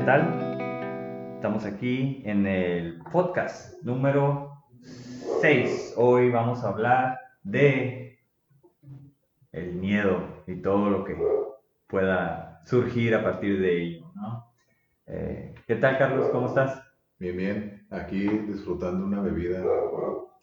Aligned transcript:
¿Qué 0.00 0.06
tal? 0.06 1.34
Estamos 1.34 1.66
aquí 1.66 2.22
en 2.24 2.46
el 2.46 3.02
podcast 3.12 3.82
número 3.82 4.64
6. 5.42 5.92
Hoy 5.98 6.30
vamos 6.30 6.64
a 6.64 6.68
hablar 6.68 7.18
de 7.42 8.18
el 9.52 9.74
miedo 9.74 10.42
y 10.46 10.62
todo 10.62 10.88
lo 10.88 11.04
que 11.04 11.14
pueda 11.86 12.62
surgir 12.64 13.14
a 13.14 13.22
partir 13.22 13.60
de 13.60 13.82
ello. 13.82 14.10
¿no? 14.14 14.46
Eh, 15.06 15.54
¿Qué 15.66 15.76
tal, 15.76 15.98
Carlos? 15.98 16.30
¿Cómo 16.30 16.46
estás? 16.46 16.82
Bien, 17.18 17.36
bien. 17.36 17.86
Aquí 17.90 18.26
disfrutando 18.26 19.04
una 19.04 19.20
bebida 19.20 19.62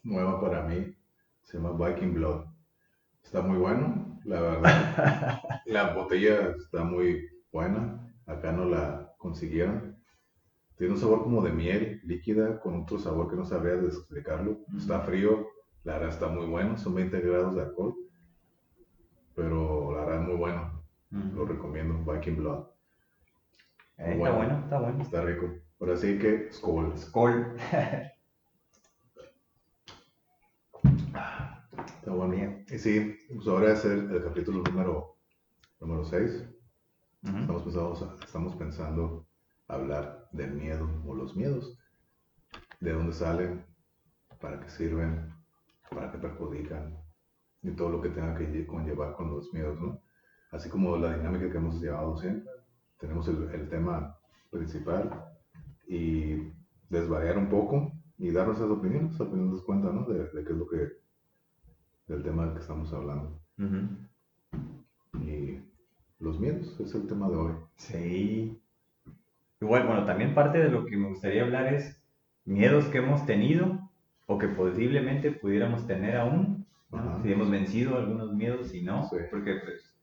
nueva 0.03 0.39
para 0.39 0.61
mí. 0.61 0.95
Se 1.41 1.57
llama 1.57 1.87
Viking 1.87 2.13
Blood. 2.13 2.45
Está 3.23 3.41
muy 3.41 3.57
bueno, 3.57 4.19
la 4.23 4.39
verdad. 4.39 5.41
la 5.65 5.95
botella 5.95 6.53
está 6.55 6.83
muy 6.83 7.27
buena. 7.51 8.03
Acá 8.27 8.51
no 8.51 8.65
la 8.65 9.06
consiguieron. 9.27 9.97
Tiene 10.77 10.93
un 10.93 10.99
sabor 10.99 11.23
como 11.23 11.41
de 11.41 11.51
miel 11.51 12.01
líquida 12.05 12.59
con 12.61 12.81
otro 12.83 12.97
sabor 12.97 13.29
que 13.29 13.35
no 13.35 13.43
sabría 13.43 13.73
explicarlo. 13.73 14.59
Está 14.77 15.01
frío, 15.01 15.47
la 15.83 15.93
verdad 15.93 16.09
está 16.09 16.27
muy 16.27 16.45
bueno. 16.45 16.77
Son 16.77 16.95
20 16.95 17.19
grados 17.19 17.55
de 17.55 17.63
alcohol. 17.63 17.95
Pero 19.35 19.91
la 19.93 20.05
verdad 20.05 20.21
es 20.21 20.27
muy 20.27 20.37
bueno. 20.37 20.83
Lo 21.35 21.45
recomiendo. 21.45 21.93
Viking 22.09 22.37
Blood. 22.37 22.67
Eh, 23.97 24.13
está 24.13 24.31
bueno, 24.31 24.59
está 24.63 24.79
bueno. 24.79 25.01
Está 25.01 25.21
rico. 25.23 25.49
Ahora 25.79 25.97
sí 25.97 26.17
que, 26.17 26.51
Skol. 26.51 26.97
Skol. 26.97 27.57
Está 31.99 32.11
bueno. 32.11 32.63
Y 32.69 32.79
sí, 32.79 33.17
pues 33.35 33.47
ahora 33.47 33.73
es 33.73 33.83
el, 33.85 34.09
el 34.11 34.23
capítulo 34.23 34.63
número, 34.63 35.17
número 35.79 36.05
6. 36.05 36.56
Estamos, 37.23 37.63
pensando, 37.63 38.17
estamos 38.23 38.55
pensando 38.55 39.27
hablar 39.67 40.29
del 40.31 40.53
miedo 40.53 40.89
o 41.05 41.13
los 41.13 41.35
miedos. 41.35 41.77
De 42.79 42.93
dónde 42.93 43.13
salen, 43.13 43.65
para 44.39 44.59
qué 44.59 44.69
sirven, 44.69 45.33
para 45.89 46.11
qué 46.11 46.17
perjudican 46.19 46.97
y 47.63 47.71
todo 47.71 47.89
lo 47.89 48.01
que 48.01 48.09
tenga 48.09 48.35
que 48.35 48.65
conllevar 48.67 49.15
con 49.15 49.31
los 49.31 49.51
miedos, 49.53 49.79
¿no? 49.79 50.01
Así 50.51 50.69
como 50.69 50.95
la 50.97 51.17
dinámica 51.17 51.51
que 51.51 51.57
hemos 51.57 51.81
llevado 51.81 52.17
siempre. 52.17 52.51
Tenemos 52.99 53.27
el, 53.27 53.49
el 53.51 53.69
tema 53.69 54.17
principal 54.49 55.25
y 55.87 56.53
desvariar 56.89 57.37
un 57.37 57.49
poco 57.49 57.91
y 58.17 58.31
dar 58.31 58.47
nuestras 58.47 58.69
opiniones, 58.69 59.19
opiniones 59.19 59.61
cuenta, 59.61 59.91
¿no? 59.91 60.05
De, 60.05 60.29
de 60.29 60.43
qué 60.43 60.53
es 60.53 60.57
lo 60.57 60.67
que 60.67 60.87
del 62.07 62.23
tema 62.23 62.45
del 62.45 62.53
que 62.53 62.61
estamos 62.61 62.91
hablando. 62.93 63.41
Los 66.19 66.39
miedos 66.39 66.79
es 66.79 66.93
el 66.95 67.07
tema 67.07 67.29
de 67.29 67.35
hoy. 67.35 67.51
Sí. 67.75 68.59
Igual, 69.61 69.87
bueno, 69.87 70.05
también 70.05 70.33
parte 70.33 70.59
de 70.59 70.69
lo 70.69 70.85
que 70.85 70.97
me 70.97 71.09
gustaría 71.09 71.43
hablar 71.43 71.73
es 71.73 72.01
miedos 72.45 72.85
que 72.85 72.99
hemos 72.99 73.25
tenido 73.25 73.89
o 74.25 74.37
que 74.37 74.47
posiblemente 74.47 75.31
pudiéramos 75.31 75.87
tener 75.87 76.17
aún. 76.17 76.65
Si 77.21 77.31
hemos 77.31 77.51
vencido 77.51 77.97
algunos 77.97 78.33
miedos 78.33 78.73
y 78.73 78.81
no, 78.81 79.09
porque 79.09 79.55
pues, 79.55 79.93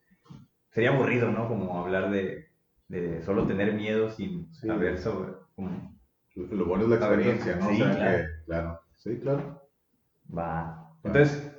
sería 0.70 0.90
aburrido, 0.90 1.30
¿no? 1.30 1.48
Como 1.48 1.78
hablar 1.78 2.10
de, 2.10 2.48
de 2.88 3.22
solo 3.22 3.46
tener 3.46 3.72
miedo 3.74 4.10
sin 4.10 4.52
saber 4.54 4.98
sobre... 4.98 5.32
Lo 6.34 6.66
bueno 6.66 6.84
es 6.84 6.90
la 6.90 6.96
experiencia, 6.96 7.56
¿no? 7.56 7.68
Sí, 7.68 7.80
o 7.80 7.84
sea, 7.84 7.96
claro. 7.96 8.18
que, 8.18 8.44
claro. 8.44 8.80
Sí, 8.96 9.18
claro. 9.20 9.62
Va. 10.36 10.90
Entonces, 11.04 11.52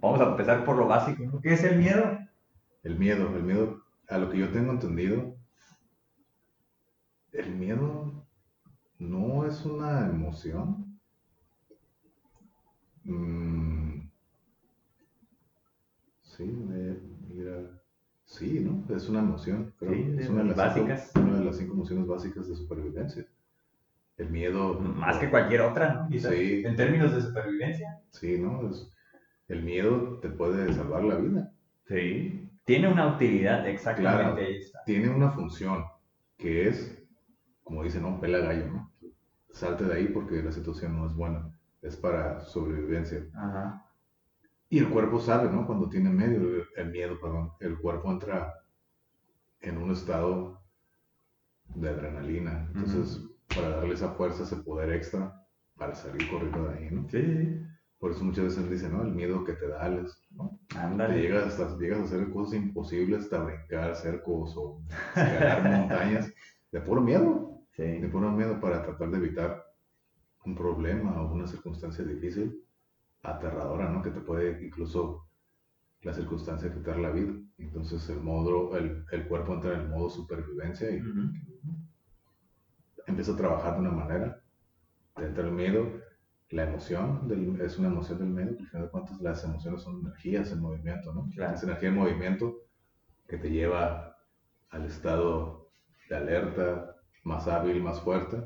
vamos 0.00 0.20
a 0.20 0.30
empezar 0.30 0.64
por 0.64 0.76
lo 0.76 0.86
básico. 0.86 1.24
¿no? 1.24 1.40
¿Qué 1.40 1.54
es 1.54 1.64
el 1.64 1.78
miedo? 1.78 2.18
El 2.84 2.96
miedo, 2.98 3.34
el 3.36 3.42
miedo, 3.42 3.82
a 4.08 4.18
lo 4.18 4.30
que 4.30 4.38
yo 4.38 4.52
tengo 4.52 4.70
entendido, 4.70 5.36
el 7.32 7.54
miedo 7.54 8.24
no 8.98 9.44
es 9.46 9.64
una 9.66 10.06
emoción. 10.08 10.98
Mm, 13.04 14.08
sí, 16.22 16.44
me- 16.44 16.96
mira, 17.28 17.80
sí, 18.24 18.60
¿no? 18.60 18.84
Es 18.94 19.08
una 19.08 19.20
emoción. 19.20 19.72
Creo. 19.78 19.92
Sí, 19.94 20.14
es 20.18 20.28
una 20.28 20.42
de, 20.42 20.48
las 20.48 20.56
las 20.58 20.74
cinco- 20.74 20.88
básicas. 20.88 21.12
una 21.16 21.38
de 21.38 21.44
las 21.44 21.56
cinco 21.56 21.74
emociones 21.74 22.06
básicas 22.06 22.48
de 22.48 22.56
supervivencia. 22.56 23.26
El 24.16 24.30
miedo. 24.30 24.74
Más 24.80 25.18
que 25.18 25.30
cualquier 25.30 25.62
otra, 25.62 25.94
¿no? 26.10 26.18
Sí. 26.18 26.62
En 26.64 26.76
términos 26.76 27.12
de 27.14 27.20
supervivencia. 27.22 28.00
Sí, 28.10 28.38
¿no? 28.38 28.68
Es- 28.70 28.90
el 29.48 29.62
miedo 29.62 30.18
te 30.20 30.30
puede 30.30 30.72
salvar 30.72 31.04
la 31.04 31.16
vida. 31.16 31.52
Sí. 31.88 32.43
Tiene 32.64 32.88
una 32.88 33.14
utilidad, 33.14 33.66
exactamente 33.68 34.22
Claro. 34.24 34.36
ahí 34.36 34.56
está. 34.56 34.82
tiene 34.84 35.10
una 35.10 35.30
función 35.30 35.84
que 36.36 36.68
es, 36.68 37.02
como 37.62 37.82
dicen, 37.82 38.02
no, 38.02 38.20
pela 38.20 38.38
gallo, 38.38 38.66
¿no? 38.66 38.92
Salte 39.50 39.84
de 39.84 39.94
ahí 39.94 40.08
porque 40.08 40.42
la 40.42 40.50
situación 40.52 40.96
no 40.96 41.06
es 41.06 41.14
buena, 41.14 41.54
es 41.82 41.96
para 41.96 42.40
sobrevivencia. 42.40 43.24
Ajá. 43.34 43.86
Y 44.68 44.78
el 44.78 44.88
cuerpo 44.88 45.20
sabe, 45.20 45.50
¿no? 45.50 45.66
Cuando 45.66 45.88
tiene 45.88 46.10
medio, 46.10 46.64
el 46.76 46.90
miedo, 46.90 47.20
perdón, 47.20 47.52
el 47.60 47.78
cuerpo 47.78 48.10
entra 48.10 48.52
en 49.60 49.78
un 49.78 49.92
estado 49.92 50.60
de 51.74 51.88
adrenalina. 51.88 52.68
Entonces, 52.74 53.20
para 53.54 53.68
darle 53.68 53.94
esa 53.94 54.10
fuerza, 54.10 54.42
ese 54.42 54.56
poder 54.56 54.90
extra 54.92 55.40
para 55.76 55.94
salir 55.94 56.28
corriendo 56.28 56.68
de 56.68 56.78
ahí, 56.78 56.90
¿no? 56.90 57.08
Sí. 57.08 57.62
Por 57.98 58.10
eso 58.10 58.24
muchas 58.24 58.44
veces 58.44 58.68
dicen, 58.70 58.92
¿no? 58.92 59.02
El 59.02 59.12
miedo 59.14 59.44
que 59.44 59.52
te 59.54 59.68
da, 59.68 59.82
Alex, 59.82 60.23
Ándale. 60.76 61.20
llegas, 61.22 61.58
hasta, 61.58 61.78
llegas 61.78 62.00
a 62.00 62.04
hacer 62.04 62.30
cosas 62.32 62.54
imposibles, 62.54 63.24
hasta 63.24 63.38
brincar 63.44 63.94
cercos 63.96 64.54
o 64.56 64.80
escalar 65.14 65.62
montañas, 65.90 66.32
de 66.72 66.80
puro 66.80 67.00
miedo, 67.00 67.60
de 67.76 68.00
Sí. 68.00 68.06
puro 68.08 68.30
miedo 68.30 68.60
para 68.60 68.82
tratar 68.82 69.10
de 69.10 69.18
evitar 69.18 69.64
un 70.44 70.54
problema 70.54 71.22
o 71.22 71.32
una 71.32 71.46
circunstancia 71.46 72.04
difícil, 72.04 72.62
aterradora, 73.22 73.88
¿no? 73.90 74.02
Que 74.02 74.10
te 74.10 74.20
puede 74.20 74.64
incluso 74.64 75.26
la 76.02 76.12
circunstancia 76.12 76.72
quitar 76.72 76.98
la 76.98 77.10
vida. 77.10 77.32
Entonces 77.58 78.08
el 78.10 78.20
modo, 78.20 78.76
el, 78.76 79.04
el 79.10 79.26
cuerpo 79.26 79.54
entra 79.54 79.74
en 79.74 79.80
el 79.80 79.88
modo 79.88 80.10
supervivencia 80.10 80.90
y 80.90 81.00
Ujú. 81.00 81.30
empieza 83.06 83.32
a 83.32 83.36
trabajar 83.36 83.74
de 83.74 83.80
una 83.80 83.90
manera. 83.90 84.40
Te 85.16 85.24
entra 85.26 85.44
el 85.44 85.52
miedo, 85.52 85.88
la 86.54 86.64
emoción 86.64 87.26
del- 87.28 87.60
es 87.60 87.78
una 87.78 87.88
emoción 87.88 88.18
del 88.18 88.28
miedo, 88.28 88.56
al 88.58 88.66
final 88.68 88.82
de 88.86 88.90
cuentas 88.90 89.20
las 89.20 89.44
emociones 89.44 89.82
son 89.82 90.00
energías 90.00 90.52
en 90.52 90.60
movimiento, 90.60 91.12
¿no? 91.12 91.28
Claro. 91.34 91.54
Es 91.54 91.62
energía 91.64 91.88
en 91.88 91.96
movimiento 91.96 92.54
que 93.28 93.38
te 93.38 93.50
lleva 93.50 94.16
al 94.70 94.84
estado 94.86 95.68
de 96.08 96.16
alerta, 96.16 96.94
más 97.24 97.48
hábil, 97.48 97.82
más 97.82 98.00
fuerte, 98.00 98.36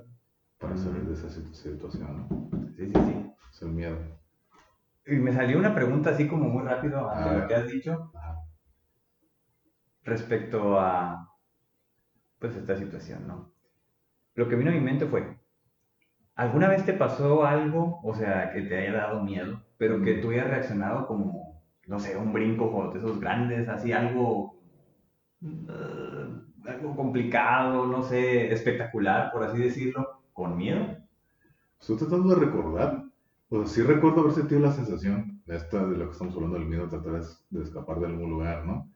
para 0.59 0.77
salir 0.77 1.03
de 1.03 1.15
esa 1.15 1.29
situ- 1.29 1.53
situación, 1.55 2.27
¿no? 2.31 2.49
Sí, 2.77 2.87
sí, 2.87 2.93
sí. 2.95 3.33
Es 3.53 3.63
el 3.63 3.69
miedo. 3.73 3.97
Y 5.07 5.17
me 5.17 5.33
salió 5.33 5.59
una 5.59 5.75
pregunta 5.75 6.11
así 6.11 6.27
como 6.29 6.49
muy 6.49 6.63
rápido 6.65 7.11
ante 7.11 7.41
lo 7.41 7.47
que 7.49 7.55
has 7.55 7.67
dicho 7.67 8.11
respecto 10.05 10.79
a 10.81 11.29
pues 12.39 12.57
esta 12.57 12.77
situación, 12.77 13.27
¿no? 13.27 13.53
Lo 14.35 14.49
que 14.49 14.57
vino 14.57 14.71
a 14.71 14.75
mi 14.75 14.81
mente 14.81 15.07
fue, 15.07 15.38
¿alguna 16.39 16.69
vez 16.69 16.85
te 16.87 16.95
pasó 16.95 17.45
algo, 17.47 18.01
o 18.05 18.15
sea, 18.15 18.53
que 18.53 18.63
te 18.63 18.79
haya 18.79 18.95
dado 18.95 19.25
miedo, 19.25 19.63
pero 19.79 20.03
que 20.03 20.17
Mm. 20.17 20.23
tú 20.23 20.31
hayas 20.31 20.49
reaccionado 20.49 21.07
como, 21.07 21.63
no 21.87 22.01
sé, 22.01 22.17
un 22.17 22.33
brinco 22.33 22.91
de 22.93 22.99
esos 23.01 23.21
grandes, 23.21 23.69
así 23.69 23.93
algo, 23.93 24.63
eh, 25.43 26.29
algo 26.67 26.97
complicado, 26.97 27.87
no 27.87 28.03
sé, 28.03 28.53
espectacular, 28.53 29.33
por 29.33 29.45
así 29.45 29.59
decirlo, 29.59 30.23
con 30.33 30.57
miedo? 30.59 30.87
Estoy 31.81 31.97
tratando 31.97 32.35
de 32.35 32.47
recordar. 32.47 33.05
O 33.49 33.65
sea, 33.65 33.67
sí 33.67 33.83
recuerdo 33.83 34.21
haber 34.21 34.33
sentido 34.33 34.61
la 34.61 34.73
sensación 34.73 35.43
de 35.47 35.57
esta, 35.57 35.85
de 35.87 35.97
lo 35.97 36.07
que 36.07 36.13
estamos 36.13 36.35
hablando 36.35 36.59
del 36.59 36.69
miedo, 36.69 36.89
tratar 36.89 37.13
de, 37.21 37.27
de 37.51 37.63
escapar 37.63 37.99
de 38.01 38.07
algún 38.07 38.31
lugar, 38.31 38.65
¿no? 38.67 38.91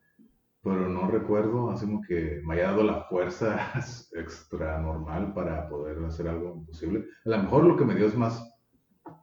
Pero 0.63 0.89
no 0.89 1.09
recuerdo, 1.09 1.71
así 1.71 1.87
como 1.87 2.03
que 2.03 2.41
me 2.45 2.55
haya 2.55 2.69
dado 2.71 2.85
la 2.85 3.03
fuerza 3.05 3.73
extra 4.13 4.79
normal 4.81 5.33
para 5.35 5.69
poder 5.69 6.05
hacer 6.05 6.29
algo 6.29 6.55
imposible. 6.57 7.05
A 7.25 7.31
lo 7.31 7.39
mejor 7.39 7.65
lo 7.65 7.77
que 7.77 7.85
me 7.85 7.95
dio 7.97 8.07
es 8.07 8.17
más 8.17 8.49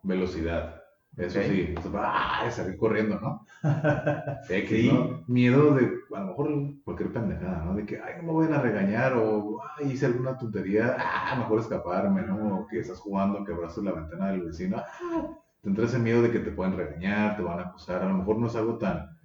velocidad. 0.02 0.76
Eso 1.16 1.40
sí, 1.42 1.74
sea, 1.82 1.90
¡ah! 1.96 2.50
salir 2.50 2.76
corriendo, 2.78 3.18
¿no? 3.20 3.44
X, 4.48 4.68
Sí. 4.68 4.90
¿no? 4.92 5.24
Miedo 5.26 5.74
de, 5.74 5.90
a 6.14 6.20
lo 6.20 6.26
mejor 6.26 6.48
cualquier 6.84 7.12
pendejada, 7.12 7.64
¿no? 7.64 7.74
De 7.74 7.84
que, 7.84 8.00
ay, 8.00 8.14
no 8.18 8.32
me 8.32 8.38
vayan 8.38 8.54
a 8.54 8.62
regañar, 8.62 9.14
o, 9.16 9.60
ay, 9.76 9.90
hice 9.92 10.06
alguna 10.06 10.38
tontería, 10.38 10.96
ah, 10.98 11.34
mejor 11.36 11.58
escaparme, 11.60 12.22
¿no? 12.22 12.60
O 12.60 12.66
que 12.66 12.78
estás 12.78 13.00
jugando, 13.00 13.44
quebraste 13.44 13.82
la 13.82 13.92
ventana 13.92 14.30
del 14.30 14.42
vecino, 14.42 14.76
ah, 14.78 15.28
te 15.60 15.68
entra 15.68 15.84
ese 15.86 15.98
miedo 15.98 16.22
de 16.22 16.30
que 16.30 16.38
te 16.38 16.52
pueden 16.52 16.76
regañar, 16.76 17.36
te 17.36 17.42
van 17.42 17.58
a 17.58 17.62
acusar, 17.62 18.02
a 18.02 18.08
lo 18.08 18.14
mejor 18.14 18.38
no 18.38 18.46
es 18.46 18.56
algo 18.56 18.78
tan 18.78 19.18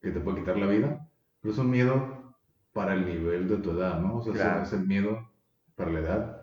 que 0.00 0.10
te 0.10 0.20
puede 0.20 0.40
quitar 0.40 0.58
la 0.58 0.66
vida, 0.66 1.08
pero 1.42 1.52
es 1.52 1.58
un 1.58 1.70
miedo 1.70 2.34
para 2.72 2.94
el 2.94 3.04
nivel 3.04 3.48
de 3.48 3.56
tu 3.58 3.72
edad, 3.72 4.00
¿no? 4.00 4.16
O 4.18 4.22
sea, 4.22 4.32
Claro. 4.32 4.62
es 4.62 4.72
el 4.72 4.86
miedo 4.86 5.28
para 5.76 5.90
la 5.90 5.98
edad, 5.98 6.42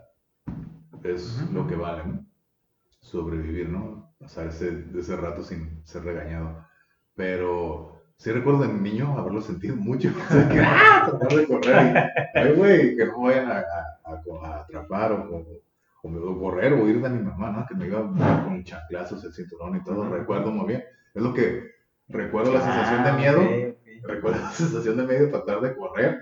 es 1.04 1.42
Ujú. 1.44 1.54
lo 1.54 1.68
que 1.68 1.76
vale, 1.76 2.04
¿no? 2.06 2.26
Sobrevivir, 3.02 3.70
¿no? 3.70 4.14
Pasar 4.20 4.48
ese, 4.48 4.86
ese 4.96 5.16
rato 5.16 5.44
sin 5.44 5.82
ser 5.86 6.04
regañado. 6.04 6.66
Pero 7.16 8.02
sí 8.18 8.32
recuerdo 8.32 8.62
de 8.64 8.74
niño 8.74 9.18
haberlo 9.18 9.42
sentido 9.42 9.76
mucho. 9.76 10.10
O 10.30 10.34
sea, 10.34 10.50
que, 10.50 10.60
¡ah! 10.60 11.08
Tratar 11.10 11.38
de 11.38 11.48
correr. 11.48 12.12
Ay, 12.36 12.54
güey, 12.56 12.96
que 12.98 13.06
no 13.06 13.22
vayan 13.22 13.50
a, 13.50 13.60
a, 13.60 14.46
a, 14.46 14.60
atrapar 14.62 15.14
o, 15.14 15.46
o, 16.04 16.40
correr 16.40 16.74
o 16.74 16.88
ir 16.88 17.02
de 17.02 17.10
mi 17.10 17.24
mamá, 17.24 17.52
¿no? 17.52 17.66
Que 17.68 17.76
me 17.76 17.88
iba 17.88 18.02
con 18.44 18.64
chanclazos, 18.64 19.24
el 19.24 19.34
cinturón 19.34 19.78
y 19.78 19.84
todo. 19.84 20.10
Recuerdo 20.10 20.52
muy 20.52 20.68
bien. 20.68 20.84
Es 21.14 21.22
lo 21.24 21.34
que 21.34 21.64
recuerdo 22.10 22.54
la 22.54 22.62
sensación 22.62 23.04
de 23.06 23.14
miedo. 23.14 23.76
Recuerdo 24.04 24.40
la 24.42 24.52
sensación 24.52 24.98
de 24.98 25.08
de 25.08 25.28
tratar 25.28 25.62
de 25.62 25.76
correr 25.76 26.20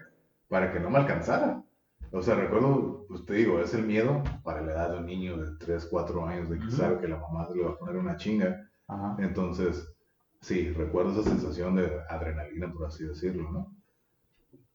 para 0.47 0.71
que 0.71 0.79
no 0.79 0.89
me 0.89 1.00
alcanzara. 1.00 1.63
O 2.12 2.21
sea, 2.21 2.35
recuerdo, 2.35 3.06
pues 3.07 3.25
te 3.25 3.33
digo, 3.33 3.59
es 3.59 3.74
el 3.74 3.83
miedo 3.83 4.24
para 4.44 4.62
la 4.62 4.71
edad 4.71 4.91
de 4.91 5.00
un 5.00 5.06
niño 5.06 5.38
de 5.38 5.57
3, 5.57 5.88
4 5.91 6.25
años 6.25 6.50
de 6.50 6.57
que 6.57 6.71
sabe 6.71 7.00
que 7.00 7.07
la 7.07 7.18
mamá 7.18 7.47
le 7.53 7.63
va 7.63 7.71
a 7.71 7.77
poner 7.77 7.97
una 7.97 8.15
chinga. 8.15 8.69
Entonces, 9.19 9.94
sí, 10.39 10.71
recuerdo 10.71 11.12
esa 11.12 11.29
sensación 11.29 11.75
de 11.75 11.91
adrenalina, 12.09 12.71
por 12.71 12.85
así 12.85 13.06
decirlo, 13.06 13.51
¿no? 13.51 13.75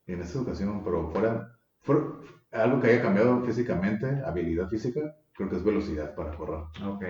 Y 0.06 0.12
en 0.12 0.20
esa 0.20 0.40
ocasión, 0.40 0.82
pero 0.84 1.10
fuera, 1.10 1.56
fuera 1.81 2.02
algo 2.50 2.81
que 2.81 2.88
haya 2.88 3.02
cambiado 3.02 3.40
físicamente, 3.43 4.20
habilidad 4.26 4.69
física, 4.69 5.16
creo 5.32 5.49
que 5.49 5.56
es 5.56 5.64
velocidad 5.64 6.14
para 6.14 6.37
correr. 6.37 6.64
Ok. 6.84 7.04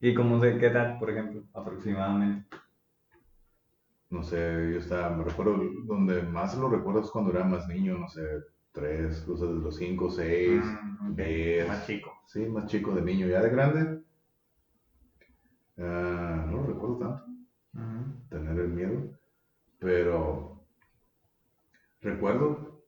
¿Y 0.00 0.14
cómo 0.14 0.38
de 0.38 0.58
qué 0.58 0.66
edad, 0.66 0.98
por 0.98 1.10
ejemplo, 1.10 1.44
aproximadamente? 1.54 2.46
No 4.10 4.22
sé, 4.24 4.36
yo 4.72 4.78
estaba, 4.78 5.16
me 5.16 5.24
recuerdo, 5.24 5.56
donde 5.86 6.22
más 6.22 6.56
lo 6.58 6.68
recuerdo 6.68 7.00
es 7.00 7.10
cuando 7.10 7.30
era 7.30 7.44
más 7.44 7.68
niño, 7.68 7.96
no 7.96 8.08
sé, 8.08 8.22
tres, 8.72 9.26
o 9.28 9.36
sea, 9.36 9.46
de 9.48 9.54
los 9.54 9.76
cinco, 9.76 10.10
seis, 10.10 10.62
mm, 10.64 11.14
Más 11.68 11.86
chico. 11.86 12.12
Sí, 12.26 12.46
más 12.46 12.66
chico 12.66 12.92
de 12.92 13.02
niño. 13.02 13.26
Ya 13.28 13.40
de 13.40 13.50
grande, 13.50 14.02
uh, 15.78 15.82
no 16.46 16.52
lo 16.52 16.66
recuerdo 16.66 16.98
tanto, 16.98 17.24
tener 18.28 18.58
el 18.58 18.68
miedo, 18.68 19.18
pero 19.78 20.64
recuerdo 22.00 22.84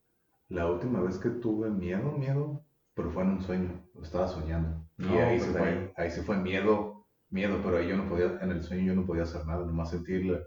la 0.49 0.71
última 0.71 1.01
vez 1.01 1.19
que 1.19 1.31
tuve 1.31 1.71
miedo, 1.71 2.13
miedo, 2.13 2.65
pero 2.95 3.11
fue 3.11 3.23
en 3.23 3.31
un 3.31 3.43
sueño, 3.43 3.71
lo 3.95 4.03
estaba 4.03 4.29
soñando. 4.29 4.85
Y 4.99 5.07
ahí, 5.19 5.41
se 5.41 5.51
pues 5.51 5.59
fue, 5.59 5.93
ahí 5.97 6.11
se 6.11 6.23
fue 6.23 6.37
miedo, 6.37 7.07
miedo, 7.31 7.61
pero 7.63 7.79
ahí 7.79 7.89
yo 7.89 7.97
no 7.97 8.09
podía, 8.09 8.39
en 8.41 8.51
el 8.51 8.63
sueño 8.63 8.85
yo 8.85 8.95
no 8.95 9.07
podía 9.07 9.23
hacer 9.23 9.47
nada, 9.47 9.65
nomás 9.65 9.91
sentirle, 9.91 10.43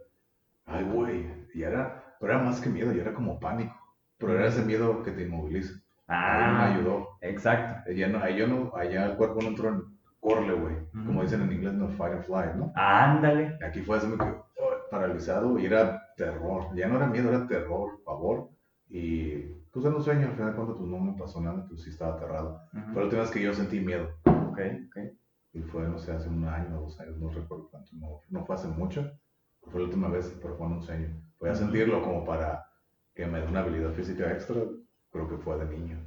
ay, 0.65 0.83
güey, 0.83 1.25
y 1.53 1.63
era, 1.63 2.15
pero 2.19 2.33
era 2.33 2.43
más 2.43 2.59
que 2.61 2.69
miedo, 2.69 2.93
y 2.93 2.99
era 2.99 3.13
como 3.13 3.39
pánico 3.39 3.75
pero 4.17 4.33
era 4.33 4.47
ese 4.47 4.63
miedo 4.63 5.03
que 5.03 5.11
te 5.11 5.23
inmoviliza. 5.23 5.79
Ah, 6.07 6.53
me 6.57 6.73
ayudó. 6.73 7.09
Exacto. 7.21 7.89
Allá, 7.89 8.07
no, 8.07 8.19
allá, 8.19 8.47
no, 8.47 8.71
allá 8.75 9.05
el 9.05 9.17
cuerpo 9.17 9.41
no 9.41 9.49
entró 9.49 9.69
en 9.69 9.83
corle, 10.19 10.53
güey. 10.53 10.75
Como 11.05 11.21
dicen 11.21 11.41
en 11.41 11.51
inglés, 11.51 11.73
no 11.73 11.89
fight 11.89 12.13
and 12.13 12.23
fly, 12.23 12.57
¿no? 12.57 12.71
Ándale. 12.75 13.57
Aquí 13.65 13.81
fue 13.81 13.97
así, 13.97 14.07
me 14.07 14.17
quedé 14.17 14.35
paralizado 14.89 15.59
y 15.59 15.65
era 15.65 16.13
terror. 16.15 16.67
Ya 16.75 16.87
no 16.87 16.97
era 16.97 17.07
miedo, 17.07 17.29
era 17.29 17.47
terror, 17.47 17.99
favor. 18.05 18.49
Y 18.87 19.39
pues 19.71 19.85
en 19.85 19.95
un 19.95 20.03
sueño, 20.03 20.27
al 20.27 20.33
final 20.33 20.51
de 20.51 20.55
cuentas, 20.55 20.77
pues 20.77 20.89
no 20.89 20.99
me 20.99 21.17
pasó 21.17 21.41
nada, 21.41 21.65
pues 21.67 21.83
sí 21.83 21.89
estaba 21.89 22.15
aterrado. 22.15 22.61
Pero 22.93 23.11
la 23.11 23.19
vez 23.19 23.31
que 23.31 23.41
yo 23.41 23.53
sentí 23.53 23.79
miedo. 23.79 24.09
Ok, 24.25 24.59
ok. 24.87 24.97
Y 25.53 25.61
fue, 25.61 25.87
no 25.87 25.97
sé, 25.97 26.11
hace 26.11 26.29
un 26.29 26.45
año 26.45 26.81
dos 26.81 26.99
años, 26.99 27.17
no 27.17 27.29
recuerdo 27.29 27.69
cuánto. 27.69 27.91
No, 27.93 28.21
no 28.29 28.45
fue 28.45 28.55
hace 28.55 28.67
mucho. 28.67 29.11
Fue 29.71 29.81
la 29.81 29.87
última 29.87 30.09
vez, 30.09 30.37
pero 30.41 30.55
fue 30.55 30.67
en 30.67 30.73
un 30.73 30.81
sueño. 30.81 31.07
Voy 31.39 31.49
a 31.49 31.55
sentirlo 31.55 32.01
como 32.01 32.25
para 32.25 32.65
que 33.13 33.25
me 33.25 33.39
dio 33.39 33.49
una 33.49 33.61
habilidad 33.61 33.91
física 33.91 34.31
extra, 34.31 34.57
creo 35.11 35.29
que 35.29 35.37
fue 35.37 35.57
de 35.57 35.65
niño. 35.65 35.97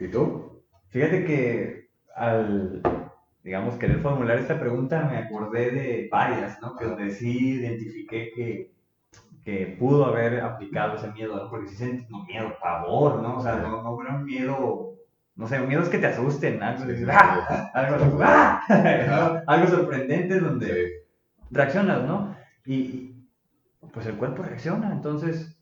¿Y 0.00 0.08
tú? 0.08 0.62
Fíjate 0.88 1.24
que 1.24 1.90
al, 2.14 2.82
digamos, 3.42 3.74
querer 3.76 3.98
formular 4.00 4.38
esta 4.38 4.58
pregunta 4.58 5.08
me 5.10 5.18
acordé 5.18 5.70
de 5.70 6.08
varias, 6.10 6.60
¿no? 6.60 6.76
Que 6.76 6.86
donde 6.86 7.10
sí 7.10 7.58
identifiqué 7.60 8.30
que, 8.34 8.72
que 9.44 9.76
pudo 9.78 10.06
haber 10.06 10.40
aplicado 10.40 10.96
ese 10.96 11.10
miedo, 11.12 11.36
¿no? 11.36 11.50
Porque 11.50 11.68
sí 11.68 11.76
sentí 11.76 12.14
miedo, 12.26 12.54
pavor, 12.60 13.22
¿no? 13.22 13.38
O 13.38 13.42
sea, 13.42 13.56
no, 13.56 13.82
no 13.82 14.02
era 14.02 14.16
un 14.16 14.24
miedo, 14.24 14.94
no 15.34 15.48
sé, 15.48 15.60
un 15.60 15.68
miedo 15.68 15.82
es 15.82 15.88
que 15.88 15.98
te 15.98 16.06
asusten, 16.06 16.62
algo, 16.62 16.84
¡ah! 17.10 17.70
algo, 17.74 18.18
¡ah! 18.22 19.42
algo 19.46 19.66
sorprendente 19.66 20.38
donde 20.38 21.04
reaccionas, 21.50 22.02
¿no? 22.04 22.31
Y 22.64 23.16
pues 23.92 24.06
el 24.06 24.16
cuerpo 24.16 24.42
reacciona, 24.42 24.92
entonces 24.92 25.58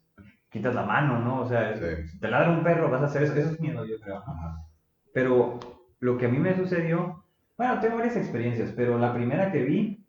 quitas 0.51 0.75
la 0.75 0.85
mano, 0.85 1.21
¿no? 1.21 1.41
O 1.41 1.47
sea, 1.47 1.75
te 1.75 2.29
ladra 2.29 2.51
un 2.51 2.63
perro, 2.63 2.91
vas 2.91 3.03
a 3.03 3.07
hacer 3.07 3.23
eso. 3.23 3.35
Eso 3.35 3.51
es 3.51 3.61
miedo, 3.61 3.85
yo 3.85 3.99
creo. 4.01 4.23
Pero 5.13 5.59
lo 6.01 6.19
que 6.19 6.27
a 6.27 6.29
mí 6.29 6.39
me 6.39 6.57
sucedió, 6.57 7.25
bueno, 7.57 7.79
tengo 7.81 7.97
varias 7.97 8.17
experiencias, 8.17 8.73
pero 8.73 8.99
la 8.99 9.15
primera 9.15 9.51
que 9.53 9.65
vi 9.65 10.07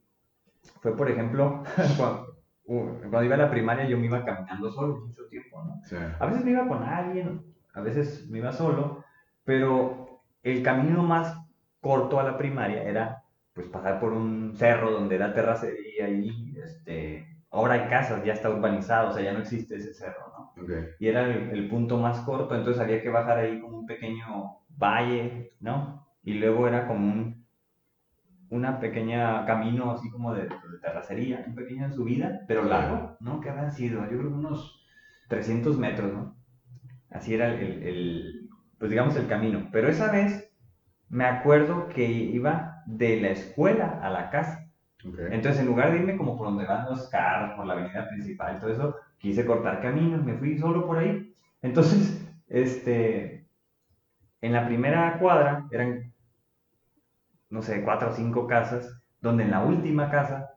fue, 0.81 0.95
por 0.95 1.09
ejemplo, 1.09 1.63
cuando, 1.97 3.23
iba 3.23 3.35
a 3.35 3.37
la 3.37 3.51
primaria 3.51 3.85
yo 3.85 3.97
me 3.97 4.05
iba 4.05 4.23
caminando 4.23 4.71
solo 4.71 5.05
mucho 5.05 5.27
tiempo, 5.27 5.63
¿no? 5.63 5.81
A 6.19 6.25
veces 6.25 6.43
me 6.45 6.51
iba 6.51 6.67
con 6.67 6.83
alguien, 6.83 7.43
a 7.73 7.81
veces 7.81 8.27
me 8.29 8.39
iba 8.39 8.51
solo, 8.51 9.03
pero 9.43 10.21
el 10.43 10.63
camino 10.63 11.03
más 11.03 11.37
corto 11.81 12.19
a 12.19 12.23
la 12.23 12.37
primaria 12.37 12.83
era 12.83 13.20
pues 13.53 13.67
pasar 13.67 13.99
por 13.99 14.13
un 14.13 14.55
cerro 14.55 14.91
donde 14.91 15.15
era 15.15 15.33
terracería 15.33 16.09
y 16.09 16.55
este 16.57 17.27
ahora 17.51 17.73
hay 17.73 17.89
casas, 17.89 18.23
ya 18.23 18.33
está 18.33 18.49
urbanizado, 18.49 19.09
o 19.09 19.13
sea, 19.13 19.23
ya 19.23 19.33
no 19.33 19.39
existe 19.39 19.75
ese 19.75 19.93
cerro, 19.93 20.31
¿no? 20.37 20.53
Y 20.99 21.07
era 21.07 21.25
el, 21.25 21.69
punto 21.69 21.97
más 21.97 22.19
corto, 22.21 22.55
entonces 22.55 22.81
había 22.81 23.01
que 23.01 23.09
bajar 23.09 23.39
ahí 23.39 23.59
como 23.59 23.79
un 23.79 23.85
pequeño 23.85 24.59
valle, 24.69 25.51
¿no? 25.59 26.07
Y 26.23 26.35
luego 26.35 26.67
era 26.67 26.87
como 26.87 27.11
un 27.11 27.41
una 28.49 28.81
pequeña 28.81 29.45
camino 29.45 29.91
así 29.91 30.09
como 30.09 30.33
de, 30.33 30.49
terracería, 30.81 31.43
una 31.45 31.55
pequeña 31.55 31.89
subida, 31.89 32.41
pero 32.47 32.63
largo, 32.63 33.15
¿no? 33.21 33.39
Que 33.39 33.49
habían 33.49 33.71
sido, 33.71 34.01
yo 34.11 34.17
creo 34.17 34.29
unos 34.29 34.85
300 35.29 35.77
metros, 35.77 36.11
¿no? 36.13 36.35
Así 37.09 37.33
era 37.33 37.47
el, 37.47 37.83
el, 37.83 38.49
pues 38.77 38.91
digamos 38.91 39.15
el 39.15 39.27
camino. 39.27 39.69
Pero 39.71 39.87
esa 39.87 40.11
vez 40.11 40.53
me 41.07 41.23
acuerdo 41.25 41.87
que 41.87 42.05
iba 42.05 42.70
de 42.85 43.21
la 43.21 43.29
escuela 43.29 43.99
a 44.01 44.09
la 44.09 44.29
casa. 44.29 44.67
Entonces, 45.03 45.61
en 45.61 45.67
lugar 45.67 45.91
de 45.91 45.99
irme 45.99 46.17
como 46.17 46.37
por 46.37 46.47
donde 46.47 46.65
van 46.65 46.85
los 46.85 47.09
carros, 47.09 47.55
por 47.55 47.65
la 47.65 47.73
avenida 47.73 48.07
principal, 48.07 48.59
todo 48.59 48.71
eso, 48.71 48.95
quise 49.17 49.45
cortar 49.45 49.81
caminos, 49.81 50.23
me 50.23 50.35
fui 50.35 50.57
solo 50.57 50.85
por 50.85 50.99
ahí. 50.99 51.35
Entonces, 51.61 52.23
este, 52.47 53.45
en 54.41 54.53
la 54.53 54.65
primera 54.65 55.17
cuadra 55.19 55.67
eran, 55.71 56.13
no 57.49 57.61
sé, 57.61 57.83
cuatro 57.83 58.09
o 58.11 58.13
cinco 58.13 58.47
casas, 58.47 59.01
donde 59.21 59.43
en 59.43 59.51
la 59.51 59.63
última 59.63 60.09
casa 60.09 60.51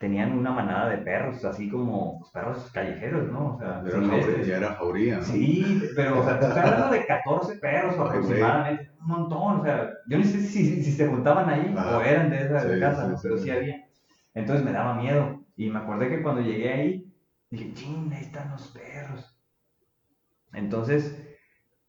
tenían 0.00 0.32
una 0.32 0.50
manada 0.50 0.88
de 0.88 0.96
perros, 0.96 1.44
así 1.44 1.68
como 1.68 2.20
pues, 2.20 2.32
perros 2.32 2.70
callejeros, 2.72 3.30
¿no? 3.30 3.56
O 3.56 3.58
sea, 3.58 3.84
ya 4.42 4.56
era 4.56 4.74
jauría, 4.74 5.18
¿no? 5.18 5.22
Sí, 5.22 5.82
pero, 5.94 6.20
o 6.20 6.24
sea, 6.24 6.38
estoy 6.40 6.58
hablando 6.58 6.88
de 6.88 7.04
14 7.04 7.56
perros 7.58 7.94
aproximadamente, 7.98 8.90
un 8.98 9.06
montón, 9.06 9.60
o 9.60 9.62
sea, 9.62 9.90
yo 10.08 10.16
no 10.16 10.24
sé 10.24 10.40
si, 10.40 10.82
si 10.82 10.90
se 10.90 11.06
juntaban 11.06 11.50
ahí 11.50 11.76
o 11.76 12.00
eran 12.00 12.30
de 12.30 12.38
esa 12.38 12.80
casa, 12.80 13.14
pero 13.22 13.36
sí 13.36 13.50
había. 13.50 13.84
Entonces 14.32 14.64
me 14.64 14.72
daba 14.72 14.94
miedo, 14.94 15.44
y 15.54 15.68
me 15.68 15.80
acordé 15.80 16.08
que 16.08 16.22
cuando 16.22 16.40
llegué 16.40 16.72
ahí, 16.72 17.14
dije, 17.50 17.74
ching, 17.74 18.10
ahí 18.14 18.22
están 18.22 18.50
los 18.52 18.68
perros. 18.68 19.38
Entonces, 20.54 21.28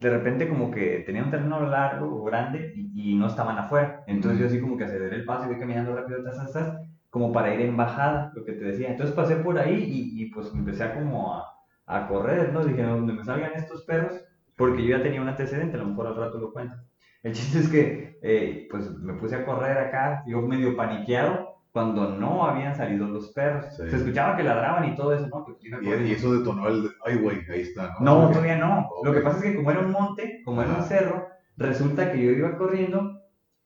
de 0.01 0.09
repente 0.09 0.49
como 0.49 0.69
que 0.69 1.03
tenía 1.05 1.23
un 1.23 1.31
terreno 1.31 1.65
largo 1.65 2.13
o 2.13 2.25
grande 2.25 2.73
y, 2.75 3.15
no 3.15 3.27
estaban 3.27 3.57
afuera. 3.57 4.03
Entonces 4.05 4.39
yo 4.41 4.47
así 4.47 4.59
como 4.59 4.75
que 4.75 4.83
aceleré 4.83 5.15
el 5.15 5.25
paso 5.25 5.45
y 5.45 5.53
voy 5.53 5.59
caminando 5.59 5.95
rápido, 5.95 6.21
tas, 6.23 6.35
tas, 6.35 6.51
tas, 6.51 6.90
como 7.11 7.31
para 7.31 7.53
ir 7.53 7.61
en 7.61 7.77
bajada, 7.77 8.31
lo 8.33 8.43
que 8.43 8.53
te 8.53 8.63
decía. 8.63 8.89
Entonces 8.89 9.15
pasé 9.15 9.35
por 9.35 9.59
ahí 9.59 9.83
y, 9.83 10.23
y 10.23 10.31
pues 10.31 10.51
empecé 10.53 10.85
a 10.85 10.95
como 10.95 11.35
a, 11.35 11.45
a, 11.85 12.07
correr, 12.07 12.51
¿no? 12.51 12.65
Dije, 12.65 12.81
donde 12.81 13.13
me 13.13 13.23
salgan 13.23 13.51
estos 13.53 13.83
perros, 13.83 14.13
porque 14.55 14.81
yo 14.83 14.97
ya 14.97 15.03
tenía 15.03 15.21
un 15.21 15.27
antecedente, 15.27 15.75
a 15.75 15.81
lo 15.81 15.87
mejor 15.87 16.07
al 16.07 16.15
rato 16.15 16.39
lo 16.39 16.53
cuento. 16.53 16.75
El 17.21 17.33
chiste 17.33 17.59
es 17.59 17.67
que, 17.67 18.19
eh, 18.23 18.67
pues 18.71 18.89
me 18.97 19.13
puse 19.13 19.35
a 19.35 19.45
correr 19.45 19.77
acá, 19.77 20.23
yo 20.25 20.41
medio 20.41 20.75
paniqueado, 20.75 21.51
cuando 21.71 22.09
no 22.09 22.45
habían 22.45 22.75
salido 22.75 23.07
los 23.07 23.31
perros. 23.31 23.65
Se 23.75 23.95
escuchaba 23.95 24.35
que 24.35 24.43
ladraban 24.43 24.91
y 24.91 24.95
todo 24.95 25.13
eso, 25.13 25.27
¿no? 25.27 25.45
Pues, 25.45 25.57
y, 25.61 26.11
eso 26.11 26.33
detonó 26.33 26.67
el, 26.67 26.89
ay, 27.05 27.17
güey, 27.17 27.39
ahí 27.49 27.61
está, 27.61 27.95
¿no? 27.99 28.25
No, 28.25 28.29
todavía 28.29 28.57
no. 28.57 28.89
Lo 29.03 29.13
que 29.13 29.21
pasa 29.21 29.37
es 29.37 29.43
que 29.43 29.55
como 29.55 29.71
era 29.71 29.79
un 29.79 29.91
monte, 29.91 30.41
como 30.43 30.61
era 30.61 30.73
un 30.73 30.83
cerro, 30.83 31.27
resulta 31.57 32.11
que 32.11 32.23
yo 32.23 32.31
iba 32.31 32.57
corriendo 32.57 33.20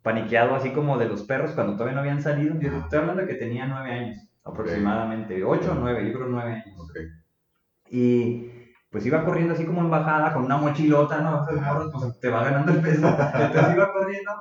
paniqueado 0.06 0.54
así 0.54 0.70
como 0.70 1.00
de 1.00 1.10
los 1.10 1.24
perros 1.24 1.54
cuando 1.54 1.74
todavía 1.74 1.96
no 1.96 2.02
habían 2.02 2.22
salido. 2.22 2.54
Yo 2.60 2.70
estoy 2.78 3.00
hablando 3.00 3.24
de 3.24 3.28
que 3.28 3.34
tenía 3.34 3.66
nueve 3.66 3.92
años 3.92 4.20
aproximadamente, 4.44 5.44
ocho 5.44 5.72
o 5.72 5.76
nueve, 5.76 6.08
yo 6.08 6.14
creo 6.14 6.28
nueve 6.28 6.54
años. 6.54 6.92
Y 7.90 8.52
pues 8.92 9.04
iba 9.08 9.26
corriendo 9.26 9.56
así 9.56 9.66
como 9.66 9.82
en 9.82 9.90
bajada 9.90 10.32
con 10.32 10.46
una 10.46 10.58
mochilota, 10.58 11.22
¿no? 11.22 11.44
pues 11.92 12.20
te 12.20 12.30
va 12.30 12.44
ganando 12.44 12.72
el 12.72 12.82
peso. 12.82 13.08
Entonces 13.08 13.76
iba 13.76 13.92
corriendo 13.92 14.32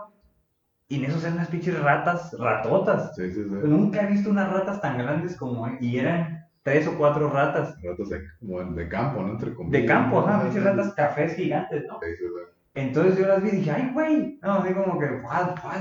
y 0.87 0.97
en 0.97 1.05
eso 1.07 1.19
eran 1.21 1.35
unas 1.35 1.49
pinches 1.49 1.83
ratas, 1.83 2.37
ratotas. 2.39 3.17
Sí, 3.17 3.33
sí, 3.33 3.43
sí. 3.43 3.55
Nunca 3.65 4.03
he 4.03 4.07
visto 4.07 4.29
unas 4.29 4.53
ratas 4.53 4.83
tan 4.83 4.99
grandes 4.99 5.35
como, 5.35 5.67
y 5.81 5.99
eran 5.99 6.47
tres 6.63 6.87
o 6.87 6.99
cuatro 6.99 7.31
ratas. 7.31 7.75
Ratas 7.83 8.11
de, 8.11 8.89
campo, 8.89 9.23
¿no? 9.23 9.33
Entre 9.33 9.55
De 9.71 9.87
campo, 9.87 10.21
ajá, 10.21 10.43
pinches 10.43 10.63
ratas 10.63 10.93
cafés 10.93 11.35
gigantes, 11.37 11.85
¿no? 11.89 11.99
Sí, 12.03 12.17
sí, 12.19 12.25
sí. 12.27 12.54
Entonces 12.77 13.17
yo 13.17 13.29
las 13.29 13.41
vi 13.41 13.51
y 13.51 13.57
dije, 13.59 13.71
ay, 13.71 13.91
güey, 13.95 14.39
no, 14.43 14.55
así 14.55 14.75
como 14.75 14.99
que, 14.99 15.07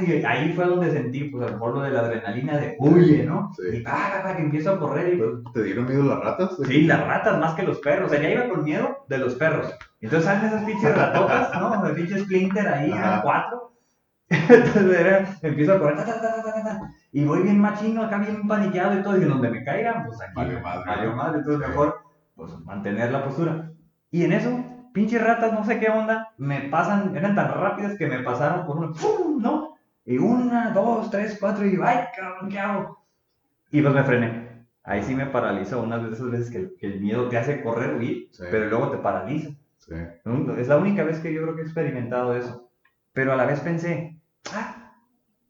y 0.05 0.23
ahí 0.25 0.53
fue 0.53 0.65
donde 0.65 0.91
sentí, 0.91 1.23
pues, 1.23 1.51
a 1.51 1.55
lo 1.55 1.81
de 1.81 1.89
la 1.89 2.01
adrenalina 2.01 2.57
de 2.57 2.75
huye, 2.77 3.23
¿no? 3.23 3.51
Sí. 3.55 3.77
Y 3.77 3.81
pa, 3.81 4.35
que 4.35 4.43
empiezo 4.43 4.73
a 4.73 4.79
correr 4.79 5.15
y... 5.15 5.51
¿Te 5.53 5.63
dieron 5.63 5.87
miedo 5.87 6.03
las 6.03 6.19
ratas? 6.19 6.55
Sí, 6.67 6.83
las 6.83 7.03
ratas 7.07 7.39
más 7.39 7.55
que 7.55 7.63
los 7.63 7.79
perros, 7.79 8.11
o 8.11 8.13
sea, 8.13 8.21
ya 8.21 8.29
iba 8.29 8.47
con 8.47 8.63
miedo 8.63 9.05
de 9.09 9.17
los 9.17 9.33
perros. 9.33 9.73
Entonces 10.01 10.29
salen 10.29 10.45
esas 10.45 10.65
pinches 10.65 10.95
ratotas, 10.95 11.51
¿no? 11.59 11.83
Los 11.83 11.93
pinches 11.93 12.21
Splinter 12.21 12.67
ahí, 12.67 12.91
eran 12.91 13.21
cuatro. 13.23 13.73
Entonces 14.29 14.99
era, 14.99 15.37
empiezo 15.41 15.73
a 15.73 15.79
correr, 15.79 15.97
ta, 15.97 16.05
ta, 16.05 16.43
ta, 16.43 16.81
y 17.11 17.25
voy 17.25 17.41
bien 17.41 17.59
machino, 17.59 18.03
acá 18.03 18.19
bien 18.19 18.47
paniqueado 18.47 18.99
y 18.99 19.03
todo, 19.03 19.17
y 19.17 19.25
donde 19.25 19.49
me 19.49 19.63
caigan, 19.63 20.05
pues 20.05 20.21
aquí, 20.21 20.33
vale 20.35 20.59
madre, 20.61 20.83
vale 20.85 21.09
madre, 21.09 21.37
entonces 21.39 21.67
mejor, 21.67 22.01
pues, 22.35 22.51
mantener 22.65 23.11
la 23.11 23.25
postura. 23.25 23.71
Y 24.11 24.25
en 24.25 24.33
eso 24.33 24.63
pinches 24.93 25.21
ratas, 25.21 25.51
no 25.51 25.65
sé 25.65 25.79
qué 25.79 25.89
onda, 25.89 26.33
me 26.37 26.69
pasan, 26.69 27.15
eran 27.17 27.35
tan 27.35 27.51
rápidas 27.51 27.97
que 27.97 28.07
me 28.07 28.19
pasaron 28.19 28.65
por 28.65 28.77
uno, 28.77 28.93
¡pum! 28.93 29.41
¿no? 29.41 29.75
Y 30.05 30.17
una, 30.17 30.71
dos, 30.71 31.09
tres, 31.09 31.37
cuatro, 31.39 31.65
y 31.65 31.77
¡ay, 31.83 32.05
cabrón, 32.15 32.49
qué 32.49 32.59
hago! 32.59 33.03
Y 33.71 33.81
pues 33.81 33.93
me 33.93 34.03
frené. 34.03 34.43
Ahí 34.83 35.01
sí 35.01 35.15
me 35.15 35.25
paralizó 35.25 35.81
unas 35.81 36.03
esas 36.11 36.29
veces 36.29 36.51
que, 36.51 36.85
el 36.85 36.99
miedo 36.99 37.29
te 37.29 37.37
hace 37.37 37.63
correr, 37.63 37.95
huir, 37.95 38.29
pero 38.51 38.69
luego 38.69 38.91
te 38.91 38.97
paraliza. 38.97 39.49
Sí. 39.77 39.95
Es 40.57 40.67
la 40.67 40.77
única 40.77 41.03
vez 41.03 41.19
que 41.19 41.33
yo 41.33 41.41
creo 41.41 41.55
que 41.55 41.61
he 41.61 41.65
experimentado 41.65 42.35
eso. 42.35 42.69
Pero 43.13 43.31
a 43.33 43.35
la 43.35 43.45
vez 43.45 43.61
pensé, 43.61 44.19
ah, 44.53 44.93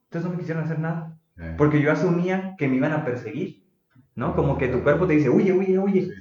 entonces 0.05 0.29
no 0.29 0.35
me 0.35 0.39
quisieron 0.39 0.63
hacer 0.63 0.79
nada. 0.79 1.17
Porque 1.57 1.81
yo 1.81 1.91
asumía 1.91 2.55
que 2.57 2.67
me 2.67 2.75
iban 2.75 2.93
a 2.93 3.03
perseguir, 3.03 3.63
¿no? 4.15 4.35
Como 4.35 4.57
que 4.57 4.67
tu 4.67 4.83
cuerpo 4.83 5.07
te 5.07 5.13
dice, 5.13 5.29
huye, 5.29 5.51
huye, 5.51 5.79
huye, 5.79 6.11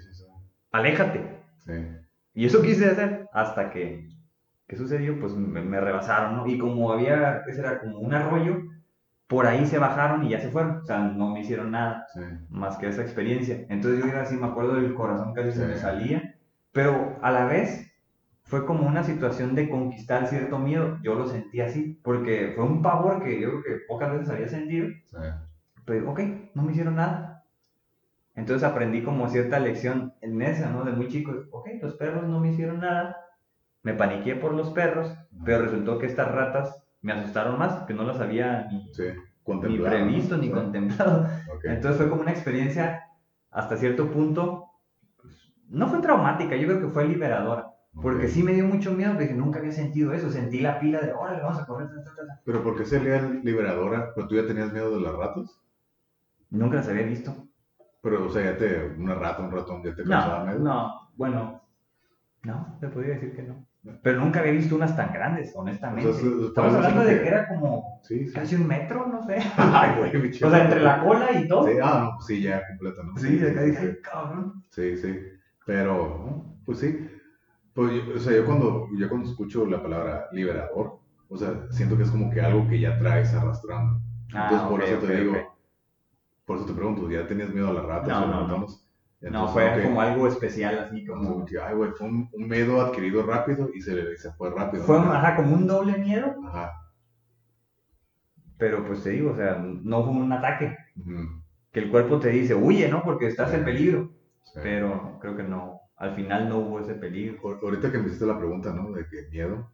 aléjate. 0.70 1.42
Sí. 1.58 1.72
Y 2.34 2.46
eso 2.46 2.62
quise 2.62 2.90
hacer 2.90 3.28
hasta 3.32 3.70
que, 3.70 4.08
¿qué 4.66 4.76
sucedió? 4.76 5.18
Pues 5.20 5.34
me, 5.34 5.80
rebasaron, 5.80 6.36
¿no? 6.36 6.46
Y 6.46 6.58
como 6.58 6.92
había, 6.92 7.42
¿qué 7.44 7.52
será? 7.52 7.80
Como 7.80 7.98
un 7.98 8.14
arroyo, 8.14 8.62
por 9.26 9.46
ahí 9.46 9.66
se 9.66 9.78
bajaron 9.78 10.24
y 10.24 10.30
ya 10.30 10.40
se 10.40 10.50
fueron. 10.50 10.78
O 10.78 10.84
sea, 10.84 11.00
no 11.00 11.30
me 11.30 11.40
hicieron 11.40 11.70
nada 11.70 12.06
más 12.48 12.78
que 12.78 12.88
esa 12.88 13.02
experiencia. 13.02 13.66
Entonces 13.68 14.00
yo 14.00 14.08
iba 14.08 14.22
así, 14.22 14.36
me 14.36 14.46
acuerdo 14.46 14.74
del 14.74 14.94
corazón 14.94 15.34
casi 15.34 15.52
se 15.52 15.66
me 15.66 15.76
salía, 15.76 16.36
pero 16.72 17.18
a 17.22 17.30
la 17.30 17.44
vez 17.44 17.92
fue 18.44 18.66
como 18.66 18.86
una 18.86 19.02
situación 19.02 19.54
de 19.54 19.70
conquistar 19.70 20.26
cierto 20.26 20.58
miedo. 20.58 20.98
Yo 21.02 21.14
lo 21.14 21.26
sentí 21.26 21.60
así, 21.60 21.98
porque 22.02 22.52
fue 22.54 22.64
un 22.64 22.82
pavor 22.82 23.22
que 23.22 23.40
yo 23.40 23.48
creo 23.48 23.62
que 23.62 23.84
pocas 23.88 24.12
veces 24.12 24.28
había 24.28 24.48
sentido. 24.48 24.88
Pero, 25.86 26.10
ok, 26.10 26.20
no 26.54 26.62
me 26.62 26.72
hicieron 26.72 26.96
nada. 26.96 27.31
Entonces 28.34 28.66
aprendí 28.66 29.02
como 29.02 29.28
cierta 29.28 29.60
lección 29.60 30.14
en 30.20 30.40
esa, 30.40 30.70
¿no? 30.70 30.84
De 30.84 30.92
muy 30.92 31.08
chico, 31.08 31.32
ok, 31.50 31.68
los 31.82 31.94
perros 31.94 32.26
no 32.26 32.40
me 32.40 32.52
hicieron 32.52 32.80
nada, 32.80 33.16
me 33.82 33.94
paniqué 33.94 34.34
por 34.36 34.54
los 34.54 34.70
perros, 34.70 35.12
pero 35.44 35.62
resultó 35.62 35.98
que 35.98 36.06
estas 36.06 36.30
ratas 36.30 36.82
me 37.02 37.12
asustaron 37.12 37.58
más, 37.58 37.82
que 37.84 37.94
no 37.94 38.04
las 38.04 38.20
había 38.20 38.68
ni, 38.70 38.90
ni 39.68 39.78
previsto 39.78 40.36
ni 40.38 40.50
contemplado. 40.50 41.28
Entonces 41.64 41.98
fue 41.98 42.08
como 42.08 42.22
una 42.22 42.30
experiencia 42.30 43.04
hasta 43.50 43.76
cierto 43.76 44.10
punto, 44.10 44.70
pues, 45.20 45.52
no 45.68 45.88
fue 45.88 46.00
traumática, 46.00 46.56
yo 46.56 46.68
creo 46.68 46.80
que 46.80 46.88
fue 46.88 47.06
liberadora. 47.06 47.68
Porque 48.00 48.28
sí 48.28 48.42
me 48.42 48.54
dio 48.54 48.64
mucho 48.64 48.92
miedo, 48.92 49.12
porque 49.12 49.34
nunca 49.34 49.58
había 49.58 49.72
sentido 49.72 50.14
eso. 50.14 50.30
Sentí 50.30 50.60
la 50.60 50.80
pila 50.80 51.00
de, 51.00 51.12
órale, 51.12 51.42
vamos 51.42 51.60
a 51.60 51.66
correr. 51.66 51.90
¿Pero 52.42 52.62
por 52.62 52.74
qué 52.74 52.86
sería 52.86 53.20
liberadora? 53.20 54.14
¿Pero 54.14 54.26
tú 54.26 54.34
ya 54.34 54.46
tenías 54.46 54.72
miedo 54.72 54.96
de 54.96 55.02
las 55.02 55.14
ratas? 55.14 55.60
Nunca 56.48 56.76
las 56.76 56.88
había 56.88 57.02
visto. 57.02 57.48
Pero, 58.02 58.26
o 58.26 58.30
sea, 58.30 58.42
ya 58.42 58.58
te, 58.58 58.94
una 58.98 59.14
rata, 59.14 59.42
un 59.42 59.52
ratón, 59.52 59.82
ya 59.82 59.94
te 59.94 60.02
causaba 60.02 60.44
no, 60.52 60.58
No, 60.58 61.10
bueno, 61.16 61.62
no, 62.42 62.76
te 62.80 62.88
podría 62.88 63.14
decir 63.14 63.34
que 63.34 63.44
no. 63.44 63.64
Pero 64.02 64.20
nunca 64.20 64.40
había 64.40 64.52
visto 64.52 64.76
unas 64.76 64.94
tan 64.96 65.12
grandes, 65.12 65.52
honestamente. 65.56 66.10
Estamos 66.10 66.74
hablando 66.74 67.04
de 67.04 67.20
que 67.20 67.28
era 67.28 67.48
como 67.48 68.00
casi 68.32 68.54
un 68.54 68.66
metro, 68.66 69.06
no 69.06 69.24
sé. 69.24 69.38
Ay, 69.56 69.98
güey, 69.98 70.30
O 70.42 70.50
sea, 70.50 70.64
entre 70.64 70.80
la 70.80 71.04
cola 71.04 71.32
y 71.32 71.48
todo. 71.48 71.66
Sí, 71.66 71.74
ah, 71.82 72.10
no, 72.12 72.20
sí, 72.20 72.42
ya 72.42 72.66
completo, 72.68 73.02
¿no? 73.02 73.16
Sí, 73.16 73.44
acá 73.44 73.62
dije, 73.62 74.00
cabrón. 74.00 74.64
Sí, 74.70 74.96
sí. 74.96 75.18
Pero, 75.66 76.44
pues 76.64 76.78
sí. 76.78 77.08
Pues, 77.74 77.92
o 78.16 78.18
sea, 78.20 78.36
yo 78.36 78.44
cuando, 78.44 78.88
yo 78.96 79.08
cuando 79.08 79.28
escucho 79.28 79.66
la 79.66 79.82
palabra 79.82 80.26
liberador, 80.32 80.98
o 81.28 81.36
sea, 81.36 81.66
siento 81.70 81.96
que 81.96 82.02
es 82.02 82.10
como 82.10 82.30
que 82.30 82.40
algo 82.40 82.68
que 82.68 82.78
ya 82.78 82.98
traes 82.98 83.32
arrastrando. 83.34 84.00
Ah, 84.34 84.48
Entonces, 84.50 84.68
por 84.68 84.82
eso 84.82 84.98
te 85.06 85.20
digo, 85.20 85.51
por 86.44 86.56
eso 86.56 86.66
te 86.66 86.72
pregunto, 86.72 87.10
¿ya 87.10 87.26
tenías 87.26 87.50
miedo 87.50 87.68
a 87.68 87.74
las 87.74 87.84
ratas 87.84 88.08
no, 88.08 88.26
no, 88.26 88.48
no. 88.48 89.30
no, 89.30 89.48
fue 89.48 89.82
como 89.82 90.00
algo 90.00 90.26
especial, 90.26 90.78
así 90.78 91.04
como... 91.06 91.46
Ay, 91.64 91.74
güey, 91.74 91.90
fue 91.92 92.08
un, 92.08 92.28
miedo 92.34 92.80
adquirido 92.80 93.24
rápido 93.24 93.70
y 93.72 93.80
se, 93.80 94.16
se 94.16 94.32
fue 94.32 94.50
rápido. 94.50 94.82
Fue, 94.84 94.98
ajá, 94.98 95.36
como 95.36 95.54
un 95.54 95.66
doble 95.66 95.98
miedo. 95.98 96.34
Ajá. 96.46 96.72
Pero 98.58 98.84
pues 98.86 99.02
te 99.02 99.10
digo, 99.10 99.32
o 99.32 99.36
sea, 99.36 99.56
no 99.58 100.04
fue 100.04 100.12
un 100.12 100.32
ataque. 100.32 100.76
Que 101.72 101.80
el 101.80 101.90
cuerpo 101.90 102.18
te 102.18 102.30
dice, 102.30 102.54
huye, 102.54 102.88
¿no? 102.88 103.02
Porque 103.02 103.26
estás 103.26 103.52
en 103.54 103.64
peligro. 103.64 104.10
Pero 104.54 105.18
creo 105.20 105.36
que 105.36 105.42
no, 105.42 105.80
al 105.96 106.14
final 106.14 106.48
no 106.48 106.58
hubo 106.58 106.80
ese 106.80 106.94
peligro. 106.94 107.58
Ahorita 107.62 107.90
que 107.90 107.98
me 107.98 108.06
hiciste 108.06 108.26
la 108.26 108.38
pregunta, 108.38 108.72
¿no? 108.72 108.92
De 108.92 109.06
qué 109.08 109.28
miedo, 109.30 109.70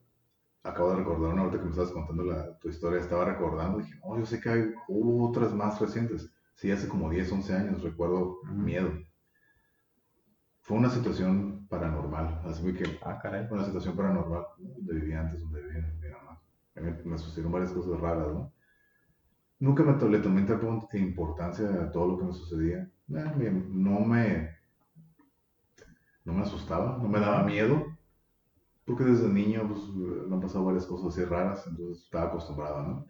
acabo 0.62 0.90
de 0.90 0.96
recordar 0.96 1.32
una 1.32 1.42
ahorita 1.42 1.58
que 1.58 1.64
me 1.64 1.70
estabas 1.70 1.90
contando 1.90 2.24
la, 2.24 2.58
tu 2.58 2.68
historia, 2.68 3.00
estaba 3.00 3.24
recordando, 3.24 3.78
dije, 3.78 3.98
oh, 4.02 4.18
yo 4.18 4.26
sé 4.26 4.40
que 4.40 4.48
hay 4.48 4.72
otras 4.88 5.52
más 5.52 5.80
recientes 5.80 6.32
sí, 6.58 6.70
hace 6.70 6.88
como 6.88 7.08
10, 7.08 7.32
11 7.32 7.54
años, 7.54 7.82
recuerdo 7.82 8.40
miedo. 8.44 8.90
Fue 10.60 10.76
una 10.76 10.90
situación 10.90 11.66
paranormal, 11.68 12.42
así 12.44 12.74
que 12.74 12.98
ah, 13.02 13.18
caray. 13.22 13.46
una 13.50 13.64
situación 13.64 13.96
paranormal 13.96 14.44
donde 14.58 14.94
vivía 14.94 15.20
antes, 15.20 15.40
donde 15.40 15.62
vivía 15.62 15.94
mi 16.00 16.08
mamá. 16.10 16.42
Me, 16.74 16.92
me 17.04 17.18
sucedieron 17.18 17.52
varias 17.52 17.72
cosas 17.72 17.98
raras, 17.98 18.28
¿no? 18.28 18.52
Nunca 19.60 19.82
me 19.82 20.10
le 20.10 20.18
tomé 20.18 20.46
importancia 20.98 21.68
a 21.68 21.90
todo 21.90 22.08
lo 22.08 22.18
que 22.18 22.24
me 22.24 22.32
sucedía. 22.32 22.90
Eh, 23.08 23.50
no 23.70 24.00
me 24.00 24.58
no 26.28 26.34
me 26.34 26.42
asustaba, 26.42 26.98
no 26.98 27.08
me 27.08 27.20
daba 27.20 27.42
miedo, 27.42 27.86
porque 28.84 29.04
desde 29.04 29.28
niño 29.28 29.66
pues, 29.66 29.88
me 29.88 30.34
han 30.34 30.42
pasado 30.42 30.66
varias 30.66 30.84
cosas 30.84 31.14
así 31.14 31.24
raras, 31.24 31.66
entonces 31.66 32.04
estaba 32.04 32.26
acostumbrado, 32.26 32.82
¿no? 32.82 33.06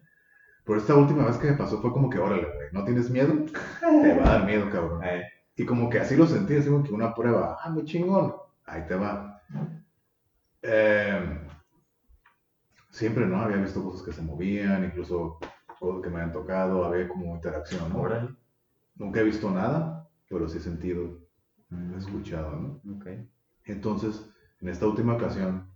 Pero 0.69 0.81
esta 0.81 0.95
última 0.95 1.25
vez 1.25 1.35
que 1.37 1.49
me 1.49 1.57
pasó 1.57 1.81
fue 1.81 1.91
como 1.91 2.11
que, 2.11 2.19
órale, 2.19 2.43
güey, 2.43 2.67
¿no 2.71 2.85
tienes 2.85 3.09
miedo? 3.09 3.33
Te 3.79 4.13
va 4.13 4.23
a 4.23 4.33
dar 4.33 4.45
miedo, 4.45 4.69
cabrón. 4.69 5.03
Eh. 5.03 5.23
Y 5.55 5.65
como 5.65 5.89
que 5.89 5.99
así 5.99 6.15
lo 6.15 6.27
sentí, 6.27 6.55
así 6.57 6.69
como 6.69 6.83
que 6.83 6.93
una 6.93 7.15
prueba, 7.15 7.57
ah, 7.59 7.71
muy 7.71 7.85
chingón, 7.85 8.35
ahí 8.67 8.85
te 8.85 8.93
va. 8.93 9.41
Em, 10.61 11.39
siempre, 12.91 13.25
¿no? 13.25 13.41
Había 13.41 13.57
visto 13.57 13.83
cosas 13.83 14.03
que 14.03 14.13
se 14.13 14.21
movían, 14.21 14.85
incluso 14.85 15.39
cosas 15.79 16.03
que 16.03 16.09
me 16.09 16.17
habían 16.17 16.33
tocado, 16.33 16.85
había 16.85 17.07
como 17.07 17.33
interacción, 17.33 17.91
¿no? 17.91 18.01
Órale. 18.01 18.29
Nunca 18.93 19.21
he 19.21 19.23
visto 19.23 19.49
nada, 19.49 20.07
pero 20.29 20.47
sí 20.47 20.59
he 20.59 20.61
sentido, 20.61 21.17
he 21.71 21.75
mm. 21.75 21.97
escuchado, 21.97 22.51
¿no? 22.51 22.97
Okay. 22.97 23.27
Entonces, 23.65 24.23
en 24.61 24.69
esta 24.69 24.85
última 24.85 25.15
ocasión, 25.15 25.67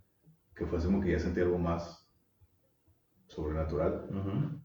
que 0.54 0.66
fue 0.66 0.78
como 0.78 1.00
que 1.00 1.10
ya 1.10 1.18
sentí 1.18 1.40
algo 1.40 1.58
más 1.58 2.08
sobrenatural, 3.26 4.63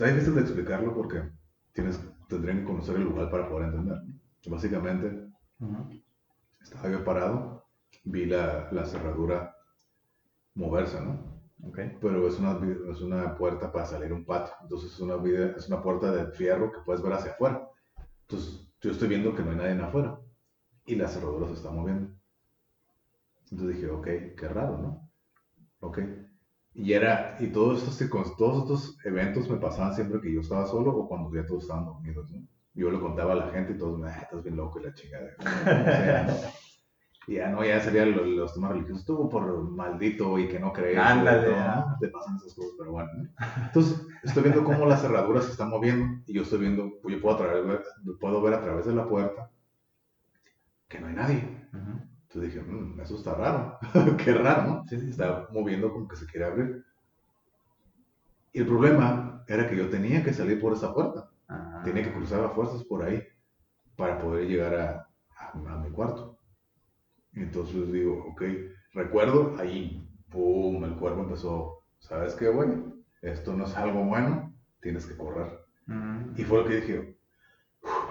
Está 0.00 0.14
difícil 0.14 0.34
de 0.34 0.40
explicarlo 0.40 0.94
porque 0.94 1.30
tienes, 1.74 2.00
tendrían 2.26 2.60
que 2.60 2.64
conocer 2.64 2.96
el 2.96 3.02
lugar 3.04 3.30
para 3.30 3.50
poder 3.50 3.68
entender. 3.68 3.98
Básicamente, 4.46 5.28
estaba 6.58 6.88
yo 6.88 7.04
parado, 7.04 7.66
vi 8.04 8.24
la, 8.24 8.70
la 8.72 8.86
cerradura 8.86 9.54
moverse, 10.54 11.02
¿no? 11.02 11.42
Okay. 11.68 11.98
Pero 12.00 12.26
es 12.26 12.38
una, 12.38 12.58
es 12.90 13.02
una 13.02 13.36
puerta 13.36 13.70
para 13.70 13.84
salir 13.84 14.10
a 14.10 14.14
un 14.14 14.24
patio. 14.24 14.54
Entonces 14.62 14.90
es 14.90 15.00
una, 15.00 15.16
es 15.54 15.68
una 15.68 15.82
puerta 15.82 16.10
de 16.10 16.32
fierro 16.32 16.72
que 16.72 16.80
puedes 16.80 17.02
ver 17.02 17.12
hacia 17.12 17.32
afuera. 17.32 17.68
Entonces 18.22 18.72
yo 18.80 18.92
estoy 18.92 19.08
viendo 19.08 19.34
que 19.34 19.42
no 19.42 19.50
hay 19.50 19.56
nadie 19.58 19.82
afuera. 19.82 20.18
Y 20.86 20.94
la 20.94 21.08
cerradura 21.08 21.46
se 21.46 21.52
está 21.52 21.70
moviendo. 21.70 22.10
Entonces 23.50 23.76
dije, 23.76 23.90
ok, 23.90 24.06
qué 24.34 24.48
raro, 24.48 24.78
¿no? 24.78 25.10
Ok. 25.80 25.98
Y 26.74 26.92
era, 26.92 27.36
y 27.40 27.48
todos 27.48 27.82
estos, 27.82 28.36
todos 28.36 28.62
estos 28.62 28.98
eventos 29.04 29.50
me 29.50 29.56
pasaban 29.56 29.94
siempre 29.94 30.20
que 30.20 30.32
yo 30.32 30.40
estaba 30.40 30.66
solo 30.66 30.92
o 30.92 31.08
cuando 31.08 31.34
ya 31.34 31.44
todos 31.46 31.64
estaban 31.64 31.84
dormidos, 31.84 32.30
¿no? 32.30 32.46
Yo 32.74 32.90
lo 32.90 33.00
contaba 33.00 33.32
a 33.32 33.36
la 33.36 33.48
gente 33.48 33.72
y 33.72 33.78
todos 33.78 33.98
me, 33.98 34.08
ah, 34.08 34.20
estás 34.22 34.42
bien 34.44 34.56
loco 34.56 34.78
y 34.78 34.84
la 34.84 34.94
chingada. 34.94 35.34
y 37.26 37.34
ya 37.34 37.50
no, 37.50 37.64
ya 37.64 37.80
serían 37.80 38.36
los, 38.36 38.54
temas 38.54 38.70
religiosos, 38.70 39.00
estuvo 39.00 39.28
por 39.28 39.70
maldito 39.70 40.38
y 40.38 40.46
que 40.46 40.60
no 40.60 40.72
crees. 40.72 40.96
Ándale. 40.96 41.50
¿no? 41.50 41.96
Te 42.00 42.08
pasan 42.08 42.36
esas 42.36 42.54
cosas, 42.54 42.72
pero 42.78 42.92
bueno. 42.92 43.10
Entonces, 43.66 44.06
estoy 44.22 44.44
viendo 44.44 44.62
cómo 44.62 44.86
la 44.86 44.96
cerradura 44.96 45.42
se 45.42 45.50
está 45.50 45.66
moviendo 45.66 46.22
y 46.26 46.34
yo 46.34 46.42
estoy 46.42 46.60
viendo, 46.60 47.00
yo 47.06 47.20
puedo, 47.20 47.38
ver, 47.66 47.82
puedo 48.20 48.40
ver 48.40 48.54
a 48.54 48.62
través 48.62 48.86
de 48.86 48.94
la 48.94 49.08
puerta 49.08 49.50
que 50.88 51.00
no 51.00 51.08
hay 51.08 51.14
nadie. 51.14 51.68
Entonces 52.32 52.54
dije, 52.54 52.64
mmm, 52.64 53.00
eso 53.00 53.16
está 53.16 53.34
raro. 53.34 53.76
Qué 54.24 54.32
raro, 54.32 54.62
¿no? 54.62 54.84
Sí, 54.86 55.00
sí, 55.00 55.10
está 55.10 55.48
moviendo 55.50 55.92
como 55.92 56.06
que 56.06 56.14
se 56.14 56.26
quiere 56.26 56.46
abrir. 56.46 56.84
Y 58.52 58.60
el 58.60 58.66
problema 58.66 59.44
era 59.48 59.68
que 59.68 59.76
yo 59.76 59.90
tenía 59.90 60.22
que 60.22 60.32
salir 60.32 60.60
por 60.60 60.72
esa 60.72 60.94
puerta. 60.94 61.28
Ah. 61.48 61.82
Tenía 61.84 62.04
que 62.04 62.12
cruzar 62.12 62.44
a 62.44 62.50
fuerzas 62.50 62.84
por 62.84 63.02
ahí 63.02 63.20
para 63.96 64.20
poder 64.20 64.46
llegar 64.46 64.74
a, 64.76 65.08
a, 65.38 65.78
mi 65.78 65.90
cuarto. 65.90 66.38
Entonces 67.34 67.90
digo, 67.92 68.24
ok, 68.28 68.42
recuerdo, 68.92 69.56
ahí, 69.58 70.08
pum, 70.30 70.84
el 70.84 70.94
cuerpo 70.96 71.22
empezó, 71.22 71.84
¿sabes 71.98 72.34
qué, 72.34 72.48
güey? 72.48 72.70
Esto 73.22 73.54
no 73.54 73.64
es 73.64 73.76
algo 73.76 74.04
bueno, 74.04 74.54
tienes 74.80 75.04
que 75.04 75.16
correr. 75.16 75.64
Y 76.36 76.44
fue 76.44 76.58
lo 76.58 76.68
que 76.68 76.76
dije, 76.76 77.18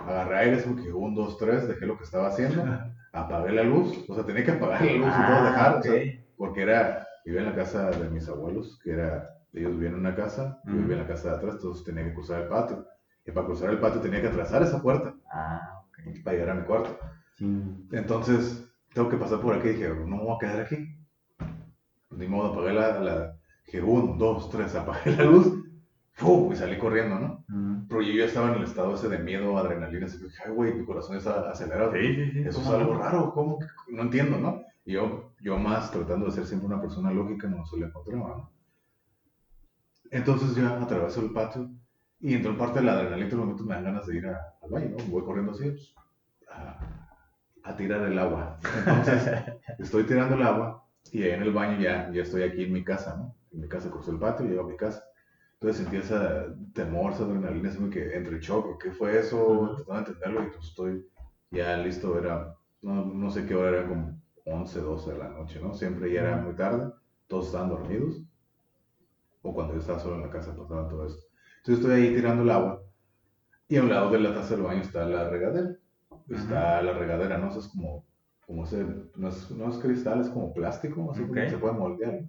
agarré 0.05 0.37
aire, 0.39 0.61
que 0.63 0.91
un, 0.91 1.15
dos, 1.15 1.37
tres, 1.37 1.69
dejé 1.69 1.85
lo 1.85 1.97
que 1.97 2.03
estaba 2.03 2.27
haciendo, 2.27 2.63
apagué 3.11 3.51
la 3.51 3.63
luz, 3.63 4.05
o 4.07 4.15
sea, 4.15 4.25
tenía 4.25 4.43
que 4.43 4.51
apagar 4.51 4.83
la 4.83 4.93
luz 4.93 5.07
y 5.07 5.25
todo, 5.25 5.35
ah, 5.35 5.43
dejar, 5.43 5.75
o 5.77 5.81
sea, 5.83 6.01
porque 6.37 6.61
era, 6.61 7.07
vivía 7.25 7.41
en 7.41 7.47
la 7.47 7.55
casa 7.55 7.89
de 7.91 8.09
mis 8.09 8.27
abuelos, 8.27 8.79
que 8.83 8.91
era, 8.91 9.29
ellos 9.53 9.71
vivían 9.71 9.93
en 9.93 9.99
una 9.99 10.15
casa, 10.15 10.61
yo 10.65 10.73
vivía 10.73 10.95
en 10.95 11.01
la 11.01 11.07
casa 11.07 11.31
de 11.31 11.35
atrás, 11.37 11.55
entonces 11.55 11.83
tenía 11.83 12.05
que 12.05 12.13
cruzar 12.13 12.41
el 12.41 12.47
patio. 12.47 12.85
Y 13.25 13.31
para 13.31 13.45
cruzar 13.45 13.69
el 13.69 13.79
patio 13.79 14.01
tenía 14.01 14.21
que 14.21 14.27
atravesar 14.27 14.63
esa 14.63 14.81
puerta. 14.81 15.13
Ah. 15.31 15.83
Para 16.23 16.37
llegar 16.37 16.49
a 16.51 16.59
mi 16.59 16.65
cuarto. 16.65 16.97
Entonces, 17.91 18.65
tengo 18.93 19.09
que 19.09 19.17
pasar 19.17 19.39
por 19.39 19.55
aquí. 19.55 19.69
Y 19.69 19.73
dije, 19.73 19.89
no 19.89 20.17
me 20.17 20.23
voy 20.23 20.35
a 20.35 20.39
quedar 20.39 20.61
aquí. 20.61 20.77
Ni 22.09 22.27
modo, 22.27 22.53
apagué 22.53 22.73
la, 22.73 22.99
la 22.99 23.35
dije, 23.65 23.81
un, 23.81 24.17
dos, 24.17 24.49
tres, 24.49 24.73
apagué 24.75 25.15
la 25.15 25.25
luz. 25.25 25.58
Y 26.21 26.55
salí 26.55 26.77
corriendo, 26.77 27.19
¿no? 27.19 27.45
Pero 27.87 28.01
yo 28.01 28.13
ya 28.13 28.25
estaba 28.25 28.49
en 28.49 28.55
el 28.55 28.63
estado 28.63 28.93
ese 28.93 29.09
de 29.09 29.19
miedo, 29.19 29.57
adrenalina. 29.57 30.05
Así 30.05 30.17
que 30.17 30.25
dije, 30.25 30.43
ay, 30.45 30.51
güey, 30.51 30.73
mi 30.73 30.85
corazón 30.85 31.17
está 31.17 31.49
acelerado. 31.49 31.93
Sí, 31.93 32.15
sí, 32.15 32.31
sí. 32.31 32.39
Eso 32.41 32.61
es 32.61 32.67
algo 32.67 32.95
raro. 32.95 33.31
¿Cómo? 33.33 33.59
No 33.87 34.03
entiendo, 34.03 34.37
¿no? 34.37 34.61
Y 34.85 34.93
yo, 34.93 35.33
yo 35.41 35.57
más 35.57 35.91
tratando 35.91 36.25
de 36.25 36.31
ser 36.31 36.45
siempre 36.45 36.67
una 36.67 36.81
persona 36.81 37.11
lógica, 37.11 37.47
no 37.47 37.65
se 37.65 37.77
le 37.77 37.85
encontraba, 37.85 38.29
¿no? 38.37 38.51
Entonces 40.11 40.55
ya 40.55 40.81
atraveso 40.81 41.21
el 41.21 41.31
patio 41.31 41.69
y 42.19 42.33
en 42.33 42.57
parte 42.57 42.79
de 42.79 42.85
la 42.85 42.93
adrenalina, 42.93 43.29
en 43.29 43.37
momentos 43.37 43.65
me 43.65 43.75
dan 43.75 43.83
ganas 43.85 44.07
de 44.07 44.17
ir 44.17 44.27
al 44.27 44.69
baño, 44.69 44.89
¿no? 44.97 45.03
Voy 45.05 45.23
corriendo 45.23 45.51
así 45.51 45.69
pues, 45.69 45.93
a, 47.63 47.75
tirar 47.77 48.01
el 48.01 48.17
agua. 48.17 48.59
Entonces, 48.77 49.43
estoy 49.79 50.03
tirando 50.03 50.35
el 50.35 50.43
agua 50.43 50.83
y 51.11 51.23
ahí 51.23 51.31
en 51.31 51.43
el 51.43 51.53
baño 51.53 51.79
ya, 51.79 52.11
ya 52.11 52.23
estoy 52.23 52.43
aquí 52.43 52.63
en 52.63 52.73
mi 52.73 52.83
casa, 52.83 53.15
¿no? 53.15 53.35
En 53.51 53.61
mi 53.61 53.69
casa 53.69 53.89
cruzo 53.89 54.11
el 54.11 54.19
patio 54.19 54.45
y 54.45 54.49
llego 54.49 54.63
a 54.63 54.67
mi 54.67 54.75
casa. 54.75 55.03
Entonces 55.61 55.91
ese 55.91 56.15
temor, 56.73 57.11
esa 57.11 57.25
adrenalina, 57.25 57.69
así 57.69 57.89
que 57.89 58.15
entre 58.15 58.39
choque, 58.39 58.77
¿qué 58.81 58.91
fue 58.91 59.19
eso? 59.19 59.73
Tratando 59.75 59.93
de 59.93 59.99
entenderlo 59.99 60.43
y 60.43 60.51
pues 60.51 60.67
estoy 60.67 61.05
ya 61.51 61.75
listo, 61.77 62.17
era, 62.17 62.55
no, 62.81 63.05
no 63.05 63.29
sé 63.29 63.45
qué 63.45 63.55
hora 63.55 63.69
era, 63.69 63.87
como 63.87 64.21
11, 64.45 64.79
12 64.79 65.11
de 65.11 65.17
la 65.17 65.29
noche, 65.29 65.59
¿no? 65.61 65.73
Siempre 65.73 66.13
ya 66.13 66.21
era 66.21 66.37
muy 66.37 66.55
tarde, 66.55 66.93
todos 67.27 67.47
estaban 67.47 67.69
dormidos, 67.69 68.23
o 69.41 69.53
cuando 69.53 69.73
yo 69.73 69.79
estaba 69.79 69.99
solo 69.99 70.15
en 70.15 70.21
la 70.21 70.29
casa 70.29 70.55
pasaba 70.55 70.87
todo 70.87 71.05
esto. 71.05 71.25
Entonces 71.57 71.83
estoy 71.83 72.01
ahí 72.01 72.15
tirando 72.15 72.43
el 72.43 72.51
agua 72.51 72.81
y 73.67 73.75
a 73.75 73.83
un 73.83 73.89
lado 73.89 74.11
de 74.11 74.19
la 74.19 74.33
taza 74.33 74.55
del 74.55 74.63
baño 74.63 74.81
está 74.81 75.05
la 75.05 75.29
regadera. 75.29 75.75
Está 76.29 76.81
la 76.81 76.93
regadera, 76.93 77.37
¿no? 77.37 77.49
es 77.49 77.67
como, 77.67 78.05
como 78.45 78.63
ese, 78.63 78.85
no 79.15 79.27
es, 79.27 79.51
no 79.51 79.69
es 79.69 79.77
cristal, 79.77 80.21
es 80.21 80.29
como 80.29 80.53
plástico, 80.53 81.11
así 81.11 81.23
que 81.31 81.49
se 81.49 81.57
puede 81.57 81.73
moldear. 81.73 82.21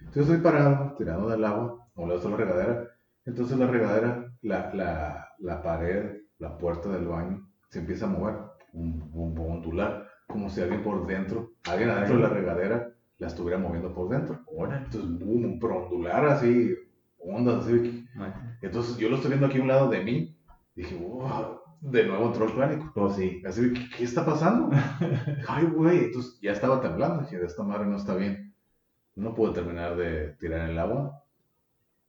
Entonces 0.00 0.22
estoy 0.22 0.38
parado, 0.38 0.94
tirando 0.96 1.28
del 1.28 1.44
agua, 1.44 1.81
un 1.94 2.08
lado 2.08 2.18
está 2.18 2.30
la 2.30 2.36
regadera. 2.36 2.88
Entonces 3.24 3.58
la 3.58 3.66
regadera, 3.66 4.32
la, 4.42 4.74
la, 4.74 5.28
la 5.38 5.62
pared, 5.62 6.22
la 6.38 6.58
puerta 6.58 6.88
del 6.88 7.06
baño, 7.06 7.48
se 7.68 7.80
empieza 7.80 8.06
a 8.06 8.08
mover, 8.08 8.36
un, 8.72 9.10
un, 9.12 9.38
ondular, 9.38 10.08
como 10.26 10.48
si 10.48 10.60
alguien 10.60 10.82
por 10.82 11.06
dentro, 11.06 11.52
alguien 11.68 11.90
adentro 11.90 12.16
de 12.16 12.22
la 12.22 12.28
regadera 12.28 12.92
la 13.18 13.28
estuviera 13.28 13.58
moviendo 13.58 13.94
por 13.94 14.08
dentro. 14.08 14.40
Entonces, 14.50 15.18
boom, 15.18 15.44
un 15.44 15.60
ondular 15.62 16.26
así, 16.26 16.74
ondas 17.18 17.64
así. 17.64 18.04
Entonces 18.60 18.96
yo 18.96 19.08
lo 19.08 19.16
estoy 19.16 19.30
viendo 19.30 19.46
aquí 19.46 19.58
a 19.58 19.62
un 19.62 19.68
lado 19.68 19.88
de 19.88 20.02
mí. 20.02 20.36
Dije, 20.74 20.96
wow, 20.96 21.60
de 21.80 22.06
nuevo 22.06 22.26
entró 22.26 22.46
el 22.46 22.52
pánico. 22.52 22.92
Oh, 22.96 23.10
sí. 23.10 23.42
Así, 23.46 23.72
¿qué, 23.72 23.88
qué 23.96 24.04
está 24.04 24.24
pasando? 24.24 24.70
Ay, 25.48 25.66
güey. 25.66 26.06
Entonces 26.06 26.38
ya 26.40 26.52
estaba 26.52 26.80
temblando. 26.80 27.22
Dije, 27.22 27.44
esta 27.44 27.62
madre 27.62 27.86
no 27.86 27.96
está 27.96 28.14
bien. 28.16 28.54
No 29.14 29.34
pude 29.34 29.52
terminar 29.52 29.96
de 29.96 30.34
tirar 30.40 30.68
el 30.68 30.78
agua. 30.78 31.21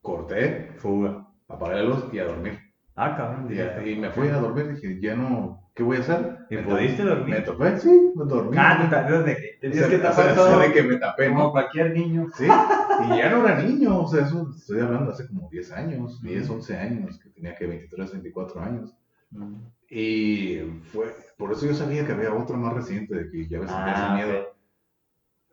Corté, 0.04 0.74
fuga, 0.78 1.28
apagué 1.48 1.78
la 1.78 1.84
luz 1.84 2.06
y 2.14 2.20
a 2.20 2.26
dormir. 2.26 2.60
Ah, 2.96 3.18
cabrón. 3.18 3.48
Y, 3.52 3.90
y 3.90 3.96
me 3.96 4.12
fui 4.12 4.28
a 4.28 4.38
dormir. 4.38 4.76
Dije, 4.76 5.00
ya 5.02 5.16
no, 5.16 5.64
¿Qué 5.76 5.82
voy 5.82 5.98
a 5.98 6.02
hacer? 6.02 6.38
¿Y 6.52 6.58
pudiste 6.58 7.04
dormir? 7.04 7.36
Me 7.36 7.42
topé, 7.42 7.80
sí, 7.80 8.12
me 8.16 8.26
dormí. 8.26 8.56
Ah, 8.60 8.78
te 8.80 8.96
tapé 8.96 9.58
tenías 9.60 9.88
que 9.88 9.98
tapar 9.98 10.36
todo. 10.36 10.60
de 10.60 10.72
que 10.72 10.84
me 10.84 10.98
tapé, 10.98 11.30
Como 11.30 11.52
cualquier 11.52 11.94
niño. 11.94 12.28
Sí, 12.36 12.44
y 12.44 13.18
ya 13.18 13.32
no 13.32 13.48
era 13.48 13.60
niño, 13.60 14.02
o 14.02 14.08
sea, 14.08 14.24
eso 14.24 14.52
estoy 14.56 14.82
hablando 14.82 15.12
hace 15.12 15.28
como 15.28 15.50
10 15.50 15.72
años, 15.72 16.22
10, 16.22 16.48
11 16.48 16.78
años, 16.78 17.20
que 17.20 17.30
tenía 17.32 17.56
que 17.56 17.66
23, 17.66 18.12
24 18.12 18.62
años. 18.62 18.96
Y 19.90 20.60
fue, 20.92 21.16
por 21.38 21.52
eso 21.52 21.66
yo 21.66 21.74
sabía 21.74 22.06
que 22.06 22.12
había 22.12 22.34
otro 22.34 22.56
más 22.56 22.74
reciente, 22.74 23.16
de 23.16 23.32
que 23.32 23.48
ya 23.48 23.60
ves 23.60 23.72
ah, 23.74 24.18
ese 24.20 24.28
miedo. 24.28 24.56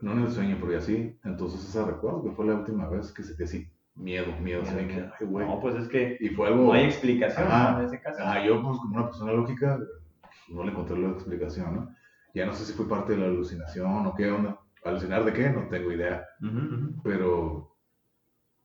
No 0.01 0.13
en 0.13 0.19
el 0.21 0.31
sueño, 0.31 0.59
pero 0.61 0.73
ya 0.73 0.81
sí. 0.83 1.19
Entonces, 1.25 1.67
ese 1.67 1.83
recuerdo 1.83 2.25
que 2.25 2.31
fue 2.33 2.45
la 2.45 2.57
última 2.57 2.89
vez 2.91 3.11
que 3.11 3.23
sentí 3.23 3.45
así, 3.45 3.69
miedo, 4.01 4.27
miedo. 4.41 4.63
miedo, 4.63 4.83
miedo. 4.83 5.13
Ay, 5.19 5.27
güey. 5.27 5.47
No, 5.47 5.61
pues 5.61 5.77
es 5.77 5.89
que 5.89 6.17
y 6.21 6.31
fue 6.31 6.49
algo, 6.49 6.65
no 6.65 6.73
hay 6.73 6.85
explicación 6.85 7.47
en 7.79 7.85
ese 7.87 8.01
caso. 8.01 8.19
Ah, 8.23 8.45
yo, 8.45 8.63
pues, 8.63 8.79
como 8.79 8.97
una 8.97 9.07
persona 9.07 9.33
lógica, 9.33 9.79
no 10.49 10.65
le 10.65 10.71
encontré 10.71 10.99
la 10.99 11.11
explicación, 11.11 11.75
¿no? 11.75 11.97
Ya 12.35 12.47
no 12.47 12.53
sé 12.53 12.65
si 12.65 12.73
fue 12.73 12.89
parte 12.89 13.13
de 13.13 13.19
la 13.19 13.27
alucinación 13.27 14.07
o 14.07 14.15
qué 14.15 14.31
onda. 14.31 14.59
¿Alucinar 14.85 15.25
de 15.25 15.33
qué? 15.33 15.51
No 15.51 15.69
tengo 15.69 15.93
idea. 15.93 16.25
Pero, 17.03 17.77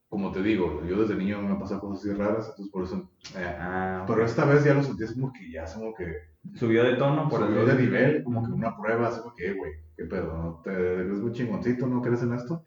como 0.08 0.32
te 0.32 0.42
digo, 0.42 0.82
yo 0.88 0.98
desde 0.98 1.16
niño 1.16 1.42
me 1.42 1.50
han 1.50 1.60
pasado 1.60 1.82
cosas 1.82 2.06
así 2.06 2.14
raras, 2.14 2.48
entonces 2.50 2.72
por 2.72 2.84
eso... 2.84 3.10
Eh, 3.36 3.58
ah, 3.60 4.06
pero 4.08 4.24
esta 4.24 4.46
vez 4.46 4.64
ya 4.64 4.74
lo 4.74 4.84
sentí 4.84 5.04
como 5.14 5.34
que 5.34 5.52
ya 5.52 5.66
como 5.74 5.94
que... 5.94 6.16
Subió 6.54 6.84
de 6.84 6.94
tono, 6.94 7.28
por 7.28 7.42
Subió 7.42 7.66
de 7.66 7.76
nivel, 7.76 8.24
como 8.24 8.46
que 8.46 8.52
una 8.52 8.78
prueba, 8.78 9.08
así 9.08 9.20
como 9.20 9.36
que, 9.36 9.54
güey, 9.54 9.74
¿qué 9.98 10.06
pedo? 10.06 10.38
¿No 10.38 10.62
¿Te 10.64 10.72
crees 10.72 11.20
muy 11.20 11.32
chingoncito? 11.32 11.88
¿No 11.88 12.02
crees 12.02 12.22
en 12.22 12.34
esto? 12.34 12.64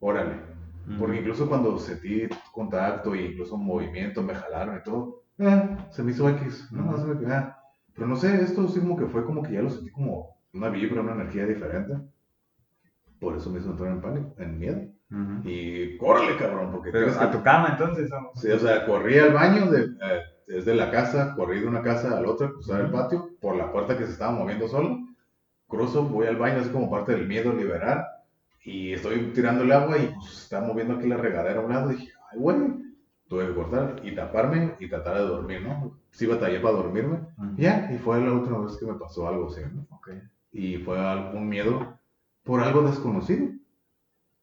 Órale. 0.00 0.57
Porque 0.98 1.18
incluso 1.18 1.48
cuando 1.48 1.78
sentí 1.78 2.28
contacto 2.52 3.14
e 3.14 3.26
incluso 3.26 3.56
movimiento, 3.56 4.22
me 4.22 4.34
jalaron 4.34 4.78
y 4.78 4.82
todo, 4.82 5.22
eh, 5.38 5.76
se 5.90 6.02
me 6.02 6.12
hizo 6.12 6.28
X. 6.30 6.68
No, 6.72 6.96
se 6.96 7.04
me, 7.04 7.34
eh, 7.34 7.46
pero 7.94 8.06
no 8.06 8.16
sé, 8.16 8.42
esto 8.42 8.66
sí 8.68 8.80
como 8.80 8.96
que 8.96 9.06
fue 9.06 9.24
como 9.24 9.42
que 9.42 9.52
ya 9.52 9.62
lo 9.62 9.70
sentí 9.70 9.90
como 9.90 10.36
una 10.54 10.68
vibra, 10.68 11.02
una 11.02 11.12
energía 11.12 11.46
diferente. 11.46 11.94
Por 13.20 13.36
eso 13.36 13.50
me 13.50 13.58
hizo 13.58 13.70
entrar 13.70 13.90
en 13.90 14.00
pánico, 14.00 14.34
en 14.38 14.58
miedo. 14.58 14.80
Y 15.44 15.96
córrele, 15.96 16.36
cabrón, 16.36 16.70
porque... 16.70 16.90
Pero 16.90 17.10
a 17.18 17.30
tu 17.30 17.42
cama 17.42 17.70
entonces. 17.72 18.10
Sí, 18.34 18.50
o 18.50 18.58
sea, 18.58 18.84
corrí 18.86 19.18
al 19.18 19.32
baño 19.32 19.70
de, 19.70 19.84
eh, 19.84 20.22
desde 20.46 20.74
la 20.74 20.90
casa, 20.90 21.34
corrí 21.34 21.60
de 21.60 21.66
una 21.66 21.82
casa 21.82 22.16
a 22.16 22.20
la 22.20 22.30
otra, 22.30 22.50
cruzar 22.50 22.82
el 22.82 22.90
patio, 22.90 23.30
por 23.40 23.56
la 23.56 23.72
puerta 23.72 23.96
que 23.96 24.06
se 24.06 24.12
estaba 24.12 24.32
moviendo 24.32 24.68
solo. 24.68 24.98
Cruzo, 25.66 26.04
voy 26.04 26.26
al 26.26 26.36
baño, 26.36 26.60
así 26.60 26.70
como 26.70 26.90
parte 26.90 27.12
del 27.12 27.26
miedo 27.26 27.52
liberar. 27.52 28.06
Y 28.68 28.92
estoy 28.92 29.32
tirando 29.32 29.64
el 29.64 29.72
agua 29.72 29.96
y 29.96 30.08
pues 30.08 30.42
está 30.42 30.60
moviendo 30.60 30.94
aquí 30.94 31.08
la 31.08 31.16
regadera 31.16 31.58
a 31.58 31.64
un 31.64 31.72
lado. 31.72 31.90
Y 31.90 31.96
dije, 31.96 32.12
ay, 32.30 32.38
güey, 32.38 32.58
tuve 33.26 33.46
que 33.46 33.54
cortar 33.54 34.02
y 34.04 34.14
taparme 34.14 34.74
y 34.78 34.90
tratar 34.90 35.16
de 35.16 35.22
dormir, 35.22 35.62
¿no? 35.62 35.98
Sí 36.10 36.26
batallé 36.26 36.60
para 36.60 36.76
dormirme. 36.76 37.20
Ya, 37.56 37.90
y 37.90 37.96
fue 37.96 38.20
la 38.20 38.30
última 38.30 38.58
vez 38.58 38.76
que 38.76 38.84
me 38.84 38.98
pasó 38.98 39.26
algo 39.26 39.46
así, 39.46 39.62
¿no? 39.72 39.86
Okay. 39.96 40.20
Y 40.52 40.76
fue 40.84 40.98
algún 40.98 41.48
miedo 41.48 41.98
por 42.42 42.60
algo 42.60 42.82
desconocido. 42.82 43.48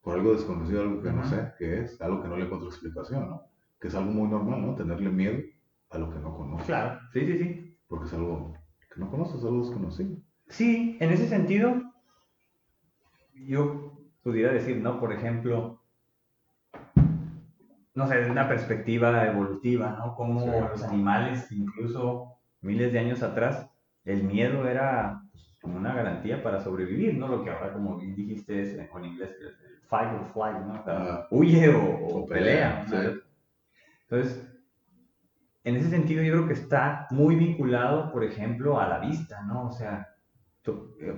Por 0.01 0.15
algo 0.15 0.33
desconocido, 0.33 0.81
algo 0.81 1.03
que 1.03 1.11
no 1.11 1.23
sé 1.29 1.53
qué 1.59 1.81
es, 1.81 2.01
algo 2.01 2.23
que 2.23 2.27
no 2.27 2.37
le 2.37 2.45
encuentro 2.45 2.69
explicación, 2.69 3.29
¿no? 3.29 3.43
Que 3.79 3.89
es 3.89 3.95
algo 3.95 4.11
muy 4.11 4.27
normal, 4.27 4.59
¿no? 4.59 4.73
Tenerle 4.73 5.11
miedo 5.11 5.37
a 5.91 5.99
lo 5.99 6.09
que 6.09 6.17
no 6.17 6.35
conoces. 6.35 6.65
Claro, 6.65 6.99
sí, 7.13 7.27
sí, 7.27 7.37
sí. 7.37 7.77
Porque 7.87 8.05
es 8.05 8.13
algo 8.13 8.53
que 8.91 8.99
no 8.99 9.11
conoces, 9.11 9.43
algo 9.43 9.61
desconocido. 9.61 10.17
Sí, 10.47 10.97
en 10.99 11.11
ese 11.11 11.27
sentido, 11.27 11.81
yo 13.35 13.84
pudiera 14.25 14.51
decir, 14.51 14.77
¿no? 14.77 14.99
Por 14.99 15.13
ejemplo, 15.13 15.79
no 17.93 18.07
sé, 18.07 18.15
desde 18.15 18.31
una 18.31 18.47
perspectiva 18.47 19.27
evolutiva, 19.27 19.95
¿no? 19.99 20.15
Como 20.15 20.43
los 20.43 20.83
animales, 20.83 21.51
incluso 21.51 22.39
miles 22.61 22.91
de 22.91 22.97
años 22.97 23.21
atrás, 23.21 23.69
el 24.03 24.23
miedo 24.23 24.67
era 24.67 25.21
pues, 25.31 25.55
como 25.61 25.77
una 25.77 25.93
garantía 25.93 26.41
para 26.41 26.59
sobrevivir, 26.59 27.15
¿no? 27.15 27.27
Lo 27.27 27.43
que 27.43 27.51
ahora, 27.51 27.71
como 27.71 27.99
bien 27.99 28.15
dijiste, 28.15 28.63
es 28.63 28.73
en 28.73 29.05
inglés 29.05 29.29
fight 29.87 30.11
or 30.11 30.25
flight, 30.33 30.57
¿no? 30.57 31.27
huye 31.29 31.69
o, 31.69 32.25
pelea. 32.25 32.83
Entonces, 34.09 34.51
en 35.63 35.75
ese 35.75 35.91
sentido 35.91 36.23
yo 36.23 36.33
creo 36.33 36.47
que 36.47 36.53
está 36.53 37.05
muy 37.11 37.35
vinculado, 37.35 38.11
por 38.11 38.23
ejemplo, 38.23 38.79
a 38.79 38.87
la 38.87 38.97
vista, 38.97 39.43
¿no? 39.43 39.67
O 39.67 39.71
sea, 39.71 40.07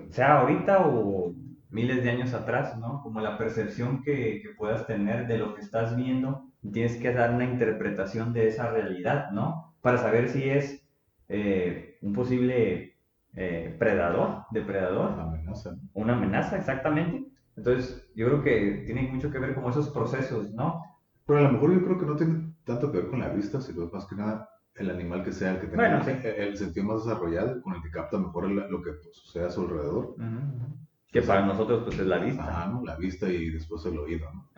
sea 0.10 0.41
ahorita 0.41 0.86
o 0.86 1.34
miles 1.69 2.03
de 2.03 2.10
años 2.10 2.34
atrás, 2.34 2.77
¿no? 2.77 3.01
Como 3.01 3.21
la 3.21 3.38
percepción 3.38 4.01
que, 4.03 4.41
que 4.41 4.49
puedas 4.58 4.88
tener 4.88 5.27
de 5.27 5.38
lo 5.38 5.56
que 5.56 5.62
estás 5.62 5.95
viendo 5.95 6.47
tienes 6.71 6.97
que 6.97 7.13
dar 7.13 7.34
una 7.34 7.45
interpretación 7.45 8.34
de 8.34 8.47
esa 8.47 8.69
realidad, 8.69 9.32
¿no? 9.32 9.75
Para 9.82 9.97
saber 9.97 10.30
si 10.30 10.49
es 10.49 10.86
eh, 11.30 11.97
un 12.01 12.13
posible 12.13 12.95
eh, 13.36 13.75
predador, 13.77 14.45
depredador. 14.51 15.12
Una 15.12 15.23
amenaza. 15.23 15.77
Una 15.93 16.13
amenaza, 16.13 16.58
exactamente. 16.58 17.25
Entonces, 17.56 18.10
yo 18.15 18.27
creo 18.27 18.43
que 18.43 18.84
tiene 18.86 19.03
mucho 19.12 19.32
que 19.32 19.39
ver 19.39 19.56
con 19.56 19.69
esos 19.69 19.89
procesos, 19.89 20.51
¿no? 20.53 20.84
Pero 21.25 21.39
a 21.39 21.43
lo 21.43 21.51
mejor 21.51 21.73
yo 21.73 21.84
creo 21.84 21.97
que 21.97 22.06
no 22.06 22.15
tiene 22.15 22.53
tanto 22.63 22.91
que 22.91 22.99
ver 22.99 23.10
con 23.10 23.19
la 23.19 23.30
vista, 23.30 23.60
sino 23.62 23.89
más 23.91 24.06
que 24.06 24.15
nada 24.15 24.49
el 24.75 24.91
animal 24.91 25.23
que 25.23 25.32
sea 25.32 25.53
el 25.53 25.60
que 25.60 25.67
tenga 25.67 25.99
el, 25.99 26.56
sentido 26.56 26.86
más 26.86 27.03
desarrollado, 27.03 27.62
con 27.63 27.73
el 27.73 27.82
que 27.82 27.89
capta 27.89 28.19
mejor 28.19 28.47
lo 28.47 28.82
que 28.84 28.91
sucede 29.12 29.45
a 29.45 29.49
su 29.49 29.62
alrededor. 29.62 30.15
Que 31.12 31.22
para 31.22 31.46
nosotros 31.46 31.84
pues 31.86 32.00
es 32.00 32.06
la 32.06 32.17
vista. 32.17 32.43
Ajá, 32.43 32.67
¿no? 32.67 32.84
La 32.84 32.96
vista 32.96 33.30
y 33.30 33.50
después 33.50 33.86
el 33.86 33.98
oído, 33.98 34.28
¿no? 34.32 34.50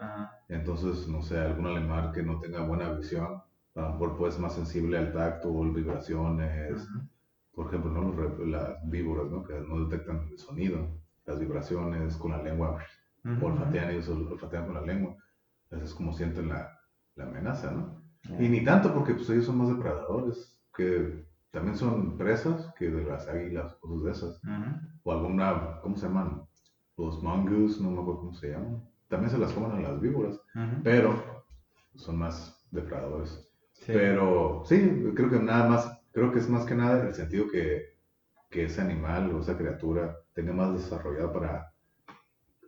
Entonces, 0.48 1.08
no 1.08 1.22
sé, 1.22 1.38
algún 1.40 1.68
animal 1.68 2.12
que 2.12 2.24
no 2.24 2.40
tenga 2.40 2.62
buena 2.62 2.92
visión, 2.92 3.42
a 3.76 3.82
lo 3.82 3.92
mejor 3.92 4.18
pues 4.18 4.40
más 4.40 4.56
sensible 4.56 4.98
al 4.98 5.14
tacto 5.14 5.52
vibraciones. 5.72 6.88
Por 7.54 7.68
ejemplo, 7.68 7.92
¿no? 7.92 8.46
las 8.46 8.90
víboras, 8.90 9.30
¿no? 9.30 9.44
Que 9.44 9.60
no 9.60 9.86
detectan 9.86 10.28
el 10.30 10.40
sonido, 10.40 10.88
las 11.26 11.40
vibraciones 11.40 12.16
con 12.18 12.32
la 12.32 12.42
lengua, 12.42 12.84
olfatean, 13.42 13.92
ellos 13.92 14.10
olfatean 14.10 14.66
con 14.66 14.76
la 14.76 14.82
lengua. 14.82 15.16
Eso 15.70 15.84
es 15.84 15.94
como 15.94 16.14
sienten 16.14 16.50
la, 16.50 16.80
la 17.16 17.26
amenaza, 17.26 17.72
¿no? 17.72 18.02
Y 18.40 18.50
ni 18.50 18.64
tanto 18.64 18.94
porque 18.94 19.14
pues 19.14 19.30
ellos 19.30 19.46
son 19.46 19.58
más 19.60 19.70
depredadores, 19.70 20.60
que 20.76 21.29
también 21.52 21.76
son 21.76 22.18
presas 22.18 22.74
que 22.78 22.90
de 22.90 23.04
las 23.04 23.28
águilas, 23.28 23.74
cosas 23.76 24.04
de 24.04 24.12
esas. 24.12 24.42
O 25.04 25.12
alguna, 25.12 25.80
¿cómo 25.82 25.96
se 25.96 26.08
llaman? 26.08 26.44
Los 26.98 27.24
mongoose, 27.24 27.82
no 27.82 27.92
me 27.92 28.02
acuerdo 28.02 28.20
cómo 28.20 28.34
se 28.34 28.52
llaman. 28.52 28.84
También 29.08 29.32
se 29.32 29.38
las 29.40 29.54
comen 29.54 29.72
a 29.72 29.90
las 29.90 30.02
víboras, 30.02 30.40
pero 30.84 31.44
son 31.96 32.18
más 32.18 32.64
depredadores. 32.72 33.50
Pero 33.88 34.64
sí, 34.66 35.12
creo 35.16 35.30
que 35.30 35.40
nada 35.40 35.68
más, 35.68 36.02
creo 36.12 36.32
que 36.32 36.40
es 36.40 36.50
más 36.50 36.66
que 36.66 36.76
nada 36.76 37.08
el 37.08 37.14
sentido 37.14 37.48
que, 37.50 37.96
que 38.50 38.66
ese 38.66 38.82
animal 38.82 39.32
o 39.32 39.40
esa 39.40 39.58
criatura 39.58 40.18
tenga 40.34 40.54
más 40.54 40.74
desarrollado 40.74 41.34
para 41.34 41.74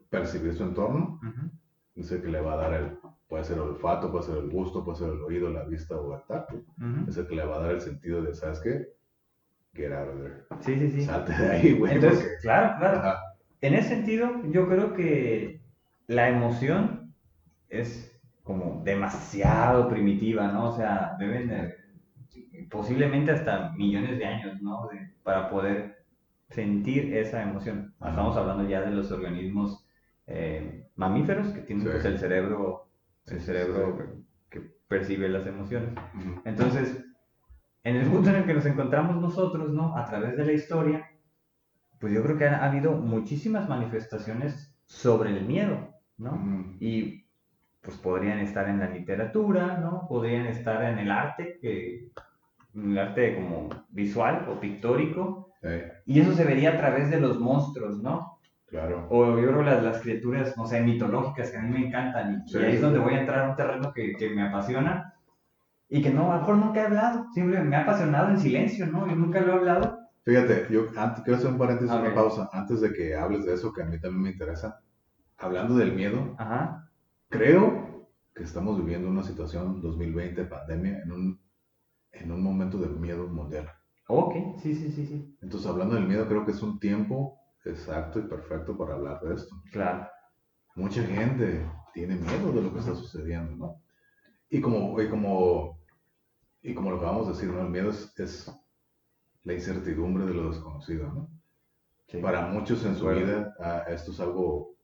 percibir 0.09 0.55
su 0.55 0.63
entorno. 0.63 1.19
Uh 1.23 1.51
que 1.93 2.27
le 2.27 2.41
va 2.41 2.53
a 2.53 2.57
dar 2.57 2.73
el, 2.73 2.97
puede 3.31 3.45
ser 3.45 3.55
el 3.55 3.63
olfato, 3.63 4.11
puede 4.11 4.25
ser 4.25 4.37
el 4.39 4.49
gusto, 4.49 4.83
puede 4.83 4.97
ser 4.97 5.07
el 5.07 5.21
oído, 5.21 5.49
la 5.49 5.63
vista 5.63 5.95
o 5.95 6.13
el 6.13 6.21
tacto. 6.23 6.61
Es 7.07 7.15
el 7.15 7.27
que 7.27 7.35
le 7.37 7.45
va 7.45 7.55
a 7.55 7.59
dar 7.59 7.71
el 7.71 7.79
sentido 7.79 8.21
de, 8.21 8.33
¿sabes 8.35 8.59
qué? 8.59 8.89
Get 9.73 9.93
out 9.93 10.09
of 10.09 10.21
there. 10.21 10.43
Sí, 10.59 10.77
sí, 10.77 10.91
sí. 10.91 11.05
Salte 11.05 11.31
de 11.31 11.49
ahí, 11.49 11.71
güey. 11.79 11.93
Entonces, 11.93 12.41
claro, 12.41 12.77
claro. 12.77 13.19
En 13.61 13.73
ese 13.73 13.87
sentido, 13.87 14.29
yo 14.49 14.67
creo 14.67 14.93
que 14.93 15.61
la 16.07 16.27
emoción 16.27 17.13
es 17.69 18.13
como 18.43 18.81
demasiado 18.83 19.87
primitiva, 19.87 20.51
¿no? 20.51 20.67
O 20.67 20.75
sea, 20.75 21.15
deben 21.17 21.47
de, 21.47 21.73
posiblemente 22.69 23.31
hasta 23.31 23.71
millones 23.77 24.17
de 24.17 24.25
años, 24.25 24.61
¿no? 24.61 24.89
para 25.23 25.49
poder 25.49 26.03
sentir 26.49 27.15
esa 27.15 27.41
emoción. 27.43 27.93
Estamos 28.05 28.35
hablando 28.35 28.67
ya 28.67 28.81
de 28.81 28.91
los 28.91 29.09
organismos 29.09 29.85
eh, 30.27 30.85
mamíferos 30.97 31.47
que 31.53 31.61
tienen 31.61 31.85
pues, 31.85 32.03
el 32.03 32.19
cerebro 32.19 32.90
el 33.27 33.41
cerebro 33.41 34.23
que 34.49 34.61
percibe 34.87 35.29
las 35.29 35.45
emociones. 35.47 35.91
Entonces, 36.45 37.03
en 37.83 37.95
el 37.95 38.07
punto 38.07 38.29
en 38.29 38.37
el 38.37 38.45
que 38.45 38.53
nos 38.53 38.65
encontramos 38.65 39.19
nosotros, 39.21 39.71
¿no? 39.71 39.97
A 39.97 40.05
través 40.05 40.37
de 40.37 40.45
la 40.45 40.51
historia, 40.53 41.09
pues 41.99 42.13
yo 42.13 42.23
creo 42.23 42.37
que 42.37 42.45
ha, 42.45 42.65
habido 42.65 42.93
muchísimas 42.93 43.67
manifestaciones 43.69 44.75
sobre 44.85 45.29
el 45.29 45.45
miedo, 45.45 45.95
¿no? 46.17 46.75
Y 46.79 47.25
pues 47.81 47.97
podrían 47.97 48.39
estar 48.39 48.69
en 48.69 48.79
la 48.79 48.89
literatura, 48.89 49.77
¿no? 49.77 50.07
Podrían 50.07 50.45
estar 50.45 50.83
en 50.83 50.99
el 50.99 51.11
arte, 51.11 51.57
que, 51.61 52.11
en 52.75 52.91
el 52.91 52.97
arte 52.99 53.35
como 53.35 53.69
visual 53.89 54.47
o 54.49 54.59
pictórico. 54.59 55.53
Y 56.05 56.19
eso 56.19 56.33
se 56.33 56.43
vería 56.43 56.71
a 56.71 56.77
través 56.77 57.09
de 57.09 57.19
los 57.19 57.39
monstruos, 57.39 58.01
¿no? 58.01 58.30
Claro. 58.71 59.05
O 59.09 59.37
yo 59.37 59.49
creo 59.49 59.63
las, 59.63 59.83
las 59.83 59.99
criaturas, 59.99 60.55
no 60.55 60.65
sé, 60.65 60.79
mitológicas 60.79 61.51
que 61.51 61.57
a 61.57 61.61
mí 61.61 61.77
me 61.77 61.87
encantan 61.87 62.41
y, 62.47 62.57
ahí 62.57 62.75
es 62.75 62.81
donde 62.81 62.99
voy 62.99 63.13
a 63.13 63.19
entrar 63.19 63.39
a 63.41 63.49
un 63.49 63.55
terreno 63.57 63.91
que, 63.91 64.13
que, 64.13 64.29
me 64.29 64.43
apasiona 64.43 65.13
y 65.89 66.01
que 66.01 66.09
no, 66.09 66.31
a 66.31 66.35
lo 66.35 66.39
mejor 66.39 66.55
nunca 66.55 66.81
he 66.81 66.85
hablado, 66.85 67.25
siempre 67.33 67.61
me 67.61 67.75
ha 67.75 67.81
apasionado 67.81 68.29
en 68.29 68.39
silencio, 68.39 68.87
¿no? 68.87 69.05
Yo 69.09 69.15
nunca 69.17 69.41
lo 69.41 69.51
he 69.51 69.55
hablado. 69.57 69.99
Fíjate, 70.23 70.67
yo 70.69 70.87
antes, 70.95 71.21
quiero 71.21 71.37
hacer 71.37 71.51
un 71.51 71.57
paréntesis, 71.57 71.93
una 71.93 72.15
pausa, 72.15 72.49
antes 72.53 72.79
de 72.79 72.93
que 72.93 73.13
hables 73.13 73.43
de 73.43 73.55
eso 73.55 73.73
que 73.73 73.81
a 73.81 73.85
mí 73.85 73.99
también 73.99 74.23
me 74.23 74.29
interesa. 74.29 74.79
Hablando 75.37 75.75
del 75.75 75.91
miedo, 75.91 76.33
Ajá. 76.37 76.89
creo 77.27 78.07
que 78.33 78.43
estamos 78.43 78.77
viviendo 78.77 79.09
una 79.09 79.23
situación 79.23 79.81
2020, 79.81 80.45
pandemia, 80.45 81.01
en 81.03 81.11
un, 81.11 81.41
en 82.13 82.31
un 82.31 82.41
momento 82.41 82.77
de 82.77 82.87
miedo 82.87 83.27
mundial. 83.27 83.67
Ok, 84.07 84.33
sí, 84.61 84.73
sí, 84.75 84.91
sí, 84.91 85.05
sí. 85.05 85.37
Entonces, 85.41 85.69
hablando 85.69 85.95
del 85.95 86.07
miedo, 86.07 86.25
creo 86.29 86.45
que 86.45 86.51
es 86.51 86.61
un 86.61 86.79
tiempo 86.79 87.40
exacto 87.65 88.19
y 88.19 88.23
perfecto 88.23 88.77
para 88.77 88.95
hablar 88.95 89.21
de 89.21 89.35
esto. 89.35 89.55
Claro. 89.71 90.07
Mucha 90.75 91.03
gente 91.03 91.69
tiene 91.93 92.15
miedo 92.15 92.51
de 92.51 92.61
lo 92.61 92.73
que 92.73 92.79
está 92.79 92.95
sucediendo, 92.95 93.55
¿no? 93.55 93.81
Y 94.49 94.61
como, 94.61 94.99
y 95.01 95.09
como, 95.09 95.79
y 96.61 96.73
como 96.73 96.91
lo 96.91 96.97
acabamos 96.97 97.27
de 97.27 97.33
decir, 97.33 97.49
¿no? 97.49 97.61
El 97.61 97.69
miedo 97.69 97.89
es, 97.89 98.51
la 99.43 99.53
incertidumbre 99.53 100.25
de 100.25 100.33
lo 100.33 100.49
desconocido, 100.49 101.11
¿no? 101.11 101.29
Para 102.21 102.47
muchos 102.47 102.85
en 102.85 102.95
su 102.95 103.07
vida 103.07 103.53
ah, 103.59 103.85
esto 103.87 104.11
es 104.11 104.19
algo... 104.19 104.75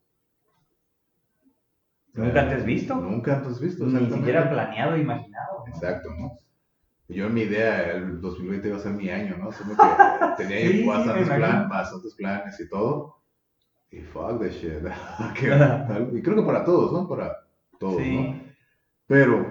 ¿Nunca 2.14 2.42
antes 2.42 2.66
visto? 2.66 2.96
Nunca 2.96 3.38
antes 3.38 3.60
visto. 3.60 3.86
Ni 3.86 4.10
siquiera 4.10 4.50
planeado, 4.50 4.98
imaginado. 4.98 5.66
Exacto, 5.68 6.10
¿no? 6.18 6.32
Yo 7.10 7.28
en 7.28 7.34
mi 7.34 7.42
idea, 7.42 7.94
el 7.94 8.20
2020 8.20 8.68
iba 8.68 8.78
a 8.78 8.82
ser 8.82 8.92
mi 8.92 9.10
año, 9.10 9.38
¿no? 9.38 9.50
que 9.50 9.56
tenía 10.44 10.72
sí, 10.72 10.86
bastantes, 10.86 11.30
plan, 11.30 11.70
bastantes 11.70 12.16
planes 12.16 12.60
y 12.60 12.70
todo. 12.70 13.18
Y 13.92 14.02
fuck 14.02 14.40
the 14.40 14.50
shit. 14.50 14.84
y 16.14 16.22
creo 16.22 16.36
que 16.36 16.44
para 16.44 16.66
todos, 16.66 16.92
¿no? 16.92 17.08
Para 17.08 17.48
todos, 17.80 18.02
¿no? 18.02 18.42
Pero, 19.08 19.46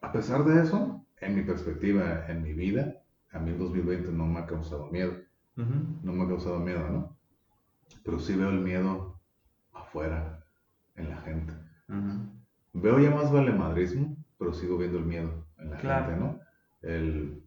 a 0.00 0.12
pesar 0.12 0.44
de 0.44 0.62
eso, 0.62 1.04
en 1.20 1.36
mi 1.36 1.42
perspectiva, 1.42 2.24
en 2.28 2.42
mi 2.42 2.54
vida, 2.54 3.02
a 3.32 3.38
mí 3.38 3.50
el 3.50 3.58
2020 3.58 4.10
no 4.12 4.26
me 4.26 4.40
ha 4.40 4.46
causado 4.46 4.86
miedo. 4.86 5.12
No 5.54 6.12
me 6.12 6.24
ha 6.24 6.28
causado 6.28 6.58
miedo, 6.58 6.88
¿no? 6.88 7.16
Pero 8.02 8.18
sí 8.18 8.34
veo 8.34 8.48
el 8.48 8.60
miedo 8.60 9.20
afuera, 9.74 10.42
en 10.96 11.10
la 11.10 11.16
gente. 11.18 11.52
Veo 12.72 12.98
ya 12.98 13.10
más 13.10 13.30
valemadrismo, 13.30 14.16
pero 14.38 14.54
sigo 14.54 14.78
viendo 14.78 14.98
el 14.98 15.04
miedo 15.04 15.46
en 15.58 15.70
la 15.70 15.76
gente, 15.76 16.16
¿no? 16.16 16.40
El, 16.82 17.42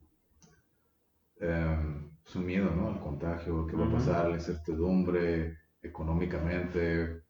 em, 1.40 2.10
su 2.24 2.40
miedo, 2.40 2.72
¿no? 2.72 2.90
Al 2.90 3.00
contagio, 3.00 3.68
qué 3.68 3.76
va 3.76 3.88
a 3.88 3.92
pasar, 3.92 4.30
la 4.30 4.36
incertidumbre 4.36 5.58
económicamente, 5.82 7.22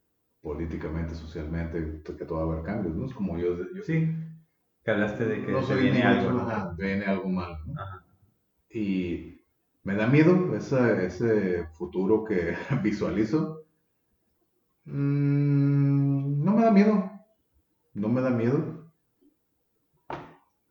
políticamente, 0.42 1.16
socialmente, 1.16 2.02
que 2.04 2.26
todo 2.26 2.48
va 2.48 2.54
a 2.54 2.54
haber 2.54 2.66
cambios, 2.66 2.96
¿no? 2.96 3.06
Es 3.06 3.14
como 3.14 3.38
yo... 3.38 3.58
sí, 3.84 4.16
que 4.84 4.92
hablaste 4.92 5.26
de 5.26 5.44
que 5.44 5.52
no 5.52 5.66
viene 5.66 6.04
algo, 6.04 6.32
¿no? 6.32 6.76
viene 6.78 7.06
algo 7.06 7.28
mal, 7.28 7.58
¿no? 7.66 7.74
Y 8.70 9.42
me 9.84 9.96
da 9.96 10.08
miedo 10.08 10.56
ese, 10.56 11.06
ese 11.06 11.68
futuro 11.74 12.24
que 12.24 12.56
visualizo. 12.84 13.64
Mm, 14.86 16.44
no 16.44 16.54
me 16.54 16.62
da 16.62 16.72
miedo. 16.72 17.12
No 17.94 18.10
me 18.10 18.22
da 18.22 18.30
miedo. 18.30 18.75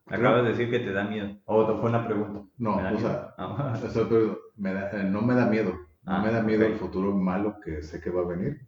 Acabas 0.07 0.43
de 0.43 0.49
decir 0.49 0.69
que 0.69 0.79
te 0.79 0.93
da 0.93 1.03
miedo. 1.03 1.35
O 1.45 1.65
fue 1.77 1.89
una 1.89 2.05
pregunta. 2.05 2.43
No, 2.57 2.75
o 2.75 2.99
sea, 2.99 3.33
ah. 3.37 3.73
eh, 3.83 5.03
no 5.09 5.21
me 5.21 5.33
da 5.33 5.47
miedo. 5.47 5.71
No 6.03 6.13
ah, 6.13 6.21
me 6.21 6.31
da 6.31 6.43
miedo 6.43 6.65
el 6.65 6.75
futuro 6.75 7.11
malo 7.11 7.59
que 7.59 7.81
sé 7.81 7.99
que 7.99 8.11
va 8.11 8.21
a 8.21 8.25
venir. 8.25 8.67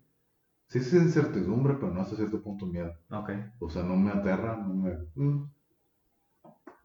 Sí 0.67 0.79
es 0.79 0.91
incertidumbre, 0.93 1.75
pero 1.75 1.93
no 1.93 2.01
hasta 2.01 2.15
cierto 2.15 2.41
punto 2.41 2.65
miedo. 2.65 2.91
Okay. 3.09 3.51
O 3.59 3.69
sea, 3.69 3.83
no 3.83 3.95
me 3.95 4.11
aterra, 4.11 4.57
no 4.57 4.73
me... 4.73 4.97
Mm. 5.15 5.49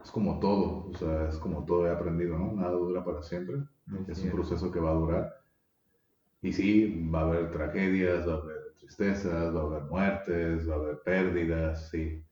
Es 0.04 0.10
como 0.10 0.38
todo, 0.40 0.88
o 0.88 0.94
sea, 0.96 1.28
es 1.28 1.38
como 1.38 1.64
todo 1.64 1.86
he 1.86 1.90
aprendido, 1.90 2.36
¿no? 2.36 2.52
Nada 2.52 2.72
dura 2.72 3.04
para 3.04 3.22
siempre. 3.22 3.62
es 4.08 4.22
un 4.22 4.32
proceso 4.32 4.70
que 4.70 4.80
va 4.80 4.90
a 4.90 4.94
durar. 4.94 5.32
Y 6.42 6.52
sí, 6.52 7.08
va 7.08 7.20
a 7.20 7.22
haber 7.22 7.50
tragedias, 7.52 8.28
va 8.28 8.34
a 8.34 8.36
haber 8.36 8.74
tristezas, 8.78 9.54
va 9.54 9.60
a 9.60 9.64
haber 9.64 9.82
muertes, 9.84 10.68
va 10.68 10.74
a 10.74 10.78
haber 10.78 11.02
pérdidas, 11.02 11.88
sí 11.88 12.22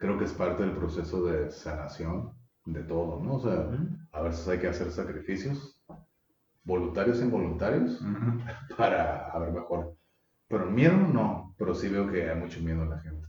creo 0.00 0.18
que 0.18 0.24
es 0.24 0.32
parte 0.32 0.62
del 0.62 0.72
proceso 0.72 1.24
de 1.26 1.50
sanación 1.50 2.32
de 2.64 2.82
todo, 2.82 3.22
¿no? 3.22 3.34
O 3.34 3.40
sea, 3.40 3.68
a 4.12 4.22
veces 4.22 4.48
hay 4.48 4.58
que 4.58 4.68
hacer 4.68 4.90
sacrificios, 4.90 5.80
voluntarios 6.64 7.20
e 7.20 7.24
involuntarios, 7.24 8.00
para 8.78 9.30
haber 9.30 9.52
mejor. 9.52 9.94
Pero 10.48 10.66
miedo 10.66 10.96
no, 10.96 11.54
pero 11.58 11.74
sí 11.74 11.88
veo 11.88 12.10
que 12.10 12.28
hay 12.28 12.36
mucho 12.36 12.60
miedo 12.60 12.82
en 12.82 12.90
la 12.90 12.98
gente. 12.98 13.28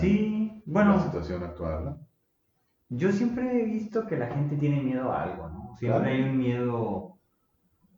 Sí, 0.00 0.62
bueno. 0.64 0.96
La 0.96 1.02
situación 1.02 1.42
actual, 1.42 1.84
¿no? 1.84 2.08
Yo 2.88 3.12
siempre 3.12 3.60
he 3.60 3.64
visto 3.64 4.06
que 4.06 4.16
la 4.16 4.28
gente 4.28 4.56
tiene 4.56 4.80
miedo 4.80 5.12
a 5.12 5.24
algo, 5.24 5.48
¿no? 5.48 5.76
Siempre 5.76 6.12
hay 6.12 6.22
un 6.22 6.38
miedo 6.38 7.18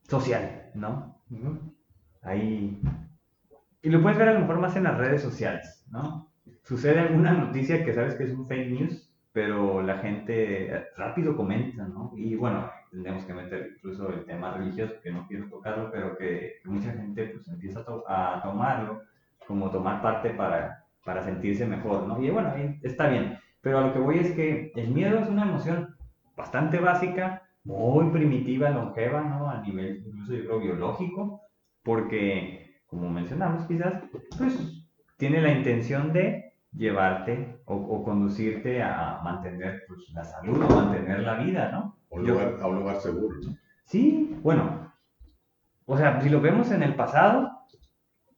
social, 0.09 0.71
¿no? 0.75 1.23
Ahí. 2.23 2.83
Y 3.83 3.91
lo 3.91 4.03
puedes 4.03 4.19
ver 4.19 4.29
a 4.31 4.35
lo 4.35 4.41
mejor 4.41 4.59
más 4.61 4.75
en 4.77 4.85
las 4.85 4.99
redes 4.99 5.23
sociales, 5.23 5.87
¿no? 5.91 6.30
Sucede 6.71 7.01
alguna 7.01 7.33
noticia 7.33 7.85
que 7.85 7.93
sabes 7.93 8.15
que 8.15 8.23
es 8.23 8.31
un 8.31 8.47
fake 8.47 8.71
news, 8.71 9.13
pero 9.33 9.83
la 9.83 9.99
gente 9.99 10.87
rápido 10.97 11.37
comenta, 11.37 11.83
¿no? 11.89 12.13
Y 12.15 12.37
bueno, 12.37 12.71
tendríamos 12.93 13.25
que 13.25 13.35
meter 13.35 13.73
incluso 13.77 14.09
el 14.13 14.25
tema 14.25 14.55
religioso, 14.55 14.95
que 15.03 15.11
no 15.11 15.27
quiero 15.27 15.49
tocarlo, 15.49 15.91
pero 15.91 16.17
que, 16.17 16.61
mucha 16.65 16.93
gente 16.93 17.27
pues 17.27 17.49
empieza 17.49 17.85
a, 18.07 18.41
tomarlo 18.41 19.03
como 19.49 19.69
tomar 19.73 20.01
parte 20.01 20.31
para, 20.31 20.85
para 21.05 21.25
sentirse 21.25 21.67
mejor, 21.67 22.07
¿no? 22.07 22.23
Y 22.23 22.31
bueno, 22.31 22.55
está 22.85 23.09
bien, 23.09 23.37
pero 23.61 23.79
a 23.79 23.87
lo 23.89 23.93
que 23.93 23.99
voy 23.99 24.21
es 24.21 24.31
que 24.31 24.71
el 24.77 24.91
miedo 24.91 25.19
es 25.19 25.29
una 25.29 25.43
emoción 25.43 25.97
bastante 26.37 26.79
básica, 26.79 27.43
muy 27.65 28.11
primitiva, 28.13 28.71
longeva, 28.71 29.23
¿no? 29.23 29.51
A 29.51 29.61
nivel 29.61 30.05
incluso 30.07 30.35
yo 30.35 30.45
creo 30.45 30.61
biológico, 30.61 31.43
porque, 31.83 32.77
como 32.87 33.11
mencionamos 33.11 33.67
quizás, 33.67 34.05
pues 34.39 34.87
tiene 35.17 35.43
la 35.43 35.51
intención 35.51 36.13
de 36.13 36.50
llevarte 36.73 37.61
o, 37.65 38.05
conducirte 38.05 38.83
a 38.83 39.21
mantener 39.23 39.83
pues, 39.89 40.09
la 40.15 40.25
salud 40.25 40.63
o 40.63 40.75
mantener 40.75 41.21
la 41.21 41.35
vida, 41.35 41.71
¿no? 41.73 41.97
Un 42.11 42.27
lugar, 42.27 42.57
a 42.61 42.67
un 42.67 42.79
lugar 42.81 42.97
seguro. 43.01 43.37
Sí, 43.85 44.37
bueno, 44.43 44.93
o 45.87 45.97
sea, 45.97 46.21
si 46.21 46.29
lo 46.29 46.41
vemos 46.41 46.71
en 46.71 46.83
el 46.83 46.95
pasado, 46.95 47.51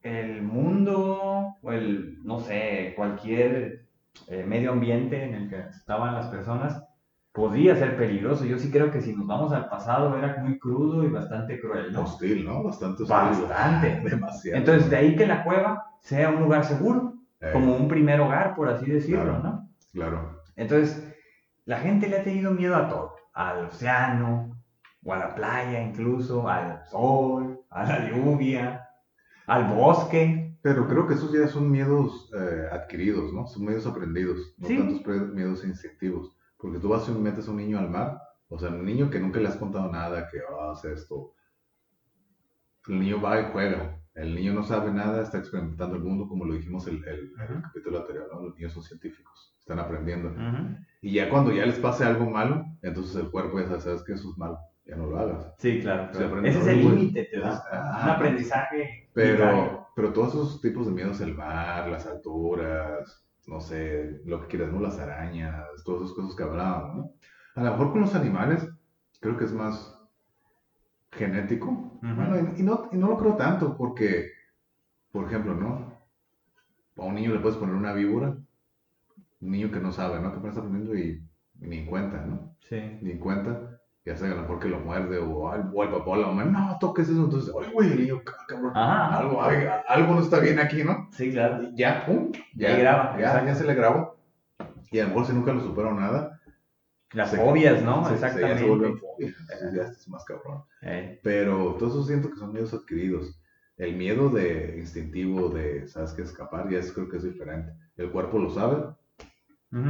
el 0.01 0.41
mundo 0.41 1.57
o 1.61 1.71
el, 1.71 2.19
no 2.23 2.39
sé, 2.39 2.93
cualquier 2.95 3.85
eh, 4.27 4.43
medio 4.43 4.71
ambiente 4.71 5.23
en 5.23 5.35
el 5.35 5.49
que 5.49 5.59
estaban 5.69 6.15
las 6.15 6.27
personas, 6.27 6.83
podría 7.31 7.75
ser 7.75 7.97
peligroso. 7.97 8.45
Yo 8.45 8.57
sí 8.57 8.71
creo 8.71 8.91
que 8.91 9.01
si 9.01 9.15
nos 9.15 9.27
vamos 9.27 9.53
al 9.53 9.69
pasado 9.69 10.17
era 10.17 10.37
muy 10.41 10.59
crudo 10.59 11.03
y 11.03 11.09
bastante 11.09 11.59
cruel, 11.59 11.91
¿no? 11.91 12.01
Hostil, 12.01 12.45
¿no? 12.45 12.63
Bastante 12.63 13.03
hostil. 13.03 13.47
Bastante. 13.47 14.01
Demasiado. 14.09 14.57
Entonces, 14.57 14.89
de 14.89 14.97
ahí 14.97 15.15
que 15.15 15.25
la 15.25 15.43
cueva 15.43 15.85
sea 15.99 16.29
un 16.29 16.41
lugar 16.41 16.63
seguro, 16.63 17.12
eh. 17.43 17.49
como 17.51 17.75
un 17.75 17.89
primer 17.89 18.21
hogar, 18.21 18.55
por 18.55 18.69
así 18.69 18.89
decirlo, 18.89 19.39
¿no? 19.39 19.69
Claro. 19.91 20.41
Entonces, 20.55 21.13
la 21.65 21.79
gente 21.79 22.07
le 22.07 22.19
ha 22.19 22.23
tenido 22.23 22.51
miedo 22.51 22.75
a 22.75 22.87
todo, 22.87 23.15
al 23.33 23.65
océano, 23.65 24.57
o 25.03 25.13
a 25.13 25.17
la 25.17 25.35
playa 25.35 25.81
incluso, 25.81 26.47
al 26.47 26.85
sol, 26.85 27.59
a 27.69 27.83
la 27.83 28.09
lluvia, 28.09 28.87
al 29.45 29.75
bosque. 29.75 30.57
Pero 30.61 30.87
creo 30.87 31.05
que 31.05 31.15
esos 31.15 31.33
ya 31.33 31.45
son 31.49 31.69
miedos 31.69 32.31
eh, 32.33 32.67
adquiridos, 32.71 33.33
¿no? 33.33 33.45
Son 33.47 33.65
miedos 33.65 33.85
aprendidos, 33.85 34.55
no 34.57 34.67
tantos 34.69 35.33
miedos 35.33 35.65
instintivos. 35.65 36.37
Porque 36.57 36.79
tú 36.79 36.87
vas 36.87 37.09
y 37.09 37.11
metes 37.11 37.49
a 37.49 37.51
un 37.51 37.57
niño 37.57 37.77
al 37.77 37.89
mar, 37.89 38.21
o 38.47 38.57
sea, 38.57 38.69
un 38.69 38.85
niño 38.85 39.09
que 39.09 39.19
nunca 39.19 39.41
le 39.41 39.49
has 39.49 39.57
contado 39.57 39.91
nada, 39.91 40.29
que 40.29 40.39
va 40.39 40.69
a 40.69 40.71
hacer 40.71 40.93
esto. 40.93 41.33
El 42.87 43.01
niño 43.01 43.21
va 43.21 43.41
y 43.41 43.51
juega. 43.51 43.99
El 44.15 44.35
niño 44.35 44.53
no 44.53 44.63
sabe 44.63 44.91
nada, 44.91 45.23
está 45.23 45.39
experimentando 45.39 45.95
el 45.95 46.03
mundo, 46.03 46.27
como 46.27 46.45
lo 46.45 46.53
dijimos 46.53 46.85
el, 46.87 47.03
el, 47.07 47.33
el 47.49 47.61
capítulo 47.63 47.99
anterior, 47.99 48.29
¿no? 48.31 48.41
Los 48.41 48.55
niños 48.55 48.73
son 48.73 48.83
científicos, 48.83 49.55
están 49.59 49.79
aprendiendo. 49.79 50.31
Y 51.01 51.13
ya 51.13 51.29
cuando 51.29 51.51
ya 51.51 51.65
les 51.65 51.79
pase 51.79 52.03
algo 52.05 52.29
malo, 52.29 52.63
entonces 52.81 53.15
el 53.15 53.31
cuerpo 53.31 53.59
ya 53.59 53.67
sabe, 53.67 53.81
sabes 53.81 54.03
que 54.03 54.13
eso 54.13 54.29
es 54.29 54.37
malo, 54.37 54.59
ya 54.85 54.95
no 54.95 55.07
lo 55.07 55.17
hagas. 55.17 55.53
Sí, 55.57 55.81
claro. 55.81 56.11
Ese 56.43 56.59
es 56.59 56.67
el 56.67 56.79
límite, 56.79 57.25
te 57.25 57.39
da 57.39 57.63
un 58.03 58.09
aprendizaje. 58.09 59.09
Pero, 59.13 59.87
pero 59.95 60.13
todos 60.13 60.29
esos 60.29 60.61
tipos 60.61 60.85
de 60.85 60.93
miedos, 60.93 61.19
el 61.21 61.33
mar, 61.35 61.87
las 61.89 62.05
alturas, 62.05 63.25
no 63.47 63.59
sé, 63.59 64.21
lo 64.25 64.41
que 64.41 64.47
quieras, 64.47 64.71
¿no? 64.71 64.79
Las 64.79 64.99
arañas, 64.99 65.65
todas 65.83 66.03
esas 66.03 66.15
cosas 66.15 66.35
que 66.35 66.43
hablábamos, 66.43 66.95
¿no? 66.95 67.11
A 67.55 67.63
lo 67.63 67.71
mejor 67.71 67.91
con 67.91 68.01
los 68.01 68.15
animales 68.15 68.67
creo 69.19 69.37
que 69.37 69.45
es 69.45 69.53
más 69.53 69.92
genético. 71.17 71.99
bueno, 72.01 72.53
y, 72.57 72.63
no, 72.63 72.89
y 72.91 72.97
no 72.97 73.07
lo 73.07 73.17
creo 73.17 73.35
tanto 73.35 73.77
porque, 73.77 74.31
por 75.11 75.25
ejemplo, 75.25 75.55
¿no? 75.55 75.93
A 76.97 77.05
un 77.05 77.15
niño 77.15 77.33
le 77.33 77.39
puedes 77.39 77.57
poner 77.57 77.75
una 77.75 77.93
víbora, 77.93 78.35
un 79.41 79.51
niño 79.51 79.71
que 79.71 79.79
no 79.79 79.91
sabe, 79.91 80.19
¿no? 80.19 80.31
Que 80.31 80.47
está 80.47 80.61
aprendiendo 80.61 80.95
y, 80.95 81.23
ni 81.59 81.79
en 81.79 81.85
cuenta, 81.85 82.25
¿no? 82.25 82.55
Sí. 82.59 82.99
Ni 83.01 83.11
en 83.11 83.19
cuenta 83.19 83.73
ya 84.05 84.17
sea 84.17 84.31
a 84.31 84.35
lo 84.35 84.41
mejor 84.41 84.59
que 84.59 84.67
lo 84.67 84.79
muerde 84.79 85.17
o, 85.17 85.53
el 85.53 85.89
papá 85.89 86.11
o 86.11 86.15
la 86.17 86.27
mamá, 86.27 86.43
no 86.43 86.77
toques 86.79 87.07
eso, 87.07 87.23
entonces, 87.23 87.53
oye, 87.53 87.69
güey, 87.71 87.91
el 87.91 88.01
niño, 88.01 88.21
cabrón, 88.47 88.75
algo, 88.75 89.41
algo 89.41 90.15
no 90.15 90.21
está 90.21 90.39
bien 90.39 90.59
aquí, 90.59 90.83
¿no? 90.83 91.09
Sí, 91.11 91.31
claro. 91.31 91.63
Y 91.63 91.77
ya, 91.77 92.05
pum, 92.05 92.31
ya, 92.53 92.75
graba, 92.75 93.17
ya, 93.17 93.45
ya, 93.45 93.55
se 93.55 93.63
le 93.63 93.73
grabó. 93.73 94.17
Y 94.91 94.99
a 94.99 95.03
lo 95.03 95.09
mejor 95.09 95.25
si 95.25 95.33
nunca 95.33 95.53
lo 95.53 95.61
superó 95.61 95.93
nada. 95.93 96.41
Las 97.13 97.35
fobias, 97.35 97.83
¿no? 97.83 98.09
Exactamente. 98.09 98.55
ya 98.55 98.57
se 98.57 98.67
vuelven 98.67 98.97
fobias, 98.97 99.35
ya 99.73 99.83
es 99.83 100.07
más 100.07 100.25
cabrón. 100.25 100.63
Pero 101.23 101.75
todo 101.75 101.89
eso 101.89 102.03
siento 102.03 102.29
que 102.29 102.37
son 102.37 102.51
miedos 102.51 102.73
adquiridos. 102.73 103.39
El 103.77 103.95
miedo 103.95 104.29
de 104.29 104.75
instintivo 104.77 105.49
de, 105.49 105.87
¿sabes 105.87 106.11
qué? 106.13 106.21
Escapar, 106.21 106.69
ya 106.69 106.79
es, 106.79 106.91
creo 106.91 107.09
que 107.09 107.17
es 107.17 107.23
diferente. 107.23 107.73
El 107.97 108.11
cuerpo 108.11 108.39
lo 108.39 108.49
sabe 108.49 108.93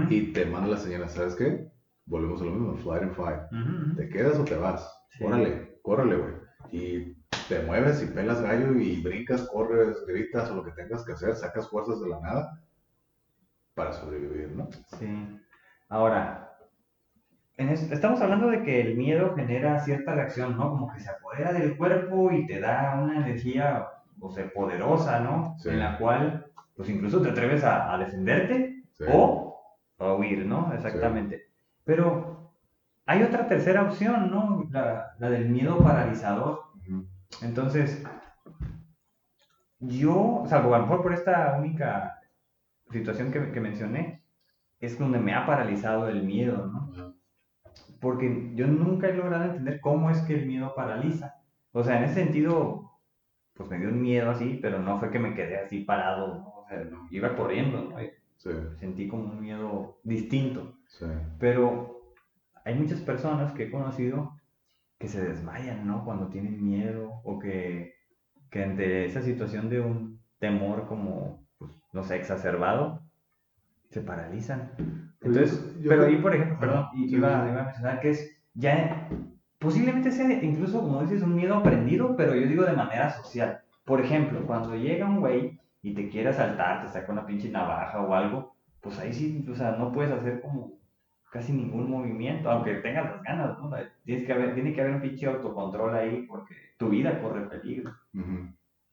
y 0.10 0.32
te 0.32 0.46
manda 0.46 0.70
la 0.70 0.78
señal, 0.78 1.10
¿sabes 1.10 1.36
qué? 1.36 1.74
volvemos 2.06 2.42
a 2.42 2.46
lo 2.46 2.52
mismo, 2.52 2.76
flight 2.78 3.04
and 3.04 3.16
fight. 3.16 3.96
¿Te 3.98 4.10
quedas 4.10 4.38
o 4.38 4.44
te 4.44 4.56
vas? 4.56 4.90
Órale, 5.22 5.80
córrele, 5.82 6.18
güey. 6.18 6.34
Y 6.72 7.14
te 7.48 7.62
mueves 7.64 8.02
y 8.02 8.08
pelas 8.08 8.42
gallo 8.42 8.74
y 8.74 9.02
brincas, 9.02 9.48
corres, 9.52 10.06
gritas 10.08 10.50
o 10.50 10.56
lo 10.56 10.64
que 10.64 10.72
tengas 10.72 11.04
que 11.06 11.14
hacer, 11.14 11.36
sacas 11.36 11.70
fuerzas 11.70 12.02
de 12.02 12.10
la 12.10 12.20
nada 12.20 12.62
para 13.76 13.94
sobrevivir, 13.94 14.52
¿no? 14.52 14.70
Sí. 15.00 15.40
Ahora, 15.90 16.43
en 17.58 17.70
estamos 17.70 18.20
hablando 18.22 18.48
de 18.48 18.64
que 18.64 18.82
el 18.82 18.96
miedo 18.96 19.36
genera 19.36 19.80
cierta 19.80 20.16
reacción, 20.16 20.58
¿no? 20.58 20.72
Como 20.72 20.92
que 20.92 21.00
se 21.00 21.10
apodera 21.10 21.54
del 21.54 21.78
cuerpo 21.78 22.32
y 22.32 22.48
te 22.48 22.60
da 22.60 23.00
una 23.02 23.18
energía, 23.18 23.88
o 24.20 24.32
sea, 24.32 24.50
poderosa, 24.52 25.20
¿no? 25.20 25.56
En 25.66 25.80
la 25.80 25.98
cual, 25.98 26.48
pues 26.76 26.90
incluso 26.90 27.22
te 27.22 27.30
atreves 27.30 27.64
a, 27.64 27.96
defenderte 27.98 28.84
o 29.12 29.62
a 30.00 30.16
huir, 30.16 30.46
¿no? 30.46 30.74
Exactamente. 30.74 31.44
Pero 31.84 32.54
hay 33.06 33.22
otra 33.22 33.48
tercera 33.48 33.84
opción, 33.84 34.32
¿no? 34.32 34.68
La, 34.72 35.16
del 35.20 35.50
miedo 35.50 35.78
paralizador. 35.78 36.64
Entonces, 37.44 38.04
yo, 39.80 40.44
salvo 40.48 40.74
a 40.74 40.80
lo 40.80 40.86
mejor 40.86 41.04
por 41.04 41.14
esta 41.14 41.56
única 41.60 42.20
situación 42.90 43.32
que, 43.32 43.52
que, 43.52 43.60
mencioné, 43.60 44.24
es 44.80 44.98
donde 44.98 45.20
me 45.20 45.36
ha 45.36 45.46
paralizado 45.46 46.08
el 46.10 46.24
miedo, 46.24 46.68
¿no? 46.68 47.13
Porque 48.04 48.52
yo 48.54 48.68
nunca 48.68 49.08
he 49.08 49.14
logrado 49.14 49.46
entender 49.46 49.80
cómo 49.80 50.12
es 50.12 50.20
que 50.24 50.36
el 50.36 50.46
miedo 50.46 50.76
paraliza. 50.76 51.36
O 51.72 51.86
sea, 51.86 51.98
en 51.98 52.04
ese 52.04 52.16
sentido, 52.16 52.92
pues 53.54 53.70
me 53.70 53.80
dio 53.80 53.88
un 53.88 54.02
miedo 54.02 54.30
así, 54.30 54.60
pero 54.62 54.80
no 54.80 55.00
fue 55.00 55.10
que 55.10 55.20
me 55.20 55.34
quedé 55.34 55.58
así 55.58 55.80
parado, 55.86 56.36
¿no? 56.36 56.50
O 56.50 56.66
sea, 56.68 56.86
iba 57.12 57.36
corriendo, 57.38 57.82
¿no? 57.82 57.96
Sentí 58.78 59.08
como 59.08 59.24
un 59.24 59.40
miedo 59.40 60.00
distinto. 60.04 60.76
Pero 61.40 62.02
hay 62.66 62.76
muchas 62.76 63.00
personas 63.00 63.54
que 63.54 63.64
he 63.64 63.72
conocido 63.72 64.38
que 65.00 65.08
se 65.08 65.24
desmayan, 65.24 65.88
¿no? 65.88 66.04
Cuando 66.04 66.28
tienen 66.28 66.62
miedo 66.62 67.22
o 67.24 67.40
que, 67.40 67.96
que 68.50 68.64
ante 68.64 69.06
esa 69.06 69.22
situación 69.22 69.70
de 69.70 69.80
un 69.80 70.20
temor 70.40 70.88
como, 70.88 71.48
pues, 71.58 71.72
no 71.94 72.04
sé, 72.04 72.18
exacerbado, 72.18 73.02
se 73.92 74.02
paralizan. 74.02 75.13
Entonces, 75.24 75.76
pero 75.88 76.06
ahí, 76.06 76.18
por 76.18 76.36
ejemplo, 76.36 76.60
perdón, 76.60 76.88
iba, 76.96 77.48
iba, 77.50 77.62
a 77.62 77.66
mencionar 77.66 78.00
que 78.00 78.10
es 78.10 78.38
ya, 78.54 79.08
posiblemente 79.60 80.12
sea 80.12 80.32
incluso, 80.44 80.82
como 80.82 81.02
dices, 81.02 81.24
un 81.24 81.36
miedo 81.36 81.56
aprendido, 81.56 82.16
pero 82.16 82.36
yo 82.36 82.48
digo 82.48 82.64
de 82.64 82.74
manera 82.74 83.10
social. 83.10 83.62
Por 83.86 84.02
ejemplo, 84.02 84.46
cuando 84.46 84.76
llega 84.76 85.08
un 85.08 85.20
güey 85.20 85.60
y 85.82 85.94
te 85.94 86.10
quiere 86.10 86.30
asaltar, 86.30 86.82
te 86.82 86.90
saca 86.92 87.12
una 87.12 87.26
pinche 87.26 87.50
navaja 87.50 88.02
o 88.02 88.14
algo, 88.14 88.56
pues 88.82 89.00
ahí 89.00 89.14
sí, 89.14 89.46
o 89.50 89.56
sea, 89.56 89.72
no 89.72 89.92
puedes 89.92 90.12
hacer 90.12 90.42
como 90.42 90.74
casi 91.32 91.52
ningún 91.52 91.90
movimiento, 91.90 92.52
aunque 92.52 92.76
tengas 92.76 93.06
las 93.06 93.24
ganas, 93.24 93.58
¿no? 93.58 93.72
Tienes 94.06 94.26
que 94.26 94.34
haber, 94.34 94.54
tiene 94.54 94.72
que 94.72 94.82
haber 94.82 94.94
un 94.94 95.02
pinche 95.02 95.26
autocontrol 95.26 95.96
ahí 95.96 96.28
porque 96.28 96.56
tu 96.78 96.90
vida 96.90 97.20
corre 97.22 97.50
peligro. 97.50 97.92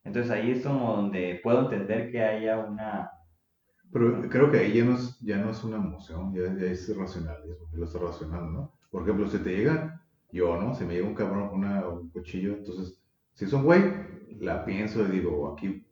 Entonces 0.04 0.32
ahí 0.32 0.52
es 0.52 0.64
como 0.64 0.96
donde 0.96 1.38
puedo 1.42 1.60
entender 1.60 2.10
que 2.10 2.24
haya 2.24 2.58
una... 2.58 3.10
Pero 3.92 4.28
creo 4.28 4.50
que 4.50 4.58
ahí 4.58 4.74
ya 4.74 4.84
no 4.84 4.94
es, 4.94 5.18
ya 5.20 5.36
no 5.38 5.50
es 5.50 5.64
una 5.64 5.76
emoción, 5.76 6.32
ya, 6.32 6.54
ya 6.56 6.66
es 6.66 6.96
racionalismo, 6.96 7.66
lo 7.72 7.84
está 7.84 7.98
racionando, 7.98 8.50
¿no? 8.50 8.72
Por 8.90 9.02
ejemplo, 9.02 9.26
si 9.28 9.38
te 9.38 9.56
llega, 9.56 10.00
yo, 10.32 10.60
¿no? 10.60 10.74
Si 10.74 10.84
me 10.84 10.94
llega 10.94 11.08
un 11.08 11.14
cabrón 11.14 11.48
con 11.48 11.64
un 11.64 12.10
cuchillo, 12.10 12.54
entonces, 12.54 13.00
si 13.34 13.46
es 13.46 13.52
un 13.52 13.64
güey, 13.64 13.82
la 14.38 14.64
pienso 14.64 15.02
y 15.02 15.10
digo, 15.10 15.52
aquí 15.52 15.84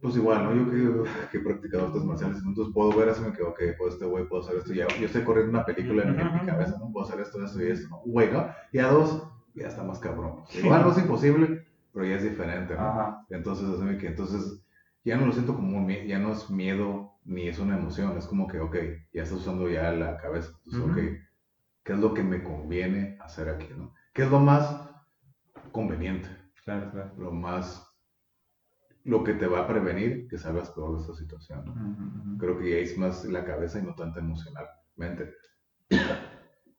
pues 0.00 0.16
igual, 0.16 0.44
¿no? 0.44 0.54
Yo 0.54 0.70
que, 0.70 1.10
que 1.30 1.38
he 1.38 1.40
practicado 1.40 1.86
artes 1.88 2.04
marciales, 2.04 2.38
entonces 2.44 2.72
puedo 2.72 2.96
ver 2.96 3.10
así, 3.10 3.20
me 3.20 3.32
quedo, 3.32 3.50
ok, 3.50 3.60
pues 3.76 3.94
este 3.94 4.06
güey 4.06 4.26
puedo 4.26 4.42
hacer 4.42 4.56
esto. 4.56 4.72
Ya, 4.72 4.86
yo 4.98 5.06
estoy 5.06 5.22
corriendo 5.22 5.50
una 5.50 5.66
película 5.66 6.04
en, 6.04 6.16
mi 6.16 6.46
cabeza, 6.46 6.78
¿no? 6.78 6.90
Puedo 6.90 7.06
hacer 7.06 7.20
esto, 7.20 7.44
esto 7.44 7.62
y 7.62 7.66
esto, 7.66 7.88
¿no? 7.90 8.00
Güey, 8.06 8.32
¿no? 8.32 8.48
Y 8.72 8.78
a 8.78 8.88
dos, 8.88 9.28
ya 9.54 9.68
está 9.68 9.82
más 9.82 9.98
cabrón. 9.98 10.44
Igual 10.54 10.82
no 10.82 10.92
es 10.92 10.98
imposible, 10.98 11.66
pero 11.92 12.06
ya 12.06 12.16
es 12.16 12.22
diferente, 12.22 12.74
¿no? 12.74 13.26
Entonces, 13.28 13.66
así 13.68 13.98
que, 13.98 14.06
entonces, 14.06 14.62
ya 15.04 15.16
no 15.16 15.26
lo 15.26 15.32
siento 15.32 15.54
como 15.54 15.78
un 15.78 15.88
ya 16.06 16.18
no 16.18 16.32
es 16.32 16.50
miedo 16.50 17.18
ni 17.24 17.48
es 17.48 17.58
una 17.58 17.76
emoción, 17.76 18.16
es 18.16 18.26
como 18.26 18.46
que, 18.46 18.60
ok, 18.60 18.76
ya 19.12 19.22
estás 19.22 19.40
usando 19.40 19.68
ya 19.68 19.92
la 19.92 20.16
cabeza. 20.16 20.52
Entonces, 20.64 20.90
ok, 20.90 20.96
¿qué 21.84 21.92
es 21.92 21.98
lo 21.98 22.14
que 22.14 22.22
me 22.22 22.42
conviene 22.42 23.16
hacer 23.20 23.48
aquí, 23.48 23.68
no? 23.76 23.94
¿Qué 24.12 24.22
es 24.22 24.30
lo 24.30 24.40
más 24.40 24.88
conveniente? 25.72 26.28
Claro, 26.64 26.90
claro. 26.90 27.12
Lo 27.16 27.30
más 27.30 27.90
lo 29.04 29.24
que 29.24 29.34
te 29.34 29.46
va 29.46 29.60
a 29.60 29.66
prevenir 29.66 30.28
que 30.28 30.38
salgas 30.38 30.70
peor 30.70 30.94
de 30.94 31.00
esta 31.00 31.14
situación. 31.14 32.36
Creo 32.38 32.58
que 32.58 32.70
ya 32.70 32.76
es 32.76 32.98
más 32.98 33.24
la 33.24 33.44
cabeza 33.44 33.78
y 33.78 33.82
no 33.82 33.94
tanto 33.94 34.18
emocionalmente. 34.18 35.34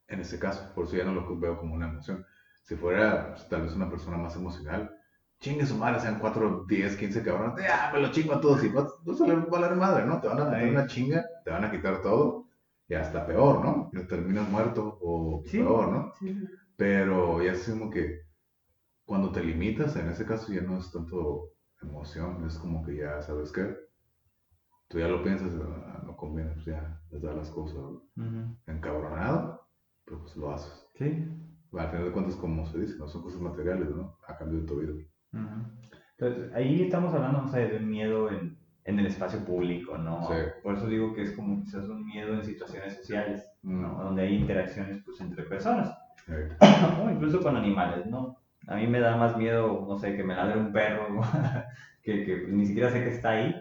en 0.07 0.19
ese 0.19 0.37
caso, 0.37 0.71
por 0.75 0.85
eso 0.85 0.97
ya 0.97 1.03
no 1.03 1.13
lo 1.13 1.39
veo 1.39 1.57
como 1.57 1.73
una 1.73 1.89
emoción. 1.89 2.25
Si 2.63 2.75
fuera 2.75 3.31
pues, 3.31 3.49
tal 3.49 3.63
vez 3.63 3.73
una 3.73 3.89
persona 3.89 4.17
más 4.17 4.35
emocional, 4.35 4.95
chingue 5.41 5.65
su 5.65 5.75
madre, 5.75 5.99
sean 5.99 6.19
4, 6.19 6.65
10, 6.67 6.95
15 6.97 7.23
cabrones, 7.23 7.65
ya 7.65 7.89
me 7.91 7.99
lo 7.99 8.11
chingo 8.11 8.33
a 8.33 8.39
todos 8.39 8.63
y 8.63 8.69
vas, 8.69 8.85
a 8.85 9.49
valer 9.49 9.75
madre, 9.75 10.05
¿no? 10.05 10.21
Te 10.21 10.27
van 10.27 10.39
a 10.39 10.45
meter 10.45 10.69
una 10.69 10.85
chinga, 10.85 11.25
te 11.43 11.49
van 11.49 11.65
a 11.65 11.71
quitar 11.71 12.01
todo 12.01 12.47
y 12.87 12.93
hasta 12.93 13.25
peor, 13.25 13.65
¿no? 13.65 13.89
terminas 14.07 14.47
muerto 14.49 14.99
o 15.01 15.43
peor, 15.43 15.91
¿no? 15.91 16.13
Pero 16.77 17.43
ya 17.43 17.53
es 17.53 17.67
como 17.67 17.89
que 17.89 18.21
cuando 19.03 19.31
te 19.31 19.43
limitas, 19.43 19.95
en 19.95 20.09
ese 20.09 20.25
caso 20.25 20.53
ya 20.53 20.61
no 20.61 20.77
es 20.77 20.91
tanto 20.91 21.49
emoción, 21.81 22.45
es 22.45 22.57
como 22.59 22.85
que 22.85 22.97
ya, 22.97 23.21
¿sabes 23.21 23.51
qué? 23.51 23.75
Tú 24.89 24.99
ya 24.99 25.07
lo 25.07 25.23
piensas, 25.23 25.53
ah, 25.59 26.03
no 26.05 26.15
conviene, 26.15 26.51
pues 26.51 26.65
ya, 26.65 27.01
les 27.09 27.21
da 27.21 27.33
las 27.33 27.49
cosas 27.49 27.81
encabronado, 28.67 29.67
pero 30.05 30.19
pues 30.19 30.35
lo 30.35 30.51
haces. 30.51 30.85
Sí. 30.95 31.27
Al 31.73 31.89
final 31.89 32.05
de 32.05 32.11
cuentas, 32.11 32.35
como 32.35 32.65
se 32.67 32.79
dice, 32.79 32.97
no 32.97 33.07
son 33.07 33.23
cosas 33.23 33.41
materiales, 33.41 33.89
¿no? 33.89 34.17
A 34.27 34.37
cambio 34.37 34.59
de 34.59 34.67
tu 34.67 34.75
vida. 34.75 34.93
Entonces, 35.33 36.53
ahí 36.53 36.83
estamos 36.83 37.13
hablando, 37.13 37.41
no 37.41 37.47
sé, 37.47 37.67
de 37.67 37.79
miedo 37.79 38.29
en, 38.29 38.57
en 38.85 38.99
el 38.99 39.07
espacio 39.07 39.43
público, 39.43 39.97
¿no? 39.97 40.27
Sí. 40.27 40.35
Por 40.61 40.75
eso 40.75 40.87
digo 40.87 41.13
que 41.13 41.23
es 41.23 41.31
como 41.33 41.63
quizás 41.63 41.87
un 41.87 42.05
miedo 42.05 42.33
en 42.33 42.43
situaciones 42.43 42.95
sociales, 42.95 43.45
¿no? 43.63 44.03
Donde 44.03 44.23
hay 44.23 44.35
interacciones, 44.35 45.01
pues, 45.05 45.19
entre 45.21 45.43
personas. 45.43 45.95
o 47.03 47.09
incluso 47.09 47.41
con 47.41 47.57
animales, 47.57 48.05
¿no? 48.05 48.37
A 48.67 48.75
mí 48.75 48.87
me 48.87 48.99
da 48.99 49.17
más 49.17 49.35
miedo, 49.37 49.85
no 49.87 49.97
sé, 49.97 50.15
que 50.15 50.23
me 50.23 50.35
ladre 50.35 50.59
un 50.59 50.71
perro, 50.71 51.21
que, 52.03 52.23
que 52.23 52.45
ni 52.47 52.65
siquiera 52.65 52.89
sé 52.89 53.03
que 53.03 53.09
está 53.09 53.31
ahí. 53.31 53.55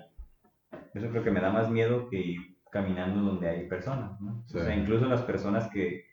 Eso 0.95 1.09
creo 1.09 1.23
que 1.23 1.31
me 1.31 1.41
da 1.41 1.51
más 1.51 1.71
miedo 1.71 2.09
que 2.09 2.19
ir 2.19 2.57
caminando 2.71 3.21
donde 3.23 3.49
hay 3.49 3.69
personas, 3.69 4.21
¿no? 4.21 4.45
O 4.45 4.49
sea, 4.49 4.75
incluso 4.75 5.07
las 5.07 5.23
personas 5.23 5.69
que, 5.71 6.05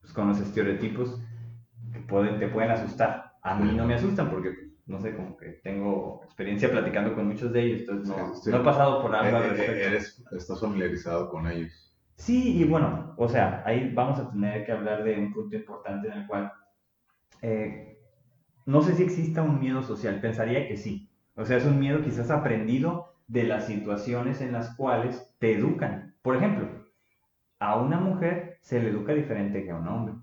pues, 0.00 0.12
con 0.12 0.28
los 0.28 0.40
estereotipos, 0.40 1.20
que 1.92 2.00
pueden, 2.00 2.38
te 2.38 2.48
pueden 2.48 2.70
asustar. 2.70 3.31
A 3.42 3.54
mí 3.56 3.72
no 3.76 3.84
me 3.84 3.94
asustan 3.94 4.30
porque, 4.30 4.54
no 4.86 5.00
sé, 5.00 5.14
como 5.14 5.36
que 5.36 5.60
tengo 5.64 6.22
experiencia 6.24 6.70
platicando 6.70 7.14
con 7.14 7.26
muchos 7.26 7.52
de 7.52 7.62
ellos, 7.62 7.80
entonces 7.80 8.46
no, 8.46 8.60
he 8.60 8.64
pasado 8.64 9.02
por 9.02 9.14
algo 9.14 9.36
al 9.36 9.58
eh, 9.58 9.64
eh, 9.66 9.90
respecto. 9.90 10.36
estás 10.36 10.60
familiarizado 10.60 11.28
con 11.28 11.48
ellos. 11.48 11.92
Sí, 12.14 12.58
y 12.58 12.64
bueno, 12.64 13.14
o 13.16 13.28
sea, 13.28 13.62
ahí 13.66 13.92
vamos 13.92 14.20
a 14.20 14.30
tener 14.30 14.64
que 14.64 14.72
hablar 14.72 15.02
de 15.02 15.18
un 15.18 15.32
punto 15.32 15.56
importante 15.56 16.08
en 16.08 16.14
el 16.14 16.26
cual 16.26 16.52
eh, 17.40 17.98
no 18.64 18.80
sé 18.82 18.94
si 18.94 19.02
exista 19.02 19.42
un 19.42 19.58
miedo 19.58 19.82
social, 19.82 20.20
pensaría 20.20 20.68
que 20.68 20.76
sí. 20.76 21.10
O 21.34 21.44
sea, 21.44 21.56
es 21.56 21.64
un 21.64 21.80
miedo 21.80 22.02
quizás 22.02 22.30
aprendido 22.30 23.16
de 23.26 23.44
las 23.44 23.66
situaciones 23.66 24.40
en 24.40 24.52
las 24.52 24.76
cuales 24.76 25.34
te 25.38 25.54
educan. 25.54 26.14
Por 26.22 26.36
ejemplo, 26.36 26.68
a 27.58 27.80
una 27.80 27.98
mujer 27.98 28.58
se 28.60 28.80
le 28.80 28.90
educa 28.90 29.14
diferente 29.14 29.64
que 29.64 29.70
a 29.70 29.76
un 29.76 29.88
hombre, 29.88 30.14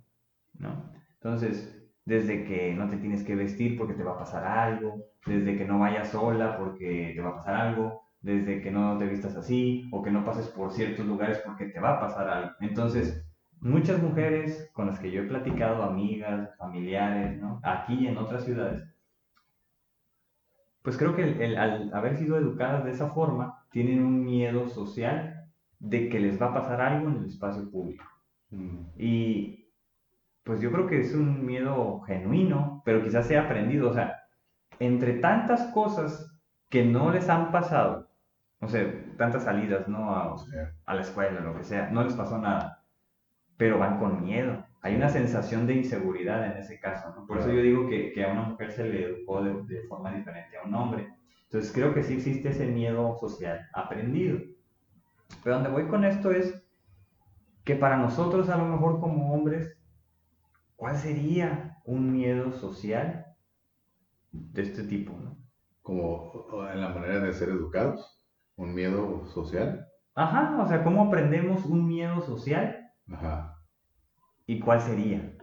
¿no? 0.57 0.91
Entonces, 1.15 1.78
desde 2.09 2.43
que 2.43 2.73
no 2.73 2.89
te 2.89 2.97
tienes 2.97 3.23
que 3.23 3.35
vestir 3.35 3.77
porque 3.77 3.93
te 3.93 4.03
va 4.03 4.13
a 4.13 4.17
pasar 4.17 4.43
algo, 4.43 5.05
desde 5.27 5.55
que 5.55 5.65
no 5.65 5.77
vayas 5.77 6.09
sola 6.09 6.57
porque 6.57 7.13
te 7.15 7.21
va 7.21 7.29
a 7.29 7.35
pasar 7.35 7.53
algo, 7.53 8.01
desde 8.19 8.61
que 8.61 8.71
no 8.71 8.97
te 8.97 9.05
vistas 9.05 9.35
así 9.35 9.87
o 9.91 10.01
que 10.01 10.09
no 10.09 10.25
pases 10.25 10.47
por 10.47 10.71
ciertos 10.71 11.05
lugares 11.05 11.39
porque 11.45 11.65
te 11.65 11.79
va 11.79 11.93
a 11.93 11.99
pasar 11.99 12.27
algo. 12.27 12.51
Entonces, 12.61 13.23
muchas 13.61 14.01
mujeres 14.01 14.71
con 14.73 14.87
las 14.87 14.97
que 14.99 15.11
yo 15.11 15.21
he 15.21 15.27
platicado, 15.27 15.83
amigas, 15.83 16.49
familiares, 16.57 17.39
¿no? 17.39 17.61
aquí 17.63 17.93
y 17.93 18.07
en 18.07 18.17
otras 18.17 18.43
ciudades, 18.43 18.83
pues 20.81 20.97
creo 20.97 21.15
que 21.15 21.45
el, 21.45 21.57
al 21.57 21.93
haber 21.93 22.17
sido 22.17 22.39
educadas 22.39 22.85
de 22.85 22.91
esa 22.91 23.09
forma, 23.09 23.67
tienen 23.69 24.03
un 24.03 24.25
miedo 24.25 24.67
social 24.67 25.45
de 25.77 26.09
que 26.09 26.19
les 26.19 26.41
va 26.41 26.47
a 26.47 26.53
pasar 26.55 26.81
algo 26.81 27.07
en 27.09 27.17
el 27.17 27.25
espacio 27.25 27.69
público. 27.69 28.03
Mm. 28.49 28.79
Y 28.97 29.58
pues 30.49 30.61
yo 30.61 30.71
creo 30.71 30.87
que 30.87 30.99
es 30.99 31.13
un 31.13 31.45
miedo 31.45 32.01
genuino, 32.01 32.81
pero 32.83 33.03
quizás 33.03 33.27
sea 33.27 33.43
aprendido. 33.43 33.89
O 33.89 33.93
sea, 33.93 34.23
entre 34.79 35.13
tantas 35.19 35.71
cosas 35.73 36.35
que 36.69 36.83
no 36.83 37.11
les 37.11 37.29
han 37.29 37.51
pasado, 37.51 38.09
o 38.59 38.67
sea, 38.67 38.91
tantas 39.17 39.43
salidas, 39.43 39.87
¿no? 39.87 40.11
A, 40.13 40.35
a 40.85 40.95
la 40.95 41.01
escuela, 41.01 41.39
lo 41.41 41.55
que 41.55 41.63
sea, 41.63 41.89
no 41.91 42.03
les 42.03 42.13
pasó 42.13 42.39
nada 42.39 42.79
pero 43.59 43.77
van 43.77 43.99
con 43.99 44.23
miedo. 44.23 44.65
Hay 44.81 44.95
una 44.95 45.09
sensación 45.09 45.67
de 45.67 45.73
inseguridad 45.73 46.45
en 46.45 46.57
ese 46.57 46.79
caso, 46.79 47.13
¿no? 47.13 47.27
Por 47.27 47.39
eso 47.39 47.51
yo 47.51 47.61
digo 47.61 47.89
que, 47.89 48.13
que, 48.13 48.23
a 48.23 48.31
una 48.31 48.43
mujer 48.43 48.71
se 48.71 48.85
le 48.85 49.03
educó 49.03 49.43
de, 49.43 49.83
forma 49.89 50.13
diferente 50.13 50.57
a 50.57 50.65
un 50.65 50.73
hombre. 50.73 51.09
Entonces 51.43 51.69
creo 51.73 51.93
que 51.93 52.01
sí 52.01 52.13
existe 52.13 52.51
ese 52.51 52.67
miedo 52.67 53.17
social 53.19 53.67
aprendido. 53.73 54.39
Pero 55.43 55.55
donde 55.55 55.69
voy 55.71 55.87
con 55.87 56.05
esto 56.05 56.31
es 56.31 56.63
que 57.65 57.75
para 57.75 57.97
nosotros 57.97 58.47
a 58.47 58.55
lo 58.55 58.63
mejor 58.63 59.01
como 59.01 59.33
hombres, 59.33 59.77
¿cuál 60.79 60.97
sería 60.97 61.77
un 61.83 62.13
miedo 62.13 62.53
social 62.53 63.25
de 64.31 64.61
este 64.61 64.83
tipo, 64.83 65.11
¿no? 65.11 65.37
Como 65.81 66.31
en 66.71 66.79
la 66.79 66.89
manera 66.89 67.19
de 67.19 67.33
ser 67.33 67.49
educados, 67.49 68.25
un 68.55 68.73
miedo 68.73 69.25
social. 69.27 69.85
Ajá, 70.15 70.57
o 70.57 70.67
sea, 70.67 70.83
¿cómo 70.83 71.03
aprendemos 71.03 71.65
un 71.65 71.85
miedo 71.85 72.21
social 72.21 72.79
Ajá. 73.11 73.57
¿Y 74.45 74.59
cuál 74.59 74.79
sería? 74.79 75.35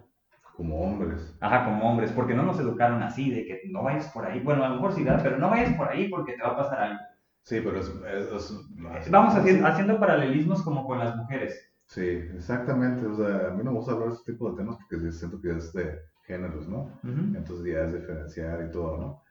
Como 0.57 0.81
hombres. 0.81 1.37
Ajá, 1.41 1.67
como 1.67 1.91
hombres, 1.91 2.13
porque 2.13 2.35
no 2.35 2.43
nos 2.43 2.59
educaron 2.59 3.03
así, 3.03 3.31
de 3.31 3.45
que 3.45 3.61
no 3.71 3.83
vayas 3.83 4.09
por 4.13 4.25
ahí. 4.25 4.41
Bueno, 4.41 4.65
a 4.65 4.69
lo 4.69 4.77
mejor 4.77 4.95
sí, 4.95 5.05
pero 5.23 5.37
no 5.37 5.51
vayas 5.51 5.75
por 5.75 5.89
ahí 5.91 6.09
porque 6.09 6.33
te 6.33 6.43
va 6.43 6.51
a 6.51 6.57
pasar 6.57 6.81
algo. 6.81 7.01
Sí, 7.43 7.61
pero 7.63 7.81
es... 7.81 9.11
Vamos 9.11 9.35
haciendo, 9.35 9.67
haciendo 9.67 10.01
paralelismos 10.01 10.63
como 10.63 10.87
con 10.87 10.99
las 10.99 11.15
mujeres. 11.15 11.76
Sí, 11.87 12.03
exactamente. 12.35 13.07
O 13.07 13.17
sea, 13.17 13.49
a 13.49 13.51
mí 13.51 13.63
no 13.63 13.73
me 13.73 13.79
gusta 13.79 13.93
hablar 13.93 14.09
de 14.09 14.15
este 14.17 14.33
tipo 14.33 14.51
de 14.51 14.57
temas 14.57 14.77
porque 14.77 15.11
siento 15.13 15.41
que 15.41 15.51
es 15.51 15.73
de 15.73 15.99
géneros, 16.27 16.69
¿no? 16.69 16.91
Entonces 17.05 17.73
ya 17.73 17.85
es 17.85 17.93
diferenciar 17.93 18.67
y 18.69 18.73
todo, 18.73 18.99
¿no? 18.99 19.23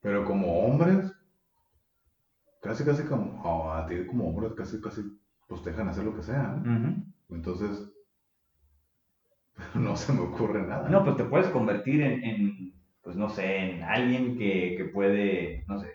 Pero 0.00 0.24
como 0.24 0.64
hombres, 0.64 1.12
casi, 2.62 2.84
casi 2.84 3.02
como, 3.04 3.72
a 3.72 3.86
ti 3.86 4.06
como 4.06 4.28
hombres, 4.28 4.52
casi, 4.52 4.80
casi, 4.80 5.02
pues 5.48 5.62
te 5.62 5.70
dejan 5.70 5.88
hacer 5.88 6.04
lo 6.04 6.14
que 6.14 6.22
sea, 6.22 6.60
¿no? 6.64 7.02
Entonces, 7.30 7.90
no 9.74 9.96
se 9.96 10.12
me 10.12 10.20
ocurre 10.20 10.62
nada. 10.66 10.88
No, 10.88 11.04
pues 11.04 11.16
te 11.16 11.24
puedes 11.24 11.48
convertir 11.48 12.02
en, 12.02 12.72
pues 13.02 13.16
no 13.16 13.28
sé, 13.28 13.70
en 13.70 13.82
alguien 13.82 14.36
que, 14.38 14.74
que, 14.76 14.84
puede, 14.84 15.64
no 15.68 15.78
sé, 15.78 15.88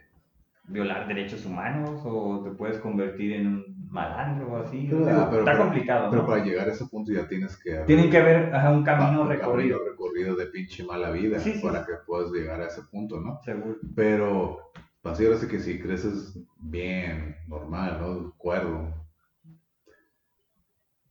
violar 0.67 1.08
derechos 1.08 1.45
humanos 1.45 2.01
o 2.03 2.41
te 2.43 2.51
puedes 2.51 2.77
convertir 2.79 3.34
en 3.34 3.47
un 3.47 3.79
malandro 3.89 4.52
o 4.52 4.58
así. 4.58 4.89
está 4.89 5.58
complicado. 5.58 6.10
Pero 6.12 6.25
para 6.25 6.43
llegar 6.43 6.69
a 6.69 6.71
ese 6.71 6.86
punto 6.86 7.12
ya 7.12 7.28
tienes 7.28 7.58
que 7.58 7.75
haber, 7.75 7.86
Tienen 7.86 8.10
que 8.10 8.17
haber 8.17 8.54
un 8.71 8.84
camino 8.84 9.25
recorrido. 9.25 9.78
Un 9.78 9.84
camino 9.84 9.91
recorrido 9.91 10.36
de 10.36 10.45
pinche 10.47 10.84
mala 10.84 11.12
vida 11.12 11.39
para 11.62 11.86
que 11.86 11.93
puedas 12.06 12.32
llegar 12.32 12.62
a 12.62 12.67
ese 12.67 12.82
punto, 12.84 13.19
¿no? 13.19 13.39
Seguro. 13.43 13.78
Pero, 13.95 14.71
así 15.04 15.25
ahora 15.25 15.38
sí 15.38 15.47
que 15.47 15.60
si 15.60 15.80
creces 15.80 16.39
bien, 16.58 17.36
normal, 17.47 17.97
¿no? 17.99 18.34
Cuerdo, 18.38 18.93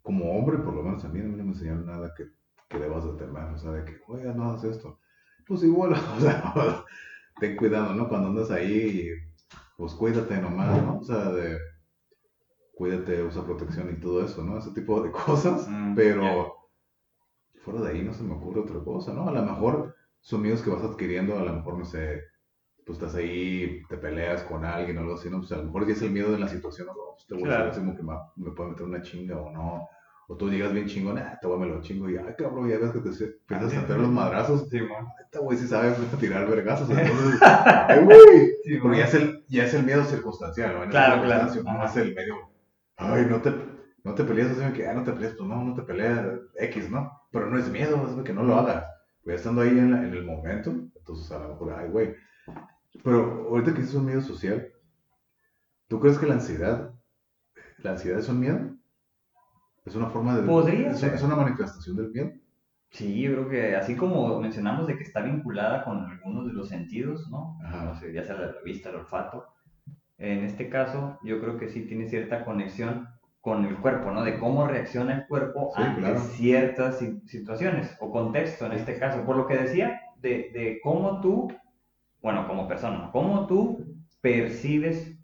como 0.03 0.39
hombre, 0.39 0.59
por 0.59 0.75
lo 0.75 0.83
menos 0.83 1.05
a 1.05 1.09
mí 1.09 1.21
no 1.21 1.45
me 1.45 1.53
enseñaron 1.53 1.85
nada 1.85 2.15
que, 2.17 2.29
que 2.69 2.79
debas 2.79 3.05
de 3.05 3.13
temer, 3.13 3.45
o 3.45 3.59
sea, 3.59 3.73
de 3.73 3.85
que, 3.85 4.01
oiga, 4.07 4.33
no 4.33 4.45
hagas 4.45 4.65
esto. 4.65 4.99
Pues 5.47 5.63
igual, 5.63 5.93
o 6.17 6.21
sea, 6.21 6.85
ten 7.39 7.57
cuidado, 7.57 7.95
¿no? 7.95 8.09
Cuando 8.09 8.29
andas 8.29 8.51
ahí, 8.51 9.11
pues 9.77 9.93
cuídate 9.95 10.39
nomás, 10.39 10.83
¿no? 10.83 10.99
O 10.99 11.05
sea, 11.05 11.31
de 11.31 11.59
cuídate, 12.79 13.23
usa 13.23 13.45
protección 13.45 13.91
y 13.91 14.01
todo 14.01 14.25
eso, 14.25 14.45
¿no? 14.45 14.57
Ese 14.57 14.71
tipo 14.71 15.03
de 15.03 15.11
cosas, 15.27 15.67
mm, 15.69 15.95
pero 15.95 16.55
fuera 17.65 17.81
de 17.83 17.91
ahí 17.91 18.03
no 18.03 18.15
se 18.15 18.23
me 18.23 18.35
ocurre 18.35 18.61
otra 18.61 18.79
cosa, 18.81 19.13
¿no? 19.13 19.29
A 19.29 19.33
lo 19.33 19.43
mejor 19.43 19.97
son 20.21 20.43
miedos 20.43 20.63
que 20.63 20.71
vas 20.71 20.85
adquiriendo, 20.85 21.37
a 21.37 21.45
lo 21.45 21.53
mejor, 21.53 21.77
no 21.77 21.85
sé, 21.85 22.23
pues 22.87 22.99
estás 22.99 23.17
ahí, 23.17 23.83
te 23.89 23.99
peleas 23.99 24.45
con 24.45 24.65
alguien 24.65 24.97
o 24.97 25.01
algo 25.01 25.15
así, 25.15 25.29
¿no? 25.29 25.39
Pues 25.39 25.53
a 25.53 25.57
lo 25.57 25.65
mejor 25.65 25.87
ya 25.87 25.93
es 25.93 26.03
el 26.03 26.13
miedo 26.13 26.31
de 26.31 26.39
la 26.39 26.49
situación, 26.49 26.87
¿no? 26.87 26.95
Pues 27.15 27.27
te 27.27 27.35
voy 27.35 27.51
a 27.51 27.67
decir 27.67 27.83
que 27.83 28.03
me, 28.03 28.15
me 28.37 28.53
puede 28.53 28.71
meter 28.71 28.87
una 28.87 29.03
chinga 29.03 29.37
o 29.37 29.51
no, 29.51 29.89
o 30.31 30.37
tú 30.37 30.49
digas 30.49 30.73
bien 30.75 30.87
chingón, 30.87 31.19
ah, 31.19 31.39
te 31.41 31.47
voy 31.47 31.57
a 31.57 31.61
me 31.61 31.75
lo 31.75 31.81
chingo 31.81 32.09
y, 32.09 32.19
ay, 32.19 32.35
cabrón, 32.37 32.69
ya 32.69 32.79
ves 32.79 32.91
que 32.91 33.01
te 33.01 33.09
empiezas 33.09 33.73
a 33.73 33.81
meter 33.81 33.97
los 33.97 34.11
madrazos. 34.11 34.69
Sí, 34.69 34.79
man. 34.79 35.07
Este 35.25 35.39
güey 35.39 35.57
sí 35.57 35.67
sabe 35.67 35.95
tirar 36.21 36.47
vergazos. 36.47 36.89
Entonces, 36.91 37.41
ay, 37.43 38.05
güey. 38.05 38.53
Sí, 38.63 38.77
Porque 38.77 38.99
ya 38.99 39.05
es, 39.07 39.15
el, 39.15 39.45
ya 39.49 39.65
es 39.65 39.73
el 39.73 39.85
miedo 39.85 40.05
circunstancial, 40.05 40.75
¿no? 40.75 40.85
En 40.85 40.91
claro, 40.91 41.23
claro. 41.23 41.51
No 41.63 41.83
es 41.83 41.97
el 41.97 42.15
medio, 42.15 42.35
ay, 42.99 43.27
no 43.27 43.41
te, 43.41 43.53
no 44.05 44.15
te 44.15 44.25
peleas, 44.25 44.59
así 44.59 44.73
que, 44.75 44.87
ah, 44.87 44.95
no 44.95 45.05
te 45.05 45.13
peleas, 45.13 45.35
pues 45.37 45.49
no, 45.49 45.65
no 45.65 45.75
te 45.75 45.83
peleas, 45.83 46.27
X, 46.57 46.91
¿no? 46.91 47.11
Pero 47.33 47.47
no 47.51 47.59
es 47.59 47.69
miedo, 47.69 48.19
es 48.19 48.25
que 48.25 48.33
no 48.33 48.43
lo 48.43 48.57
hagas. 48.57 48.85
Pues 49.25 49.37
estando 49.37 49.63
ahí 49.63 49.71
en, 49.71 49.95
en 49.95 50.13
el 50.13 50.25
momento, 50.25 50.71
entonces 50.71 51.31
a 51.33 51.39
lo 51.39 51.49
mejor, 51.51 51.75
ay, 51.75 51.89
güey. 51.89 52.15
Pero 53.05 53.49
ahorita 53.49 53.73
que 53.75 53.81
dices 53.81 53.95
un 53.95 54.07
miedo 54.07 54.21
social, 54.21 54.69
¿tú 55.89 56.01
crees 56.01 56.19
que 56.19 56.27
la 56.27 56.35
ansiedad, 56.35 56.95
la 57.79 57.93
ansiedad 57.93 58.19
es 58.19 58.29
un 58.29 58.41
miedo? 58.41 58.77
Es 59.85 59.95
una 59.95 60.11
forma 60.11 60.37
de... 60.37 60.47
Podría 60.47 60.91
es, 60.91 61.03
es 61.03 61.23
una 61.23 61.37
manifestación 61.37 61.97
del 61.97 62.11
miedo. 62.11 62.33
Sí, 62.91 63.21
yo 63.21 63.33
creo 63.33 63.49
que 63.49 63.77
así 63.77 63.97
como 63.97 64.41
mencionamos 64.41 64.87
de 64.87 64.97
que 64.97 65.03
está 65.03 65.21
vinculada 65.21 65.85
con 65.85 66.05
algunos 66.05 66.47
de 66.47 66.55
los 66.55 66.69
sentidos, 66.69 67.29
¿no? 67.31 67.59
ya 68.13 68.25
sea 68.25 68.37
la 68.37 68.55
vista, 68.65 68.89
el 68.89 68.97
olfato. 68.97 69.47
En 70.19 70.45
este 70.45 70.69
caso, 70.69 71.19
yo 71.23 71.41
creo 71.41 71.59
que 71.59 71.69
sí 71.69 71.83
tiene 71.87 72.09
cierta 72.09 72.45
conexión 72.45 73.09
con 73.41 73.65
el 73.65 73.77
cuerpo, 73.77 74.11
¿no? 74.11 74.25
De 74.25 74.39
cómo 74.39 74.67
reacciona 74.67 75.15
el 75.15 75.27
cuerpo 75.27 75.71
ante 75.77 76.19
ciertas 76.19 76.99
situaciones 77.25 77.97
o 78.01 78.11
contexto 78.11 78.67
en 78.67 78.73
este 78.73 78.99
caso. 78.99 79.25
Por 79.25 79.37
lo 79.37 79.47
que 79.47 79.57
decía, 79.57 80.01
de, 80.21 80.51
de 80.53 80.81
cómo 80.83 81.21
tú, 81.21 81.53
bueno, 82.21 82.47
como 82.49 82.67
persona, 82.67 83.11
cómo 83.13 83.47
tú 83.47 83.97
percibes 84.21 85.17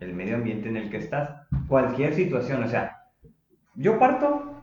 el 0.00 0.14
medio 0.14 0.36
ambiente 0.36 0.68
en 0.68 0.76
el 0.76 0.90
que 0.90 0.96
estás. 0.96 1.46
Cualquier 1.68 2.14
situación, 2.14 2.64
o 2.64 2.68
sea, 2.68 2.96
yo 3.74 3.98
parto 3.98 4.62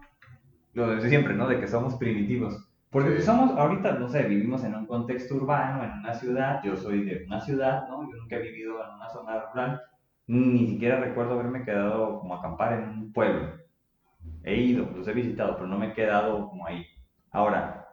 lo 0.74 0.95
de 0.95 1.10
siempre, 1.10 1.34
¿no? 1.34 1.48
De 1.48 1.60
que 1.60 1.68
somos 1.68 1.95
primitivos. 1.95 2.66
Porque 2.90 3.22
somos, 3.22 3.52
ahorita, 3.58 3.94
no 3.94 4.08
sé, 4.08 4.24
vivimos 4.24 4.64
en 4.64 4.74
un 4.74 4.86
contexto 4.86 5.36
urbano, 5.36 5.84
en 5.84 5.92
una 5.92 6.14
ciudad, 6.14 6.62
yo 6.64 6.78
soy 6.78 7.04
de 7.04 7.26
una 7.26 7.42
ciudad, 7.42 7.88
¿no? 7.90 8.10
Yo 8.10 8.18
nunca 8.18 8.38
he 8.38 8.42
vivido 8.42 8.82
en 8.84 8.96
una 8.96 9.10
zona 9.10 9.42
rural, 9.42 9.82
ni 10.28 10.68
siquiera 10.68 11.00
recuerdo 11.00 11.34
haberme 11.34 11.64
quedado 11.64 12.20
como 12.20 12.36
a 12.36 12.40
acampar 12.40 12.74
en 12.74 12.90
un 12.90 13.14
pueblo. 13.14 13.50
He 14.44 14.56
ido, 14.56 14.90
los 14.96 15.08
he 15.08 15.14
visitado, 15.14 15.56
pero 15.56 15.68
no 15.68 15.78
me 15.78 15.88
he 15.88 15.94
quedado 15.94 16.48
como 16.50 16.66
ahí. 16.66 16.86
Ahora, 17.32 17.88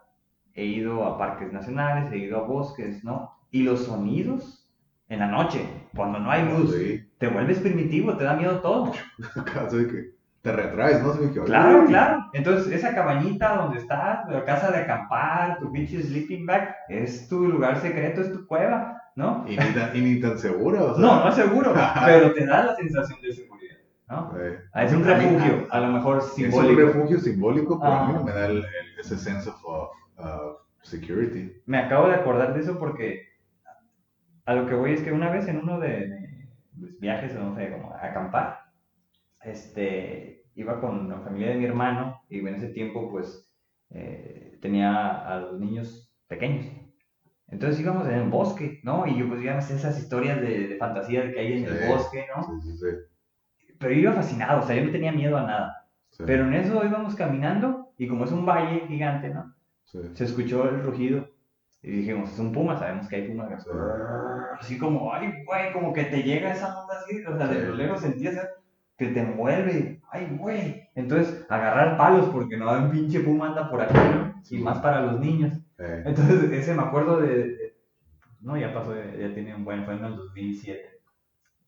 he 0.53 0.65
ido 0.65 1.05
a 1.05 1.19
parques 1.19 1.53
nacionales, 1.53 2.13
he 2.13 2.19
ido 2.19 2.39
a 2.39 2.47
bosques, 2.47 3.03
¿no? 3.03 3.33
Y 3.51 3.65
los 3.65 3.87
sonidos 3.87 4.71
en 5.09 5.19
la 5.19 5.27
noche, 5.27 5.67
cuando 5.95 6.19
no 6.21 6.31
hay 6.31 6.49
luz, 6.49 6.75
te 7.19 7.29
vuelves 7.29 7.59
primitivo, 7.59 8.17
te 8.17 8.25
da 8.25 8.35
miedo 8.35 8.61
todo. 8.61 8.93
te 10.45 10.53
retraes, 10.53 11.03
¿no? 11.03 11.15
claro, 11.45 11.87
claro. 11.87 12.27
Entonces, 12.35 12.71
esa 12.71 12.95
cabañita 12.95 13.57
donde 13.57 13.79
estás, 13.79 14.29
la 14.29 14.45
casa 14.45 14.71
de 14.71 14.77
acampar, 14.77 15.59
tu 15.59 15.73
pinche 15.73 16.03
sleeping 16.03 16.45
bag, 16.45 16.77
es 16.91 17.27
tu 17.31 17.49
lugar 17.49 17.81
secreto, 17.81 18.21
es 18.21 18.31
tu 18.31 18.47
cueva, 18.47 19.01
¿no? 19.17 19.47
Y 19.49 19.57
ni 19.57 19.73
tan, 19.73 19.97
y 19.97 20.01
ni 20.03 20.21
tan 20.21 20.39
seguro, 20.39 20.93
o 20.93 20.95
sea. 20.95 21.03
No, 21.03 21.25
no 21.25 21.31
es 21.31 21.35
seguro, 21.35 21.73
pero 22.05 22.35
te 22.35 22.45
da 22.45 22.63
la 22.63 22.77
sensación 22.77 23.23
de 23.23 23.33
seguridad, 23.33 23.77
¿no? 24.07 24.35
Ah, 24.75 24.85
es 24.85 24.93
un 24.93 25.05
refugio, 25.07 25.67
a, 25.71 25.81
lo 25.81 25.89
mejor 25.89 26.21
simbólico. 26.21 26.73
Es 26.73 26.79
un 26.79 26.93
refugio 26.93 27.21
simbólico, 27.21 27.81
pero 27.81 27.93
a 27.95 28.09
mí 28.09 28.25
me 28.25 28.33
da 28.33 28.49
ese 29.01 29.17
sense 29.17 29.49
of, 29.49 29.91
security. 30.83 31.55
Me 31.65 31.79
acabo 31.79 32.09
de 32.09 32.17
acordar 32.17 32.53
de 32.53 32.61
eso 32.61 32.79
porque 32.79 33.29
a 34.45 34.53
lo 34.53 34.67
que 34.67 34.75
voy 34.75 34.93
es 34.93 35.01
que 35.01 35.11
una 35.11 35.31
vez 35.31 35.49
en 35.49 35.57
uno 35.57 35.81
de, 35.81 36.47
mis 36.75 37.01
viajes, 37.01 37.35
no 37.35 37.57
sé, 37.57 37.71
como 37.71 37.95
a 37.95 38.05
acampar, 38.05 38.65
este, 39.45 40.34
iba 40.55 40.81
con 40.81 41.09
la 41.09 41.21
familia 41.21 41.51
de 41.51 41.57
mi 41.57 41.65
hermano 41.65 42.23
y 42.29 42.39
en 42.39 42.55
ese 42.55 42.69
tiempo 42.69 43.11
pues 43.11 43.51
eh, 43.91 44.59
tenía 44.61 45.27
a 45.27 45.41
los 45.41 45.61
niños 45.61 46.13
pequeños. 46.27 46.67
Entonces 47.49 47.81
íbamos 47.81 48.07
en 48.09 48.15
el 48.15 48.29
bosque, 48.29 48.81
¿no? 48.83 49.07
Y 49.07 49.19
yo 49.19 49.29
pues 49.29 49.43
íbamos 49.43 49.71
esas 49.71 49.99
historias 49.99 50.41
de, 50.41 50.77
fantasía 50.79 51.31
que 51.31 51.39
hay 51.39 51.53
en 51.53 51.65
el 51.65 51.89
bosque, 51.89 52.27
¿no? 52.35 52.43
Sí, 52.43 52.71
sí, 52.71 52.79
sí. 52.79 53.75
Pero 53.79 53.93
yo 53.93 54.01
iba 54.01 54.13
fascinado, 54.13 54.63
o 54.63 54.67
sea, 54.67 54.77
yo 54.77 54.85
no 54.85 54.93
tenía 54.93 55.13
miedo 55.13 55.37
a 55.37 55.43
nada. 55.43 55.89
Pero 56.19 56.47
en 56.47 56.55
eso 56.55 56.85
íbamos 56.85 57.15
caminando 57.15 57.93
y 57.99 58.07
como 58.07 58.25
es 58.25 58.33
un 58.33 58.47
valle 58.47 58.87
gigante, 58.87 59.31
¿no? 59.31 59.55
Se 59.85 60.25
escuchó 60.25 60.69
el 60.69 60.83
rugido 60.83 61.29
y 61.83 61.91
dijimos, 61.91 62.33
es 62.33 62.39
un 62.39 62.53
puma, 62.53 62.79
sabemos 62.79 63.09
que 63.09 63.17
hay 63.17 63.29
pumas. 63.29 63.67
Así 64.59 64.79
como, 64.79 65.13
ay, 65.13 65.45
güey, 65.45 65.73
como 65.73 65.93
que 65.93 66.05
te 66.05 66.23
llega 66.23 66.53
esa 66.53 66.81
onda 66.81 66.95
así, 66.99 67.25
o 67.25 67.37
sea, 67.37 67.47
de 67.47 67.69
lo 67.69 67.75
lejos 67.75 68.01
sentías 68.01 68.37
que 68.97 69.09
te 69.09 69.21
envuelve, 69.21 70.01
ay, 70.15 70.37
güey. 70.39 70.89
Entonces, 70.95 71.45
agarrar 71.51 71.97
palos 71.97 72.27
porque 72.27 72.57
no 72.57 72.71
hay 72.71 72.85
un 72.85 72.91
pinche 72.91 73.21
puma 73.21 73.49
anda 73.49 73.69
por 73.69 73.83
aquí, 73.83 73.95
¿no? 73.95 74.35
Y 74.49 74.59
más 74.59 74.79
para 74.79 75.03
los 75.03 75.21
niños. 75.21 75.53
Entonces, 75.77 76.53
ese 76.53 76.75
me 76.75 76.83
acuerdo 76.83 77.21
de, 77.21 77.77
no, 78.41 78.57
ya 78.57 78.73
pasó, 78.73 78.95
ya 78.95 79.35
tiene 79.35 79.55
un 79.55 79.65
buen, 79.65 79.85
fue 79.85 79.95
en 79.95 80.05
el 80.05 80.17
2007. 80.17 81.01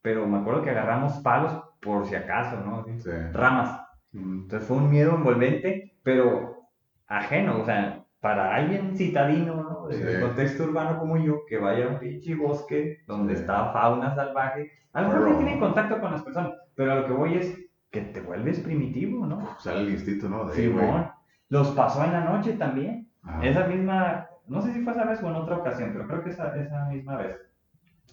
Pero 0.01 0.27
me 0.27 0.39
acuerdo 0.39 0.63
que 0.63 0.71
agarramos 0.71 1.15
palos 1.15 1.53
por 1.81 2.07
si 2.07 2.15
acaso, 2.15 2.61
¿no? 2.61 2.87
Ramas. 3.33 3.81
Entonces 4.13 4.67
fue 4.67 4.77
un 4.77 4.91
miedo 4.91 5.17
envolvente, 5.17 5.99
pero 6.03 6.69
ajeno, 7.09 7.61
o 7.61 7.65
sea, 7.65 8.05
para 8.21 8.55
alguien 8.55 8.97
citadino, 8.97 9.57
¿no? 9.57 9.89
De 9.89 10.21
contexto 10.21 10.65
urbano 10.65 10.99
como 10.99 11.17
yo, 11.17 11.45
que 11.47 11.59
vaya 11.59 11.87
a 11.87 11.89
un 11.89 11.99
pinche 11.99 12.35
bosque 12.35 12.99
donde 13.07 13.35
está 13.35 13.73
fauna 13.73 14.15
salvaje, 14.15 14.71
a 14.93 15.03
lo 15.03 15.09
mejor 15.09 15.31
no 15.31 15.37
tiene 15.39 15.59
contacto 15.59 16.01
con 16.01 16.13
las 16.13 16.23
personas, 16.23 16.53
pero 16.75 16.93
a 16.93 16.95
lo 16.97 17.07
que 17.07 17.13
voy 17.13 17.35
es 17.35 17.66
que 18.05 18.13
te 18.13 18.21
vuelves 18.21 18.61
primitivo, 18.61 19.27
¿no? 19.27 19.57
Sale 19.59 19.81
el 19.81 19.91
instinto, 19.91 20.29
¿no? 20.29 20.47
De 20.47 20.55
Simón. 20.55 21.11
Los 21.49 21.69
pasó 21.69 22.05
en 22.05 22.13
la 22.13 22.25
noche 22.25 22.55
también. 22.55 23.09
Esa 23.43 23.67
misma, 23.67 24.29
no 24.47 24.63
sé 24.63 24.73
si 24.73 24.83
fue 24.83 24.93
esa 24.93 25.05
vez 25.05 25.23
o 25.23 25.29
en 25.29 25.35
otra 25.35 25.57
ocasión, 25.57 25.91
pero 25.93 26.07
creo 26.07 26.23
que 26.23 26.31
esa, 26.31 26.57
esa 26.57 26.85
misma 26.87 27.17
vez. 27.17 27.37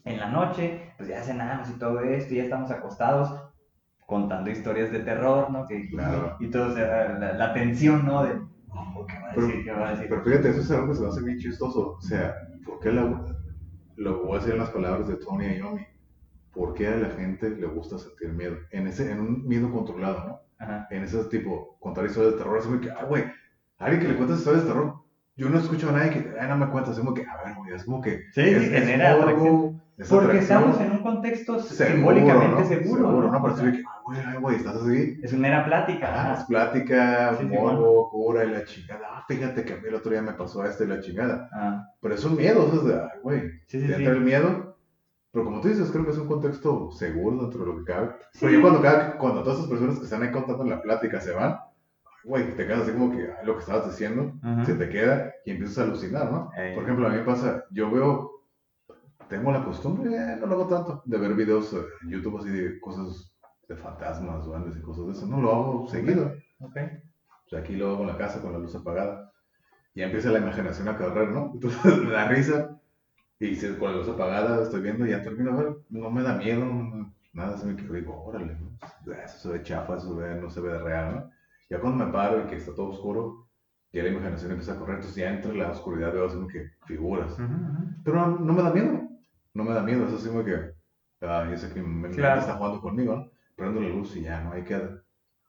En 0.05 0.19
la 0.19 0.29
noche, 0.29 0.93
pues 0.97 1.09
ya 1.09 1.21
cenamos 1.21 1.69
y 1.69 1.73
todo 1.73 1.99
esto, 2.01 2.33
y 2.33 2.37
ya 2.37 2.43
estamos 2.43 2.71
acostados 2.71 3.33
contando 4.05 4.49
historias 4.49 4.91
de 4.91 4.99
terror, 4.99 5.49
¿no? 5.51 5.65
Que, 5.65 5.87
claro. 5.89 6.35
Y, 6.39 6.47
todo, 6.47 6.75
la, 6.75 7.33
la 7.33 7.53
tensión, 7.53 8.05
¿no? 8.05 8.23
De, 8.23 8.39
pero, 9.35 10.23
fíjate, 10.23 10.49
eso 10.49 10.61
es 10.61 10.71
algo 10.71 10.89
que 10.89 10.95
se 10.95 11.01
va 11.01 11.07
a 11.07 11.11
hacer 11.11 11.23
bien 11.23 11.39
chistoso. 11.39 11.95
O 11.97 12.01
sea, 12.01 12.35
¿por 12.65 12.79
qué 12.79 12.91
la, 12.91 13.23
lo 13.95 14.23
voy 14.23 14.33
a 14.33 14.39
decir 14.39 14.53
en 14.53 14.59
las 14.59 14.69
palabras 14.69 15.07
de 15.07 15.15
Tony 15.17 15.57
Iommi? 15.57 15.85
¿Por 16.53 16.73
qué 16.73 16.87
a 16.87 16.95
la 16.95 17.09
gente 17.09 17.49
le 17.49 17.67
gusta 17.67 17.97
sentir 17.97 18.29
miedo? 18.29 18.57
En, 18.71 18.87
ese, 18.87 19.11
en 19.11 19.19
un 19.19 19.47
miedo 19.47 19.71
controlado, 19.71 20.25
¿no? 20.27 20.39
En 20.89 21.03
ese 21.03 21.23
tipo, 21.25 21.77
contar 21.79 22.05
historias 22.05 22.33
de 22.33 22.37
terror, 22.37 22.57
es 22.57 22.65
como 22.65 22.79
que, 22.79 22.91
ah, 22.91 23.03
güey, 23.05 23.25
alguien 23.79 24.01
que 24.01 24.07
le 24.07 24.15
cuenta 24.15 24.35
historias 24.35 24.63
de 24.63 24.69
terror, 24.69 24.93
yo 25.35 25.49
no 25.49 25.59
escucho 25.59 25.89
a 25.89 25.93
nadie 25.93 26.11
que, 26.11 26.33
ah, 26.39 26.47
no 26.47 26.57
me 26.57 26.69
cuentas, 26.69 26.93
es 26.93 26.99
como 26.99 27.13
que, 27.13 27.25
a 27.25 27.43
ver, 27.43 27.55
güey, 27.57 27.73
es 27.73 27.83
como 27.83 28.01
que. 28.01 28.21
Sí, 28.33 28.41
es, 28.41 28.69
genera 28.69 29.17
porque 30.09 30.39
estamos 30.39 30.79
en 30.81 30.91
un 30.91 31.03
contexto 31.03 31.59
simbólicamente 31.59 32.65
seguro. 32.65 33.09
seguro 33.09 33.31
¿no? 33.31 33.43
Pero 33.43 33.71
que, 33.71 33.83
ah, 33.87 34.01
güey, 34.03 34.41
güey, 34.41 34.55
estás 34.55 34.77
así. 34.77 35.19
Es 35.21 35.33
una 35.33 35.41
mera 35.43 35.65
plática. 35.65 36.07
Ah, 36.09 36.33
es 36.33 36.45
plática, 36.45 37.35
sí, 37.39 37.45
morbo, 37.45 38.09
cura 38.09 38.43
y 38.43 38.49
la 38.49 38.65
chingada. 38.65 39.07
Ah, 39.11 39.25
fíjate 39.27 39.63
que 39.63 39.73
a 39.73 39.75
mí 39.77 39.83
el 39.87 39.95
otro 39.95 40.11
día 40.11 40.23
me 40.23 40.33
pasó 40.33 40.65
esto 40.65 40.83
y 40.83 40.87
la 40.87 40.99
chingada. 40.99 41.47
Ah. 41.53 41.85
Pero 42.01 42.15
es 42.15 42.25
un 42.25 42.35
miedo, 42.35 42.65
o 42.65 42.87
sea, 42.87 43.09
ay, 43.13 43.19
güey. 43.21 43.41
Sí, 43.67 43.85
sí, 43.85 43.93
entra 43.93 44.13
el 44.13 44.21
miedo. 44.21 44.72
Pero 45.33 45.45
como 45.45 45.59
tú 45.59 45.67
dices, 45.67 45.91
creo 45.91 46.05
que 46.05 46.11
es 46.11 46.17
un 46.17 46.27
contexto 46.27 46.91
seguro 46.91 47.41
dentro 47.41 47.59
de 47.61 47.65
lo 47.65 47.77
que 47.79 47.91
cabe. 47.91 48.15
Pero 48.39 48.53
yo 48.53 48.61
cuando, 48.61 48.81
cuando 49.17 49.43
todas 49.43 49.57
esas 49.57 49.69
personas 49.69 49.97
que 49.97 50.05
están 50.05 50.23
ahí 50.23 50.31
contando 50.31 50.63
la 50.63 50.81
plática 50.81 51.19
se 51.19 51.31
van, 51.31 51.57
güey, 52.23 52.55
te 52.55 52.65
quedas 52.65 52.83
así 52.83 52.91
como 52.91 53.11
que 53.11 53.29
lo 53.43 53.55
que 53.55 53.59
estabas 53.59 53.89
diciendo 53.89 54.31
se 54.65 54.75
te 54.75 54.89
queda 54.89 55.33
y 55.43 55.51
empiezas 55.51 55.79
a 55.79 55.83
alucinar, 55.83 56.31
¿no? 56.31 56.51
Por 56.75 56.83
ejemplo, 56.83 57.07
a 57.07 57.09
mí 57.09 57.17
me 57.17 57.23
pasa, 57.23 57.65
yo 57.71 57.91
veo 57.91 58.33
tengo 59.27 59.51
la 59.51 59.65
costumbre, 59.65 60.15
eh, 60.15 60.37
no 60.39 60.45
lo 60.45 60.53
hago 60.53 60.67
tanto, 60.67 61.01
de 61.05 61.17
ver 61.17 61.33
videos 61.33 61.75
en 62.03 62.09
YouTube 62.09 62.37
así 62.37 62.49
de 62.49 62.79
cosas 62.79 63.33
de 63.67 63.75
fantasmas, 63.75 64.45
duendes 64.45 64.77
y 64.77 64.81
cosas 64.81 65.07
de 65.07 65.11
eso. 65.13 65.25
No 65.25 65.41
lo 65.41 65.51
hago 65.51 65.87
seguido. 65.87 66.33
Ok. 66.59 66.77
O 67.45 67.49
sea, 67.49 67.59
aquí 67.59 67.75
lo 67.75 67.91
hago 67.91 68.01
en 68.01 68.07
la 68.07 68.17
casa 68.17 68.41
con 68.41 68.53
la 68.53 68.59
luz 68.59 68.75
apagada. 68.75 69.31
Y 69.95 70.01
empieza 70.01 70.31
la 70.31 70.39
imaginación 70.39 70.87
a 70.87 70.97
correr, 70.97 71.29
¿no? 71.29 71.51
Entonces 71.53 71.97
me 72.03 72.11
da 72.11 72.27
risa. 72.27 72.79
Y 73.43 73.55
si 73.55 73.67
con 73.73 73.91
la 73.91 73.97
luz 73.97 74.07
apagada 74.07 74.63
estoy 74.63 74.79
viendo 74.79 75.05
ya 75.05 75.21
termino 75.21 75.51
a 75.51 75.55
ver, 75.55 75.75
no 75.89 76.09
me 76.09 76.23
da 76.23 76.37
miedo, 76.37 76.65
nada, 77.33 77.57
se 77.57 77.65
me 77.65 77.75
quedo 77.75 77.93
digo, 77.93 78.23
órale, 78.23 78.55
¿no? 78.55 79.13
eso 79.13 79.37
se 79.37 79.49
ve 79.49 79.63
chafa, 79.63 79.97
eso 79.97 80.17
no 80.41 80.49
se 80.49 80.61
ve 80.61 80.71
de 80.71 80.79
real, 80.79 81.15
¿no? 81.15 81.31
Ya 81.69 81.81
cuando 81.81 82.05
me 82.05 82.11
paro 82.13 82.41
y 82.41 82.47
que 82.47 82.55
está 82.55 82.73
todo 82.73 82.91
oscuro, 82.91 83.49
ya 83.91 84.01
la 84.01 84.09
imaginación 84.09 84.51
empieza 84.51 84.71
a 84.71 84.77
correr, 84.77 84.95
entonces 84.95 85.17
ya 85.17 85.29
entre 85.29 85.55
la 85.55 85.71
oscuridad 85.71 86.13
veo 86.13 86.27
así 86.27 86.37
que 86.47 86.69
figuras. 86.85 87.35
Pero 88.05 88.15
no, 88.15 88.39
no, 88.39 88.53
me 88.53 88.63
da 88.63 88.73
miedo 88.73 89.01
no 89.53 89.63
me 89.65 89.73
da 89.73 89.83
miedo, 89.83 90.07
es 90.07 90.13
así 90.13 90.29
como 90.29 90.45
que, 90.45 90.71
ah, 91.21 91.45
yo 91.49 91.57
sé 91.57 91.73
que 91.73 91.81
me, 91.81 92.07
está 92.11 92.55
jugando 92.55 92.79
conmigo, 92.79 93.15
¿no? 93.17 93.31
Prendo 93.57 93.81
la 93.81 93.89
luz 93.89 94.15
y 94.15 94.21
ya, 94.21 94.41
no 94.41 94.53
hay 94.53 94.63
queda. 94.63 95.03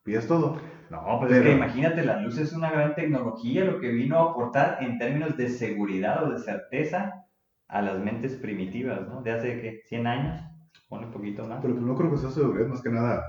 Y 0.05 0.16
es 0.16 0.26
todo. 0.26 0.61
No, 0.90 1.18
pues 1.20 1.32
es 1.32 1.42
que 1.42 1.53
imagínate, 1.53 2.05
la 2.05 2.20
luz 2.20 2.38
es 2.38 2.53
una 2.53 2.72
gran 2.72 2.97
tecnología, 2.97 3.64
lo 3.64 3.78
que 3.78 3.92
vino 3.92 4.18
a 4.18 4.30
aportar 4.32 4.78
en 4.82 4.99
términos 4.99 5.36
de 5.36 5.49
seguridad 5.49 6.24
o 6.24 6.32
de 6.32 6.40
certeza 6.40 7.24
a 7.69 7.83
las 7.83 7.99
mentes 7.99 8.35
primitivas, 8.35 9.09
¿no? 9.09 9.23
De 9.23 9.33
hace, 9.33 9.61
¿qué? 9.61 9.83
¿100 9.91 10.07
años? 10.07 10.41
Pone 10.89 11.07
un 11.07 11.12
poquito 11.12 11.47
más. 11.47 11.61
Pero 11.62 11.75
no 11.75 11.95
creo 11.95 12.11
que 12.11 12.19
sea 12.19 12.31
seguridad, 12.31 12.67
más 12.67 12.83
que 12.83 12.91
nada, 12.91 13.25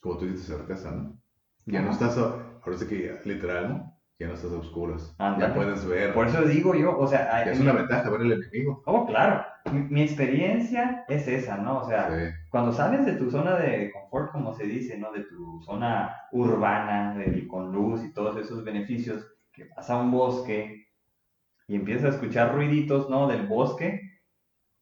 como 0.00 0.18
tú 0.18 0.26
dices, 0.26 0.46
certeza, 0.46 0.90
¿no? 0.90 1.18
Ya 1.66 1.82
no 1.82 1.90
estás, 1.90 2.16
ahora 2.16 2.78
sí 2.78 2.86
que 2.86 3.18
literal, 3.24 3.68
¿no? 3.68 3.96
ya 4.18 4.28
no 4.28 4.34
estás 4.34 4.52
a 4.52 4.56
oscuras. 4.56 5.14
Ya 5.18 5.54
puedes 5.54 5.86
ver. 5.86 6.14
Por 6.14 6.26
eso 6.26 6.42
digo 6.42 6.74
yo, 6.74 6.98
o 6.98 7.06
sea... 7.06 7.42
es 7.44 7.60
una 7.60 7.72
ventaja 7.72 8.08
ver 8.08 8.22
el 8.22 8.32
enemigo. 8.32 8.82
Oh, 8.86 9.04
claro. 9.04 9.44
Mi, 9.90 10.00
experiencia 10.00 11.04
es 11.08 11.28
esa, 11.28 11.58
¿no? 11.58 11.80
O 11.80 11.88
sea, 11.88 12.08
cuando 12.50 12.72
sales 12.72 13.04
de 13.04 13.12
tu 13.12 13.30
zona 13.30 13.56
de 13.56 13.90
confort, 13.92 14.32
como 14.32 14.54
se 14.54 14.64
dice, 14.64 14.96
¿no? 14.96 15.12
De 15.12 15.24
tu 15.24 15.60
zona 15.62 16.16
urbana, 16.32 17.14
de, 17.14 17.46
con 17.46 17.72
luz 17.72 18.04
y 18.04 18.12
todos 18.12 18.36
esos 18.38 18.64
beneficios, 18.64 19.26
que 19.52 19.68
vas 19.76 19.90
a 19.90 19.96
un 19.96 20.10
bosque 20.10 20.85
y 21.68 21.74
empiezas 21.74 22.04
a 22.04 22.14
escuchar 22.16 22.54
ruiditos, 22.54 23.10
¿no? 23.10 23.26
Del 23.26 23.46
bosque. 23.46 24.00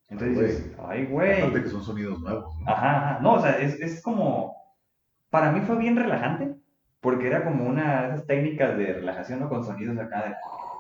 Entonces 0.09 0.39
dices, 0.39 0.77
ay, 0.87 1.07
güey. 1.07 1.41
Aparte 1.41 1.63
que 1.63 1.69
son 1.69 1.83
sonidos 1.83 2.21
nuevos, 2.21 2.59
¿no? 2.61 2.71
Ajá, 2.71 2.97
ajá. 2.97 3.21
No, 3.21 3.35
o 3.35 3.41
sea, 3.41 3.59
es, 3.59 3.81
es 3.81 4.03
como... 4.03 4.55
Para 5.31 5.51
mí 5.51 5.61
fue 5.63 5.77
bien 5.77 5.97
relajante 5.97 6.55
porque 7.05 7.27
era 7.27 7.45
como 7.45 7.67
una 7.67 8.03
de 8.03 8.09
esas 8.09 8.27
técnicas 8.27 8.79
de 8.79 8.95
relajación, 8.95 9.41
¿no? 9.41 9.51
Con 9.51 9.63
sonidos 9.63 9.99
acá 9.99 10.25
de 10.25 10.35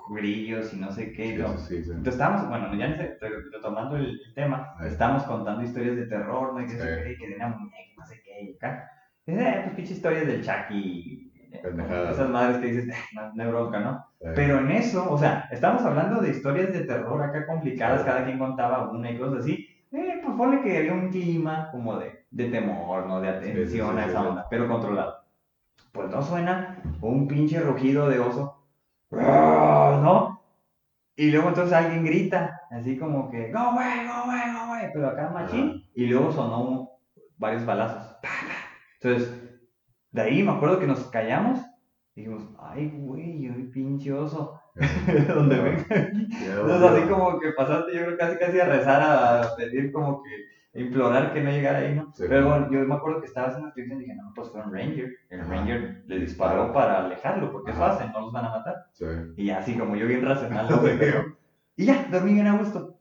grillos 0.08 0.72
y 0.72 0.78
no 0.78 0.90
sé 0.90 1.12
qué. 1.12 1.34
Entonces 1.34 1.86
estábamos, 2.06 2.48
bueno, 2.48 2.74
ya 2.74 2.96
retomando 3.52 3.96
el, 3.96 4.18
tema, 4.34 4.74
estábamos 4.86 5.24
contando 5.24 5.62
historias 5.62 5.96
de 5.96 6.06
terror, 6.06 6.54
¿no? 6.54 6.62
Y 6.62 6.66
que, 6.66 6.78
se 6.78 6.78
cree 6.78 7.18
que 7.18 7.28
de 7.28 7.36
una 7.36 7.48
muñeca, 7.48 7.92
no 7.98 8.06
sé 8.06 8.22
qué, 8.24 8.42
y 8.42 8.56
acá. 8.56 8.90
eh, 9.26 9.60
pues 9.64 9.76
pinche 9.76 9.92
historias 9.92 10.26
del 10.26 10.42
Chucky. 10.42 11.23
Esas 11.64 12.28
madres 12.28 12.58
que 12.58 12.66
dices, 12.66 12.94
no, 13.14 13.32
no 13.34 13.50
bronca, 13.50 13.80
¿no? 13.80 14.04
Pero 14.34 14.58
en 14.58 14.70
eso, 14.70 15.10
o 15.10 15.18
sea, 15.18 15.48
estamos 15.50 15.82
hablando 15.82 16.20
de 16.20 16.30
historias 16.30 16.72
de 16.72 16.80
terror 16.80 17.22
acá 17.22 17.46
complicadas, 17.46 18.02
cada 18.02 18.24
quien 18.24 18.38
contaba 18.38 18.90
una 18.90 19.10
y 19.10 19.18
cosas 19.18 19.40
así. 19.40 19.66
Eh, 19.92 20.20
pues 20.22 20.36
ponle 20.36 20.60
que 20.62 20.78
había 20.78 20.92
un 20.92 21.10
clima 21.10 21.68
como 21.70 21.98
de, 21.98 22.26
de 22.30 22.48
temor, 22.50 23.06
¿no? 23.06 23.20
De 23.20 23.28
atención 23.28 23.98
a 23.98 24.06
esa 24.06 24.28
onda, 24.28 24.46
pero 24.50 24.68
controlado 24.68 25.24
pues 25.94 26.10
no 26.10 26.20
suena 26.20 26.76
un 27.00 27.28
pinche 27.28 27.60
rugido 27.60 28.08
de 28.08 28.18
oso. 28.18 28.60
sonó. 29.08 30.42
Y 31.16 31.30
luego 31.30 31.48
entonces 31.50 31.72
alguien 31.72 32.04
grita, 32.04 32.62
así 32.72 32.98
como 32.98 33.30
que, 33.30 33.52
go 33.52 33.58
away, 33.58 34.04
go 34.04 34.12
away, 34.12 34.52
go 34.52 34.58
away, 34.58 34.90
pero 34.92 35.08
acá 35.08 35.30
machín. 35.30 35.84
Y 35.94 36.06
luego 36.06 36.32
sonó 36.32 36.90
varios 37.38 37.64
balazos. 37.64 38.16
Entonces, 39.00 39.43
de 40.14 40.22
ahí 40.22 40.42
me 40.44 40.52
acuerdo 40.52 40.78
que 40.78 40.86
nos 40.86 41.00
callamos 41.10 41.58
y 42.14 42.20
dijimos, 42.20 42.48
ay, 42.60 42.88
güey, 42.94 43.42
yo 43.42 43.52
pinche 43.72 44.12
oso. 44.12 44.60
Donde 45.28 45.56
venga 45.56 45.86
Entonces, 45.90 46.90
así 46.90 47.08
como 47.08 47.40
que 47.40 47.50
pasaste, 47.50 47.96
yo 47.96 48.04
creo 48.04 48.16
casi 48.16 48.38
casi 48.38 48.60
a 48.60 48.66
rezar, 48.66 49.02
a 49.02 49.56
pedir 49.56 49.90
como 49.90 50.22
que 50.22 50.80
implorar 50.80 51.32
que 51.32 51.42
no 51.42 51.50
llegara 51.50 51.78
ahí, 51.78 51.96
¿no? 51.96 52.12
Pero 52.16 52.48
bueno, 52.48 52.70
yo 52.70 52.80
me 52.80 52.94
acuerdo 52.94 53.20
que 53.20 53.26
estaba 53.26 53.48
haciendo 53.48 53.72
la 53.74 53.82
y 53.82 53.98
dije, 53.98 54.14
no, 54.14 54.32
pues 54.36 54.50
fue 54.50 54.60
un 54.62 54.72
Ranger. 54.72 55.12
El 55.30 55.48
Ranger 55.48 56.04
le 56.06 56.18
disparó 56.20 56.72
para 56.72 57.04
alejarlo, 57.04 57.50
porque 57.50 57.72
es 57.72 57.76
fácil, 57.76 58.12
no 58.12 58.20
los 58.20 58.32
van 58.32 58.44
a 58.46 58.50
matar. 58.50 58.86
Sí. 58.92 59.06
Y 59.36 59.50
así 59.50 59.76
como 59.76 59.96
yo 59.96 60.06
bien 60.06 60.24
racional, 60.24 60.68
y 61.76 61.86
ya, 61.86 62.06
dormí 62.08 62.34
bien 62.34 62.46
a 62.46 62.56
gusto. 62.56 62.93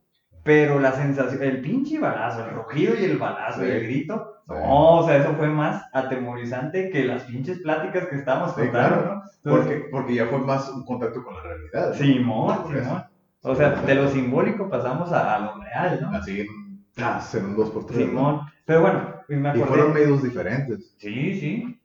Pero 0.44 0.78
la 0.78 0.92
sensación, 0.92 1.42
el 1.42 1.60
pinche 1.62 1.98
balazo, 1.98 2.44
el 2.44 2.54
rugido 2.54 2.94
y 2.94 3.04
el 3.04 3.16
balazo 3.18 3.66
y 3.66 3.70
el 3.70 3.82
grito, 3.84 4.34
no, 4.46 4.98
o 4.98 5.06
sea, 5.06 5.16
eso 5.16 5.34
fue 5.34 5.48
más 5.48 5.86
atemorizante 5.92 6.90
que 6.90 7.04
las 7.04 7.22
pinches 7.24 7.60
pláticas 7.60 8.06
que 8.08 8.16
estábamos 8.16 8.52
contando, 8.52 9.04
¿no? 9.06 9.22
porque, 9.42 9.86
porque 9.90 10.14
ya 10.14 10.26
fue 10.26 10.38
más 10.38 10.68
un 10.68 10.84
contacto 10.84 11.24
con 11.24 11.34
la 11.34 11.42
realidad. 11.42 11.94
Simón, 11.94 12.58
Simón. 12.68 13.04
O 13.42 13.54
sea, 13.54 13.70
de 13.70 13.94
lo 13.94 14.08
simbólico 14.08 14.68
pasamos 14.68 15.12
a, 15.12 15.36
a 15.36 15.38
lo 15.38 15.62
real, 15.62 15.98
¿no? 16.00 16.10
Así, 16.16 16.46
Ah, 16.96 17.20
ser 17.20 17.44
un 17.44 17.56
2x3. 17.56 17.92
Simón. 17.92 18.40
Pero 18.64 18.82
bueno, 18.82 19.14
me 19.28 19.48
acordé. 19.48 19.64
Y 19.64 19.66
fueron 19.66 19.94
medios 19.94 20.22
diferentes. 20.22 20.94
Sí, 20.98 21.40
sí. 21.40 21.80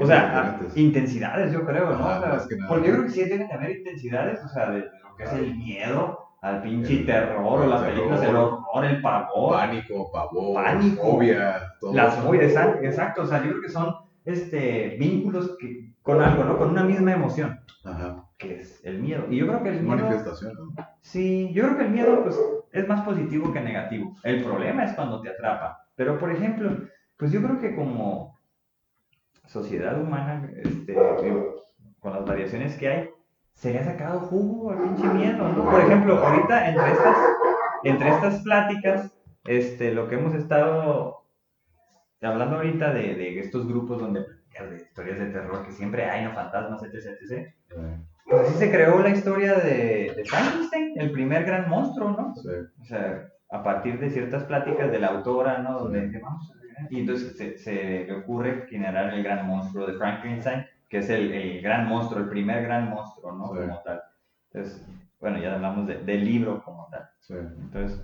o 0.00 0.06
sea, 0.06 0.58
intensidades, 0.74 1.52
yo 1.52 1.64
creo, 1.66 1.90
¿no? 1.90 2.20
porque 2.68 2.88
yo 2.88 2.94
creo 2.94 3.04
que 3.04 3.10
sí 3.10 3.26
tienen 3.26 3.48
que 3.48 3.54
haber 3.54 3.78
intensidades, 3.78 4.42
o 4.44 4.48
sea, 4.48 4.70
de 4.70 4.80
lo 4.80 5.16
que 5.16 5.24
es 5.24 5.32
el 5.32 5.54
miedo 5.56 6.23
al 6.44 6.60
pinche 6.60 7.04
terror, 7.04 7.62
o 7.62 7.66
las 7.66 7.82
películas, 7.84 8.22
el 8.22 8.36
horror, 8.36 8.84
el 8.84 9.00
pavor. 9.00 9.54
Pánico, 9.54 10.12
pavor, 10.12 10.62
pánico, 10.62 11.02
fobia, 11.02 11.72
todo 11.80 11.94
Las 11.94 12.16
fobias, 12.16 12.52
exacto, 12.82 13.22
o 13.22 13.26
sea, 13.26 13.42
yo 13.42 13.48
creo 13.48 13.62
que 13.62 13.70
son 13.70 13.94
este, 14.26 14.96
vínculos 15.00 15.56
que, 15.58 15.94
con 16.02 16.20
algo, 16.20 16.44
¿no? 16.44 16.58
Con 16.58 16.68
una 16.68 16.84
misma 16.84 17.12
emoción. 17.12 17.60
Ajá. 17.82 18.26
Que 18.36 18.60
es 18.60 18.84
el 18.84 18.98
miedo. 19.00 19.24
Y 19.30 19.38
yo 19.38 19.46
creo 19.46 19.62
que 19.62 19.70
el 19.70 19.82
miedo. 19.82 19.96
Manifestación, 19.96 20.52
¿no? 20.54 20.84
Sí, 21.00 21.50
yo 21.54 21.64
creo 21.64 21.78
que 21.78 21.84
el 21.84 21.90
miedo, 21.92 22.22
pues, 22.22 22.38
es 22.72 22.86
más 22.86 23.00
positivo 23.06 23.50
que 23.50 23.60
negativo. 23.62 24.14
El 24.22 24.44
problema 24.44 24.84
es 24.84 24.92
cuando 24.92 25.22
te 25.22 25.30
atrapa. 25.30 25.86
Pero, 25.96 26.18
por 26.18 26.30
ejemplo, 26.30 26.76
pues 27.16 27.32
yo 27.32 27.42
creo 27.42 27.58
que 27.58 27.74
como 27.74 28.38
sociedad 29.46 29.98
humana, 29.98 30.50
este, 30.62 30.94
con 32.00 32.12
las 32.12 32.26
variaciones 32.26 32.76
que 32.76 32.88
hay, 32.88 33.10
se 33.54 33.72
le 33.72 33.78
ha 33.78 33.84
sacado 33.84 34.20
jugo 34.20 34.70
al 34.70 34.82
pinche 34.82 35.06
miedo, 35.08 35.48
¿no? 35.48 35.70
Por 35.70 35.80
ejemplo, 35.80 36.18
ahorita 36.18 36.68
entre 36.68 36.92
estas, 36.92 37.16
entre 37.84 38.08
estas 38.10 38.42
pláticas, 38.42 39.12
este, 39.44 39.92
lo 39.92 40.08
que 40.08 40.16
hemos 40.16 40.34
estado 40.34 41.24
hablando 42.22 42.56
ahorita 42.56 42.92
de, 42.92 43.14
de 43.14 43.38
estos 43.40 43.66
grupos 43.66 44.00
donde 44.00 44.24
de 44.62 44.76
historias 44.76 45.18
de 45.18 45.26
terror 45.26 45.66
que 45.66 45.72
siempre 45.72 46.04
hay, 46.04 46.24
¿no? 46.24 46.32
Fantasmas, 46.32 46.82
etc, 46.84 47.18
etc. 47.20 47.52
Pues 48.24 48.48
así 48.48 48.54
se 48.58 48.70
creó 48.70 49.00
la 49.00 49.10
historia 49.10 49.54
de, 49.54 50.12
de 50.16 50.24
Frankenstein, 50.24 50.92
el 50.96 51.10
primer 51.10 51.44
gran 51.44 51.68
monstruo, 51.68 52.10
¿no? 52.10 52.34
Sí. 52.36 52.48
O 52.80 52.84
sea, 52.84 53.28
a 53.50 53.62
partir 53.62 53.98
de 53.98 54.10
ciertas 54.10 54.44
pláticas 54.44 54.90
de 54.92 55.00
la 55.00 55.08
autora, 55.08 55.58
¿no? 55.58 55.80
Donde 55.80 56.08
sí. 56.08 56.18
vamos 56.18 56.52
y 56.90 57.00
entonces 57.00 57.36
se, 57.36 57.56
se, 57.58 58.04
le 58.04 58.12
ocurre 58.12 58.66
generar 58.68 59.14
el 59.14 59.22
gran 59.22 59.46
monstruo 59.46 59.86
de 59.86 59.94
Frankenstein, 59.94 60.66
que 60.88 60.98
es 60.98 61.10
el, 61.10 61.32
el 61.32 61.62
gran 61.62 61.88
monstruo, 61.88 62.20
el 62.20 62.28
primer 62.28 62.62
gran 62.62 62.90
monstruo, 62.90 63.32
¿no? 63.32 63.48
Como 63.48 63.82
tal. 63.82 64.02
Entonces, 64.52 64.86
bueno, 65.20 65.38
ya 65.38 65.54
hablamos 65.54 65.86
de, 65.86 65.98
del 65.98 66.24
libro 66.24 66.62
como 66.62 66.88
tal. 66.90 67.08
Sí. 67.20 67.34
Entonces, 67.34 68.02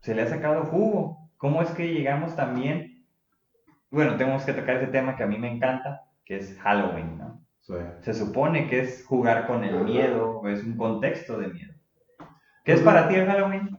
se 0.00 0.14
le 0.14 0.22
ha 0.22 0.26
sacado 0.26 0.64
jugo. 0.64 1.30
¿Cómo 1.36 1.62
es 1.62 1.70
que 1.70 1.92
llegamos 1.92 2.34
también? 2.34 3.04
Bueno, 3.90 4.16
tenemos 4.16 4.44
que 4.44 4.52
tocar 4.52 4.76
ese 4.76 4.88
tema 4.88 5.16
que 5.16 5.22
a 5.22 5.26
mí 5.26 5.38
me 5.38 5.50
encanta, 5.52 6.02
que 6.24 6.36
es 6.36 6.58
Halloween, 6.60 7.18
¿no? 7.18 7.46
Se 8.02 8.14
supone 8.14 8.68
que 8.68 8.80
es 8.80 9.04
jugar 9.06 9.48
con 9.48 9.64
el 9.64 9.82
miedo, 9.82 10.38
o 10.38 10.48
es 10.48 10.62
un 10.62 10.76
contexto 10.76 11.36
de 11.38 11.48
miedo. 11.48 11.74
¿Qué 12.64 12.72
es 12.72 12.80
para 12.80 13.08
ti 13.08 13.16
el 13.16 13.26
Halloween? 13.26 13.76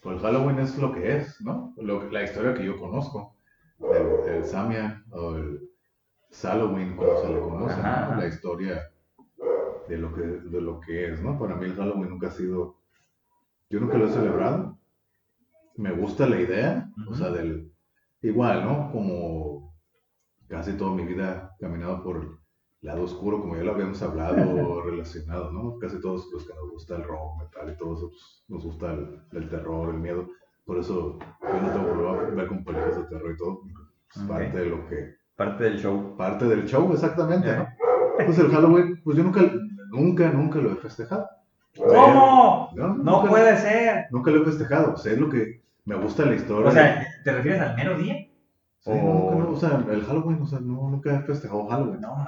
Pues 0.00 0.20
Halloween 0.20 0.60
es 0.60 0.78
lo 0.78 0.92
que 0.92 1.16
es, 1.16 1.40
¿no? 1.40 1.74
la 1.76 2.22
historia 2.22 2.54
que 2.54 2.64
yo 2.64 2.78
conozco. 2.78 3.36
El, 3.80 4.44
Samia 4.44 5.02
o 5.10 5.36
el 5.36 5.69
Halloween, 6.32 6.96
cuando 6.96 7.22
se 7.22 7.28
le 7.28 7.40
conoce, 7.40 7.76
¿no? 7.76 8.16
La 8.16 8.26
historia 8.26 8.90
de 9.88 9.98
lo, 9.98 10.14
que, 10.14 10.22
de 10.22 10.60
lo 10.60 10.80
que 10.80 11.12
es, 11.12 11.22
¿no? 11.22 11.38
Para 11.38 11.56
mí 11.56 11.66
el 11.66 11.74
Halloween 11.74 12.10
nunca 12.10 12.28
ha 12.28 12.32
sido... 12.32 12.76
Yo 13.68 13.80
nunca 13.80 13.98
lo 13.98 14.06
he 14.06 14.12
celebrado. 14.12 14.78
Me 15.76 15.92
gusta 15.92 16.28
la 16.28 16.40
idea, 16.40 16.90
o 17.08 17.14
sea, 17.14 17.30
del... 17.30 17.72
Igual, 18.22 18.64
¿no? 18.64 18.92
Como 18.92 19.74
casi 20.48 20.72
toda 20.74 20.92
mi 20.92 21.04
vida 21.04 21.56
caminado 21.58 22.02
por 22.02 22.40
lado 22.82 23.04
oscuro, 23.04 23.40
como 23.40 23.56
ya 23.56 23.62
lo 23.62 23.72
habíamos 23.72 24.02
hablado, 24.02 24.82
relacionado, 24.84 25.52
¿no? 25.52 25.78
Casi 25.78 26.00
todos 26.00 26.28
los 26.32 26.46
que 26.46 26.54
nos 26.54 26.70
gusta 26.70 26.96
el 26.96 27.04
rock, 27.04 27.38
metal 27.38 27.72
y 27.72 27.76
todo 27.76 27.94
eso, 27.94 28.08
pues, 28.08 28.44
nos 28.48 28.64
gusta 28.64 28.92
el, 29.32 29.48
terror, 29.48 29.94
el 29.94 30.00
miedo. 30.00 30.28
Por 30.64 30.78
eso 30.78 31.18
yo 31.42 31.60
no 31.60 31.72
tengo 31.72 31.92
problema 31.92 32.22
ver 32.34 32.48
con 32.48 32.64
películas 32.64 32.96
de 32.96 33.04
terror 33.04 33.32
y 33.32 33.36
todo, 33.36 33.62
es 34.14 34.22
parte 34.22 34.58
de 34.58 34.66
lo 34.66 34.86
que... 34.88 35.19
Parte 35.40 35.64
del 35.64 35.78
show. 35.78 36.16
Parte 36.18 36.44
del 36.44 36.66
show, 36.66 36.92
exactamente, 36.92 37.50
¿no? 37.56 37.66
Pues 38.26 38.38
el 38.38 38.50
Halloween, 38.50 39.00
pues 39.02 39.16
yo 39.16 39.24
nunca, 39.24 39.40
nunca, 39.90 40.30
nunca 40.30 40.58
lo 40.58 40.72
he 40.72 40.76
festejado. 40.76 41.26
¿Cómo? 41.78 42.68
No, 42.74 43.24
puede 43.26 43.56
ser. 43.56 44.04
Nunca 44.10 44.30
lo 44.30 44.42
he 44.42 44.44
festejado, 44.44 44.92
o 44.92 44.96
sea, 44.98 45.12
es 45.12 45.18
lo 45.18 45.30
que 45.30 45.62
me 45.86 45.94
gusta 45.94 46.26
la 46.26 46.34
historia. 46.34 46.68
O 46.68 46.70
sea, 46.70 47.06
¿te 47.24 47.32
refieres 47.32 47.62
al 47.62 47.74
mero 47.74 47.96
día? 47.96 48.16
Sí, 48.80 48.90
o... 48.90 48.96
nunca, 48.96 49.34
no, 49.36 49.50
o 49.52 49.56
sea, 49.56 49.82
el 49.90 50.04
Halloween, 50.04 50.42
o 50.42 50.46
sea, 50.46 50.60
no, 50.60 50.90
nunca 50.90 51.14
he 51.14 51.20
festejado 51.20 51.68
Halloween. 51.68 52.02
No, 52.02 52.18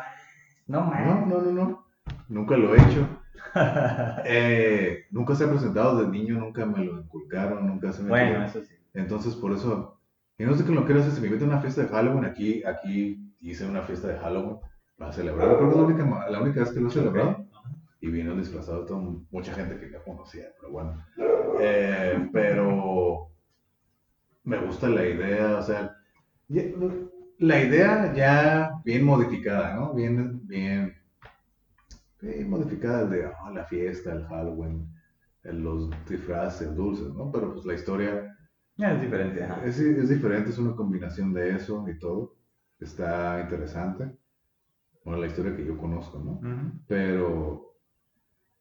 no, 0.68 0.80
No, 0.80 1.26
no, 1.26 1.42
no, 1.42 1.52
no. 1.52 1.84
Nunca 2.28 2.56
lo 2.56 2.74
he 2.74 2.78
hecho. 2.78 3.06
eh, 4.24 5.04
nunca 5.10 5.34
se 5.34 5.44
ha 5.44 5.50
presentado 5.50 5.98
de 5.98 6.08
niño, 6.08 6.36
nunca 6.36 6.64
me 6.64 6.82
lo 6.82 6.98
inculcaron, 6.98 7.66
nunca 7.66 7.92
se 7.92 8.04
me. 8.04 8.08
Bueno, 8.08 8.42
eso 8.42 8.62
sí. 8.62 8.72
Entonces, 8.94 9.34
por 9.34 9.52
eso. 9.52 9.98
Y 10.38 10.44
no 10.44 10.54
sé 10.54 10.64
qué 10.64 10.72
lo 10.72 10.84
quiero 10.84 11.00
hacer. 11.00 11.12
Si 11.12 11.20
me 11.20 11.28
invitan 11.28 11.50
a 11.50 11.52
una 11.52 11.60
fiesta 11.60 11.82
de 11.82 11.88
Halloween, 11.88 12.24
aquí, 12.24 12.64
aquí 12.64 13.32
hice 13.40 13.66
una 13.66 13.82
fiesta 13.82 14.08
de 14.08 14.18
Halloween 14.18 14.58
para 14.96 15.12
celebrar. 15.12 15.56
Creo 15.56 15.58
que 15.58 15.68
es 15.68 15.76
la 15.76 15.82
única, 15.82 16.30
la 16.30 16.40
única 16.40 16.60
vez 16.60 16.72
que 16.72 16.80
lo 16.80 16.88
he 16.88 16.92
celebrado. 16.92 17.46
Y 18.00 18.08
vino 18.08 18.34
disfrazado 18.34 18.84
todo, 18.84 19.24
mucha 19.30 19.54
gente 19.54 19.78
que 19.78 19.90
ya 19.90 20.02
conocía, 20.02 20.46
pero 20.58 20.72
bueno. 20.72 21.06
Eh, 21.60 22.28
pero 22.32 23.30
me 24.42 24.58
gusta 24.58 24.88
la 24.88 25.06
idea, 25.06 25.58
o 25.58 25.62
sea, 25.62 25.96
la 27.38 27.62
idea 27.62 28.12
ya 28.12 28.72
bien 28.84 29.04
modificada, 29.04 29.76
¿no? 29.76 29.94
Bien, 29.94 30.44
bien, 30.48 30.96
bien 32.20 32.50
modificada 32.50 33.04
de 33.04 33.26
oh, 33.26 33.50
la 33.50 33.64
fiesta, 33.66 34.12
el 34.12 34.26
Halloween, 34.26 34.88
los 35.44 35.88
disfraces, 36.08 36.74
dulces, 36.74 37.14
¿no? 37.14 37.30
Pero 37.30 37.52
pues 37.52 37.64
la 37.64 37.74
historia... 37.74 38.31
es 38.90 39.00
diferente, 39.00 39.46
Es, 39.64 39.78
es, 39.78 40.08
diferente, 40.08 40.50
es 40.50 40.58
una 40.58 40.74
combinación 40.74 41.32
de 41.32 41.56
eso 41.56 41.84
y 41.88 41.98
todo. 41.98 42.36
Está 42.78 43.40
interesante. 43.40 44.16
Bueno, 45.04 45.20
la 45.20 45.26
historia 45.26 45.56
que 45.56 45.64
yo 45.64 45.76
conozco, 45.78 46.18
¿no? 46.18 46.40
Pero 46.86 47.76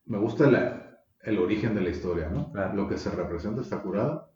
me 0.05 0.17
gusta 0.17 0.49
la, 0.49 0.99
el 1.21 1.39
origen 1.39 1.75
de 1.75 1.81
la 1.81 1.89
historia, 1.89 2.29
¿no? 2.29 2.51
Lo 2.73 2.87
que 2.87 2.97
se 2.97 3.11
representa 3.11 3.61
está 3.61 3.81
curado. 3.81 4.31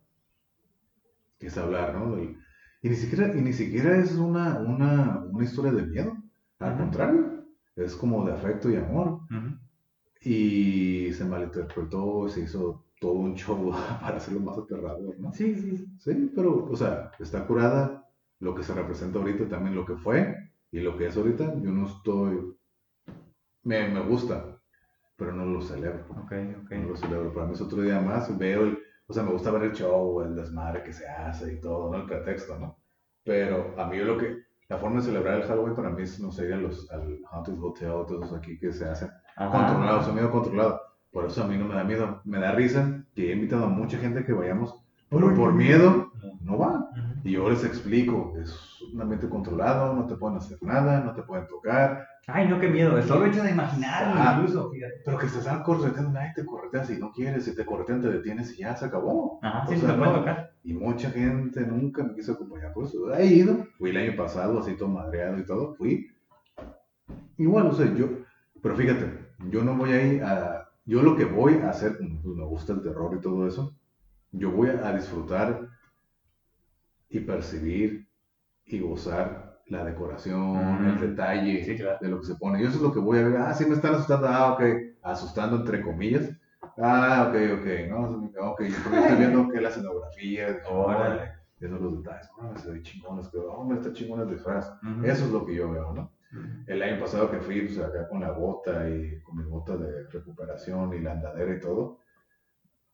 Es 1.39 1.57
hablar, 1.57 1.95
¿no? 1.95 2.21
Y 2.21 2.37
ni 2.89 2.95
siquiera, 2.95 3.35
y 3.35 3.41
ni 3.41 3.53
siquiera 3.53 3.97
es 3.97 4.15
una, 4.15 4.59
una, 4.59 5.25
una 5.31 5.43
historia 5.43 5.71
de 5.71 5.83
miedo. 5.83 6.15
Al 6.59 6.77
contrario, 6.77 7.45
es 7.75 7.95
como 7.95 8.25
de 8.25 8.33
afecto 8.33 8.69
y 8.69 8.75
amor. 8.75 9.21
Y 10.21 11.11
se 11.13 11.25
malinterpretó, 11.25 12.29
se 12.29 12.41
hizo 12.41 12.84
todo 13.05 13.19
un 13.19 13.35
show 13.35 13.71
para 14.01 14.17
hacerlo 14.17 14.39
más 14.39 14.57
aterrador, 14.57 15.19
¿no? 15.19 15.31
Sí, 15.31 15.55
sí. 15.55 15.85
Sí, 15.99 16.31
pero, 16.35 16.65
o 16.65 16.75
sea, 16.75 17.11
está 17.19 17.45
curada 17.45 18.09
lo 18.39 18.55
que 18.55 18.63
se 18.63 18.73
representa 18.73 19.19
ahorita, 19.19 19.47
también 19.47 19.75
lo 19.75 19.85
que 19.85 19.95
fue 19.95 20.35
y 20.71 20.79
lo 20.79 20.97
que 20.97 21.07
es 21.07 21.15
ahorita. 21.15 21.53
Yo 21.61 21.71
no 21.71 21.85
estoy. 21.85 22.57
Me, 23.63 23.87
me 23.89 24.01
gusta, 24.01 24.59
pero 25.15 25.33
no 25.33 25.45
lo 25.45 25.61
celebro. 25.61 26.05
Ok, 26.23 26.33
ok. 26.63 26.71
No 26.71 26.89
lo 26.89 26.97
celebro. 26.97 27.31
Para 27.31 27.45
mí 27.45 27.53
es 27.53 27.61
otro 27.61 27.81
día 27.81 28.01
más. 28.01 28.35
Veo 28.37 28.63
el, 28.63 28.79
o 29.07 29.13
sea, 29.13 29.21
me 29.21 29.31
gusta 29.31 29.51
ver 29.51 29.63
el 29.63 29.73
show, 29.73 30.21
el 30.21 30.35
desmadre 30.35 30.83
que 30.83 30.91
se 30.91 31.07
hace 31.07 31.53
y 31.53 31.61
todo, 31.61 31.91
¿no? 31.91 31.97
El 31.97 32.05
pretexto, 32.07 32.57
¿no? 32.57 32.79
Pero 33.23 33.75
a 33.77 33.85
mí 33.85 33.97
lo 33.99 34.17
que, 34.17 34.35
la 34.67 34.77
forma 34.77 34.97
de 34.97 35.05
celebrar 35.05 35.41
el 35.41 35.47
Halloween 35.47 35.75
para 35.75 35.91
mí 35.91 36.01
es, 36.01 36.19
no 36.19 36.31
sé, 36.31 36.47
los, 36.49 36.91
al 36.91 37.19
Haunted 37.31 37.59
Hotel, 37.59 38.05
todos 38.07 38.33
aquí 38.33 38.57
que 38.57 38.71
se 38.71 38.89
hacen 38.89 39.09
controlados, 39.37 40.05
sonido 40.05 40.31
controlado. 40.31 40.81
Por 41.15 41.27
eso 41.27 41.45
a 41.45 41.47
mí 41.47 41.57
no 41.57 41.63
me 41.63 41.75
da 41.75 41.85
miedo, 41.85 42.19
me 42.25 42.39
da 42.39 42.51
risa 42.51 43.01
que 43.15 43.29
he 43.29 43.35
invitado 43.35 43.63
a 43.63 43.69
mucha 43.69 43.97
gente 43.97 44.25
que 44.25 44.33
vayamos, 44.33 44.75
pero 45.07 45.33
por 45.33 45.53
miedo 45.53 46.11
no 46.41 46.57
va. 46.57 46.89
Y 47.23 47.31
yo 47.31 47.49
les 47.49 47.63
explico, 47.63 48.33
es 48.37 48.53
un 48.93 49.01
ambiente 49.01 49.29
controlado, 49.29 49.93
no 49.93 50.07
te 50.07 50.17
pueden 50.17 50.39
hacer 50.39 50.57
nada, 50.61 50.99
no 50.99 51.13
te 51.13 51.23
pueden 51.23 51.47
tocar. 51.47 52.05
Ay, 52.27 52.49
no, 52.49 52.59
qué 52.59 52.67
miedo, 52.67 52.97
es 52.97 53.05
solo 53.05 53.27
hecho 53.27 53.43
de 53.43 53.51
imaginarlo 53.51 54.13
ah, 54.13 54.35
incluso, 54.37 54.69
fíjate. 54.69 54.95
Pero 55.05 55.17
que 55.17 55.27
estás 55.27 55.63
correteando, 55.63 56.11
nadie 56.11 56.33
te 56.35 56.45
corretea 56.45 56.83
si 56.83 56.99
no 56.99 57.13
quieres, 57.13 57.45
si 57.45 57.55
te 57.55 57.65
corretean 57.65 58.01
te 58.01 58.09
detienes 58.09 58.51
y 58.51 58.63
ya 58.63 58.75
se 58.75 58.83
acabó. 58.83 59.39
Ajá, 59.41 59.67
sí, 59.67 59.77
se 59.77 59.93
puede 59.93 60.11
tocar. 60.15 60.51
Y 60.65 60.73
mucha 60.73 61.11
gente 61.11 61.61
nunca 61.61 62.03
me 62.03 62.13
quiso 62.13 62.33
acompañar 62.33 62.73
por 62.73 62.87
eso. 62.87 63.13
He 63.13 63.25
ido, 63.25 63.65
fui 63.77 63.91
el 63.91 63.97
año 63.97 64.17
pasado, 64.17 64.59
así 64.59 64.75
todo 64.75 64.89
madreado 64.89 65.39
y 65.39 65.45
todo, 65.45 65.75
fui. 65.75 66.11
Igual, 67.37 67.67
o 67.67 67.73
sea, 67.73 67.85
yo, 67.95 68.09
pero 68.61 68.75
fíjate, 68.75 69.05
yo 69.49 69.63
no 69.63 69.75
voy 69.75 69.93
ahí 69.93 70.19
a, 70.19 70.64
yo 70.85 71.01
lo 71.01 71.15
que 71.15 71.25
voy 71.25 71.55
a 71.55 71.69
hacer, 71.69 71.97
pues 71.97 72.09
me 72.23 72.45
gusta 72.45 72.73
el 72.73 72.81
terror 72.81 73.15
y 73.17 73.21
todo 73.21 73.47
eso, 73.47 73.75
yo 74.31 74.51
voy 74.51 74.69
a 74.69 74.93
disfrutar 74.93 75.67
y 77.09 77.19
percibir 77.21 78.07
y 78.65 78.79
gozar 78.79 79.61
la 79.67 79.83
decoración, 79.83 80.85
el 80.85 80.99
detalle 80.99 81.63
de 82.01 82.07
lo 82.07 82.19
que 82.19 82.27
se 82.27 82.35
pone. 82.35 82.61
Yo 82.61 82.67
eso 82.67 82.77
es 82.77 82.83
lo 82.83 82.93
que 82.93 82.99
voy 82.99 83.19
a 83.19 83.27
ver. 83.27 83.37
Ah, 83.37 83.53
sí 83.53 83.65
me 83.65 83.75
están 83.75 83.95
asustando. 83.95 84.27
Ah, 84.27 84.53
ok. 84.53 84.61
Asustando 85.01 85.57
entre 85.57 85.81
comillas. 85.81 86.29
Ah, 86.77 87.27
ok, 87.29 87.35
ok. 87.59 87.67
No, 87.89 88.51
ok. 88.51 88.61
Yo 88.61 88.67
estoy 88.67 89.17
viendo 89.17 89.49
que 89.49 89.61
la 89.61 89.69
escenografía. 89.69 90.61
Órale. 90.69 91.31
Viendo 91.59 91.79
los 91.79 92.03
detalles. 92.03 92.29
Oh, 92.37 92.57
se 92.57 92.71
ve 92.71 92.81
chingón. 92.83 93.19
Es 93.19 93.27
que, 93.29 93.37
oh, 93.37 93.73
está 93.73 93.91
chingón 93.93 94.21
el 94.21 94.29
disfraz. 94.29 94.71
Eso 95.03 95.25
es 95.25 95.31
lo 95.31 95.45
que 95.45 95.55
yo 95.55 95.71
veo, 95.71 95.93
¿no? 95.93 96.11
El 96.67 96.81
año 96.81 96.99
pasado 96.99 97.29
que 97.29 97.39
fui 97.39 97.61
pues, 97.61 97.79
acá 97.79 98.07
con 98.07 98.21
la 98.21 98.31
bota 98.31 98.89
y 98.89 99.21
con 99.21 99.37
mi 99.37 99.43
bota 99.43 99.77
de 99.77 100.07
recuperación 100.11 100.93
y 100.93 100.99
la 100.99 101.13
andadera 101.13 101.55
y 101.55 101.59
todo, 101.59 101.99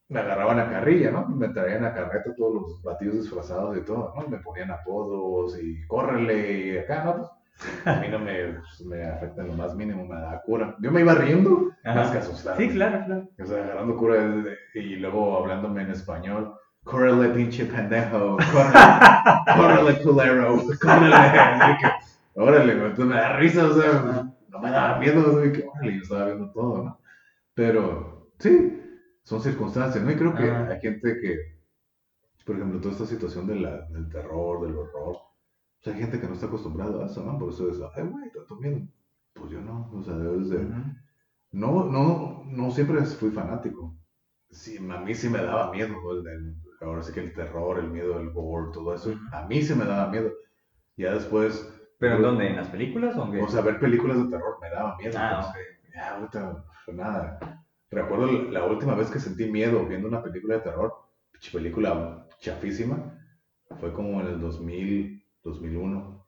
me 0.10 0.20
agarraban 0.20 0.60
a 0.60 0.70
carrilla, 0.70 1.10
¿no? 1.12 1.28
Me 1.28 1.50
traían 1.50 1.86
a 1.86 1.94
carreta 1.94 2.36
todos 2.36 2.54
los 2.54 2.84
batidos 2.84 3.16
disfrazados 3.16 3.78
y 3.78 3.82
todo, 3.82 4.14
¿no? 4.16 4.28
Me 4.28 4.40
ponían 4.40 4.70
apodos 4.72 5.58
y 5.58 5.86
córrele 5.88 6.68
y 6.68 6.78
acá, 6.78 7.06
¿no? 7.06 7.14
Pues, 7.14 7.32
a 7.86 8.00
mí 8.02 8.08
no 8.10 8.20
me, 8.20 8.54
pues, 8.54 8.82
me 8.82 9.06
afecta 9.06 9.42
en 9.42 9.48
lo 9.48 9.54
más 9.54 9.74
mínimo, 9.76 10.06
me 10.06 10.20
da 10.20 10.42
cura. 10.46 10.76
Yo 10.80 10.92
me 10.92 11.02
iba 11.02 11.14
riendo 11.14 11.72
más 11.86 12.12
que 12.12 12.18
asustado. 12.18 12.58
Sí, 12.58 12.70
claro, 12.70 13.06
claro. 13.06 13.30
O 13.42 13.46
sea, 13.46 13.64
agarrando 13.64 13.96
cura 13.96 14.16
y 14.74 14.96
luego 14.98 15.38
hablándome 15.38 15.84
en 15.84 15.92
español. 15.92 16.56
Córrele, 16.84 17.30
pinche 17.30 17.66
pendejo. 17.66 18.38
Córrele, 18.52 18.74
córrele, 19.56 20.04
culero. 20.04 20.58
Córrele. 20.82 22.02
Órale, 22.34 22.74
entonces 22.74 23.06
me 23.06 23.16
da 23.16 23.38
risa, 23.38 23.68
o 23.68 23.74
sea, 23.74 24.34
no 24.50 24.60
me 24.60 24.72
daba 24.72 25.00
miedo, 25.00 25.36
o 25.36 25.42
sea, 25.42 25.52
que 25.52 25.68
órale, 25.68 25.96
yo 25.96 26.02
estaba 26.02 26.26
viendo 26.26 26.52
todo, 26.52 26.84
¿no? 26.84 27.00
Pero, 27.54 28.32
sí, 28.40 28.82
son 29.24 29.42
circunstancias, 29.42 30.04
¿no? 30.04 30.12
Y 30.12 30.16
creo 30.16 30.34
que 30.34 30.50
hay 30.50 30.80
gente 30.80 31.20
que, 31.20 31.58
por 32.46 32.56
ejemplo, 32.56 32.80
toda 32.80 32.94
esta 32.94 33.06
situación 33.06 33.48
de 33.48 33.56
la, 33.56 33.82
del 33.88 34.10
terror, 34.10 34.66
del 34.66 34.78
horror, 34.78 35.18
pues 35.84 35.96
hay 35.96 36.02
gente 36.02 36.20
que 36.20 36.28
no 36.28 36.34
está 36.34 36.46
acostumbrada 36.46 37.04
a 37.04 37.08
eso, 37.08 37.24
¿no? 37.24 37.38
Por 37.38 37.50
eso 37.50 37.70
es, 37.70 37.78
ay, 37.96 38.04
güey, 38.04 38.32
tanto 38.32 38.56
miedo. 38.56 38.80
Pues 39.34 39.52
yo 39.52 39.62
no, 39.62 39.90
o 39.94 40.04
sea, 40.04 40.16
debes 40.16 40.50
de... 40.50 40.68
No, 41.52 41.86
no, 41.86 42.44
no 42.46 42.72
siempre 42.72 43.02
fui 43.06 43.32
fanático. 43.32 43.96
Sí, 44.50 44.78
a 44.78 45.00
mí 45.02 45.14
sí 45.16 45.30
me 45.30 45.40
daba 45.42 45.72
miedo, 45.72 45.96
el, 46.26 46.56
ahora 46.82 47.04
sí 47.04 47.14
que 47.14 47.22
el 47.22 47.34
terror, 47.34 47.80
el 47.80 47.90
miedo 47.90 48.18
del 48.18 48.32
gore, 48.32 48.72
todo 48.74 48.94
eso, 48.94 49.14
a 49.32 49.46
mí 49.48 49.62
sí 49.62 49.76
me 49.76 49.86
daba 49.86 50.10
miedo. 50.10 50.32
Ya 50.98 51.14
después... 51.14 51.78
¿Pero 52.02 52.16
en 52.16 52.22
dónde? 52.24 52.48
¿En 52.48 52.56
las 52.56 52.68
películas 52.68 53.16
o 53.16 53.30
qué? 53.30 53.40
O 53.40 53.48
sea, 53.48 53.62
ver 53.62 53.80
películas 53.80 54.18
de 54.18 54.32
terror 54.32 54.58
me 54.60 54.70
daba 54.72 54.98
miedo. 54.98 55.14
Ah, 55.18 55.54
pues, 55.54 55.68
Ya, 55.94 56.16
ahorita, 56.16 56.66
pues 56.84 56.98
nada 56.98 57.40
Recuerdo 57.92 58.50
la 58.50 58.66
última 58.66 58.96
vez 58.96 59.12
que 59.12 59.20
sentí 59.20 59.52
miedo 59.52 59.86
viendo 59.86 60.08
una 60.08 60.24
película 60.24 60.56
de 60.56 60.62
terror, 60.62 60.94
película 61.52 62.26
chafísima, 62.40 63.20
fue 63.80 63.94
como 63.94 64.20
en 64.22 64.28
el 64.28 64.40
2000, 64.40 65.24
2001. 65.44 66.26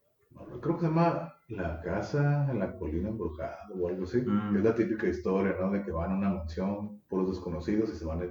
Creo 0.61 0.75
que 0.75 0.81
se 0.81 0.87
llama 0.87 1.33
La 1.47 1.81
Casa 1.81 2.51
en 2.51 2.59
la 2.59 2.77
Colina 2.77 3.09
Embrujada 3.09 3.57
o 3.75 3.87
algo 3.87 4.03
así. 4.03 4.21
Mm. 4.21 4.57
Es 4.57 4.63
la 4.63 4.75
típica 4.75 5.07
historia, 5.07 5.55
¿no? 5.59 5.71
De 5.71 5.83
que 5.83 5.91
van 5.91 6.11
a 6.11 6.15
una 6.15 6.29
mansión 6.29 7.01
puros 7.07 7.29
desconocidos 7.29 7.89
y 7.91 7.95
se 7.95 8.05
van, 8.05 8.21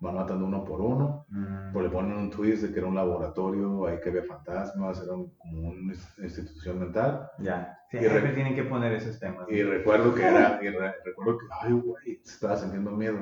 van 0.00 0.14
matando 0.14 0.46
uno 0.46 0.64
por 0.64 0.80
uno. 0.80 1.26
Mm. 1.28 1.72
Pero 1.72 1.82
le 1.82 1.90
ponen 1.90 2.16
un 2.16 2.30
twist 2.30 2.62
de 2.62 2.72
que 2.72 2.78
era 2.78 2.88
un 2.88 2.94
laboratorio, 2.94 3.86
ahí 3.86 3.98
que 4.00 4.10
había 4.10 4.24
fantasmas, 4.24 4.98
era 5.02 5.12
como 5.12 5.68
una 5.68 5.94
institución 6.22 6.78
mental. 6.78 7.30
Ya. 7.38 7.78
Siempre 7.90 8.32
tienen 8.32 8.54
que 8.54 8.64
poner 8.64 8.92
esos 8.92 9.18
temas. 9.18 9.46
Y 9.48 9.62
recuerdo 9.62 10.14
que 10.14 10.22
era, 10.22 10.58
y 10.62 10.68
recuerdo 10.68 11.38
que, 11.38 11.46
ay, 11.62 11.72
güey, 11.72 12.20
estaba 12.24 12.56
sintiendo 12.56 12.90
miedo. 12.90 13.18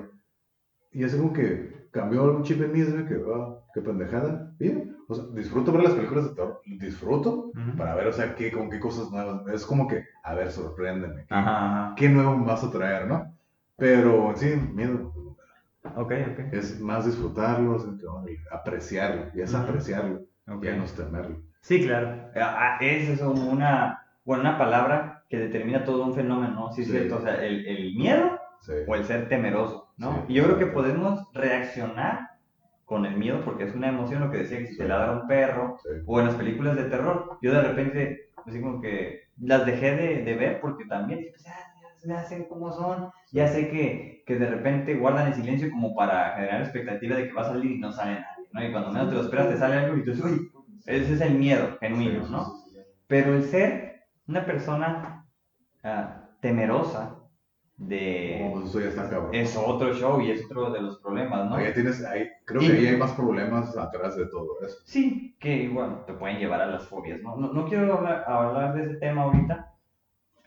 Y 0.93 1.05
es 1.05 1.14
como 1.14 1.33
que 1.33 1.89
cambió 1.91 2.24
un 2.24 2.43
chip 2.43 2.61
en 2.62 2.72
mí, 2.72 3.07
que, 3.07 3.16
oh, 3.16 3.64
qué 3.72 3.81
pendejada. 3.81 4.55
Bien, 4.59 4.97
o 5.09 5.14
sea, 5.14 5.24
disfruto 5.33 5.72
ver 5.72 5.85
las 5.85 5.95
películas 5.95 6.24
de 6.24 6.35
terror, 6.35 6.61
disfruto 6.64 7.53
para 7.77 7.95
ver, 7.95 8.09
o 8.09 8.12
sea, 8.12 8.35
qué, 8.35 8.51
con 8.51 8.70
qué 8.70 8.81
cosas 8.81 9.11
nuevas. 9.11 9.47
Es 9.53 9.64
como 9.64 9.87
que, 9.87 10.05
a 10.24 10.35
ver, 10.35 10.51
sorpréndeme. 10.51 11.27
Ajá, 11.31 11.95
¿Qué 11.97 12.09
nuevo 12.09 12.45
vas 12.45 12.64
a 12.64 12.70
traer, 12.70 13.07
no? 13.07 13.33
Pero 13.77 14.33
sí, 14.37 14.57
miedo. 14.74 15.12
Ok, 15.97 16.12
ok. 16.32 16.39
Es 16.53 16.80
más 16.80 17.07
disfrutarlo, 17.07 17.78
apreciarlo, 18.51 19.26
y 19.34 19.41
es 19.41 19.55
apreciarlo, 19.55 20.22
okay. 20.47 20.70
ya 20.70 20.76
no 20.76 20.84
es 20.84 20.95
temerlo. 20.95 21.43
Sí, 21.61 21.84
claro. 21.84 22.30
Ah, 22.37 22.78
esa 22.80 23.12
es 23.12 23.20
una 23.20 24.07
bueno, 24.26 24.43
una 24.43 24.59
palabra 24.59 25.22
que 25.30 25.39
determina 25.39 25.84
todo 25.84 26.05
un 26.05 26.14
fenómeno, 26.14 26.55
¿no? 26.55 26.72
Sí, 26.72 26.82
es 26.82 26.91
cierto, 26.91 27.18
o 27.18 27.20
sea, 27.20 27.43
el, 27.45 27.64
el 27.64 27.95
miedo 27.95 28.41
o 28.89 28.95
el 28.97 29.05
ser 29.05 29.28
temeroso, 29.28 29.93
¿no? 29.97 30.24
y 30.28 30.34
yo 30.34 30.45
creo 30.45 30.59
que 30.59 30.66
podemos 30.66 31.32
reaccionar 31.32 32.30
con 32.84 33.07
el 33.07 33.16
miedo, 33.16 33.45
porque 33.45 33.64
es 33.64 33.74
una 33.74 33.89
emoción, 33.89 34.22
lo 34.22 34.30
que 34.30 34.39
decía, 34.39 34.59
que 34.59 34.66
si 34.66 34.76
te 34.76 34.89
ladra 34.89 35.12
un 35.12 35.28
perro, 35.28 35.78
o 36.07 36.20
en 36.20 36.26
las 36.26 36.34
películas 36.34 36.76
de 36.76 36.84
terror, 36.84 37.39
yo 37.41 37.53
de 37.53 37.62
repente, 37.62 38.30
así 38.45 38.61
como 38.61 38.80
que 38.80 39.28
las 39.41 39.64
dejé 39.64 39.95
de, 39.95 40.24
de 40.24 40.34
ver, 40.34 40.61
porque 40.61 40.84
también, 40.87 41.26
pues, 41.30 41.45
ya, 42.07 42.24
sé 42.24 42.46
cómo 42.48 42.72
son, 42.72 43.11
ya 43.32 43.48
sé 43.48 43.68
que, 43.68 44.22
que 44.26 44.36
de 44.36 44.46
repente 44.46 44.94
guardan 44.94 45.28
el 45.28 45.34
silencio 45.34 45.70
como 45.70 45.94
para 45.94 46.32
generar 46.32 46.62
expectativa 46.62 47.16
de 47.16 47.28
que 47.28 47.34
va 47.34 47.42
a 47.42 47.48
salir 47.48 47.72
y 47.72 47.78
no 47.78 47.92
sale 47.92 48.20
nadie, 48.20 48.48
¿no? 48.52 48.64
Y 48.64 48.72
cuando 48.72 48.92
menos 48.92 49.09
te 49.09 49.14
lo 49.14 49.22
esperas 49.22 49.48
te 49.48 49.59
sale 49.59 49.76
algo 49.76 49.96
y 49.96 50.04
tú 50.04 50.11
dices, 50.11 50.24
uy, 50.24 50.50
ese 50.86 51.14
es 51.14 51.20
el 51.20 51.34
miedo 51.34 51.76
genuino, 51.80 52.28
¿no? 52.28 52.52
Pero 53.07 53.34
el 53.34 53.44
ser 53.44 54.04
una 54.26 54.44
persona 54.44 55.26
ah, 55.82 56.30
temerosa 56.40 57.16
de... 57.76 58.50
Oh, 58.52 58.62
eso 58.62 58.80
ya 58.80 58.88
está 58.88 59.09
cabrón. 59.09 59.34
Es 59.34 59.57
otro 59.57 59.92
show 59.94 60.20
y 60.20 60.30
es 60.30 60.44
otro 60.46 60.70
de 60.70 60.80
los 60.80 60.98
problemas, 61.00 61.48
¿no? 61.48 61.57
Ahí 61.57 61.72
tienes, 61.72 62.04
ahí, 62.04 62.28
creo 62.44 62.61
que 62.61 62.68
ahí 62.68 62.86
hay 62.86 62.96
más 62.96 63.12
problemas 63.12 63.76
atrás 63.76 64.16
de 64.16 64.26
todo 64.26 64.48
eso. 64.64 64.78
Sí, 64.84 65.36
que 65.38 65.57
igual 65.64 66.04
te 66.07 66.14
pueden 66.14 66.38
llevar 66.38 66.62
a 66.62 66.66
las 66.66 66.86
fobias, 66.88 67.20
¿no? 67.22 67.36
No, 67.36 67.52
no 67.52 67.66
quiero 67.66 67.98
hablar, 67.98 68.24
hablar 68.26 68.74
de 68.74 68.84
ese 68.84 68.94
tema 68.96 69.22
ahorita, 69.22 69.66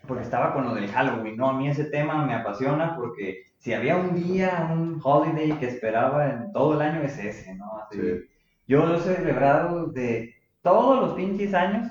porque 0.09 0.23
estaba 0.23 0.53
con 0.53 0.65
lo 0.65 0.73
del 0.73 0.91
Halloween, 0.91 1.37
¿no? 1.37 1.49
A 1.49 1.53
mí 1.53 1.69
ese 1.69 1.85
tema 1.85 2.25
me 2.25 2.33
apasiona 2.33 2.97
porque 2.97 3.43
si 3.59 3.73
había 3.73 3.95
un 3.95 4.15
día, 4.15 4.67
un 4.73 4.99
holiday 5.01 5.53
que 5.59 5.67
esperaba 5.67 6.29
en 6.29 6.51
todo 6.51 6.73
el 6.73 6.81
año 6.81 7.01
es 7.03 7.17
ese, 7.17 7.55
¿no? 7.55 7.77
Así, 7.77 8.01
sí. 8.01 8.25
Yo 8.67 8.85
lo 8.85 8.95
he 8.95 8.99
celebrado 8.99 9.87
de 9.87 10.33
todos 10.63 10.99
los 10.99 11.13
pinches 11.13 11.53
años 11.53 11.87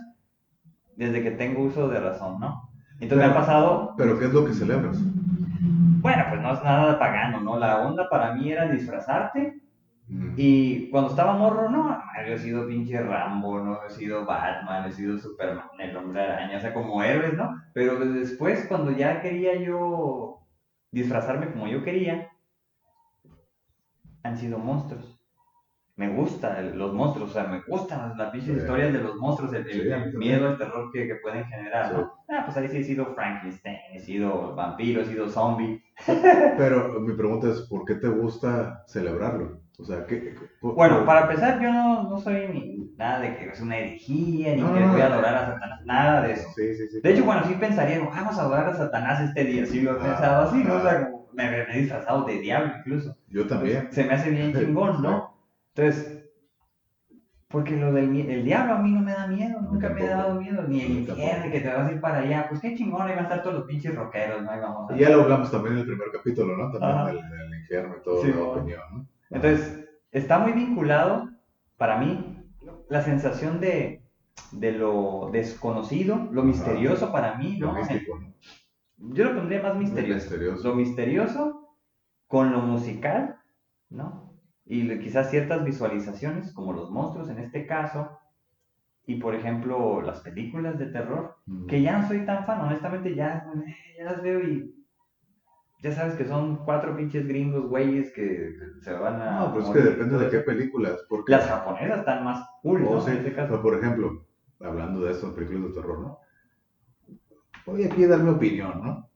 desde 0.97 1.23
que 1.23 1.31
tengo 1.31 1.63
uso 1.63 1.89
de 1.89 2.01
razón, 2.01 2.41
¿no? 2.41 2.69
Entonces 3.01 3.29
me 3.29 3.33
ha 3.33 3.35
pasado... 3.35 3.95
¿Pero 3.97 4.19
qué 4.19 4.27
es 4.27 4.33
lo 4.33 4.45
que 4.45 4.53
celebras? 4.53 4.99
Bueno, 5.01 6.25
pues 6.29 6.41
no 6.43 6.55
es 6.55 6.63
nada 6.65 6.99
pagano, 6.99 7.41
¿no? 7.41 7.57
La 7.57 7.87
onda 7.87 8.09
para 8.11 8.35
mí 8.35 8.51
era 8.51 8.69
disfrazarte. 8.69 9.61
Mm. 10.09 10.35
Y 10.37 10.91
cuando 10.91 11.11
estaba 11.11 11.35
morro, 11.35 11.69
no, 11.69 12.03
he 12.25 12.39
sido 12.39 12.67
pinche 12.67 13.01
Rambo, 13.01 13.61
¿no? 13.61 13.85
He 13.85 13.91
sido 13.91 14.25
Batman, 14.25 14.89
he 14.89 14.93
sido 14.93 15.19
Superman, 15.19 15.69
el 15.79 15.97
hombre 15.97 16.23
araña, 16.23 16.59
o 16.59 16.61
sea, 16.61 16.75
como 16.75 17.03
héroes, 17.03 17.35
¿no? 17.35 17.63
Pero 17.75 17.99
después, 17.99 18.67
cuando 18.69 18.91
ya 18.93 19.21
quería 19.21 19.55
yo 19.57 20.47
disfrazarme 20.91 21.53
como 21.53 21.69
yo 21.69 21.85
quería, 21.85 22.31
han 24.23 24.37
sido 24.37 24.59
monstruos 24.59 25.19
me 25.99 26.09
gustan 26.11 26.79
los 26.79 26.95
monstruos, 26.95 27.31
o 27.31 27.33
sea, 27.33 27.49
me 27.49 27.61
gustan 27.63 28.17
las, 28.17 28.31
pinches 28.31 28.59
historias 28.59 28.93
de 28.93 29.01
los 29.01 29.17
monstruos, 29.17 29.53
el, 29.53 30.17
miedo, 30.17 30.49
el 30.49 30.57
terror 30.57 30.93
que, 30.93 31.09
que 31.09 31.17
pueden 31.17 31.45
generar, 31.47 31.93
¿no? 31.93 32.13
Ah, 32.29 32.43
pues 32.45 32.57
ahí 32.57 32.69
sí 32.69 32.77
he 32.79 32.85
sido 32.85 33.15
Frankenstein, 33.17 33.79
he 33.93 33.99
sido 33.99 34.55
vampiro, 34.55 35.03
he 35.03 35.07
sido 35.07 35.29
zombie. 35.29 35.83
Pero 36.57 37.01
mi 37.01 37.15
pregunta 37.15 37.49
es, 37.49 37.63
¿por 37.63 37.85
qué 37.85 37.97
te 37.97 38.07
gusta 38.09 38.85
celebrarlo? 38.87 39.61
O 39.81 39.85
sea, 39.85 40.05
¿qué, 40.07 40.35
bueno, 40.61 41.05
para 41.07 41.23
empezar, 41.23 41.61
yo 41.61 41.73
no, 41.73 42.11
no, 42.11 42.19
soy 42.19 42.49
ni 42.49 42.93
nada 42.97 43.21
de 43.21 43.37
que 43.37 43.51
es 43.51 43.61
una 43.61 43.79
herejía, 43.79 44.57
ni 44.57 44.63
que 44.63 44.87
voy 44.87 45.01
a 45.01 45.07
adorar 45.07 45.35
a 45.37 45.47
Satanás, 45.53 45.81
nada 45.85 46.23
de 46.23 46.33
eso. 46.33 46.49
Sí, 46.57 46.75
sí, 46.75 46.89
sí, 46.89 47.01
de 47.01 47.13
hecho, 47.13 47.25
bueno, 47.25 47.45
sí 47.47 47.55
pensaría, 47.55 48.01
vamos 48.01 48.37
a 48.37 48.43
adorar 48.43 48.69
a 48.71 48.77
Satanás 48.77 49.21
este 49.21 49.45
día, 49.45 49.67
sí 49.67 49.81
lo 49.81 49.93
he 49.93 50.01
ah, 50.01 50.03
pensado 50.03 50.49
así, 50.49 50.65
¿no? 50.65 50.75
O 50.75 50.83
sea, 50.83 51.09
me, 51.33 51.49
me, 51.49 51.63
he 51.73 51.81
disfrazado 51.83 52.25
de 52.25 52.41
diablo 52.41 52.73
incluso. 52.81 53.17
Yo 53.29 53.47
también. 53.47 53.87
se 53.93 54.03
me 54.03 54.15
hace 54.15 54.31
bien 54.31 54.53
chingón, 54.59 55.01
¿no? 55.01 55.39
Entonces, 55.77 56.25
porque 57.47 57.77
lo 57.77 57.93
del 57.93 58.15
el 58.29 58.45
diablo 58.45 58.75
a 58.75 58.79
mí 58.79 58.91
no 58.91 59.01
me 59.01 59.13
da 59.13 59.29
miedo, 59.29 59.61
nunca 59.61 59.91
me 59.91 60.03
ha 60.03 60.17
dado 60.17 60.41
miedo, 60.41 60.65
ni 60.67 60.81
el 60.81 60.91
infierno 60.91 61.53
que 61.53 61.61
te 61.61 61.69
vas 61.69 61.89
a 61.89 61.93
ir 61.93 62.01
para 62.01 62.19
allá, 62.19 62.47
pues 62.49 62.61
qué 62.61 62.75
chingón, 62.75 63.03
ahí 63.03 63.11
van 63.11 63.21
a 63.21 63.23
estar 63.23 63.43
todos 63.45 63.59
los 63.59 63.65
pinches 63.65 63.95
rockeros, 63.95 64.43
¿no? 64.43 64.49
vamos 64.49 64.91
Y 64.97 64.99
ya 64.99 65.11
lo 65.11 65.23
hablamos 65.23 65.53
también 65.53 65.75
en 65.75 65.81
el 65.83 65.87
primer 65.87 66.09
capítulo, 66.13 66.57
¿no? 66.57 66.73
También 66.73 67.31
del, 67.31 67.61
infierno 67.61 67.95
y 67.97 68.03
todo, 68.03 68.25
la 68.25 68.43
opinión, 68.43 68.81
¿no? 68.93 69.18
Entonces, 69.31 69.89
está 70.11 70.39
muy 70.39 70.53
vinculado, 70.53 71.29
para 71.77 71.99
mí, 71.99 72.43
la 72.89 73.03
sensación 73.03 73.61
de 73.61 74.03
de 74.53 74.73
lo 74.73 75.31
desconocido, 75.33 76.29
lo 76.33 76.43
misterioso 76.43 77.13
para 77.13 77.37
mí, 77.37 77.59
¿no? 77.59 77.75
Yo 78.97 79.25
lo 79.25 79.37
pondría 79.37 79.63
más 79.63 79.77
misterioso. 79.77 80.37
Lo 80.37 80.75
misterioso 80.75 81.77
con 82.27 82.53
lo 82.53 82.61
musical, 82.61 83.37
¿no? 83.91 84.35
Y 84.65 84.99
quizás 84.99 85.31
ciertas 85.31 85.65
visualizaciones, 85.65 86.53
como 86.53 86.73
los 86.73 86.91
monstruos 86.91 87.29
en 87.31 87.39
este 87.39 87.67
caso, 87.67 88.19
y 89.07 89.17
por 89.17 89.35
ejemplo 89.35 90.03
las 90.03 90.21
películas 90.21 90.79
de 90.79 90.87
terror, 90.87 91.37
que 91.67 91.81
ya 91.81 91.99
no 91.99 92.09
soy 92.09 92.27
tan 92.27 92.45
fan, 92.45 92.61
honestamente 92.61 93.15
ya, 93.15 93.47
ya 93.97 94.05
las 94.05 94.23
veo 94.23 94.41
y 94.43 94.78
ya 95.81 95.93
sabes 95.93 96.15
que 96.17 96.27
son 96.27 96.65
cuatro 96.65 96.97
pinches 96.97 97.27
gringos, 97.27 97.69
güeyes, 97.69 98.13
que 98.13 98.57
se 98.81 98.93
van 98.93 99.21
a... 99.23 99.41
No, 99.41 99.53
pues 99.55 99.67
es 99.67 99.71
que 99.73 99.81
depende 99.81 100.19
de 100.19 100.31
qué 100.31 100.39
películas. 100.41 101.05
Porque... 101.09 101.33
Las 101.33 101.47
japonesas 101.47 102.01
están 102.01 102.25
más 102.25 102.49
cool, 102.63 102.83
¿no? 102.83 102.91
Oh, 102.91 103.09
este 103.09 103.31
por 103.31 103.79
ejemplo, 103.79 104.27
hablando 104.61 105.01
de 105.03 105.13
estas 105.13 105.31
películas 105.31 105.69
de 105.69 105.81
terror, 105.81 106.01
¿no? 106.01 106.19
Voy 107.65 107.85
aquí 107.85 108.05
a 108.05 108.09
dar 108.09 108.21
mi 108.21 108.31
opinión, 108.31 108.81
¿no? 108.83 109.09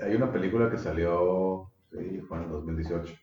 Hay 0.00 0.16
una 0.16 0.32
película 0.32 0.70
que 0.70 0.78
salió, 0.78 1.70
sí, 1.90 2.20
fue 2.26 2.38
en 2.38 2.44
el 2.44 2.50
2018, 2.50 3.14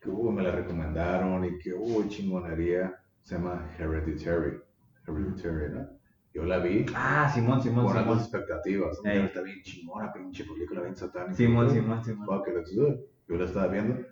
que 0.00 0.10
uh, 0.10 0.30
me 0.30 0.42
la 0.42 0.52
recomendaron 0.52 1.44
y 1.44 1.58
que, 1.58 1.74
uh, 1.74 2.06
chingonería, 2.08 2.94
se 3.22 3.36
llama 3.36 3.70
Hereditary, 3.78 4.60
Hereditary, 5.06 5.72
¿no? 5.72 5.97
Yo 6.38 6.44
la 6.44 6.58
vi. 6.60 6.86
Ah, 6.94 7.28
Simón, 7.34 7.60
Simón, 7.60 7.86
con 7.86 7.96
unas 7.96 8.20
expectativas. 8.20 9.00
Está 9.02 9.42
bien 9.42 9.60
chingona, 9.60 10.12
pinche 10.12 10.44
película, 10.44 10.82
bien 10.82 10.94
satánica. 10.94 11.34
Simón, 11.34 11.68
Simón, 11.68 12.04
Simón. 12.04 12.26
Do 12.26 12.88
it. 12.88 13.00
Yo 13.26 13.36
la 13.36 13.44
estaba 13.44 13.66
viendo. 13.66 14.06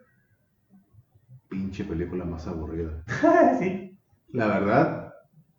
Pinche 1.49 1.85
película 1.85 2.25
más 2.25 2.49
aburrida. 2.49 3.05
sí. 3.61 3.97
La 4.33 4.49
verdad, 4.49 5.15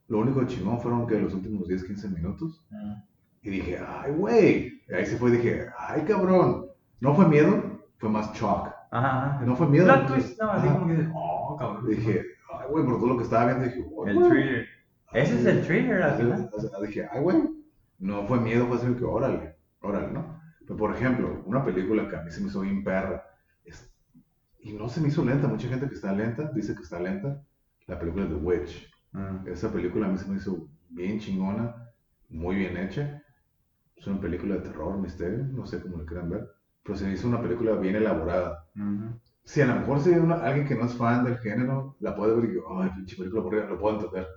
lo 0.09 0.19
único 0.19 0.45
chingón 0.45 0.81
fueron 0.81 1.07
que 1.07 1.17
los 1.21 1.33
últimos 1.33 1.69
10, 1.69 1.85
15 1.85 2.09
minutos. 2.09 2.67
Ah. 2.73 3.01
Y 3.43 3.49
dije, 3.49 3.79
ay, 3.79 4.11
güey. 4.11 4.81
Ahí 4.93 5.05
se 5.05 5.15
fue 5.15 5.29
y 5.29 5.37
dije, 5.37 5.67
ay, 5.77 6.01
cabrón. 6.01 6.65
No 6.99 7.15
fue 7.15 7.29
miedo, 7.29 7.79
fue 7.97 8.09
más 8.09 8.33
shock. 8.33 8.73
Ajá. 8.91 9.41
No 9.45 9.55
fue 9.55 9.67
miedo. 9.67 9.85
Plot 9.85 10.07
twist, 10.07 10.41
no, 10.41 10.51
así 10.51 10.67
como 10.67 10.87
que, 10.87 11.07
oh, 11.15 11.55
cabrón. 11.57 11.87
Dije, 11.87 12.25
ay, 12.51 12.67
güey, 12.69 12.83
por 12.83 12.97
todo 12.97 13.07
lo 13.07 13.17
que 13.17 13.23
estaba 13.23 13.45
viendo, 13.45 13.63
dije, 13.63 13.89
oh, 13.95 14.05
El 14.05 14.17
thriller. 14.27 14.66
Ese 15.13 15.39
es 15.39 15.45
el 15.45 15.65
thriller, 15.65 16.01
al 16.01 16.49
Dije, 16.81 17.07
ay, 17.11 17.21
güey. 17.21 17.37
No 17.99 18.27
fue 18.27 18.39
miedo, 18.39 18.67
fue 18.67 18.77
así 18.77 18.87
que, 18.93 19.03
órale, 19.03 19.55
órale, 19.81 20.11
¿no? 20.11 20.39
Pero, 20.61 20.77
por 20.77 20.93
ejemplo, 20.93 21.43
una 21.45 21.63
película 21.63 22.07
que 22.07 22.15
a 22.15 22.21
mí 22.21 22.31
se 22.31 22.41
me 22.41 22.47
hizo 22.47 22.61
bien 22.61 22.83
perra. 22.83 23.23
y 24.59 24.73
no 24.73 24.89
se 24.89 25.01
me 25.01 25.07
hizo 25.07 25.23
lenta. 25.23 25.47
Mucha 25.47 25.69
gente 25.69 25.87
que 25.87 25.95
está 25.95 26.13
lenta 26.13 26.51
dice 26.53 26.75
que 26.75 26.83
está 26.83 26.99
lenta. 26.99 27.41
La 27.87 27.97
película 27.97 28.27
The 28.27 28.35
Witch. 28.35 28.91
Mm. 29.13 29.47
Esa 29.47 29.71
película 29.71 30.07
a 30.07 30.09
mí 30.09 30.17
se 30.17 30.27
me 30.27 30.37
hizo 30.37 30.67
bien 30.89 31.19
chingona, 31.19 31.91
muy 32.29 32.55
bien 32.55 32.77
hecha. 32.77 33.23
Es 33.95 34.05
una 34.07 34.19
película 34.19 34.55
de 34.55 34.61
terror, 34.61 34.97
misterio, 34.97 35.45
no 35.45 35.65
sé 35.65 35.81
cómo 35.81 35.97
lo 35.97 36.05
quieran 36.05 36.29
ver. 36.29 36.49
Pero 36.83 36.97
se 36.97 37.05
me 37.05 37.13
hizo 37.13 37.27
una 37.27 37.41
película 37.41 37.73
bien 37.75 37.95
elaborada. 37.95 38.65
Si 39.43 39.61
a 39.61 39.65
lo 39.65 39.75
mejor 39.75 40.01
si 40.01 40.13
alguien 40.13 40.67
que 40.67 40.75
no 40.75 40.85
es 40.85 40.93
fan 40.93 41.23
del 41.23 41.37
género, 41.39 41.95
la 41.99 42.15
puede 42.15 42.35
ver 42.35 42.45
y 42.45 42.47
digo, 42.53 42.81
ay, 42.81 42.91
pinche 42.95 43.15
película 43.15 43.41
aburrida, 43.41 43.65
lo 43.65 43.79
puedo 43.79 43.95
entender. 43.95 44.27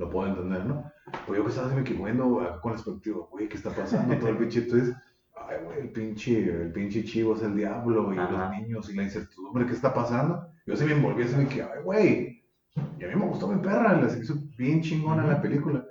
Lo 0.00 0.08
puedo 0.08 0.28
entender, 0.28 0.64
¿no? 0.64 0.90
Pues 1.26 1.36
yo 1.36 1.44
que 1.44 1.50
estaba 1.50 1.74
me 1.74 1.82
bueno, 1.92 2.58
con 2.62 2.72
la 2.72 2.78
expectativa, 2.78 3.18
güey, 3.30 3.50
¿qué 3.50 3.56
está 3.56 3.68
pasando? 3.68 4.16
Todo 4.16 4.30
el 4.30 4.36
pinche 4.38 4.60
es, 4.60 4.94
ay, 5.36 5.58
güey, 5.62 5.80
el 5.80 5.90
pinche, 5.90 6.62
el 6.62 6.72
pinche 6.72 7.04
chivo 7.04 7.36
es 7.36 7.42
el 7.42 7.54
diablo 7.54 8.10
y 8.10 8.16
los 8.16 8.50
niños 8.50 8.88
y 8.88 8.96
la 8.96 9.02
incertidumbre, 9.02 9.66
¿qué 9.66 9.74
está 9.74 9.92
pasando? 9.92 10.48
Yo 10.64 10.74
sí 10.74 10.86
me 10.86 10.92
envolví 10.92 11.24
así 11.24 11.36
me 11.36 11.44
dije, 11.44 11.62
ay, 11.62 11.82
güey, 11.84 12.42
y 12.98 13.04
a 13.04 13.08
mí 13.08 13.14
me 13.14 13.26
gustó 13.26 13.46
mi 13.46 13.60
perra, 13.60 14.00
la 14.00 14.06
hizo 14.06 14.36
bien 14.56 14.80
chingona 14.80 15.26
la 15.26 15.42
película. 15.42 15.84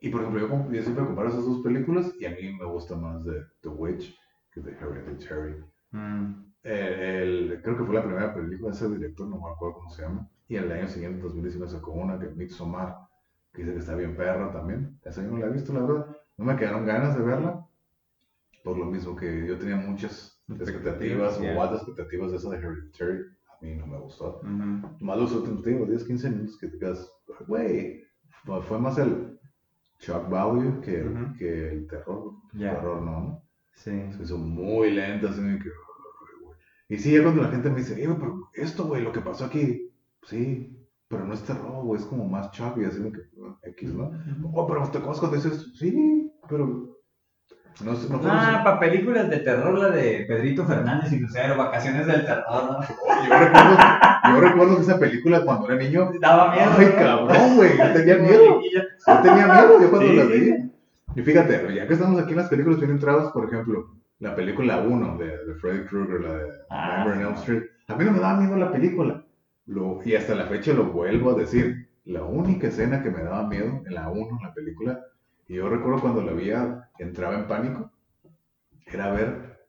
Y 0.00 0.08
por 0.08 0.22
ejemplo, 0.22 0.48
yo, 0.48 0.72
yo, 0.72 0.82
siempre 0.82 1.04
comparo 1.04 1.28
esas 1.28 1.44
dos 1.44 1.60
películas 1.60 2.14
y 2.18 2.24
a 2.24 2.30
mí 2.30 2.56
me 2.58 2.64
gusta 2.64 2.96
más 2.96 3.22
de 3.22 3.42
The 3.60 3.68
Witch 3.68 4.18
que 4.50 4.62
de 4.62 4.72
Hereditary. 4.72 5.62
Mm. 5.90 6.52
El, 6.62 7.60
creo 7.62 7.76
que 7.76 7.84
fue 7.84 7.94
la 7.94 8.02
primera 8.02 8.34
película 8.34 8.70
de 8.70 8.76
ese 8.76 8.88
director, 8.88 9.28
no 9.28 9.36
me 9.36 9.50
acuerdo 9.50 9.74
cómo 9.74 9.90
se 9.90 10.04
llama. 10.04 10.26
Y 10.48 10.56
el 10.56 10.72
año 10.72 10.88
siguiente, 10.88 11.20
2019, 11.20 11.70
sacó 11.70 11.92
una 11.92 12.18
que 12.18 12.26
es 12.26 12.34
Midsommar, 12.34 13.09
que 13.52 13.62
dice 13.62 13.74
que 13.74 13.80
está 13.80 13.94
bien 13.94 14.16
perra 14.16 14.52
también. 14.52 14.98
Esa 15.04 15.22
yo 15.22 15.30
no 15.30 15.38
la 15.38 15.46
he 15.46 15.50
visto, 15.50 15.72
la 15.72 15.80
verdad. 15.80 16.06
No 16.36 16.44
me 16.44 16.56
quedaron 16.56 16.86
ganas 16.86 17.16
de 17.16 17.24
verla. 17.24 17.66
Por 18.62 18.76
lo 18.76 18.84
mismo 18.84 19.16
que 19.16 19.46
yo 19.46 19.58
tenía 19.58 19.76
muchas 19.76 20.42
expectativas 20.48 21.38
o 21.38 21.62
altas 21.62 21.82
expectativas 21.82 22.30
de 22.30 22.36
esa 22.36 22.50
de 22.50 22.56
Hereditary 22.58 23.20
a 23.48 23.64
mí 23.64 23.74
no 23.74 23.86
me 23.86 23.98
gustó. 23.98 24.40
Más 24.42 25.18
los 25.18 25.32
últimos, 25.32 25.88
10, 25.88 26.04
15 26.04 26.30
minutos 26.30 26.58
que 26.58 26.68
te 26.68 26.78
quedas, 26.78 27.10
güey, 27.46 28.04
fue 28.66 28.78
más 28.78 28.98
el 28.98 29.38
shock 29.98 30.28
value 30.30 30.80
que, 30.80 31.04
que 31.38 31.72
el 31.72 31.86
terror. 31.86 32.32
El 32.54 32.60
terror 32.60 33.02
no, 33.02 33.20
¿no? 33.20 33.42
Sí. 33.74 33.90
Se 34.16 34.22
hizo 34.22 34.38
muy 34.38 34.90
lento, 34.90 35.28
así 35.28 35.40
que, 35.40 35.70
y 36.88 36.98
sí, 36.98 37.12
ya 37.12 37.22
cuando 37.22 37.42
la 37.42 37.50
gente 37.50 37.70
me 37.70 37.76
dice, 37.76 37.94
pero 37.96 38.50
esto, 38.52 38.84
güey, 38.84 39.02
lo 39.02 39.12
que 39.12 39.20
pasó 39.20 39.44
aquí, 39.44 39.92
sí, 40.24 40.79
pero 41.10 41.24
no 41.24 41.34
es 41.34 41.42
terror, 41.42 41.84
güey, 41.84 42.00
es 42.00 42.06
como 42.06 42.24
más 42.24 42.52
shock 42.52 42.78
y 42.78 42.84
así 42.84 43.02
que, 43.02 43.68
X, 43.70 43.92
¿no? 43.92 44.12
Oh, 44.54 44.64
pero 44.64 44.88
te 44.88 45.00
conozco 45.00 45.26
dices, 45.26 45.72
sí, 45.76 46.32
pero 46.48 46.66
no, 47.82 47.92
no 47.92 48.20
ah, 48.26 48.60
para 48.62 48.78
películas 48.78 49.28
de 49.28 49.38
terror, 49.38 49.76
la 49.76 49.90
de 49.90 50.24
Pedrito 50.28 50.64
Fernández 50.64 51.12
y 51.12 51.18
Lucero, 51.18 51.56
Vacaciones 51.56 52.06
del 52.06 52.24
Terror, 52.24 52.44
¿no? 52.46 52.80
Yo 52.80 53.38
recuerdo, 53.38 53.76
yo 54.24 54.40
recuerdo 54.40 54.76
que 54.76 54.82
esa 54.82 54.98
película 54.98 55.44
cuando 55.44 55.66
era 55.68 55.82
niño. 55.82 56.10
Daba 56.20 56.52
miedo. 56.54 56.70
Ay, 56.76 56.92
cabrón, 56.96 57.56
güey. 57.56 57.76
Yo 57.78 57.92
tenía 57.92 58.16
miedo. 58.18 58.60
Yo 59.06 59.22
tenía 59.22 59.46
miedo 59.46 59.80
yo 59.80 59.90
cuando 59.90 60.12
la 60.12 60.24
vi. 60.24 60.70
Y 61.16 61.22
fíjate, 61.22 61.74
ya 61.74 61.86
que 61.86 61.94
estamos 61.94 62.20
aquí 62.20 62.32
en 62.32 62.38
las 62.38 62.48
películas 62.48 62.78
bien 62.78 62.92
entradas, 62.92 63.32
por 63.32 63.46
ejemplo, 63.46 63.94
la 64.18 64.36
película 64.36 64.78
1 64.80 65.16
de, 65.16 65.46
de 65.46 65.54
Freddy 65.54 65.86
Krueger, 65.86 66.20
la 66.20 66.34
de 66.34 66.50
ah, 66.68 67.04
Elm 67.06 67.34
Street, 67.34 67.62
a 67.88 67.96
mí 67.96 68.04
no 68.04 68.12
me 68.12 68.20
daba 68.20 68.38
miedo 68.38 68.56
la 68.56 68.70
película. 68.70 69.24
Lo, 69.70 70.00
y 70.04 70.16
hasta 70.16 70.34
la 70.34 70.46
fecha 70.46 70.72
lo 70.72 70.86
vuelvo 70.86 71.30
a 71.30 71.34
decir. 71.34 71.88
La 72.04 72.24
única 72.24 72.66
escena 72.66 73.02
que 73.04 73.10
me 73.10 73.22
daba 73.22 73.46
miedo 73.46 73.82
en 73.86 73.94
la 73.94 74.10
1, 74.10 74.38
en 74.38 74.42
la 74.42 74.52
película, 74.52 75.00
y 75.46 75.54
yo 75.54 75.68
recuerdo 75.68 76.00
cuando 76.00 76.22
la 76.22 76.32
vi, 76.32 76.50
entraba 76.98 77.36
en 77.36 77.46
pánico, 77.46 77.92
era 78.84 79.12
ver, 79.12 79.60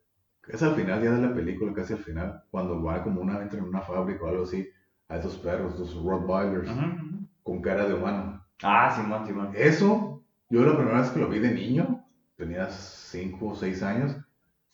es 0.47 0.64
al 0.64 0.74
final 0.74 1.04
ya 1.04 1.12
de 1.12 1.22
la 1.22 1.36
película, 1.36 1.72
casi 1.74 1.93
al 1.93 1.99
final, 1.99 2.43
cuando 2.49 2.82
va 2.82 3.04
como 3.04 3.22
una, 3.22 3.43
entra 3.43 3.60
en 3.60 3.66
una 3.66 3.82
fábrica 3.82 4.24
o 4.24 4.30
algo 4.30 4.43
así, 4.43 4.68
a 5.08 5.18
esos 5.18 5.38
perros, 5.38 5.76
esos 5.76 6.04
Rottweilers, 6.04 6.72
con 7.43 7.62
cara 7.62 7.88
de 7.88 7.93
humano. 7.93 8.43
Ah, 8.64 8.91
Simón, 8.95 9.28
Simón. 9.28 9.52
Eso, 9.54 10.24
yo 10.49 10.66
la 10.66 10.78
primera 10.78 11.02
vez 11.02 11.12
que 11.12 11.20
lo 11.20 11.30
vi 11.30 11.38
de 11.38 11.52
niño, 11.52 12.04
tenía 12.38 12.68
5 12.70 13.49
o 13.49 13.56
6 13.56 13.84
años, 13.84 14.18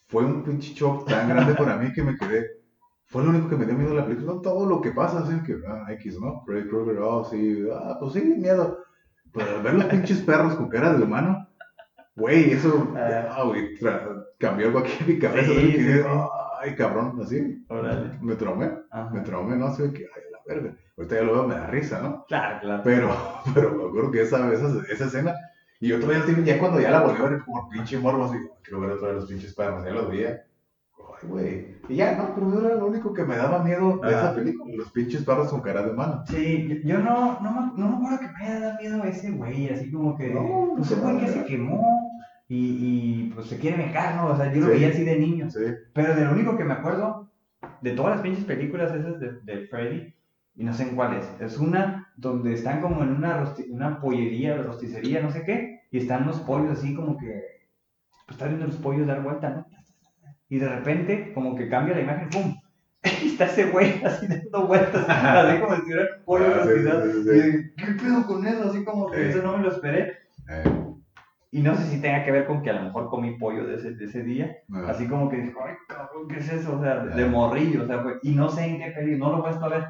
fue 0.08 0.24
un 0.24 0.44
pinche 0.44 0.74
shock 0.74 1.06
tan 1.06 1.28
grande 1.28 1.54
para 1.54 1.76
mí 1.76 1.92
que 1.92 2.04
me 2.04 2.16
quedé. 2.16 2.57
Fue 3.08 3.24
lo 3.24 3.30
único 3.30 3.48
que 3.48 3.56
me 3.56 3.66
dio 3.66 3.76
miedo 3.76 3.92
de 3.92 3.96
la 3.96 4.06
película. 4.06 4.42
Todo 4.44 4.68
lo 4.68 4.82
que 4.82 4.92
pasa, 4.92 5.20
así 5.20 5.42
que, 5.44 5.58
ah, 5.68 5.86
X, 5.94 6.20
¿no? 6.20 6.44
Freddy 6.46 6.68
Krueger, 6.68 6.98
oh, 7.00 7.24
sí, 7.24 7.66
ah, 7.74 7.98
pues 8.00 8.14
sí, 8.14 8.22
miedo. 8.22 8.80
Pero 9.34 9.64
ver 9.64 9.76
los 9.76 9.86
pinches 9.86 10.22
perros 10.22 10.56
con 10.56 10.68
cara 10.68 10.94
de 10.94 11.04
humano, 11.04 11.48
güey, 12.16 12.52
eso, 12.52 12.94
ah, 12.96 13.44
güey, 13.46 13.76
cambió 14.38 14.68
algo 14.68 14.80
aquí 14.80 14.92
en 15.00 15.08
mi 15.08 15.20
cabeza. 15.20 15.52
Ay, 16.60 16.76
cabrón, 16.76 17.18
así. 17.22 17.66
Me 18.22 18.36
traumé, 18.36 18.72
me 19.14 19.22
traumé, 19.22 19.56
¿no? 19.56 19.68
Así 19.68 19.84
que, 19.94 20.04
ay, 20.04 20.22
la 20.32 20.40
verga. 20.46 20.76
Ahorita 20.98 21.16
ya 21.16 21.22
lo 21.22 21.34
veo, 21.34 21.48
me 21.48 21.56
da 21.56 21.68
risa, 21.68 22.02
¿no? 22.02 22.26
Claro, 22.28 22.60
claro. 22.60 22.82
Pero, 22.84 23.16
pero 23.54 23.72
me 23.76 23.86
acuerdo 23.86 24.12
que 24.12 24.22
esa, 24.22 24.52
esa, 24.52 24.68
esa 24.92 25.06
escena, 25.06 25.34
y 25.80 25.90
yo 25.90 26.00
todavía, 26.00 26.26
ya 26.44 26.60
cuando 26.60 26.82
ya 26.82 26.92
la 26.92 27.02
volví 27.02 27.22
a 27.22 27.30
ver 27.30 27.44
por 27.46 27.70
pinche 27.70 28.00
morbo, 28.00 28.26
así, 28.26 28.38
quiero 28.64 28.82
ver 28.82 28.92
otra 28.92 29.10
vez 29.10 29.18
los 29.18 29.30
pinches 29.30 29.54
perros, 29.54 29.86
ya 29.86 29.92
los 29.92 30.10
veía. 30.10 30.44
Ay, 31.22 31.30
güey. 31.30 31.78
Y 31.90 31.96
ya, 31.96 32.16
no, 32.18 32.36
pero 32.36 32.66
era 32.66 32.76
lo 32.76 32.88
único 32.88 33.14
que 33.14 33.24
me 33.24 33.38
daba 33.38 33.64
miedo 33.64 33.98
de 33.98 34.10
esa 34.10 34.36
película, 34.36 34.76
los 34.76 34.92
pinches 34.92 35.24
perros 35.24 35.50
con 35.50 35.62
cara 35.62 35.84
de 35.84 35.94
mano. 35.94 36.24
Sí, 36.28 36.82
yo 36.84 37.00
no, 37.00 37.40
no, 37.40 37.74
no 37.76 37.90
me 37.90 37.96
acuerdo 37.96 38.20
que 38.20 38.28
me 38.28 38.46
haya 38.46 38.60
dado 38.60 38.80
miedo 38.80 39.04
ese 39.06 39.32
güey, 39.32 39.70
así 39.70 39.92
como 39.92 40.18
que, 40.18 40.34
no, 40.34 40.76
no 40.76 40.84
sé 40.84 40.98
por 40.98 41.18
qué 41.20 41.28
se 41.28 41.46
quemó 41.46 42.12
y, 42.50 42.58
y, 42.58 43.32
pues 43.34 43.48
se 43.48 43.58
quiere 43.58 43.78
mecar, 43.78 44.16
¿no? 44.16 44.28
O 44.28 44.36
sea, 44.36 44.54
yo 44.54 44.62
lo 44.62 44.68
veía 44.68 44.90
así 44.90 45.04
de 45.04 45.18
niño. 45.18 45.50
Sí. 45.50 45.64
Pero 45.94 46.14
de 46.14 46.26
lo 46.26 46.32
único 46.32 46.58
que 46.58 46.66
me 46.66 46.74
acuerdo, 46.74 47.30
de 47.82 47.92
todas 47.92 48.16
las 48.16 48.22
pinches 48.22 48.46
películas 48.46 48.94
esas 48.94 49.20
de, 49.20 49.40
de 49.42 49.68
Freddy, 49.68 50.14
y 50.56 50.64
no 50.64 50.74
sé 50.74 50.84
en 50.84 50.96
cuál 50.96 51.18
es, 51.18 51.30
es 51.40 51.58
una 51.58 52.12
donde 52.18 52.54
están 52.54 52.82
como 52.82 53.04
en 53.04 53.12
una, 53.12 53.54
una 53.70 54.02
pollería, 54.02 54.58
rosticería, 54.58 55.22
no 55.22 55.32
sé 55.32 55.44
qué, 55.44 55.82
y 55.92 56.00
están 56.00 56.26
los 56.26 56.40
pollos 56.42 56.72
así 56.72 56.96
como 56.96 57.18
que, 57.18 57.44
pues 58.26 58.36
están 58.36 58.50
viendo 58.50 58.68
los 58.68 58.78
pollos 58.78 59.08
dar 59.08 59.24
vuelta, 59.24 59.50
¿no? 59.52 59.77
Y 60.50 60.60
de 60.60 60.70
repente 60.70 61.34
como 61.34 61.56
que 61.56 61.70
cambia 61.70 61.96
la 61.96 62.02
imagen, 62.02 62.30
¡pum! 62.30 62.56
Y 63.24 63.28
está 63.28 63.46
ese 63.46 63.70
güey 63.70 64.04
así 64.04 64.28
dando 64.28 64.68
vueltas, 64.68 65.06
así 65.08 65.62
como 65.62 65.76
si 65.76 65.82
hubiera 65.84 66.02
un 66.18 66.26
pollo 66.26 66.46
ah, 66.48 66.66
y 66.66 67.76
¿qué 67.76 67.92
pedo 67.94 68.26
con 68.26 68.46
eso? 68.46 68.70
Así 68.70 68.84
como 68.84 69.10
que 69.10 69.30
eso 69.30 69.42
no 69.42 69.58
me 69.58 69.64
lo 69.64 69.72
esperé. 69.72 70.14
Eh. 70.50 70.64
Y 71.52 71.62
no 71.62 71.76
sé 71.76 71.86
si 71.86 72.02
tenga 72.02 72.26
que 72.26 72.32
ver 72.32 72.46
con 72.46 72.62
que 72.62 72.70
a 72.70 72.74
lo 72.74 72.84
mejor 72.84 73.10
comí 73.10 73.38
pollo 73.38 73.66
de 73.66 73.76
ese, 73.76 73.96
de 73.96 74.06
ese 74.06 74.24
día. 74.24 74.58
Ah. 74.74 74.88
Así 74.90 75.08
como 75.08 75.30
que 75.30 75.38
dije, 75.38 75.54
ay, 75.64 75.76
cabrón, 75.88 76.28
¿qué 76.28 76.40
es 76.40 76.52
eso? 76.52 76.78
O 76.78 76.82
sea, 76.82 77.06
de, 77.06 77.24
ah. 77.24 77.28
morrillo, 77.28 77.84
o 77.84 77.88
sea, 77.88 78.04
y 78.22 78.36
no 78.36 78.50
sé 78.50 78.66
en 78.66 78.80
qué 78.80 78.92
película, 78.92 79.30
no 79.30 79.32
lo 79.32 79.40
he 79.40 79.44
puesto 79.44 79.66
a 79.66 79.70
ver. 79.70 79.84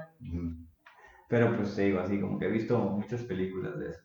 Pero 1.29 1.55
pues 1.55 1.75
digo, 1.75 1.99
así 1.99 2.19
como 2.19 2.37
que 2.37 2.45
he 2.45 2.51
visto 2.51 2.77
muchas 2.77 3.23
películas 3.23 3.79
de 3.79 3.89
eso. 3.89 4.01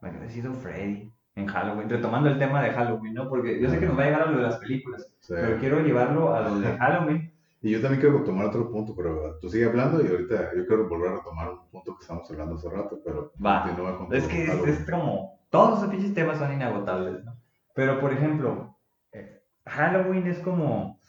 me 0.00 0.10
hubiera 0.10 0.28
sido 0.28 0.54
Freddy 0.54 1.12
en 1.36 1.46
Halloween, 1.46 1.90
retomando 1.90 2.28
el 2.28 2.38
tema 2.38 2.62
de 2.62 2.70
Halloween, 2.70 3.14
¿no? 3.14 3.28
Porque 3.28 3.60
yo 3.60 3.68
sé 3.68 3.78
que 3.78 3.86
nos 3.86 3.98
va 3.98 4.02
a 4.02 4.06
llegar 4.06 4.22
a 4.22 4.30
lo 4.30 4.36
de 4.36 4.42
las 4.44 4.58
películas, 4.58 5.10
pero 5.28 5.58
quiero 5.58 5.80
llevarlo 5.80 6.34
a 6.34 6.42
lo 6.42 6.60
de 6.60 6.76
Halloween. 6.76 7.32
Y 7.60 7.70
yo 7.70 7.80
también 7.80 8.00
quiero 8.00 8.22
tomar 8.22 8.46
otro 8.46 8.70
punto, 8.70 8.94
pero 8.94 9.38
tú 9.40 9.48
sigue 9.48 9.64
hablando 9.64 10.04
y 10.04 10.06
ahorita 10.06 10.50
yo 10.54 10.66
quiero 10.66 10.88
volver 10.88 11.12
a 11.12 11.16
retomar 11.16 11.50
un 11.50 11.66
punto 11.70 11.96
que 11.96 12.02
estamos 12.02 12.30
hablando 12.30 12.56
hace 12.56 12.68
rato, 12.68 13.00
pero 13.02 13.32
va. 13.44 13.64
es 14.10 14.26
que 14.26 14.44
es, 14.44 14.84
como, 14.88 15.40
todos 15.48 15.78
esos 15.78 15.90
pinches 15.90 16.12
temas 16.12 16.38
son 16.38 16.52
inagotables, 16.52 17.24
¿no? 17.24 17.36
Pero, 17.74 18.00
por 18.00 18.12
ejemplo, 18.12 18.76
eh, 19.12 19.42
Halloween 19.64 20.26
es 20.26 20.38
como, 20.40 21.00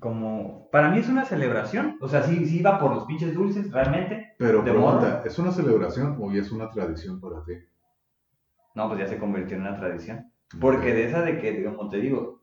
como, 0.00 0.68
para 0.72 0.90
mí 0.90 0.98
es 0.98 1.08
una 1.08 1.26
celebración, 1.26 1.98
o 2.00 2.08
sea, 2.08 2.22
sí, 2.22 2.46
sí 2.46 2.62
va 2.62 2.80
por 2.80 2.94
los 2.94 3.04
pinches 3.04 3.34
dulces, 3.34 3.70
realmente. 3.70 4.34
Pero 4.38 4.64
pregunta, 4.64 5.22
¿es 5.26 5.38
una 5.38 5.52
celebración 5.52 6.16
o 6.18 6.32
es 6.32 6.50
una 6.50 6.70
tradición 6.70 7.20
para 7.20 7.44
ti? 7.44 7.52
No, 8.76 8.88
pues 8.88 9.00
ya 9.00 9.08
se 9.08 9.18
convirtió 9.18 9.56
en 9.56 9.62
una 9.62 9.76
tradición. 9.76 10.30
Porque 10.60 10.94
de 10.94 11.06
esa 11.06 11.22
de 11.22 11.38
que, 11.38 11.64
como 11.64 11.88
te 11.88 11.96
digo, 11.96 12.42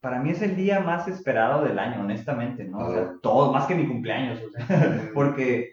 para 0.00 0.18
mí 0.18 0.30
es 0.30 0.42
el 0.42 0.56
día 0.56 0.80
más 0.80 1.06
esperado 1.06 1.64
del 1.64 1.78
año, 1.78 2.00
honestamente, 2.00 2.64
¿no? 2.64 2.78
O 2.78 2.92
sea, 2.92 3.12
todo, 3.22 3.52
más 3.52 3.66
que 3.66 3.74
mi 3.74 3.86
cumpleaños, 3.86 4.40
o 4.42 4.50
sea, 4.50 5.10
porque 5.14 5.72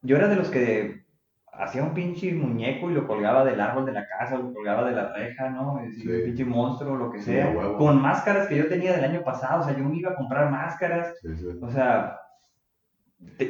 yo 0.00 0.16
era 0.16 0.28
de 0.28 0.36
los 0.36 0.48
que 0.48 1.04
hacía 1.52 1.82
un 1.82 1.94
pinche 1.94 2.32
muñeco 2.34 2.90
y 2.90 2.94
lo 2.94 3.06
colgaba 3.06 3.44
del 3.44 3.60
árbol 3.60 3.86
de 3.86 3.92
la 3.92 4.06
casa, 4.08 4.38
lo 4.38 4.52
colgaba 4.52 4.88
de 4.88 4.96
la 4.96 5.12
reja, 5.12 5.50
¿no? 5.50 5.74
Un 5.74 5.92
pinche 6.24 6.44
monstruo, 6.44 6.96
lo 6.96 7.10
que 7.10 7.20
sea, 7.20 7.54
con 7.76 8.00
máscaras 8.00 8.48
que 8.48 8.56
yo 8.56 8.66
tenía 8.68 8.92
del 8.92 9.04
año 9.04 9.22
pasado, 9.22 9.60
o 9.60 9.64
sea, 9.64 9.76
yo 9.76 9.84
me 9.84 9.96
iba 9.96 10.12
a 10.12 10.16
comprar 10.16 10.50
máscaras, 10.50 11.14
o 11.60 11.70
sea, 11.70 12.18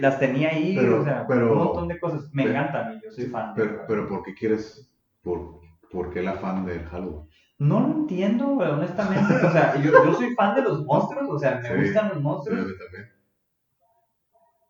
las 0.00 0.18
tenía 0.18 0.50
ahí, 0.50 0.78
o 0.78 1.04
sea, 1.04 1.26
un 1.28 1.54
montón 1.54 1.88
de 1.88 2.00
cosas. 2.00 2.28
Me 2.32 2.44
encanta 2.44 2.86
a 2.86 2.90
mí, 2.90 3.00
yo 3.04 3.10
soy 3.10 3.26
fan. 3.26 3.52
Pero, 3.54 3.82
pero 3.86 4.08
¿por 4.08 4.22
qué 4.22 4.34
quieres, 4.34 4.90
por, 5.26 5.60
por 5.90 6.12
qué 6.12 6.20
el 6.20 6.28
afán 6.28 6.64
del 6.64 6.84
Halloween? 6.84 7.28
No 7.58 7.80
lo 7.80 7.86
entiendo, 7.88 8.46
honestamente. 8.52 9.34
O 9.44 9.50
sea, 9.50 9.74
yo, 9.82 9.90
yo, 9.90 10.14
soy 10.14 10.34
fan 10.34 10.54
de 10.54 10.62
los 10.62 10.84
monstruos, 10.84 11.28
o 11.28 11.38
sea, 11.38 11.60
me 11.60 11.82
gustan 11.82 12.10
los 12.10 12.22
monstruos. 12.22 12.66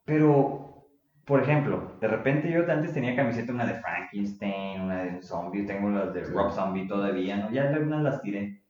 Pero, 0.06 0.88
por 1.26 1.42
ejemplo, 1.42 1.96
de 2.00 2.08
repente 2.08 2.50
yo 2.50 2.60
antes 2.70 2.94
tenía 2.94 3.14
camiseta, 3.14 3.52
una 3.52 3.66
de 3.66 3.74
Frankenstein, 3.74 4.80
una 4.80 5.02
de 5.02 5.22
Zombie, 5.22 5.66
tengo 5.66 5.90
las 5.90 6.14
de 6.14 6.24
Rob 6.24 6.52
Zombie 6.52 6.88
todavía, 6.88 7.36
¿no? 7.36 7.50
Ya 7.50 7.68
algunas 7.68 8.02
las 8.02 8.22
tiré. 8.22 8.62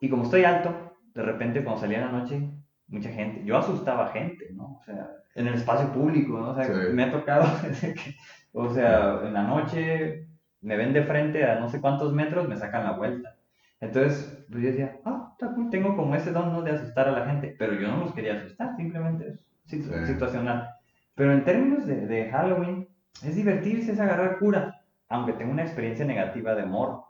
Y 0.00 0.08
como 0.08 0.24
estoy 0.24 0.44
alto, 0.44 0.96
de 1.14 1.22
repente 1.22 1.62
cuando 1.62 1.82
salía 1.82 1.98
en 1.98 2.06
la 2.06 2.18
noche, 2.18 2.50
mucha 2.88 3.10
gente, 3.10 3.44
yo 3.44 3.56
asustaba 3.56 4.06
a 4.06 4.12
gente, 4.12 4.48
¿no? 4.52 4.78
O 4.80 4.82
sea, 4.84 5.10
en 5.34 5.46
el 5.46 5.54
espacio 5.54 5.92
público, 5.92 6.38
¿no? 6.38 6.50
O 6.50 6.54
sea, 6.54 6.66
me 6.92 7.04
ha 7.04 7.12
tocado, 7.12 7.44
o 8.52 8.72
sea, 8.72 9.20
en 9.22 9.34
la 9.34 9.42
noche 9.42 10.26
me 10.60 10.76
ven 10.76 10.92
de 10.92 11.04
frente 11.04 11.44
a 11.44 11.60
no 11.60 11.68
sé 11.68 11.80
cuántos 11.80 12.12
metros, 12.12 12.48
me 12.48 12.56
sacan 12.56 12.84
la 12.84 12.92
vuelta. 12.92 13.36
Entonces, 13.80 14.44
pues 14.50 14.62
yo 14.62 14.68
decía, 14.70 15.00
ah, 15.04 15.34
cool, 15.38 15.70
tengo 15.70 15.96
como 15.96 16.14
ese 16.14 16.32
don 16.32 16.52
¿no? 16.52 16.62
de 16.62 16.72
asustar 16.72 17.08
a 17.08 17.12
la 17.12 17.26
gente, 17.26 17.54
pero 17.58 17.74
yo 17.74 17.88
no 17.88 17.98
los 17.98 18.14
quería 18.14 18.34
asustar, 18.34 18.74
simplemente 18.76 19.38
es 19.70 20.06
situacional. 20.06 20.70
Pero 21.14 21.32
en 21.32 21.44
términos 21.44 21.86
de, 21.86 22.06
de, 22.06 22.30
Halloween, 22.30 22.88
es 23.22 23.36
divertirse, 23.36 23.92
es 23.92 24.00
agarrar 24.00 24.38
cura, 24.38 24.82
aunque 25.08 25.32
tengo 25.32 25.52
una 25.52 25.62
experiencia 25.62 26.04
negativa 26.04 26.54
de 26.54 26.62
amor, 26.62 27.04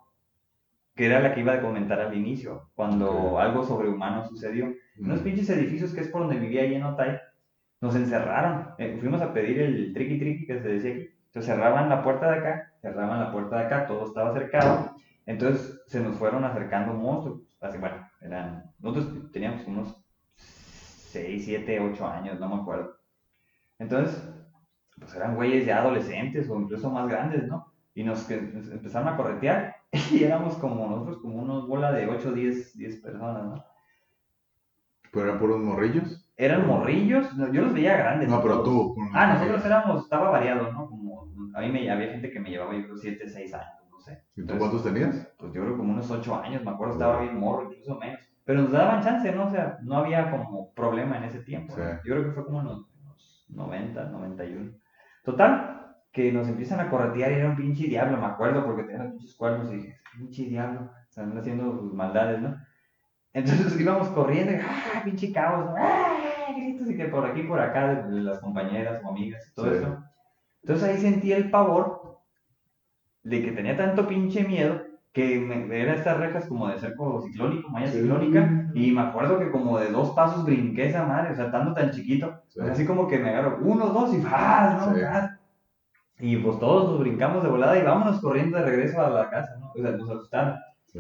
que 0.95 1.07
era 1.07 1.21
la 1.21 1.35
que 1.35 1.41
iba 1.41 1.53
a 1.53 1.61
comentar 1.61 2.01
al 2.01 2.17
inicio, 2.17 2.71
cuando 2.75 3.39
algo 3.39 3.65
sobrehumano 3.65 4.25
sucedió. 4.25 4.73
Unos 4.99 5.21
pinches 5.21 5.51
edificios 5.51 5.93
que 5.93 6.01
es 6.01 6.09
por 6.09 6.23
donde 6.23 6.39
vivía 6.39 6.63
ahí 6.63 6.75
en 6.75 6.85
Otay, 6.85 7.19
nos 7.81 7.95
encerraron. 7.95 8.71
Eh, 8.79 8.97
fuimos 8.99 9.21
a 9.21 9.33
pedir 9.33 9.61
el 9.61 9.93
triqui 9.93 10.19
triqui 10.19 10.47
que 10.47 10.61
se 10.61 10.69
decía 10.69 10.93
aquí. 10.93 11.11
Entonces 11.27 11.55
cerraban 11.55 11.91
la 11.91 12.03
puerta 12.03 12.31
de 12.31 12.39
acá 12.39 12.73
cerraban 12.87 13.21
la 13.21 13.33
puerta 13.33 13.59
de 13.59 13.65
acá, 13.65 13.87
todo 13.87 14.07
estaba 14.07 14.33
cercado, 14.33 14.97
entonces 15.27 15.83
se 15.87 16.01
nos 16.01 16.17
fueron 16.17 16.45
acercando 16.45 16.95
monstruos, 16.95 17.43
así 17.61 17.79
bueno, 17.79 17.97
eran, 18.21 18.71
nosotros 18.79 19.33
teníamos 19.33 19.67
unos 19.67 19.97
6, 20.37 21.45
7, 21.45 21.81
8 21.81 22.07
años, 22.07 22.39
no 22.39 22.49
me 22.49 22.63
acuerdo. 22.63 22.97
Entonces, 23.79 24.23
pues 24.99 25.15
eran 25.15 25.35
güeyes 25.35 25.67
ya 25.67 25.79
adolescentes 25.79 26.49
o 26.49 26.61
incluso 26.61 26.91
más 26.91 27.09
grandes, 27.09 27.47
¿no? 27.49 27.73
Y 27.95 28.05
nos, 28.05 28.31
empezaron 28.31 29.09
a 29.09 29.17
corretear 29.17 29.77
y 30.13 30.23
éramos 30.23 30.57
como 30.57 30.89
nosotros, 30.89 31.19
como 31.19 31.43
unos 31.43 31.67
bola 31.67 31.93
de 31.93 32.07
8, 32.07 32.33
10, 32.33 32.79
10 32.79 32.97
personas, 33.03 33.45
¿no? 33.45 33.65
¿Pero 35.11 35.27
eran 35.27 35.39
puros 35.39 35.61
morrillos? 35.61 36.31
Eran 36.37 36.67
morrillos, 36.67 37.27
yo 37.35 37.63
los 37.63 37.73
veía 37.73 37.97
grandes. 37.97 38.29
No, 38.29 38.43
pero 38.43 38.63
tú. 38.63 38.95
Ah, 39.15 39.35
nosotros 39.35 39.65
éramos, 39.65 40.05
estaba 40.05 40.31
variado, 40.31 40.71
¿no? 40.73 40.86
A 41.55 41.61
mí 41.61 41.71
me, 41.71 41.91
había 41.91 42.13
gente 42.13 42.31
que 42.31 42.41
me 42.41 42.51
llevaba, 42.51 42.75
yo 42.75 42.85
creo, 42.85 42.97
7, 42.97 43.29
6 43.29 43.55
años, 43.55 43.91
no 43.91 44.01
sé. 44.01 44.23
¿Y 44.37 44.45
tú 44.45 44.59
cuántos 44.59 44.85
tenías? 44.85 45.29
Pues 45.39 45.53
yo 45.53 45.63
creo 45.63 45.77
como 45.77 45.93
unos 45.93 46.11
8 46.11 46.37
años, 46.43 46.65
me 46.65 46.71
acuerdo, 46.71 46.95
estaba 46.95 47.21
bien 47.21 47.39
morro, 47.39 47.71
incluso 47.71 47.99
menos. 47.99 48.21
Pero 48.45 48.63
nos 48.63 48.73
daban 48.73 49.03
chance, 49.03 49.33
¿no? 49.33 49.47
O 49.47 49.51
sea, 49.51 49.79
no 49.83 49.97
había 49.97 50.31
como 50.31 50.73
problema 50.73 51.19
en 51.19 51.25
ese 51.25 51.41
tiempo. 51.41 51.75
Yo 51.77 52.15
creo 52.15 52.25
que 52.25 52.31
fue 52.31 52.45
como 52.45 52.61
en 52.61 52.67
los, 52.67 52.87
90, 53.49 54.05
91. 54.05 54.73
Total, 55.25 55.97
que 56.13 56.33
nos 56.33 56.49
empiezan 56.49 56.81
a 56.81 56.89
corretear 56.89 57.33
y 57.33 57.35
era 57.35 57.51
un 57.51 57.57
pinche 57.57 57.87
diablo, 57.87 58.17
me 58.17 58.27
acuerdo, 58.27 58.65
porque 58.65 58.85
tenía 58.85 59.05
los 59.05 59.13
pinches 59.13 59.35
cuernos 59.35 59.73
y 59.73 59.77
dije, 59.77 60.01
pinche 60.17 60.45
diablo, 60.45 60.91
están 61.09 61.37
haciendo 61.37 61.77
sus 61.79 61.93
maldades, 61.93 62.41
¿no? 62.41 62.57
Entonces 63.33 63.79
íbamos 63.81 64.09
corriendo 64.09 64.53
y, 64.53 64.57
¡ah, 64.57 65.03
pinche 65.05 65.33
caos! 65.33 65.71
¡ah! 65.77 66.53
Gritos 66.57 66.89
y 66.89 66.97
que 66.97 67.07
por 67.07 67.27
aquí, 67.27 67.43
por 67.43 67.61
acá, 67.61 68.03
de 68.05 68.21
las 68.23 68.39
compañeras 68.41 69.03
o 69.05 69.11
amigas 69.11 69.47
y 69.51 69.55
todo 69.55 69.73
eso. 69.73 70.03
Entonces 70.67 70.89
ahí 70.89 70.99
sentí 70.99 71.33
el 71.33 71.49
pavor 71.49 72.19
de 73.23 73.41
que 73.41 73.53
tenía 73.53 73.77
tanto 73.77 74.09
pinche 74.09 74.43
miedo 74.43 74.83
que 75.13 75.39
me, 75.39 75.81
era 75.81 75.95
estas 75.95 76.19
rejas 76.19 76.47
como 76.47 76.67
de 76.67 76.81
cerco 76.81 77.23
ciclónico, 77.23 77.71
malla 77.71 77.87
ciclónica, 77.87 78.69
y 78.75 78.91
me 78.91 79.03
acuerdo 79.03 79.39
que 79.39 79.53
como 79.53 79.79
de 79.79 79.93
dos 79.93 80.11
pasos 80.11 80.45
brinqué 80.45 80.89
esa 80.89 81.07
madre, 81.07 81.31
o 81.31 81.37
sea, 81.37 81.45
estando 81.45 81.73
tan 81.73 81.93
chiquito, 81.93 82.43
así 82.69 82.85
como 82.85 83.07
que 83.07 83.21
me 83.21 83.29
agarro 83.29 83.61
uno, 83.63 83.87
dos 83.91 84.13
y 84.13 84.21
¡ah! 84.27 84.91
¿no? 84.91 86.27
Y 86.27 86.37
pues 86.39 86.59
todos 86.59 86.91
nos 86.91 86.99
brincamos 86.99 87.45
de 87.45 87.49
volada 87.49 87.79
y 87.79 87.85
vámonos 87.85 88.21
corriendo 88.21 88.59
de 88.59 88.65
regreso 88.65 89.01
a 89.01 89.09
la 89.09 89.31
casa, 89.31 89.57
¿no? 89.61 89.71
O 89.73 89.81
sea, 89.81 89.93
nos 89.93 90.11
asustaron. 90.11 90.57
Sí. 90.87 90.99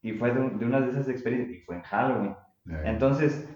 Y 0.00 0.12
fue 0.12 0.32
de, 0.32 0.64
una 0.64 0.80
de 0.80 0.88
esas 0.88 1.10
experiencias, 1.10 1.58
y 1.58 1.60
fue 1.60 1.76
en 1.76 1.82
Halloween. 1.82 2.36
Entonces, 2.84 3.54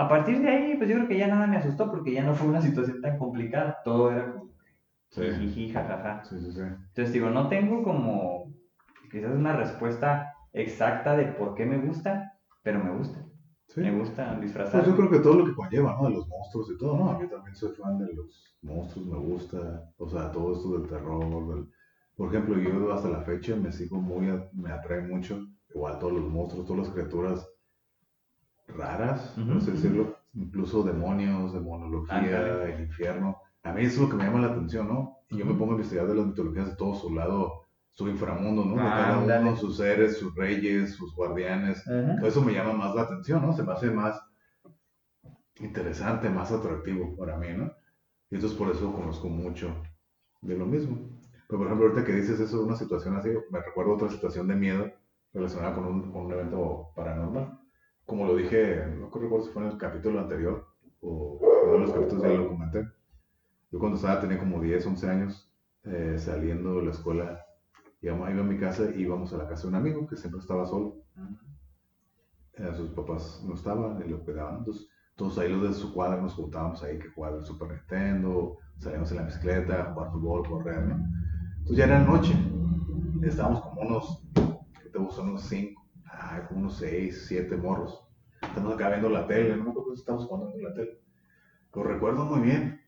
a 0.00 0.08
partir 0.08 0.40
de 0.40 0.48
ahí, 0.48 0.76
pues 0.78 0.88
yo 0.88 0.96
creo 0.96 1.08
que 1.08 1.18
ya 1.18 1.28
nada 1.28 1.46
me 1.46 1.58
asustó 1.58 1.90
porque 1.90 2.12
ya 2.12 2.22
no 2.22 2.34
fue 2.34 2.48
una 2.48 2.62
situación 2.62 3.02
tan 3.02 3.18
complicada. 3.18 3.78
Todo 3.84 4.10
era 4.10 4.32
como 4.32 4.50
sí. 5.10 5.70
jajaja. 5.72 6.24
Sí, 6.24 6.40
sí, 6.40 6.52
sí. 6.52 6.60
Entonces 6.60 7.12
digo, 7.12 7.28
no 7.28 7.48
tengo 7.48 7.82
como 7.82 8.54
quizás 9.10 9.34
una 9.34 9.54
respuesta 9.54 10.32
exacta 10.54 11.16
de 11.16 11.26
por 11.26 11.54
qué 11.54 11.66
me 11.66 11.76
gusta, 11.78 12.32
pero 12.62 12.82
me 12.82 12.96
gusta. 12.96 13.26
Me 13.76 13.92
gusta 13.92 14.40
disfrazar. 14.40 14.82
Pues 14.82 14.86
yo 14.86 14.96
creo 14.96 15.10
que 15.10 15.18
todo 15.20 15.34
lo 15.34 15.44
que 15.44 15.54
conlleva, 15.54 15.96
¿no? 16.00 16.08
De 16.08 16.14
los 16.14 16.26
monstruos 16.26 16.70
y 16.74 16.78
todo, 16.78 16.96
¿no? 16.96 17.20
Yo 17.20 17.28
también 17.28 17.54
soy 17.54 17.70
fan 17.74 17.98
de 17.98 18.12
los 18.14 18.56
monstruos, 18.62 19.06
me 19.06 19.18
gusta. 19.18 19.92
O 19.98 20.08
sea, 20.08 20.32
todo 20.32 20.54
esto 20.54 20.78
del 20.78 20.88
terror, 20.88 21.54
del 21.54 21.68
por 22.16 22.28
ejemplo, 22.28 22.58
yo 22.58 22.92
hasta 22.92 23.08
la 23.08 23.20
fecha 23.20 23.54
me 23.56 23.72
sigo 23.72 23.98
muy, 23.98 24.26
me 24.52 24.72
atrae 24.72 25.00
mucho, 25.00 25.46
igual 25.74 25.98
todos 25.98 26.14
los 26.14 26.24
monstruos, 26.24 26.66
todas 26.66 26.86
las 26.86 26.94
criaturas 26.94 27.49
raras, 28.76 29.36
no 29.36 29.60
sé 29.60 29.72
decirlo, 29.72 30.16
incluso 30.34 30.82
demonios, 30.82 31.52
demonología, 31.52 32.64
el 32.64 32.80
infierno. 32.80 33.38
A 33.62 33.72
mí 33.72 33.82
eso 33.82 33.96
es 33.96 34.00
lo 34.02 34.08
que 34.08 34.16
me 34.16 34.24
llama 34.24 34.40
la 34.40 34.52
atención, 34.52 34.88
¿no? 34.88 35.18
Y 35.28 35.38
yo 35.38 35.46
me 35.46 35.54
pongo 35.54 35.72
a 35.72 35.74
investigar 35.74 36.06
de 36.06 36.14
las 36.14 36.26
mitologías 36.26 36.70
de 36.70 36.76
todo 36.76 36.94
su 36.94 37.14
lado, 37.14 37.66
su 37.90 38.08
inframundo, 38.08 38.64
¿no? 38.64 38.74
De 38.74 38.88
cada 38.88 39.18
uno, 39.18 39.56
sus 39.56 39.76
seres, 39.76 40.18
sus 40.18 40.34
reyes, 40.34 40.94
sus 40.94 41.14
guardianes. 41.14 41.84
Todo 41.84 42.26
eso 42.28 42.42
me 42.42 42.52
llama 42.54 42.72
más 42.72 42.94
la 42.94 43.02
atención, 43.02 43.42
¿no? 43.42 43.52
Se 43.52 43.62
me 43.62 43.72
hace 43.72 43.90
más 43.90 44.20
interesante, 45.60 46.30
más 46.30 46.50
atractivo 46.52 47.16
para 47.16 47.36
mí, 47.36 47.48
¿no? 47.56 47.72
Y 48.30 48.36
entonces 48.36 48.58
por 48.58 48.70
eso 48.70 48.92
conozco 48.92 49.28
mucho 49.28 49.74
de 50.40 50.56
lo 50.56 50.66
mismo. 50.66 50.98
Pero, 51.48 51.58
por 51.58 51.66
ejemplo, 51.66 51.88
ahorita 51.88 52.04
que 52.04 52.14
dices 52.14 52.40
eso 52.40 52.58
de 52.58 52.64
una 52.64 52.76
situación 52.76 53.16
así, 53.16 53.28
me 53.50 53.60
recuerdo 53.60 53.94
otra 53.94 54.08
situación 54.08 54.46
de 54.46 54.54
miedo 54.54 54.90
relacionada 55.32 55.74
con 55.74 55.84
un, 55.84 56.12
con 56.12 56.26
un 56.26 56.32
evento 56.32 56.92
paranormal. 56.94 57.59
Como 58.10 58.26
lo 58.26 58.34
dije, 58.34 58.84
no 58.98 59.08
recuerdo 59.08 59.46
si 59.46 59.52
fue 59.52 59.62
en 59.62 59.70
el 59.70 59.78
capítulo 59.78 60.18
anterior 60.18 60.66
o 61.00 61.38
en 61.62 61.68
uno 61.68 61.72
de 61.74 61.78
los 61.78 61.92
capítulos 61.92 62.24
ya 62.24 62.30
lo 62.30 62.48
comenté. 62.48 62.84
Yo 63.70 63.78
cuando 63.78 63.98
estaba, 63.98 64.20
tenía 64.20 64.36
como 64.36 64.60
10, 64.60 64.84
11 64.84 65.08
años, 65.08 65.54
eh, 65.84 66.16
saliendo 66.18 66.74
de 66.74 66.86
la 66.86 66.90
escuela, 66.90 67.40
iba, 68.00 68.16
iba 68.32 68.40
a 68.40 68.44
mi 68.44 68.58
casa 68.58 68.90
y 68.92 69.02
íbamos 69.02 69.32
a 69.32 69.36
la 69.36 69.46
casa 69.46 69.62
de 69.62 69.68
un 69.68 69.74
amigo 69.76 70.08
que 70.08 70.16
siempre 70.16 70.40
estaba 70.40 70.66
solo. 70.66 71.04
Eh, 72.54 72.72
sus 72.74 72.90
papás 72.90 73.44
no 73.46 73.54
estaban 73.54 74.02
y 74.04 74.08
lo 74.08 74.24
cuidaban. 74.24 74.56
Entonces, 74.58 74.88
todos 75.14 75.38
ahí 75.38 75.48
los 75.48 75.62
de 75.62 75.72
su 75.72 75.94
cuadra 75.94 76.20
nos 76.20 76.34
juntábamos 76.34 76.82
ahí 76.82 76.98
que 76.98 77.10
jugaba 77.10 77.36
el 77.36 77.44
Super 77.44 77.70
Nintendo, 77.70 78.58
salíamos 78.78 79.12
en 79.12 79.18
la 79.18 79.22
bicicleta, 79.22 79.92
jugar 79.94 80.10
fútbol, 80.10 80.48
correr, 80.48 80.84
¿no? 80.84 80.96
Entonces 81.58 81.76
ya 81.76 81.84
era 81.84 82.02
noche. 82.02 82.34
Estábamos 83.22 83.62
como 83.62 83.82
unos, 83.82 84.24
¿qué 84.82 84.88
te 84.88 84.98
gusta? 84.98 85.22
Unos 85.22 85.42
cinco, 85.42 85.79
ay, 86.12 86.42
como 86.48 86.60
unos 86.60 86.76
seis, 86.76 87.24
siete 87.26 87.56
morros. 87.56 88.06
Estamos 88.42 88.74
acá 88.74 88.88
viendo 88.88 89.08
la 89.08 89.26
tele, 89.26 89.56
no 89.56 89.64
me 89.64 89.70
acuerdo 89.70 89.94
si 89.94 90.00
estamos 90.00 90.26
jugando 90.26 90.54
en 90.54 90.62
la 90.62 90.74
tele. 90.74 91.00
Pero 91.72 91.84
recuerdo 91.84 92.24
muy 92.24 92.40
bien. 92.40 92.80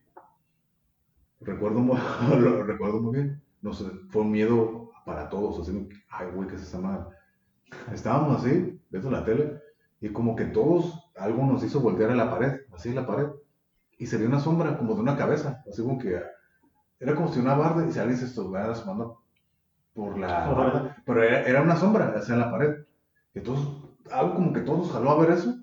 Recuerdo 1.41 1.79
muy, 1.79 1.97
lo 2.39 2.63
recuerdo 2.63 3.01
muy 3.01 3.13
bien. 3.13 3.43
no 3.61 3.73
sé, 3.73 3.85
fue 4.09 4.21
un 4.21 4.31
miedo 4.31 4.91
para 5.05 5.29
todos, 5.29 5.59
así, 5.59 5.89
ay, 6.09 6.27
güey, 6.33 6.47
¿qué 6.47 6.55
es 6.55 6.63
esa 6.63 6.79
madre? 6.79 7.05
Estábamos 7.91 8.39
así, 8.39 8.79
viendo 8.89 9.11
la 9.11 9.25
tele, 9.25 9.61
y 9.99 10.09
como 10.09 10.35
que 10.35 10.45
todos, 10.45 11.11
algo 11.17 11.45
nos 11.45 11.63
hizo 11.63 11.81
voltear 11.81 12.11
a 12.11 12.15
la 12.15 12.29
pared, 12.29 12.61
así 12.73 12.89
en 12.89 12.95
la 12.95 13.05
pared, 13.05 13.27
y 13.97 14.05
se 14.05 14.17
vio 14.17 14.27
una 14.27 14.39
sombra 14.39 14.77
como 14.77 14.95
de 14.95 15.01
una 15.01 15.17
cabeza, 15.17 15.63
así 15.69 15.81
como 15.81 15.97
que 15.97 16.21
era 16.99 17.15
como 17.15 17.31
si 17.31 17.39
una 17.39 17.55
barda 17.55 17.85
y 17.85 17.91
si 17.91 17.99
alguien 17.99 18.17
se 18.17 18.25
estuviera 18.25 18.71
asomando 18.71 19.21
por 19.93 20.17
la 20.17 20.49
barda, 20.49 20.97
pero 21.05 21.23
era, 21.23 21.43
era, 21.43 21.61
una 21.61 21.75
sombra, 21.75 22.13
así 22.15 22.31
en 22.31 22.39
la 22.39 22.51
pared. 22.51 22.85
Entonces, 23.33 23.67
algo 24.11 24.35
como 24.35 24.53
que 24.53 24.61
todos 24.61 24.91
jaló 24.91 25.11
a 25.11 25.19
ver 25.19 25.31
eso. 25.31 25.55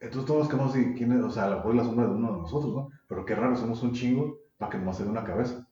Entonces 0.00 0.26
todos 0.26 0.48
quedamos 0.48 0.72
así, 0.72 0.94
¿quién 0.96 1.12
es? 1.12 1.24
O 1.24 1.30
sea, 1.30 1.44
a 1.44 1.50
lo 1.50 1.56
mejor 1.56 1.70
es 1.72 1.76
la 1.78 1.84
sombra 1.84 2.06
de 2.06 2.12
uno 2.12 2.32
de 2.32 2.38
nosotros, 2.38 2.74
¿no? 2.74 2.90
Pero 3.08 3.24
qué 3.24 3.34
raro, 3.34 3.56
somos 3.56 3.82
un 3.82 3.92
chingo 3.92 4.38
para 4.58 4.70
que 4.70 4.78
nomás 4.78 4.96
se 4.96 5.04
una 5.04 5.24
cabeza. 5.24 5.66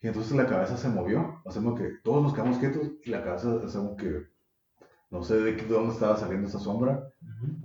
Y 0.00 0.06
entonces 0.06 0.36
la 0.36 0.46
cabeza 0.46 0.76
se 0.76 0.88
movió, 0.88 1.42
hacemos 1.46 1.78
que 1.78 1.88
todos 2.02 2.22
nos 2.22 2.34
quedamos 2.34 2.58
quietos 2.58 2.90
y 3.02 3.10
la 3.10 3.22
cabeza 3.22 3.58
hacemos 3.64 3.96
que, 3.96 4.26
no 5.10 5.22
sé 5.22 5.40
de, 5.40 5.56
dónde 5.66 5.94
estaba 5.94 6.16
saliendo 6.16 6.48
esa 6.48 6.58
sombra, 6.58 7.08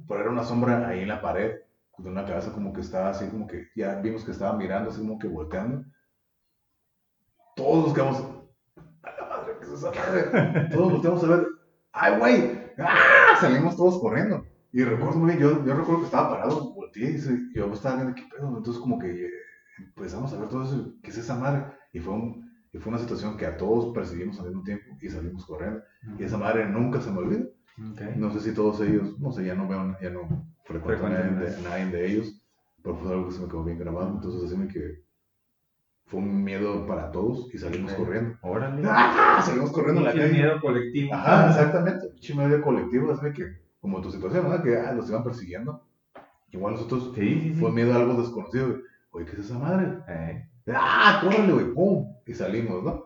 pero 0.08 0.22
era 0.22 0.30
una 0.30 0.44
sombra 0.44 0.88
ahí 0.88 1.02
en 1.02 1.10
la 1.10 1.22
pared 1.22 1.58
de 1.98 2.10
una 2.10 2.26
cabeza 2.26 2.54
como 2.54 2.72
que 2.72 2.82
estaba 2.82 3.10
así, 3.10 3.28
como 3.28 3.46
que 3.46 3.68
ya 3.76 3.96
vimos 3.96 4.24
que 4.24 4.32
estaba 4.32 4.58
mirando, 4.58 4.90
así 4.90 5.00
como 5.00 5.20
que 5.20 5.28
volteando. 5.28 5.86
Todos 7.56 7.88
nos 7.88 7.94
quedamos, 7.94 8.24
a 9.04 9.12
la 9.12 9.28
madre, 9.28 9.54
¿qué 9.60 9.66
es 9.66 9.72
esa 9.74 9.92
madre? 9.92 10.70
Todos 10.72 10.92
volteamos 10.94 11.24
a 11.26 11.28
ver, 11.28 11.48
¡ay, 11.92 12.18
güey! 12.18 12.74
¡Ah! 12.78 13.36
Salimos 13.40 13.76
todos 13.76 14.00
corriendo. 14.00 14.46
Y 14.72 14.84
recuerdo 14.84 15.18
muy 15.18 15.32
bien, 15.32 15.40
yo, 15.40 15.66
yo 15.66 15.74
recuerdo 15.74 16.02
que 16.02 16.06
estaba 16.06 16.30
parado, 16.30 16.74
volteé 16.74 17.12
y 17.12 17.56
yo 17.56 17.74
estaba 17.74 17.96
viendo 17.96 18.16
qué 18.16 18.24
pedo. 18.30 18.58
Entonces, 18.58 18.80
como 18.80 19.00
que 19.00 19.26
eh, 19.26 19.32
empezamos 19.80 20.32
a 20.34 20.40
ver 20.40 20.50
todo 20.50 20.64
eso, 20.64 20.94
¿qué 21.02 21.10
es 21.10 21.18
esa 21.18 21.36
madre? 21.36 21.66
Y 21.92 22.00
fue, 22.00 22.14
un, 22.14 22.52
y 22.72 22.78
fue 22.78 22.92
una 22.92 23.02
situación 23.02 23.36
que 23.36 23.48
a 23.48 23.58
todos 23.58 23.94
percibimos 23.94 24.40
al 24.40 24.48
mismo 24.48 24.64
tiempo 24.64 24.96
y 25.02 25.10
salimos 25.10 25.46
corriendo. 25.46 25.82
Y 26.20 26.24
esa 26.24 26.38
madre 26.38 26.68
nunca 26.68 27.02
se 27.02 27.12
me 27.12 27.20
olvida. 27.20 27.46
No 28.18 28.32
sé 28.32 28.42
si 28.42 28.54
todos 28.54 28.80
ellos, 28.82 29.18
no 29.20 29.32
sé, 29.32 29.46
ya 29.46 29.56
no 29.56 29.68
veo, 29.68 29.98
ya 30.02 30.10
no 30.10 30.46
frecuento 30.66 31.06
a 31.06 31.10
nadie, 31.10 31.86
de 31.86 32.06
ellos, 32.12 32.42
pero 32.84 32.96
fue 32.98 33.12
algo 33.12 33.28
que 33.28 33.34
se 33.34 33.42
me 33.42 33.48
quedó 33.48 33.64
bien 33.64 33.80
grabado. 33.80 34.10
Entonces, 34.10 34.44
así 34.44 34.58
me 34.58 34.68
que 34.68 35.04
fue 36.10 36.20
un 36.22 36.44
miedo 36.44 36.88
para 36.88 37.12
todos 37.12 37.54
y 37.54 37.60
salimos 37.60 37.94
corriendo. 37.94 38.36
Órale. 38.42 38.82
¡Ah! 38.90 39.42
Salimos 39.46 39.72
corriendo 39.72 40.02
en 40.02 40.06
la 40.08 40.12
calle. 40.12 40.34
miedo 40.34 40.60
colectivo. 40.60 41.14
Ajá, 41.14 41.50
exactamente. 41.50 42.08
Un 42.32 42.38
miedo 42.38 42.62
colectivo, 42.62 43.12
así 43.12 43.32
que, 43.32 43.60
como 43.80 44.02
tu 44.02 44.12
situación, 44.12 44.50
¿verdad? 44.50 44.64
Que 44.64 44.76
ah, 44.76 44.94
los 44.94 45.08
iban 45.08 45.24
persiguiendo. 45.24 45.84
Igual 46.52 46.74
nosotros 46.74 47.12
sí, 47.14 47.42
sí, 47.42 47.54
fue 47.54 47.72
miedo 47.72 47.94
a 47.94 47.98
algo 47.98 48.20
desconocido. 48.20 48.78
Oye, 49.12 49.26
¿qué 49.26 49.34
es 49.34 49.40
esa 49.40 49.60
madre? 49.60 50.00
Eh. 50.08 50.50
¡Ah! 50.74 51.22
¡Córrele, 51.24 51.54
güey! 51.54 51.74
¡Pum! 51.74 52.16
Y 52.26 52.34
salimos, 52.34 52.84
¿no? 52.84 53.06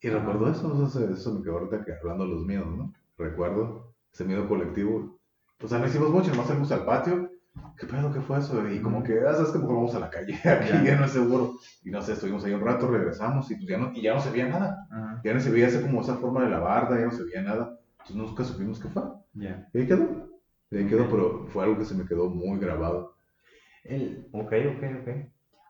Y 0.00 0.08
recuerdo 0.10 0.50
eso, 0.50 0.86
eso, 0.86 1.08
eso 1.08 1.34
me 1.34 1.42
quedó 1.42 1.58
ahorita 1.58 1.84
que 1.84 1.92
hablando 1.92 2.24
de 2.24 2.30
los 2.30 2.44
miedos, 2.44 2.76
¿no? 2.76 2.92
Recuerdo 3.16 3.94
ese 4.12 4.24
miedo 4.24 4.48
colectivo. 4.48 5.16
Pues 5.56 5.72
a 5.72 5.78
no 5.78 5.86
hicimos 5.86 6.10
mucho, 6.10 6.30
nomás 6.30 6.48
salimos 6.48 6.72
al 6.72 6.84
patio. 6.84 7.30
¿Qué 7.78 7.86
pedo? 7.86 8.12
¿Qué 8.12 8.20
fue 8.20 8.38
eso? 8.38 8.68
Y 8.68 8.80
como 8.80 9.02
que, 9.02 9.20
ah, 9.26 9.34
sabes 9.34 9.50
que 9.50 9.58
mejor 9.58 9.76
vamos 9.76 9.94
a 9.94 10.00
la 10.00 10.10
calle, 10.10 10.34
aquí 10.44 10.84
ya 10.84 10.96
no 10.96 11.04
es 11.04 11.12
seguro. 11.12 11.54
Y 11.84 11.90
no 11.90 12.02
sé, 12.02 12.12
estuvimos 12.12 12.44
ahí 12.44 12.52
un 12.52 12.60
rato, 12.60 12.88
regresamos 12.88 13.50
y 13.50 13.56
pues 13.56 13.68
ya 13.68 13.78
no, 13.78 13.92
y 13.94 14.02
ya 14.02 14.14
no 14.14 14.20
se 14.20 14.30
veía 14.30 14.48
nada. 14.48 14.86
Ya 15.24 15.34
no 15.34 15.40
se 15.40 15.50
veía 15.50 15.68
esa, 15.68 15.80
como 15.80 16.00
esa 16.00 16.16
forma 16.16 16.44
de 16.44 16.50
la 16.50 16.60
barda, 16.60 16.98
ya 16.98 17.06
no 17.06 17.12
se 17.12 17.24
veía 17.24 17.42
nada. 17.42 17.78
Entonces 17.92 18.16
nunca 18.16 18.44
supimos 18.44 18.80
qué 18.80 18.88
fue. 18.88 19.02
Yeah. 19.34 19.68
Y 19.72 19.78
ahí 19.78 19.86
quedó. 19.86 20.28
Y 20.70 20.76
ahí 20.78 20.86
quedó, 20.86 21.08
pero 21.08 21.46
fue 21.48 21.64
algo 21.64 21.78
que 21.78 21.84
se 21.84 21.94
me 21.94 22.06
quedó 22.06 22.28
muy 22.28 22.58
grabado. 22.58 23.16
El, 23.84 24.28
ok, 24.32 24.52
ok, 24.76 24.84
ok. 25.00 25.08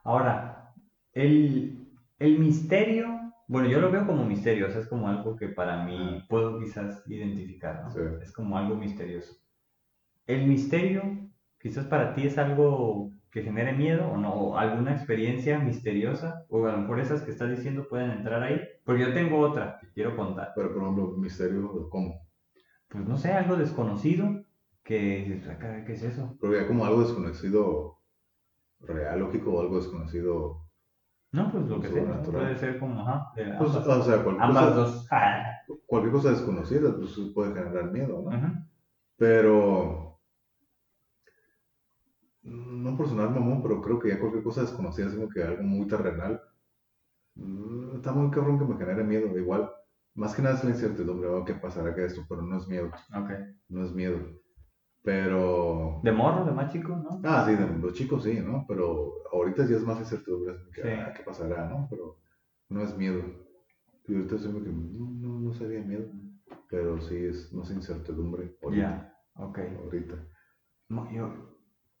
Ahora, 0.03 0.73
el, 1.13 1.87
el 2.19 2.39
misterio 2.39 3.25
bueno, 3.47 3.69
yo 3.69 3.79
lo 3.79 3.91
veo 3.91 4.07
como 4.07 4.25
misterio, 4.25 4.67
o 4.67 4.71
sea, 4.71 4.81
es 4.81 4.87
como 4.87 5.07
algo 5.07 5.35
que 5.35 5.49
para 5.49 5.85
mí 5.85 6.23
puedo 6.27 6.59
quizás 6.59 7.03
identificar, 7.05 7.83
¿no? 7.83 8.19
Es 8.19 8.31
como 8.31 8.57
algo 8.57 8.75
misterioso. 8.75 9.35
¿El 10.25 10.47
misterio 10.47 11.29
quizás 11.65 11.87
para 11.87 12.13
ti 12.13 12.27
es 12.27 12.37
algo 12.37 13.09
que 13.31 13.41
genere 13.41 13.73
miedo 13.73 14.07
o 14.07 14.17
no? 14.17 14.31
¿O 14.35 14.55
alguna 14.55 14.91
experiencia 14.91 15.57
misteriosa? 15.57 16.45
O 16.47 16.63
a 16.63 16.73
lo 16.73 16.77
mejor 16.77 16.99
esas 16.99 17.23
que 17.23 17.31
estás 17.31 17.49
diciendo 17.49 17.87
pueden 17.89 18.11
entrar 18.11 18.43
ahí. 18.43 18.61
Porque 18.83 19.01
yo 19.01 19.13
tengo 19.15 19.39
otra 19.39 19.79
que 19.81 19.87
quiero 19.91 20.15
contar. 20.15 20.51
Pero, 20.55 20.71
por 20.71 20.83
ejemplo, 20.83 21.07
misterio, 21.17 21.89
¿cómo? 21.89 22.21
Pues 22.87 23.07
no 23.07 23.17
sé, 23.17 23.33
algo 23.33 23.55
desconocido 23.55 24.43
que 24.83 25.41
¿qué 25.87 25.93
es 25.93 26.03
eso? 26.03 26.37
Pero 26.39 26.53
ya 26.55 26.67
como 26.67 26.85
algo 26.85 27.01
desconocido 27.01 27.97
real, 28.81 29.21
lógico, 29.21 29.55
o 29.55 29.61
algo 29.61 29.77
desconocido 29.77 30.61
no, 31.31 31.51
pues 31.51 31.65
lo 31.65 31.81
que 31.81 31.87
sea. 31.87 32.21
Puede 32.21 32.55
ser 32.57 32.79
como, 32.79 33.01
ajá. 33.01 33.31
Pues, 33.57 33.75
o 33.75 34.03
sea, 34.03 34.23
cualquier 34.23 34.43
ambas 34.43 34.65
cosa, 34.65 34.75
dos. 34.75 35.07
cualquier 35.87 36.13
cosa 36.13 36.29
desconocida 36.29 36.95
pues, 36.95 37.19
puede 37.33 37.55
generar 37.55 37.91
miedo, 37.91 38.21
¿no? 38.21 38.65
Pero. 39.17 40.04
No 42.85 42.95
por 42.95 43.09
sonar 43.09 43.31
mamón, 43.31 43.63
pero 43.63 43.81
creo 43.81 43.97
que 43.97 44.09
ya 44.09 44.19
cualquier 44.19 44.43
cosa 44.43 44.61
desconocida 44.61 45.07
es 45.07 45.15
como 45.15 45.27
que 45.27 45.41
algo 45.41 45.63
muy 45.63 45.87
terrenal. 45.87 46.39
Mm, 47.33 47.95
está 47.95 48.11
muy 48.11 48.29
cabrón 48.29 48.59
que 48.59 48.65
me 48.65 48.77
genere 48.77 49.03
miedo. 49.03 49.35
Igual, 49.35 49.71
más 50.13 50.35
que 50.35 50.43
nada 50.43 50.53
es 50.53 50.63
la 50.63 50.69
incertidumbre, 50.69 51.27
¿qué 51.47 51.55
pasará 51.55 51.95
que 51.95 52.05
esto? 52.05 52.23
Pero 52.29 52.43
no 52.43 52.57
es 52.57 52.67
miedo. 52.67 52.91
Okay. 53.09 53.37
No 53.69 53.83
es 53.83 53.91
miedo. 53.91 54.19
Pero. 55.01 55.99
¿De 56.03 56.11
morro, 56.11 56.45
de 56.45 56.51
más 56.51 56.71
chico, 56.71 56.95
no? 56.95 57.21
Ah, 57.23 57.43
sí, 57.47 57.55
de 57.55 57.67
los 57.75 57.93
chicos 57.93 58.23
sí, 58.23 58.39
¿no? 58.39 58.65
Pero 58.67 59.13
ahorita 59.33 59.65
ya 59.65 59.77
es 59.77 59.83
más 59.83 59.97
incertidumbre. 59.97 60.53
Ah, 60.83 61.11
¿Qué 61.11 61.23
pasará, 61.23 61.67
no? 61.67 61.87
Pero 61.89 62.19
no 62.69 62.83
es 62.83 62.95
miedo. 62.95 63.23
Y 64.07 64.15
ahorita 64.15 64.35
me 64.49 64.61
que 64.61 64.69
no, 64.69 65.09
no, 65.09 65.39
no 65.39 65.53
sería 65.53 65.81
miedo. 65.81 66.05
Pero 66.69 67.01
sí 67.01 67.15
es 67.15 67.51
más 67.51 67.71
incertidumbre. 67.71 68.55
Ya, 68.71 69.11
ok. 69.37 69.57
Ahorita. 69.85 70.23
yo 71.11 71.54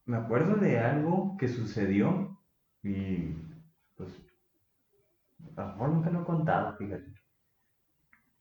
me 0.05 0.17
acuerdo 0.17 0.55
de 0.55 0.79
algo 0.79 1.35
que 1.37 1.47
sucedió 1.47 2.39
y 2.83 3.35
pues 3.95 4.11
a 5.55 5.61
lo 5.61 5.67
mejor 5.73 5.89
nunca 5.89 6.09
lo 6.11 6.21
he 6.21 6.25
contado, 6.25 6.75
fíjate. 6.77 7.13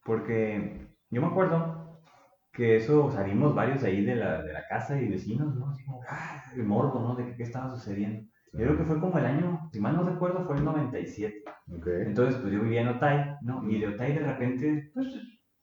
Porque 0.04 0.88
yo 1.10 1.20
me 1.22 1.28
acuerdo 1.28 2.00
que 2.52 2.76
eso 2.76 3.10
salimos 3.10 3.54
varios 3.54 3.82
ahí 3.82 4.04
de 4.04 4.14
la, 4.16 4.42
de 4.42 4.52
la 4.52 4.66
casa 4.68 5.00
y 5.00 5.08
vecinos, 5.08 5.54
¿no? 5.56 5.70
Así 5.70 5.84
como, 5.84 6.02
ah, 6.08 6.42
el 6.54 6.64
morbo, 6.64 7.00
¿no? 7.00 7.14
De 7.16 7.34
qué, 7.34 7.42
estaba 7.42 7.70
sucediendo. 7.70 8.28
Yo 8.52 8.60
creo 8.60 8.78
que 8.78 8.84
fue 8.84 9.00
como 9.00 9.18
el 9.18 9.26
año, 9.26 9.68
si 9.72 9.80
mal 9.80 9.96
no 9.96 10.04
recuerdo, 10.04 10.44
fue 10.44 10.56
el 10.56 10.64
97. 10.64 11.42
Okay. 11.80 12.02
Entonces, 12.02 12.40
pues 12.40 12.52
yo 12.52 12.60
vivía 12.60 12.82
en 12.82 12.88
Otay, 12.88 13.36
¿no? 13.42 13.68
Y 13.68 13.80
de 13.80 13.88
Otay 13.88 14.12
de 14.12 14.20
repente, 14.20 14.90
pues 14.94 15.08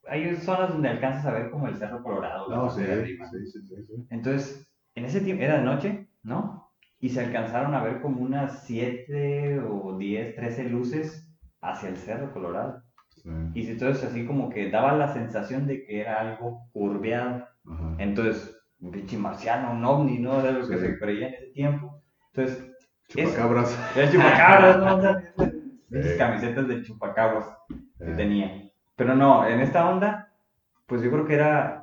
hay 0.08 0.36
zonas 0.36 0.70
donde 0.70 0.90
alcanzas 0.90 1.24
a 1.26 1.32
ver 1.32 1.50
como 1.50 1.68
el 1.68 1.76
Cerro 1.76 2.02
Colorado. 2.02 2.48
No, 2.50 2.68
sí, 2.68 2.82
sí, 2.84 3.16
sí, 3.30 3.62
sí, 3.70 4.06
Entonces, 4.10 4.71
en 4.94 5.04
ese 5.04 5.20
tiempo, 5.20 5.42
era 5.42 5.58
de 5.58 5.64
noche, 5.64 6.08
¿no? 6.22 6.70
Y 7.00 7.08
se 7.08 7.20
alcanzaron 7.20 7.74
a 7.74 7.82
ver 7.82 8.00
como 8.00 8.22
unas 8.22 8.64
7 8.66 9.60
o 9.60 9.96
10, 9.98 10.36
13 10.36 10.64
luces 10.64 11.28
hacia 11.60 11.88
el 11.88 11.96
Cerro 11.96 12.32
Colorado. 12.32 12.82
Y 13.54 13.68
entonces 13.68 14.04
así 14.04 14.26
como 14.26 14.50
que 14.50 14.70
daba 14.70 14.94
la 14.94 15.12
sensación 15.12 15.66
de 15.66 15.84
que 15.84 16.00
era 16.00 16.20
algo 16.20 16.68
curveado. 16.72 17.46
Entonces, 17.98 18.58
un 18.80 18.90
pinche 18.90 19.16
marciano, 19.16 19.72
un 19.72 19.84
ovni, 19.84 20.18
¿no? 20.18 20.40
Era 20.40 20.50
lo 20.52 20.68
que 20.68 20.78
se 20.78 20.98
creía 20.98 21.28
en 21.28 21.34
ese 21.34 21.46
tiempo. 21.52 22.02
Entonces... 22.32 22.68
Chupacabras. 23.08 23.78
Es, 23.96 24.12
chupacabras, 24.12 24.78
¿no? 25.38 25.48
Esas 25.98 26.16
camisetas 26.16 26.66
de 26.68 26.82
chupacabras 26.82 27.46
que 27.98 28.12
tenía. 28.12 28.70
Pero 28.96 29.14
no, 29.14 29.46
en 29.46 29.60
esta 29.60 29.88
onda, 29.88 30.32
pues 30.86 31.02
yo 31.02 31.10
creo 31.10 31.26
que 31.26 31.34
era... 31.34 31.81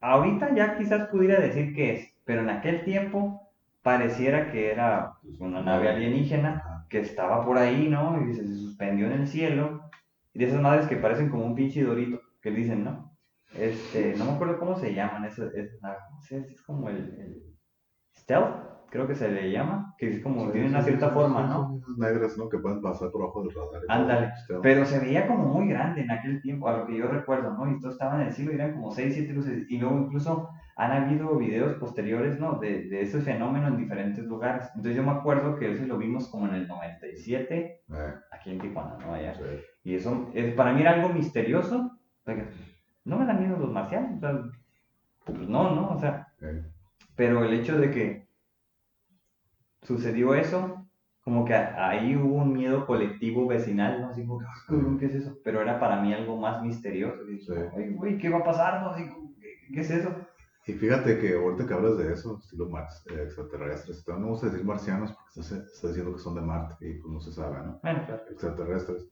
Ahorita 0.00 0.54
ya 0.54 0.76
quizás 0.76 1.08
pudiera 1.08 1.40
decir 1.40 1.74
que 1.74 1.94
es, 1.94 2.14
pero 2.24 2.42
en 2.42 2.50
aquel 2.50 2.84
tiempo 2.84 3.50
pareciera 3.82 4.50
que 4.50 4.70
era 4.70 5.14
pues, 5.22 5.40
una 5.40 5.62
nave 5.62 5.88
alienígena 5.88 6.84
que 6.88 7.00
estaba 7.00 7.44
por 7.44 7.58
ahí, 7.58 7.88
¿no? 7.88 8.20
Y 8.28 8.34
se, 8.34 8.46
suspendió 8.46 9.06
en 9.06 9.12
el 9.12 9.26
cielo. 9.26 9.88
Y 10.32 10.40
de 10.40 10.46
esas 10.46 10.60
madres 10.60 10.86
que 10.86 10.96
parecen 10.96 11.30
como 11.30 11.46
un 11.46 11.54
pinche 11.54 11.82
dorito, 11.82 12.20
que 12.42 12.50
dicen, 12.50 12.84
¿no? 12.84 13.16
Este, 13.54 14.14
no 14.16 14.26
me 14.26 14.32
acuerdo 14.32 14.58
cómo 14.58 14.76
se 14.76 14.92
llaman, 14.92 15.24
es, 15.24 15.38
es, 15.38 15.70
es 16.30 16.62
como 16.62 16.90
el, 16.90 16.96
el, 16.96 17.56
stealth, 18.18 18.75
creo 18.96 19.06
que 19.06 19.14
se 19.14 19.30
le 19.30 19.50
llama, 19.50 19.94
que 19.98 20.10
es 20.10 20.22
como, 20.22 20.50
tiene 20.50 20.68
una 20.68 20.82
cierta 20.82 21.10
forma, 21.10 21.46
¿no? 21.46 21.80
negras, 21.98 22.36
¿no? 22.38 22.48
Que 22.48 22.58
pueden 22.58 22.80
pasar 22.80 23.10
por 23.10 23.22
abajo 23.22 23.42
del 23.42 23.54
radar. 23.54 23.82
Ándale, 23.88 24.32
pero 24.62 24.86
se 24.86 24.98
veía 24.98 25.26
como 25.26 25.44
muy 25.44 25.68
grande 25.68 26.00
en 26.00 26.10
aquel 26.10 26.40
tiempo, 26.40 26.68
a 26.68 26.78
lo 26.78 26.86
que 26.86 26.96
yo 26.96 27.06
recuerdo, 27.06 27.52
¿no? 27.52 27.70
Y 27.70 27.78
todos 27.78 27.94
estaban 27.94 28.22
en 28.22 28.28
el 28.28 28.32
cielo 28.32 28.52
y 28.52 28.54
eran 28.54 28.72
como 28.72 28.90
6, 28.90 29.14
7 29.14 29.32
luces, 29.34 29.66
y 29.68 29.78
luego 29.78 29.98
incluso 29.98 30.48
han 30.76 30.92
habido 30.92 31.36
videos 31.36 31.74
posteriores, 31.74 32.40
¿no? 32.40 32.58
De, 32.58 32.88
de 32.88 33.02
ese 33.02 33.20
fenómeno 33.20 33.68
en 33.68 33.76
diferentes 33.76 34.24
lugares. 34.24 34.66
Entonces 34.74 34.96
yo 34.96 35.02
me 35.02 35.12
acuerdo 35.12 35.56
que 35.56 35.72
ese 35.72 35.86
lo 35.86 35.98
vimos 35.98 36.28
como 36.28 36.46
en 36.48 36.54
el 36.54 36.66
97, 36.66 37.54
eh. 37.54 38.14
aquí 38.32 38.50
en 38.50 38.60
Tijuana, 38.60 38.96
¿no? 38.98 39.12
Allá. 39.12 39.34
Y 39.84 39.94
eso 39.94 40.30
es, 40.34 40.54
para 40.54 40.72
mí 40.72 40.80
era 40.80 40.94
algo 40.94 41.10
misterioso. 41.10 41.92
No 43.04 43.18
me 43.18 43.26
dan 43.26 43.40
miedo 43.40 43.58
los 43.58 43.70
marcianos, 43.70 44.16
o 44.16 44.20
sea, 44.20 44.42
pues 45.24 45.48
no, 45.48 45.74
¿no? 45.74 45.90
O 45.90 46.00
sea, 46.00 46.26
pero 47.14 47.44
el 47.44 47.54
hecho 47.54 47.78
de 47.78 47.90
que 47.90 48.25
sucedió 49.86 50.34
eso 50.34 50.86
como 51.26 51.44
que 51.44 51.54
ahí 51.54 52.14
hubo 52.16 52.36
un 52.36 52.52
miedo 52.52 52.86
colectivo 52.86 53.48
vecinal, 53.48 54.00
¿no? 54.00 54.10
Así 54.10 54.24
como, 54.24 54.38
¿qué 54.96 55.06
es 55.06 55.14
eso? 55.16 55.36
Pero 55.42 55.60
era 55.60 55.80
para 55.80 56.00
mí 56.00 56.14
algo 56.14 56.36
más 56.36 56.62
misterioso. 56.62 57.24
Dije, 57.24 57.90
güey, 57.96 58.16
¿qué 58.16 58.28
va 58.28 58.38
a 58.38 58.44
pasar? 58.44 58.80
No? 58.80 58.94
¿Qué 59.74 59.80
es 59.80 59.90
eso? 59.90 60.14
Y 60.68 60.74
fíjate 60.74 61.18
que 61.18 61.34
ahorita 61.34 61.66
que 61.66 61.74
hablas 61.74 61.98
de 61.98 62.12
eso, 62.12 62.38
estilo 62.38 62.68
Marx, 62.68 63.04
eh, 63.10 63.24
extraterrestres, 63.24 64.06
no 64.06 64.14
vamos 64.14 64.44
a 64.44 64.50
decir 64.50 64.64
marcianos 64.64 65.12
porque 65.12 65.40
estás, 65.40 65.82
diciendo 65.82 66.12
que 66.12 66.20
son 66.20 66.36
de 66.36 66.42
Marte 66.42 66.88
y 66.88 66.94
pues 67.00 67.12
no 67.12 67.20
se 67.20 67.32
sabe, 67.32 67.58
¿no? 67.58 67.80
Bueno, 67.82 68.06
claro. 68.06 68.22
Extraterrestres. 68.30 69.08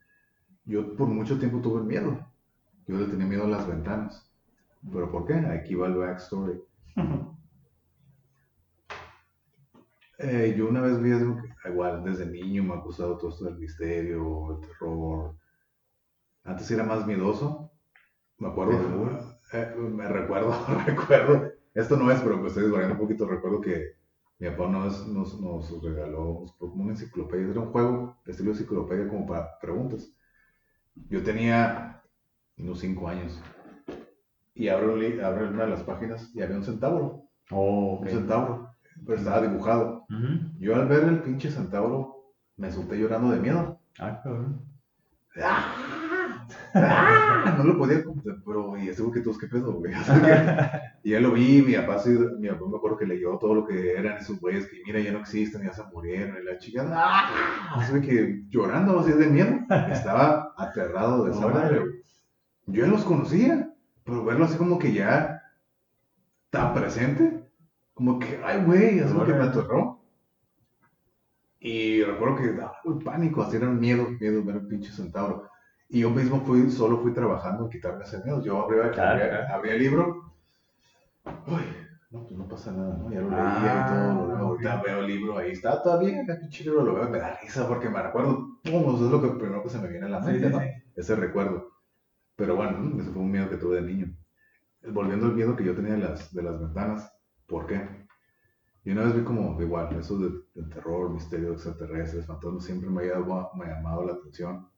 Yo 0.66 0.94
por 0.94 1.08
mucho 1.08 1.36
tiempo 1.36 1.60
tuve 1.60 1.82
miedo. 1.82 2.16
Yo 2.86 2.96
le 2.96 3.06
tenía 3.06 3.26
miedo 3.26 3.46
a 3.46 3.48
las 3.48 3.66
ventanas. 3.66 4.32
¿Pero 4.92 5.10
por 5.10 5.26
qué? 5.26 5.34
Aquí 5.34 5.74
va 5.74 5.88
el 5.88 5.96
backstory. 5.96 6.60
Eh, 10.18 10.54
yo 10.56 10.68
una 10.68 10.80
vez 10.80 11.00
vi, 11.02 11.10
igual, 11.68 12.04
desde 12.04 12.26
niño 12.26 12.62
me 12.62 12.74
ha 12.74 12.76
gustado 12.76 13.18
todo 13.18 13.30
esto 13.30 13.44
del 13.46 13.58
misterio, 13.58 14.52
el 14.52 14.68
terror. 14.68 15.36
Antes 16.44 16.70
era 16.70 16.84
más 16.84 17.06
miedoso. 17.06 17.72
Me 18.38 18.48
acuerdo, 18.48 18.74
eh, 19.52 19.74
me 19.76 20.08
recuerdo, 20.08 20.54
recuerdo. 20.86 21.52
Esto 21.74 21.96
no 21.96 22.10
es, 22.10 22.20
pero 22.20 22.38
me 22.38 22.48
estoy 22.48 22.64
desvariando 22.64 22.94
un 22.94 23.00
poquito. 23.00 23.26
Recuerdo 23.26 23.60
que 23.60 23.96
mi 24.38 24.48
papá 24.50 24.68
nos, 24.68 25.06
nos, 25.08 25.40
nos 25.40 25.82
regaló 25.82 26.44
como 26.58 26.84
una 26.84 26.92
enciclopedia. 26.92 27.50
Era 27.50 27.60
un 27.60 27.72
juego, 27.72 28.18
estilo 28.26 28.50
enciclopedia, 28.52 29.08
como 29.08 29.26
para 29.26 29.58
preguntas. 29.58 30.12
Yo 30.94 31.22
tenía 31.24 32.02
unos 32.56 32.78
5 32.80 33.08
años. 33.08 33.42
Y 34.54 34.68
abro, 34.68 34.94
abro 35.24 35.48
una 35.48 35.64
de 35.64 35.70
las 35.70 35.82
páginas 35.82 36.30
y 36.34 36.42
había 36.42 36.56
un 36.56 36.64
centauro. 36.64 37.24
Oh, 37.50 37.98
Un 38.00 38.08
centauro 38.08 38.73
pero 39.05 39.18
estaba 39.18 39.42
dibujado. 39.42 40.07
Yo 40.59 40.74
al 40.74 40.88
ver 40.88 41.05
el 41.05 41.22
pinche 41.22 41.51
centauro 41.51 42.32
me 42.57 42.70
solté 42.70 42.99
llorando 42.99 43.30
de 43.30 43.40
miedo. 43.40 43.80
Ah, 43.99 44.20
cabrón. 44.22 44.62
¡Ah! 45.42 45.95
No 47.57 47.64
lo 47.64 47.78
podía 47.78 48.03
pero 48.45 48.76
y 48.76 48.92
seguro 48.92 49.14
que 49.14 49.20
todos 49.20 49.38
qué 49.38 49.47
pedo, 49.47 49.72
güey. 49.74 49.92
y 51.03 51.11
ya 51.11 51.20
lo 51.20 51.32
vi, 51.32 51.62
mi 51.62 51.74
papá, 51.74 51.99
sí, 51.99 52.11
mi 52.11 52.49
papá 52.49 52.66
me 52.68 52.76
acuerdo 52.76 52.97
que 52.97 53.07
leyó 53.07 53.38
todo 53.38 53.55
lo 53.55 53.66
que 53.66 53.92
eran 53.92 54.18
esos 54.18 54.40
güeyes 54.40 54.66
que 54.66 54.82
mira, 54.84 55.01
ya 55.01 55.12
no 55.12 55.20
existen, 55.20 55.62
ya 55.62 55.72
se 55.72 55.84
murieron, 55.84 56.36
y 56.40 56.45
la 56.45 56.59
chica, 56.59 56.86
¡ah! 56.92 57.76
Así 57.76 58.01
que 58.01 58.45
llorando 58.49 58.99
así 59.01 59.12
de 59.12 59.26
miedo, 59.26 59.59
estaba 59.90 60.53
aterrado 60.57 61.24
de 61.24 61.32
esa 61.32 61.47
madre. 61.47 61.82
Yo 62.66 62.84
ya 62.84 62.90
los 62.90 63.05
conocía, 63.05 63.70
pero 64.05 64.24
verlo 64.24 64.45
así 64.45 64.57
como 64.57 64.78
que 64.78 64.92
ya 64.92 65.42
tan 66.51 66.74
presente, 66.74 67.43
como 67.95 68.18
que, 68.18 68.40
ay, 68.45 68.62
güey, 68.64 69.01
así 69.01 69.14
que 69.14 69.32
me 69.32 69.45
aterró. 69.45 70.01
Y 71.61 72.03
recuerdo 72.03 72.36
que 72.36 72.53
daba 72.53 72.76
muy 72.84 73.03
pánico, 73.03 73.42
así 73.42 73.57
era 73.57 73.68
miedo, 73.68 74.07
miedo 74.20 74.45
ver 74.45 74.57
el 74.57 74.66
pinche 74.66 74.92
centauro. 74.92 75.49
Y 75.88 76.01
yo 76.01 76.11
mismo 76.11 76.40
fui, 76.40 76.70
solo 76.70 76.99
fui 76.99 77.14
trabajando 77.14 77.64
en 77.64 77.70
quitarme 77.70 78.05
ese 78.05 78.22
miedo. 78.22 78.42
Yo 78.42 78.62
abría, 78.62 78.86
abría, 79.49 79.74
el 79.74 79.78
libro, 79.78 80.34
uy, 81.47 81.62
no, 82.11 82.24
pues 82.24 82.38
no 82.38 82.49
pasa 82.49 82.72
nada, 82.72 82.97
¿no? 82.97 83.11
Ya 83.11 83.20
lo 83.20 83.30
leía 83.30 83.40
y 83.40 83.68
ah, 83.68 84.16
todo, 84.16 84.36
ahorita 84.36 84.82
veo 84.82 84.99
el 84.99 85.07
libro, 85.07 85.38
ahí 85.38 85.53
está 85.53 85.82
todavía, 85.82 86.20
el 86.20 86.38
pinche 86.38 86.64
libro 86.64 86.82
lo 86.82 86.95
veo, 86.95 87.09
me 87.09 87.18
da 87.18 87.38
risa 87.40 87.66
porque 87.66 87.88
me 87.88 88.03
recuerdo, 88.03 88.61
pum, 88.62 88.95
eso 88.95 89.07
es 89.07 89.11
lo 89.11 89.22
que 89.22 89.28
primero 89.28 89.62
que 89.62 89.70
se 89.70 89.78
me 89.78 89.88
viene 89.88 90.07
a 90.07 90.11
la 90.11 90.20
mente, 90.20 90.51
¿no? 90.51 90.61
Ese 90.97 91.16
recuerdo. 91.16 91.72
Pero 92.36 92.57
bueno, 92.57 93.01
ese 93.01 93.11
fue 93.11 93.22
un 93.22 93.30
miedo 93.30 93.49
que 93.49 93.57
tuve 93.57 93.76
de 93.76 93.82
niño. 93.82 94.16
Volviendo 94.88 95.26
al 95.26 95.34
miedo 95.34 95.57
que 95.57 95.64
yo 95.64 95.74
tenía 95.74 95.95
de 95.95 96.01
las, 96.01 96.34
de 96.34 96.42
las 96.42 96.61
ventanas, 96.61 97.13
¿Por 97.47 97.66
qué? 97.66 98.07
Y 98.84 98.90
una 98.90 99.05
vez 99.05 99.16
vi 99.16 99.24
como, 99.24 99.61
igual, 99.61 99.97
eso 99.97 100.18
de, 100.18 100.62
terror, 100.64 101.11
misterio, 101.11 101.53
extraterrestres, 101.53 102.26
fantasmas, 102.26 102.64
siempre 102.64 102.90
me 102.90 103.11
ha, 103.11 103.18
me 103.55 103.64
ha 103.64 103.76
llamado 103.76 104.05
la 104.05 104.12
atención. 104.12 104.68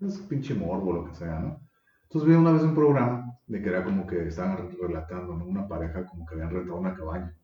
Es 0.00 0.18
pinche 0.18 0.54
morbo, 0.54 0.92
lo 0.92 1.04
que 1.04 1.14
sea, 1.14 1.38
¿no? 1.38 1.60
Entonces 2.04 2.28
vi 2.28 2.34
una 2.34 2.52
vez 2.52 2.62
un 2.62 2.74
programa 2.74 3.38
de 3.46 3.62
que 3.62 3.68
era 3.68 3.84
como 3.84 4.06
que 4.06 4.26
estaban 4.26 4.68
relatando, 4.80 5.36
¿no? 5.36 5.46
Una 5.46 5.68
pareja 5.68 6.04
como 6.06 6.26
que 6.26 6.34
habían 6.34 6.50
rentado 6.50 6.78
una 6.78 6.94
cabaña. 6.94 7.36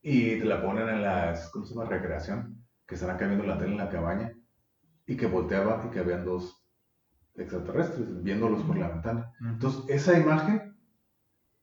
Y 0.00 0.38
te 0.38 0.44
la 0.44 0.62
ponen 0.62 0.88
en 0.88 1.02
la, 1.02 1.34
¿cómo 1.52 1.64
se 1.64 1.74
llama? 1.74 1.88
Recreación. 1.88 2.64
Que 2.86 2.94
estaban 2.94 3.18
cambiando 3.18 3.46
la 3.46 3.58
tele 3.58 3.72
en 3.72 3.78
la 3.78 3.88
cabaña 3.88 4.32
y 5.06 5.16
que 5.16 5.26
volteaba 5.26 5.84
y 5.86 5.90
que 5.90 6.00
habían 6.00 6.24
dos 6.24 6.64
extraterrestres 7.34 8.22
viéndolos 8.22 8.62
por 8.62 8.78
la 8.78 8.88
ventana. 8.88 9.32
Entonces, 9.40 9.84
esa 9.88 10.18
imagen 10.18 10.71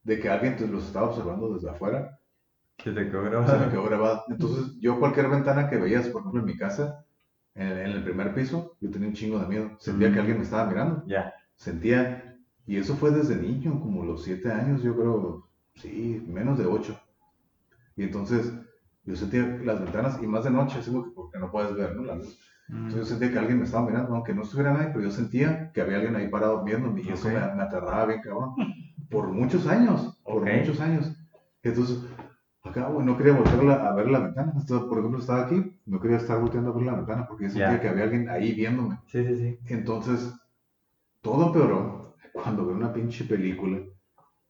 de 0.10 0.20
que 0.20 0.28
alguien 0.28 0.56
los 0.72 0.88
estaba 0.88 1.10
observando 1.10 1.54
desde 1.54 1.70
afuera. 1.70 2.20
Que 2.78 2.92
te 2.92 3.10
quedó 3.10 3.24
grabado. 3.24 3.60
Se 3.60 3.66
me 3.66 3.72
quedó 3.72 3.84
grabado. 3.84 4.24
Entonces, 4.30 4.76
yo 4.80 5.00
cualquier 5.00 5.30
ventana 5.30 5.70
que 5.70 5.78
veías, 5.78 6.08
por 6.08 6.22
ejemplo, 6.22 6.40
en 6.40 6.48
mi 6.48 6.58
casa, 6.58 7.06
en 7.54 7.68
el, 7.68 8.04
primer 8.04 8.34
piso, 8.34 8.76
yo 8.82 8.90
tenía 8.90 9.10
un 9.10 9.14
chingo 9.14 9.38
de 9.38 9.48
miedo. 9.48 9.72
Sentía 9.78 10.12
que 10.12 10.18
alguien 10.18 10.38
me 10.38 10.44
estaba 10.44 10.66
mirando. 10.66 11.04
Ya. 11.06 11.32
Sentía, 11.56 12.40
y 12.66 12.78
eso 12.78 12.96
fue 12.96 13.12
desde 13.12 13.36
niño, 13.36 13.80
como 13.80 14.04
los 14.04 14.24
siete 14.24 14.52
años, 14.52 14.82
yo 14.82 14.96
creo, 14.96 15.48
sí, 15.76 16.26
menos 16.28 16.58
de 16.58 16.66
ocho. 16.66 17.00
Y 17.96 18.02
entonces, 18.02 18.52
yo 19.04 19.16
sentía 19.16 19.44
las 19.64 19.80
ventanas, 19.80 20.20
y 20.24 20.26
más 20.26 20.44
de 20.44 20.50
noche, 20.50 20.80
así 20.80 20.90
porque 21.14 21.38
no 21.38 21.52
puedes 21.52 21.76
ver, 21.76 21.96
¿no? 21.96 22.04
La 22.04 22.16
luz. 22.16 22.40
Entonces 22.68 23.00
yo 23.00 23.06
sentía 23.06 23.32
que 23.32 23.40
alguien 23.40 23.60
me 23.60 23.66
estaba 23.66 23.86
mirando, 23.86 24.16
aunque 24.16 24.34
no 24.34 24.42
estuviera 24.42 24.74
nadie, 24.74 24.90
pero 24.90 25.02
yo 25.02 25.12
sentía 25.12 25.72
que 25.72 25.82
había 25.82 25.98
alguien 25.98 26.16
ahí 26.16 26.30
parado 26.30 26.64
viéndome 26.64 27.02
y 27.02 27.10
eso 27.10 27.28
me, 27.28 27.34
me, 27.34 27.64
aterraba 27.64 28.06
bien, 28.06 28.22
cabrón. 28.22 28.56
Por 29.10 29.28
muchos 29.28 29.68
años, 29.68 30.20
por 30.24 30.46
muchos 30.46 30.80
años. 30.80 31.16
Entonces, 31.64 32.00
acá, 32.64 32.90
no 32.90 33.18
quería 33.18 33.34
volver 33.34 33.72
a, 33.72 33.94
ver 33.94 34.08
la 34.08 34.20
ventana. 34.20 34.54
por 34.68 35.00
ejemplo, 35.00 35.20
estaba 35.20 35.46
aquí, 35.46 35.80
no 35.86 36.00
quería 36.00 36.18
estar 36.18 36.40
volteando 36.40 36.72
a 36.72 36.74
ver 36.74 36.84
la 36.84 36.96
ventana 36.96 37.28
porque 37.28 37.46
yo 37.46 37.50
sentía 37.50 37.82
que 37.82 37.90
había 37.90 38.04
alguien 38.04 38.30
ahí 38.30 38.54
viéndome. 38.54 39.00
Sí, 39.08 39.26
sí, 39.26 39.36
sí. 39.36 39.60
Entonces, 39.68 40.34
todo 41.22 41.48
empeoró 41.48 42.16
cuando 42.34 42.66
vi 42.66 42.74
una 42.74 42.94
pinche 42.94 43.26
película 43.26 43.80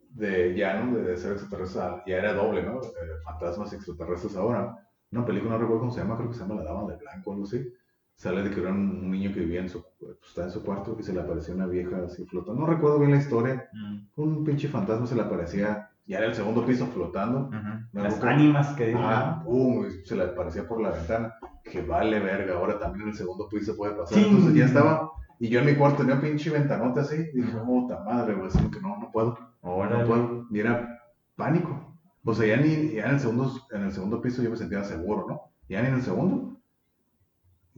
de 0.09 0.55
ya 0.55 0.81
no 0.81 0.97
de, 0.97 1.17
ser 1.17 1.33
extraterrestre, 1.33 2.03
ya 2.05 2.17
era 2.17 2.33
doble, 2.33 2.63
¿no? 2.63 2.81
Eh, 2.81 3.21
fantasmas 3.23 3.73
extraterrestres 3.73 4.35
ahora. 4.35 4.75
Una 5.11 5.25
película, 5.25 5.53
no 5.53 5.59
recuerdo 5.59 5.81
cómo 5.81 5.91
se 5.91 6.01
llama, 6.01 6.17
creo 6.17 6.29
que 6.29 6.35
se 6.35 6.41
llama 6.41 6.55
La 6.55 6.63
Dama 6.63 6.91
de 6.91 6.97
Blanco 6.97 7.31
o 7.31 7.33
algo 7.33 7.45
así 7.45 7.73
sale 8.19 8.43
de 8.43 8.51
que 8.51 8.59
era 8.59 8.69
un 8.69 9.09
niño 9.09 9.33
que 9.33 9.39
vivía 9.39 9.61
en 9.61 9.69
su, 9.69 9.83
pues, 9.99 10.17
está 10.27 10.43
en 10.43 10.51
su 10.51 10.63
cuarto 10.63 10.95
y 10.99 11.03
se 11.03 11.13
le 11.13 11.19
aparecía 11.19 11.53
una 11.53 11.67
vieja 11.67 12.03
así 12.05 12.25
flotando. 12.25 12.61
No 12.61 12.67
recuerdo 12.67 12.99
bien 12.99 13.11
la 13.11 13.17
historia. 13.17 13.69
Mm. 13.73 14.21
Un 14.21 14.43
pinche 14.43 14.67
fantasma 14.67 15.05
se 15.05 15.15
le 15.15 15.21
aparecía, 15.21 15.89
ya 16.05 16.17
era 16.17 16.27
el 16.27 16.35
segundo 16.35 16.65
piso 16.65 16.87
flotando. 16.87 17.49
Las 17.91 18.23
ánimas 18.23 18.69
que 18.75 18.93
Ah, 18.97 19.41
pum, 19.43 19.85
se 20.03 20.15
le 20.15 20.23
aparecía 20.23 20.67
por 20.67 20.81
la 20.81 20.91
ventana. 20.91 21.33
Que 21.63 21.81
vale 21.81 22.19
verga, 22.19 22.55
ahora 22.55 22.79
también 22.79 23.03
en 23.03 23.09
el 23.09 23.15
segundo 23.15 23.47
piso 23.49 23.75
puede 23.75 23.93
pasar. 23.93 24.17
Entonces 24.17 24.53
ya 24.55 24.65
estaba, 24.65 25.11
y 25.39 25.49
yo 25.49 25.59
en 25.59 25.65
mi 25.65 25.75
cuarto 25.75 25.97
tenía 25.97 26.15
un 26.15 26.21
pinche 26.21 26.49
ventanote 26.49 27.01
así. 27.01 27.15
Y 27.33 27.41
dije, 27.41 27.57
puta 27.57 28.03
madre, 28.03 28.33
güey, 28.35 28.47
así 28.47 28.59
que 28.71 28.81
no, 28.81 28.97
no 28.97 29.11
puedo. 29.11 29.37
No 29.61 30.05
puedo. 30.05 30.47
Y 30.49 30.59
era 30.59 30.99
pánico. 31.35 31.97
O 32.23 32.33
sea, 32.33 32.47
ya 32.47 32.61
ni, 32.61 32.93
ya 32.93 33.05
en 33.05 33.15
el 33.15 33.19
segundo, 33.19 33.51
en 33.71 33.83
el 33.83 33.91
segundo 33.91 34.21
piso 34.21 34.41
yo 34.41 34.49
me 34.49 34.57
sentía 34.57 34.83
seguro, 34.83 35.25
¿no? 35.27 35.41
Ya 35.67 35.81
ni 35.81 35.89
en 35.89 35.95
el 35.95 36.01
segundo 36.01 36.59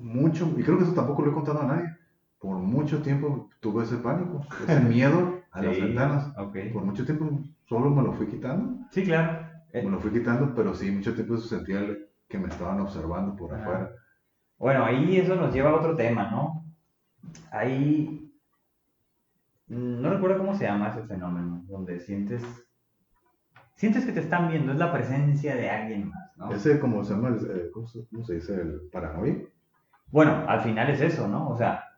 mucho, 0.02 0.52
y 0.58 0.64
creo 0.64 0.78
que 0.78 0.84
eso 0.84 0.94
tampoco 0.94 1.22
lo 1.22 1.32
he 1.32 1.34
contado 1.34 1.62
a 1.62 1.68
nadie, 1.68 1.90
por 2.42 2.58
mucho 2.58 3.04
tiempo 3.04 3.50
tuve 3.60 3.84
ese 3.84 3.98
pánico, 3.98 4.44
ese 4.68 4.80
miedo 4.82 5.42
a 5.52 5.62
las 5.62 5.80
ventanas. 5.80 6.34
Por 6.74 6.84
mucho 6.84 7.06
tiempo 7.06 7.30
solo 7.70 7.92
me 7.92 8.02
lo 8.02 8.14
fui 8.14 8.28
quitando. 8.28 8.84
Sí, 8.90 9.04
claro. 9.04 9.48
Me 9.72 9.84
lo 9.84 10.00
fui 10.00 10.12
quitando, 10.12 10.54
pero 10.54 10.74
sí, 10.74 10.92
mucho 10.92 11.14
tiempo 11.14 11.38
sentía 11.38 11.82
que 12.28 12.40
me 12.40 12.50
estaban 12.50 12.82
observando 12.82 13.36
por 13.36 13.54
afuera. 13.54 13.92
Bueno, 14.58 14.84
ahí 14.84 15.18
eso 15.18 15.36
nos 15.36 15.54
lleva 15.54 15.70
a 15.70 15.76
otro 15.76 15.96
tema, 15.96 16.30
¿no? 16.32 16.66
Ahí, 17.52 18.32
no 19.68 20.10
recuerdo 20.10 20.40
cómo 20.40 20.56
se 20.56 20.66
llama 20.66 20.90
ese 20.90 21.04
fenómeno, 21.04 21.64
donde 21.68 22.00
sientes, 22.00 22.44
sientes 23.76 24.06
que 24.06 24.12
te 24.12 24.20
están 24.20 24.50
viendo, 24.50 24.72
es 24.72 24.78
la 24.78 24.92
presencia 24.92 25.56
de 25.56 25.70
alguien 25.70 26.10
más, 26.10 26.38
¿no? 26.38 26.52
Ese, 26.52 26.80
como 26.80 27.04
se 27.04 27.14
llama, 27.14 27.30
eh, 27.30 27.70
¿cómo 27.74 27.88
se 27.88 28.34
dice? 28.34 28.56
El 28.56 28.82
paranoia. 28.92 29.38
Bueno, 30.08 30.44
al 30.48 30.62
final 30.62 30.90
es 30.90 31.02
eso, 31.02 31.28
¿no? 31.28 31.50
O 31.50 31.58
sea, 31.58 31.91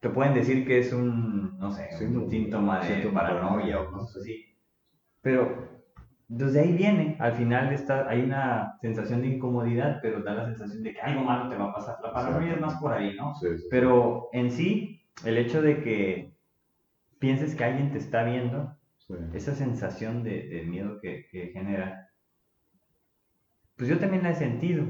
te 0.00 0.10
pueden 0.10 0.34
decir 0.34 0.66
que 0.66 0.78
es 0.78 0.92
un, 0.92 1.58
no 1.58 1.70
sé, 1.72 1.88
un 2.04 2.30
síntoma 2.30 2.80
de 2.80 3.06
paranoia 3.06 3.80
o 3.80 3.90
cosas 3.90 4.22
así. 4.22 4.44
Pero 5.22 5.78
desde 6.28 6.60
ahí 6.60 6.72
viene, 6.72 7.16
al 7.18 7.32
final 7.32 7.72
está, 7.72 8.08
hay 8.08 8.22
una 8.22 8.76
sensación 8.80 9.22
de 9.22 9.28
incomodidad, 9.28 9.98
pero 10.00 10.22
da 10.22 10.34
la 10.34 10.44
sensación 10.46 10.82
de 10.82 10.92
que 10.92 11.00
algo 11.00 11.22
malo 11.22 11.48
te 11.48 11.56
va 11.56 11.70
a 11.70 11.74
pasar. 11.74 11.96
La 12.02 12.12
paranoia 12.12 12.54
es 12.54 12.60
más 12.60 12.80
por 12.80 12.92
ahí, 12.92 13.16
¿no? 13.16 13.34
Sí, 13.34 13.48
Pero 13.70 14.28
en 14.32 14.50
sí, 14.50 15.02
el 15.24 15.38
hecho 15.38 15.62
de 15.62 15.82
que 15.82 16.36
pienses 17.18 17.54
que 17.56 17.64
alguien 17.64 17.90
te 17.90 17.98
está 17.98 18.22
viendo, 18.22 18.76
esa 19.32 19.54
sensación 19.54 20.22
de, 20.22 20.64
miedo 20.68 21.00
que, 21.00 21.26
que 21.30 21.46
genera, 21.48 22.10
pues 23.76 23.88
yo 23.88 23.98
también 23.98 24.22
la 24.22 24.30
he 24.30 24.34
sentido, 24.34 24.84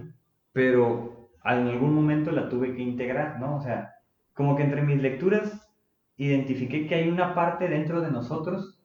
pero 0.52 1.30
en 1.44 1.68
algún 1.68 1.94
momento 1.94 2.32
la 2.32 2.48
tuve 2.48 2.74
que 2.74 2.82
integrar, 2.82 3.38
¿no? 3.38 3.56
O 3.56 3.60
sea, 3.60 3.94
como 4.38 4.54
que 4.54 4.62
entre 4.62 4.82
mis 4.82 5.02
lecturas 5.02 5.68
identifiqué 6.16 6.86
que 6.86 6.94
hay 6.94 7.08
una 7.08 7.34
parte 7.34 7.66
dentro 7.66 8.00
de 8.00 8.12
nosotros 8.12 8.80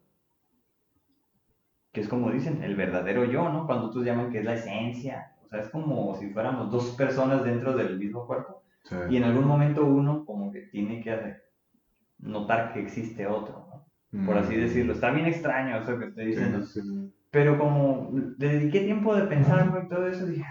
que 1.92 2.02
es 2.02 2.08
como 2.08 2.32
dicen, 2.32 2.64
el 2.64 2.76
verdadero 2.76 3.24
yo, 3.26 3.48
¿no? 3.50 3.68
Cuando 3.68 3.86
otros 3.86 4.04
llaman 4.04 4.32
que 4.32 4.40
es 4.40 4.46
la 4.46 4.56
esencia, 4.56 5.34
o 5.46 5.48
sea, 5.48 5.60
es 5.60 5.70
como 5.70 6.16
si 6.16 6.32
fuéramos 6.32 6.72
dos 6.72 6.96
personas 6.96 7.44
dentro 7.44 7.78
del 7.78 8.00
mismo 8.00 8.26
cuerpo. 8.26 8.64
Y 9.12 9.18
en 9.18 9.26
algún 9.26 9.46
momento 9.46 9.86
uno 9.86 10.26
como 10.26 10.52
que 10.52 10.62
tiene 10.62 11.04
que 11.04 11.36
notar 12.18 12.74
que 12.74 12.82
existe 12.82 13.28
otro, 13.28 13.86
¿no? 14.12 14.26
Por 14.26 14.36
así 14.36 14.58
mm. 14.58 14.60
decirlo. 14.60 14.94
Está 14.94 15.12
bien 15.12 15.28
extraño 15.28 15.78
eso 15.78 16.00
que 16.00 16.06
estoy 16.06 16.26
diciendo. 16.26 16.66
Pero 17.30 17.60
como 17.60 18.10
dediqué 18.40 18.80
tiempo 18.80 19.16
de 19.16 19.28
pensarlo 19.28 19.84
y 19.84 19.88
todo 19.88 20.08
eso, 20.08 20.26
dije, 20.26 20.46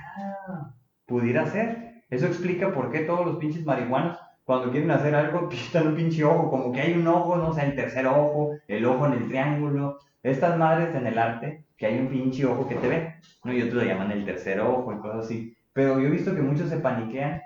ah, 0.46 0.72
pudiera 1.06 1.44
ser. 1.46 2.04
Eso 2.08 2.26
explica 2.26 2.72
por 2.72 2.92
qué 2.92 3.00
todos 3.00 3.26
los 3.26 3.38
pinches 3.38 3.66
marihuanos 3.66 4.16
cuando 4.52 4.70
quieren 4.70 4.90
hacer 4.90 5.14
algo, 5.14 5.48
pintan 5.48 5.86
un 5.86 5.94
pinche 5.96 6.22
ojo, 6.24 6.50
como 6.50 6.72
que 6.72 6.82
hay 6.82 6.92
un 6.92 7.06
ojo, 7.06 7.36
no 7.36 7.54
sé, 7.54 7.64
el 7.64 7.74
tercer 7.74 8.06
ojo, 8.06 8.50
el 8.68 8.84
ojo 8.84 9.06
en 9.06 9.14
el 9.14 9.28
triángulo. 9.28 9.98
Estas 10.22 10.58
madres 10.58 10.94
en 10.94 11.06
el 11.06 11.18
arte, 11.18 11.64
que 11.76 11.86
hay 11.86 11.98
un 11.98 12.08
pinche 12.08 12.44
ojo 12.44 12.68
que 12.68 12.74
te 12.74 12.86
ve, 12.86 13.14
¿no? 13.44 13.52
Y 13.52 13.62
otros 13.62 13.82
lo 13.82 13.88
llaman 13.88 14.12
el 14.12 14.26
tercer 14.26 14.60
ojo 14.60 14.92
y 14.92 14.98
cosas 14.98 15.24
así. 15.24 15.56
Pero 15.72 15.98
yo 15.98 16.06
he 16.06 16.10
visto 16.10 16.34
que 16.34 16.42
muchos 16.42 16.68
se 16.68 16.76
paniquean 16.76 17.40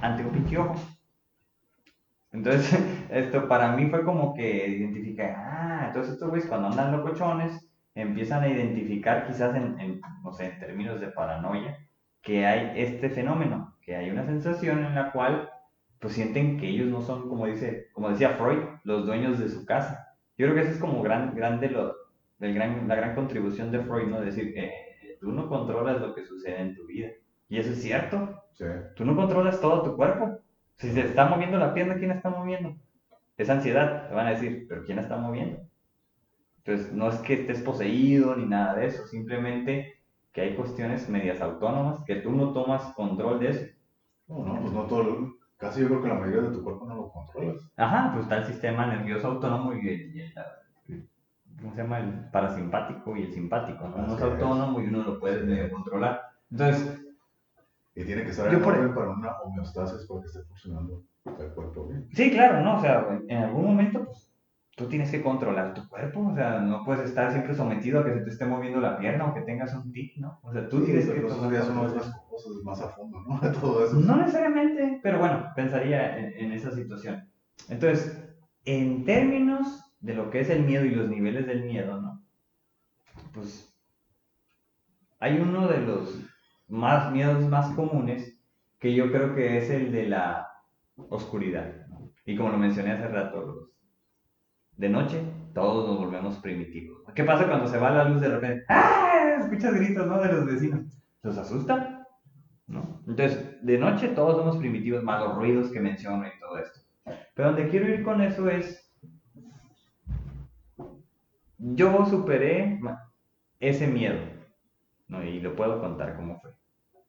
ante 0.00 0.22
un 0.22 0.30
pinche 0.30 0.56
ojo. 0.58 0.76
Entonces, 2.30 2.78
esto 3.10 3.48
para 3.48 3.72
mí 3.72 3.90
fue 3.90 4.04
como 4.04 4.32
que 4.32 4.68
identificar, 4.68 5.34
ah, 5.36 5.84
entonces 5.88 6.14
estos 6.14 6.30
güeyes 6.30 6.48
cuando 6.48 6.68
andan 6.68 6.92
locochones, 6.92 7.68
empiezan 7.96 8.44
a 8.44 8.48
identificar 8.48 9.26
quizás 9.26 9.56
en, 9.56 9.78
en, 9.80 10.00
no 10.22 10.32
sé, 10.32 10.46
en 10.46 10.60
términos 10.60 11.00
de 11.00 11.08
paranoia, 11.08 11.76
que 12.22 12.46
hay 12.46 12.72
este 12.76 13.10
fenómeno, 13.10 13.76
que 13.82 13.96
hay 13.96 14.10
una 14.10 14.24
sensación 14.24 14.84
en 14.84 14.94
la 14.94 15.10
cual 15.10 15.50
pues 16.00 16.14
sienten 16.14 16.58
que 16.58 16.68
ellos 16.68 16.88
no 16.88 17.00
son, 17.00 17.28
como 17.28 17.46
dice, 17.46 17.88
como 17.92 18.10
decía 18.10 18.30
Freud, 18.30 18.58
los 18.84 19.06
dueños 19.06 19.38
de 19.38 19.48
su 19.48 19.64
casa. 19.66 20.14
Yo 20.36 20.46
creo 20.46 20.54
que 20.54 20.60
esa 20.62 20.72
es 20.72 20.78
como 20.78 21.02
gran, 21.02 21.34
grande 21.34 21.68
lo, 21.70 21.94
el 22.40 22.54
gran, 22.54 22.86
la 22.86 22.94
gran 22.94 23.14
contribución 23.14 23.72
de 23.72 23.80
Freud, 23.80 24.08
¿no? 24.08 24.20
Decir 24.20 24.54
que 24.54 25.16
tú 25.20 25.32
no 25.32 25.48
controlas 25.48 26.00
lo 26.00 26.14
que 26.14 26.24
sucede 26.24 26.60
en 26.60 26.74
tu 26.74 26.86
vida. 26.86 27.10
Y 27.48 27.58
eso 27.58 27.72
es 27.72 27.82
cierto. 27.82 28.42
Sí. 28.52 28.64
Tú 28.94 29.04
no 29.04 29.16
controlas 29.16 29.60
todo 29.60 29.82
tu 29.82 29.96
cuerpo. 29.96 30.38
Si 30.76 30.90
se 30.90 31.00
está 31.00 31.26
moviendo 31.26 31.58
la 31.58 31.74
pierna, 31.74 31.96
¿quién 31.96 32.12
está 32.12 32.30
moviendo? 32.30 32.74
Es 33.36 33.50
ansiedad, 33.50 34.08
te 34.08 34.14
van 34.14 34.26
a 34.26 34.30
decir, 34.30 34.66
pero 34.68 34.84
¿quién 34.84 34.98
está 34.98 35.16
moviendo? 35.16 35.60
Entonces, 36.58 36.92
no 36.92 37.08
es 37.08 37.16
que 37.18 37.34
estés 37.34 37.62
poseído 37.62 38.36
ni 38.36 38.44
nada 38.46 38.74
de 38.74 38.86
eso, 38.86 39.06
simplemente 39.06 39.94
que 40.32 40.42
hay 40.42 40.54
cuestiones 40.54 41.08
medias 41.08 41.40
autónomas 41.40 42.04
que 42.04 42.16
tú 42.16 42.30
no 42.30 42.52
tomas 42.52 42.92
control 42.94 43.40
de 43.40 43.48
eso. 43.48 43.66
No, 44.28 44.44
no, 44.44 44.60
pues 44.60 44.72
no 44.72 44.82
todo, 44.86 45.34
casi 45.58 45.82
yo 45.82 45.88
creo 45.88 46.02
que 46.02 46.08
la 46.08 46.14
mayoría 46.14 46.48
de 46.48 46.56
tu 46.56 46.64
cuerpo 46.64 46.86
no 46.86 46.94
lo 46.94 47.10
controlas. 47.10 47.56
Ajá, 47.76 48.12
pues 48.12 48.24
está 48.24 48.38
el 48.38 48.46
sistema 48.46 48.86
nervioso 48.86 49.26
autónomo 49.26 49.74
y 49.74 49.88
el, 49.88 50.32
¿cómo 51.60 51.74
se 51.74 51.82
llama? 51.82 51.98
El 51.98 52.30
parasimpático 52.30 53.16
y 53.16 53.24
el 53.24 53.32
simpático, 53.32 53.88
¿no? 53.88 53.96
Uno 53.96 54.16
es 54.16 54.22
autónomo 54.22 54.80
y 54.80 54.86
uno 54.86 55.02
lo 55.02 55.20
puede 55.20 55.70
controlar. 55.70 56.22
Entonces... 56.50 57.04
Y 57.94 58.04
tiene 58.04 58.22
que 58.22 58.30
estar 58.30 58.46
en 58.54 58.62
orden 58.62 58.94
para 58.94 59.10
una 59.10 59.32
homeostasis 59.40 60.06
para 60.06 60.20
que 60.20 60.26
esté 60.28 60.42
funcionando 60.44 61.02
el 61.24 61.52
cuerpo 61.52 61.88
bien. 61.88 62.08
Sí, 62.12 62.30
claro, 62.30 62.60
¿no? 62.60 62.78
O 62.78 62.80
sea, 62.80 63.20
en 63.26 63.42
algún 63.42 63.64
momento, 63.64 64.04
pues, 64.04 64.32
tú 64.76 64.86
tienes 64.86 65.10
que 65.10 65.20
controlar 65.20 65.74
tu 65.74 65.88
cuerpo, 65.88 66.28
o 66.28 66.32
sea, 66.32 66.60
no 66.60 66.84
puedes 66.84 67.08
estar 67.08 67.32
siempre 67.32 67.56
sometido 67.56 67.98
a 67.98 68.04
que 68.04 68.14
se 68.14 68.20
te 68.20 68.30
esté 68.30 68.46
moviendo 68.46 68.78
la 68.80 68.98
pierna 68.98 69.26
o 69.26 69.34
que 69.34 69.40
tengas 69.40 69.74
un 69.74 69.90
tic, 69.90 70.16
¿no? 70.18 70.38
O 70.44 70.52
sea, 70.52 70.68
tú 70.68 70.84
tienes 70.84 71.10
que... 71.10 71.22
Tomar 71.22 71.52
eso 71.52 71.74
no 71.74 71.86
es 71.86 71.94
las 71.94 72.08
más 72.64 72.80
a 72.80 72.88
fondo, 72.88 73.20
¿no? 73.20 73.40
Todo 73.60 73.84
eso. 73.84 73.96
No 73.96 74.16
necesariamente, 74.16 75.00
pero 75.02 75.18
bueno, 75.18 75.50
pensaría 75.54 76.18
en, 76.18 76.52
esa 76.52 76.70
situación. 76.70 77.28
Entonces, 77.68 78.16
en 78.64 79.04
términos 79.04 79.84
de 80.00 80.14
lo 80.14 80.30
que 80.30 80.40
es 80.40 80.50
el 80.50 80.64
miedo 80.64 80.84
y 80.84 80.94
los 80.94 81.08
niveles 81.08 81.46
del 81.46 81.64
miedo, 81.64 82.00
¿no? 82.00 82.22
Pues 83.32 83.74
hay 85.20 85.38
uno 85.40 85.68
de 85.68 85.80
los 85.80 86.20
más 86.68 87.12
miedos 87.12 87.48
más 87.48 87.74
comunes 87.74 88.38
que 88.78 88.94
yo 88.94 89.10
creo 89.10 89.34
que 89.34 89.58
es 89.58 89.70
el 89.70 89.90
de 89.90 90.08
la 90.08 90.48
oscuridad. 91.08 91.86
Y 92.24 92.36
como 92.36 92.50
lo 92.50 92.58
mencioné 92.58 92.92
hace 92.92 93.08
rato, 93.08 93.70
de 94.76 94.88
noche, 94.88 95.20
todos 95.54 95.88
nos 95.88 95.98
volvemos 95.98 96.36
primitivos. 96.36 97.02
¿Qué 97.14 97.24
pasa 97.24 97.48
cuando 97.48 97.66
se 97.66 97.78
va 97.78 97.90
la 97.90 98.04
luz 98.04 98.20
de 98.20 98.28
repente? 98.28 98.64
¡Ah! 98.68 99.38
Escuchas 99.40 99.74
gritos, 99.74 100.06
¿no? 100.06 100.20
De 100.20 100.32
los 100.32 100.46
vecinos. 100.46 101.02
¿Los 101.22 101.36
asusta? 101.36 101.97
¿No? 102.68 103.02
Entonces, 103.06 103.56
de 103.62 103.78
noche 103.78 104.08
todos 104.08 104.36
somos 104.36 104.58
primitivos, 104.58 105.02
más 105.02 105.24
los 105.24 105.36
ruidos 105.36 105.70
que 105.70 105.80
menciono 105.80 106.26
y 106.26 106.38
todo 106.38 106.58
esto. 106.58 106.80
Pero 107.34 107.48
donde 107.48 107.68
quiero 107.68 107.88
ir 107.88 108.02
con 108.02 108.20
eso 108.20 108.48
es, 108.48 108.94
yo 111.58 112.06
superé 112.06 112.78
ese 113.58 113.86
miedo, 113.86 114.18
¿no? 115.08 115.24
Y 115.24 115.40
lo 115.40 115.56
puedo 115.56 115.80
contar 115.80 116.14
cómo 116.16 116.38
fue. 116.40 116.50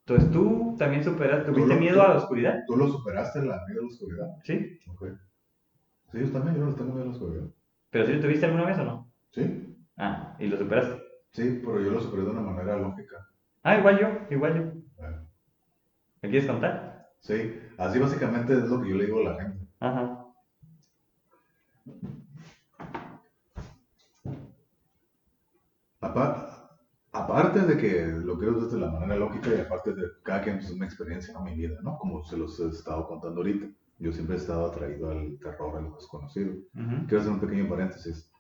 Entonces, 0.06 0.32
¿tú 0.32 0.76
también 0.80 1.04
superaste, 1.04 1.52
tuviste 1.52 1.76
miedo 1.76 2.02
a 2.02 2.10
la 2.10 2.16
oscuridad? 2.16 2.64
¿Tú 2.66 2.76
lo 2.76 2.88
superaste, 2.88 3.40
la 3.40 3.64
miedo 3.68 3.82
a 3.82 3.84
la 3.84 3.88
oscuridad? 3.90 4.28
Sí. 4.44 4.80
Okay. 4.96 5.12
Sí, 6.12 6.20
yo 6.20 6.32
también, 6.32 6.58
yo 6.58 6.66
no 6.66 6.74
tengo 6.74 6.94
miedo 6.94 7.04
a 7.04 7.06
la 7.08 7.12
oscuridad. 7.12 7.48
¿Pero 7.92 8.06
si 8.06 8.14
lo 8.14 8.22
tuviste 8.22 8.46
alguna 8.46 8.66
vez 8.66 8.80
o 8.80 8.86
no? 8.86 9.12
Sí. 9.32 9.76
Ah, 9.98 10.36
¿y 10.40 10.48
lo 10.48 10.58
superaste? 10.58 11.00
Sí, 11.32 11.62
pero 11.64 11.80
yo 11.82 11.92
lo 11.92 12.00
superé 12.00 12.24
de 12.24 12.30
una 12.30 12.42
manera 12.42 12.78
lógica. 12.78 13.28
Ah, 13.62 13.78
igual 13.78 14.00
yo, 14.00 14.08
igual 14.32 14.56
yo. 14.56 14.79
¿Me 16.22 16.30
quieres 16.30 16.50
contar? 16.50 17.10
Sí, 17.20 17.60
así 17.78 18.00
básicamente 18.00 18.54
es 18.54 18.70
lo 18.70 18.82
que 18.82 18.90
yo 18.90 18.96
le 18.96 19.06
digo 19.06 19.20
a 19.20 19.32
la 19.32 19.42
gente. 19.42 19.68
Ajá. 19.80 20.26
aparte 27.12 27.62
de 27.62 27.78
que 27.78 28.06
lo 28.08 28.38
creo 28.38 28.60
desde 28.60 28.80
la 28.80 28.90
manera 28.90 29.16
lógica 29.16 29.50
y 29.56 29.62
aparte 29.62 29.94
de 29.94 30.08
cada 30.24 30.42
quien 30.42 30.58
es 30.58 30.66
pues, 30.66 30.76
una 30.76 30.86
experiencia 30.86 31.34
en 31.38 31.44
mi 31.44 31.56
vida, 31.56 31.80
¿no? 31.82 31.98
Como 31.98 32.24
se 32.24 32.38
los 32.38 32.60
he 32.60 32.68
estado 32.68 33.08
contando 33.08 33.42
ahorita. 33.42 33.68
Yo 34.00 34.12
siempre 34.12 34.36
he 34.36 34.40
estado 34.40 34.66
atraído 34.66 35.12
al 35.12 35.38
terror, 35.40 35.78
a 35.78 35.82
lo 35.82 35.96
desconocido. 35.96 36.54
Quiero 37.08 37.20
hacer 37.20 37.32
un 37.32 37.40
pequeño 37.40 37.70
paréntesis. 37.70 38.32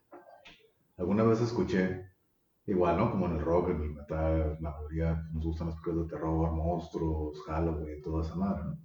Alguna 0.97 1.23
vez 1.23 1.41
escuché, 1.41 2.08
igual, 2.69 2.97
¿no? 2.97 3.11
Como 3.11 3.25
en 3.25 3.33
el 3.33 3.41
rock, 3.41 3.69
en 3.69 3.81
el 3.81 3.93
metal, 3.93 4.57
la 4.59 4.71
mayoría 4.71 5.27
nos 5.33 5.45
gustan 5.45 5.67
las 5.67 5.75
películas 5.77 6.07
de 6.07 6.15
terror, 6.15 6.51
monstruos, 6.51 7.41
Halloween, 7.45 8.01
toda 8.01 8.23
esa 8.23 8.35
madre, 8.35 8.63
¿no? 8.65 8.77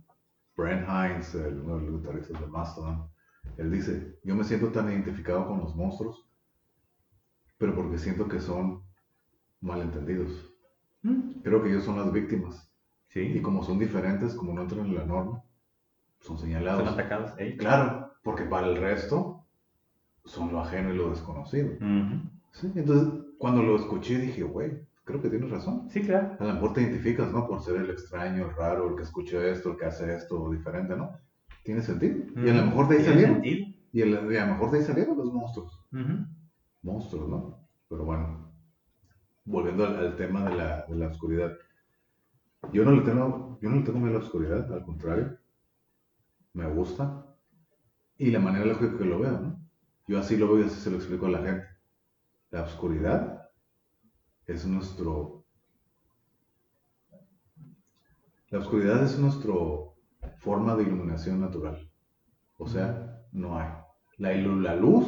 Brent 0.56 0.88
Hines, 0.88 1.34
el, 1.34 1.60
uno 1.60 1.76
de 1.76 1.82
los 1.82 2.00
guitarristas 2.00 2.40
de 2.40 2.46
Mastodon, 2.46 3.08
él 3.56 3.70
dice, 3.70 4.18
yo 4.24 4.34
me 4.34 4.44
siento 4.44 4.68
tan 4.68 4.88
identificado 4.88 5.46
con 5.46 5.58
los 5.58 5.74
monstruos, 5.74 6.28
pero 7.58 7.74
porque 7.74 7.98
siento 7.98 8.28
que 8.28 8.40
son 8.40 8.82
malentendidos. 9.60 10.50
Mm. 11.02 11.40
Creo 11.42 11.62
que 11.62 11.70
ellos 11.70 11.84
son 11.84 11.98
las 11.98 12.12
víctimas. 12.12 12.70
Sí. 13.08 13.20
Y 13.20 13.42
como 13.42 13.62
son 13.62 13.78
diferentes, 13.78 14.34
como 14.34 14.54
no 14.54 14.62
entran 14.62 14.86
en 14.86 14.96
la 14.96 15.04
norma, 15.04 15.42
son 16.20 16.38
señalados. 16.38 16.84
Son 16.84 16.94
atacados. 16.94 17.32
Claro, 17.58 18.12
porque 18.22 18.44
para 18.44 18.66
el 18.66 18.76
resto 18.76 19.44
son 20.24 20.52
lo 20.52 20.60
ajeno 20.60 20.92
y 20.92 20.96
lo 20.96 21.10
desconocido. 21.10 21.70
¿Sí? 22.52 22.72
Entonces, 22.74 23.23
cuando 23.44 23.62
lo 23.62 23.76
escuché 23.76 24.18
dije, 24.18 24.42
güey, 24.42 24.72
creo 25.04 25.20
que 25.20 25.28
tienes 25.28 25.50
razón. 25.50 25.86
Sí, 25.90 26.00
claro. 26.00 26.34
A 26.40 26.44
lo 26.44 26.54
mejor 26.54 26.72
te 26.72 26.80
identificas, 26.80 27.30
¿no? 27.30 27.46
Por 27.46 27.60
ser 27.60 27.76
el 27.76 27.90
extraño, 27.90 28.46
el 28.46 28.56
raro, 28.56 28.88
el 28.88 28.96
que 28.96 29.02
escucha 29.02 29.46
esto, 29.46 29.72
el 29.72 29.76
que 29.76 29.84
hace 29.84 30.14
esto 30.14 30.50
diferente, 30.50 30.96
¿no? 30.96 31.12
Tiene 31.62 31.82
sentido. 31.82 32.24
Y 32.42 32.48
a 32.48 32.54
lo 32.54 32.64
mejor 32.64 32.88
de 32.88 32.96
ahí 32.96 33.04
salieron. 33.04 33.44
Y, 33.44 34.00
a 34.00 34.06
lo 34.06 34.22
mejor 34.22 34.70
de 34.70 34.78
ahí 34.78 34.84
salieron 34.84 35.18
los 35.18 35.30
monstruos. 35.30 35.78
Monstruos, 36.80 37.28
¿no? 37.28 37.68
Pero 37.86 38.06
bueno, 38.06 38.50
volviendo 39.44 39.88
al, 39.88 40.16
tema 40.16 40.48
de 40.48 40.56
la, 40.56 40.86
de 40.88 40.96
la, 40.96 41.08
oscuridad. 41.08 41.52
Yo 42.72 42.82
no 42.82 42.92
le 42.92 43.02
tengo, 43.02 43.58
yo 43.60 43.68
no 43.68 43.76
le 43.76 43.82
tengo 43.82 43.98
miedo 44.00 44.16
a 44.16 44.20
la 44.20 44.24
oscuridad, 44.24 44.72
al 44.72 44.84
contrario 44.86 45.36
me 46.54 46.66
gusta 46.70 47.26
y 48.16 48.30
la 48.30 48.38
manera 48.38 48.64
lógica 48.64 48.96
que 48.96 49.04
lo 49.04 49.18
veo, 49.18 49.38
¿no? 49.38 49.60
Yo 50.06 50.18
así 50.18 50.36
lo 50.36 50.46
veo 50.48 50.60
y 50.60 50.68
así 50.68 50.80
se 50.80 50.90
lo 50.90 50.96
explico 50.96 51.26
a 51.26 51.30
la 51.30 51.42
gente. 51.42 51.73
La 52.54 52.62
oscuridad 52.62 53.50
es 54.46 54.64
nuestro... 54.64 55.44
La 58.48 58.60
oscuridad 58.60 59.02
es 59.02 59.18
nuestra 59.18 59.52
forma 60.38 60.76
de 60.76 60.84
iluminación 60.84 61.40
natural. 61.40 61.90
O 62.56 62.68
sea, 62.68 63.26
no 63.32 63.58
hay. 63.58 63.72
La, 64.18 64.36
la 64.36 64.76
luz 64.76 65.04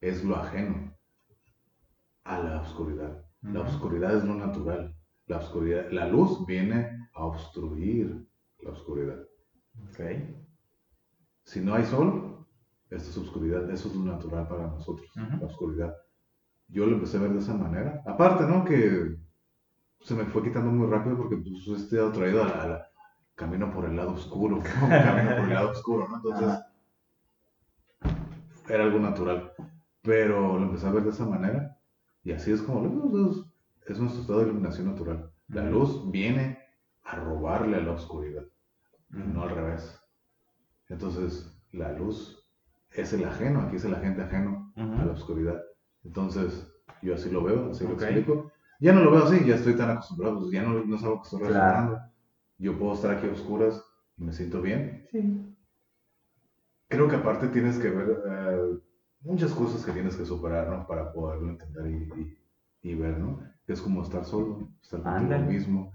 es 0.00 0.22
lo 0.22 0.36
ajeno 0.36 0.96
a 2.22 2.38
la 2.38 2.60
oscuridad. 2.60 3.24
La 3.42 3.62
oscuridad 3.62 4.16
es 4.16 4.22
lo 4.22 4.36
natural. 4.36 4.94
La, 5.26 5.38
oscuridad, 5.38 5.90
la 5.90 6.06
luz 6.06 6.46
viene 6.46 7.08
a 7.12 7.24
obstruir 7.24 8.24
la 8.60 8.70
oscuridad. 8.70 9.18
Okay. 9.90 10.46
Si 11.42 11.58
no 11.58 11.74
hay 11.74 11.84
sol, 11.84 12.46
esto 12.88 13.10
es 13.10 13.16
oscuridad, 13.16 13.68
eso 13.68 13.88
es 13.88 13.96
lo 13.96 14.04
natural 14.04 14.46
para 14.46 14.68
nosotros, 14.68 15.10
la 15.16 15.44
oscuridad. 15.44 15.96
Yo 16.68 16.86
lo 16.86 16.94
empecé 16.94 17.16
a 17.16 17.20
ver 17.20 17.32
de 17.32 17.38
esa 17.38 17.54
manera. 17.54 18.02
Aparte, 18.06 18.44
¿no? 18.44 18.64
Que 18.64 19.16
se 20.00 20.14
me 20.14 20.24
fue 20.24 20.42
quitando 20.42 20.70
muy 20.70 20.86
rápido 20.86 21.16
porque 21.16 21.36
pues 21.36 21.80
estoy 21.82 21.98
atraído 21.98 22.44
al 22.44 22.82
camino 23.34 23.72
por 23.72 23.86
el 23.86 23.96
lado 23.96 24.12
oscuro, 24.12 24.60
camino 24.80 25.36
por 25.36 25.44
el 25.44 25.54
lado 25.54 25.70
oscuro, 25.70 26.08
¿no? 26.08 26.16
Entonces, 26.16 26.58
era 28.68 28.84
algo 28.84 28.98
natural. 28.98 29.52
Pero 30.02 30.58
lo 30.58 30.66
empecé 30.66 30.86
a 30.86 30.92
ver 30.92 31.04
de 31.04 31.10
esa 31.10 31.26
manera 31.26 31.78
y 32.22 32.32
así 32.32 32.52
es 32.52 32.62
como 32.62 32.84
es, 33.30 33.38
es 33.86 33.98
nuestro 33.98 34.20
estado 34.20 34.40
de 34.40 34.46
iluminación 34.46 34.88
natural. 34.88 35.30
La 35.48 35.64
luz 35.64 36.10
viene 36.10 36.58
a 37.04 37.16
robarle 37.16 37.78
a 37.78 37.80
la 37.80 37.92
oscuridad, 37.92 38.44
no 39.08 39.42
al 39.42 39.50
revés. 39.50 39.98
Entonces, 40.88 41.58
la 41.72 41.92
luz 41.92 42.46
es 42.92 43.12
el 43.12 43.24
ajeno, 43.24 43.62
aquí 43.62 43.76
es 43.76 43.84
el 43.84 43.94
agente 43.94 44.22
ajeno 44.22 44.72
a 44.76 45.04
la 45.04 45.12
oscuridad. 45.12 45.60
Entonces, 46.04 46.70
yo 47.02 47.14
así 47.14 47.30
lo 47.30 47.42
veo, 47.42 47.70
así 47.70 47.84
lo 47.84 47.92
explico. 47.92 48.50
Ya 48.80 48.92
no 48.92 49.02
lo 49.02 49.10
veo 49.10 49.24
así, 49.24 49.44
ya 49.44 49.56
estoy 49.56 49.74
tan 49.74 49.90
acostumbrado, 49.90 50.40
pues 50.40 50.52
ya 50.52 50.62
no, 50.62 50.84
no 50.84 50.96
es 50.96 51.02
algo 51.02 51.20
que 51.20 51.24
estoy 51.24 51.40
relacionando. 51.40 52.00
Yo 52.58 52.78
puedo 52.78 52.94
estar 52.94 53.16
aquí 53.16 53.26
a 53.26 53.32
oscuras 53.32 53.82
y 54.16 54.24
me 54.24 54.32
siento 54.32 54.60
bien. 54.60 55.06
Sí. 55.10 55.56
Creo 56.88 57.08
que 57.08 57.16
aparte 57.16 57.48
tienes 57.48 57.78
que 57.78 57.90
ver 57.90 58.22
eh, 58.26 58.78
muchas 59.20 59.52
cosas 59.52 59.84
que 59.84 59.92
tienes 59.92 60.16
que 60.16 60.24
superar, 60.24 60.68
¿no? 60.68 60.86
Para 60.86 61.12
poderlo 61.12 61.50
entender 61.50 61.86
y, 61.90 62.38
y, 62.82 62.94
ver, 62.94 63.18
¿no? 63.18 63.40
Es 63.66 63.80
como 63.80 64.02
estar 64.02 64.24
solo, 64.24 64.68
estar 64.82 65.02
contigo 65.02 65.38
mismo. 65.40 65.92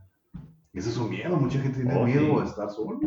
Ese 0.74 0.90
es 0.90 0.98
un 0.98 1.10
miedo, 1.10 1.36
mucha 1.38 1.60
gente 1.60 1.82
tiene 1.82 1.96
oh, 1.96 2.06
miedo 2.06 2.42
a 2.42 2.46
estar 2.46 2.70
solo. 2.70 3.00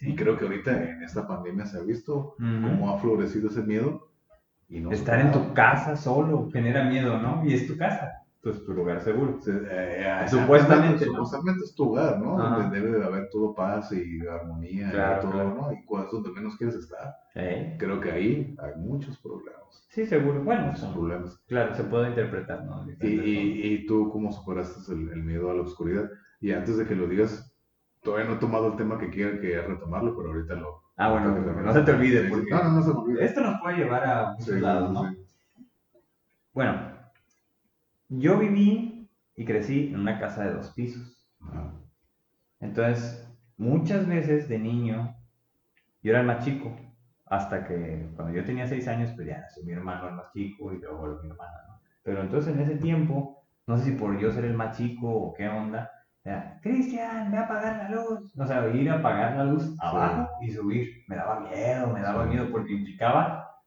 y 0.00 0.16
creo 0.16 0.36
que 0.36 0.44
ahorita 0.44 0.90
en 0.90 1.02
esta 1.02 1.26
pandemia 1.26 1.64
se 1.64 1.78
ha 1.78 1.82
visto 1.82 2.34
cómo 2.38 2.90
ha 2.90 2.98
florecido 2.98 3.48
ese 3.48 3.62
miedo. 3.62 4.08
Y 4.68 4.80
no 4.80 4.92
estar 4.92 5.20
en 5.20 5.32
tu 5.32 5.52
casa 5.52 5.96
solo 5.96 6.48
genera 6.50 6.84
miedo, 6.84 7.18
¿no? 7.18 7.44
Y 7.44 7.54
es 7.54 7.66
tu 7.66 7.76
casa. 7.76 8.24
Entonces, 8.36 8.66
tu 8.66 8.74
lugar 8.74 9.00
seguro. 9.00 9.38
Eh, 9.46 10.04
eh, 10.04 10.28
supuestamente. 10.28 11.06
Supuestamente 11.06 11.64
es 11.64 11.74
tu 11.74 11.90
hogar, 11.90 12.20
¿no? 12.20 12.36
Donde 12.36 12.78
debe 12.78 12.98
de 12.98 13.04
haber 13.04 13.30
todo 13.30 13.54
paz 13.54 13.90
y 13.92 14.20
armonía 14.26 14.88
y 14.88 15.22
todo, 15.22 15.44
¿no? 15.44 15.72
Y 15.72 15.82
cuál 15.86 16.04
es 16.04 16.10
donde 16.10 16.30
menos 16.30 16.56
quieres 16.56 16.76
estar. 16.76 17.14
Creo 17.78 18.00
que 18.00 18.12
ahí 18.12 18.54
hay 18.58 18.72
muchos 18.76 19.18
problemas. 19.18 19.64
Sí, 19.88 20.04
seguro. 20.04 20.42
Bueno, 20.42 20.76
son 20.76 20.92
problemas. 20.92 21.38
Claro, 21.46 21.74
se 21.74 21.84
puede 21.84 22.08
interpretar, 22.08 22.64
¿no? 22.64 22.84
Y, 23.00 23.06
y, 23.06 23.74
y, 23.74 23.86
tú, 23.86 24.10
¿cómo 24.10 24.30
superaste 24.30 24.92
el, 24.92 25.08
el, 25.08 25.22
miedo 25.22 25.50
a 25.50 25.54
la 25.54 25.62
oscuridad? 25.62 26.10
Y 26.40 26.52
antes 26.52 26.76
de 26.76 26.86
que 26.86 26.94
lo 26.94 27.06
digas, 27.06 27.56
todavía 28.02 28.28
no 28.28 28.34
he 28.34 28.40
tomado 28.40 28.66
el 28.66 28.76
tema 28.76 28.98
que 28.98 29.08
quiero 29.08 29.40
que 29.40 29.58
retomarlo, 29.62 30.14
pero 30.16 30.30
ahorita 30.30 30.54
lo. 30.56 30.83
Ah, 30.96 31.10
bueno, 31.10 31.36
no 31.62 31.72
se 31.72 31.82
te 31.82 31.90
olvide. 31.92 32.28
Porque 32.28 32.50
no, 32.50 32.62
no, 32.62 32.70
no 32.72 32.82
se 32.82 32.88
me 32.88 32.94
olvide. 32.94 33.24
Esto 33.24 33.40
nos 33.40 33.60
puede 33.60 33.78
llevar 33.78 34.04
a 34.04 34.32
muchos 34.32 34.60
lados, 34.60 34.92
¿no? 34.92 35.14
Bueno, 36.52 36.94
yo 38.08 38.38
viví 38.38 39.08
y 39.34 39.44
crecí 39.44 39.88
en 39.88 40.00
una 40.00 40.20
casa 40.20 40.44
de 40.44 40.54
dos 40.54 40.70
pisos. 40.70 41.26
Entonces, 42.60 43.28
muchas 43.56 44.06
veces 44.06 44.48
de 44.48 44.58
niño, 44.58 45.16
yo 46.02 46.10
era 46.10 46.20
el 46.20 46.26
más 46.26 46.44
chico, 46.44 46.76
hasta 47.26 47.66
que 47.66 48.08
cuando 48.14 48.32
yo 48.32 48.44
tenía 48.44 48.66
seis 48.66 48.86
años, 48.86 49.10
pues 49.16 49.26
ya 49.26 49.44
mi 49.64 49.72
hermano 49.72 50.08
el 50.08 50.14
más 50.14 50.32
chico 50.32 50.72
y 50.72 50.78
luego 50.78 51.20
mi 51.22 51.30
hermana, 51.30 51.58
¿no? 51.68 51.80
Pero 52.02 52.22
entonces 52.22 52.54
en 52.54 52.60
ese 52.60 52.76
tiempo, 52.76 53.44
no 53.66 53.76
sé 53.76 53.84
si 53.84 53.90
por 53.92 54.18
yo 54.18 54.30
ser 54.30 54.44
el 54.44 54.54
más 54.54 54.76
chico 54.76 55.08
o 55.08 55.34
qué 55.34 55.48
onda, 55.48 55.90
era, 56.24 56.58
Cristian, 56.62 57.30
ve 57.30 57.36
a 57.36 57.42
apagar 57.42 57.76
la 57.76 57.90
luz. 57.90 58.32
O 58.36 58.46
sea, 58.46 58.66
ir 58.68 58.90
a 58.90 58.94
apagar 58.94 59.36
la 59.36 59.44
luz 59.44 59.74
abajo 59.78 60.30
y 60.40 60.50
subir. 60.50 61.04
Me 61.06 61.16
daba 61.16 61.40
miedo, 61.40 61.88
me 61.88 62.00
daba 62.00 62.24
miedo 62.24 62.48
porque 62.50 62.72
implicaba, 62.72 63.60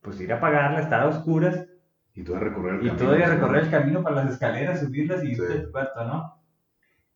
pues 0.00 0.20
ir 0.20 0.32
a 0.32 0.36
apagarla, 0.36 0.80
estar 0.80 1.00
a 1.00 1.08
oscuras 1.08 1.66
y 2.14 2.22
todavía 2.22 2.50
recorrer 2.50 2.74
el 2.74 2.78
camino. 2.78 2.94
Y 2.94 2.96
todavía 2.96 3.26
recorrer 3.26 3.64
el 3.64 3.70
camino 3.70 4.02
para 4.02 4.16
las 4.16 4.32
escaleras, 4.32 4.80
subirlas 4.80 5.24
y 5.24 5.32
irte 5.32 5.52
a 5.52 5.62
tu 5.64 5.72
cuarto, 5.72 6.04
¿no? 6.04 6.40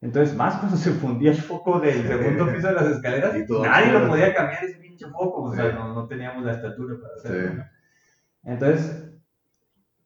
Entonces, 0.00 0.36
más 0.36 0.56
cuando 0.56 0.76
se 0.76 0.92
fundía 0.92 1.30
el 1.30 1.36
foco 1.36 1.80
del 1.80 2.06
segundo 2.06 2.52
piso 2.52 2.68
de 2.68 2.74
las 2.74 2.86
escaleras, 2.86 3.34
nadie 3.48 3.92
lo 3.92 4.08
podía 4.08 4.34
cambiar 4.34 4.64
ese 4.64 4.78
pinche 4.78 5.06
foco, 5.06 5.42
o 5.42 5.54
sea, 5.54 5.72
no, 5.72 5.92
no, 5.92 6.06
teníamos 6.06 6.44
la 6.44 6.52
estatura 6.52 6.96
para 7.00 7.14
hacerlo. 7.14 7.64
Entonces, 8.44 9.12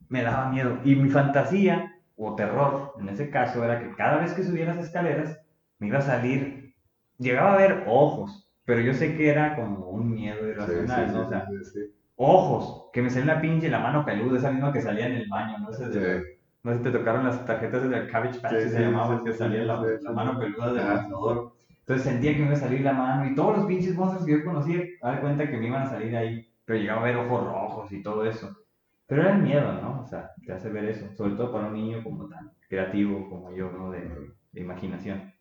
me 0.09 0.23
daba 0.23 0.51
miedo. 0.51 0.79
Y 0.85 0.95
mi 0.97 1.11
fantasía, 1.11 1.92
o 2.25 2.37
terror, 2.37 2.95
en 2.99 3.09
ese 3.09 3.31
caso, 3.31 3.65
era 3.65 3.81
que 3.81 3.95
cada 3.97 4.19
vez 4.19 4.33
que 4.33 4.45
subía 4.45 4.67
las 4.67 4.79
escaleras, 4.79 5.39
me 5.79 5.89
iba 5.89 5.99
a 5.99 6.03
salir, 6.03 6.75
llegaba 7.19 7.55
a 7.55 7.59
ver 7.59 7.85
ojos, 7.87 8.49
pero 8.65 8.81
yo 8.81 8.95
sé 8.95 9.17
que 9.17 9.29
era 9.29 9.57
como 9.57 9.89
un 9.89 10.11
miedo 10.11 10.49
irracional, 10.49 11.13
¿no? 11.13 11.27
O 11.27 11.29
sea, 11.29 11.47
ojos, 12.17 12.91
que 12.93 13.03
me 13.03 13.11
salía 13.11 13.35
la 13.35 13.41
pinche 13.41 13.69
la 13.69 13.81
mano 13.81 14.05
peluda, 14.05 14.39
esa 14.39 14.53
misma 14.53 14.73
que 14.73 14.81
salía 14.81 15.07
en 15.07 15.15
el 15.15 15.29
baño, 15.29 15.59
no 15.59 15.73
sé, 15.73 15.85
no 16.63 16.73
sé 16.73 16.79
si 16.79 16.85
te 16.85 16.91
tocaron 16.93 17.25
las 17.25 17.45
tarjetas 17.45 17.89
del 17.91 18.09
Cabbage 18.09 18.41
Patch, 18.41 18.69
se 18.69 18.81
llamaba, 18.81 19.23
que 19.25 19.33
salía 19.33 19.65
la, 19.65 20.13
mano 20.15 20.39
peluda 20.39 20.73
del 20.73 21.07
inodoro. 21.07 21.57
Entonces 21.81 22.05
sentía 22.05 22.33
que 22.33 22.39
me 22.39 22.47
iba 22.47 22.55
a 22.55 22.61
salir 22.61 22.83
la 22.83 22.93
mano 22.93 23.27
y 23.27 23.35
todos 23.35 23.57
los 23.57 23.67
pinches 23.67 23.97
monstruos 23.97 24.25
que 24.25 24.39
yo 24.39 24.45
conocía, 24.45 24.85
dar 25.03 25.21
cuenta 25.21 25.51
que 25.51 25.57
me 25.57 25.67
iban 25.67 25.83
a 25.83 25.91
salir 25.91 26.17
ahí, 26.17 26.49
pero 26.65 26.79
llegaba 26.79 27.01
a 27.01 27.05
ver 27.05 27.17
ojos 27.17 27.45
rojos 27.45 27.93
y 27.93 28.03
todo 28.03 28.25
eso. 28.25 28.57
Pero 29.13 29.25
era 29.25 29.37
el 29.37 29.43
miedo, 29.43 29.75
¿no? 29.75 30.01
O 30.01 30.07
sea, 30.07 30.31
te 30.43 30.55
hace 30.55 30.71
ver 30.71 30.87
eso, 30.87 31.07
sobre 31.15 31.35
todo 31.35 31.53
para 31.53 31.67
un 31.67 31.75
niño 31.75 32.03
como 32.03 32.31
tan 32.31 32.51
creativo 32.67 33.29
como 33.29 33.53
yo, 33.53 33.71
¿no? 33.71 33.91
De, 33.91 34.01
de 34.53 34.61
imaginación. 34.63 35.35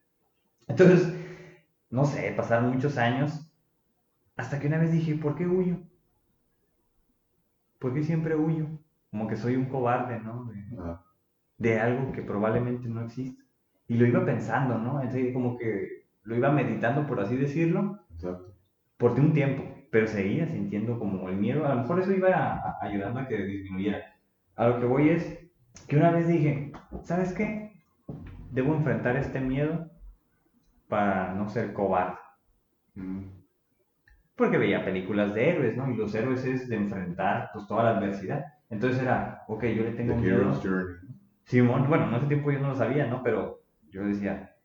Entonces, 0.68 1.15
no 1.89 2.03
sé, 2.03 2.34
pasaron 2.35 2.73
muchos 2.73 2.98
años 2.98 3.49
hasta 4.35 4.60
que 4.60 4.68
una 4.68 4.77
vez 4.77 4.91
dije, 4.91 5.15
¿por 5.15 5.35
qué 5.35 5.48
huyo? 5.48 5.77
¿por 7.80 7.93
qué 7.93 8.03
siempre 8.03 8.35
huyo? 8.35 8.68
Como 9.10 9.30
que 9.30 9.38
soy 9.38 9.56
un 9.56 9.69
cobarde, 9.69 10.19
¿no? 10.19 10.52
De, 11.57 11.80
algo 11.80 12.11
que 12.11 12.23
probablemente 12.23 12.89
no 12.89 13.06
existe. 13.06 13.41
Y 13.88 13.95
lo 13.95 14.06
iba 14.06 14.26
pensando, 14.26 14.77
¿no? 14.77 15.02
Entonces, 15.02 15.31
como 15.31 15.57
que 15.57 16.07
lo 16.23 16.35
iba 16.35 16.52
meditando, 16.52 17.07
por 17.07 17.22
así 17.22 17.38
decirlo, 17.38 18.06
Exacto. 18.14 18.53
por 18.98 19.11
un 19.11 19.31
tiempo, 19.31 19.64
pero 19.91 20.07
seguía 20.07 20.47
sintiendo 20.47 20.97
como 20.97 21.30
el 21.30 21.35
miedo. 21.35 21.65
A 21.65 21.76
lo 21.76 21.81
mejor 21.81 21.99
eso 21.99 22.11
iba 22.11 22.77
ayudando 22.81 23.19
a 23.19 23.27
que 23.27 23.38
disminuyera. 23.38 24.03
A 24.55 24.68
lo 24.68 24.80
que 24.80 24.85
voy 24.85 25.09
es 25.09 25.39
que 25.88 25.97
una 25.97 26.09
vez 26.09 26.27
dije, 26.27 26.72
¿sabes 27.03 27.34
qué? 27.34 27.84
Debo 28.49 28.73
enfrentar 28.73 29.15
este 29.15 29.39
miedo 29.39 29.91
para 30.88 31.35
no 31.35 31.47
ser 31.47 31.73
cobarde. 31.73 32.18
Mm 32.95 33.41
porque 34.41 34.57
veía 34.57 34.84
películas 34.84 35.35
de 35.35 35.49
héroes, 35.49 35.77
¿no? 35.77 35.88
Y 35.91 35.95
los 35.95 36.15
héroes 36.15 36.43
es 36.45 36.68
de 36.68 36.76
enfrentar 36.76 37.51
pues 37.53 37.68
toda 37.68 37.84
la 37.84 37.97
adversidad. 37.97 38.43
Entonces 38.72 38.99
era, 38.99 39.43
ok, 39.47 39.63
yo 39.65 39.84
le 39.84 39.91
tengo 39.91 40.15
miedo. 40.15 40.59
Simón, 41.45 41.88
bueno, 41.88 42.07
en 42.07 42.15
ese 42.15 42.26
tiempo 42.26 42.51
yo 42.51 42.59
no 42.59 42.69
lo 42.69 42.76
sabía, 42.76 43.05
¿no? 43.05 43.22
Pero 43.22 43.61
yo 43.91 44.03
decía, 44.03 44.55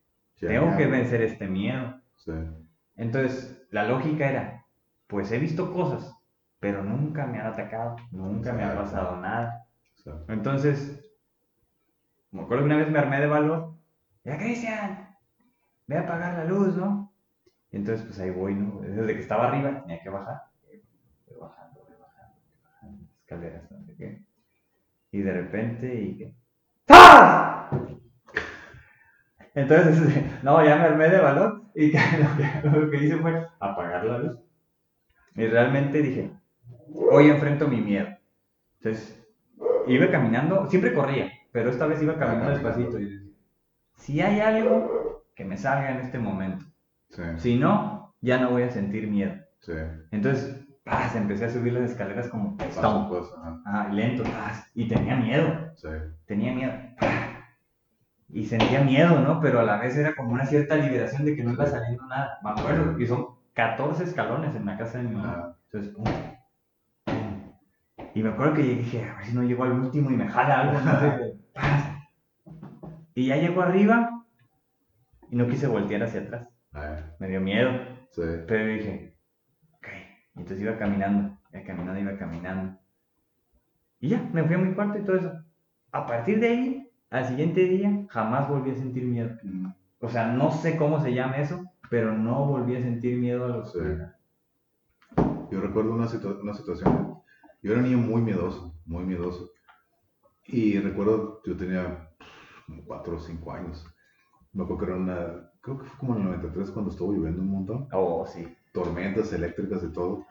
tengo 0.40 0.74
que 0.78 0.86
vencer 0.86 1.20
este 1.20 1.46
miedo. 1.46 2.00
Sí. 2.16 2.32
Entonces, 2.96 3.66
la 3.70 3.86
lógica 3.86 4.30
era, 4.30 4.55
pues 5.06 5.30
he 5.32 5.38
visto 5.38 5.72
cosas, 5.72 6.14
pero 6.60 6.82
nunca 6.82 7.26
me 7.26 7.40
han 7.40 7.46
atacado, 7.46 7.96
nunca 8.10 8.52
me 8.52 8.64
ha 8.64 8.74
pasado 8.74 9.16
nada. 9.16 9.66
Entonces, 10.28 11.02
me 12.30 12.42
acuerdo 12.42 12.64
que 12.64 12.66
una 12.66 12.76
vez 12.78 12.90
me 12.90 12.98
armé 12.98 13.20
de 13.20 13.26
valor, 13.26 13.74
ya 14.24 14.38
Cristian, 14.38 15.16
ve 15.86 15.98
a 15.98 16.00
apagar 16.00 16.38
la 16.38 16.44
luz, 16.44 16.76
¿no? 16.76 17.12
entonces, 17.72 18.06
pues 18.06 18.18
ahí 18.20 18.30
voy, 18.30 18.54
¿no? 18.54 18.80
Desde 18.80 19.14
que 19.14 19.20
estaba 19.20 19.48
arriba 19.48 19.82
tenía 19.82 20.00
que 20.00 20.08
bajar. 20.08 20.42
Voy 21.26 21.38
bajando, 21.38 21.84
voy 21.84 21.96
bajando, 22.00 22.40
voy 22.40 22.62
bajando, 22.62 23.04
escaleras, 23.20 23.70
no 23.70 23.84
sé 23.84 23.96
qué. 23.96 24.22
Y 25.10 25.20
de 25.20 25.32
repente, 25.32 25.94
y 25.94 26.36
¡Ah! 26.88 27.70
Entonces, 29.54 30.24
no, 30.42 30.64
ya 30.64 30.76
me 30.76 30.82
armé 30.82 31.08
de 31.08 31.18
valor 31.18 31.62
y 31.74 31.92
lo 32.62 32.90
que, 32.90 33.04
hice 33.04 33.16
fue 33.16 33.46
apagar 33.58 34.04
la 34.04 34.18
luz. 34.18 34.38
Y 35.36 35.46
realmente 35.46 36.00
dije, 36.02 36.30
hoy 37.10 37.28
enfrento 37.28 37.68
mi 37.68 37.80
miedo. 37.80 38.08
Entonces, 38.80 39.22
iba 39.86 40.10
caminando, 40.10 40.66
siempre 40.68 40.94
corría, 40.94 41.30
pero 41.52 41.70
esta 41.70 41.86
vez 41.86 42.02
iba 42.02 42.18
caminando 42.18 42.50
despacito 42.50 42.98
y 42.98 43.04
decía, 43.04 43.20
si 43.96 44.20
hay 44.20 44.40
algo 44.40 45.24
que 45.34 45.44
me 45.44 45.56
salga 45.56 45.90
en 45.90 45.98
este 45.98 46.18
momento, 46.18 46.64
si 47.36 47.58
no, 47.58 48.14
ya 48.20 48.38
no 48.38 48.50
voy 48.50 48.62
a 48.62 48.70
sentir 48.70 49.08
miedo. 49.08 49.34
Entonces, 50.10 50.64
empecé 51.14 51.46
a 51.46 51.50
subir 51.50 51.72
las 51.74 51.90
escaleras 51.90 52.28
como 52.28 52.56
lento, 53.92 54.22
y 54.74 54.88
tenía 54.88 55.16
miedo. 55.16 55.72
Tenía 56.26 56.54
miedo. 56.54 56.72
Y 58.28 58.46
sentía 58.46 58.80
miedo, 58.82 59.20
¿no? 59.20 59.40
Pero 59.40 59.60
a 59.60 59.64
la 59.64 59.78
vez 59.78 59.96
era 59.96 60.14
como 60.14 60.32
una 60.32 60.46
cierta 60.46 60.76
liberación 60.76 61.24
de 61.24 61.36
que 61.36 61.44
no 61.44 61.52
iba 61.52 61.66
saliendo 61.66 62.06
nada. 62.06 62.38
Me 62.42 62.50
acuerdo 62.50 62.96
que 62.96 63.06
son 63.06 63.35
14 63.56 64.04
escalones 64.04 64.54
en 64.54 64.66
la 64.66 64.76
casa 64.76 64.98
de 64.98 65.04
mi 65.04 65.16
mamá. 65.16 65.56
Entonces, 65.72 65.96
Y 68.14 68.22
me 68.22 68.28
acuerdo 68.28 68.54
que 68.54 68.62
dije, 68.62 69.02
a 69.02 69.16
ver 69.16 69.24
si 69.24 69.34
no 69.34 69.42
llego 69.42 69.64
al 69.64 69.72
último 69.72 70.10
y 70.10 70.16
me 70.16 70.28
jala 70.28 70.60
algo, 70.60 70.78
Y 73.14 73.26
ya 73.28 73.36
llego 73.36 73.62
arriba 73.62 74.26
y 75.30 75.36
no 75.36 75.48
quise 75.48 75.66
voltear 75.66 76.02
hacia 76.02 76.20
atrás. 76.20 76.48
Me 77.18 77.28
dio 77.28 77.40
miedo. 77.40 77.70
Pero 78.14 78.66
dije, 78.66 79.16
ok. 79.72 79.88
Entonces 80.34 80.60
iba 80.60 80.76
caminando, 80.76 81.38
iba 81.50 81.64
caminando, 81.64 82.00
iba 82.00 82.18
caminando. 82.18 82.78
Y 84.00 84.10
ya, 84.10 84.22
me 84.34 84.44
fui 84.44 84.54
a 84.54 84.58
mi 84.58 84.74
cuarto 84.74 84.98
y 84.98 85.04
todo 85.04 85.16
eso. 85.16 85.32
A 85.92 86.04
partir 86.04 86.40
de 86.40 86.48
ahí, 86.48 86.90
al 87.08 87.24
siguiente 87.24 87.64
día, 87.64 88.04
jamás 88.10 88.50
volví 88.50 88.72
a 88.72 88.74
sentir 88.74 89.04
miedo. 89.04 89.30
O 90.00 90.10
sea, 90.10 90.26
no 90.26 90.50
sé 90.50 90.76
cómo 90.76 91.00
se 91.00 91.14
llama 91.14 91.38
eso, 91.38 91.64
pero 91.90 92.16
no 92.16 92.46
volví 92.46 92.76
a 92.76 92.82
sentir 92.82 93.18
miedo 93.18 93.44
a 93.44 93.48
los... 93.48 93.74
Yo 95.50 95.60
recuerdo 95.60 95.92
una, 95.92 96.08
una 96.42 96.54
situación. 96.54 97.18
Yo 97.62 97.72
era 97.72 97.80
un 97.80 97.88
niño 97.88 97.98
muy 97.98 98.20
miedoso, 98.20 98.74
muy 98.84 99.04
miedoso. 99.04 99.50
Y 100.44 100.78
recuerdo, 100.78 101.42
yo 101.44 101.56
tenía 101.56 102.10
como 102.66 102.84
4 102.84 103.16
o 103.16 103.20
5 103.20 103.52
años. 103.52 103.86
Me 104.52 104.64
acuerdo 104.64 104.78
que 104.78 104.90
era 104.90 105.00
una 105.00 105.50
creo 105.66 105.78
que 105.78 105.84
fue 105.84 105.98
como 105.98 106.14
en 106.14 106.22
el 106.22 106.26
93 106.28 106.70
cuando 106.70 106.90
estuvo 106.92 107.12
lloviendo 107.12 107.42
un 107.42 107.50
montón. 107.50 107.88
Oh, 107.92 108.24
sí. 108.24 108.46
Tormentas 108.72 109.32
eléctricas 109.32 109.82
y 109.82 109.92
todo. 109.92 110.24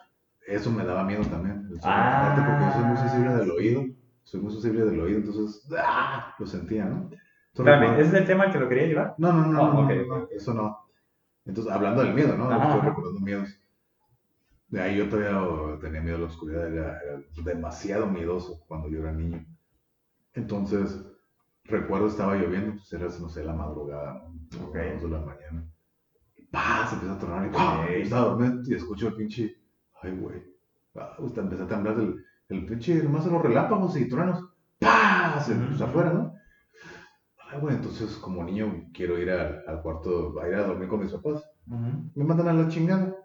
Eso 0.48 0.72
me 0.72 0.86
daba 0.86 1.04
miedo 1.04 1.24
también. 1.24 1.70
Ah. 1.84 2.32
Aparte 2.32 2.50
porque 2.50 2.66
yo 2.66 2.72
soy 2.72 2.84
muy 2.86 2.98
sensible 2.98 3.36
del 3.36 3.52
oído. 3.52 3.84
Soy 4.24 4.40
muy 4.42 4.52
sensible 4.52 4.86
del 4.86 5.00
oído, 5.02 5.20
entonces 5.20 5.68
¡ah! 5.78 6.34
lo 6.40 6.48
sentía, 6.48 6.86
¿no? 6.86 7.10
Entonces, 7.10 7.74
Espérame, 7.74 7.94
¿ese 8.00 8.08
es 8.08 8.14
el 8.14 8.26
tema 8.26 8.46
al 8.46 8.52
que 8.52 8.60
lo 8.60 8.70
quería 8.70 8.88
llevar? 8.88 9.16
No, 9.18 9.32
no, 9.34 9.46
no, 9.46 9.66
Ah, 9.66 9.74
no, 9.74 9.80
ok, 9.82 9.92
no, 10.08 10.18
no, 10.18 10.28
eso 10.32 10.54
no. 10.54 10.85
Entonces, 11.46 11.72
hablando 11.72 12.04
del 12.04 12.14
miedo, 12.14 12.36
¿no? 12.36 12.50
Ajá, 12.50 12.76
Estoy 12.76 12.90
recordando 12.90 13.20
miedos. 13.20 13.60
De 14.68 14.82
ahí 14.82 14.98
yo 14.98 15.08
todavía 15.08 15.80
tenía 15.80 16.02
miedo 16.02 16.18
a 16.18 16.20
la 16.22 16.26
oscuridad, 16.26 16.74
era, 16.74 17.00
era 17.00 17.22
demasiado 17.44 18.08
miedoso 18.08 18.64
cuando 18.68 18.90
yo 18.90 19.00
era 19.00 19.12
niño. 19.12 19.46
Entonces, 20.34 21.06
recuerdo 21.64 22.08
estaba 22.08 22.36
lloviendo, 22.36 22.74
pues 22.74 22.92
era, 22.92 23.06
no 23.20 23.30
sé, 23.30 23.44
la 23.44 23.54
madrugada, 23.54 24.14
¿no? 24.14 24.68
Ok. 24.68 24.76
A 24.76 24.84
las 24.86 25.02
dos 25.02 25.12
de 25.12 25.18
la 25.18 25.26
mañana. 25.26 25.66
Y 26.36 26.46
¡pah! 26.46 26.88
Se 26.88 26.96
empieza 26.96 27.16
a 27.16 27.20
tronar 27.20 27.48
y 27.48 27.50
¡pah! 27.52 27.88
Estaba 27.90 28.30
dormido 28.30 28.62
y 28.66 28.74
escucho 28.74 29.08
el 29.10 29.16
pinche, 29.16 29.56
ay, 30.02 30.12
güey. 30.18 30.44
Ah, 30.96 31.16
a 31.20 31.68
temblar 31.68 32.00
el, 32.00 32.26
el 32.50 32.66
pinche, 32.66 33.04
nomás 33.04 33.26
los 33.28 33.42
relámpagos 33.42 33.96
y 33.98 34.10
truenos. 34.10 34.44
¡Pah! 34.80 35.40
Se 35.42 35.54
pues, 35.56 35.80
afuera, 35.80 36.12
¿no? 36.12 36.35
Ay, 37.48 37.60
güey, 37.60 37.76
entonces 37.76 38.16
como 38.18 38.44
niño 38.44 38.86
quiero 38.94 39.20
ir 39.20 39.30
al, 39.30 39.64
al 39.68 39.82
cuarto, 39.82 40.40
a 40.42 40.48
ir 40.48 40.56
a 40.56 40.68
dormir 40.68 40.88
con 40.90 41.00
mis 41.02 41.12
papás. 41.12 41.44
Me 42.16 42.24
mandan 42.24 42.48
a 42.48 42.54
la 42.54 42.68
chingada. 42.68 43.16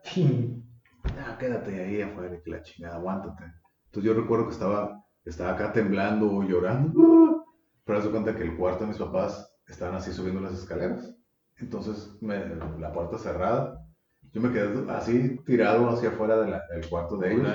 Ya, 1.17 1.39
quédate 1.39 1.81
ahí 1.83 2.03
afuera, 2.03 2.41
que 2.43 2.51
la 2.51 2.63
chingada, 2.63 2.97
aguántate. 2.97 3.45
Entonces 3.87 4.05
yo 4.13 4.15
recuerdo 4.21 4.47
que 4.47 4.53
estaba, 4.53 5.03
estaba 5.25 5.53
acá 5.53 5.73
temblando, 5.73 6.43
llorando. 6.43 7.01
¡ah! 7.03 7.45
Pero 7.85 8.03
de 8.03 8.11
cuenta 8.11 8.37
que 8.37 8.43
el 8.43 8.57
cuarto 8.57 8.85
de 8.85 8.89
mis 8.89 8.99
papás 8.99 9.51
estaban 9.67 9.95
así 9.95 10.13
subiendo 10.13 10.41
las 10.41 10.53
escaleras. 10.55 11.15
Entonces, 11.57 12.17
me- 12.21 12.55
la 12.79 12.93
puerta 12.93 13.19
cerrada. 13.19 13.85
Yo 14.33 14.41
me 14.41 14.53
quedé 14.53 14.91
así 14.93 15.39
tirado 15.47 15.89
hacia 15.89 16.11
afuera 16.11 16.39
de 16.41 16.51
la- 16.51 16.63
del 16.69 16.89
cuarto 16.89 17.17
de 17.17 17.33
ellos, 17.35 17.49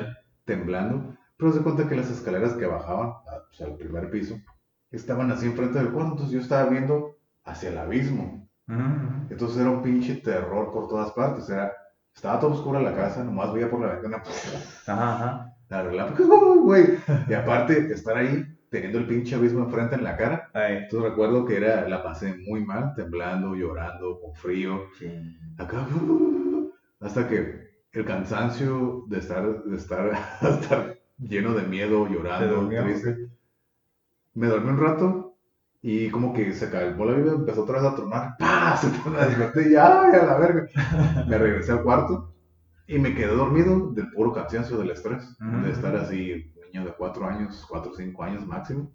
temblando. 0.45 1.15
Pero 1.37 1.51
de 1.51 1.61
cuenta 1.61 1.87
que 1.87 1.95
las 1.95 2.09
escaleras 2.09 2.53
que 2.53 2.65
bajaban 2.65 3.09
a- 3.09 3.45
pues, 3.47 3.61
al 3.61 3.75
primer 3.77 4.09
piso 4.09 4.35
estaban 4.91 5.31
así 5.31 5.47
enfrente 5.47 5.79
del 5.79 5.91
cuarto. 5.91 6.11
Entonces 6.13 6.33
yo 6.33 6.41
estaba 6.41 6.69
viendo 6.69 7.17
hacia 7.43 7.69
el 7.69 7.77
abismo. 7.77 8.49
Ujú. 8.67 9.27
Entonces 9.29 9.57
era 9.57 9.69
un 9.69 9.81
pinche 9.81 10.15
terror 10.15 10.71
por 10.71 10.87
todas 10.87 11.11
partes. 11.11 11.49
Era, 11.49 11.71
estaba 12.13 12.39
todo 12.39 12.51
oscura 12.51 12.81
la 12.81 12.95
casa, 12.95 13.23
nomás 13.23 13.53
veía 13.53 13.69
por 13.69 13.81
la 13.81 13.93
ventana 13.93 14.23
Ajá, 14.87 15.15
ajá. 15.15 15.55
la 15.69 16.05
¡ay, 16.05 16.59
güey. 16.61 16.85
Y 17.27 17.33
aparte, 17.33 17.91
estar 17.91 18.17
ahí 18.17 18.45
teniendo 18.69 18.99
el 18.99 19.07
pinche 19.07 19.35
abismo 19.35 19.63
enfrente 19.65 19.95
en 19.95 20.03
la 20.03 20.17
cara. 20.17 20.49
Ay, 20.53 20.77
Entonces 20.83 21.09
recuerdo 21.09 21.45
que 21.45 21.57
era, 21.57 21.87
la 21.87 22.03
pasé 22.03 22.35
muy 22.47 22.65
mal, 22.65 22.93
temblando, 22.95 23.55
llorando, 23.55 24.19
con 24.19 24.33
frío. 24.35 24.83
sí. 24.99 25.07
Acá, 25.57 25.87
hasta 26.99 27.27
que 27.27 27.65
el 27.91 28.05
cansancio 28.05 29.05
de 29.07 29.19
estar, 29.19 29.63
de 29.63 29.75
estar, 29.77 30.11
estar 30.41 30.97
lleno 31.17 31.53
de 31.53 31.63
miedo, 31.63 32.07
¿Te 32.07 32.13
llorando, 32.13 32.69
triste. 32.69 33.29
Me 34.35 34.47
dormí 34.47 34.69
un 34.69 34.79
rato 34.79 35.35
y 35.81 36.09
como 36.09 36.33
que 36.33 36.53
se 36.53 36.69
calmó 36.69 37.05
la 37.05 37.13
vida, 37.13 37.33
empezó 37.33 37.63
otra 37.63 37.81
vez 37.81 37.91
a 37.91 37.95
tronar. 37.95 38.35
¡Pah! 38.39 38.77
Se 38.77 38.87
me 39.09 39.17
desperté 39.25 39.69
y 39.69 39.71
ya, 39.73 40.01
¡ay, 40.03 40.15
a 40.15 40.25
la 40.25 40.37
verga. 40.37 40.65
Me 41.27 41.37
regresé 41.37 41.71
al 41.73 41.83
cuarto 41.83 42.31
y 42.87 42.99
me 42.99 43.15
quedé 43.15 43.35
dormido 43.35 43.91
del 43.93 44.11
puro 44.11 44.33
cansancio 44.33 44.77
del 44.77 44.91
estrés, 44.91 45.23
Ujú. 45.41 45.65
de 45.65 45.71
estar 45.71 45.95
así, 45.95 46.51
niño 46.73 46.85
de 46.85 46.93
cuatro 46.93 47.27
años, 47.27 47.65
cuatro 47.69 47.91
o 47.91 47.95
cinco 47.95 48.23
años 48.23 48.45
máximo. 48.45 48.91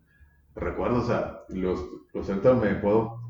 Recuerdo, 0.55 0.99
o 0.99 1.05
sea, 1.05 1.41
los, 1.49 1.85
los 2.15 2.29
me 2.61 2.75
puedo 2.77 3.21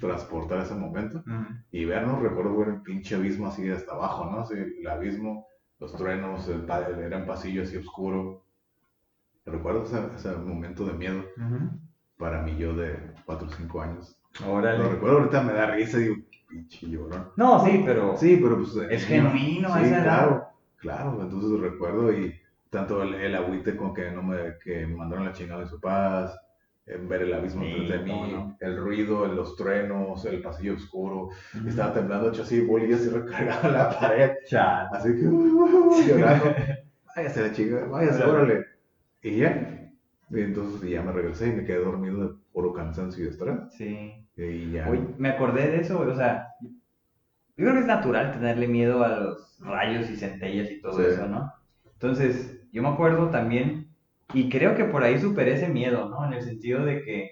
transportar 0.00 0.58
a 0.60 0.62
ese 0.62 0.74
momento 0.74 1.18
Ujú. 1.18 1.54
y 1.70 1.84
vernos, 1.84 2.22
recuerdo 2.22 2.56
ver 2.56 2.68
el 2.68 2.82
pinche 2.82 3.16
abismo 3.16 3.48
así 3.48 3.68
hasta 3.70 3.92
abajo, 3.92 4.26
¿no? 4.26 4.40
Así, 4.40 4.54
el 4.54 4.86
abismo, 4.86 5.46
los 5.78 5.92
truenos, 5.94 6.48
el, 6.48 6.66
era 7.00 7.18
un 7.18 7.26
pasillo 7.26 7.62
así 7.62 7.76
oscuro. 7.76 8.44
Recuerdo 9.50 9.82
ese, 9.84 9.98
ese 10.16 10.36
momento 10.36 10.84
de 10.86 10.92
miedo 10.94 11.24
para 12.16 12.42
mí 12.42 12.56
yo 12.58 12.74
de 12.74 12.96
4 13.24 13.48
o 13.48 13.50
5 13.50 13.80
años. 13.82 14.16
Lo 14.40 14.52
Órale. 14.52 14.88
recuerdo 14.88 15.18
ahorita 15.18 15.42
me 15.42 15.52
da 15.52 15.66
risa 15.72 15.98
y 15.98 16.02
digo, 16.02 16.16
pinche 16.48 16.88
llorón. 16.88 17.28
No, 17.36 17.64
sí, 17.64 17.82
pero. 17.84 18.16
Sí, 18.16 18.38
pero 18.42 18.56
pues... 18.58 18.76
Es 18.90 19.08
niño- 19.10 19.30
genuino 19.30 19.68
sí, 19.74 19.80
esa 19.84 19.96
edad. 19.96 20.02
claro, 20.04 20.46
claro, 20.76 21.18
entonces 21.22 21.60
recuerdo 21.60 22.12
y 22.12 22.34
tanto 22.70 23.02
el, 23.02 23.14
el 23.14 23.34
agüite 23.34 23.76
con 23.76 23.92
que 23.94 24.10
no 24.12 24.22
me, 24.22 24.56
que 24.62 24.86
me 24.86 24.94
mandaron 24.96 25.24
la 25.26 25.32
chingada 25.32 25.62
de 25.62 25.66
sus 25.68 25.80
papás, 25.80 26.38
en 26.86 27.08
ver 27.08 27.22
el 27.22 27.34
abismo 27.34 27.62
Sí, 27.64 27.88
cómo 28.06 28.24
mí, 28.26 28.32
no. 28.32 28.56
el 28.60 28.76
ruido, 28.76 29.26
los 29.26 29.56
truenos, 29.56 30.24
el 30.24 30.40
pasillo 30.42 30.74
oscuro, 30.74 31.30
estaba 31.66 31.92
temblando, 31.92 32.28
hecho 32.28 32.42
así, 32.42 32.60
bolillas 32.60 33.04
y 33.06 33.08
recargado 33.10 33.66
en 33.68 33.74
la 33.74 33.98
pared, 33.98 34.30
así 34.92 35.08
que 35.14 35.22
llorando, 35.22 36.44
váyase 37.16 37.42
la 37.42 37.52
chica, 37.52 37.84
váyase, 37.88 38.24
Órale. 38.24 38.66
Y 39.22 39.36
ya, 39.38 39.90
y 40.30 40.40
entonces 40.40 40.88
ya 40.88 41.02
me 41.02 41.12
regresé 41.12 41.48
y 41.48 41.52
me 41.52 41.64
quedé 41.64 41.78
dormido 41.78 42.28
de 42.28 42.34
puro 42.52 42.72
cansancio 42.72 43.24
y 43.24 43.28
estrés. 43.28 43.56
Sí. 43.76 44.26
Y 44.36 44.70
ya, 44.72 44.88
Oye, 44.88 45.02
me 45.18 45.28
acordé 45.28 45.68
de 45.70 45.80
eso, 45.80 45.98
güey, 45.98 46.10
o 46.10 46.16
sea, 46.16 46.46
yo 46.60 46.68
creo 47.56 47.74
que 47.74 47.80
es 47.80 47.86
natural 47.86 48.32
tenerle 48.32 48.66
miedo 48.68 49.04
a 49.04 49.08
los 49.20 49.58
rayos 49.60 50.08
y 50.08 50.16
centellas 50.16 50.70
y 50.70 50.80
todo 50.80 50.94
Sí. 50.98 51.04
eso, 51.06 51.26
¿no? 51.26 51.52
Entonces, 51.92 52.62
yo 52.72 52.82
me 52.82 52.88
acuerdo 52.88 53.28
también, 53.28 53.88
y 54.32 54.48
creo 54.48 54.74
que 54.74 54.84
por 54.84 55.02
ahí 55.02 55.18
superé 55.18 55.54
ese 55.54 55.68
miedo, 55.68 56.08
¿no? 56.08 56.24
En 56.26 56.32
el 56.32 56.42
sentido 56.42 56.84
de 56.84 57.02
que 57.02 57.30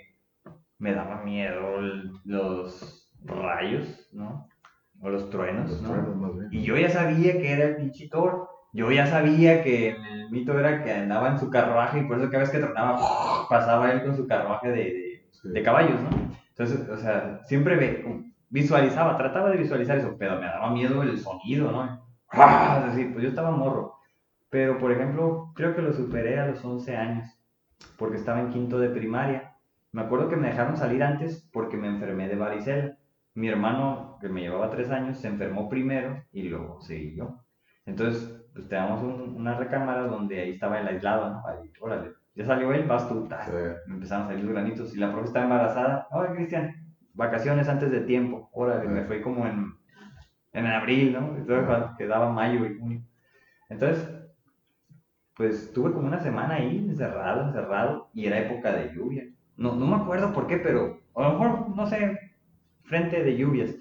me 0.79 0.93
daba 0.93 1.23
miedo 1.25 1.79
el- 1.79 2.11
los 2.25 3.09
rayos, 3.25 4.09
¿no? 4.13 4.47
O 5.01 5.09
los 5.09 5.31
truenos, 5.31 5.71
los 5.71 5.81
¿no? 5.83 5.89
truenos 5.91 6.17
más 6.17 6.35
bien. 6.35 6.49
Y 6.53 6.63
yo 6.63 6.77
ya 6.77 6.91
sabía 6.91 7.33
que 7.41 7.53
era 7.53 7.65
el 7.67 7.77
pinche 7.77 8.09
Thor. 8.09 8.48
Yo 8.73 8.91
ya 8.93 9.07
sabía 9.07 9.63
que 9.63 9.91
el 9.91 10.31
mito 10.31 10.59
era 10.59 10.83
que 10.85 10.93
andaba 10.93 11.29
en 11.29 11.39
su 11.39 11.51
carruaje 11.51 12.01
y 12.01 12.05
por 12.05 12.19
eso 12.19 12.27
cada 12.31 12.41
vez 12.41 12.51
que 12.51 12.59
tronaba, 12.59 13.01
pasaba 13.49 13.91
él 13.93 14.03
con 14.05 14.17
su 14.17 14.27
carruaje 14.27 14.69
de, 14.69 14.77
de- 14.77 15.29
Sí. 15.31 15.51
de 15.51 15.63
caballos, 15.63 16.01
¿no? 16.03 16.11
Entonces, 16.51 16.89
o 16.89 16.97
sea, 16.97 17.41
siempre 17.45 17.77
ve- 17.77 18.25
visualizaba, 18.51 19.17
trataba 19.17 19.51
de 19.51 19.57
visualizar 19.59 19.97
eso, 19.99 20.17
pero 20.19 20.35
me 20.41 20.47
daba 20.47 20.71
miedo 20.73 21.03
el 21.03 21.19
sonido, 21.21 21.71
¿no? 21.71 22.03
¡Ah! 22.33 22.87
Así, 22.91 23.05
pues 23.05 23.23
yo 23.23 23.29
estaba 23.29 23.53
morro. 23.53 23.95
Pero, 24.51 24.79
por 24.79 24.91
ejemplo, 24.91 25.53
creo 25.55 25.77
que 25.77 25.83
lo 25.83 25.93
superé 25.93 26.41
a 26.41 26.47
los 26.49 26.65
11 26.65 26.97
años, 26.97 27.29
porque 27.97 28.17
estaba 28.17 28.41
en 28.41 28.51
quinto 28.51 28.79
de 28.81 28.89
primaria. 28.89 29.55
Me 29.93 30.03
acuerdo 30.03 30.29
que 30.29 30.37
me 30.37 30.49
dejaron 30.49 30.77
salir 30.77 31.03
antes 31.03 31.49
porque 31.53 31.77
me 31.77 31.87
enfermé 31.89 32.29
de 32.29 32.37
varicela. 32.37 32.97
Mi 33.35 33.49
hermano, 33.49 34.19
que 34.21 34.29
me 34.29 34.41
llevaba 34.41 34.71
tres 34.71 34.91
años, 34.91 35.19
se 35.19 35.29
enfermó 35.29 35.69
primero 35.69 36.25
y 36.33 36.49
luego 36.49 36.81
seguí 36.81 37.15
yo. 37.15 37.45
Entonces, 37.87 38.45
pues 38.59 38.69
teníamos 38.69 39.03
un- 39.05 39.37
una 39.37 39.57
recámara 39.57 40.03
donde 40.09 40.41
ahí 40.41 40.51
estaba 40.51 40.81
el 40.81 40.89
aislado, 40.89 41.31
¿no? 41.31 41.47
Ahí, 41.47 41.71
órale, 41.81 42.11
ya 42.35 42.45
salió 42.45 42.73
él, 42.73 42.87
vas 42.89 43.09
tú. 43.09 43.29
Sí. 43.47 43.53
Me 43.87 43.95
empezaron 43.95 44.25
a 44.27 44.29
salir 44.31 44.45
los 44.45 44.53
granitos 44.53 44.97
y 44.97 44.99
la 44.99 45.13
profe 45.13 45.29
estaba 45.29 45.45
embarazada. 45.45 46.09
Oye, 46.11 46.35
Cristian, 46.35 46.75
vacaciones 47.15 47.69
antes 47.69 47.91
de 47.93 48.01
tiempo. 48.01 48.49
Órale, 48.53 48.89
me 48.89 49.05
fue 49.05 49.23
como 49.23 49.47
en, 49.47 49.75
en 50.53 50.67
abril, 50.67 51.15
¿no? 51.15 51.37
Entonces, 51.37 51.91
quedaba 51.99 52.33
mayo 52.33 52.67
y 52.67 52.79
junio. 52.79 53.03
Entonces, 53.71 54.09
pues 55.37 55.73
tuve 55.73 55.93
como 55.93 56.09
una 56.09 56.21
semana 56.21 56.57
ahí 56.57 56.79
encerrado, 56.79 57.47
encerrado, 57.47 58.11
y 58.13 58.27
era 58.27 58.41
época 58.41 58.73
de 58.73 58.93
lluvia. 58.95 59.25
No, 59.57 59.75
no 59.75 59.87
me 59.87 59.97
acuerdo 59.97 60.33
por 60.33 60.47
qué, 60.47 60.59
pero 60.59 61.01
a 61.15 61.23
lo 61.23 61.39
mejor, 61.39 61.77
no 61.77 61.87
sé, 61.87 62.19
frente 62.85 63.23
de 63.23 63.37
lluvias. 63.37 63.77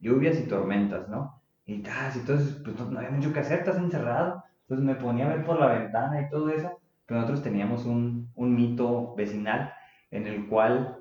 Lluvias 0.00 0.38
y 0.38 0.46
tormentas, 0.48 1.08
¿no? 1.08 1.41
Y 1.74 1.82
tas, 1.82 2.16
entonces, 2.16 2.60
pues 2.64 2.76
no, 2.78 2.90
no 2.90 2.98
había 2.98 3.10
mucho 3.10 3.32
que 3.32 3.40
hacer, 3.40 3.60
estás 3.60 3.76
encerrado. 3.78 4.44
Entonces 4.62 4.86
me 4.86 4.94
ponía 4.96 5.26
a 5.30 5.34
ver 5.36 5.44
por 5.44 5.58
la 5.60 5.66
ventana 5.68 6.20
y 6.22 6.28
todo 6.30 6.48
eso. 6.50 6.80
Pero 7.06 7.20
nosotros 7.20 7.42
teníamos 7.42 7.84
un, 7.86 8.30
un 8.34 8.54
mito 8.54 9.14
vecinal 9.16 9.72
en 10.10 10.26
el 10.26 10.46
cual 10.48 10.98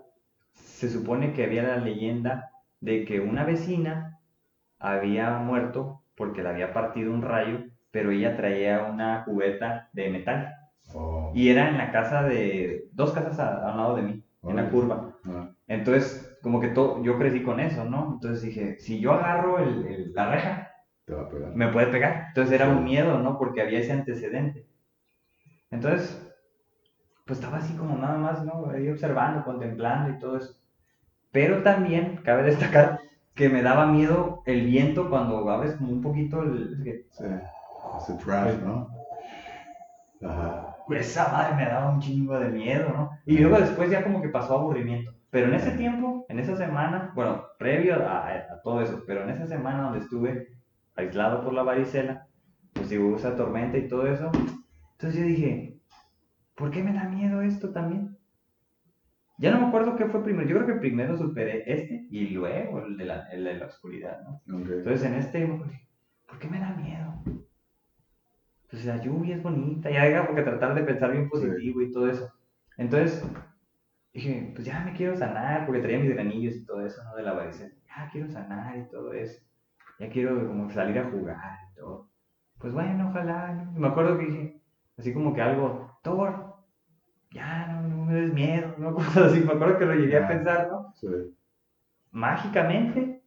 se 0.53 0.89
supone 0.89 1.33
que 1.33 1.45
había 1.45 1.63
la 1.63 1.77
leyenda 1.77 2.51
de 2.79 3.05
que 3.05 3.19
una 3.19 3.43
vecina 3.45 4.19
había 4.79 5.37
muerto 5.39 6.03
porque 6.15 6.43
le 6.43 6.49
había 6.49 6.73
partido 6.73 7.13
un 7.13 7.21
rayo, 7.21 7.59
pero 7.91 8.11
ella 8.11 8.37
traía 8.37 8.83
una 8.83 9.23
cubeta 9.25 9.89
de 9.93 10.09
metal. 10.09 10.53
Oh, 10.93 11.33
Y 11.33 11.49
era 11.49 11.69
en 11.69 11.77
la 11.77 11.91
casa 11.91 12.23
de, 12.23 12.89
dos 12.93 13.11
casas 13.13 13.39
al 13.39 13.77
lado 13.77 13.95
de 13.95 14.01
mí, 14.03 14.23
en 14.45 14.55
la 14.55 14.69
curva. 14.69 15.15
ah, 15.25 15.49
Entonces, 15.67 16.30
como 16.41 16.59
que 16.59 16.69
todo, 16.69 17.03
yo 17.03 17.17
crecí 17.17 17.43
con 17.43 17.59
eso, 17.59 17.85
¿no? 17.85 18.11
Entonces 18.13 18.41
dije, 18.41 18.77
si 18.79 18.99
yo 18.99 19.13
agarro 19.13 19.59
el- 19.59 19.85
el- 19.85 20.13
la 20.13 20.31
reja, 20.31 20.71
te 21.05 21.13
va 21.13 21.23
a 21.23 21.29
pegar. 21.29 21.55
me 21.55 21.67
puede 21.69 21.87
pegar. 21.87 22.25
Entonces 22.29 22.53
era 22.53 22.65
Sí. 22.65 22.71
un 22.71 22.83
miedo, 22.83 23.19
¿no? 23.19 23.37
Porque 23.37 23.61
había 23.61 23.79
ese 23.79 23.91
antecedente. 23.93 24.65
Entonces, 25.69 26.21
pues 27.25 27.39
estaba 27.39 27.57
así 27.57 27.73
como 27.75 27.97
nada 27.97 28.17
más, 28.17 28.43
¿no? 28.43 28.69
Ahí 28.69 28.89
observando, 28.89 29.43
contemplando 29.43 30.09
y 30.09 30.19
todo 30.19 30.37
eso. 30.37 30.53
Pero 31.31 31.63
también 31.63 32.17
cabe 32.23 32.43
destacar 32.43 32.99
que 33.35 33.47
me 33.49 33.61
daba 33.61 33.85
miedo 33.85 34.41
el 34.45 34.65
viento 34.65 35.09
cuando 35.09 35.49
abres 35.49 35.75
como 35.75 35.91
un 35.91 36.01
poquito 36.01 36.41
el... 36.41 37.05
Sí. 37.11 37.23
Ese 37.97 38.13
trash, 38.15 38.55
¿no? 38.59 38.89
Ajá. 40.23 40.75
Esa 40.89 41.31
madre 41.31 41.55
me 41.55 41.65
daba 41.65 41.89
un 41.91 41.99
chingo 42.01 42.37
de 42.37 42.49
miedo, 42.49 42.89
¿no? 42.89 43.09
Y 43.25 43.37
luego 43.37 43.57
después 43.59 43.89
ya 43.89 44.03
como 44.03 44.21
que 44.21 44.29
pasó 44.29 44.55
aburrimiento. 44.55 45.11
Pero 45.31 45.47
en 45.47 45.53
ese 45.55 45.71
tiempo, 45.71 46.25
en 46.29 46.39
esa 46.39 46.55
semana, 46.55 47.11
bueno, 47.15 47.43
previo 47.57 47.95
a, 47.95 48.27
a 48.27 48.61
todo 48.63 48.81
eso, 48.81 49.03
pero 49.07 49.23
en 49.23 49.31
esa 49.31 49.47
semana 49.47 49.83
donde 49.83 49.99
estuve 49.99 50.49
aislado 50.95 51.43
por 51.43 51.53
la 51.53 51.63
varicela, 51.63 52.27
pues 52.73 52.91
hubo 52.91 53.15
esa 53.15 53.35
tormenta 53.35 53.77
y 53.77 53.87
todo 53.87 54.07
eso, 54.07 54.31
entonces 54.93 55.19
yo 55.19 55.25
dije, 55.25 55.79
¿por 56.55 56.71
qué 56.71 56.83
me 56.83 56.93
da 56.93 57.05
miedo 57.05 57.41
esto 57.41 57.71
también? 57.71 58.17
Ya 59.37 59.51
no 59.51 59.59
me 59.59 59.67
acuerdo 59.67 59.95
qué 59.95 60.05
fue 60.05 60.23
primero. 60.23 60.47
Yo 60.47 60.55
creo 60.57 60.67
que 60.67 60.79
primero 60.79 61.17
superé 61.17 61.63
este 61.65 62.05
y 62.11 62.27
luego 62.27 62.85
el 62.85 62.95
de 62.95 63.05
la, 63.05 63.27
el 63.31 63.43
de 63.43 63.55
la 63.55 63.65
oscuridad, 63.65 64.21
¿no? 64.23 64.41
Entonces 64.45 65.03
en 65.03 65.15
este, 65.15 65.47
¿por 66.27 66.37
qué 66.37 66.47
me 66.47 66.59
da 66.59 66.75
miedo? 66.75 67.23
Pues 68.69 68.85
la 68.85 68.97
lluvia 69.01 69.35
es 69.35 69.43
bonita, 69.43 69.89
ya 69.89 70.25
porque 70.27 70.43
tratar 70.43 70.75
de 70.75 70.83
pensar 70.83 71.11
bien 71.11 71.27
positivo 71.27 71.81
y 71.81 71.91
todo 71.91 72.09
eso. 72.09 72.31
Entonces 72.77 73.25
dije, 74.13 74.51
pues 74.53 74.65
ya 74.65 74.83
me 74.83 74.93
quiero 74.93 75.15
sanar, 75.15 75.65
porque 75.65 75.81
traía 75.81 75.99
mis 75.99 76.13
granillos 76.13 76.55
y 76.55 76.65
todo 76.65 76.85
eso, 76.85 77.03
¿no? 77.03 77.15
De 77.15 77.23
la 77.23 77.33
varicela. 77.33 77.73
Ya 77.87 78.09
quiero 78.11 78.29
sanar 78.29 78.77
y 78.77 78.89
todo 78.89 79.13
eso. 79.13 79.41
Ya 79.99 80.09
quiero 80.09 80.47
como 80.47 80.69
salir 80.71 80.97
a 80.99 81.09
jugar 81.09 81.59
y 81.71 81.75
todo. 81.75 82.09
Pues 82.57 82.73
bueno, 82.73 83.09
ojalá. 83.09 83.71
Me 83.75 83.87
acuerdo 83.87 84.17
que 84.17 84.25
dije, 84.25 84.61
así 84.97 85.13
como 85.13 85.33
que 85.33 85.41
algo, 85.41 85.99
Thor, 86.03 86.55
ya 87.31 87.67
no, 87.67 87.87
no 87.87 88.05
me 88.05 88.13
des 88.13 88.33
miedo, 88.33 88.75
¿no? 88.77 88.93
Cosas 88.95 89.31
así, 89.31 89.39
me 89.41 89.53
acuerdo 89.53 89.77
que 89.77 89.85
lo 89.85 89.95
llegué 89.95 90.17
a 90.17 90.27
pensar, 90.27 90.67
¿no? 90.69 90.93
Sí. 90.95 91.07
Mágicamente, 92.11 93.23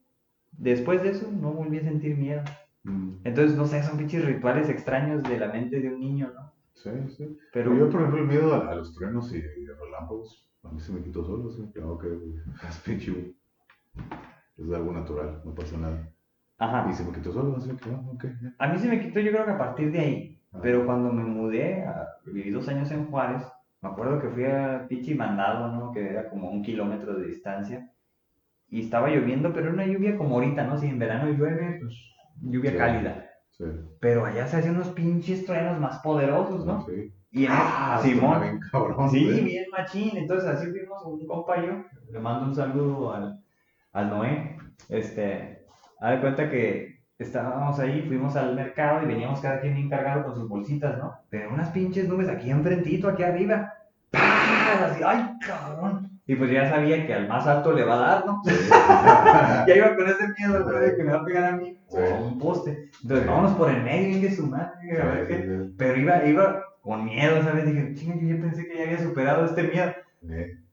después 0.53 1.03
de 1.03 1.11
eso, 1.11 1.31
no 1.31 1.53
volví 1.53 1.79
a 1.79 1.83
sentir 1.83 2.17
miedo. 2.17 2.43
Mm. 2.83 3.17
Entonces, 3.25 3.57
no 3.57 3.67
sé, 3.67 3.83
son 3.83 3.97
pinches 3.97 4.25
rituales 4.25 4.69
extraños 4.69 5.23
de 5.23 5.39
la 5.39 5.49
mente 5.49 5.81
de 5.81 5.89
un 5.89 6.01
niño, 6.01 6.31
¿no? 6.35 6.53
Sí, 6.75 6.91
sí. 7.17 7.39
Pero 7.53 7.75
yo, 7.75 7.89
por 7.89 8.01
ejemplo, 8.01 8.21
el 8.21 8.29
miedo 8.29 8.55
a, 8.55 8.75
los 8.75 8.95
truenos 8.95 9.33
y, 9.33 9.39
y 9.39 9.67
relámpagos, 9.67 10.47
a 10.65 10.71
mí 10.71 10.81
se 10.81 10.93
me 10.93 11.03
quitó 11.03 11.25
solo, 11.25 11.51
sí. 11.51 11.71
Claro 11.73 11.99
que 11.99 12.09
es 12.69 12.79
pinche. 12.79 13.35
Es 14.57 14.73
algo 14.73 14.93
natural, 14.93 15.43
no 15.45 15.55
pasa 15.55 15.77
nada. 15.77 16.11
Ajá. 16.59 16.89
Y 16.89 16.95
se 16.95 17.05
me 17.05 17.13
quitó 17.13 17.33
solo, 17.33 17.57
así 17.57 17.71
que, 17.77 17.91
oh, 17.91 18.13
ok. 18.15 18.25
A 18.59 18.69
mí 18.69 18.79
se 18.79 18.89
me 18.89 19.01
quitó, 19.01 19.21
yo 19.21 19.33
creo 19.33 19.45
que 19.45 19.51
a 19.51 19.59
partir 19.59 19.93
de 19.93 20.01
ahí. 20.01 20.43
Ah. 20.53 20.59
Pero 20.63 20.87
cuando 20.87 21.13
me 21.13 21.25
mudé, 21.25 21.85
a, 21.85 22.09
viví 22.27 22.51
dos 22.51 22.69
años 22.69 22.91
en 22.91 23.07
Juárez, 23.07 23.43
me 23.83 23.89
acuerdo 23.89 24.21
que 24.21 24.29
fui 24.29 24.45
a 24.45 24.87
Pichi 24.89 25.15
Mandado, 25.15 25.73
¿no? 25.73 25.93
Que 25.93 26.09
era 26.09 26.31
como 26.31 26.51
un 26.51 26.63
kilómetro 26.63 27.19
de 27.19 27.27
distancia. 27.27 27.91
Y 28.69 28.81
estaba 28.81 29.11
lloviendo, 29.11 29.53
pero 29.53 29.67
era 29.67 29.75
una 29.75 29.87
lluvia 29.87 30.17
como 30.17 30.37
ahorita, 30.37 30.65
¿no? 30.65 30.79
Si 30.79 30.87
en 30.87 30.99
verano 30.99 31.31
llueve, 31.31 31.79
pues 31.81 31.95
lluvia 32.41 32.77
cálida. 32.77 33.31
Sí. 33.51 33.65
Pero 34.01 34.25
allá 34.25 34.47
se 34.47 34.57
hacían 34.57 34.77
unos 34.77 34.89
pinches 34.91 35.45
truenos 35.45 35.79
más 35.79 35.99
poderosos, 35.99 36.65
¿no? 36.65 36.85
Sí. 36.87 37.13
Y 37.35 37.47
en 37.47 37.53
ah, 37.53 37.99
Simón. 38.01 38.41
Bien 38.41 38.61
cabrón, 38.71 39.11
sí, 39.11 39.25
bien 39.43 39.67
machín. 39.73 40.17
Entonces 40.17 40.49
así 40.49 40.71
fuimos 40.71 41.05
un 41.05 41.27
compañero. 41.27 41.85
Le 42.13 42.21
mando 42.21 42.47
un 42.47 42.55
saludo 42.55 43.13
al, 43.13 43.41
al 43.93 44.09
Noé. 44.09 44.57
Este, 44.89 45.67
a 45.99 46.13
de 46.13 46.21
cuenta 46.21 46.49
que 46.49 47.01
estábamos 47.19 47.81
ahí, 47.81 48.03
fuimos 48.03 48.37
al 48.37 48.55
mercado 48.55 49.03
y 49.03 49.07
veníamos 49.07 49.41
cada 49.41 49.61
quien 49.61 49.75
bien 49.75 49.91
cargado 49.91 50.25
con 50.25 50.37
sus 50.37 50.49
bolsitas, 50.49 50.97
¿no? 50.97 51.13
Pero 51.29 51.53
unas 51.53 51.71
pinches 51.71 52.09
nubes 52.09 52.29
aquí 52.29 52.51
enfrentito, 52.51 53.09
aquí 53.09 53.25
arriba. 53.25 53.75
¡Pah! 54.13 54.91
Así, 54.91 55.03
¡ay, 55.05 55.31
cabrón! 55.45 56.21
Y 56.27 56.37
pues 56.37 56.53
ya 56.53 56.71
sabía 56.71 57.05
que 57.05 57.15
al 57.15 57.27
más 57.27 57.49
alto 57.49 57.73
le 57.73 57.85
va 57.85 57.95
a 57.95 57.99
dar, 57.99 58.27
¿no? 58.27 58.43
ya 59.67 59.75
iba 59.75 59.97
con 59.97 60.09
ese 60.09 60.29
miedo, 60.39 60.61
¿no? 60.61 60.73
De 60.73 60.97
que 60.97 61.03
me 61.03 61.13
va 61.13 61.19
a 61.19 61.25
pegar 61.25 61.45
a 61.53 61.57
mí 61.57 61.77
o 61.89 61.99
a 61.99 62.21
un 62.21 62.39
poste. 62.39 62.91
Entonces, 63.03 63.27
vámonos 63.27 63.53
por 63.55 63.71
el 63.71 63.83
medio, 63.83 64.21
de 64.21 64.37
su 64.37 64.47
madre, 64.47 65.03
a 65.03 65.05
ver 65.07 65.27
qué. 65.27 65.71
Pero 65.77 66.01
iba, 66.01 66.25
iba 66.25 66.63
con 66.85 67.07
miedo, 67.07 67.43
¿sabes? 67.43 67.65
Dije, 67.65 67.95
chinga, 67.95 68.17
yo 68.17 68.37
ya 68.37 68.43
pensé 68.43 68.67
que 68.67 68.77
ya 68.77 68.85
había 68.85 68.99
superado 68.99 69.47
este 69.47 69.63
miedo. 69.63 69.93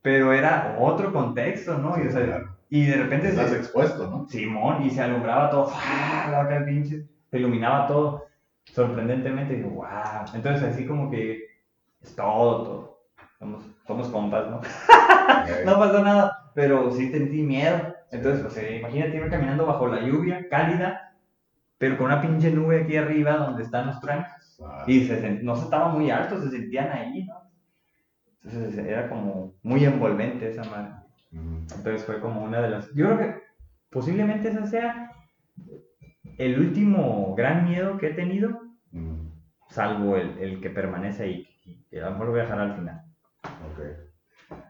Pero 0.02 0.32
era 0.32 0.76
otro 0.78 1.10
contexto, 1.12 1.78
¿no? 1.78 1.96
Y, 2.02 2.06
o 2.06 2.10
sea, 2.10 2.44
y 2.68 2.86
de 2.86 2.96
repente 2.96 3.28
Estás 3.28 3.50
se... 3.50 3.56
expuesto, 3.56 4.08
¿no? 4.10 4.28
Simón, 4.28 4.82
y 4.84 4.90
se 4.90 5.00
alumbraba 5.02 5.50
todo, 5.50 5.72
¡ah! 5.74 6.46
La 6.50 6.64
pinche, 6.64 7.06
se 7.30 7.38
iluminaba 7.38 7.86
todo. 7.86 8.26
Sorprendentemente, 8.64 9.54
digo, 9.54 9.70
wow. 9.70 9.86
Entonces, 10.34 10.62
así 10.62 10.86
como 10.86 11.10
que 11.10 11.46
es 12.02 12.14
todo, 12.14 12.62
todo. 12.62 12.98
Somos, 13.38 13.64
somos 13.86 14.08
compas, 14.08 14.50
¿no? 14.50 14.60
no 15.64 15.78
pasó 15.78 16.02
nada, 16.04 16.50
pero 16.54 16.90
sí 16.92 17.10
sentí 17.10 17.42
miedo. 17.42 17.94
Entonces, 18.10 18.44
o 18.44 18.50
sea, 18.50 18.70
imagínate 18.70 19.16
ir 19.16 19.30
caminando 19.30 19.66
bajo 19.66 19.86
la 19.86 20.02
lluvia, 20.02 20.46
cálida, 20.50 21.14
pero 21.78 21.96
con 21.96 22.06
una 22.06 22.20
pinche 22.20 22.50
nube 22.50 22.82
aquí 22.82 22.96
arriba 22.96 23.38
donde 23.38 23.62
están 23.62 23.86
los 23.86 24.00
trancos. 24.00 24.41
Y 24.86 25.06
se, 25.06 25.42
no 25.42 25.56
se 25.56 25.64
estaba 25.64 25.88
muy 25.88 26.10
alto, 26.10 26.40
se 26.40 26.50
sentían 26.50 26.90
ahí, 26.90 27.24
¿no? 27.24 27.34
Entonces 28.44 28.78
era 28.84 29.08
como 29.08 29.54
muy 29.62 29.84
envolvente 29.84 30.50
esa 30.50 30.64
madre. 30.64 30.94
Entonces 31.32 32.04
fue 32.04 32.20
como 32.20 32.42
una 32.42 32.60
de 32.60 32.70
las... 32.70 32.92
Yo 32.94 33.06
creo 33.06 33.18
que 33.18 33.42
posiblemente 33.90 34.48
ese 34.48 34.66
sea 34.66 35.12
el 36.38 36.58
último 36.58 37.34
gran 37.36 37.64
miedo 37.64 37.98
que 37.98 38.08
he 38.08 38.14
tenido, 38.14 38.60
salvo 39.68 40.16
el, 40.16 40.38
el, 40.38 40.60
que 40.60 40.70
permanece 40.70 41.22
ahí, 41.22 41.48
que 41.90 42.00
a 42.00 42.06
lo 42.06 42.10
mejor 42.12 42.26
lo 42.26 42.32
voy 42.32 42.40
a 42.40 42.44
dejar 42.44 42.60
al 42.60 42.76
final. 42.76 43.02
Ok. 43.44 43.80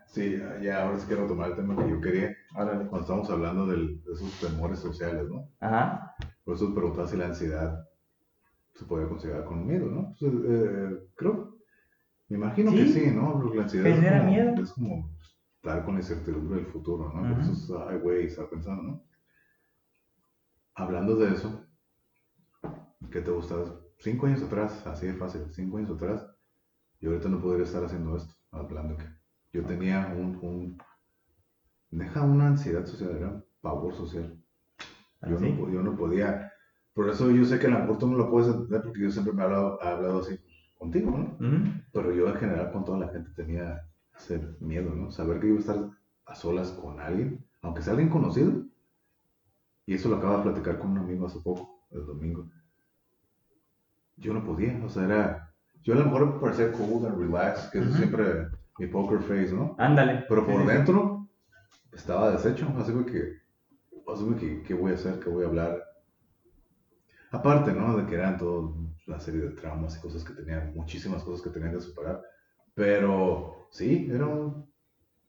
Sí, 0.06 0.38
ya 0.60 0.82
ahora 0.82 0.98
sí 0.98 1.06
quiero 1.06 1.26
tomar 1.26 1.50
el 1.50 1.56
tema 1.56 1.74
que 1.74 1.90
yo 1.90 2.00
quería. 2.00 2.36
Ahora, 2.54 2.72
cuando 2.74 3.00
estamos 3.00 3.30
hablando 3.30 3.66
del, 3.66 4.02
de 4.04 4.12
esos 4.12 4.40
temores 4.40 4.78
sociales, 4.78 5.26
¿no? 5.30 5.48
Ajá. 5.60 6.14
Por 6.44 6.56
eso 6.56 6.74
preguntaba 6.74 7.08
si 7.08 7.16
la 7.16 7.26
ansiedad 7.26 7.88
se 8.74 8.84
podía 8.84 9.08
considerar 9.08 9.44
con 9.44 9.66
miedo, 9.66 9.86
¿no? 9.86 10.14
Pues, 10.18 10.32
eh, 10.32 11.08
creo, 11.14 11.58
me 12.28 12.36
imagino 12.36 12.72
que 12.72 12.86
sí, 12.86 13.10
¿no? 13.10 13.42
La 13.54 13.62
ansiedad 13.62 13.86
es 13.86 14.10
como, 14.10 14.30
miedo. 14.30 14.62
es 14.62 14.72
como 14.72 15.16
estar 15.56 15.84
con 15.84 15.94
la 15.94 16.00
incertidumbre 16.00 16.56
del 16.56 16.66
futuro, 16.66 17.12
¿no? 17.12 17.34
Por 17.34 17.42
eso 17.42 17.52
es, 17.52 17.70
ay, 17.88 17.98
güey, 17.98 18.26
estar 18.26 18.48
pensando, 18.48 18.82
¿no? 18.82 19.04
Hablando 20.74 21.16
de 21.16 21.34
eso, 21.34 21.66
¿qué 23.10 23.20
te 23.20 23.30
gusta? 23.30 23.56
Cinco 23.98 24.26
años 24.26 24.42
atrás, 24.42 24.86
así 24.86 25.06
de 25.06 25.14
fácil, 25.14 25.42
cinco 25.52 25.76
años 25.76 25.90
atrás, 25.90 26.26
yo 27.00 27.10
ahorita 27.10 27.28
no 27.28 27.40
podría 27.40 27.64
estar 27.64 27.84
haciendo 27.84 28.16
esto, 28.16 28.34
hablando 28.50 28.96
que 28.96 29.04
yo 29.52 29.64
tenía 29.64 30.14
un, 30.16 30.38
un, 30.40 30.78
deja 31.90 32.22
una 32.22 32.46
ansiedad 32.48 32.86
social, 32.86 33.16
era 33.16 33.28
un 33.28 33.44
pavor 33.60 33.94
social. 33.94 34.42
¿Ah, 35.20 35.28
yo, 35.28 35.38
no, 35.38 35.70
yo 35.70 35.82
no 35.82 35.96
podía, 35.96 36.51
por 36.94 37.08
eso 37.08 37.30
yo 37.30 37.44
sé 37.44 37.58
que 37.58 37.66
a 37.66 37.70
lo 37.70 37.78
mejor 37.80 37.98
tú 37.98 38.06
no 38.06 38.16
lo 38.16 38.30
puedes 38.30 38.48
entender 38.48 38.82
porque 38.82 39.00
yo 39.00 39.10
siempre 39.10 39.32
me 39.32 39.42
he 39.42 39.44
hablado, 39.44 39.78
he 39.82 39.86
hablado 39.86 40.20
así 40.20 40.38
contigo, 40.78 41.10
¿no? 41.10 41.36
Pero 41.92 42.12
yo 42.12 42.28
en 42.28 42.36
general 42.36 42.72
con 42.72 42.84
toda 42.84 42.98
la 42.98 43.08
gente 43.08 43.30
tenía 43.34 43.82
ser 44.16 44.56
miedo, 44.60 44.94
¿no? 44.94 45.10
Saber 45.10 45.40
que 45.40 45.48
iba 45.48 45.56
a 45.56 45.60
estar 45.60 45.90
a 46.26 46.34
solas 46.34 46.70
con 46.72 47.00
alguien, 47.00 47.44
aunque 47.62 47.82
sea 47.82 47.92
alguien 47.92 48.10
conocido. 48.10 48.52
Y 49.86 49.94
eso 49.94 50.08
lo 50.08 50.16
acabo 50.16 50.38
de 50.38 50.42
platicar 50.44 50.78
con 50.78 50.90
un 50.90 50.98
amigo 50.98 51.26
hace 51.26 51.40
poco, 51.40 51.86
el 51.90 52.06
domingo. 52.06 52.48
Yo 54.16 54.32
no 54.32 54.44
podía, 54.44 54.80
o 54.84 54.88
sea, 54.88 55.04
era. 55.04 55.54
Yo 55.82 55.94
a 55.94 55.96
lo 55.96 56.04
mejor 56.04 56.40
parecía 56.40 56.70
cool 56.72 57.06
and 57.06 57.18
relax, 57.18 57.68
que 57.70 57.80
es 57.80 57.92
siempre 57.94 58.48
mi 58.78 58.86
poker 58.86 59.20
face, 59.20 59.52
¿no? 59.52 59.74
Ándale. 59.78 60.24
Pero 60.28 60.46
por 60.46 60.64
dentro 60.64 61.28
estaba 61.90 62.30
deshecho, 62.30 62.68
así 62.78 62.92
que, 63.04 63.38
así 64.12 64.34
que, 64.38 64.62
¿qué 64.62 64.74
voy 64.74 64.92
a 64.92 64.94
hacer? 64.94 65.18
¿Qué 65.18 65.28
voy 65.28 65.44
a 65.44 65.48
hablar? 65.48 65.82
Aparte, 67.32 67.72
¿no? 67.72 67.96
De 67.96 68.06
que 68.06 68.14
eran 68.14 68.36
toda 68.36 68.74
una 69.06 69.18
serie 69.18 69.40
de 69.40 69.50
traumas 69.50 69.96
y 69.96 70.00
cosas 70.00 70.22
que 70.22 70.34
tenían, 70.34 70.74
muchísimas 70.74 71.22
cosas 71.24 71.42
que 71.42 71.50
tenían 71.50 71.72
que 71.72 71.80
superar. 71.80 72.22
Pero 72.74 73.68
sí, 73.70 74.08
era 74.12 74.26
un 74.26 74.70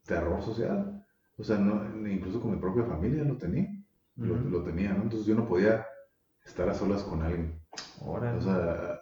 terror 0.06 0.42
social. 0.42 1.06
O 1.38 1.44
sea, 1.44 1.58
no, 1.58 2.08
incluso 2.08 2.42
con 2.42 2.52
mi 2.52 2.58
propia 2.58 2.84
familia 2.84 3.24
lo 3.24 3.38
tenía. 3.38 3.68
lo, 4.18 4.64
tenía, 4.64 4.94
¿no? 4.94 5.04
Entonces 5.04 5.26
yo 5.26 5.34
no 5.34 5.48
podía 5.48 5.86
estar 6.46 6.70
a 6.70 6.74
solas 6.74 7.04
con 7.04 7.22
alguien. 7.22 7.60
O 8.02 8.42
sea, 8.42 9.00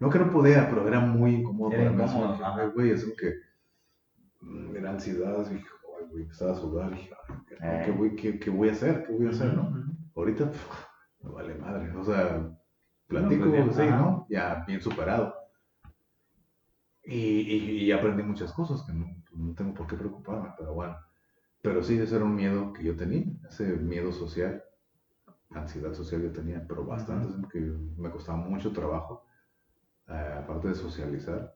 no 0.00 0.10
que 0.10 0.18
no 0.18 0.30
podía, 0.30 0.68
pero 0.68 0.86
era 0.86 1.00
muy 1.00 1.34
incómodo 1.36 1.70
para 1.70 1.90
mí. 1.90 2.72
Güey, 2.74 2.90
es 2.90 3.04
que 3.18 3.34
mm, 4.40 4.76
era 4.76 4.90
ansiedad, 4.90 5.46
dije, 5.48 5.66
ay, 5.98 6.06
güey, 6.10 6.22
empezaba 6.22 6.52
a 6.52 6.60
sudar, 6.60 6.90
dije, 6.90 7.10
¿qué, 7.48 7.56
eh. 7.60 7.94
voy, 7.96 8.16
qué, 8.16 8.38
qué, 8.38 8.50
voy 8.50 8.68
a 8.68 8.72
hacer? 8.72 9.04
¿Qué 9.04 9.12
voy 9.12 9.26
a 9.26 9.30
hacer, 9.30 9.54
no? 9.54 9.84
Ahorita, 10.14 10.50
me 11.22 11.30
vale 11.30 11.54
madre, 11.54 11.94
o 11.96 12.04
sea, 12.04 12.50
platico, 13.06 13.50
pues, 13.50 13.76
sí, 13.76 13.82
¿no? 13.82 14.26
Ya 14.28 14.64
bien 14.66 14.80
superado. 14.80 15.34
Y, 17.04 17.84
y, 17.84 17.92
aprendí 17.92 18.22
muchas 18.22 18.52
cosas 18.52 18.82
que 18.82 18.92
no, 18.92 19.06
no, 19.32 19.54
tengo 19.54 19.74
por 19.74 19.86
qué 19.86 19.96
preocuparme, 19.96 20.50
pero 20.56 20.74
bueno. 20.74 20.96
Pero 21.60 21.82
sí, 21.82 21.98
ese 21.98 22.16
era 22.16 22.24
un 22.24 22.34
miedo 22.34 22.72
que 22.72 22.84
yo 22.84 22.96
tenía, 22.96 23.24
ese 23.48 23.64
miedo 23.76 24.12
social, 24.12 24.62
ansiedad 25.50 25.92
social 25.94 26.22
yo 26.22 26.32
tenía, 26.32 26.64
pero 26.66 26.84
bastante, 26.84 27.34
porque 27.40 27.60
me 27.96 28.10
costaba 28.10 28.38
mucho 28.38 28.72
trabajo, 28.72 29.26
eh, 30.08 30.38
aparte 30.42 30.68
de 30.68 30.74
socializar. 30.74 31.54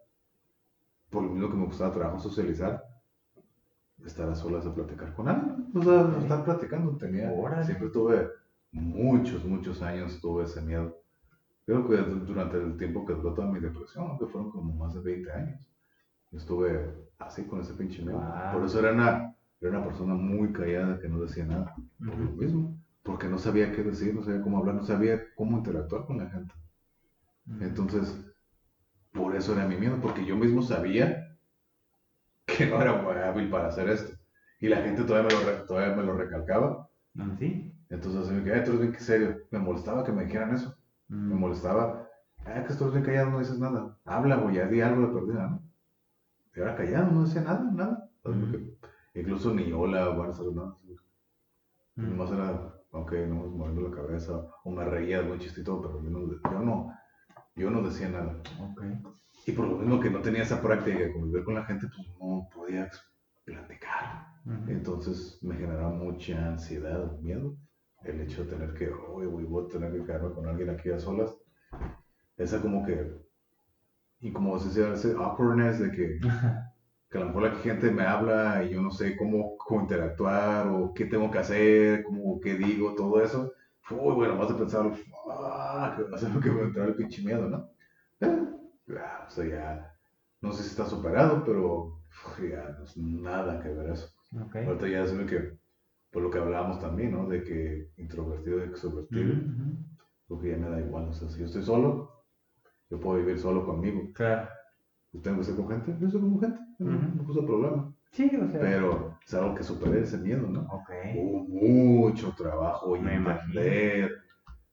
Por 1.11 1.23
lo 1.23 1.31
mismo 1.31 1.49
que 1.49 1.57
me 1.57 1.67
costaba 1.67 1.93
trabajo 1.93 2.19
socializar, 2.19 2.85
estar 4.05 4.29
a 4.29 4.35
solas 4.35 4.67
a 4.67 4.75
platicar 4.75 5.15
con 5.15 5.29
alguien, 5.29 5.71
o 5.75 5.83
sea, 5.83 6.19
estar 6.21 6.45
platicando, 6.45 6.97
tenía, 6.97 7.31
siempre 7.65 7.89
tuve 7.91 8.29
muchos, 8.81 9.45
muchos 9.45 9.83
años, 9.83 10.21
tuve 10.21 10.45
ese 10.45 10.63
miedo 10.63 10.97
Creo 11.67 11.89
que 11.89 11.97
durante 11.97 12.59
el 12.59 12.77
tiempo 12.77 13.05
que 13.05 13.15
duró 13.15 13.35
toda 13.35 13.51
mi 13.51 13.59
depresión, 13.59 14.17
que 14.19 14.27
fueron 14.27 14.53
como 14.53 14.73
más 14.73 14.95
de 14.95 15.01
20 15.01 15.33
años, 15.33 15.69
estuve 16.31 16.95
así 17.19 17.43
con 17.45 17.61
ese 17.61 17.75
pinche 17.75 18.03
miedo. 18.03 18.23
Por 18.53 18.65
eso 18.65 18.79
era 18.79 18.93
una 18.93 19.35
era 19.61 19.79
una 19.79 19.85
persona 19.85 20.15
muy 20.15 20.53
callada 20.53 21.01
que 21.01 21.09
no 21.09 21.21
decía 21.21 21.45
nada. 21.45 21.75
Por 21.99 22.19
lo 22.19 22.31
mismo. 22.31 22.81
Porque 23.03 23.27
no 23.27 23.37
sabía 23.37 23.73
qué 23.73 23.83
decir, 23.83 24.15
no 24.15 24.23
sabía 24.23 24.43
cómo 24.43 24.59
hablar, 24.59 24.77
no 24.77 24.85
sabía 24.85 25.21
cómo 25.35 25.59
interactuar 25.59 26.05
con 26.05 26.19
la 26.19 26.29
gente. 26.29 26.55
Entonces, 27.61 28.17
por 29.13 29.35
eso 29.35 29.53
era 29.53 29.67
mi 29.67 29.77
miedo, 29.77 29.99
porque 30.01 30.25
yo 30.25 30.37
mismo 30.37 30.63
sabía 30.63 31.37
que 32.47 32.67
no 32.67 32.81
era 32.81 33.03
muy 33.03 33.15
hábil 33.15 33.51
para 33.51 33.69
hacer 33.69 33.89
esto. 33.89 34.17
Y 34.61 34.69
la 34.69 34.83
gente 34.83 35.03
todavía 35.03 35.37
me 35.37 35.53
lo, 35.53 35.67
todavía 35.67 35.97
me 35.97 36.05
lo 36.05 36.17
recalcaba. 36.17 36.89
Ah, 37.19 37.35
¿Sí? 37.39 37.73
Entonces, 37.89 38.31
me 38.33 38.43
quedé, 38.43 38.61
tú 38.63 38.73
eres 38.73 38.81
bien 38.81 39.01
serio. 39.01 39.37
Me 39.51 39.59
molestaba 39.59 40.05
que 40.05 40.13
me 40.13 40.25
dijeran 40.25 40.55
eso. 40.55 40.77
Me 41.09 41.35
molestaba. 41.35 42.09
Ah, 42.45 42.63
que 42.65 42.73
estás 42.73 42.93
bien 42.93 43.05
callado, 43.05 43.31
no 43.31 43.39
dices 43.39 43.59
nada. 43.59 43.99
Habla, 44.05 44.37
güey, 44.37 44.57
ya 44.57 44.67
di 44.67 44.81
algo 44.81 45.07
de 45.07 45.13
perdida, 45.13 45.49
¿no? 45.49 45.63
Y 46.55 46.61
ahora 46.61 46.77
callado, 46.77 47.11
no 47.13 47.25
decía 47.25 47.43
nada, 47.43 47.71
nada. 47.73 48.11
Incluso 49.15 49.55
ni 49.55 49.73
hola, 49.73 50.09
buenas 50.11 50.37
tardes, 50.37 50.55
nada. 50.55 50.77
Nomás 51.97 52.31
era, 52.31 52.75
ok, 52.91 53.13
no, 53.29 53.47
moviendo 53.47 53.89
la 53.89 53.97
cabeza. 53.97 54.47
O 54.65 54.71
me 54.71 54.85
reía 54.85 55.23
de 55.23 55.33
un 55.33 55.39
chistito, 55.39 55.81
pero 55.81 56.03
yo 56.03 56.11
no, 56.11 56.21
yo 56.31 56.61
no, 56.61 56.93
yo 57.57 57.71
no 57.71 57.83
decía 57.83 58.09
nada. 58.09 58.37
Okay. 58.73 59.03
Y 59.47 59.53
por 59.53 59.67
lo 59.67 59.77
mismo 59.77 60.01
que 60.01 60.11
no 60.11 60.21
tenía 60.21 60.43
esa 60.43 60.61
práctica 60.61 60.99
de 60.99 61.13
convivir 61.13 61.45
con 61.45 61.55
la 61.55 61.65
gente, 61.65 61.87
pues 61.95 62.09
no 62.21 62.49
podía 62.55 62.91
platicar. 63.45 64.27
Entonces 64.67 65.39
me 65.43 65.55
generaba 65.57 65.91
mucha 65.91 66.49
ansiedad, 66.49 67.19
miedo. 67.21 67.57
El 68.07 68.21
hecho 68.21 68.45
de 68.45 68.51
tener 68.51 68.75
que, 68.75 68.89
oye, 68.89 69.27
voy 69.27 69.65
a 69.65 69.69
tener 69.69 69.93
que 69.93 70.05
quedarme 70.05 70.35
con 70.35 70.47
alguien 70.47 70.71
aquí 70.71 70.91
a 70.91 70.99
solas. 70.99 71.37
Esa 72.37 72.61
como 72.61 72.85
que, 72.85 73.13
y 74.21 74.33
como 74.33 74.59
se 74.59 74.69
decía, 74.69 74.93
ese 74.93 75.17
awkwardness 75.19 75.81
de 75.81 75.91
que, 75.91 76.21
que 77.11 77.19
a 77.19 77.21
lo 77.21 77.27
mejor 77.27 77.43
la 77.43 77.55
gente 77.57 77.91
me 77.91 78.03
habla 78.03 78.63
y 78.65 78.71
yo 78.71 78.83
no 78.83 78.91
sé 78.91 79.17
cómo, 79.17 79.57
cómo 79.57 79.83
interactuar 79.83 80.69
o 80.69 80.93
qué 80.95 81.07
tengo 81.07 81.31
que 81.31 81.39
hacer, 81.39 82.03
cómo, 82.05 82.41
qué 82.41 82.55
digo, 82.55 82.95
todo 82.95 83.23
eso. 83.23 83.53
Uy, 83.91 84.15
bueno, 84.15 84.37
más 84.37 84.49
de 84.49 84.55
pensar, 84.55 84.87
hacer 86.13 86.31
lo 86.31 86.41
que 86.41 86.51
me 86.51 86.63
entrar 86.63 86.89
el 86.89 86.97
pinche 86.97 87.23
miedo, 87.23 87.49
¿no? 87.49 87.71
O 88.21 89.31
sea, 89.31 89.45
ya, 89.45 89.97
no 90.41 90.53
sé 90.53 90.63
si 90.63 90.71
está 90.71 90.87
superado, 90.87 91.43
pero 91.45 92.01
ya 92.39 92.77
no 92.79 92.85
es 92.85 92.97
nada 92.97 93.61
que 93.61 93.69
ver 93.69 93.91
eso. 93.91 94.09
Okay. 94.49 94.65
Ahorita 94.65 94.89
ya 94.89 95.03
es 95.03 95.13
que, 95.13 95.57
por 96.17 96.23
lo 96.23 96.31
que 96.31 96.39
hablábamos 96.39 96.81
también, 96.81 97.11
¿no? 97.11 97.29
De 97.29 97.45
que 97.45 97.93
introvertido 97.99 98.61
y 98.61 98.69
extrovertido, 98.69 99.35
porque 100.27 100.53
ya 100.53 100.57
me 100.57 100.71
da 100.71 100.81
igual, 100.81 101.11
o 101.11 101.13
sea, 101.13 101.29
si 101.29 101.41
yo 101.41 101.45
estoy 101.45 101.63
solo, 101.63 102.25
yo 102.89 102.99
puedo 102.99 103.19
vivir 103.19 103.39
solo 103.39 103.67
conmigo. 103.67 104.01
Claro. 104.15 104.49
¿Tengo 105.23 105.37
que 105.37 105.45
ser 105.45 105.57
con 105.57 105.69
gente? 105.69 105.95
Yo 106.01 106.09
soy 106.09 106.23
con 106.23 106.41
gente, 106.41 106.59
no 106.79 107.23
puse 107.23 107.43
problema. 107.43 107.95
Sí, 108.13 108.31
o 108.35 108.49
sea. 108.49 108.61
Pero 108.61 109.19
es 109.27 109.35
algo 109.35 109.55
que 109.55 109.63
superé 109.63 110.01
ese 110.01 110.17
miedo, 110.17 110.49
¿no? 110.49 110.63
Ok. 110.63 110.91
Hubo 111.17 111.49
mucho 111.49 112.33
trabajo 112.35 112.97
y 112.97 113.01
Me 113.03 113.17
entender, 113.17 114.11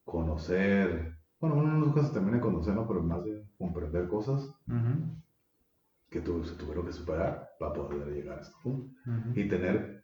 conocer. 0.05 1.13
Bueno, 1.41 1.57
una 1.57 1.73
de 1.73 1.81
las 1.81 1.91
cosas 1.93 2.13
también 2.13 2.37
de 2.37 2.41
conocer, 2.41 2.73
¿no? 2.73 2.87
Pero 2.87 3.03
más 3.03 3.21
de 3.25 3.45
comprender 3.57 4.07
cosas 4.07 4.49
que 6.09 6.21
tu, 6.21 6.41
se 6.45 6.55
tuvieron 6.55 6.85
que 6.85 6.93
superar 6.93 7.49
para 7.59 7.73
poder 7.73 8.13
llegar 8.13 8.37
a 8.37 8.41
este 8.43 8.55
punto. 8.63 8.95
Y 9.35 9.49
tener, 9.49 10.02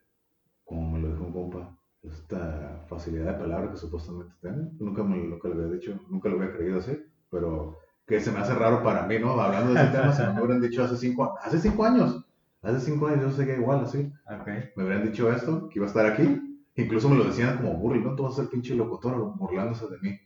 como 0.69 0.91
me 0.91 0.99
lo 0.99 1.09
dijo 1.09 1.23
un 1.25 1.33
compa, 1.33 1.75
esta 2.03 2.85
facilidad 2.87 3.33
de 3.33 3.39
palabra 3.39 3.71
que 3.71 3.77
supuestamente 3.77 4.33
tengo. 4.39 4.69
Nunca, 4.79 5.03
me, 5.03 5.17
nunca 5.17 5.49
lo 5.49 5.55
había 5.55 5.73
dicho, 5.73 5.99
nunca 6.09 6.29
lo 6.29 6.37
había 6.37 6.53
creído 6.55 6.77
así, 6.77 6.97
pero 7.31 7.77
que 8.05 8.19
se 8.21 8.31
me 8.31 8.39
hace 8.39 8.53
raro 8.53 8.83
para 8.83 9.05
mí, 9.07 9.17
¿no? 9.19 9.31
Hablando 9.41 9.73
de 9.73 9.81
ese 9.81 9.91
tema, 9.91 10.13
se 10.13 10.25
me 10.27 10.39
hubieran 10.41 10.61
dicho 10.61 10.83
hace 10.83 10.95
cinco, 10.95 11.35
hace 11.43 11.59
cinco 11.59 11.83
años. 11.85 12.23
Hace 12.61 12.79
cinco 12.81 13.07
años 13.07 13.21
yo 13.21 13.31
seguía 13.31 13.55
igual, 13.55 13.81
así. 13.81 14.11
Okay. 14.41 14.69
Me 14.75 14.83
hubieran 14.83 15.05
dicho 15.05 15.31
esto, 15.31 15.67
que 15.69 15.79
iba 15.79 15.85
a 15.85 15.89
estar 15.89 16.05
aquí. 16.05 16.39
Incluso 16.75 17.09
me 17.09 17.15
lo 17.17 17.23
decían 17.25 17.57
como 17.57 17.73
burla, 17.73 18.03
¿no? 18.03 18.15
Tú 18.15 18.23
vas 18.23 18.33
a 18.33 18.41
ser 18.43 18.49
pinche 18.49 18.75
locutor 18.75 19.33
burlándose 19.37 19.87
de 19.87 19.97
mí. 20.01 20.19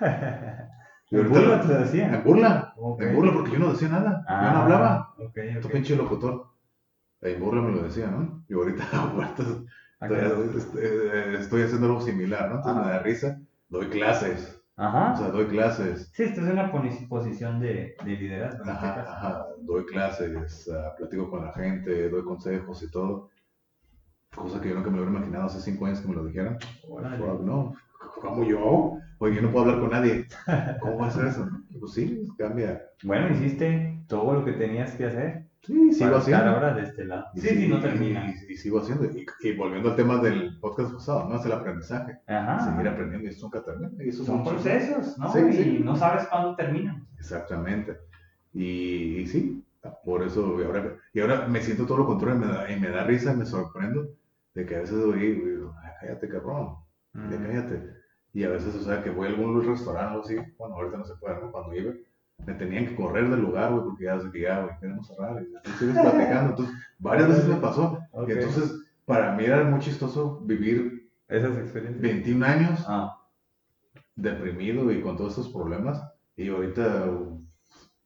¿En 1.10 1.28
burla 1.28 1.60
te 1.60 1.68
lo 1.68 1.80
decían? 1.80 2.14
En 2.14 2.22
burla. 2.24 2.74
En 3.00 3.14
burla 3.16 3.32
porque 3.32 3.50
yo 3.52 3.58
no 3.58 3.72
decía 3.72 3.88
nada. 3.88 4.24
yo 4.28 4.34
no 4.34 4.58
Ah, 4.58 4.62
hablaba. 4.62 5.14
Ok, 5.18 5.38
Tu 5.60 5.66
ok. 5.68 5.72
pinche 5.72 5.96
locutor. 5.96 6.46
En 7.22 7.40
burla 7.40 7.60
me 7.62 7.72
lo 7.72 7.82
decían, 7.82 8.12
¿no? 8.12 8.44
Y 8.48 8.54
ahorita, 8.54 8.84
ahorita 9.46 9.66
Acá. 10.00 10.26
estoy, 10.26 10.58
estoy- 10.58 11.34
estoy 11.40 11.62
haciendo 11.62 11.86
algo 11.86 12.00
similar, 12.00 12.48
¿no? 12.48 12.56
Entonces 12.56 12.80
Ajá. 12.80 12.86
me 12.86 12.92
da 12.96 13.02
risa. 13.02 13.40
Doy 13.68 13.86
clases. 13.88 14.60
O 14.76 14.82
Ajá. 14.82 15.16
sea, 15.16 15.28
doy 15.28 15.46
clases. 15.46 16.10
Sí, 16.14 16.22
esta 16.24 16.40
es 16.40 16.52
una 16.52 16.72
posición 16.72 17.60
de, 17.60 17.94
de 18.04 18.10
liderazgo. 18.16 18.58
este 18.60 18.70
Ajá, 18.70 18.94
caso. 18.94 19.10
ajá. 19.10 19.46
Doy 19.60 19.84
clases, 19.86 20.70
ah, 20.74 20.94
platico 20.96 21.30
con 21.30 21.44
la 21.44 21.52
gente, 21.52 22.08
doy 22.08 22.22
consejos 22.24 22.82
y 22.82 22.90
todo. 22.90 23.28
Cosa 24.34 24.60
que 24.60 24.68
yo 24.70 24.76
nunca 24.76 24.90
me 24.90 24.96
lo 24.98 25.02
hubiera 25.02 25.18
imaginado 25.18 25.46
hace 25.46 25.60
cinco 25.60 25.86
años 25.86 26.00
que 26.00 26.08
me 26.08 26.14
lo 26.14 26.24
dijeran. 26.24 26.56
No, 27.42 27.74
¿cómo 28.22 28.44
yo? 28.44 28.96
Oye, 29.18 29.34
yo 29.36 29.42
no 29.42 29.50
puedo 29.50 29.66
hablar 29.66 29.80
con 29.80 29.90
nadie. 29.90 30.26
¿Cómo 30.80 30.98
va 30.98 31.08
a 31.08 31.10
ser 31.10 31.26
eso? 31.26 31.48
Pues 31.78 31.92
sí, 31.92 32.26
cambia. 32.38 32.80
Bueno, 33.02 33.28
hiciste 33.34 34.02
todo 34.08 34.32
lo 34.34 34.44
que 34.44 34.52
tenías 34.52 34.92
que 34.92 35.06
hacer. 35.06 35.49
Sí, 35.62 35.92
sigo 35.92 36.16
haciendo. 36.16 36.44
ahora 36.46 36.72
de 36.74 36.82
este 36.82 37.04
lado. 37.04 37.26
Y 37.34 37.40
Sí, 37.40 37.48
sí, 37.50 37.68
no 37.68 37.78
y- 37.78 37.80
termina. 37.80 38.34
Y, 38.48 38.52
y 38.52 38.56
sigo 38.56 38.80
haciendo. 38.80 39.04
Y, 39.04 39.26
y 39.40 39.52
volviendo 39.56 39.90
al 39.90 39.96
tema 39.96 40.18
del 40.18 40.58
podcast 40.58 40.92
pasado, 40.94 41.28
¿no? 41.28 41.36
Es 41.38 41.44
el 41.44 41.52
aprendizaje. 41.52 42.18
Ajá. 42.26 42.70
Seguir 42.70 42.88
aprendiendo 42.88 43.26
y 43.26 43.30
esto 43.30 43.46
nunca 43.46 43.62
termina. 43.62 43.90
Y 44.02 44.08
eso 44.08 44.22
es 44.22 44.26
Son 44.26 44.42
procesos, 44.44 45.18
¿no? 45.18 45.32
Sí, 45.32 45.38
y 45.50 45.52
sí. 45.52 45.80
no 45.84 45.94
sabes 45.96 46.26
cuándo 46.28 46.56
terminan. 46.56 47.06
Exactamente. 47.18 47.98
Y, 48.54 49.18
y 49.20 49.26
sí, 49.26 49.64
por 50.04 50.22
eso, 50.22 50.60
y 50.60 50.64
ahora, 50.64 50.96
y 51.12 51.20
ahora 51.20 51.46
me 51.46 51.60
siento 51.60 51.86
todo 51.86 51.98
lo 51.98 52.06
contrario, 52.06 52.36
y 52.36 52.40
me 52.40 52.52
da, 52.52 52.70
y 52.72 52.80
me 52.80 52.88
da 52.90 53.04
risa, 53.04 53.32
me 53.34 53.46
sorprendo 53.46 54.08
de 54.54 54.66
que 54.66 54.76
a 54.76 54.80
veces 54.80 54.96
oí, 54.96 55.32
digo, 55.40 55.74
"Ay, 55.82 55.90
cállate 56.00 56.28
cabrón, 56.28 56.76
Mm. 57.12 57.30
cállate. 57.46 57.90
Y 58.32 58.44
a 58.44 58.48
veces, 58.48 58.74
o 58.76 58.80
sea, 58.82 59.02
que 59.02 59.10
voy 59.10 59.26
a 59.26 59.30
algún 59.30 59.64
restaurante 59.66 60.16
o 60.18 60.20
así, 60.22 60.36
bueno, 60.58 60.74
ahorita 60.76 60.96
no 60.98 61.04
se 61.04 61.14
puede, 61.16 61.40
¿no? 61.40 61.50
Cuando 61.52 61.74
iba, 61.74 61.92
me 62.46 62.54
tenían 62.54 62.86
que 62.86 62.96
correr 62.96 63.28
del 63.28 63.40
lugar, 63.40 63.72
güey, 63.72 63.84
porque 63.84 64.04
ya 64.04 64.20
sé 64.20 64.30
que 64.30 64.40
ya, 64.42 64.62
güey, 64.62 64.78
queremos 64.80 65.06
cerrar, 65.06 65.42
y 65.42 65.68
sigues 65.78 65.98
platicando. 65.98 66.50
Entonces, 66.50 66.74
varias 66.98 67.28
veces 67.28 67.46
me 67.46 67.56
pasó. 67.56 67.98
Ok. 68.12 68.28
Y 68.28 68.32
entonces, 68.32 68.74
para 69.04 69.34
mí 69.34 69.44
era 69.44 69.64
muy 69.64 69.80
chistoso 69.80 70.40
vivir 70.44 71.10
Esas 71.28 71.56
experiencias. 71.58 72.00
21 72.02 72.44
años 72.44 72.84
Ah, 72.88 73.16
deprimido 74.16 74.90
y 74.92 75.00
con 75.02 75.16
todos 75.16 75.30
estos 75.38 75.52
problemas, 75.52 76.02
y 76.36 76.48
ahorita, 76.48 77.06
uh, 77.06 77.44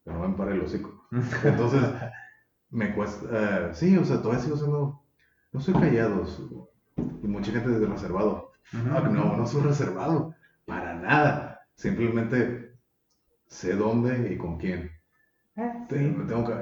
no 0.04 0.28
me 0.28 0.36
pare 0.36 0.52
el 0.52 0.62
hocico. 0.62 1.06
Entonces, 1.44 1.82
me 2.70 2.94
cuesta, 2.94 3.26
eh, 3.32 3.70
sí, 3.72 3.96
o 3.96 4.04
sea, 4.04 4.20
todavía 4.20 4.42
sigo 4.42 4.56
siendo, 4.56 5.02
no 5.52 5.60
soy 5.60 5.74
callado, 5.74 6.24
y 6.96 7.26
mucha 7.26 7.52
gente 7.52 7.72
es 7.72 7.88
reservado. 7.88 8.52
Ah, 8.72 9.08
no, 9.10 9.36
no 9.36 9.46
soy 9.46 9.62
reservado, 9.62 10.34
para 10.66 10.94
nada. 10.94 11.66
Simplemente 11.76 12.73
sé 13.46 13.74
dónde 13.74 14.32
y 14.32 14.36
con 14.38 14.58
quién. 14.58 14.90
Te- 15.88 15.98
sí. 15.98 16.04
me 16.04 16.24
tengo 16.24 16.44
que, 16.46 16.54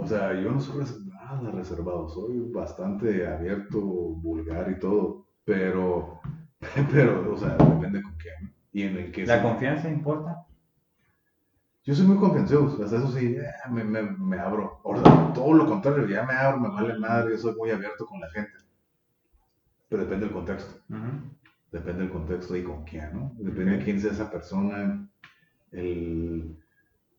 o 0.00 0.06
sea, 0.06 0.32
yo 0.40 0.50
no 0.52 0.60
soy 0.60 0.84
nada 1.06 1.50
reservado, 1.50 2.08
soy 2.08 2.50
bastante 2.52 3.26
abierto, 3.26 3.80
vulgar 3.80 4.70
y 4.70 4.78
todo, 4.78 5.26
pero, 5.44 6.20
pero, 6.92 7.32
o 7.32 7.36
sea, 7.36 7.56
depende 7.56 8.02
con 8.02 8.14
quién. 8.16 8.54
Y 8.72 8.82
en 8.82 8.96
el 8.96 9.12
que 9.12 9.26
¿La 9.26 9.36
sí- 9.38 9.42
confianza 9.42 9.88
importa? 9.88 10.46
Yo 11.84 11.94
soy 11.94 12.06
muy 12.06 12.16
confianzudo, 12.16 12.82
hasta 12.84 12.96
eso 12.96 13.12
sí, 13.12 13.36
eh, 13.36 13.44
me, 13.70 13.84
me, 13.84 14.02
me 14.02 14.38
abro. 14.38 14.80
Sea, 15.02 15.32
todo 15.34 15.52
lo 15.52 15.66
contrario, 15.66 16.06
ya 16.08 16.24
me 16.24 16.34
abro, 16.34 16.60
me 16.60 16.68
vale 16.70 16.98
madre, 16.98 17.32
yo 17.32 17.38
soy 17.38 17.54
muy 17.56 17.70
abierto 17.70 18.06
con 18.06 18.20
la 18.20 18.30
gente. 18.30 18.52
Pero 19.88 20.02
depende 20.02 20.26
del 20.26 20.34
contexto, 20.34 20.80
depende 21.70 22.02
del 22.02 22.10
contexto 22.12 22.56
y 22.56 22.64
con 22.64 22.84
quién, 22.84 23.10
¿no? 23.12 23.32
Depende 23.38 23.72
Ok. 23.72 23.78
de 23.78 23.84
quién 23.84 24.00
sea 24.00 24.12
esa 24.12 24.30
persona, 24.30 25.08
el, 25.74 26.56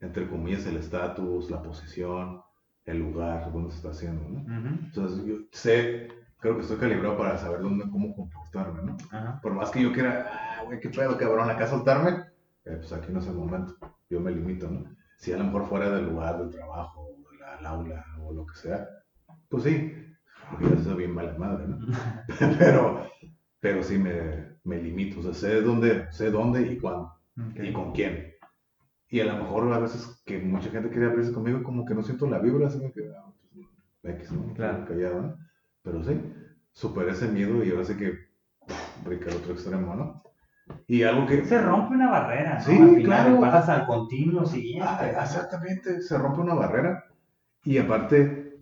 entre 0.02 0.28
comillas, 0.28 0.66
el 0.66 0.78
estatus, 0.78 1.52
la 1.52 1.62
posición, 1.62 2.42
el 2.86 3.00
lugar, 3.00 3.52
donde 3.52 3.72
se 3.72 3.78
está 3.78 3.90
haciendo, 3.90 4.28
¿no? 4.30 4.70
Entonces, 4.86 5.26
yo 5.26 5.36
sé, 5.52 6.08
creo 6.40 6.56
que 6.56 6.62
estoy 6.62 6.78
calibrado 6.78 7.18
para 7.18 7.38
saber 7.38 7.62
dónde, 7.62 7.90
cómo 7.90 8.16
comportarme, 8.16 8.82
¿no? 8.84 8.98
Por 9.42 9.54
más 9.54 9.72
que 9.72 9.82
yo 9.82 9.92
quiera, 9.92 10.30
ah, 10.32 10.64
güey, 10.66 10.80
qué 10.80 10.90
pedo, 10.90 11.18
cabrón, 11.18 11.50
acá 11.50 11.68
soltarme, 11.68 12.26
eh, 12.66 12.78
pues 12.78 12.94
aquí 12.94 13.12
no 13.12 13.20
es 13.20 13.28
el 13.28 13.36
momento. 13.36 13.76
Yo 14.10 14.20
me 14.20 14.32
limito, 14.32 14.70
¿no? 14.70 14.84
Si 15.18 15.34
a 15.34 15.38
lo 15.38 15.46
mejor 15.46 15.68
fuera 15.68 15.90
del 15.90 16.06
lugar 16.06 16.38
del 16.40 16.50
trabajo, 16.50 17.10
del 17.58 17.66
aula 17.66 18.06
o 18.22 18.34
lo 18.34 18.46
que 18.46 18.56
sea, 18.56 18.88
pues 19.50 19.64
sí, 19.64 19.94
porque 20.50 20.76
ya 20.76 20.84
soy 20.84 20.96
bien 20.96 21.14
mala 21.14 21.38
madre, 21.38 21.68
¿no? 21.68 21.80
pero, 22.60 23.10
pero 23.60 23.84
sí 23.84 23.98
me, 23.98 24.58
me 24.64 24.82
limito, 24.82 25.20
o 25.20 25.24
sea, 25.24 25.34
sé 25.34 25.62
dónde, 25.62 26.12
sé 26.12 26.30
dónde 26.30 26.62
y 26.62 26.78
cuándo 26.78 27.16
y 27.56 27.74
con 27.74 27.92
quién. 27.92 28.34
Y 29.16 29.22
a 29.22 29.24
lo 29.24 29.38
mejor 29.38 29.72
a 29.72 29.80
veces 29.80 30.22
que 30.26 30.40
mucha 30.40 30.70
gente 30.70 30.90
quiere 30.90 31.06
abrirse 31.06 31.32
conmigo, 31.32 31.64
como 31.64 31.86
que 31.86 31.96
no 31.96 32.04
siento 32.04 32.30
la 32.30 32.38
vibra, 32.40 32.68
así 32.68 32.80
como 32.80 32.92
que, 32.92 33.10
ah, 33.18 33.32
pues, 34.02 34.16
X, 34.18 34.34
¿no? 34.34 34.54
Claro. 34.54 34.86
Callado, 34.86 35.22
¿no? 35.22 35.38
Pero 35.84 36.04
sí, 36.04 36.20
superé 36.74 37.12
ese 37.12 37.30
miedo 37.30 37.64
y 37.64 37.72
ahora 37.72 37.86
sí 37.86 37.96
que 37.96 38.14
brinca 39.06 39.32
al 39.32 39.38
otro 39.38 39.54
extremo, 39.54 39.96
¿no? 39.96 40.22
Y 40.86 41.04
algo 41.04 41.26
que... 41.28 41.46
Se 41.46 41.62
rompe 41.62 41.96
una 41.96 42.12
barrera, 42.12 42.56
¿no? 42.56 42.66
Sí, 42.66 42.72
Al 42.74 42.90
final, 42.90 43.04
claro. 43.04 43.40
Pasas 43.40 43.70
al 43.70 43.88
continuo 43.88 44.46
siguiente. 44.46 44.86
Ah, 44.86 45.08
exactamente, 45.24 46.02
se 46.02 46.18
rompe 46.18 46.42
una 46.42 46.56
barrera 46.56 47.06
y 47.64 47.78
aparte 47.78 48.58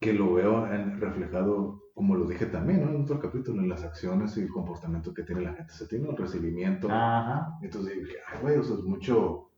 que 0.00 0.14
lo 0.14 0.32
veo 0.32 0.72
en, 0.72 0.98
reflejado, 1.02 1.82
como 1.92 2.14
lo 2.14 2.24
dije 2.24 2.46
también, 2.46 2.82
¿no? 2.82 2.92
En 2.92 3.02
otro 3.02 3.20
capítulo, 3.20 3.60
en 3.60 3.68
las 3.68 3.84
acciones 3.84 4.38
y 4.38 4.40
el 4.40 4.48
comportamiento 4.48 5.12
que 5.12 5.24
tiene 5.24 5.42
la 5.42 5.52
gente. 5.52 5.74
Se 5.74 5.86
tiene 5.86 6.08
el 6.08 6.16
recibimiento. 6.16 6.88
Ajá. 6.90 7.58
Entonces 7.60 7.94
dije, 7.94 8.16
ay, 8.26 8.38
güey, 8.40 8.58
eso 8.58 8.78
es 8.78 8.84
mucho 8.84 9.48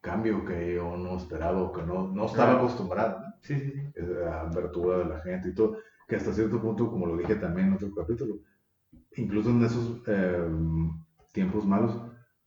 cambio 0.00 0.44
que 0.44 0.74
yo 0.74 0.96
no 0.96 1.16
esperaba, 1.16 1.72
que 1.72 1.82
no, 1.82 2.08
no 2.08 2.26
estaba 2.26 2.54
acostumbrado. 2.54 3.20
¿no? 3.20 3.34
Sí, 3.40 3.58
sí, 3.60 3.72
sí. 3.72 3.92
La 3.96 4.42
abertura 4.42 4.98
de 4.98 5.04
la 5.06 5.20
gente 5.20 5.50
y 5.50 5.54
todo, 5.54 5.78
que 6.08 6.16
hasta 6.16 6.32
cierto 6.32 6.60
punto, 6.60 6.90
como 6.90 7.06
lo 7.06 7.16
dije 7.16 7.36
también 7.36 7.68
en 7.68 7.74
otro 7.74 7.94
capítulo, 7.94 8.38
incluso 9.16 9.50
en 9.50 9.64
esos 9.64 10.02
eh, 10.06 10.48
tiempos 11.32 11.66
malos, 11.66 12.00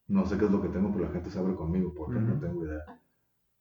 no 0.07 0.25
sé 0.25 0.37
qué 0.37 0.45
es 0.45 0.51
lo 0.51 0.61
que 0.61 0.69
tengo, 0.69 0.91
pero 0.91 1.05
la 1.05 1.11
gente 1.11 1.29
se 1.29 1.39
abre 1.39 1.55
conmigo 1.55 1.93
porque 1.93 2.19
no 2.19 2.39
tengo 2.39 2.65
idea. 2.65 2.83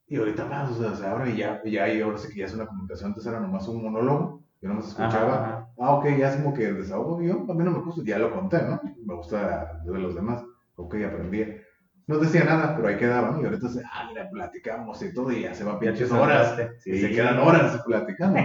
Y 0.07 0.17
ahorita 0.17 0.45
más, 0.47 0.71
o 0.71 0.75
sea, 0.75 0.95
se 0.95 1.07
abre 1.07 1.31
y 1.31 1.37
ya, 1.37 1.63
ya, 1.65 1.93
y 1.93 2.01
ahora 2.01 2.19
sí 2.19 2.29
que 2.29 2.41
ya 2.41 2.47
es 2.47 2.55
una 2.55 2.67
comunicación, 2.67 3.11
antes 3.11 3.25
era 3.25 3.41
nomás 3.41 3.67
un 3.69 3.83
monólogo, 3.83 4.43
yo 4.61 4.69
nomás 4.69 4.89
escuchaba, 4.89 5.73
ah, 5.79 5.95
ok, 5.95 6.07
ya 6.19 6.31
es 6.31 6.37
como 6.37 6.55
que 6.55 6.73
desahogo 6.73 7.23
yo, 7.23 7.47
a 7.49 7.55
mí 7.55 7.65
no 7.65 7.71
me 7.71 7.79
gusta, 7.81 8.03
ya 8.05 8.19
lo 8.19 8.33
conté, 8.33 8.63
¿no? 8.63 8.81
Me 9.05 9.15
gusta 9.15 9.81
de 9.85 9.99
los 9.99 10.15
demás, 10.15 10.45
ok, 10.77 10.97
aprendí. 11.07 11.45
No 12.07 12.19
decía 12.19 12.45
nada, 12.45 12.75
pero 12.77 12.89
ahí 12.89 12.97
quedaban, 12.97 13.41
y 13.41 13.45
ahorita 13.45 13.69
se, 13.69 13.83
ah, 13.85 14.07
mira, 14.09 14.29
platicamos 14.29 15.03
y 15.03 15.15
todo, 15.15 15.31
y 15.33 15.43
ya 15.43 15.55
se 15.55 15.65
va 15.65 15.79
pinches 15.79 16.11
horas, 16.11 16.59
y 16.85 16.99
se 16.99 17.11
quedan 17.11 17.39
horas 17.39 17.81
platicando, 17.87 18.41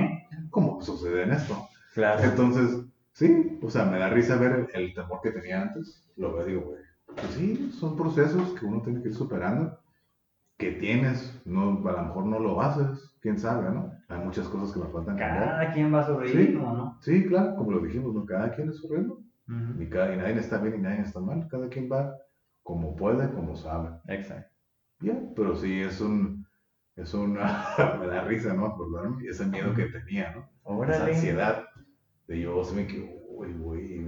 ¿Cómo 0.49 0.81
sucede 0.81 1.23
en 1.23 1.31
esto? 1.31 1.67
Claro. 1.93 2.23
Entonces, 2.23 2.85
sí, 3.13 3.59
o 3.61 3.69
sea, 3.69 3.85
me 3.85 3.97
da 3.97 4.09
risa 4.09 4.37
ver 4.37 4.69
el, 4.73 4.81
el 4.81 4.93
temor 4.93 5.21
que 5.21 5.31
tenía 5.31 5.63
antes, 5.63 6.07
lo 6.15 6.35
veo, 6.35 6.45
digo, 6.45 6.61
güey, 6.61 6.81
pues 7.07 7.33
sí, 7.33 7.71
son 7.79 7.95
procesos 7.97 8.53
que 8.59 8.65
uno 8.65 8.81
tiene 8.81 9.01
que 9.01 9.09
ir 9.09 9.15
superando, 9.15 9.79
que 10.57 10.71
tienes, 10.73 11.39
no, 11.45 11.87
a 11.87 11.91
lo 11.91 12.01
mejor 12.03 12.25
no 12.25 12.39
lo 12.39 12.61
haces, 12.61 13.15
quién 13.21 13.39
sabe, 13.39 13.69
¿no? 13.71 13.91
Hay 14.09 14.19
muchas 14.19 14.47
cosas 14.47 14.73
que 14.73 14.79
me 14.79 14.91
faltan 14.91 15.17
Cada 15.17 15.71
quien 15.71 15.93
va 15.93 16.01
a 16.01 16.05
sobrevivir, 16.05 16.47
sí, 16.47 16.53
¿no? 16.53 16.97
Sí, 17.01 17.25
claro, 17.25 17.55
como 17.55 17.71
lo 17.71 17.79
dijimos, 17.79 18.13
¿no? 18.13 18.25
Cada 18.25 18.51
quien 18.51 18.69
es 18.69 18.77
su 18.77 18.87
ritmo. 18.87 19.19
y, 19.79 19.85
cada, 19.87 20.13
y 20.13 20.17
nadie 20.17 20.39
está 20.39 20.57
bien 20.59 20.75
y 20.75 20.79
nadie 20.79 21.01
está 21.01 21.19
mal. 21.19 21.47
Cada 21.49 21.69
quien 21.69 21.89
va 21.91 22.15
como 22.67 22.97
puede, 22.97 23.31
como 23.31 23.55
sabe. 23.55 23.97
Exacto. 24.09 24.53
Ya, 24.99 25.17
pero 25.37 25.55
sí, 25.55 25.79
es 25.79 26.01
un, 26.01 26.45
es 26.97 27.13
una, 27.13 27.65
me 27.99 28.07
da 28.07 28.25
risa, 28.25 28.53
¿no? 28.53 28.65
Acordarme, 28.65 29.25
ese 29.25 29.45
miedo 29.45 29.73
que 29.73 29.85
tenía, 29.85 30.35
¿no? 30.65 30.83
Esa 30.83 31.05
ansiedad 31.05 31.63
de 32.27 32.41
yo, 32.41 32.61
se 32.65 32.75
me 32.75 32.85
que, 32.85 33.23
uy, 33.29 33.55
uy, 33.57 34.05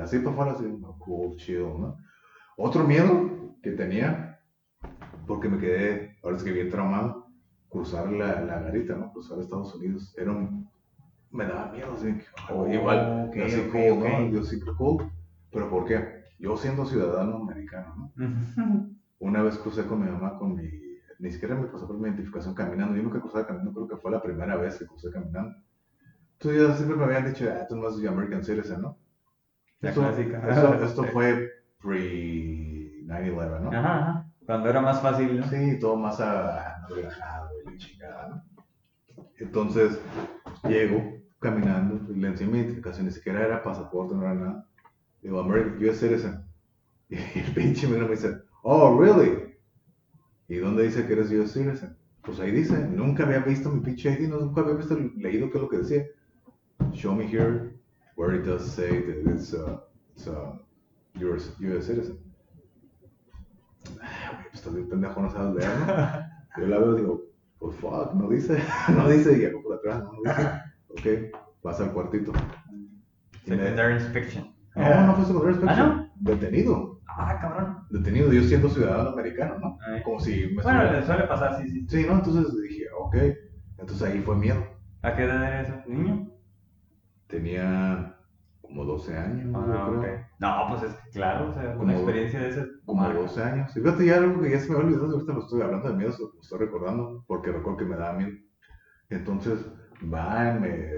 así 0.00 0.18
para 0.20 0.30
afuera, 0.30 0.52
así, 0.52 0.64
cool, 0.98 1.36
chill, 1.36 1.78
¿no? 1.78 1.98
Otro 2.56 2.84
miedo 2.84 3.58
que 3.62 3.72
tenía, 3.72 4.40
porque 5.26 5.50
me 5.50 5.58
quedé, 5.58 6.16
ahora 6.22 6.38
es 6.38 6.44
que 6.44 6.52
bien 6.52 6.70
traumado, 6.70 7.26
cruzar 7.68 8.10
la, 8.10 8.40
la 8.40 8.60
garita, 8.60 8.96
¿no? 8.96 9.12
Cruzar 9.12 9.40
Estados 9.40 9.74
Unidos. 9.74 10.14
Era 10.16 10.32
un, 10.32 10.70
me 11.30 11.44
daba 11.44 11.70
miedo, 11.70 11.92
así 11.92 12.18
oh, 12.50 12.66
igual, 12.66 13.26
okay, 13.28 13.42
así 13.42 13.60
okay, 13.60 13.90
cool, 13.90 14.08
¿no? 14.08 14.30
Yo 14.30 14.42
sí, 14.42 14.58
cool. 14.78 15.12
Pero 15.50 15.68
¿por 15.68 15.84
qué? 15.84 16.17
Yo 16.38 16.56
siendo 16.56 16.86
ciudadano 16.86 17.36
americano, 17.38 18.12
¿no? 18.16 18.90
Una 19.18 19.42
vez 19.42 19.58
crucé 19.58 19.84
con 19.84 20.00
mi 20.00 20.10
mamá 20.10 20.38
con 20.38 20.54
mi, 20.54 20.70
ni 21.18 21.32
siquiera 21.32 21.56
me 21.56 21.66
pasó 21.66 21.86
por 21.86 21.96
mi 21.96 22.04
identificación 22.04 22.54
caminando. 22.54 22.96
Yo 22.96 23.02
nunca 23.02 23.20
cruzaba 23.20 23.46
caminando, 23.46 23.72
creo 23.72 23.88
que 23.88 23.96
fue 23.96 24.12
la 24.12 24.22
primera 24.22 24.56
vez 24.56 24.78
que 24.78 24.86
crucé 24.86 25.10
caminando. 25.10 25.56
Entonces 26.34 26.68
ya 26.68 26.76
siempre 26.76 26.96
me 26.96 27.04
habían 27.04 27.32
dicho, 27.32 27.50
ah, 27.50 27.66
tú 27.68 27.76
no 27.76 27.88
a 27.88 28.12
American 28.12 28.44
Citizen, 28.44 28.80
¿no? 28.80 28.96
La 29.80 29.90
esto, 29.90 30.00
clásica. 30.02 30.84
esto 30.84 31.04
fue 31.12 31.50
pre 31.82 33.04
9-11, 33.04 33.60
¿no? 33.60 33.70
Ajá, 33.70 33.98
ajá, 33.98 34.26
cuando 34.46 34.68
era 34.68 34.80
más 34.80 35.00
fácil, 35.00 35.40
¿no? 35.40 35.46
Sí, 35.48 35.78
todo 35.80 35.96
más 35.96 36.18
relajado 36.88 37.50
y 37.72 37.76
chingada, 37.76 38.28
¿no? 38.28 38.64
Entonces, 39.38 40.00
llego 40.68 41.18
caminando, 41.38 42.00
le 42.12 42.28
enseñé 42.28 42.50
mi 42.50 42.58
identificación, 42.58 43.06
ni 43.06 43.12
siquiera 43.12 43.44
era 43.44 43.62
pasaporte, 43.62 44.14
no 44.14 44.22
era 44.22 44.34
nada. 44.34 44.67
Digo, 45.22 45.40
American, 45.40 45.82
US 45.88 45.98
citizen. 45.98 46.44
Y 47.10 47.16
el 47.16 47.54
pinche 47.54 47.86
me 47.86 48.06
dice, 48.08 48.36
oh, 48.62 48.98
really? 49.00 49.54
¿Y 50.48 50.56
dónde 50.56 50.84
dice 50.84 51.06
que 51.06 51.14
eres 51.14 51.30
US 51.30 51.52
citizen? 51.52 51.96
Pues 52.22 52.40
ahí 52.40 52.50
dice, 52.50 52.76
nunca 52.88 53.24
había 53.24 53.38
visto 53.38 53.70
mi 53.70 53.80
pinche 53.80 54.10
ID, 54.10 54.28
nunca 54.28 54.60
había 54.60 54.74
visto, 54.74 54.98
leído 55.16 55.50
qué 55.50 55.56
es 55.58 55.62
lo 55.62 55.68
que 55.68 55.78
decía. 55.78 56.06
Show 56.92 57.14
me 57.14 57.26
here 57.26 57.72
where 58.16 58.34
it 58.34 58.44
does 58.44 58.62
say 58.62 59.00
that 59.00 59.32
it's, 59.32 59.54
uh, 59.54 59.78
it's 60.14 60.26
uh, 60.26 60.52
you're 61.14 61.36
US 61.36 61.86
citizen. 61.86 62.18
Ay, 64.02 64.44
pues 64.50 64.54
estás 64.54 64.74
bien 64.74 64.88
pendejo, 64.88 65.22
no 65.22 65.30
sabes 65.30 65.54
leer, 65.54 65.78
¿no? 65.80 65.86
Yo 66.62 66.66
la 66.66 66.78
veo 66.78 66.98
y 66.98 67.00
digo, 67.00 67.22
pues 67.58 67.76
fuck, 67.76 68.14
no 68.14 68.28
dice, 68.28 68.58
no 68.94 69.08
dice, 69.08 69.38
y 69.38 69.44
hago 69.44 69.62
por 69.62 69.76
atrás, 69.76 70.04
no 70.04 70.12
dice. 70.22 71.30
Ok, 71.30 71.34
pasa 71.62 71.84
al 71.84 71.92
cuartito. 71.92 72.32
Secondary 73.44 73.94
inspection. 73.94 74.57
No, 74.78 75.06
no 75.06 75.14
fue 75.14 75.24
secondary 75.24 75.54
inspection. 75.54 75.90
¿Ah, 75.90 75.94
no? 75.96 76.32
Detenido. 76.32 77.00
Ah, 77.08 77.38
cabrón. 77.40 77.78
Detenido, 77.90 78.32
yo 78.32 78.42
siendo 78.42 78.68
ciudadano 78.68 79.10
americano, 79.10 79.58
¿no? 79.58 79.78
Como 80.04 80.20
si 80.20 80.46
me 80.54 80.62
Bueno, 80.62 80.92
le 80.92 81.04
suele 81.04 81.24
pasar, 81.24 81.60
sí, 81.60 81.68
sí. 81.68 81.86
Sí, 81.88 82.06
¿no? 82.06 82.14
Entonces 82.14 82.54
dije, 82.62 82.84
ok. 82.98 83.16
Entonces 83.78 84.08
ahí 84.08 84.20
fue 84.20 84.36
miedo. 84.36 84.64
¿A 85.02 85.14
qué 85.14 85.24
edad 85.24 85.42
era 85.44 85.62
eso? 85.62 85.74
¿Niño? 85.86 86.30
Tenía 87.26 88.16
como 88.60 88.84
12 88.84 89.16
años. 89.16 89.54
Ah, 89.56 89.90
creo. 90.00 90.26
No, 90.38 90.66
pues 90.68 90.82
es 90.82 91.12
claro, 91.12 91.50
o 91.50 91.54
sea, 91.54 91.76
una 91.78 91.94
experiencia 91.94 92.40
de 92.40 92.48
ese. 92.50 92.66
Como 92.84 93.08
12 93.08 93.42
años. 93.42 93.76
Y 93.76 93.80
fíjate, 93.80 94.06
ya 94.06 94.16
algo 94.16 94.40
que 94.40 94.50
ya 94.50 94.60
se 94.60 94.70
me 94.70 94.76
olvidó, 94.76 95.06
ahorita 95.06 95.32
lo 95.32 95.40
estoy 95.40 95.62
hablando 95.62 95.88
de 95.88 95.96
miedo, 95.96 96.14
lo 96.18 96.40
estoy 96.40 96.58
recordando, 96.58 97.24
porque 97.26 97.52
recuerdo 97.52 97.78
que 97.78 97.84
me 97.84 97.96
daba 97.96 98.18
miedo. 98.18 98.36
Entonces, 99.10 99.58
van, 100.02 100.60
me 100.60 100.90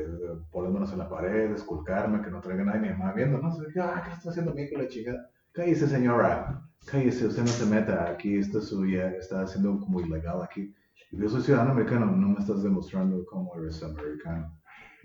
ponen 0.51 0.73
manos 0.73 0.93
en 0.93 0.99
la 0.99 1.09
pared, 1.09 1.53
esculcarme, 1.53 2.23
que 2.23 2.31
no 2.31 2.41
traiga 2.41 2.65
nadie, 2.65 2.81
mi 2.81 2.89
mamá 2.91 3.13
viendo, 3.13 3.39
no 3.39 3.53
sé, 3.53 3.65
ah, 3.81 4.03
¿qué 4.05 4.13
está 4.13 4.31
haciendo 4.31 4.55
mi 4.55 4.63
hijo 4.63 4.79
la 4.79 4.89
chica? 4.89 5.13
Cállese, 5.53 5.89
señora, 5.89 6.63
cállese, 6.87 7.27
usted 7.27 7.43
no 7.43 7.49
se 7.49 7.67
meta 7.67 8.11
aquí, 8.11 8.39
esto 8.39 8.59
es 8.59 8.69
suya, 8.69 9.11
está 9.13 9.43
haciendo 9.43 9.79
como 9.81 10.01
ilegal 10.01 10.43
aquí. 10.43 10.75
Yo 11.13 11.29
soy 11.29 11.43
ciudadano 11.43 11.73
americano, 11.73 12.07
no 12.07 12.29
me 12.29 12.39
estás 12.39 12.63
demostrando 12.63 13.25
cómo 13.27 13.55
eres 13.57 13.83
americano. 13.83 14.57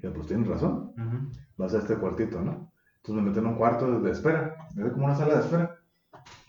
Ya, 0.03 0.13
pues 0.13 0.27
tienes 0.27 0.47
razón. 0.47 0.93
Vas 1.57 1.73
a 1.73 1.80
este 1.80 1.95
cuartito, 1.95 2.41
¿no? 2.41 2.72
Entonces 2.97 3.23
me 3.23 3.30
meten 3.30 3.45
en 3.45 3.51
un 3.51 3.55
cuarto 3.55 3.99
de 3.99 4.11
espera. 4.11 4.55
Me 4.76 4.84
ve 4.84 4.91
como 4.91 5.05
una 5.05 5.15
sala 5.15 5.35
de 5.35 5.41
espera. 5.41 5.80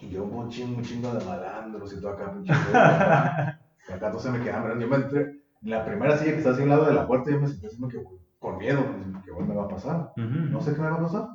Y 0.01 0.11
yo 0.11 0.25
un 0.25 0.51
chingo, 0.51 0.77
un 0.77 0.83
chingo 0.83 1.11
de 1.15 1.25
malandros 1.25 1.93
y 1.95 2.01
todo 2.01 2.11
acá, 2.11 2.35
pinche. 2.35 2.53
y 3.89 3.93
acá 3.93 4.11
todo 4.11 4.21
se 4.21 4.31
me 4.31 4.43
queda 4.43 4.79
Yo 4.79 4.89
me 4.89 4.97
entré 4.97 5.36
en 5.67 5.71
la 5.71 5.85
primera 5.85 6.17
silla 6.17 6.33
que 6.33 6.39
está 6.39 6.51
así 6.51 6.63
al 6.63 6.69
lado 6.69 6.87
de 6.87 6.95
la 6.95 7.07
puerta. 7.07 7.31
Yo 7.31 7.41
me 7.41 7.49
sentí 7.49 7.69
que 7.89 8.03
con 8.39 8.59
miedo, 8.59 8.81
pues, 8.83 9.25
que 9.25 9.45
me 9.45 9.55
va 9.55 9.65
a 9.65 9.69
pasar. 9.69 10.13
No 10.17 10.61
sé 10.61 10.75
qué 10.75 10.81
me 10.81 10.91
va 10.91 10.97
a 10.97 11.03
pasar. 11.03 11.29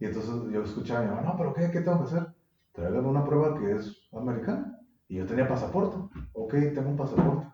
Y 0.00 0.06
entonces 0.06 0.32
yo 0.52 0.62
escuchaba 0.62 1.00
a 1.00 1.02
mi 1.02 1.08
mamá, 1.08 1.22
no, 1.22 1.36
pero 1.36 1.54
¿qué, 1.54 1.70
qué 1.70 1.80
tengo 1.80 1.98
que 1.98 2.04
hacer? 2.04 2.26
Tráigame 2.72 3.08
una 3.08 3.24
prueba 3.24 3.58
que 3.58 3.72
es 3.72 4.08
americana. 4.12 4.78
Y 5.08 5.16
yo 5.16 5.26
tenía 5.26 5.46
pasaporte. 5.46 5.96
Ok, 6.32 6.52
tengo 6.74 6.90
un 6.90 6.96
pasaporte 6.96 7.46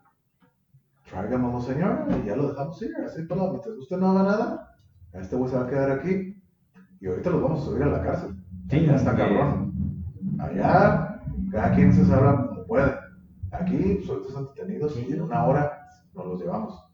tráigamelo, 1.10 1.60
señor, 1.60 2.06
y 2.10 2.26
ya 2.26 2.36
lo 2.36 2.48
dejamos 2.48 2.80
ir, 2.82 2.90
así 3.04 3.22
para 3.22 3.50
mientras 3.50 3.76
usted 3.76 3.96
no 3.98 4.10
haga 4.10 4.22
nada, 4.22 4.76
este 5.12 5.36
güey 5.36 5.50
se 5.50 5.56
va 5.56 5.64
a 5.64 5.68
quedar 5.68 5.90
aquí, 5.90 6.42
y 7.00 7.06
ahorita 7.06 7.30
los 7.30 7.42
vamos 7.42 7.62
a 7.62 7.64
subir 7.64 7.82
a 7.82 7.86
la 7.86 8.02
cárcel. 8.02 8.36
Sí, 8.70 8.86
ya 8.86 8.96
está 8.96 9.14
cabrón. 9.14 9.74
Allá, 10.38 11.20
cada 11.52 11.74
quien 11.74 11.92
se 11.92 12.04
salva 12.06 12.48
como 12.48 12.66
puede. 12.66 12.92
Aquí, 13.52 13.98
pues 13.98 14.08
ahorita 14.08 14.28
están 14.28 14.46
detenidos 14.46 14.96
y 14.96 15.12
en 15.12 15.22
una 15.22 15.44
hora 15.44 15.73
nos 16.14 16.26
los 16.26 16.40
llevamos. 16.40 16.84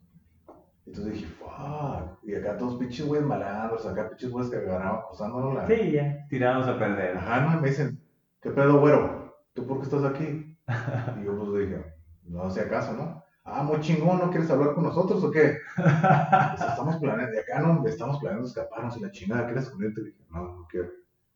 Entonces 0.85 1.13
dije, 1.13 1.27
fuck. 1.27 2.23
Y 2.23 2.35
acá 2.35 2.57
todos 2.57 2.77
pinches 2.77 3.05
güeyes 3.05 3.27
malandros, 3.27 3.85
acá 3.85 4.09
pinches 4.09 4.31
güeyes 4.31 4.51
que 4.51 4.57
agarraban 4.57 4.99
acosándonos 4.99 5.53
la. 5.55 5.67
Sí, 5.67 5.91
ya, 5.91 6.25
tirados 6.29 6.67
a 6.67 6.77
perder. 6.77 7.17
Ajá, 7.17 7.41
no, 7.41 7.57
y 7.57 7.61
me 7.61 7.69
dicen, 7.69 7.99
¿qué 8.41 8.49
pedo, 8.49 8.79
güero? 8.79 9.35
¿Tú 9.53 9.65
por 9.67 9.77
qué 9.77 9.83
estás 9.83 10.03
aquí? 10.03 10.57
y 11.21 11.25
yo 11.25 11.37
pues 11.37 11.69
dije, 11.69 11.85
no 12.25 12.43
hacía 12.43 12.69
caso, 12.69 12.93
¿no? 12.93 13.21
ah, 13.43 13.63
muy 13.63 13.79
chingón, 13.79 14.19
¿no 14.19 14.29
quieres 14.29 14.49
hablar 14.49 14.73
con 14.73 14.83
nosotros 14.83 15.23
o 15.23 15.31
qué? 15.31 15.57
Pues 15.75 16.69
estamos 16.69 16.97
planeando, 16.97 17.31
de 17.31 17.39
acá 17.39 17.59
no, 17.59 17.85
estamos 17.85 18.19
planeando 18.19 18.47
escaparnos 18.47 18.97
y 18.97 19.01
la 19.01 19.11
chingada, 19.11 19.45
¿quieres 19.45 19.65
esconderte? 19.65 20.03
dije, 20.03 20.17
no, 20.29 20.43
no 20.43 20.67
quiero. 20.69 20.89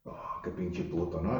Oh, 0.03 0.41
qué 0.43 0.51
pinche 0.51 0.83
puto, 0.83 1.19
¿no? 1.19 1.39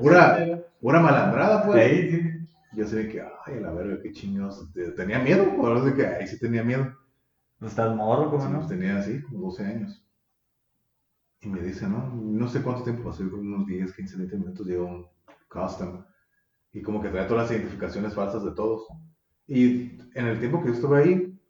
pura, 0.00 0.62
pura 0.80 1.00
malandrada, 1.00 1.64
pues. 1.66 1.90
Sí, 1.90 2.10
sí. 2.10 2.39
Yo 2.72 2.86
sé 2.86 3.08
que, 3.08 3.20
ay, 3.20 3.60
la 3.60 3.72
verga, 3.72 4.00
qué 4.02 4.12
chingados. 4.12 4.68
Tenía 4.96 5.18
miedo, 5.18 5.56
por 5.56 5.82
de 5.82 5.94
que 5.94 6.06
ahí 6.06 6.26
sí 6.26 6.38
tenía 6.38 6.62
miedo. 6.62 6.92
¿No 7.58 7.66
estás 7.66 7.94
morro, 7.94 8.30
cómo 8.30 8.48
no? 8.48 8.58
Pues 8.58 8.68
tenía 8.68 8.98
así, 8.98 9.20
como 9.22 9.40
12 9.40 9.64
años. 9.64 10.06
Y 11.42 11.48
me 11.48 11.60
dice, 11.60 11.88
no, 11.88 12.14
no 12.14 12.48
sé 12.48 12.62
cuánto 12.62 12.84
tiempo 12.84 13.04
pasó, 13.04 13.22
unos 13.22 13.66
10, 13.66 13.94
15, 13.94 14.16
20 14.16 14.36
minutos, 14.36 14.66
llegó 14.66 14.86
un 14.86 15.06
custom 15.48 16.04
y 16.72 16.82
como 16.82 17.02
que 17.02 17.08
trae 17.08 17.26
todas 17.26 17.44
las 17.44 17.52
identificaciones 17.52 18.14
falsas 18.14 18.44
de 18.44 18.52
todos. 18.52 18.86
Y 19.46 19.98
en 20.14 20.26
el 20.26 20.38
tiempo 20.38 20.60
que 20.60 20.68
yo 20.68 20.74
estuve 20.74 21.02
ahí, 21.02 21.40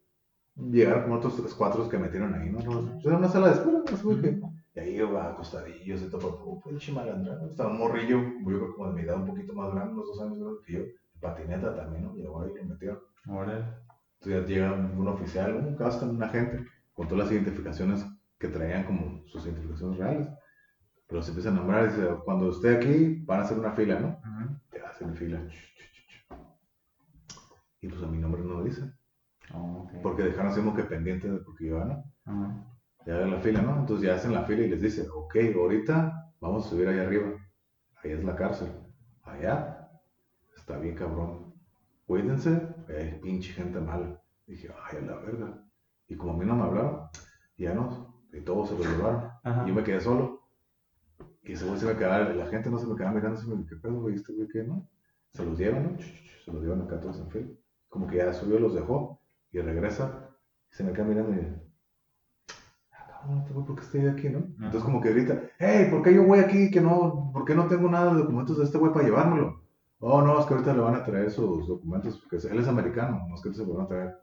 llegaron 0.56 1.02
como 1.02 1.16
otros 1.16 1.54
cuatro 1.54 1.88
que 1.88 1.98
metieron 1.98 2.34
ahí, 2.34 2.50
¿no? 2.50 2.60
Era 3.04 3.18
una 3.18 3.28
sala 3.28 3.48
de 3.48 3.54
espera, 3.54 3.82
no 3.90 3.96
sé 3.96 4.40
Y 4.74 4.80
ahí 4.80 4.96
iba 4.96 5.30
acostadillos 5.30 6.02
y 6.02 6.08
todo, 6.08 6.38
como 6.38 6.62
pinche 6.62 6.92
malandra. 6.92 7.44
Estaba 7.46 7.70
un 7.70 7.78
morrillo, 7.78 8.20
yo 8.20 8.44
creo 8.44 8.74
como 8.74 8.88
de 8.88 8.94
mi 8.94 9.02
edad 9.02 9.16
un 9.16 9.26
poquito 9.26 9.52
más 9.52 9.74
grande, 9.74 9.94
unos 9.94 10.06
dos 10.06 10.20
años 10.22 10.38
menos 10.38 10.60
que 10.64 10.72
yo. 10.72 10.80
Patineta 11.20 11.74
también, 11.74 12.04
¿no? 12.04 12.14
Llegó 12.14 12.42
ahí 12.42 12.52
y 12.54 12.58
lo 12.58 12.64
metieron. 12.64 13.00
Ahora. 13.26 13.82
Entonces 14.22 14.48
llega 14.48 14.72
un 14.72 15.08
oficial, 15.08 15.54
un 15.56 15.76
custom, 15.76 16.10
un 16.10 16.22
agente, 16.22 16.66
con 16.92 17.08
todas 17.08 17.24
las 17.24 17.32
identificaciones 17.32 18.04
que 18.38 18.48
traían 18.48 18.84
como 18.84 19.26
sus 19.26 19.46
identificaciones 19.46 19.98
reales. 19.98 20.28
Pero 21.06 21.22
se 21.22 21.30
empiezan 21.30 21.54
a 21.54 21.56
nombrar 21.56 21.84
y 21.84 21.88
dice, 21.88 22.06
cuando 22.24 22.50
esté 22.50 22.76
aquí, 22.76 23.22
van 23.24 23.40
a 23.40 23.42
hacer 23.44 23.58
una 23.58 23.72
fila, 23.72 23.98
¿no? 23.98 24.20
Te 24.70 24.80
hacen 24.82 25.14
fila. 25.14 25.42
Y 27.80 27.88
pues 27.88 28.02
a 28.02 28.06
mi 28.06 28.18
nombre 28.18 28.42
no 28.42 28.58
lo 28.58 28.64
dicen. 28.64 28.94
Oh, 29.54 29.90
porque 30.02 30.22
dejaron 30.22 30.52
así 30.52 30.60
como 30.60 30.76
que 30.76 30.84
pendiente 30.84 31.28
de 31.28 31.38
porque 31.38 31.66
yo, 31.66 31.82
¿no? 31.82 32.04
Ya 33.06 33.16
hagan 33.16 33.30
la 33.30 33.40
fila, 33.40 33.62
¿no? 33.62 33.80
Entonces 33.80 34.06
ya 34.06 34.14
hacen 34.14 34.34
la 34.34 34.44
fila 34.44 34.62
y 34.62 34.68
les 34.68 34.82
dice, 34.82 35.08
ok, 35.08 35.36
ahorita 35.56 36.34
vamos 36.40 36.66
a 36.66 36.68
subir 36.68 36.88
ahí 36.88 36.98
arriba. 36.98 37.30
Ahí 38.04 38.12
es 38.12 38.22
la 38.22 38.36
cárcel. 38.36 38.68
Allá 39.22 39.79
está 40.70 40.80
bien 40.80 40.94
cabrón. 40.94 41.52
Cuídense, 42.06 42.62
eh, 42.88 43.18
pinche 43.22 43.52
gente 43.52 43.80
mala. 43.80 44.22
Dije, 44.46 44.68
ay, 44.84 44.98
a 44.98 45.00
la 45.00 45.16
verga. 45.16 45.64
Y 46.08 46.16
como 46.16 46.32
a 46.32 46.36
mí 46.36 46.44
no 46.44 46.56
me 46.56 46.62
hablaron, 46.62 47.08
ya 47.56 47.74
no, 47.74 48.24
y 48.32 48.40
todos 48.40 48.68
se 48.68 48.78
lo 48.78 48.84
llevaron. 48.84 49.30
Y 49.64 49.68
yo 49.68 49.74
me 49.74 49.82
quedé 49.82 50.00
solo. 50.00 50.46
Y 51.42 51.52
ese 51.52 51.66
güey 51.66 51.78
se 51.78 51.86
me 51.86 51.96
quedaba, 51.96 52.28
la 52.30 52.46
gente 52.46 52.70
no 52.70 52.78
se 52.78 52.86
me 52.86 52.96
quedaba 52.96 53.14
mirando, 53.14 53.40
se 53.40 53.48
me 53.48 53.66
¿qué 53.66 53.76
pedo, 53.76 54.00
güey? 54.00 54.14
¿Este 54.14 54.32
güey 54.32 54.48
qué, 54.48 54.62
no? 54.62 54.88
Se 55.32 55.44
los 55.44 55.58
llevan, 55.58 55.92
¿no? 55.92 55.98
Se 56.44 56.52
los 56.52 56.62
llevan 56.62 56.82
acá 56.82 57.00
todos 57.00 57.18
en 57.18 57.30
fila. 57.30 57.46
Como 57.88 58.06
que 58.06 58.16
ya 58.16 58.32
subió, 58.32 58.58
los 58.58 58.74
dejó 58.74 59.20
y 59.52 59.60
regresa. 59.60 60.30
Y 60.70 60.74
se 60.76 60.84
me 60.84 60.92
queda 60.92 61.04
mirando 61.04 61.32
y 61.32 61.70
no 63.28 63.44
tengo 63.44 63.64
por 63.64 63.76
qué 63.76 63.82
estoy 63.82 64.06
aquí, 64.06 64.28
¿no? 64.30 64.38
Entonces 64.38 64.82
como 64.82 65.00
que 65.00 65.12
grita, 65.12 65.42
hey, 65.58 65.88
¿por 65.90 66.02
qué 66.02 66.14
yo 66.14 66.24
voy 66.24 66.38
aquí 66.38 66.70
que 66.70 66.80
no, 66.80 67.30
por 67.32 67.44
qué 67.44 67.54
no 67.54 67.66
tengo 67.66 67.88
nada 67.88 68.14
de 68.14 68.20
documentos 68.20 68.58
de 68.58 68.64
este 68.64 68.78
güey 68.78 68.92
para 68.92 69.04
llevármelo? 69.04 69.60
Oh, 70.02 70.22
no, 70.22 70.40
es 70.40 70.46
que 70.46 70.54
ahorita 70.54 70.72
le 70.72 70.80
van 70.80 70.94
a 70.94 71.04
traer 71.04 71.30
sus 71.30 71.68
documentos, 71.68 72.18
porque 72.18 72.46
él 72.48 72.58
es 72.58 72.68
americano, 72.68 73.26
no 73.28 73.34
es 73.34 73.42
que 73.42 73.52
se 73.52 73.66
lo 73.66 73.74
van 73.74 73.84
a 73.84 73.88
traer. 73.88 74.16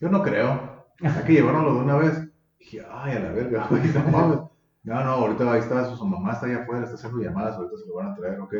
Yo 0.00 0.08
no 0.08 0.22
creo, 0.22 0.84
hay 1.00 1.24
que 1.24 1.32
llevárnoslo 1.34 1.74
de 1.74 1.80
una 1.80 1.96
vez. 1.96 2.32
dije, 2.58 2.84
ay, 2.90 3.16
a 3.16 3.20
la 3.20 3.32
verga, 3.32 3.66
güey, 3.70 3.82
no 3.92 4.10
mames. 4.10 4.38
No, 4.82 5.02
no, 5.02 5.10
ahorita 5.10 5.50
ahí 5.50 5.60
está, 5.60 5.84
su 5.84 6.04
mamá 6.04 6.32
está 6.32 6.46
allá 6.46 6.62
afuera, 6.62 6.84
está 6.84 6.96
haciendo 6.96 7.22
llamadas, 7.22 7.56
ahorita 7.56 7.76
se 7.76 7.86
lo 7.86 7.94
van 7.94 8.08
a 8.08 8.14
traer, 8.16 8.40
ok. 8.40 8.54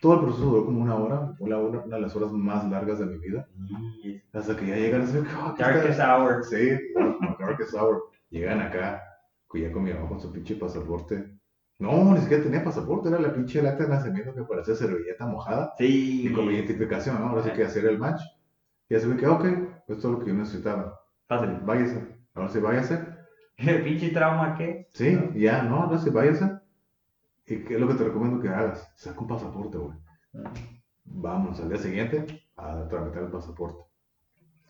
Todo 0.00 0.14
el 0.14 0.20
proceso 0.20 0.46
duró 0.46 0.64
como 0.64 0.80
una 0.80 0.94
hora, 0.96 1.34
fue 1.36 1.54
una, 1.54 1.82
de 1.82 2.00
las 2.00 2.16
horas 2.16 2.32
más 2.32 2.68
largas 2.70 2.98
de 2.98 3.06
mi 3.06 3.18
vida. 3.18 3.46
Hasta 4.32 4.56
que 4.56 4.66
ya 4.66 4.76
llegan, 4.76 5.02
así, 5.02 5.18
oh, 5.18 5.54
Darkest 5.58 6.00
Hour. 6.00 6.42
Sí, 6.44 6.70
Darkest 7.38 7.74
Hour. 7.74 8.04
Llegan 8.30 8.60
acá, 8.60 9.02
ya 9.52 9.70
con 9.70 9.82
mi 9.82 9.92
mamá 9.92 10.08
con 10.08 10.20
su 10.20 10.32
pinche 10.32 10.56
pasaporte. 10.56 11.38
No, 11.80 12.12
ni 12.12 12.20
siquiera 12.20 12.42
tenía 12.42 12.62
pasaporte, 12.62 13.08
era 13.08 13.18
la 13.18 13.32
pinche 13.32 13.62
lata 13.62 13.84
de 13.84 13.88
nacimiento 13.88 14.34
que 14.34 14.42
parecía 14.42 14.74
servilleta 14.74 15.26
mojada. 15.26 15.72
Sí. 15.78 16.26
Y 16.26 16.32
con 16.32 16.46
mi 16.46 16.54
identificación, 16.54 17.18
¿no? 17.18 17.30
Ahora 17.30 17.42
sí 17.42 17.50
que 17.50 17.64
hacer 17.64 17.86
el 17.86 17.98
match. 17.98 18.20
Y 18.90 18.96
así 18.96 19.08
que, 19.16 19.26
ok, 19.26 19.44
esto 19.88 19.94
es 19.94 20.04
lo 20.04 20.20
que 20.20 20.26
yo 20.26 20.34
necesitaba. 20.34 21.00
Fácil. 21.26 21.58
Váyase. 21.64 22.06
Ahora 22.34 22.48
sí, 22.50 22.58
váyase. 22.58 23.06
¿El 23.56 23.82
pinche 23.82 24.10
trauma 24.10 24.54
qué? 24.58 24.88
Sí, 24.92 25.18
ya, 25.34 25.62
no, 25.62 25.84
ahora 25.84 25.98
sí, 25.98 26.10
váyase. 26.10 26.50
¿Y 27.46 27.64
qué 27.64 27.74
es 27.74 27.80
lo 27.80 27.88
que 27.88 27.94
te 27.94 28.04
recomiendo 28.04 28.40
que 28.40 28.50
hagas? 28.50 28.92
Saca 28.94 29.18
un 29.18 29.28
pasaporte, 29.28 29.78
güey. 29.78 29.96
Vamos 31.04 31.60
al 31.60 31.70
día 31.70 31.78
siguiente 31.78 32.44
a 32.56 32.86
tramitar 32.88 33.22
el 33.22 33.30
pasaporte. 33.30 33.82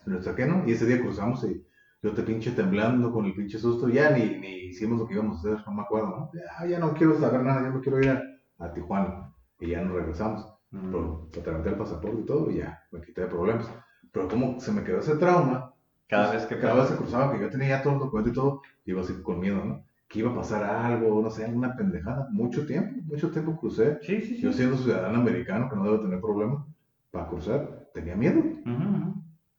Lo 0.05 0.23
saqué, 0.23 0.45
¿no? 0.45 0.63
Y 0.65 0.71
ese 0.71 0.85
día 0.85 1.01
cruzamos 1.01 1.43
y 1.43 1.61
yo 2.01 2.13
te 2.13 2.23
pinche 2.23 2.51
temblando 2.51 3.11
con 3.11 3.25
el 3.25 3.33
pinche 3.33 3.59
susto. 3.59 3.87
Ya 3.87 4.09
ni, 4.11 4.39
ni 4.39 4.47
hicimos 4.69 4.99
lo 4.99 5.07
que 5.07 5.13
íbamos 5.13 5.37
a 5.37 5.39
hacer, 5.39 5.65
no 5.67 5.73
me 5.73 5.81
acuerdo, 5.83 6.09
¿no? 6.09 6.31
Ya, 6.33 6.67
ya 6.67 6.79
no 6.79 6.93
quiero 6.93 7.19
saber 7.19 7.43
nada, 7.43 7.61
ya 7.61 7.69
me 7.69 7.81
quiero 7.81 7.99
ir 7.99 8.09
a, 8.09 8.73
Tijuana. 8.73 9.33
Y 9.59 9.69
ya 9.69 9.81
nos 9.81 9.93
regresamos. 9.93 10.45
Mm. 10.71 10.91
Pero 10.91 11.29
tramité 11.43 11.69
el 11.69 11.75
pasaporte 11.75 12.21
y 12.21 12.25
todo 12.25 12.51
y 12.51 12.57
ya 12.57 12.81
me 12.91 13.01
quité 13.01 13.21
de 13.21 13.27
problemas. 13.27 13.69
Pero 14.11 14.27
como 14.27 14.59
se 14.59 14.71
me 14.71 14.83
quedó 14.83 14.99
ese 14.99 15.15
trauma, 15.15 15.73
cada 16.07 16.31
vez 16.33 16.45
que 16.45 16.59
cada 16.59 16.75
vez 16.75 16.91
que 16.91 16.97
cruzaba, 16.97 17.31
que 17.31 17.39
yo 17.39 17.49
tenía 17.49 17.69
ya 17.69 17.83
todo 17.83 17.93
el 17.93 17.99
documento 17.99 18.29
y 18.29 18.33
todo, 18.33 18.61
iba 18.85 19.01
así 19.01 19.13
con 19.21 19.39
miedo, 19.39 19.63
¿no? 19.63 19.83
que 20.11 20.19
iba 20.19 20.31
a 20.31 20.35
pasar 20.35 20.63
algo, 20.63 21.21
no 21.21 21.29
sé, 21.29 21.45
alguna 21.45 21.75
pendejada. 21.75 22.27
Mucho 22.31 22.65
tiempo, 22.65 23.01
mucho 23.05 23.31
tiempo 23.31 23.57
crucé. 23.57 23.97
Sí, 24.01 24.21
sí, 24.21 24.35
sí. 24.35 24.41
Yo 24.41 24.51
siendo 24.51 24.77
ciudadano 24.77 25.19
americano, 25.19 25.69
que 25.69 25.75
no 25.77 25.85
debo 25.85 26.01
tener 26.01 26.19
problema, 26.19 26.65
para 27.11 27.27
cruzar, 27.27 27.87
tenía 27.93 28.15
miedo. 28.15 28.43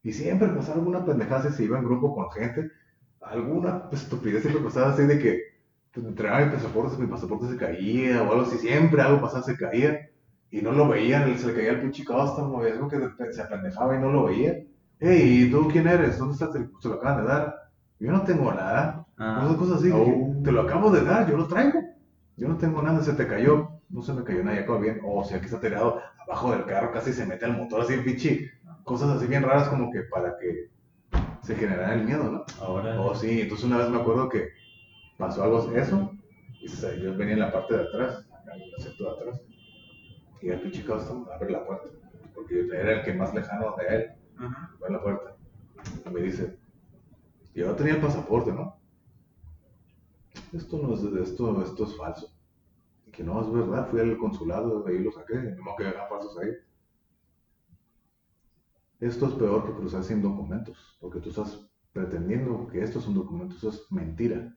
Y 0.03 0.13
siempre 0.13 0.49
pasaba 0.49 0.79
alguna 0.79 1.05
pendejada, 1.05 1.51
si 1.53 1.65
iba 1.65 1.79
en 1.79 1.85
grupo 1.85 2.15
con 2.15 2.31
gente, 2.31 2.71
alguna 3.21 3.89
estupidez 3.93 4.43
siempre 4.43 4.63
pasaba 4.63 4.93
así 4.93 5.05
de 5.05 5.19
que 5.19 5.41
pues, 5.93 6.07
entregaba 6.07 6.45
mi 6.45 6.53
pasaporte, 6.53 7.01
mi 7.01 7.07
pasaporte 7.07 7.49
se 7.49 7.57
caía 7.57 8.23
o 8.23 8.33
algo 8.33 8.43
así, 8.43 8.59
siempre 8.59 9.03
algo 9.03 9.21
pasaba, 9.21 9.43
se 9.43 9.57
caía. 9.57 10.09
Y 10.51 10.61
no 10.61 10.73
lo 10.73 10.87
veían, 10.89 11.39
se 11.39 11.47
le 11.47 11.55
caía 11.55 11.71
el 11.71 11.81
pinche 11.81 12.05
custom, 12.05 12.55
o 12.55 12.61
algo 12.61 12.89
que 12.89 12.99
se 13.33 13.41
apendejaba 13.41 13.97
y 13.97 14.01
no 14.01 14.13
lo 14.13 14.25
veía. 14.25 14.59
Hey, 15.01 15.47
¿y 15.47 15.51
tú 15.51 15.69
quién 15.69 15.89
eres? 15.89 16.19
¿Dónde 16.19 16.35
estás? 16.35 16.53
Se 16.53 16.89
lo 16.89 16.95
acaban 16.95 17.23
de 17.23 17.29
dar. 17.29 17.55
Yo 17.99 18.13
no 18.13 18.23
tengo 18.23 18.53
nada. 18.53 19.07
Ah. 19.17 19.55
Cosas 19.59 19.79
así. 19.79 19.91
Oh. 19.91 20.35
Te 20.45 20.53
lo 20.53 20.63
acabo 20.63 20.91
de 20.91 21.05
dar, 21.05 21.29
yo 21.31 21.37
lo 21.37 21.47
traigo. 21.49 21.81
Yo 22.37 22.49
no 22.49 22.57
tengo 22.57 22.83
nada, 22.83 23.03
se 23.03 23.15
te 23.15 23.27
cayó. 23.27 23.81
No 23.89 24.03
se 24.03 24.13
me 24.13 24.25
cayó 24.25 24.45
nada, 24.45 24.65
ya 24.67 24.77
bien. 24.77 25.01
O 25.05 25.25
sea, 25.25 25.39
que 25.39 25.47
está 25.47 25.61
tirado 25.61 26.01
abajo 26.27 26.53
del 26.53 26.65
carro, 26.67 26.93
casi 26.93 27.13
se 27.13 27.27
mete 27.27 27.45
al 27.45 27.57
motor 27.57 27.83
así, 27.83 27.97
pichi. 27.99 28.47
Cosas 28.85 29.11
así 29.11 29.27
bien 29.27 29.43
raras 29.43 29.69
como 29.69 29.91
que 29.91 30.03
para 30.03 30.37
que 30.39 30.71
se 31.43 31.55
generara 31.55 31.95
el 31.95 32.05
miedo, 32.05 32.25
¿no? 32.25 32.45
Ahora. 32.61 33.01
O 33.01 33.15
sí, 33.15 33.41
entonces 33.41 33.67
una 33.67 33.79
vez 33.79 33.89
me 33.89 33.99
acuerdo 33.99 34.29
que 34.29 34.49
pasó 35.19 35.43
algo 35.43 35.71
eso. 35.75 36.13
Y 36.61 36.69
yo 37.03 37.17
venía 37.17 37.35
en 37.35 37.41
la 37.41 37.53
parte 37.53 37.75
de 37.75 37.83
atrás, 37.83 38.25
acá 38.33 38.55
en 38.55 38.63
el 38.63 38.75
asiento 38.75 39.05
de 39.05 39.11
atrás. 39.11 39.41
Y 40.41 40.49
el 40.49 40.61
pinche 40.61 40.85
custom 40.85 41.27
abre 41.33 41.51
la 41.51 41.67
puerta. 41.67 41.89
Porque 42.35 42.67
yo 42.67 42.75
era 42.75 42.99
el 42.99 43.05
que 43.05 43.15
más 43.15 43.35
lejano 43.35 43.75
de 43.77 43.97
él. 43.97 44.13
Abre 44.39 44.93
la 44.93 45.03
puerta. 45.03 45.37
Y 46.07 46.11
me 46.11 46.21
dice, 46.21 46.57
yo 47.55 47.75
tenía 47.75 47.95
el 47.95 48.01
pasaporte, 48.01 48.53
¿no? 48.53 48.81
Esto 50.53 50.79
no 50.79 50.95
es, 50.95 51.29
esto, 51.29 51.63
esto 51.63 51.85
es 51.85 51.97
falso. 51.97 52.33
Que 53.11 53.23
no, 53.23 53.41
es 53.41 53.53
verdad, 53.53 53.89
fui 53.91 54.01
al 54.01 54.17
consulado, 54.17 54.83
de 54.83 54.93
ahí 54.93 55.03
lo 55.03 55.13
saqué, 55.13 55.35
no 55.35 55.77
que 55.77 55.87
hagan 55.87 56.09
falsos 56.09 56.39
ahí. 56.39 56.51
Esto 59.03 59.27
es 59.27 59.33
peor 59.33 59.67
que 59.67 59.73
cruzar 59.73 60.05
sin 60.05 60.23
documentos, 60.23 60.97
porque 61.01 61.19
tú 61.19 61.31
estás 61.31 61.69
pretendiendo 61.93 62.69
que 62.69 62.85
esto 62.85 63.01
es 63.01 63.09
un 63.09 63.15
documento, 63.15 63.57
eso 63.57 63.71
es 63.71 63.91
mentira. 63.91 64.57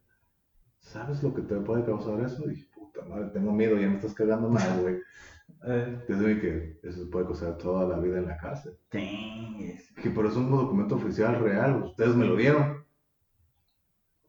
¿Sabes 0.77 1.23
lo 1.23 1.33
que 1.33 1.41
te 1.41 1.55
puede 1.55 1.83
causar 1.83 2.21
eso? 2.21 2.47
Y 2.51 2.61
puta 2.65 3.03
madre, 3.05 3.29
tengo 3.29 3.51
miedo, 3.51 3.75
ya 3.75 3.89
me 3.89 3.95
estás 3.95 4.13
cagando 4.13 4.47
mal, 4.47 4.61
güey. 4.81 4.97
Eh. 5.63 6.03
que 6.07 6.79
eso 6.87 7.09
puede 7.09 7.25
causar 7.25 7.57
toda 7.57 7.87
la 7.87 7.99
vida 7.99 8.19
en 8.19 8.27
la 8.27 8.37
cárcel. 8.37 8.77
Que 8.91 10.11
por 10.11 10.27
eso 10.27 10.39
es 10.39 10.45
un 10.45 10.51
documento 10.51 10.93
oficial 10.93 11.39
real, 11.39 11.81
ustedes 11.81 12.15
me 12.15 12.27
lo 12.27 12.35
dieron. 12.35 12.85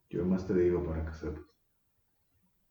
Yo 0.09 0.24
más 0.24 0.47
te 0.47 0.55
digo 0.55 0.82
para 0.82 1.05
que 1.05 1.12
sepas. 1.12 1.44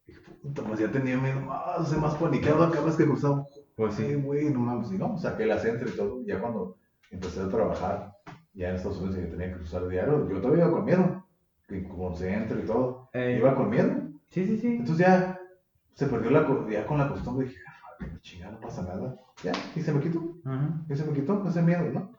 Dije, 0.08 0.20
puta, 0.42 0.64
pues 0.64 0.80
ya 0.80 0.92
tenía 0.92 1.18
miedo 1.20 1.42
más, 1.42 1.88
se 1.88 1.98
más 1.98 2.16
paniqueado 2.16 2.64
acá 2.64 2.82
vez 2.82 2.96
que 2.96 3.06
cruzaba. 3.06 3.46
Pues 3.76 3.94
sí, 3.94 4.16
güey, 4.16 4.50
no 4.50 4.62
mames, 4.62 4.92
y 4.92 4.98
no, 4.98 5.16
saqué 5.20 5.46
la 5.46 5.60
centro 5.60 5.88
y 5.88 5.92
todo. 5.92 6.24
Ya 6.26 6.42
cuando 6.42 6.80
empecé 7.12 7.42
a 7.42 7.50
trabajar, 7.50 8.14
ya 8.54 8.70
en 8.70 8.76
Estados 8.76 9.00
Unidos, 9.00 9.18
y 9.18 9.30
tenía 9.30 9.50
que 9.50 9.58
cruzar 9.58 9.88
diario, 9.88 10.30
yo 10.30 10.42
todavía 10.42 10.66
iba 10.66 10.74
con 10.74 10.86
miedo. 10.86 11.26
Que 11.68 11.88
con 11.88 12.16
centro 12.16 12.60
y 12.60 12.66
todo. 12.66 13.10
Eh, 13.14 13.38
iba 13.40 13.56
con 13.56 13.70
miedo. 13.70 13.92
Sí, 14.30 14.46
sí, 14.46 14.58
sí. 14.58 14.68
Entonces 14.68 14.98
ya 14.98 15.40
se 15.94 16.06
perdió 16.08 16.32
la, 16.32 16.48
ya 16.70 16.86
con 16.86 16.98
la 17.00 17.10
costumbre. 17.10 17.48
Dije, 17.48 17.60
ah, 17.68 18.06
chingada, 18.22 18.52
no 18.52 18.60
pasa 18.60 18.84
nada. 18.84 19.16
Ya, 19.44 19.52
y 19.76 19.82
se 19.82 19.92
me 19.92 20.00
quitó. 20.00 20.22
Y 20.88 20.96
se 20.96 21.06
me 21.06 21.14
quitó 21.14 21.44
ese 21.48 21.62
miedo, 21.62 21.86
¿no? 21.92 22.12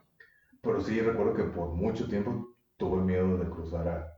Pero 0.63 0.81
sí 0.81 1.01
recuerdo 1.01 1.35
que 1.35 1.45
por 1.45 1.75
mucho 1.75 2.09
tiempo 2.09 2.57
tuve 2.77 3.03
miedo 3.03 3.39
de 3.39 3.49
cruzar 3.49 3.89
a 3.89 4.13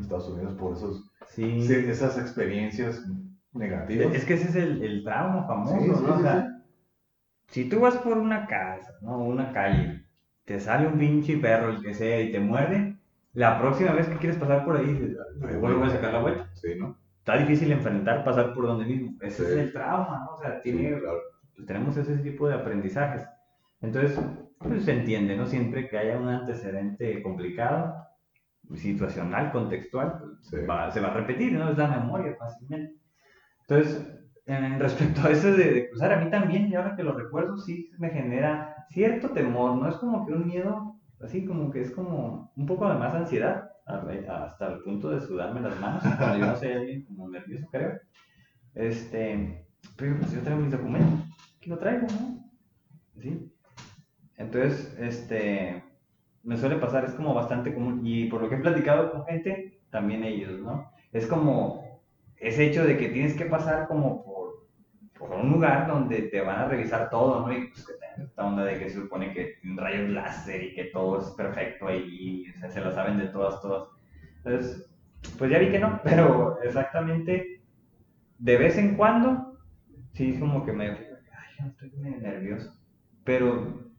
Estados 0.00 0.28
Unidos 0.28 0.54
por 0.54 0.72
esos, 0.72 1.08
sí. 1.28 1.58
esas 1.70 2.18
experiencias 2.18 3.06
negativas. 3.52 4.14
Es 4.14 4.24
que 4.24 4.34
ese 4.34 4.48
es 4.48 4.56
el, 4.56 4.82
el 4.82 5.04
trauma 5.04 5.46
famoso, 5.46 6.02
¿no? 6.02 6.16
o 6.16 6.20
sea, 6.20 6.62
si 7.48 7.68
tú 7.68 7.80
vas 7.80 7.96
por 7.98 8.18
una 8.18 8.46
casa, 8.46 8.92
¿no? 9.00 9.18
Una 9.18 9.52
calle, 9.52 10.01
te 10.44 10.60
sale 10.60 10.86
un 10.86 10.98
pinche 10.98 11.36
perro, 11.38 11.70
el 11.70 11.82
que 11.82 11.94
sea, 11.94 12.20
y 12.20 12.32
te 12.32 12.40
muerde, 12.40 12.96
la 13.34 13.58
próxima 13.58 13.92
vez 13.92 14.08
que 14.08 14.16
quieres 14.16 14.38
pasar 14.38 14.64
por 14.64 14.76
ahí, 14.76 15.16
vuelvo 15.60 15.84
a 15.84 15.90
sacar 15.90 16.12
la 16.12 16.20
vuelta. 16.20 16.50
Sí, 16.54 16.74
¿no? 16.76 16.96
Está 17.18 17.38
difícil 17.38 17.70
enfrentar 17.72 18.24
pasar 18.24 18.52
por 18.52 18.66
donde 18.66 18.84
mismo. 18.84 19.16
Ese 19.20 19.44
es 19.44 19.50
el 19.50 19.72
trauma, 19.72 20.24
¿no? 20.26 20.34
O 20.34 20.38
sea, 20.38 20.60
tiene, 20.60 20.96
pues, 21.54 21.66
tenemos 21.66 21.96
ese 21.96 22.16
tipo 22.18 22.48
de 22.48 22.54
aprendizajes. 22.54 23.22
Entonces, 23.80 24.18
pues 24.58 24.84
se 24.84 24.92
entiende, 24.92 25.36
¿no? 25.36 25.46
Siempre 25.46 25.88
que 25.88 25.98
haya 25.98 26.18
un 26.18 26.28
antecedente 26.28 27.22
complicado, 27.22 27.94
situacional, 28.74 29.52
contextual, 29.52 30.38
se 30.40 30.66
va 30.66 30.88
a 30.88 31.14
repetir, 31.14 31.52
¿no? 31.52 31.70
Es 31.70 31.78
la 31.78 31.88
memoria 31.88 32.34
fácilmente. 32.38 32.96
Entonces, 33.60 34.06
en, 34.46 34.80
respecto 34.80 35.22
a 35.22 35.30
eso 35.30 35.52
de, 35.52 35.88
cruzar, 35.88 36.12
a 36.12 36.20
mí 36.20 36.30
también, 36.30 36.68
y 36.68 36.74
ahora 36.74 36.96
que 36.96 37.02
lo 37.02 37.12
recuerdo, 37.12 37.56
sí 37.58 37.90
me 37.98 38.10
genera 38.10 38.71
cierto 38.90 39.30
temor, 39.30 39.76
no 39.76 39.88
es 39.88 39.96
como 39.96 40.26
que 40.26 40.32
un 40.32 40.46
miedo, 40.46 40.96
así 41.20 41.44
como 41.44 41.70
que 41.70 41.82
es 41.82 41.90
como 41.90 42.52
un 42.56 42.66
poco 42.66 42.88
de 42.88 42.98
más 42.98 43.14
ansiedad, 43.14 43.70
hasta 43.86 44.72
el 44.72 44.80
punto 44.82 45.10
de 45.10 45.20
sudarme 45.20 45.60
las 45.60 45.78
manos, 45.80 46.02
cuando 46.18 46.38
yo 46.38 46.46
no 46.46 46.56
soy 46.56 46.72
alguien 46.72 47.04
como 47.04 47.28
nervioso, 47.28 47.66
creo. 47.70 47.98
Este, 48.74 49.66
pero 49.96 50.16
pues 50.18 50.32
yo 50.32 50.40
traigo 50.40 50.62
mis 50.62 50.72
documentos, 50.72 51.20
aquí 51.56 51.70
lo 51.70 51.78
traigo, 51.78 52.06
¿no? 52.08 52.42
¿Sí? 53.20 53.52
Entonces, 54.36 54.96
este, 54.98 55.84
me 56.42 56.56
suele 56.56 56.76
pasar, 56.76 57.04
es 57.04 57.14
como 57.14 57.34
bastante 57.34 57.72
común. 57.72 58.00
Y 58.04 58.26
por 58.26 58.42
lo 58.42 58.48
que 58.48 58.56
he 58.56 58.60
platicado 58.60 59.12
con 59.12 59.24
gente, 59.26 59.80
también 59.90 60.24
ellos, 60.24 60.60
¿no? 60.60 60.90
Es 61.12 61.26
como 61.26 62.00
ese 62.36 62.66
hecho 62.66 62.84
de 62.84 62.96
que 62.96 63.08
tienes 63.08 63.34
que 63.34 63.44
pasar 63.44 63.86
como 63.86 64.24
por, 64.24 64.41
por 65.28 65.38
un 65.38 65.52
lugar 65.52 65.86
donde 65.86 66.22
te 66.22 66.40
van 66.40 66.58
a 66.58 66.68
revisar 66.68 67.08
todo, 67.08 67.46
¿no? 67.46 67.52
Y 67.52 67.68
pues 67.68 67.86
que 67.86 68.22
esta 68.22 68.44
onda 68.44 68.64
de 68.64 68.78
que 68.78 68.90
se 68.90 69.00
supone 69.00 69.32
que 69.32 69.54
rayos 69.76 70.10
láser 70.10 70.62
y 70.64 70.74
que 70.74 70.84
todo 70.84 71.20
es 71.20 71.30
perfecto 71.30 71.88
ahí, 71.88 72.44
o 72.54 72.58
sea, 72.58 72.70
se 72.70 72.80
lo 72.80 72.92
saben 72.92 73.18
de 73.18 73.28
todas, 73.28 73.60
todas. 73.60 73.88
Entonces, 74.38 74.90
pues 75.38 75.50
ya 75.50 75.58
vi 75.58 75.70
que 75.70 75.78
no, 75.78 76.00
pero 76.04 76.60
exactamente 76.62 77.62
de 78.38 78.56
vez 78.56 78.76
en 78.78 78.96
cuando, 78.96 79.58
sí, 80.12 80.30
es 80.30 80.40
como 80.40 80.64
que 80.64 80.72
me, 80.72 80.88
ay, 80.88 81.68
estoy 81.68 81.90
muy 81.92 82.10
nervioso. 82.10 82.76
Pero, 83.24 83.92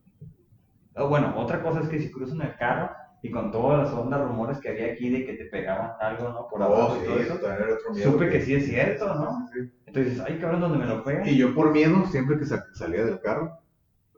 oh, 0.96 1.08
bueno, 1.08 1.34
otra 1.38 1.64
cosa 1.64 1.80
es 1.80 1.88
que 1.88 2.00
si 2.00 2.12
cruzo 2.12 2.36
en 2.36 2.42
el 2.42 2.58
carro 2.58 2.92
y 3.24 3.32
con 3.32 3.52
todas 3.52 3.84
las 3.86 3.94
ondas, 3.94 4.22
rumores 4.28 4.60
que 4.60 4.70
había 4.70 4.92
aquí 4.94 5.10
de 5.10 5.26
que 5.26 5.34
te 5.34 5.46
pegaban 5.46 5.92
algo, 6.00 6.30
¿no? 6.30 6.48
Por 6.50 6.62
Oh, 6.62 6.66
abajo 6.66 6.96
sí, 6.96 7.02
y 7.04 7.06
todo 7.08 7.20
eso, 7.20 7.34
era 7.50 7.74
otro 7.76 7.94
miedo. 7.96 8.12
supe 8.12 8.30
que 8.30 8.42
sí 8.42 8.54
es 8.56 8.66
cierto, 8.68 9.16
¿no? 9.16 9.48
Sí, 9.54 9.64
sí. 9.64 9.72
Entonces, 9.88 10.20
ay, 10.20 10.38
cabrón, 10.40 10.62
donde 10.62 10.78
me 10.78 10.86
lo 10.86 11.04
pegan. 11.04 11.28
Y 11.28 11.38
yo 11.38 11.56
por 11.56 11.72
miedo, 11.72 12.06
siempre 12.08 12.38
que 12.38 12.46
sa- 12.46 12.66
salía 12.74 13.06
del 13.06 13.20
carro, 13.22 13.50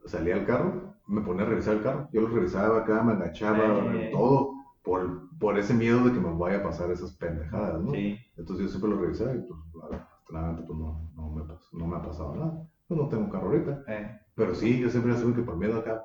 salía 0.05 0.35
del 0.35 0.45
carro, 0.45 0.93
me 1.07 1.21
ponía 1.21 1.43
a 1.43 1.49
revisar 1.49 1.75
el 1.75 1.83
carro. 1.83 2.09
Yo 2.11 2.21
lo 2.21 2.27
revisaba 2.29 2.79
acá, 2.79 3.03
me 3.03 3.13
agachaba, 3.13 3.93
Eh. 3.95 4.09
todo, 4.11 4.51
por, 4.83 5.29
por 5.39 5.57
ese 5.57 5.73
miedo 5.73 6.03
de 6.03 6.11
que 6.13 6.19
me 6.19 6.33
vaya 6.37 6.59
a 6.59 6.63
pasar 6.63 6.91
esas 6.91 7.15
pendejadas, 7.17 7.81
¿no? 7.81 7.91
Sí, 7.91 8.17
Entonces 8.37 8.65
yo 8.65 8.69
siempre 8.69 8.89
lo 8.89 8.99
revisaba 9.01 9.33
y 9.33 9.39
pues, 9.39 9.59
afortunadamente, 10.01 10.63
pues 10.67 10.79
no, 10.79 11.11
no, 11.15 11.29
me, 11.31 11.43
no 11.73 11.87
me 11.87 11.95
ha 11.97 12.01
pasado 12.01 12.35
nada. 12.35 12.67
Pues 12.87 12.99
no 12.99 13.07
tengo 13.09 13.29
carro 13.29 13.47
ahorita. 13.49 13.83
eh, 13.87 14.19
Pero 14.35 14.55
sí, 14.55 14.79
yo 14.79 14.89
siempre 14.89 15.13
asumo 15.13 15.35
que 15.35 15.41
por 15.43 15.57
miedo 15.57 15.79
acá, 15.79 16.01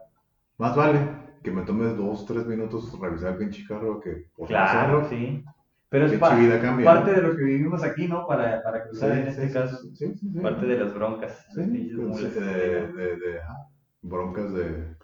más 0.58 0.76
vale 0.76 1.00
que 1.42 1.50
me 1.50 1.62
tome 1.62 1.86
dos, 1.94 2.26
tres 2.26 2.46
minutos 2.46 2.98
revisar 3.00 3.32
el 3.32 3.38
pinche 3.38 3.64
carro 3.66 4.00
que 4.00 4.26
por 4.36 4.48
claro, 4.48 5.08
sí. 5.08 5.44
Pero 5.88 6.04
es 6.06 6.12
pinche 6.12 6.26
pa- 6.28 6.36
vida 6.36 6.60
cambia. 6.60 6.84
parte 6.86 7.12
de 7.12 7.22
lo 7.22 7.36
que 7.36 7.42
vivimos 7.42 7.82
aquí, 7.82 8.06
¿no? 8.06 8.26
Para, 8.26 8.62
para 8.62 8.84
cruzar 8.84 9.10
en 9.12 9.24
Sí, 9.24 9.28
este 9.30 9.48
sí, 9.48 9.54
caso. 9.54 9.78
sí. 9.94 10.14
Parte 10.42 10.66
de 10.66 10.78
las 10.78 10.94
broncas. 10.94 11.46
Sí, 11.54 11.62
pinches 11.62 11.96
pues, 11.96 12.08
mulas. 12.08 12.34
de, 12.34 12.92
de, 12.92 13.16
de, 13.16 13.40
ajá, 13.40 13.56
broncas 14.02 14.52
de, 14.54 14.94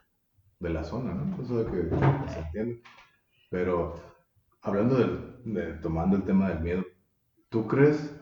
de 0.61 0.71
la 0.71 0.85
zona, 0.85 1.15
¿no? 1.15 1.43
Eso 1.43 1.65
de 1.65 1.71
que 1.71 1.97
se 2.33 2.39
entiende. 2.39 2.83
Pero 3.51 3.95
hablando 4.63 4.97
del, 4.97 5.37
de, 5.45 5.73
tomando 5.75 6.17
el 6.17 6.25
tema 6.25 6.51
del 6.51 6.61
miedo, 6.61 6.85
¿tú 7.49 7.67
crees, 7.67 8.15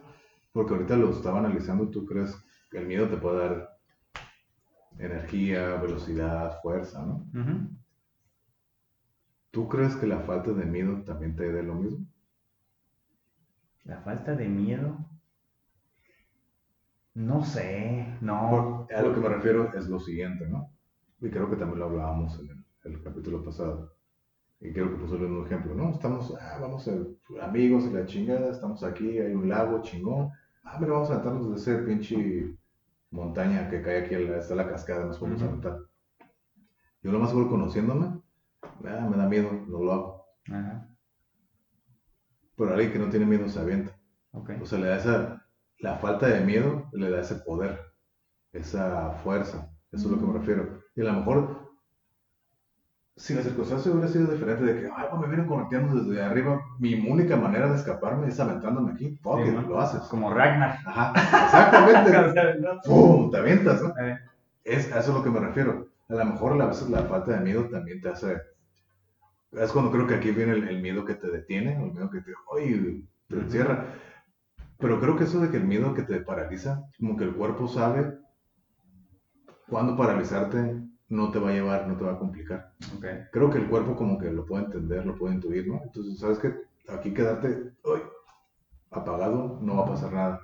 porque 0.53 0.73
ahorita 0.75 0.97
lo 0.97 1.11
estaba 1.11 1.41
analizando, 1.41 1.91
¿tú 1.91 2.07
crees 2.07 2.35
que 2.71 2.79
el 2.79 2.87
miedo 2.87 3.09
te 3.09 3.17
puede 3.17 3.41
dar 3.49 3.69
energía, 4.99 5.77
velocidad, 5.77 6.61
fuerza, 6.63 7.05
¿no? 7.05 7.27
Ujú. 7.39 7.74
¿Tú 9.55 9.69
crees 9.71 9.97
que 9.97 10.07
la 10.07 10.21
falta 10.21 10.53
de 10.53 10.67
miedo 10.67 11.03
también 11.03 11.35
te 11.35 11.51
dé 11.51 11.63
lo 11.63 11.77
mismo? 11.77 12.07
La 13.85 14.01
falta 14.03 14.35
de 14.35 14.49
miedo. 14.49 14.99
No 17.29 17.45
sé, 17.45 18.07
no. 18.21 18.87
A 18.95 19.03
lo 19.03 19.15
que 19.15 19.21
me 19.21 19.29
refiero 19.29 19.73
es 19.75 19.89
lo 19.89 19.99
siguiente, 20.01 20.47
¿no? 20.49 20.71
Y 21.21 21.31
creo 21.31 21.49
que 21.49 21.57
también 21.57 21.79
lo 21.79 21.87
hablábamos 21.87 22.39
en 22.41 22.51
el, 22.51 22.93
el 22.93 23.03
capítulo 23.03 23.43
pasado. 23.43 23.93
Y 24.61 24.73
quiero 24.73 24.91
que 24.91 24.97
puso 25.03 25.17
un 25.17 25.47
ejemplo, 25.47 25.75
¿no? 25.75 25.91
Estamos, 25.93 26.35
ah, 26.41 26.59
vamos 26.61 26.89
a 26.89 27.47
amigos 27.47 27.85
y 27.87 27.95
la 27.95 28.07
chingada, 28.07 28.51
estamos 28.51 28.83
aquí, 28.85 29.19
hay 29.19 29.35
un 29.35 29.49
lago 29.49 29.83
chingón. 29.83 30.31
Ah, 30.65 30.79
mira, 30.81 30.93
vamos 30.95 31.11
a 31.11 31.15
aventarnos 31.15 31.51
de 31.51 31.57
ese 31.57 31.83
pinche 31.85 32.57
montaña 33.11 33.69
que 33.71 33.83
cae 33.83 34.05
aquí, 34.05 34.15
está 34.15 34.55
la 34.55 34.69
cascada, 34.69 35.07
nos 35.07 35.19
podemos 35.19 35.43
Ujú. 35.43 35.51
aventar. 35.51 35.79
Yo 37.03 37.13
lo 37.13 37.21
más 37.21 37.29
seguro 37.31 37.49
conociéndome, 37.51 38.21
ah, 38.87 39.09
me 39.11 39.17
da 39.17 39.29
miedo, 39.29 39.51
no 39.69 39.83
lo 39.83 39.93
hago. 39.93 40.25
Ajá, 40.51 40.89
Pero 42.57 42.73
alguien 42.73 42.93
que 42.93 42.99
no 42.99 43.09
tiene 43.11 43.27
miedo 43.27 43.49
se 43.49 43.61
avienta. 43.61 43.97
ok. 44.33 44.51
O 44.61 44.67
sea, 44.67 44.79
le 44.79 44.89
da 44.89 44.97
esa, 44.97 45.47
la 45.79 45.97
falta 45.99 46.27
de 46.29 46.41
miedo 46.41 46.89
le 46.93 47.11
da 47.11 47.21
ese 47.21 47.37
poder, 47.37 47.79
esa 48.53 49.13
fuerza. 49.25 49.71
Eso 49.93 50.07
es 50.09 50.13
lo 50.13 50.19
que 50.21 50.27
me 50.27 50.39
refiero. 50.39 50.81
Y 50.97 51.03
a 51.03 51.05
lo 51.05 51.15
mejor, 51.15 51.71
si 53.17 53.35
la 53.35 53.43
circunstancia 53.43 53.93
hubiera 53.93 54.09
sido 54.09 54.27
diferente 54.33 54.65
de 54.65 54.81
que, 54.81 54.87
ay, 54.95 55.07
pues 55.09 55.21
me 55.21 55.29
vienen 55.29 55.47
correteando 55.47 55.95
desde 56.03 56.23
arriba, 56.23 56.61
mi 56.79 56.95
única 57.09 57.37
manera 57.37 57.69
de 57.69 57.77
escaparme 57.77 58.29
es 58.29 58.41
aventándome 58.41 58.93
aquí. 58.93 59.17
Fuck 59.23 59.45
Sí, 59.45 59.51
it, 59.51 59.67
lo 59.69 59.81
haces. 59.81 60.01
Como 60.03 60.33
Ragnar. 60.35 60.79
Ajá, 60.85 61.13
exactamente. 61.45 62.11
¡Pum! 62.85 63.31
Te 63.31 63.39
avientas, 63.39 63.83
¿no? 63.83 63.91
Eh, 63.99 64.19
Es, 64.65 64.93
a 64.93 64.99
eso 65.01 65.11
es 65.11 65.17
lo 65.19 65.23
que 65.23 65.31
me 65.31 65.41
refiero. 65.41 65.89
A 66.09 66.15
lo 66.15 66.25
mejor 66.25 66.61
a 66.61 66.67
veces 66.67 66.89
la 66.91 67.03
falta 67.05 67.33
de 67.33 67.41
miedo 67.41 67.69
también 67.69 68.01
te 68.01 68.09
hace... 68.09 68.41
Es 69.57 69.73
cuando 69.73 69.91
creo 69.91 70.07
que 70.07 70.15
aquí 70.15 70.31
viene 70.31 70.53
el, 70.53 70.69
el 70.69 70.83
miedo 70.83 71.05
que 71.05 71.15
te 71.15 71.31
detiene, 71.31 71.75
el 71.75 71.93
miedo 71.93 72.11
que 72.11 72.21
te, 72.21 72.33
oye, 72.49 73.05
te 73.29 73.37
encierra. 73.37 73.87
Pero 74.79 75.01
creo 75.01 75.17
que 75.17 75.25
eso 75.25 75.41
de 75.41 75.51
que 75.51 75.57
el 75.57 75.65
miedo 75.65 75.95
que 75.95 76.03
te 76.03 76.21
paraliza, 76.21 76.85
como 76.99 77.17
que 77.17 77.25
el 77.25 77.35
cuerpo 77.35 77.69
sabe 77.69 78.19
cuándo 79.69 79.97
paralizarte 79.97 80.83
no 81.09 81.31
te 81.31 81.39
va 81.39 81.51
a 81.51 81.53
llevar, 81.53 81.87
no 81.87 81.97
te 81.97 82.05
va 82.05 82.13
a 82.13 82.19
complicar. 82.19 82.73
Creo 83.33 83.51
que 83.51 83.59
el 83.59 83.69
cuerpo 83.69 83.95
como 83.97 84.19
que 84.19 84.31
lo 84.31 84.45
puede 84.45 84.65
entender, 84.65 85.07
lo 85.07 85.17
puede 85.17 85.35
intuir, 85.35 85.69
¿no? 85.69 85.81
Entonces, 85.85 86.19
¿sabes 86.19 86.39
qué? 86.39 86.55
Aquí 86.89 87.15
quedarte 87.15 87.73
uy, 87.85 88.01
apagado 88.91 89.59
no 89.63 89.77
va 89.77 89.85
a 89.85 89.89
pasar 89.89 90.13
nada 90.13 90.41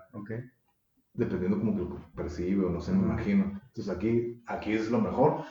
dependiendo 1.14 1.58
como 1.58 1.74
que 1.74 1.80
lo 1.80 1.96
percibe 2.14 2.64
o 2.64 2.70
no 2.70 2.80
sé, 2.80 2.92
me 2.92 3.02
imagino. 3.02 3.60
Entonces 3.66 3.88
aquí, 3.88 4.42
aquí 4.46 4.72
es 4.72 4.90
lo 4.90 5.00
mejor, 5.00 5.44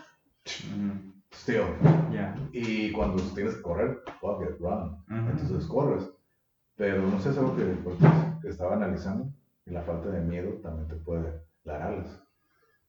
still. 1.31 1.65
Ya. 2.11 2.35
Y 2.51 2.91
cuando 2.91 3.22
tienes 3.34 3.56
que 3.56 3.61
correr, 3.61 3.99
fuck 4.19 4.41
it, 4.43 4.60
run. 4.60 4.97
Entonces 5.10 5.65
corres. 5.68 6.10
Pero 6.76 7.01
no 7.06 7.19
sé, 7.19 7.30
es 7.31 7.38
algo 7.38 7.56
que, 7.56 7.64
pues, 7.64 7.97
que 8.41 8.49
estaba 8.49 8.76
analizando 8.76 9.31
y 9.65 9.72
la 9.72 9.81
falta 9.81 10.10
de 10.10 10.22
miedo 10.22 10.53
también 10.64 10.88
te 10.88 10.95
puede 10.95 11.41
dar 11.65 11.81
alas. 11.81 12.22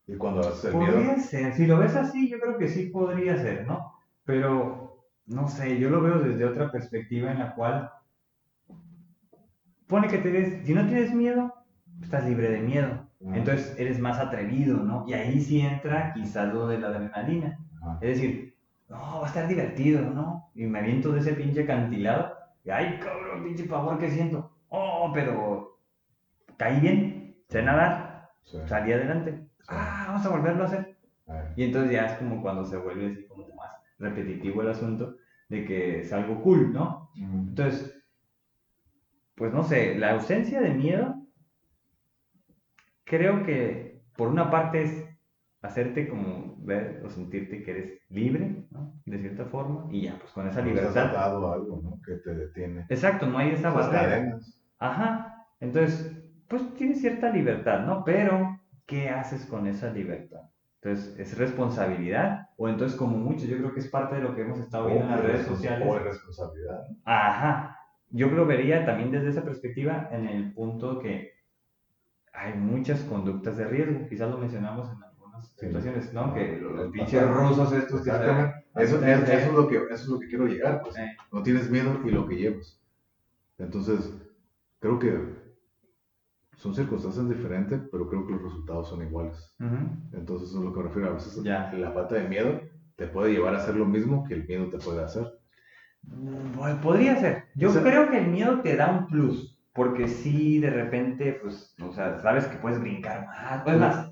Y 0.06 0.16
cuando 0.16 0.40
haces 0.40 0.66
el 0.66 0.72
Podría 0.72 0.96
miedo, 0.96 1.20
ser, 1.20 1.54
si 1.54 1.66
lo 1.66 1.78
ves 1.78 1.94
así, 1.94 2.28
yo 2.28 2.40
creo 2.40 2.56
que 2.56 2.68
sí 2.68 2.86
podría 2.86 3.36
ser, 3.36 3.66
¿no? 3.66 3.94
Pero, 4.24 5.06
no 5.26 5.48
sé, 5.48 5.78
yo 5.78 5.90
lo 5.90 6.00
veo 6.00 6.18
desde 6.20 6.44
otra 6.44 6.70
perspectiva 6.70 7.30
en 7.30 7.40
la 7.40 7.54
cual 7.54 7.90
pone 9.86 10.08
que 10.08 10.18
tienes, 10.18 10.64
si 10.64 10.72
no 10.72 10.86
tienes 10.86 11.12
miedo, 11.12 11.52
estás 12.00 12.24
libre 12.24 12.48
de 12.50 12.60
miedo. 12.60 13.06
Entonces 13.20 13.74
eres 13.78 13.98
más 13.98 14.18
atrevido, 14.18 14.78
¿no? 14.78 15.04
Y 15.06 15.12
ahí 15.12 15.40
sí 15.40 15.60
entra 15.60 16.12
quizás 16.14 16.54
lo 16.54 16.66
de 16.68 16.78
la 16.78 16.88
adrenalina. 16.88 17.58
Ajá. 17.80 17.98
Es 18.00 18.16
decir, 18.16 18.54
no, 18.88 19.20
va 19.20 19.24
a 19.24 19.28
estar 19.28 19.48
divertido, 19.48 20.02
¿no? 20.02 20.50
Y 20.54 20.66
me 20.66 20.80
aviento 20.80 21.12
de 21.12 21.20
ese 21.20 21.34
pinche 21.34 21.62
acantilado 21.62 22.34
y 22.64 22.70
ay, 22.70 22.98
cabrón, 23.00 23.44
pinche 23.44 23.64
pavor 23.64 23.98
que 23.98 24.10
siento. 24.10 24.50
Oh, 24.68 25.10
pero 25.14 25.78
caí 26.56 26.80
bien, 26.80 27.36
sé 27.48 27.62
nadar, 27.62 28.30
Sí. 28.42 28.58
salí 28.66 28.92
adelante. 28.92 29.46
Ah, 29.68 30.04
vamos 30.08 30.26
a 30.26 30.30
volverlo 30.30 30.64
a 30.64 30.66
hacer. 30.66 30.96
Y 31.56 31.64
entonces 31.64 31.92
ya 31.92 32.06
es 32.06 32.12
como 32.14 32.42
cuando 32.42 32.64
se 32.64 32.76
vuelve 32.76 33.12
así 33.12 33.24
como 33.26 33.46
más 33.54 33.70
repetitivo 33.98 34.62
el 34.62 34.70
asunto 34.70 35.16
de 35.48 35.64
que 35.64 36.00
es 36.00 36.12
algo 36.12 36.42
cool, 36.42 36.72
¿no? 36.72 37.10
Entonces, 37.16 37.96
pues 39.36 39.52
no 39.52 39.62
sé, 39.62 39.94
la 39.96 40.12
ausencia 40.12 40.60
de 40.60 40.70
miedo, 40.70 41.14
creo 43.04 43.44
que 43.44 44.02
por 44.16 44.28
una 44.28 44.50
parte 44.50 44.82
es 44.82 45.04
hacerte 45.62 46.08
como 46.08 46.56
ver 46.60 47.02
o 47.04 47.10
sentirte 47.10 47.62
que 47.62 47.70
eres 47.70 48.00
libre, 48.08 48.66
¿no? 48.70 48.94
De 49.04 49.18
cierta 49.18 49.44
forma, 49.44 49.86
y 49.90 50.02
ya, 50.02 50.18
pues 50.18 50.32
con 50.32 50.46
esa 50.48 50.62
no 50.62 50.68
libertad. 50.68 51.14
a 51.14 51.24
algo, 51.26 51.80
¿no? 51.82 52.00
Que 52.04 52.14
te 52.14 52.34
detiene. 52.34 52.86
Exacto, 52.88 53.26
no 53.26 53.38
hay 53.38 53.50
esa 53.50 53.70
barrera. 53.70 54.38
Ajá, 54.78 55.46
entonces, 55.60 56.16
pues 56.48 56.74
tienes 56.74 57.00
cierta 57.00 57.30
libertad, 57.30 57.84
¿no? 57.84 58.04
Pero, 58.04 58.58
¿qué 58.86 59.10
haces 59.10 59.44
con 59.46 59.66
esa 59.66 59.92
libertad? 59.92 60.42
Entonces, 60.82 61.18
¿es 61.18 61.36
responsabilidad? 61.36 62.48
O 62.56 62.66
entonces, 62.66 62.96
como 62.96 63.18
muchos, 63.18 63.46
yo 63.46 63.58
creo 63.58 63.74
que 63.74 63.80
es 63.80 63.88
parte 63.88 64.16
de 64.16 64.22
lo 64.22 64.34
que 64.34 64.40
hemos 64.42 64.58
estado 64.58 64.86
viendo 64.86 65.04
en 65.04 65.10
las 65.10 65.20
redes 65.22 65.46
sociales. 65.46 65.86
O 65.86 65.96
irresponsabilidad. 65.96 66.88
¿no? 66.88 66.96
Ajá. 67.04 67.76
Yo 68.08 68.28
lo 68.28 68.46
vería 68.46 68.86
también 68.86 69.10
desde 69.10 69.28
esa 69.28 69.44
perspectiva 69.44 70.08
en 70.10 70.26
el 70.26 70.54
punto 70.54 70.98
que 70.98 71.32
hay 72.32 72.54
muchas 72.54 73.02
conductas 73.02 73.58
de 73.58 73.66
riesgo. 73.66 74.08
Quizás 74.08 74.30
lo 74.30 74.38
mencionamos 74.38 74.90
en 74.90 74.98
Sí. 74.98 75.09
Situaciones, 75.56 76.12
¿no? 76.12 76.34
Que 76.34 76.58
los, 76.60 76.90
pinches 76.92 77.28
rusos 77.28 77.72
estos 77.72 78.02
que 78.02 78.10
Exactamente. 78.10 78.64
Eso, 78.76 79.04
es, 79.04 79.22
eso, 79.28 79.32
es 79.32 79.52
lo 79.52 79.68
que, 79.68 79.76
eso 79.76 79.94
es 79.94 80.08
lo 80.08 80.18
que 80.20 80.28
quiero 80.28 80.46
llegar. 80.46 80.82
Pues. 80.82 80.96
Eh. 80.96 81.16
No 81.32 81.42
tienes 81.42 81.70
miedo 81.70 82.00
y 82.04 82.10
lo 82.10 82.26
que 82.26 82.36
llevas. 82.36 82.80
Entonces, 83.58 84.12
creo 84.78 84.98
que 84.98 85.18
son 86.56 86.74
circunstancias 86.74 87.28
diferentes, 87.28 87.80
pero 87.90 88.08
creo 88.08 88.26
que 88.26 88.32
los 88.32 88.42
resultados 88.42 88.88
son 88.88 89.02
iguales. 89.02 89.54
Entonces, 90.12 90.48
eso 90.50 90.58
es 90.58 90.64
lo 90.64 90.72
que 90.72 90.80
me 90.80 90.86
refiero. 90.88 91.08
A 91.10 91.14
veces 91.14 91.42
Ya. 91.42 91.72
la 91.72 91.90
falta 91.92 92.14
de 92.16 92.28
miedo 92.28 92.60
te 92.96 93.06
puede 93.06 93.32
llevar 93.32 93.54
a 93.54 93.58
hacer 93.58 93.76
lo 93.76 93.86
mismo 93.86 94.24
que 94.26 94.34
el 94.34 94.46
miedo 94.46 94.68
te 94.68 94.78
puede 94.78 95.02
hacer. 95.02 95.26
Mm, 96.02 96.80
podría 96.82 97.16
ser. 97.16 97.44
Yo 97.54 97.70
O 97.70 97.72
sea- 97.72 97.82
creo 97.82 98.10
que 98.10 98.18
el 98.18 98.28
miedo 98.28 98.60
te 98.60 98.76
da 98.76 98.90
un 98.90 99.06
plus. 99.06 99.56
Porque 99.72 100.08
si 100.08 100.58
de 100.58 100.68
repente, 100.70 101.38
pues, 101.40 101.74
o 101.80 101.92
sea, 101.92 102.18
sabes 102.18 102.44
que 102.46 102.58
puedes 102.58 102.80
brincar 102.80 103.26
más. 103.26 103.62
Pues 103.62 103.78
más. 103.78 104.09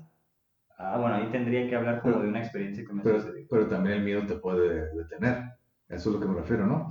Ah, 0.81 0.97
bueno, 0.97 1.15
ahí 1.15 1.27
tendría 1.29 1.67
que 1.67 1.75
hablar 1.75 1.99
como 2.01 2.13
Pero- 2.13 2.23
de 2.23 2.29
una 2.29 2.39
experiencia 2.39 2.85
que 2.85 2.93
me 2.93 3.03
Pero, 3.03 3.19
sucedió. 3.19 3.45
pero 3.49 3.67
también 3.67 3.97
el 3.97 4.03
miedo 4.05 4.25
te 4.25 4.35
puede 4.35 4.95
detener. 4.95 5.43
Eso 5.89 6.09
es 6.09 6.15
lo 6.15 6.21
que 6.21 6.27
me 6.27 6.35
refiero, 6.35 6.65
¿no? 6.65 6.89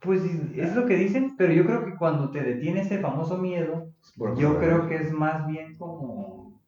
Pues 0.00 0.22
es 0.56 0.74
lo 0.74 0.86
que 0.86 0.96
dicen, 0.96 1.34
pero 1.36 1.52
yo 1.52 1.66
creo 1.66 1.84
que 1.84 1.96
cuando 1.96 2.30
te 2.30 2.42
detiene 2.42 2.80
ese 2.80 2.98
famoso 3.00 3.36
miedo, 3.36 3.92
yo 4.36 4.58
creo 4.58 4.88
que 4.88 4.96
es 4.96 5.12
más 5.12 5.46
bien 5.46 5.76
como 5.76 6.58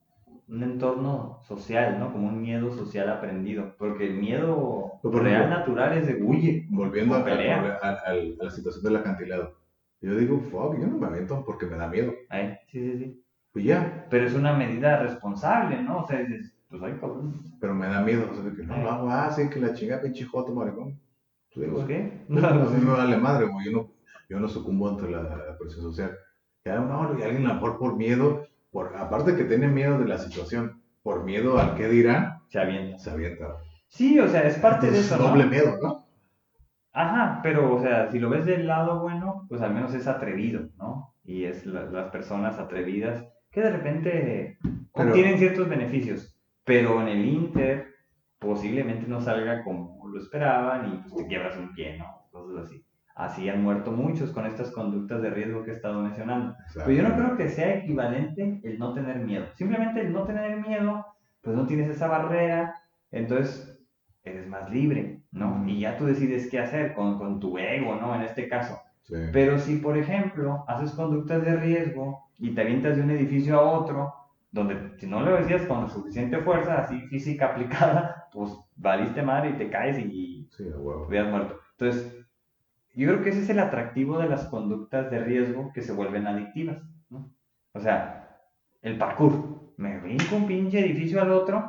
un 0.48 0.62
entorno 0.62 1.38
social, 1.44 1.98
¿no? 1.98 2.12
Como 2.12 2.28
un 2.28 2.42
miedo 2.42 2.70
social 2.72 3.08
aprendido. 3.08 3.74
Porque 3.78 4.08
el 4.08 4.14
miedo 4.18 5.00
real 5.02 5.48
natural 5.48 5.96
es 5.96 6.08
de 6.08 6.22
huye. 6.22 6.66
Volviendo 6.70 7.14
a, 7.14 7.20
a, 7.20 8.14
la 8.38 8.50
situación 8.50 8.84
del 8.84 8.96
acantilado. 8.96 9.54
Yo 10.02 10.16
digo, 10.16 10.40
fuck, 10.40 10.78
yo 10.78 10.88
no 10.88 10.98
me 10.98 11.06
aviento 11.06 11.42
porque 11.46 11.66
me 11.66 11.76
da 11.76 11.86
miedo. 11.88 12.12
Ay, 12.28 12.56
sí, 12.66 12.80
sí, 12.80 12.98
sí. 12.98 13.22
Pues 13.52 13.64
ya. 13.64 14.06
Pero 14.10 14.26
es 14.26 14.34
una 14.34 14.52
medida 14.52 14.98
responsable, 14.98 15.82
¿no? 15.82 16.02
O 16.02 16.06
sea, 16.06 16.20
dices, 16.20 16.54
pues 16.68 16.82
ay, 16.82 16.96
cabrón. 17.00 17.42
Pero 17.60 17.74
me 17.74 17.86
da 17.86 18.00
miedo, 18.02 18.28
o 18.30 18.34
sea, 18.34 18.52
que 18.52 18.62
no 18.62 18.76
lo 18.78 18.90
hago, 18.90 19.10
ah, 19.10 19.30
sí, 19.30 19.48
que 19.48 19.60
la 19.60 19.74
chinga 19.74 20.00
pinche 20.00 20.24
joto, 20.24 20.54
maricón. 20.54 21.00
Pues 21.52 21.66
digo, 21.66 21.86
qué? 21.86 22.24
No, 22.28 22.40
mí 22.70 22.84
me 22.84 22.92
vale 22.92 23.16
madre, 23.16 23.46
güey. 23.46 23.66
Yo 23.66 23.72
no, 23.72 23.90
yo 24.28 24.38
no 24.38 24.48
sucumbo 24.48 24.88
ante 24.88 25.10
la, 25.10 25.56
presión 25.58 25.82
social. 25.82 26.16
Y 26.64 26.68
alguien 26.68 27.46
a 27.46 27.48
lo 27.48 27.54
mejor 27.54 27.78
por 27.78 27.96
miedo 27.96 28.46
por, 28.70 28.96
aparte 28.96 29.34
que 29.34 29.44
tiene 29.44 29.66
miedo 29.68 29.98
de 29.98 30.06
la 30.06 30.18
situación, 30.18 30.82
por 31.02 31.24
miedo 31.24 31.58
al 31.58 31.74
que 31.74 31.88
dirán, 31.88 32.42
se 32.48 32.60
avienta. 32.60 32.98
Se 32.98 33.10
avienta. 33.10 33.56
Sí, 33.88 34.18
o 34.20 34.28
sea, 34.28 34.46
es 34.46 34.58
parte 34.58 34.90
de 34.90 35.00
eso. 35.00 35.16
Es 35.16 35.20
doble 35.20 35.46
miedo, 35.46 35.76
¿no? 35.82 36.06
Ajá, 36.92 37.40
pero, 37.42 37.74
o 37.74 37.80
sea, 37.80 38.10
si 38.10 38.18
lo 38.18 38.28
ves 38.30 38.46
del 38.46 38.66
lado 38.66 39.00
bueno, 39.00 39.46
pues 39.48 39.60
al 39.60 39.74
menos 39.74 39.94
es 39.94 40.06
atrevido, 40.06 40.68
¿no? 40.76 41.14
Y 41.24 41.44
es 41.44 41.66
las 41.66 42.10
personas 42.10 42.58
atrevidas 42.58 43.24
que 43.50 43.60
de 43.60 43.70
repente 43.70 44.58
obtienen 44.92 45.38
ciertos 45.38 45.68
beneficios, 45.68 46.36
pero 46.64 47.00
en 47.02 47.08
el 47.08 47.24
Inter 47.24 47.88
posiblemente 48.38 49.06
no 49.06 49.20
salga 49.20 49.62
como 49.64 50.08
lo 50.08 50.20
esperaban 50.20 50.92
y 50.92 50.96
pues 51.02 51.14
te 51.14 51.26
quiebras 51.26 51.56
un 51.56 51.72
pie, 51.74 51.98
¿no? 51.98 52.26
Cosas 52.30 52.64
así 52.64 52.84
así 53.20 53.48
han 53.48 53.62
muerto 53.62 53.92
muchos 53.92 54.30
con 54.30 54.46
estas 54.46 54.70
conductas 54.70 55.20
de 55.20 55.30
riesgo 55.30 55.62
que 55.62 55.72
he 55.72 55.74
estado 55.74 56.00
mencionando. 56.02 56.56
Pero 56.74 56.90
yo 56.90 57.02
no 57.02 57.14
creo 57.14 57.36
que 57.36 57.48
sea 57.48 57.74
equivalente 57.74 58.60
el 58.64 58.78
no 58.78 58.94
tener 58.94 59.18
miedo. 59.18 59.46
Simplemente 59.54 60.00
el 60.00 60.12
no 60.12 60.24
tener 60.24 60.56
miedo, 60.66 61.04
pues 61.42 61.54
no 61.54 61.66
tienes 61.66 61.90
esa 61.90 62.08
barrera, 62.08 62.74
entonces 63.10 63.78
eres 64.24 64.46
más 64.48 64.70
libre, 64.70 65.22
¿no? 65.32 65.64
Y 65.66 65.80
ya 65.80 65.96
tú 65.96 66.06
decides 66.06 66.48
qué 66.50 66.60
hacer 66.60 66.94
con, 66.94 67.18
con 67.18 67.40
tu 67.40 67.58
ego, 67.58 67.96
¿no? 67.96 68.14
En 68.14 68.22
este 68.22 68.48
caso. 68.48 68.80
Pero 69.32 69.58
si, 69.58 69.76
por 69.76 69.98
ejemplo, 69.98 70.64
haces 70.68 70.92
conductas 70.92 71.44
de 71.44 71.56
riesgo 71.56 72.29
y 72.40 72.54
te 72.54 72.62
avientas 72.62 72.96
de 72.96 73.02
un 73.02 73.10
edificio 73.10 73.58
a 73.58 73.70
otro, 73.70 74.14
donde 74.50 74.98
si 74.98 75.06
no 75.06 75.20
lo 75.20 75.36
decías 75.36 75.62
con 75.62 75.88
suficiente 75.88 76.38
fuerza, 76.38 76.78
así 76.78 77.00
física 77.02 77.46
aplicada, 77.46 78.28
pues 78.32 78.52
valiste 78.76 79.22
madre 79.22 79.50
y 79.50 79.58
te 79.58 79.70
caes 79.70 79.98
y 79.98 80.48
sí, 80.50 80.64
wow. 80.70 81.08
muerto. 81.08 81.60
Entonces, 81.78 82.26
yo 82.94 83.08
creo 83.08 83.22
que 83.22 83.30
ese 83.30 83.42
es 83.42 83.50
el 83.50 83.60
atractivo 83.60 84.18
de 84.18 84.28
las 84.28 84.46
conductas 84.46 85.10
de 85.10 85.20
riesgo 85.20 85.70
que 85.72 85.82
se 85.82 85.92
vuelven 85.92 86.26
adictivas, 86.26 86.82
¿no? 87.08 87.30
O 87.72 87.80
sea, 87.80 88.40
el 88.82 88.98
parkour. 88.98 89.60
Me 89.76 89.98
brinco 89.98 90.36
un 90.36 90.46
pinche 90.46 90.80
edificio 90.80 91.22
al 91.22 91.30
otro, 91.30 91.64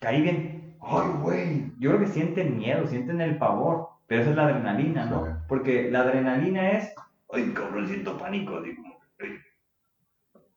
caí 0.00 0.20
bien. 0.20 0.76
¡Ay, 0.80 1.08
güey! 1.20 1.72
Yo 1.78 1.90
creo 1.90 2.00
que 2.00 2.08
sienten 2.08 2.58
miedo, 2.58 2.88
sienten 2.88 3.20
el 3.20 3.38
pavor, 3.38 3.90
pero 4.08 4.22
esa 4.22 4.30
es 4.30 4.36
la 4.36 4.46
adrenalina, 4.46 5.06
¿no? 5.06 5.44
Porque 5.46 5.88
la 5.88 6.00
adrenalina 6.00 6.70
es, 6.70 6.92
¡ay, 7.32 7.52
cabrón, 7.54 7.86
siento 7.86 8.18
pánico! 8.18 8.60
Digo, 8.60 8.82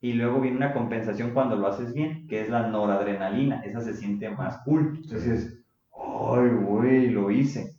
y 0.02 0.14
luego 0.14 0.42
viene 0.42 0.58
una 0.58 0.74
compensación 0.74 1.32
cuando 1.32 1.56
lo 1.56 1.68
haces 1.68 1.94
bien, 1.94 2.28
que 2.28 2.42
es 2.42 2.50
la 2.50 2.68
noradrenalina. 2.68 3.62
Esa 3.62 3.82
se 3.82 3.94
siente 3.94 4.30
más 4.30 4.60
cool. 4.60 5.00
Entonces, 5.04 5.64
¡ay, 5.94 6.50
güey, 6.50 7.10
lo 7.10 7.32
hice! 7.32 7.76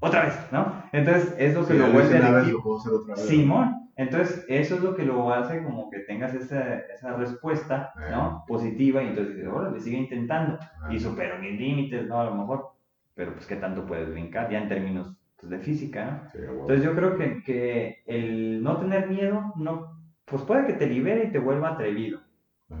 Otra 0.00 0.24
vez, 0.24 0.38
¿no? 0.52 0.82
Entonces, 0.92 1.34
eso 1.38 1.66
que 1.66 1.74
lo 1.74 1.90
vuelve 1.90 2.18
adictivo. 2.18 2.80
Simón. 3.16 3.76
Entonces, 3.96 4.46
eso 4.48 4.76
es 4.76 4.82
lo 4.82 4.94
que 4.94 5.04
lo 5.04 5.32
hace 5.32 5.62
como 5.62 5.90
que 5.90 5.98
tengas 6.00 6.34
esa, 6.34 6.78
esa 6.78 7.16
respuesta, 7.16 7.92
¿no? 8.10 8.44
Positiva 8.46 9.02
y 9.02 9.08
entonces 9.08 9.36
dices, 9.36 9.52
le 9.72 9.80
sigue 9.80 9.98
intentando 9.98 10.58
y 10.90 10.98
supero 10.98 11.38
mis 11.38 11.60
límites, 11.60 12.08
¿no? 12.08 12.20
A 12.20 12.24
lo 12.24 12.34
mejor, 12.34 12.70
pero 13.14 13.34
pues 13.34 13.46
qué 13.46 13.56
tanto 13.56 13.84
puedes 13.84 14.10
brincar 14.10 14.50
ya 14.50 14.62
en 14.62 14.68
términos 14.68 15.14
pues, 15.38 15.50
de 15.50 15.58
física, 15.58 16.30
¿no? 16.34 16.40
Entonces, 16.60 16.82
yo 16.82 16.94
creo 16.94 17.18
que, 17.18 17.42
que 17.42 18.02
el 18.06 18.62
no 18.62 18.78
tener 18.78 19.08
miedo, 19.08 19.52
no, 19.56 19.99
pues 20.30 20.42
puede 20.44 20.66
que 20.66 20.74
te 20.74 20.86
libere 20.86 21.24
y 21.24 21.32
te 21.32 21.38
vuelva 21.38 21.70
atrevido, 21.70 22.20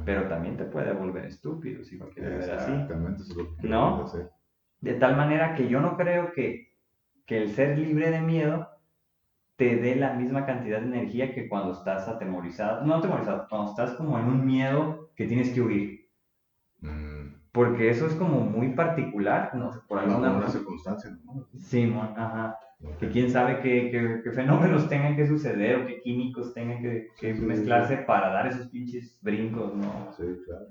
pero 0.04 0.28
también 0.28 0.56
te 0.56 0.64
puede 0.64 0.92
volver 0.92 1.24
estúpido 1.26 1.82
si 1.84 1.98
lo 1.98 2.08
quieres 2.10 2.38
ver 2.38 2.50
así. 2.56 2.70
Exactamente, 2.70 3.22
eso 3.22 3.32
es 3.32 3.38
lo 3.38 3.56
que 3.56 3.68
¿No? 3.68 4.06
De 4.80 4.94
tal 4.94 5.16
manera 5.16 5.54
que 5.54 5.68
yo 5.68 5.80
no 5.80 5.96
creo 5.96 6.32
que, 6.32 6.70
el 7.26 7.50
ser 7.50 7.78
libre 7.78 8.10
de 8.10 8.20
miedo 8.20 8.68
te 9.54 9.76
dé 9.76 9.94
la 9.94 10.14
misma 10.14 10.46
cantidad 10.46 10.80
de 10.80 10.86
energía 10.86 11.32
que 11.32 11.48
cuando 11.48 11.74
estás 11.74 12.08
atemorizado. 12.08 12.84
No 12.84 12.96
atemorizado, 12.96 13.46
cuando 13.48 13.70
estás 13.70 13.92
como 13.92 14.18
en 14.18 14.24
un 14.24 14.44
miedo 14.44 15.10
que 15.14 15.26
tienes 15.26 15.50
que 15.50 15.60
huir. 15.60 16.10
Mm. 16.80 17.34
Porque 17.52 17.90
eso 17.90 18.06
es 18.06 18.14
como 18.14 18.40
muy 18.40 18.70
particular, 18.70 19.54
no 19.54 19.72
sé, 19.72 19.78
por 19.86 20.00
alguna 20.00 20.48
circunstancia. 20.48 21.16
¿no? 21.24 21.46
Sí, 21.56 21.94
ajá. 22.16 22.58
Que 22.98 23.08
quién 23.08 23.30
sabe 23.30 23.60
qué, 23.60 24.22
fenómenos 24.34 24.88
tengan 24.88 25.16
que 25.16 25.26
suceder 25.26 25.76
o 25.76 25.86
qué 25.86 26.00
químicos 26.00 26.54
tengan 26.54 26.82
que, 26.82 27.34
mezclarse 27.34 27.98
para 27.98 28.30
dar 28.30 28.46
esos 28.46 28.68
pinches 28.68 29.18
brincos, 29.20 29.74
¿no? 29.74 30.12
Sí, 30.16 30.24
claro 30.46 30.66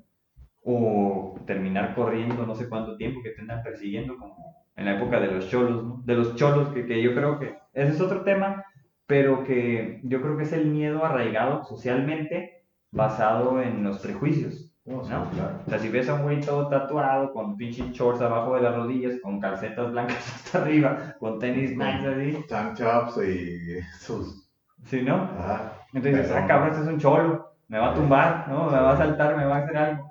o 0.64 1.40
terminar 1.46 1.96
corriendo 1.96 2.46
no 2.46 2.56
sé 2.56 2.68
cuánto 2.68 2.98
tiempo 2.98 3.22
que 3.24 3.32
te 3.32 3.42
andan 3.42 3.64
persiguiendo 3.64 4.18
como 4.18 4.66
en 4.76 4.86
la 4.86 4.98
época 4.98 5.20
de 5.20 5.32
los 5.32 5.50
cholos, 5.50 5.84
¿no? 5.84 6.02
De 6.06 6.16
los 6.16 6.36
cholos, 6.36 6.70
que, 6.70 6.86
que, 6.86 7.02
yo 7.02 7.14
creo 7.14 7.40
que 7.40 7.58
ese 7.74 7.94
es 7.94 8.02
otro 8.02 8.24
tema, 8.24 8.64
pero 9.06 9.44
que 9.44 10.00
yo 10.04 10.22
creo 10.22 10.38
que 10.38 10.44
es 10.44 10.54
el 10.54 10.68
miedo 10.68 11.04
arraigado 11.04 11.64
socialmente 11.64 12.64
basado 12.92 13.62
en 13.62 13.84
los 13.84 14.00
prejuicios. 14.00 14.69
¿No? 14.90 15.00
O 15.02 15.70
sea, 15.70 15.80
si 15.80 15.90
ves 15.90 16.10
a 16.10 16.16
un 16.16 16.24
güey 16.24 16.42
todo 16.42 16.68
tatuado, 16.68 17.32
con 17.32 17.56
pinche 17.56 17.84
shorts 17.92 18.22
abajo 18.22 18.56
de 18.56 18.62
las 18.62 18.76
rodillas, 18.76 19.20
con 19.22 19.40
calcetas 19.40 19.92
blancas 19.92 20.18
hasta 20.36 20.62
arriba, 20.62 21.16
con 21.20 21.40
tenis 21.40 21.78
nice 21.78 22.08
así. 22.08 22.46
Tank 22.48 22.78
tops 22.78 23.18
y 23.18 23.78
esos. 23.96 24.50
Sí, 24.86 25.02
¿no? 25.02 25.30
Entonces 25.94 26.24
dices, 26.24 26.36
ah, 26.36 26.48
cabrón, 26.48 26.70
este 26.70 26.84
es 26.84 26.88
un 26.88 27.00
cholo, 27.00 27.52
me 27.68 27.78
va 27.78 27.92
a 27.92 27.94
tumbar, 27.94 28.48
¿no? 28.50 28.70
Me 28.72 28.80
va 28.80 28.94
a 28.94 28.98
saltar, 28.98 29.38
me 29.38 29.46
va 29.46 29.58
a 29.58 29.60
hacer 29.60 29.78
algo. 29.78 30.10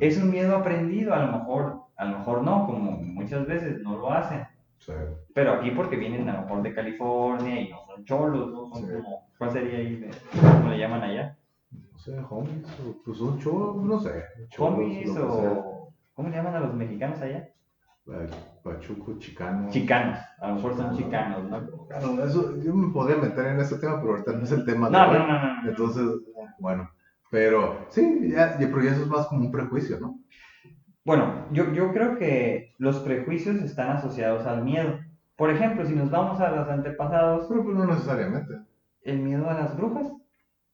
Es 0.00 0.18
un 0.18 0.30
miedo 0.30 0.56
aprendido, 0.56 1.14
a 1.14 1.24
lo 1.24 1.32
mejor, 1.32 1.80
a 1.96 2.04
lo 2.04 2.18
mejor 2.18 2.42
no, 2.42 2.66
como 2.66 2.92
muchas 2.92 3.46
veces 3.46 3.80
no 3.82 3.96
lo 3.96 4.12
hacen. 4.12 4.46
Pero 5.34 5.52
aquí 5.52 5.70
porque 5.70 5.96
vienen 5.96 6.28
a 6.28 6.34
lo 6.34 6.42
mejor 6.42 6.62
de 6.62 6.74
California 6.74 7.60
y 7.60 7.70
no 7.70 7.78
son 7.86 8.04
cholos, 8.04 8.52
¿no? 8.52 8.66
Son 8.66 8.82
como, 8.82 9.28
¿cuál 9.38 9.50
sería 9.50 9.78
ahí? 9.78 10.10
¿Cómo 10.40 10.70
le 10.70 10.78
llaman 10.78 11.02
allá? 11.02 11.36
Sé, 12.02 12.18
homies, 12.28 12.66
o 12.80 13.00
pues 13.04 13.20
un 13.20 13.38
cholo, 13.38 13.80
no 13.80 14.00
sé. 14.00 14.24
homies 14.58 15.16
o... 15.16 15.94
¿Cómo 16.14 16.28
le 16.28 16.36
llaman 16.36 16.56
a 16.56 16.60
los 16.60 16.74
mexicanos 16.74 17.20
allá? 17.20 17.48
Pachuco, 18.64 19.16
chicanos. 19.18 19.72
Chicanos, 19.72 20.18
a 20.40 20.48
lo 20.48 20.54
mejor 20.56 20.76
son 20.76 20.96
chicanos, 20.96 21.44
¿no? 21.44 22.24
eso, 22.24 22.60
yo 22.60 22.74
me 22.74 22.92
podría 22.92 23.18
meter 23.18 23.46
en 23.46 23.60
ese 23.60 23.78
tema, 23.78 24.00
pero 24.00 24.14
ahorita 24.14 24.32
no 24.32 24.42
es 24.42 24.50
el 24.50 24.64
tema. 24.64 24.90
No, 24.90 25.12
no, 25.12 25.28
no, 25.28 25.62
no, 25.62 25.68
Entonces, 25.68 26.04
bueno. 26.58 26.90
Pero 27.30 27.86
sí, 27.90 28.32
ya, 28.32 28.56
pero 28.58 28.80
eso 28.80 29.02
es 29.02 29.06
más 29.06 29.28
como 29.28 29.42
un 29.42 29.52
prejuicio, 29.52 30.00
¿no? 30.00 30.18
Bueno, 31.04 31.46
yo, 31.52 31.72
yo 31.72 31.92
creo 31.92 32.18
que 32.18 32.74
los 32.78 32.98
prejuicios 32.98 33.56
están 33.62 33.90
asociados 33.90 34.44
al 34.44 34.64
miedo. 34.64 34.98
Por 35.36 35.50
ejemplo, 35.50 35.86
si 35.86 35.94
nos 35.94 36.10
vamos 36.10 36.40
a 36.40 36.50
los 36.50 36.68
antepasados. 36.68 37.46
Pero 37.48 37.62
pues 37.62 37.76
no 37.76 37.86
necesariamente. 37.86 38.54
El 39.02 39.20
miedo 39.20 39.48
a 39.48 39.54
las 39.54 39.76
brujas. 39.76 40.12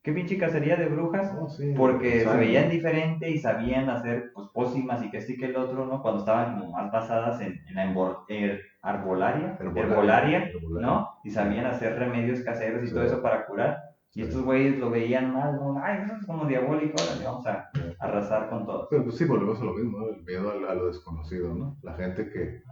¿Qué 0.09 0.15
pinche 0.15 0.39
cacería 0.39 0.77
de 0.77 0.87
brujas? 0.87 1.37
Oh, 1.39 1.47
porque 1.77 2.25
se 2.25 2.35
veían 2.35 2.71
diferente 2.71 3.29
y 3.29 3.37
sabían 3.37 3.91
hacer 3.91 4.33
pues, 4.33 4.49
pócimas 4.55 5.05
y 5.05 5.11
que 5.11 5.21
sí 5.21 5.37
que 5.37 5.45
el 5.45 5.57
otro, 5.57 5.85
¿no? 5.85 6.01
Cuando 6.01 6.21
estaban 6.21 6.59
como 6.59 6.73
más 6.73 6.91
basadas 6.91 7.43
en, 7.43 7.61
en 7.69 7.75
la 7.75 8.17
er, 8.29 8.63
arbolaria, 8.81 9.59
herbolaria, 9.61 10.51
¿no? 10.81 11.11
Y 11.25 11.31
sabían 11.31 11.67
hacer 11.67 11.99
remedios 11.99 12.41
caseros 12.41 12.89
y 12.89 12.91
todo 12.91 13.03
eso 13.03 13.21
para 13.21 13.45
curar. 13.45 13.81
Y 14.15 14.23
estos 14.23 14.43
güeyes 14.45 14.79
lo 14.79 14.89
veían 14.89 15.35
mal, 15.35 15.57
¿no? 15.57 15.79
Ay, 15.79 15.99
eso 16.03 16.15
es 16.15 16.25
como 16.25 16.47
diabólico, 16.47 16.97
ahora 16.99 17.31
vamos 17.31 17.47
a 17.47 17.71
arrasar 17.99 18.49
con 18.49 18.65
todo. 18.65 18.89
Pero 18.89 19.05
pues 19.05 19.19
sí, 19.19 19.27
volvemos 19.27 19.61
a 19.61 19.65
lo 19.65 19.75
mismo, 19.75 20.09
el 20.09 20.25
miedo 20.25 20.51
a, 20.51 20.75
lo 20.75 20.87
desconocido, 20.87 21.55
¿no? 21.55 21.77
La 21.83 21.93
gente 21.93 22.31
que 22.31 22.63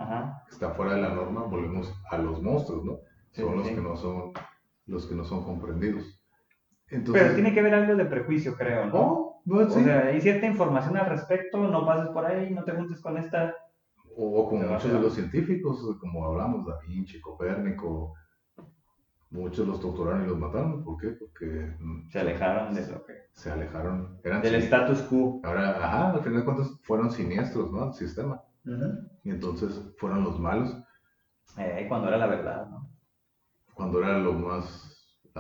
está 0.51 0.71
fuera 0.71 0.95
de 0.95 1.03
la 1.03 1.11
norma, 1.11 1.43
volvemos 1.43 1.95
a 2.11 2.17
los 2.17 2.41
monstruos, 2.41 2.83
¿no? 2.83 2.99
son 3.33 3.59
los 3.59 3.69
que 3.69 3.83
no 3.83 3.95
son 3.95 4.33
los 4.87 5.07
que 5.07 5.15
no 5.15 5.25
son 5.25 5.45
comprendidos. 5.45 6.16
Entonces, 6.89 7.23
Pero 7.23 7.35
tiene 7.35 7.53
que 7.53 7.63
ver 7.63 7.75
algo 7.75 7.97
de 7.97 8.05
prejuicio, 8.05 8.55
creo, 8.57 8.87
¿no? 8.87 9.43
Oh, 9.49 9.59
o 9.59 9.71
sea, 9.71 10.07
hay 10.07 10.21
cierta 10.21 10.47
información 10.47 10.97
al 10.97 11.09
respecto, 11.09 11.59
no 11.59 11.87
pases 11.87 12.09
por 12.09 12.25
ahí, 12.27 12.53
no 12.53 12.65
te 12.65 12.73
juntes 12.73 13.01
con 13.01 13.17
esta... 13.17 13.55
O, 14.17 14.49
como 14.49 14.63
muchos 14.63 14.93
de 14.93 15.01
los 15.01 15.15
científicos, 15.15 15.85
como 16.01 16.27
hablamos, 16.27 16.67
Da 16.67 16.79
Vinci, 16.87 17.21
Copérnico, 17.21 18.15
Muchos 19.31 19.67
los 19.67 19.81
torturaron 19.81 20.25
y 20.25 20.29
los 20.29 20.39
mataron. 20.39 20.85
¿Por 20.85 20.97
qué? 20.99 21.09
Porque 21.09 21.75
mm, 21.79 22.09
se 22.11 22.21
alejaron 22.21 22.75
de 22.75 22.87
lo 22.87 23.05
que. 23.05 23.13
Se 23.33 23.51
alejaron. 23.51 24.21
Eran 24.23 24.41
del 24.41 24.55
status 24.57 25.03
quo. 25.03 25.41
Ahora, 25.43 25.71
ajá, 25.71 26.11
al 26.13 26.21
final 26.23 26.41
de 26.41 26.45
cuentas 26.45 26.79
fueron 26.83 27.11
siniestros, 27.11 27.73
¿no? 27.73 27.85
Al 27.85 27.95
sistema. 27.95 28.41
Y 29.25 29.31
entonces 29.31 29.95
fueron 29.99 30.25
los 30.25 30.39
malos. 30.39 30.77
Eh, 31.59 31.87
cuando 31.89 32.09
era 32.09 32.17
la 32.19 32.27
verdad, 32.27 32.69
¿no? 32.69 32.89
Cuando 33.75 33.99
era 33.99 34.19
lo 34.19 34.33
más 34.33 34.86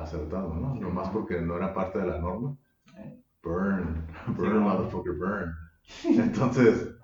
acertado, 0.02 0.54
¿no? 0.54 0.74
No 0.74 0.90
más 0.90 1.08
porque 1.10 1.40
no 1.40 1.56
era 1.56 1.74
parte 1.74 1.98
de 1.98 2.06
la 2.06 2.18
norma. 2.18 2.56
Eh. 2.96 3.22
Burn, 3.42 4.06
burn, 4.36 4.58
motherfucker, 4.60 5.14
burn. 5.14 5.54
Entonces, 6.04 6.96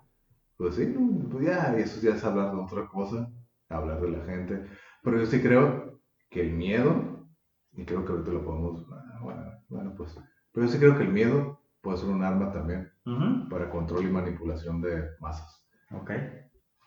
pues 0.57 0.75
sí, 0.75 0.95
pues 1.31 1.45
ya, 1.45 1.77
eso 1.77 2.01
ya 2.01 2.15
es 2.15 2.25
hablar 2.25 2.53
de 2.53 2.61
otra 2.61 2.87
cosa, 2.87 3.31
hablar 3.69 4.01
de 4.01 4.11
la 4.11 4.25
gente. 4.25 4.67
Pero 5.03 5.19
yo 5.19 5.27
sí 5.27 5.41
creo 5.41 6.01
que 6.31 6.43
el 6.43 6.53
miedo, 6.53 7.27
y 7.73 7.85
creo 7.85 8.05
que 8.05 8.13
ahorita 8.13 8.31
lo 8.31 8.45
podemos, 8.45 8.87
bueno, 9.23 9.43
bueno 9.69 9.95
pues, 9.97 10.17
pero 10.53 10.67
yo 10.67 10.73
sí 10.73 10.79
creo 10.79 10.97
que 10.97 11.05
el 11.05 11.13
miedo 11.13 11.61
puede 11.81 11.99
ser 11.99 12.09
un 12.09 12.23
arma 12.23 12.53
también 12.53 12.91
para 13.51 13.71
control 13.71 14.05
y 14.07 14.11
manipulación 14.11 14.81
de 14.81 15.03
masas. 15.21 15.67
Ok. 15.91 16.11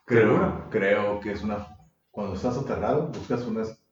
Creo, 0.05 0.69
creo 0.69 1.19
que 1.19 1.31
es 1.31 1.43
una, 1.43 1.67
cuando 2.11 2.35
estás 2.35 2.57
aterrado, 2.57 3.07
buscas 3.07 3.45
unas, 3.45 3.84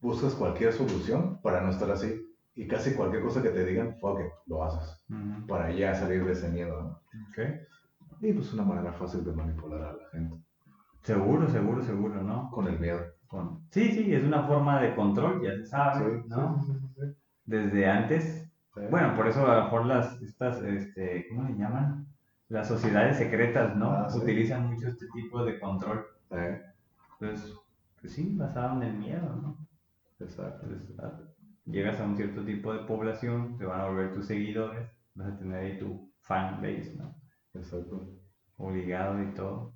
buscas 0.00 0.34
cualquier 0.34 0.72
solución 0.72 1.40
para 1.42 1.60
no 1.60 1.70
estar 1.70 1.90
así. 1.90 2.26
Y 2.54 2.66
casi 2.66 2.94
cualquier 2.94 3.22
cosa 3.22 3.42
que 3.42 3.50
te 3.50 3.64
digan, 3.64 3.96
fuck 4.00 4.20
lo 4.46 4.64
haces. 4.64 5.02
Para 5.46 5.70
ya 5.72 5.94
salir 5.94 6.24
de 6.24 6.32
ese 6.32 6.48
miedo, 6.48 6.82
¿no? 6.82 6.88
Ok. 7.30 7.38
Y 8.20 8.32
pues 8.32 8.52
una 8.52 8.64
manera 8.64 8.92
fácil 8.92 9.24
de 9.24 9.32
manipular 9.32 9.80
a 9.82 9.92
la 9.92 10.08
gente. 10.12 10.36
Seguro, 11.02 11.48
seguro, 11.48 11.82
seguro, 11.82 12.22
¿no? 12.22 12.50
Con 12.50 12.66
el 12.66 12.78
miedo. 12.78 13.00
Con... 13.26 13.62
Sí, 13.70 13.92
sí, 13.92 14.12
es 14.12 14.24
una 14.24 14.42
forma 14.42 14.80
de 14.82 14.94
control, 14.94 15.42
ya 15.42 15.52
se 15.52 15.66
sabe, 15.66 16.24
¿no? 16.26 16.62
Desde 17.46 17.88
antes. 17.88 18.50
Bueno, 18.90 19.14
por 19.14 19.28
eso 19.28 19.46
a 19.46 19.56
lo 19.56 19.64
mejor 19.64 19.86
las, 19.86 20.20
estas, 20.20 20.62
este, 20.62 21.26
¿cómo 21.28 21.44
le 21.48 21.56
llaman? 21.56 22.06
Las 22.48 22.68
sociedades 22.68 23.16
secretas, 23.16 23.76
¿no? 23.76 23.90
Ah, 23.90 24.08
Utilizan 24.14 24.66
mucho 24.70 24.88
este 24.88 25.06
tipo 25.14 25.44
de 25.44 25.58
control. 25.58 26.04
Entonces, 27.20 27.54
pues 28.00 28.12
sí, 28.12 28.34
basado 28.36 28.76
en 28.76 28.88
el 28.88 28.98
miedo, 28.98 29.36
¿no? 29.42 29.56
Exacto. 30.20 30.66
Llegas 31.64 32.00
a 32.00 32.04
un 32.04 32.16
cierto 32.16 32.44
tipo 32.44 32.72
de 32.72 32.80
población, 32.80 33.56
te 33.58 33.64
van 33.64 33.80
a 33.80 33.88
volver 33.88 34.12
tus 34.12 34.26
seguidores, 34.26 34.88
vas 35.14 35.32
a 35.32 35.38
tener 35.38 35.56
ahí 35.56 35.78
tu 35.78 36.12
fan 36.20 36.60
base, 36.60 36.94
¿no? 36.96 37.14
Exacto. 37.54 38.08
Obligado 38.56 39.22
y 39.22 39.34
todo. 39.34 39.74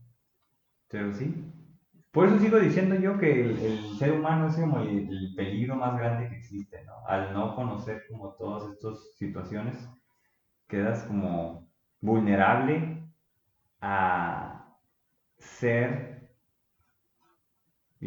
Pero 0.89 1.13
sí. 1.13 1.53
Por 2.11 2.29
eso 2.29 2.39
sigo 2.39 2.61
diciendo 2.61 2.95
yo 2.95 3.19
que 3.19 3.41
el, 3.41 3.97
ser 3.99 4.13
humano 4.13 4.47
es 4.47 4.57
como 4.57 4.81
el, 4.81 5.35
peligro 5.35 5.75
más 5.75 5.99
grande 5.99 6.29
que 6.29 6.37
existe, 6.37 6.85
¿no? 6.85 7.05
Al 7.09 7.33
no 7.35 7.57
conocer 7.57 8.03
como 8.09 8.35
todas 8.35 8.73
estas 8.73 9.15
situaciones, 9.17 9.89
quedas 10.69 11.03
como 11.05 11.69
vulnerable 12.01 13.03
a 13.81 14.79
ser, 15.39 16.14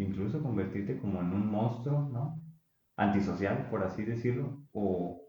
incluso 0.01 0.41
convertirte 0.41 0.97
como 0.99 1.21
en 1.21 1.33
un 1.33 1.49
monstruo, 1.49 2.09
¿no? 2.11 2.41
Antisocial, 2.95 3.67
por 3.69 3.83
así 3.83 4.03
decirlo, 4.03 4.63
o 4.73 5.21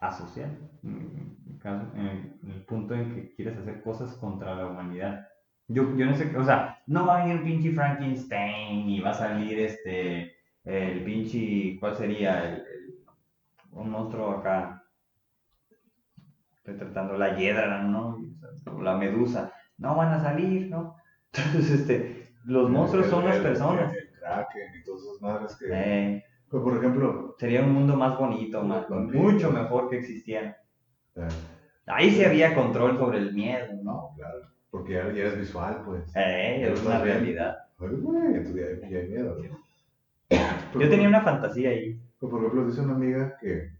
asocial, 0.00 0.50
en 0.82 2.38
el, 2.50 2.64
punto 2.66 2.94
en 2.94 3.14
que 3.14 3.34
quieres 3.34 3.56
hacer 3.58 3.82
cosas 3.82 4.14
contra 4.16 4.54
la 4.54 4.66
humanidad. 4.66 5.26
Yo, 5.68 5.96
yo 5.96 6.06
no 6.06 6.14
sé, 6.14 6.36
o 6.36 6.44
sea, 6.44 6.82
no 6.86 7.06
va 7.06 7.22
a 7.22 7.26
venir 7.26 7.42
pinche 7.42 7.72
Frankenstein 7.72 8.88
y 8.88 9.00
va 9.00 9.10
a 9.10 9.14
salir 9.14 9.58
este, 9.58 10.34
el 10.64 11.04
pinche, 11.04 11.78
¿cuál 11.80 11.96
sería? 11.96 12.54
El, 12.54 12.64
un 13.70 13.90
monstruo 13.90 14.30
acá, 14.30 14.82
estoy 16.56 16.76
tratando 16.76 17.18
la 17.18 17.36
hiedra, 17.36 17.82
¿no? 17.82 18.18
La 18.80 18.96
medusa, 18.96 19.52
no 19.78 19.96
van 19.96 20.12
a 20.12 20.20
salir, 20.20 20.68
¿no? 20.68 20.96
Entonces, 21.32 21.80
este, 21.80 22.28
los 22.44 22.70
monstruos 22.70 23.06
son 23.06 23.24
las 23.24 23.38
personas. 23.38 23.92
Kraken 24.24 24.80
y 24.80 24.84
todas 24.84 25.02
esas 25.02 25.20
madres 25.20 25.56
que... 25.56 25.66
Eh. 25.70 26.24
Pues, 26.48 26.62
por 26.62 26.76
ejemplo... 26.76 27.34
Sería 27.38 27.62
un 27.62 27.72
mundo 27.72 27.96
más 27.96 28.18
bonito, 28.18 28.62
más, 28.62 28.88
mucho 28.88 29.50
mejor 29.50 29.90
que 29.90 29.98
existían. 29.98 30.54
Ahí 31.86 32.10
sí 32.10 32.24
había 32.24 32.54
control 32.54 32.96
sobre 32.96 33.18
el 33.18 33.34
miedo, 33.34 33.74
¿no? 33.82 34.10
Claro, 34.16 34.48
porque 34.70 34.94
ya, 34.94 35.00
eres 35.00 35.38
visual, 35.38 35.82
pues. 35.84 36.10
Eh, 36.16 36.72
es 36.72 36.84
una 36.84 37.00
realidad. 37.00 37.56
Ay, 37.78 37.88
güey, 38.00 38.34
entonces 38.36 38.80
ya, 38.80 38.98
hay 38.98 39.08
miedo. 39.08 39.36
Yo 40.30 40.88
tenía 40.88 41.08
una 41.08 41.20
fantasía 41.20 41.70
ahí. 41.70 42.00
Pues, 42.18 42.30
por 42.30 42.40
ejemplo, 42.40 42.66
dice 42.66 42.80
una 42.80 42.94
amiga 42.94 43.36
que 43.40 43.70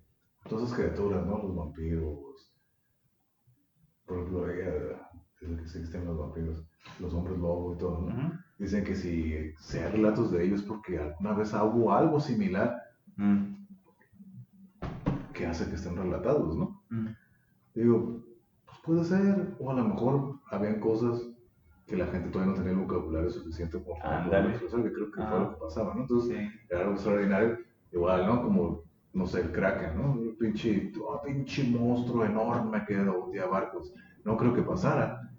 todas 0.49 0.66
esas 0.66 0.79
criaturas, 0.79 1.25
¿no? 1.25 1.39
Los 1.39 1.57
vampiros, 1.57 2.53
por 4.05 4.19
ejemplo, 4.19 4.51
ella 4.51 5.11
dice 5.41 5.57
que 5.57 5.62
existen 5.62 6.05
los 6.05 6.19
vampiros, 6.19 6.62
los 7.01 7.15
hombres 7.15 7.39
lobo 7.39 7.75
y 7.75 7.79
todo, 7.79 8.01
¿no? 8.03 8.44
Dicen 8.59 8.85
que 8.85 8.94
si 8.94 9.52
se 9.59 9.82
hay 9.82 9.93
relatos 9.93 10.31
de 10.31 10.44
ellos 10.44 10.62
porque 10.62 10.98
alguna 10.98 11.32
vez 11.32 11.52
hubo 11.55 11.93
algo 11.93 12.20
similar 12.20 12.81
mm. 13.16 13.55
que 15.32 15.47
hace 15.47 15.68
que 15.68 15.74
estén 15.74 15.97
relatados, 15.97 16.56
¿no? 16.56 16.82
Mm. 16.90 17.09
Digo, 17.74 18.24
pues 18.64 18.78
puede 18.85 19.05
ser, 19.05 19.56
o 19.59 19.70
a 19.70 19.74
lo 19.74 19.85
mejor 19.85 20.39
habían 20.51 20.78
cosas 20.78 21.20
que 21.86 21.97
la 21.97 22.06
gente 22.06 22.31
todavía 22.31 22.52
no 22.52 22.59
tenía 22.59 22.72
el 22.72 22.86
vocabulario 22.86 23.31
suficiente 23.31 23.82
como 23.82 23.98
para 23.98 24.48
expresar, 24.48 24.82
que 24.82 24.93
creo 24.93 25.10
que 25.10 25.22
fue 25.22 25.40
lo 25.40 25.51
que 25.51 25.56
pasaba, 25.56 25.94
¿no? 25.94 26.02
Entonces, 26.02 26.48
era 26.70 26.81
algo 26.81 26.93
extraordinario, 26.93 27.59
igual, 27.93 28.26
¿no? 28.26 28.43
Como, 28.43 28.85
no 29.12 29.26
sé, 29.26 29.40
el 29.43 29.52
Kraken, 29.52 29.97
¿no? 29.97 30.12
Un 30.12 30.36
pinche, 30.39 30.93
oh, 31.06 31.20
pinche 31.22 31.64
monstruo 31.64 32.24
enorme 32.24 32.85
que 32.86 32.97
hundía 32.97 33.47
barcos. 33.47 33.93
No 34.24 34.36
creo 34.36 34.55
que 34.55 34.62
pasara, 34.62 35.34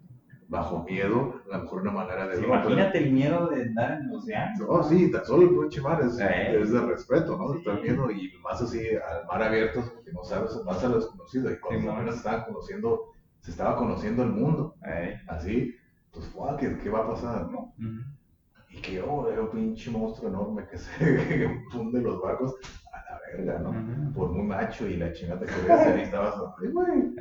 bajo 0.48 0.84
miedo, 0.84 1.42
a 1.52 1.58
lo 1.58 1.64
mejor 1.64 1.82
una 1.82 1.92
manera 1.92 2.28
de... 2.28 2.44
imagínate 2.44 2.98
el 3.00 3.12
miedo 3.12 3.48
de 3.48 3.64
andar 3.64 4.00
en 4.00 4.10
el 4.10 4.16
océano. 4.16 4.66
No, 4.68 4.84
sí, 4.84 5.12
tan 5.12 5.26
solo 5.26 5.44
el 5.44 5.58
pinche 5.58 5.82
mar 5.82 6.02
es, 6.02 6.20
es, 6.20 6.72
de 6.72 6.82
respeto, 6.82 7.38
¿no? 7.38 7.54
Sí. 7.54 7.82
miedo 7.82 8.12
y 8.12 8.32
más 8.44 8.62
así 8.62 8.80
al 8.90 9.26
mar 9.26 9.42
abierto, 9.42 9.84
porque 9.94 10.12
no 10.12 10.24
sabes, 10.24 10.52
más 10.66 10.84
a 10.84 10.90
lo 10.90 10.98
desconocido. 10.98 11.52
Y 11.52 11.58
cuando 11.58 11.92
apenas 11.92 12.18
estaban 12.18 12.44
conociendo, 12.46 13.14
se 13.42 13.52
estaba 13.52 13.76
conociendo 13.76 14.24
el 14.24 14.30
mundo. 14.30 14.76
Así, 15.28 15.76
pues, 16.12 16.32
wow, 16.34 16.58
¿qué, 16.58 16.78
¿qué, 16.78 16.90
va 16.90 17.00
a 17.00 17.10
pasar, 17.10 17.52
no? 17.52 17.74
Y 18.70 18.82
que, 18.82 19.02
oh, 19.02 19.30
era 19.32 19.42
un 19.42 19.50
pinche 19.50 19.90
monstruo 19.90 20.30
enorme 20.30 20.68
que 20.70 20.78
se 20.78 21.00
que 21.00 21.62
funde 21.72 22.02
los 22.02 22.22
barcos 22.22 22.56
a 22.92 23.12
la 23.12 23.20
verga, 23.32 23.60
¿no? 23.60 24.14
Por 24.14 24.32
muy 24.32 24.44
macho 24.44 24.88
y 24.88 24.98
la 24.98 25.12
chingada 25.12 25.46
que 25.46 25.62
veías 25.62 25.88
ahí 25.88 26.02
estabas, 26.02 26.36
güey. 26.60 27.16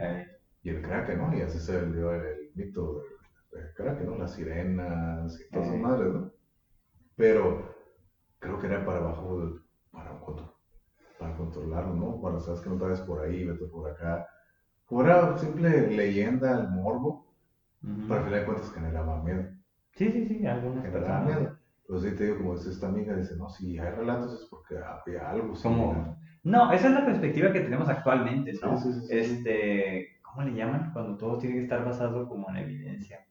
Y 0.62 0.70
el 0.70 0.80
crack, 0.80 1.14
¿no? 1.18 1.36
Y 1.36 1.42
así 1.42 1.58
se 1.58 1.78
vendió 1.78 2.12
el, 2.14 2.22
el 2.22 2.50
mito 2.54 3.02
creo 3.74 3.96
que 3.96 4.04
no, 4.04 4.16
las 4.16 4.34
sirenas 4.34 5.40
y 5.40 5.50
todas 5.50 5.68
esas 5.68 5.80
madres, 5.80 6.12
¿no? 6.12 6.30
Pero 7.16 7.74
creo 8.38 8.58
que 8.58 8.66
era 8.66 8.84
para 8.84 8.98
abajo, 8.98 9.60
para, 9.90 10.20
para 11.18 11.36
controlarlo, 11.36 11.94
¿no? 11.94 12.20
Cuando 12.20 12.40
sabes 12.40 12.60
que 12.60 12.70
no 12.70 12.76
te 12.76 13.02
por 13.04 13.20
ahí, 13.20 13.44
vete 13.44 13.66
por 13.66 13.90
acá. 13.90 14.26
Fuera 14.84 15.36
simple 15.38 15.88
leyenda, 15.88 16.60
el 16.60 16.68
morbo, 16.68 17.24
pero 17.80 18.14
al 18.14 18.24
final 18.24 18.40
de 18.40 18.44
cuentas 18.44 18.72
generaba 18.72 19.22
miedo. 19.22 19.44
Sí, 19.92 20.10
sí, 20.10 20.26
sí, 20.26 20.46
algunas 20.46 20.84
generaba 20.84 21.24
miedo. 21.24 21.56
Pues 21.86 22.02
sí 22.02 22.12
te 22.12 22.24
digo, 22.24 22.38
como 22.38 22.56
dice 22.56 22.70
esta 22.70 22.88
amiga, 22.88 23.14
dice, 23.14 23.36
no, 23.36 23.48
si 23.48 23.78
hay 23.78 23.90
relatos 23.90 24.32
es 24.32 24.48
porque 24.48 24.76
había 24.76 25.30
algo 25.30 25.54
similar. 25.54 26.16
No, 26.42 26.72
esa 26.72 26.88
es 26.88 26.94
la 26.94 27.06
perspectiva 27.06 27.52
que 27.52 27.60
tenemos 27.60 27.88
actualmente, 27.88 28.52
¿no? 28.62 28.76
Sí, 28.76 28.92
sí, 28.92 29.00
sí, 29.00 29.16
este, 29.16 30.18
¿cómo 30.22 30.42
le 30.46 30.54
llaman? 30.54 30.92
Cuando 30.92 31.16
todo 31.16 31.38
tiene 31.38 31.56
que 31.56 31.62
estar 31.62 31.84
basado 31.84 32.28
como 32.28 32.48
en 32.50 32.56
evidencia. 32.56 33.23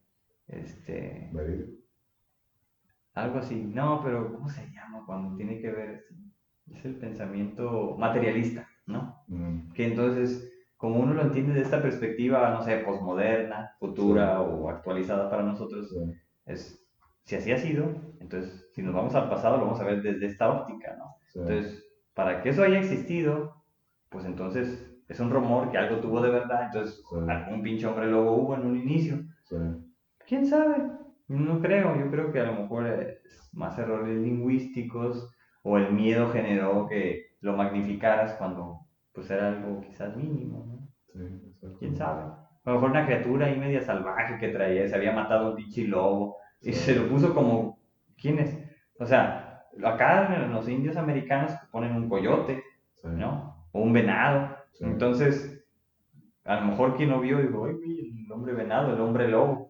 Este. 0.55 1.29
Algo 3.13 3.39
así. 3.39 3.55
No, 3.55 4.01
pero 4.03 4.31
¿cómo 4.33 4.49
se 4.49 4.69
llama 4.71 5.03
cuando 5.05 5.35
tiene 5.35 5.59
que 5.59 5.71
ver? 5.71 6.05
Es 6.67 6.85
el 6.85 6.95
pensamiento 6.95 7.95
materialista, 7.97 8.67
¿no? 8.85 9.23
Mm. 9.27 9.71
Que 9.73 9.87
entonces, 9.87 10.51
como 10.77 10.99
uno 10.99 11.13
lo 11.13 11.23
entiende 11.23 11.53
de 11.53 11.61
esta 11.61 11.81
perspectiva, 11.81 12.49
no 12.51 12.63
sé, 12.63 12.77
posmoderna, 12.77 13.75
futura 13.79 14.41
o 14.41 14.69
actualizada 14.69 15.29
para 15.29 15.43
nosotros, 15.43 15.93
es 16.45 16.79
si 17.23 17.35
así 17.35 17.51
ha 17.51 17.57
sido, 17.57 17.95
entonces 18.19 18.67
si 18.73 18.81
nos 18.81 18.93
vamos 18.93 19.15
al 19.15 19.29
pasado 19.29 19.57
lo 19.57 19.65
vamos 19.65 19.79
a 19.79 19.85
ver 19.85 20.01
desde 20.01 20.25
esta 20.25 20.51
óptica, 20.51 20.95
¿no? 20.97 21.15
Entonces, 21.35 21.83
para 22.13 22.41
que 22.41 22.49
eso 22.49 22.63
haya 22.63 22.79
existido, 22.79 23.63
pues 24.09 24.25
entonces 24.25 24.89
es 25.07 25.19
un 25.19 25.31
rumor 25.31 25.71
que 25.71 25.77
algo 25.77 25.97
tuvo 25.97 26.21
de 26.21 26.29
verdad, 26.29 26.65
entonces 26.65 27.03
algún 27.27 27.63
pinche 27.63 27.87
hombre 27.87 28.09
lobo 28.09 28.35
hubo 28.35 28.55
en 28.55 28.65
un 28.65 28.77
inicio. 28.77 29.23
¿Quién 30.27 30.45
sabe? 30.45 30.91
No 31.27 31.61
creo, 31.61 31.97
yo 31.97 32.09
creo 32.11 32.31
que 32.31 32.39
a 32.39 32.45
lo 32.45 32.61
mejor 32.61 32.87
es 32.87 33.49
más 33.53 33.77
errores 33.77 34.17
lingüísticos 34.17 35.31
o 35.63 35.77
el 35.77 35.91
miedo 35.93 36.29
generó 36.31 36.87
que 36.87 37.35
lo 37.41 37.55
magnificaras 37.55 38.33
cuando 38.33 38.81
pues 39.13 39.29
era 39.29 39.49
algo 39.49 39.81
quizás 39.81 40.15
mínimo, 40.15 40.65
¿no? 40.65 40.87
Sí, 41.13 41.75
¿Quién 41.79 41.95
sabe? 41.95 42.23
A 42.65 42.69
lo 42.69 42.75
mejor 42.75 42.91
una 42.91 43.05
criatura 43.05 43.47
ahí 43.47 43.57
media 43.57 43.81
salvaje 43.81 44.37
que 44.39 44.49
traía, 44.49 44.87
se 44.87 44.95
había 44.95 45.11
matado 45.11 45.51
un 45.51 45.55
pinche 45.55 45.87
lobo 45.87 46.37
y 46.61 46.73
se 46.73 46.95
lo 46.95 47.07
puso 47.09 47.33
como, 47.33 47.79
¿quién 48.17 48.39
es? 48.39 48.57
O 48.99 49.05
sea, 49.05 49.65
acá 49.83 50.47
los 50.49 50.67
indios 50.67 50.97
americanos 50.97 51.51
ponen 51.71 51.95
un 51.95 52.09
coyote, 52.09 52.63
¿no? 53.03 53.67
O 53.71 53.81
un 53.81 53.93
venado. 53.93 54.55
Entonces, 54.79 55.63
a 56.45 56.61
lo 56.61 56.67
mejor 56.67 56.95
quien 56.95 57.09
lo 57.09 57.19
vio 57.19 57.39
dijo, 57.39 57.67
el 57.67 58.31
hombre 58.31 58.53
venado, 58.53 58.93
el 58.93 59.01
hombre 59.01 59.27
lobo. 59.27 59.69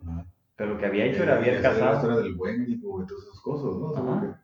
Pero 0.55 0.73
lo 0.73 0.80
que 0.80 0.85
había 0.85 1.05
hecho 1.05 1.23
era 1.23 1.38
haber 1.38 1.61
cazado. 1.61 1.85
La 1.85 1.95
historia 1.95 2.17
del 2.17 2.35
Wendigo 2.38 3.01
y 3.01 3.07
todas 3.07 3.23
esas 3.23 3.39
cosas, 3.41 3.75
¿no? 3.75 4.38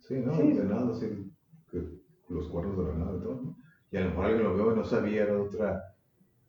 Sí, 0.00 0.14
¿no? 0.20 0.34
El 0.34 0.54
venado, 0.54 0.92
así, 0.92 1.32
que 1.70 1.82
los 2.28 2.48
cuernos 2.48 2.76
de 2.76 2.92
venado 2.92 3.18
y 3.18 3.22
todo, 3.22 3.40
¿no? 3.42 3.56
Y 3.90 3.96
a 3.96 4.00
lo 4.00 4.10
mejor 4.10 4.24
alguien 4.26 4.44
lo 4.44 4.54
vio 4.54 4.72
y 4.72 4.76
no 4.76 4.84
sabía, 4.84 5.22
era 5.22 5.40
otra 5.40 5.96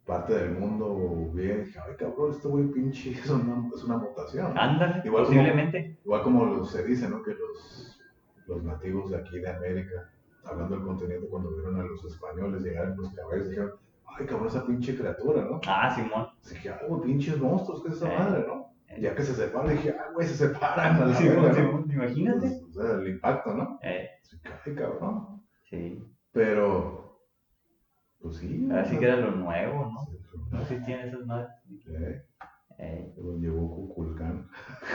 parte 0.05 0.33
del 0.33 0.51
mundo, 0.51 0.85
o 0.87 1.31
bien, 1.33 1.65
dije, 1.65 1.79
ay 1.79 1.95
cabrón, 1.97 2.31
este 2.31 2.47
güey 2.47 2.67
pinche 2.67 3.11
es 3.19 3.29
una, 3.29 3.69
es 3.73 3.83
una 3.83 3.97
mutación. 3.97 4.57
Ándale, 4.57 5.01
igual 5.05 5.25
posiblemente. 5.25 5.97
Como, 6.03 6.17
igual 6.17 6.23
como 6.23 6.65
se 6.65 6.83
dice, 6.83 7.09
¿no? 7.09 7.23
Que 7.23 7.33
los, 7.33 7.99
los 8.47 8.63
nativos 8.63 9.11
de 9.11 9.17
aquí 9.17 9.39
de 9.39 9.49
América, 9.49 10.09
hablando 10.43 10.75
del 10.75 10.85
continente, 10.85 11.27
cuando 11.27 11.51
vieron 11.51 11.79
a 11.79 11.83
los 11.83 12.03
españoles 12.05 12.63
llegar 12.63 12.89
en 12.89 12.97
los 12.97 13.13
caballos, 13.13 13.49
dijeron, 13.49 13.73
ay 14.07 14.25
cabrón, 14.25 14.47
esa 14.47 14.65
pinche 14.65 14.95
criatura, 14.95 15.43
¿no? 15.43 15.61
Ah, 15.67 15.93
Simón. 15.93 16.27
Dije, 16.49 16.69
ay, 16.69 16.87
güey, 16.87 17.01
pinches 17.01 17.39
monstruos, 17.39 17.83
¿qué 17.83 17.89
es 17.89 17.95
esa 17.95 18.07
madre, 18.07 18.45
no? 18.47 18.67
Ya 18.99 19.13
que 19.13 19.23
se 19.23 19.35
separan, 19.35 19.69
dije, 19.75 19.95
ah, 19.99 20.11
güey, 20.13 20.27
se 20.27 20.35
separan. 20.35 21.01
A 21.01 21.13
sí, 21.15 21.27
imagínate. 21.27 22.47
Pues, 22.47 22.77
o 22.77 22.81
sea, 22.81 22.95
el 22.99 23.07
impacto, 23.07 23.53
¿no? 23.53 23.79
Eh. 23.83 24.09
Ay, 24.65 24.75
cabrón. 24.75 25.43
Sí. 25.69 26.03
Pero, 26.31 27.19
pues 28.21 28.37
sí. 28.37 28.69
Así 28.71 28.97
que 28.97 29.05
era 29.05 29.17
lo 29.17 29.31
nuevo, 29.31 29.91
¿no? 29.91 30.07
No 30.51 30.65
sé 30.65 30.79
si 30.79 30.85
tiene 30.85 31.07
esas 31.07 31.25
madres. 31.25 31.49
Eh. 31.89 32.23
Eh. 32.79 33.13
Llegó 33.39 33.69
Cuculcán. 33.69 34.47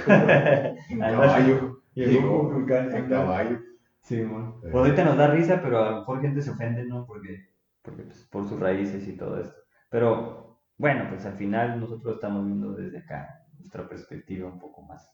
en 0.09 1.01
caballo. 1.01 1.82
Llegó 1.94 2.48
Cuculcán. 2.48 2.94
En 2.94 3.09
caballo. 3.09 3.59
Sí, 4.01 4.22
bueno. 4.22 4.59
Pues 4.60 4.74
ahorita 4.74 5.05
nos 5.05 5.16
da 5.16 5.28
risa, 5.28 5.60
pero 5.62 5.78
a 5.78 5.90
lo 5.90 5.98
mejor 5.98 6.20
gente 6.20 6.43
se 6.43 6.51
ofende, 6.51 6.84
¿no? 6.84 7.06
Porque, 7.06 7.51
porque 7.83 8.05
pues, 8.05 8.25
por 8.31 8.49
sus 8.49 8.59
raíces 8.59 9.07
y 9.09 9.17
todo 9.17 9.41
esto. 9.41 9.57
Pero, 9.91 10.61
bueno, 10.79 11.07
pues 11.09 11.27
al 11.27 11.35
final 11.35 11.81
nosotros 11.81 12.15
estamos 12.15 12.47
viendo 12.47 12.73
desde 12.73 12.99
acá 12.99 13.43
nuestra 13.59 13.89
perspectiva 13.89 14.49
un 14.49 14.59
poco 14.59 14.83
más, 14.83 15.11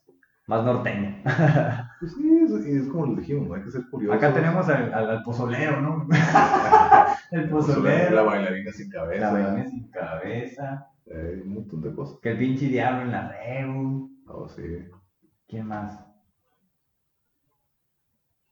más 0.46 0.64
norteña. 0.64 1.22
Pues 2.00 2.14
sí, 2.14 2.38
es, 2.44 2.52
es 2.52 2.88
como 2.88 3.06
lo 3.06 3.16
dijimos, 3.16 3.50
hay 3.56 3.64
que 3.64 3.72
ser 3.72 3.82
curiosos. 3.90 4.16
Acá 4.16 4.32
tenemos 4.32 4.68
al, 4.68 4.94
al, 4.94 5.22
pozolero, 5.24 5.80
¿no? 5.80 6.06
el 7.32 7.48
pozolero. 7.50 8.14
La 8.14 8.22
bailarina 8.22 8.70
sin 8.70 8.88
cabeza. 8.88 9.20
La 9.20 9.32
bailarina 9.32 9.68
sin 9.68 9.90
cabeza. 9.90 10.86
Eh, 11.06 11.42
un 11.44 11.54
montón 11.54 11.82
de 11.82 11.92
cosas. 11.92 12.20
Que 12.20 12.30
el 12.30 12.38
pinche 12.38 12.66
diablo 12.66 13.02
en 13.02 13.10
la 13.10 13.32
reu. 13.32 14.10
Oh, 14.28 14.48
sí. 14.48 14.62
¿Quién 15.48 15.66
más? 15.66 16.04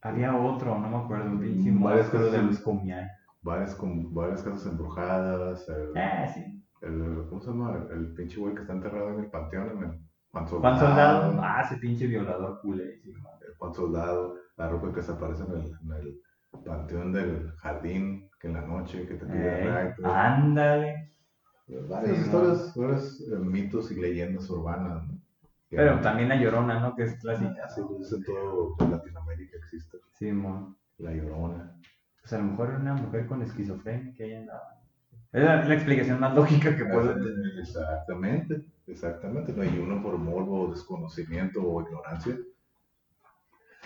Había 0.01 0.37
otro, 0.37 0.77
no 0.79 0.89
me 0.89 0.97
acuerdo, 0.97 1.31
un 1.31 1.41
pinche 1.41 1.71
varias 1.73 2.09
cosas 2.09 2.33
de 2.33 2.43
los 2.43 2.59
Comiay. 2.59 3.07
Varias, 3.47 3.77
con, 3.77 4.12
varias 4.12 4.43
casas 4.43 4.66
embrujadas. 4.66 5.68
El, 5.68 5.97
ah, 5.97 6.27
sí. 6.27 6.40
El, 6.82 7.27
¿Cómo 7.28 7.40
se 7.40 7.51
llama? 7.51 7.86
El, 7.93 8.12
pinche 8.12 8.40
güey 8.40 8.56
que 8.56 8.62
está 8.62 8.73
enterrado 8.73 9.10
en 9.10 9.20
el 9.20 9.31
panteón, 9.31 9.70
en 9.70 9.85
el 9.85 10.01
Juan 10.32 10.48
Soldado. 10.48 10.77
Juan 10.77 10.89
Soldado. 10.89 11.40
Ah, 11.40 11.62
ese 11.64 11.77
pinche 11.77 12.09
violador 12.09 12.60
culé. 12.60 12.98
Sí, 12.98 13.10
el 13.12 13.55
Juan 13.56 13.73
Soldado. 13.73 14.35
La 14.56 14.68
ropa 14.68 14.93
que 14.93 15.01
se 15.01 15.12
aparece 15.12 15.44
en 15.44 15.52
el, 15.52 15.64
en 15.81 15.93
el 15.93 16.20
panteón 16.64 17.12
del 17.12 17.52
jardín, 17.59 18.28
que 18.40 18.48
en 18.48 18.55
la 18.55 18.62
noche, 18.62 19.06
que 19.06 19.14
te 19.14 19.24
pide 19.24 19.64
eh, 19.64 19.94
Ándale. 20.02 21.12
Varias 21.89 22.18
historias, 22.18 22.74
varios 22.74 23.20
eh, 23.20 23.39
mitos 23.39 23.93
y 23.93 24.01
leyendas 24.01 24.51
urbanas, 24.51 25.06
¿no? 25.06 25.20
Pero 25.70 26.01
también 26.01 26.28
la 26.31 26.36
Llorona, 26.36 26.81
¿no? 26.81 26.97
Que 26.97 27.05
es 27.05 27.14
clásica. 27.20 27.68
Sí, 27.68 27.81
pues 27.86 28.12
en 28.12 28.24
todo 28.24 28.74
Latinoamérica 28.90 29.56
existe. 29.59 29.98
Sí, 30.14 30.32
mon. 30.32 30.77
La 30.98 31.12
Llorona. 31.12 31.77
Pues 32.27 32.32
a 32.32 32.39
lo 32.39 32.51
mejor 32.51 32.70
era 32.70 32.78
una 32.78 32.94
mujer 32.94 33.24
con 33.28 33.40
esquizofrenia 33.40 34.12
que 34.16 34.24
ahí 34.24 34.35
andaba. 34.35 34.81
Es 35.32 35.44
la, 35.44 35.73
explicación 35.73 36.19
más 36.19 36.35
lógica 36.35 36.77
que 36.77 36.85
puedo 36.85 37.15
tener. 37.15 37.57
Exactamente, 37.61 38.66
exactamente. 38.89 39.53
No 39.53 39.62
hay 39.62 39.78
uno 39.78 40.03
por 40.03 40.19
morbo, 40.19 40.73
desconocimiento 40.73 41.62
o 41.62 41.82
ignorancia. 41.82 42.36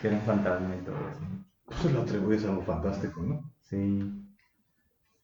Que 0.00 0.08
era 0.08 0.16
un 0.16 0.22
fantasma 0.22 0.74
y 0.74 0.84
todo 0.86 0.96
eso. 1.10 1.20
Pues 1.66 1.80
se 1.80 1.92
lo 1.92 2.00
atribuyes 2.00 2.46
a 2.46 2.48
algo 2.48 2.62
fantástico, 2.62 3.20
¿no? 3.20 3.52
Sí. 3.60 4.10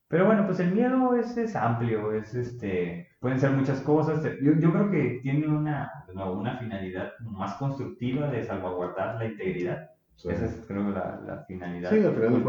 Pero 0.09 0.27
bueno, 0.27 0.45
pues 0.45 0.61
el 0.61 0.73
miedo 0.73 1.15
es, 1.15 1.39
es 1.39 1.57
amplio, 1.57 2.13
es 2.13 2.35
este, 2.35 3.09
pueden 3.19 3.41
ser 3.41 3.53
muchas 3.53 3.81
cosas. 3.81 4.23
Yo, 4.43 4.53
yo 4.59 4.73
creo 4.75 4.91
que 4.91 5.21
tiene 5.23 5.47
una, 5.47 5.91
una 6.13 6.59
finalidad 6.59 7.13
más 7.21 7.55
constructiva 7.55 8.29
de 8.29 8.45
salvaguardar 8.45 9.15
la 9.15 9.25
integridad. 9.25 9.96
Esa 10.25 10.47
es, 10.47 10.65
creo, 10.67 10.91
la, 10.91 11.21
la 11.27 11.45
finalidad. 11.45 11.91
Sí, 11.91 12.03
al 12.03 12.15
final 12.15 12.45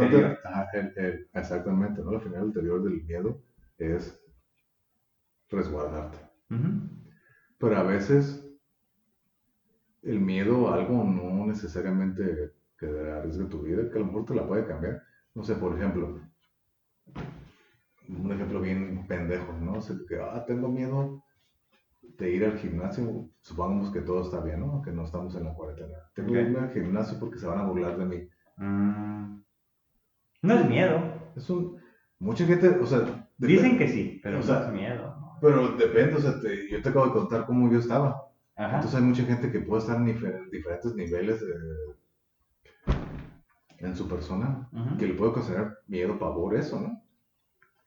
de 0.95 1.27
exactamente, 1.33 2.01
¿no? 2.01 2.11
La 2.11 2.19
finalidad 2.19 2.45
ulterior 2.45 2.83
del 2.83 3.03
miedo 3.03 3.43
es 3.77 4.19
resguardarte. 5.49 6.17
Pero 7.59 7.77
a 7.77 7.83
veces 7.83 8.47
el 10.01 10.19
miedo 10.19 10.69
a 10.69 10.75
algo 10.75 11.03
no 11.03 11.45
necesariamente 11.45 12.53
que 12.77 12.87
arriesgue 12.87 13.45
tu 13.45 13.61
vida, 13.63 13.89
que 13.89 13.97
a 13.97 13.99
lo 13.99 14.05
mejor 14.05 14.25
te 14.25 14.35
la 14.35 14.47
puede 14.47 14.65
cambiar. 14.65 15.01
No 15.35 15.43
sé, 15.43 15.55
por 15.55 15.75
ejemplo, 15.75 16.21
un 18.07 18.31
ejemplo 18.31 18.61
bien 18.61 19.05
pendejo, 19.07 19.51
¿no? 19.53 19.73
O 19.73 20.07
que, 20.07 20.19
ah, 20.21 20.45
tengo 20.47 20.69
miedo 20.69 21.23
de 22.17 22.31
ir 22.31 22.45
al 22.45 22.57
gimnasio, 22.57 23.29
supongamos 23.41 23.91
que 23.91 24.01
todo 24.01 24.23
está 24.23 24.41
bien, 24.41 24.61
¿no? 24.61 24.81
Que 24.81 24.91
no 24.91 25.03
estamos 25.03 25.35
en 25.35 25.43
la 25.43 25.53
cuarentena. 25.53 25.97
Tengo 26.15 26.33
que 26.33 26.41
ir 26.41 26.57
al 26.57 26.71
gimnasio 26.71 27.19
porque 27.19 27.37
se 27.37 27.47
van 27.47 27.59
a 27.59 27.65
burlar 27.65 27.97
de 27.97 28.05
mí. 28.05 28.29
Mm. 28.57 29.41
No 30.41 30.53
es 30.53 30.69
miedo. 30.69 30.99
Es 31.35 31.49
un... 31.49 31.77
Mucha 32.19 32.45
gente, 32.45 32.69
o 32.69 32.85
sea... 32.85 33.29
Dicen 33.37 33.77
que 33.77 33.87
sí, 33.87 34.19
pero 34.23 34.39
no 34.39 34.43
es 34.43 34.73
miedo. 34.73 35.37
Pero 35.39 35.75
depende, 35.77 36.15
o 36.15 36.19
sea, 36.19 36.33
yo 36.71 36.81
te 36.81 36.89
acabo 36.89 37.05
de 37.05 37.13
contar 37.13 37.45
cómo 37.45 37.71
yo 37.71 37.77
estaba. 37.77 38.23
Entonces 38.55 38.95
hay 38.95 39.03
mucha 39.03 39.23
gente 39.23 39.51
que 39.51 39.59
puede 39.59 39.83
estar 39.83 39.97
en 39.97 40.05
diferentes 40.51 40.95
niveles 40.95 41.43
en 43.77 43.95
su 43.95 44.07
persona, 44.09 44.67
que 44.97 45.05
le 45.05 45.13
puede 45.13 45.33
considerar 45.33 45.77
miedo, 45.85 46.17
pavor, 46.17 46.55
eso, 46.55 46.79
¿no? 46.79 47.03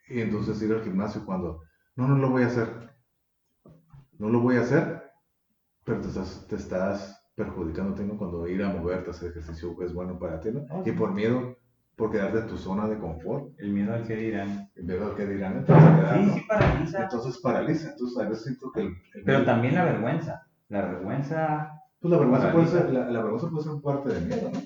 Y 0.09 0.20
entonces 0.20 0.62
ir 0.62 0.73
al 0.73 0.85
gimnasio 0.85 1.24
cuando, 1.27 1.62
no, 1.97 2.07
no 2.07 2.16
lo 2.16 2.31
voy 2.31 2.44
a 2.44 2.47
hacer. 2.47 2.90
No 4.21 4.29
lo 4.29 4.41
voy 4.41 4.57
a 4.57 4.61
hacer, 4.61 5.03
pero 5.83 6.03
te 6.03 6.09
estás, 6.09 6.47
te 6.47 6.57
estás 6.57 7.25
perjudicando, 7.35 7.95
tengo 7.95 8.19
cuando 8.19 8.47
ir 8.47 8.63
a 8.63 8.69
moverte 8.69 9.09
a 9.09 9.13
hacer 9.13 9.31
ejercicio 9.31 9.75
es 9.83 9.95
bueno 9.95 10.19
para 10.19 10.39
ti, 10.41 10.51
¿no? 10.53 10.67
Ah, 10.69 10.83
y 10.85 10.93
por 10.93 11.15
miedo, 11.15 11.57
por 11.97 12.11
quedarte 12.11 12.41
en 12.41 12.47
tu 12.47 12.59
zona 12.59 12.87
de 12.87 12.99
confort. 12.99 13.59
El 13.59 13.73
miedo 13.73 13.95
al 13.95 14.07
que 14.07 14.17
dirán. 14.17 14.71
El 14.75 14.85
miedo 14.85 15.07
al 15.07 15.17
que 15.17 15.27
dirán. 15.27 15.57
Entonces, 15.57 15.91
sí, 16.13 16.31
sí 16.39 16.47
paraliza. 16.47 17.03
Entonces 17.03 17.41
paraliza. 17.41 17.91
Entonces 17.93 18.19
a 18.19 18.29
veces 18.29 18.45
siento 18.45 18.71
que 18.73 18.93
Pero 19.25 19.43
también 19.47 19.75
la 19.75 19.85
vergüenza. 19.87 20.47
La 20.69 20.83
vergüenza... 20.83 21.71
Pues 21.99 22.13
la 22.13 22.19
vergüenza, 22.19 22.53
puede 22.53 22.67
ser, 22.67 22.91
la, 22.91 23.11
la 23.11 23.23
vergüenza 23.23 23.49
puede 23.49 23.65
ser 23.65 23.83
parte 23.83 24.09
del 24.11 24.27
miedo, 24.27 24.51
¿no? 24.53 24.61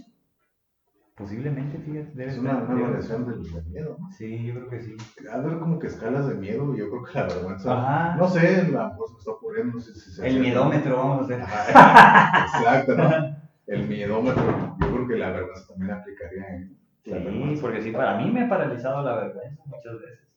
Posiblemente, 1.17 1.79
fíjate. 1.79 2.11
Debe 2.15 2.31
es 2.31 2.39
una, 2.39 2.59
una 2.59 2.89
variación 2.89 3.25
del, 3.25 3.41
miedo, 3.67 3.97
¿no? 4.01 4.11
Sí, 4.11 4.47
yo 4.47 4.55
creo 4.55 4.69
que 4.69 4.81
sí. 4.81 4.97
A 5.31 5.39
ver 5.39 5.59
como 5.61 5.79
que 5.79 5.87
escalas 5.87 6.27
de 6.27 6.35
miedo, 6.35 6.75
yo 6.75 6.91
creo 6.91 7.05
que 7.05 7.15
la 7.15 7.27
vergüenza. 7.27 7.73
Ajá. 7.73 8.17
No 8.17 8.27
sé, 8.27 8.69
la 8.73 8.97
cosa 8.97 9.13
me 9.13 9.19
está 9.21 9.31
ocurriendo, 9.31 9.75
no 9.75 9.81
sé 9.81 9.95
si 9.95 10.11
se 10.11 10.27
El 10.27 10.41
miedómetro, 10.41 10.97
vamos 10.97 11.21
a 11.21 11.25
hacer. 11.25 11.41
Exacto, 12.59 12.97
¿no? 12.97 13.11
El 13.67 13.89
miedómetro, 13.89 14.77
yo 14.81 14.93
creo 14.93 15.09
que 15.09 15.17
la 15.17 15.31
vergüenza 15.31 15.69
también 15.69 15.93
aplicaría 15.93 16.49
en. 16.57 16.79
Sí, 17.05 17.59
porque 17.61 17.83
sí, 17.83 17.93
para 17.93 18.19
mí 18.19 18.31
me 18.31 18.45
ha 18.45 18.49
paralizado 18.49 19.03
la 19.05 19.15
vergüenza 19.15 19.63
muchas 19.67 20.01
veces. 20.01 20.29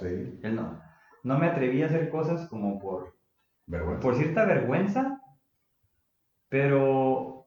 Sí. 0.00 0.40
Él 0.42 0.56
no. 0.56 0.82
No 1.22 1.38
me 1.38 1.46
atreví 1.46 1.82
a 1.82 1.86
hacer 1.86 2.10
cosas 2.10 2.46
como 2.48 2.78
por. 2.78 3.16
Vergüenza. 3.66 4.02
Por 4.02 4.16
cierta 4.16 4.44
vergüenza, 4.44 5.22
pero 6.50 7.43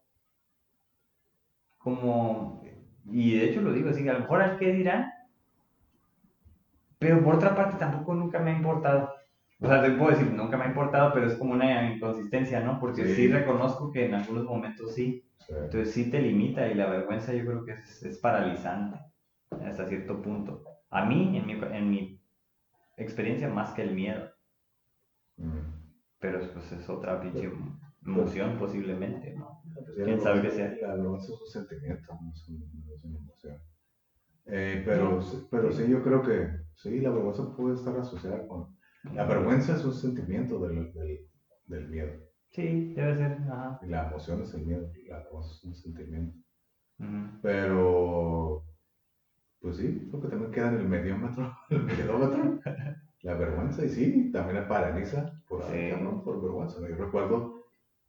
como, 1.87 2.61
y 3.05 3.37
de 3.37 3.45
hecho 3.45 3.61
lo 3.61 3.71
digo 3.71 3.89
así, 3.89 4.07
a 4.09 4.13
lo 4.13 4.19
mejor 4.19 4.41
al 4.41 4.57
que 4.57 4.73
dirán, 4.73 5.09
pero 6.99 7.23
por 7.23 7.35
otra 7.35 7.55
parte 7.55 7.77
tampoco 7.77 8.13
nunca 8.13 8.39
me 8.39 8.51
ha 8.51 8.57
importado. 8.57 9.13
O 9.61 9.67
sea, 9.67 9.81
te 9.81 9.91
puedo 9.91 10.11
decir, 10.11 10.33
nunca 10.33 10.57
me 10.57 10.65
ha 10.65 10.67
importado, 10.67 11.13
pero 11.13 11.27
es 11.27 11.35
como 11.35 11.53
una 11.53 11.89
inconsistencia, 11.89 12.59
¿no? 12.59 12.77
Porque 12.79 13.07
sí, 13.15 13.29
reconozco 13.29 13.89
que 13.91 14.05
en 14.05 14.15
algunos 14.15 14.43
momentos 14.43 14.93
sí. 14.93 15.23
Entonces 15.47 15.93
sí 15.93 16.11
te 16.11 16.21
limita 16.21 16.67
y 16.67 16.73
la 16.73 16.87
vergüenza 16.87 17.33
yo 17.33 17.45
creo 17.45 17.63
que 17.63 17.71
es, 17.71 18.03
es 18.03 18.17
paralizante 18.17 18.99
hasta 19.65 19.87
cierto 19.87 20.21
punto. 20.21 20.63
A 20.89 21.05
mí, 21.05 21.37
en 21.37 21.47
mi, 21.47 21.53
en 21.53 21.89
mi 21.89 22.21
experiencia, 22.97 23.47
más 23.47 23.71
que 23.71 23.83
el 23.83 23.95
miedo. 23.95 24.29
Pero 26.19 26.39
pues 26.51 26.69
es 26.73 26.89
otra 26.89 27.21
pinche 27.21 27.49
emoción 28.05 28.57
posiblemente, 28.57 29.35
¿no? 29.37 29.61
¿Quién 29.95 30.19
sabe 30.21 30.41
qué 30.41 30.51
sea? 30.51 30.75
La 30.81 30.95
vergüenza 30.95 31.33
es 31.33 31.41
un 31.41 31.47
sentimiento, 31.47 32.13
no 32.21 32.31
es, 32.31 32.49
una 33.03 33.17
emoción. 33.17 33.57
Eh, 34.45 34.81
pero, 34.85 35.19
pero 35.51 35.71
sí, 35.71 35.87
yo 35.89 36.01
creo 36.03 36.21
que 36.21 36.49
sí, 36.75 36.99
la 37.01 37.09
vergüenza 37.09 37.55
puede 37.55 37.75
estar 37.75 37.97
asociada 37.97 38.47
con... 38.47 38.77
La 39.13 39.25
vergüenza 39.25 39.75
es 39.75 39.85
un 39.85 39.93
sentimiento 39.93 40.59
del, 40.59 40.93
del, 40.93 41.27
del 41.65 41.89
miedo. 41.89 42.13
Sí, 42.51 42.93
debe 42.93 43.15
ser. 43.15 43.37
Ajá. 43.51 43.79
Y 43.83 43.87
la 43.87 44.07
emoción 44.07 44.41
es 44.41 44.53
el 44.53 44.65
miedo, 44.65 44.89
la 45.09 45.19
vergüenza 45.19 45.51
es 45.51 45.63
un 45.63 45.75
sentimiento. 45.75 46.37
Pero, 47.41 48.63
pues 49.61 49.77
sí, 49.77 50.09
lo 50.11 50.19
que 50.19 50.27
también 50.29 50.51
queda 50.51 50.69
en 50.69 50.77
el 50.79 50.87
mediómetro, 50.87 51.53
el 51.69 51.83
mediómetro, 51.83 52.59
la 53.21 53.33
vergüenza, 53.35 53.85
y 53.85 53.89
sí, 53.89 54.31
también 54.31 54.61
la 54.61 54.67
paraliza 54.67 55.31
por, 55.47 55.61
por 56.23 56.41
vergüenza. 56.41 56.79
Yo 56.79 56.95
recuerdo 56.95 57.66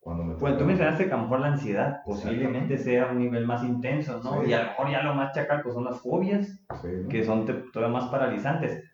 Cuando 0.08 0.24
me 0.24 0.34
Bueno, 0.36 0.56
tú 0.56 0.64
mencionaste 0.64 1.06
que 1.06 1.12
a 1.12 1.16
lo 1.18 1.24
mejor 1.24 1.40
la 1.40 1.48
ansiedad 1.48 2.00
posiblemente 2.02 2.78
sea 2.78 3.08
un 3.12 3.18
nivel 3.18 3.46
más 3.46 3.62
intenso, 3.62 4.18
¿no? 4.24 4.42
Sí. 4.42 4.48
Y 4.48 4.52
a 4.54 4.62
lo 4.62 4.68
mejor 4.68 4.90
ya 4.90 5.02
lo 5.02 5.14
más 5.14 5.34
chacal 5.34 5.60
pues 5.62 5.74
son 5.74 5.84
las 5.84 6.00
fobias, 6.00 6.46
Sí, 6.80 6.88
¿no? 7.02 7.08
que 7.10 7.22
son 7.22 7.44
todavía 7.44 7.94
más 7.94 8.08
paralizantes. 8.08 8.90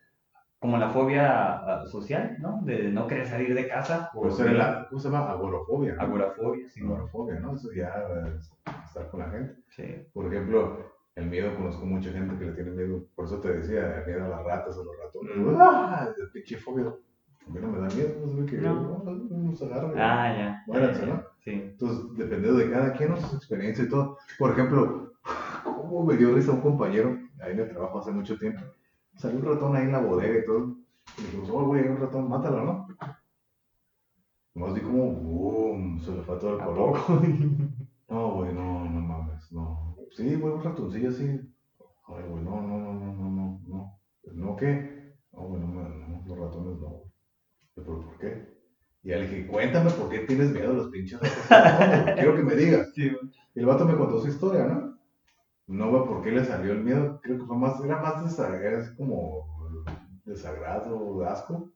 Como 0.58 0.76
la 0.76 0.88
fobia 0.88 1.52
ah, 1.54 1.86
social, 1.86 2.36
¿no? 2.40 2.62
De 2.64 2.90
no 2.90 3.06
querer 3.06 3.26
salir 3.26 3.54
de 3.54 3.68
casa. 3.68 4.10
por 4.12 4.22
Pues 4.26 4.40
era 4.40 4.54
la, 4.54 4.86
¿cómo 4.88 5.00
se 5.00 5.08
llama? 5.08 5.30
Agorafobia. 5.30 5.94
¿no? 5.94 6.02
Agorafobia, 6.02 6.68
sí. 6.68 6.80
Agorafobia, 6.80 7.38
¿no? 7.38 7.54
Eso 7.54 7.68
ya 7.72 7.92
es 8.36 8.50
estar 8.84 9.08
con 9.08 9.20
la 9.20 9.30
gente. 9.30 9.54
Sí. 9.68 9.84
Por 10.12 10.26
ejemplo, 10.26 10.94
el 11.14 11.26
miedo, 11.26 11.54
conozco 11.54 11.86
mucha 11.86 12.10
gente 12.10 12.36
que 12.36 12.46
le 12.46 12.52
tiene 12.54 12.72
miedo, 12.72 13.04
por 13.14 13.26
eso 13.26 13.38
te 13.40 13.52
decía, 13.52 14.00
el 14.00 14.06
miedo 14.06 14.24
a 14.24 14.28
las 14.30 14.42
ratas, 14.42 14.76
a 14.76 14.82
los 14.82 14.96
ratones. 14.98 15.36
Mm. 15.36 15.60
¡Ah! 15.60 16.08
Pinche 16.32 16.56
fobia. 16.56 16.92
A 17.46 17.50
mí 17.50 17.60
no 17.60 17.68
me 17.68 17.78
da 17.78 17.94
miedo, 17.94 18.14
no 18.26 18.36
sé 18.36 18.50
qué. 18.50 18.56
No. 18.62 19.02
No, 19.04 19.12
nos 19.12 19.62
agarran. 19.62 19.92
Ah, 19.96 20.34
ya. 20.36 20.64
Muéranse. 20.66 21.06
¿no? 21.06 21.22
Sí. 21.44 21.50
Entonces, 21.50 22.16
dependiendo 22.16 22.58
de 22.58 22.70
cada 22.70 22.92
quien, 22.94 23.10
¿no? 23.10 23.16
sus 23.16 23.34
experiencias 23.34 23.86
y 23.86 23.90
todo. 23.90 24.18
Por 24.38 24.52
ejemplo, 24.52 25.12
¿cómo 25.64 26.04
me 26.04 26.16
dio 26.16 26.34
risa 26.34 26.52
un 26.52 26.62
compañero 26.62 27.18
ahí 27.40 27.52
en 27.52 27.60
el 27.60 27.68
trabajo 27.70 27.98
hace 27.98 28.12
mucho 28.12 28.38
tiempo? 28.38 28.62
Salió 29.16 29.38
un 29.38 29.44
ratón 29.44 29.76
ahí 29.76 29.84
en 29.84 29.92
la 29.92 30.00
bodega 30.00 30.38
y 30.38 30.46
todo. 30.46 30.76
Y 31.18 31.22
dijimos, 31.22 31.50
oh, 31.52 31.66
güey, 31.66 31.82
hay 31.82 31.88
un 31.88 32.00
ratón, 32.00 32.28
mátalo, 32.28 32.64
¿no? 32.64 32.88
Nomás 34.54 34.74
vi 34.74 34.80
como, 34.80 35.12
boom, 35.12 36.00
se 36.00 36.12
le 36.12 36.22
fue 36.22 36.36
todo 36.38 36.54
el 36.54 36.60
¿A 36.60 36.64
color. 36.64 36.98
No, 38.08 38.34
güey, 38.34 38.52
no, 38.52 38.84
no 38.84 39.00
mames, 39.00 39.50
no. 39.50 39.96
Sí, 40.12 40.36
güey, 40.36 40.54
un 40.54 40.62
ratoncillo 40.62 41.08
así. 41.08 41.24
Ay, 42.06 42.22
güey, 42.28 42.44
no, 42.44 42.60
no, 42.60 42.78
no, 42.78 42.92
no, 42.94 43.12
no, 43.12 43.30
no, 43.30 43.60
no. 43.66 43.98
¿No 44.32 44.56
qué? 44.56 45.14
No, 45.32 45.40
güey, 45.40 45.60
no, 45.60 45.66
no, 45.68 46.22
los 46.26 46.38
ratones 46.38 46.78
no. 46.80 47.03
¿Pero 47.74 48.00
por 48.00 48.18
qué? 48.18 48.54
Y 49.02 49.10
ya 49.10 49.16
le 49.16 49.28
dije, 49.28 49.46
cuéntame 49.46 49.90
por 49.90 50.08
qué 50.08 50.20
tienes 50.20 50.50
miedo 50.52 50.70
a 50.70 50.74
los 50.74 50.88
pinches. 50.90 51.20
No, 51.50 51.86
güey, 51.86 52.04
quiero 52.14 52.36
que 52.36 52.42
me 52.42 52.54
digas. 52.56 52.90
Sí, 52.94 53.10
Y 53.54 53.60
el 53.60 53.66
vato 53.66 53.84
me 53.84 53.96
contó 53.96 54.20
su 54.20 54.28
historia, 54.28 54.64
¿no? 54.64 54.98
No, 55.66 55.90
güey, 55.90 56.04
por 56.06 56.22
qué 56.22 56.32
le 56.32 56.44
salió 56.44 56.72
el 56.72 56.84
miedo. 56.84 57.20
Creo 57.22 57.38
que 57.38 57.44
fue 57.46 57.56
más, 57.56 57.82
era 57.84 58.00
más 58.00 58.24
desagrado, 58.24 58.78
es 58.80 58.90
como 58.92 59.46
desagrado, 60.24 61.24
asco. 61.26 61.70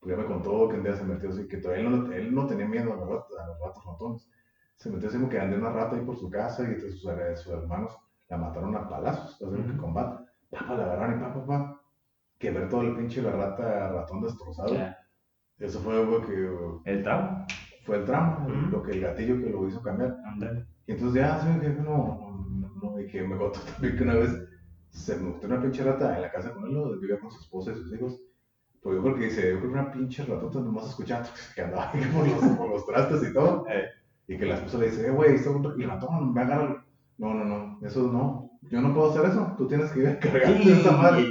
Pues 0.00 0.16
ya 0.16 0.22
me 0.22 0.28
contó 0.28 0.68
que 0.68 0.76
un 0.76 0.82
día 0.84 0.96
se 0.96 1.04
metió 1.04 1.30
así, 1.30 1.48
que 1.48 1.58
todavía 1.58 1.84
él 1.84 1.90
no, 1.90 2.12
él 2.12 2.34
no 2.34 2.46
tenía 2.46 2.66
miedo 2.66 2.92
a 2.92 2.96
los 2.96 3.08
ratos, 3.08 3.38
a 3.38 3.46
los 3.46 3.60
ratos 3.60 3.84
ratones. 3.86 4.28
Se 4.76 4.90
metió 4.90 5.08
así 5.08 5.18
como 5.18 5.30
que 5.30 5.40
andó 5.40 5.56
una 5.56 5.70
rata 5.72 5.96
ahí 5.96 6.02
por 6.04 6.16
su 6.18 6.30
casa 6.30 6.62
y 6.64 6.66
entonces 6.66 7.00
sus, 7.00 7.10
sus 7.42 7.52
hermanos 7.52 7.96
la 8.28 8.36
mataron 8.36 8.76
a 8.76 8.88
palazos, 8.88 9.40
así 9.42 9.62
que 9.62 9.70
Ujú. 9.70 9.80
combate. 9.80 10.24
Papá, 10.50 10.74
la 10.76 10.84
agarraron 10.84 11.18
y 11.18 11.22
papá, 11.22 11.40
papá. 11.46 11.80
Que 12.38 12.50
ver 12.50 12.68
todo 12.68 12.82
el 12.82 12.96
pinche 12.96 13.22
la 13.22 13.32
rata, 13.32 13.90
ratón 13.92 14.22
destrozado. 14.22 14.74
Eso 15.64 15.80
fue 15.80 15.94
algo 15.94 16.20
que 16.20 16.48
uh, 16.48 16.82
El 16.84 17.02
trauma. 17.02 17.46
fue 17.84 17.96
el 17.96 18.04
tramo, 18.04 18.46
Ujú. 18.46 18.70
lo 18.70 18.82
que 18.82 18.92
el 18.92 19.00
gatillo 19.00 19.38
que 19.42 19.50
lo 19.50 19.66
hizo 19.68 19.82
cambiar. 19.82 20.16
Ándale. 20.26 20.66
Y 20.86 20.92
entonces 20.92 21.22
ya, 21.22 21.38
¿saben 21.38 21.60
qué? 21.60 21.68
No, 21.70 22.46
no, 22.50 22.68
no, 22.82 23.00
y 23.00 23.06
que 23.06 23.22
me 23.22 23.36
contó 23.36 23.60
también 23.72 23.96
que 23.96 24.02
una 24.02 24.14
vez 24.14 24.30
se 24.90 25.16
me 25.16 25.30
metió 25.30 25.48
una 25.48 25.60
pinche 25.62 25.82
rata 25.82 26.14
en 26.16 26.22
la 26.22 26.30
casa 26.30 26.52
con 26.52 26.66
él, 26.66 26.74
¿no? 26.74 26.90
vivía 27.00 27.18
con 27.18 27.30
su 27.30 27.40
esposa 27.40 27.72
y 27.72 27.76
sus 27.76 27.92
hijos. 27.94 28.20
Pues 28.82 28.96
yo 28.96 29.02
creo 29.02 29.14
que 29.16 29.24
dice, 29.24 29.40
yo 29.50 29.58
creo 29.60 29.72
que 29.72 29.78
una 29.78 29.90
pinche 29.90 30.24
ratota 30.24 30.60
nomás 30.60 30.88
escuchando 30.90 31.28
que 31.54 31.62
andaba 31.62 31.90
ahí 31.90 32.02
por 32.14 32.28
los, 32.28 32.56
por 32.58 32.68
los 32.68 32.86
trastes 32.86 33.30
y 33.30 33.32
todo. 33.32 33.64
Eh. 33.70 33.84
Y 34.28 34.36
que 34.38 34.46
la 34.46 34.54
esposa 34.56 34.78
le 34.78 34.86
dice, 34.90 35.06
eh, 35.06 35.10
güey, 35.10 35.34
y 35.78 35.82
el 35.82 35.88
ratón 35.90 36.32
me 36.34 36.40
agarra. 36.42 36.84
No, 37.16 37.32
no, 37.32 37.44
no, 37.44 37.78
eso 37.86 38.10
no, 38.12 38.50
yo 38.62 38.80
no 38.80 38.92
puedo 38.92 39.10
hacer 39.10 39.24
eso, 39.30 39.54
tú 39.56 39.68
tienes 39.68 39.90
que 39.92 40.02
cargarte 40.18 40.64
de 40.64 40.72
esa 40.72 40.92
madre. 40.96 41.24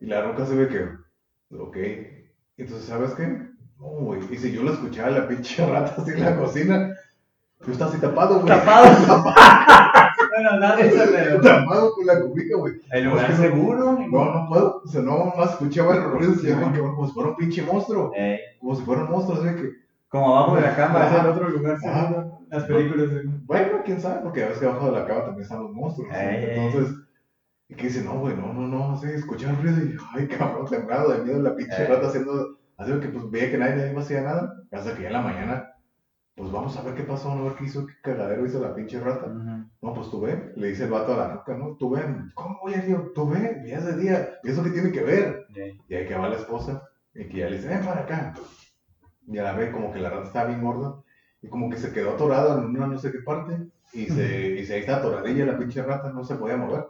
Y 0.00 0.06
la 0.06 0.22
roca 0.22 0.44
se 0.44 0.56
ve 0.56 0.68
que, 0.68 0.88
ok. 1.56 1.76
Entonces, 2.56 2.86
¿sabes 2.88 3.14
qué? 3.14 3.26
No, 3.78 3.86
güey. 3.86 4.20
Y 4.30 4.36
si 4.36 4.52
yo 4.52 4.62
la 4.62 4.72
escuchaba, 4.72 5.10
la 5.10 5.28
pinche 5.28 5.66
rata 5.66 6.00
así 6.00 6.10
en 6.12 6.24
la 6.24 6.36
cocina, 6.36 6.94
yo 7.66 7.72
estaba 7.72 7.90
así 7.90 8.00
tapado, 8.00 8.34
güey. 8.40 8.46
Tapado. 8.46 8.86
bueno, 10.30 10.60
nada, 10.60 10.80
eso 10.80 11.02
pero. 11.12 11.40
tapado 11.40 11.92
con 11.94 12.06
la 12.06 12.20
cubija, 12.20 12.56
güey. 12.56 12.74
El 12.90 13.04
lugar 13.04 13.36
seguro. 13.36 13.92
No, 14.10 14.24
no 14.34 14.46
puedo. 14.48 14.82
O 14.84 14.88
sea, 14.88 15.02
no, 15.02 15.32
más 15.36 15.50
escuchaba 15.52 15.94
el 15.96 16.04
ruido 16.04 16.32
y 16.34 16.52
como, 16.52 16.94
como 16.94 17.06
si 17.08 17.12
fuera 17.14 17.30
un 17.30 17.36
pinche 17.36 17.62
monstruo. 17.62 18.12
Eh, 18.16 18.38
Como 18.60 18.74
si 18.76 18.82
fuera 18.82 19.02
un 19.04 19.10
monstruo, 19.10 19.38
así 19.42 19.54
que, 19.56 19.70
como 20.08 20.36
abajo 20.36 20.56
de 20.56 20.62
la 20.62 20.76
cama, 20.76 21.06
es 21.06 21.20
el 21.20 21.26
otro 21.30 21.48
lugar 21.48 21.78
seguro. 21.80 22.38
Las 22.50 22.64
películas. 22.64 23.10
de- 23.10 23.22
bueno, 23.46 23.78
quién 23.84 24.00
sabe, 24.00 24.20
porque 24.22 24.42
a 24.44 24.46
veces 24.48 24.60
que 24.60 24.66
abajo 24.66 24.86
de 24.86 24.92
la 25.00 25.06
cama 25.06 25.24
también 25.24 25.42
están 25.42 25.62
los 25.62 25.72
monstruos. 25.72 26.10
¿no? 26.12 26.18
Entonces, 26.18 26.94
y 27.72 27.74
que 27.74 27.84
dice, 27.86 28.04
no, 28.04 28.18
güey, 28.18 28.36
no, 28.36 28.52
no, 28.52 28.68
no, 28.68 28.92
así, 28.92 29.06
escuchaba 29.06 29.58
ruido 29.58 29.78
y, 29.82 29.96
ay, 30.14 30.28
cabrón, 30.28 30.66
temblado 30.68 31.10
de 31.12 31.24
miedo, 31.24 31.40
la 31.40 31.56
pinche 31.56 31.82
Ey. 31.82 31.88
rata 31.88 32.08
haciendo, 32.08 32.58
así 32.76 32.92
que 33.00 33.08
pues 33.08 33.30
veía 33.30 33.50
que 33.50 33.56
nadie, 33.56 33.76
nadie 33.76 33.92
más 33.94 34.04
hacía 34.04 34.20
nada, 34.20 34.62
hasta 34.70 34.94
que 34.94 35.02
ya 35.02 35.06
en 35.08 35.12
la 35.14 35.22
mañana, 35.22 35.72
pues 36.34 36.52
vamos 36.52 36.76
a 36.76 36.82
ver 36.82 36.94
qué 36.94 37.02
pasó, 37.04 37.34
no 37.34 37.44
ver 37.44 37.54
qué 37.54 37.64
hizo, 37.64 37.86
qué 37.86 37.94
cagadero 38.02 38.44
hizo 38.44 38.60
la 38.60 38.74
pinche 38.74 39.00
rata. 39.00 39.26
No, 39.26 39.94
pues 39.94 40.10
tú 40.10 40.20
ve, 40.20 40.52
le 40.54 40.68
dice 40.68 40.84
el 40.84 40.90
vato 40.90 41.14
a 41.14 41.16
la 41.16 41.32
roca, 41.34 41.56
¿no? 41.56 41.76
Tú 41.76 41.90
ve, 41.90 42.02
¿cómo 42.34 42.58
voy 42.62 42.74
a 42.74 42.86
ir? 42.86 43.12
Tú 43.14 43.30
ve, 43.30 43.62
ya 43.66 43.78
es 43.78 43.86
de 43.86 43.96
día, 43.96 44.28
¿y 44.42 44.50
eso 44.50 44.62
qué 44.62 44.70
tiene 44.70 44.92
que 44.92 45.02
ver? 45.02 45.46
Eh, 45.56 45.78
Y 45.88 45.94
ahí 45.94 46.06
que 46.06 46.14
va 46.14 46.28
la 46.28 46.36
esposa, 46.36 46.82
y 47.14 47.24
que 47.26 47.38
ya 47.38 47.48
le 47.48 47.56
dice, 47.56 47.68
ven 47.68 47.84
para 47.86 48.02
acá. 48.02 48.34
Y 49.26 49.38
a 49.38 49.44
la 49.44 49.54
ve 49.54 49.70
como 49.72 49.90
que 49.92 49.98
la 49.98 50.10
rata 50.10 50.24
estaba 50.26 50.48
bien 50.48 50.62
gorda, 50.62 51.02
y 51.40 51.48
como 51.48 51.70
que 51.70 51.78
se 51.78 51.90
quedó 51.92 52.10
atorada 52.10 52.58
en 52.58 52.66
una 52.76 52.86
no 52.86 52.98
sé 52.98 53.10
qué 53.12 53.20
parte, 53.20 53.56
y 53.94 54.06
se, 54.06 54.50
y 54.58 54.64
se 54.66 54.74
ahí 54.74 54.80
está 54.80 54.96
atoradilla 54.96 55.46
la 55.46 55.58
pinche 55.58 55.82
rata, 55.82 56.10
no 56.12 56.22
se 56.22 56.34
podía 56.36 56.56
mover. 56.58 56.84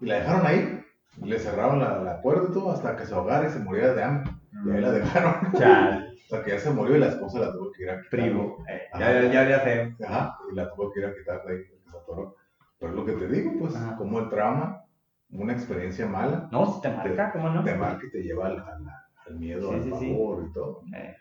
Y 0.00 0.06
la 0.06 0.16
dejaron 0.16 0.46
ahí, 0.46 0.80
le 1.22 1.38
cerraron 1.38 1.80
la, 1.80 1.98
la 2.02 2.20
puerta 2.22 2.48
y 2.50 2.52
todo, 2.52 2.72
hasta 2.72 2.96
que 2.96 3.06
se 3.06 3.14
ahogara 3.14 3.46
y 3.48 3.50
se 3.50 3.58
muriera 3.58 3.94
de 3.94 4.02
hambre. 4.02 4.32
Y 4.64 4.70
ahí 4.70 4.80
la 4.80 4.90
dejaron, 4.92 5.52
Chal, 5.58 6.12
hasta 6.22 6.44
que 6.44 6.50
ya 6.52 6.58
se 6.58 6.70
murió 6.70 6.96
y 6.96 7.00
la 7.00 7.08
esposa 7.08 7.38
la 7.40 7.52
tuvo 7.52 7.72
que 7.72 7.82
ir 7.84 7.90
a 7.90 7.96
quitar. 8.02 8.10
primo. 8.10 8.56
Eh, 8.68 8.82
ya, 8.98 9.22
ya 9.32 9.40
había 9.42 9.60
feo. 9.60 9.94
Ajá, 10.06 10.36
y 10.50 10.54
la 10.54 10.70
tuvo 10.70 10.92
que 10.92 11.00
ir 11.00 11.06
a 11.06 11.14
quitar 11.14 11.44
de 11.44 11.52
ahí, 11.52 11.62
porque 11.68 11.90
se 11.90 11.96
atoró. 11.96 12.36
Pero 12.78 12.92
es 12.92 12.96
lo 12.98 13.04
que 13.06 13.12
te 13.12 13.28
digo, 13.28 13.52
pues, 13.58 13.74
Ajá. 13.76 13.96
como 13.96 14.18
el 14.18 14.28
trauma, 14.28 14.82
una 15.30 15.52
experiencia 15.52 16.06
mala, 16.06 16.48
No, 16.52 16.66
si 16.74 16.80
te 16.82 16.90
marca, 16.90 17.32
¿cómo 17.32 17.48
no? 17.50 17.64
te 17.64 17.74
marca 17.74 18.06
y 18.06 18.10
te 18.10 18.22
lleva 18.22 18.46
al, 18.46 18.58
al, 18.60 18.84
al 19.26 19.34
miedo, 19.36 19.68
Sí, 19.70 19.74
al 19.76 19.82
sí, 19.82 19.92
sí. 19.98 20.06
y 20.10 20.52
todo. 20.52 20.80
Eh, 20.94 21.16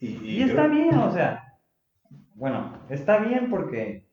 Y, 0.00 0.06
Y 0.38 0.42
está 0.42 0.66
creo- 0.66 0.70
bien, 0.70 0.94
o 0.98 1.10
sea, 1.12 1.42
bueno, 2.34 2.72
está 2.88 3.18
bien 3.18 3.50
porque 3.50 4.07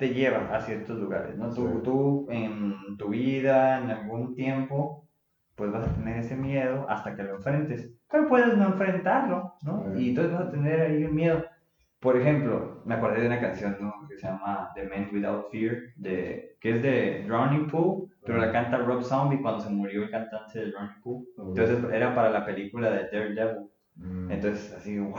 te 0.00 0.08
lleva 0.14 0.48
a 0.56 0.60
ciertos 0.62 0.98
lugares, 0.98 1.36
¿no? 1.36 1.50
Tú, 1.54 1.68
Sí. 1.68 1.74
tú 1.84 2.26
en 2.30 2.96
tu 2.98 3.08
vida, 3.10 3.78
en 3.78 3.90
algún 3.90 4.34
tiempo, 4.34 5.06
pues 5.54 5.70
vas 5.70 5.86
a 5.88 5.94
tener 5.94 6.18
ese 6.18 6.34
miedo 6.36 6.86
hasta 6.88 7.14
que 7.14 7.22
lo 7.22 7.36
enfrentes. 7.36 7.92
Pero 8.10 8.26
puedes 8.26 8.56
no 8.56 8.66
enfrentarlo, 8.66 9.54
¿no? 9.62 9.84
Sí. 9.94 10.02
Y 10.02 10.08
entonces 10.10 10.32
vas 10.32 10.48
a 10.48 10.50
tener 10.50 10.80
ahí 10.80 11.04
un 11.04 11.14
miedo. 11.14 11.44
Por 12.00 12.16
ejemplo, 12.16 12.80
me 12.86 12.94
acordé 12.94 13.20
de 13.20 13.26
una 13.26 13.40
canción, 13.40 13.76
¿no? 13.78 13.92
Que 14.08 14.16
se 14.16 14.26
llama 14.26 14.70
The 14.74 14.88
Man 14.88 15.10
Without 15.12 15.50
Fear, 15.52 15.76
de, 15.96 16.56
que 16.60 16.76
es 16.76 16.82
de 16.82 17.24
Drowning 17.28 17.66
Pool, 17.68 18.08
pero 18.24 18.38
la 18.38 18.50
canta 18.52 18.78
Rob 18.78 19.02
Zombie 19.02 19.42
cuando 19.42 19.60
se 19.60 19.68
murió 19.68 20.04
el 20.04 20.10
cantante 20.10 20.60
de 20.60 20.70
Drowning 20.70 21.00
Pool. 21.02 21.26
Entonces 21.36 21.78
era 21.92 22.14
para 22.14 22.30
la 22.30 22.46
película 22.46 22.90
de 22.90 23.04
Daredevil. 23.12 23.66
Mm, 23.96 24.30
Entonces, 24.30 24.72
así, 24.74 24.98
wow, 24.98 25.14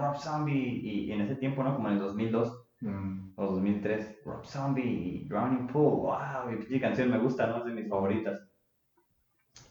Rob 0.00 0.16
Zombie. 0.16 0.54
Y, 0.84 1.06
y 1.06 1.12
en 1.12 1.22
ese 1.22 1.34
tiempo, 1.34 1.64
¿no? 1.64 1.74
Como 1.74 1.88
en 1.88 1.94
el 1.94 2.00
2002 2.00 2.63
mm, 2.84 3.32
o 3.36 3.46
2003, 3.46 4.20
Rob 4.24 4.44
Zombie 4.44 5.26
Drowning 5.28 5.66
Pool, 5.66 6.02
wow, 6.06 6.52
y 6.52 6.56
pinche 6.56 6.80
canción 6.80 7.10
me 7.10 7.18
gusta, 7.18 7.46
¿no? 7.46 7.58
Es 7.58 7.64
de 7.64 7.72
mis 7.72 7.88
favoritas. 7.88 8.40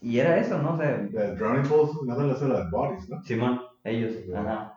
Y 0.00 0.18
era 0.18 0.38
eso, 0.38 0.58
¿no? 0.60 0.74
O 0.74 0.76
sea, 0.76 0.98
The 1.10 1.34
Drowning 1.36 1.68
Pools, 1.68 2.02
nada 2.04 2.32
hace 2.32 2.48
la 2.48 2.60
de 2.64 2.70
Bodies, 2.70 3.08
¿no? 3.08 3.22
Simón, 3.22 3.60
ellos, 3.84 4.12
Sí. 4.12 4.32
ajá. 4.34 4.72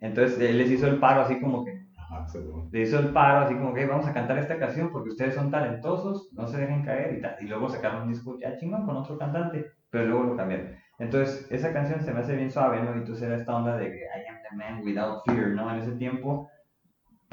Entonces, 0.00 0.38
él 0.40 0.58
les 0.58 0.70
hizo 0.70 0.86
el 0.86 1.00
paro 1.00 1.22
así 1.22 1.40
como 1.40 1.64
que, 1.64 1.72
Ajá, 1.98 2.26
seguro. 2.28 2.68
le 2.70 2.80
hizo 2.80 2.98
el 2.98 3.08
paro 3.08 3.46
así 3.46 3.54
como 3.54 3.72
que, 3.72 3.80
"Hey, 3.82 3.86
vamos 3.90 4.06
a 4.06 4.12
cantar 4.12 4.38
esta 4.38 4.58
canción 4.58 4.90
porque 4.92 5.10
ustedes 5.10 5.34
son 5.34 5.50
talentosos, 5.50 6.28
no 6.32 6.46
se 6.46 6.58
dejen 6.58 6.84
caer 6.84 7.16
y 7.16 7.20
tal. 7.22 7.36
Y 7.40 7.46
luego 7.46 7.68
sacaron 7.68 8.02
un 8.02 8.08
disco 8.08 8.36
ya 8.38 8.56
chingón 8.56 8.86
con 8.86 8.96
otro 8.96 9.18
cantante, 9.18 9.66
pero 9.90 10.06
luego 10.06 10.24
lo 10.24 10.36
cambiaron. 10.36 10.70
Entonces, 10.98 11.46
esa 11.50 11.72
canción 11.72 12.00
se 12.02 12.12
me 12.12 12.20
hace 12.20 12.36
bien 12.36 12.50
suave, 12.50 12.82
¿no? 12.82 12.94
Y 12.94 12.98
entonces 12.98 13.22
era 13.24 13.36
esta 13.36 13.56
onda 13.56 13.76
de 13.76 13.90
que 13.90 13.98
I 13.98 14.28
am 14.30 14.36
the 14.48 14.56
man 14.56 14.82
without 14.84 15.22
fear, 15.26 15.48
¿no? 15.48 15.70
En 15.72 15.78
ese 15.78 15.92
tiempo, 15.92 16.48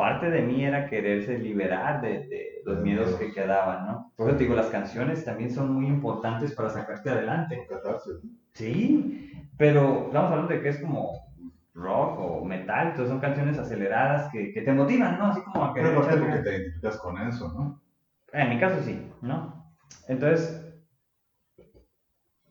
parte 0.01 0.31
de 0.31 0.41
mí 0.41 0.65
era 0.65 0.89
quererse 0.89 1.37
liberar 1.37 2.01
de, 2.01 2.27
de 2.27 2.61
los 2.65 2.79
miedos 2.81 3.13
que 3.17 3.31
quedaban, 3.31 3.85
¿no? 3.85 4.11
Por 4.15 4.29
eso 4.29 4.37
te 4.37 4.45
digo, 4.45 4.55
las 4.55 4.71
canciones 4.71 5.23
también 5.23 5.51
son 5.51 5.71
muy 5.75 5.85
importantes 5.85 6.53
para 6.53 6.71
sacarte 6.71 7.11
adelante. 7.11 7.67
Sí, 8.53 9.31
pero 9.59 10.07
estamos 10.07 10.31
hablando 10.31 10.53
de 10.53 10.61
que 10.61 10.69
es 10.69 10.81
como 10.81 11.11
rock 11.75 12.19
o 12.19 12.43
metal, 12.43 12.87
entonces 12.87 13.09
son 13.09 13.19
canciones 13.19 13.59
aceleradas 13.59 14.31
que, 14.31 14.51
que 14.51 14.63
te 14.63 14.73
motivan, 14.73 15.19
¿no? 15.19 15.25
Así 15.27 15.41
como 15.43 15.65
a 15.65 15.73
Pero 15.73 15.89
querer 15.89 15.97
aparte 15.99 16.15
echarle 16.15 16.35
porque 16.35 16.49
te 16.49 16.55
identificas 16.57 16.97
con 16.97 17.17
eso, 17.21 17.53
¿no? 17.53 17.81
En 18.33 18.49
mi 18.49 18.59
caso 18.59 18.81
sí, 18.81 19.07
¿no? 19.21 19.71
Entonces, 20.07 20.67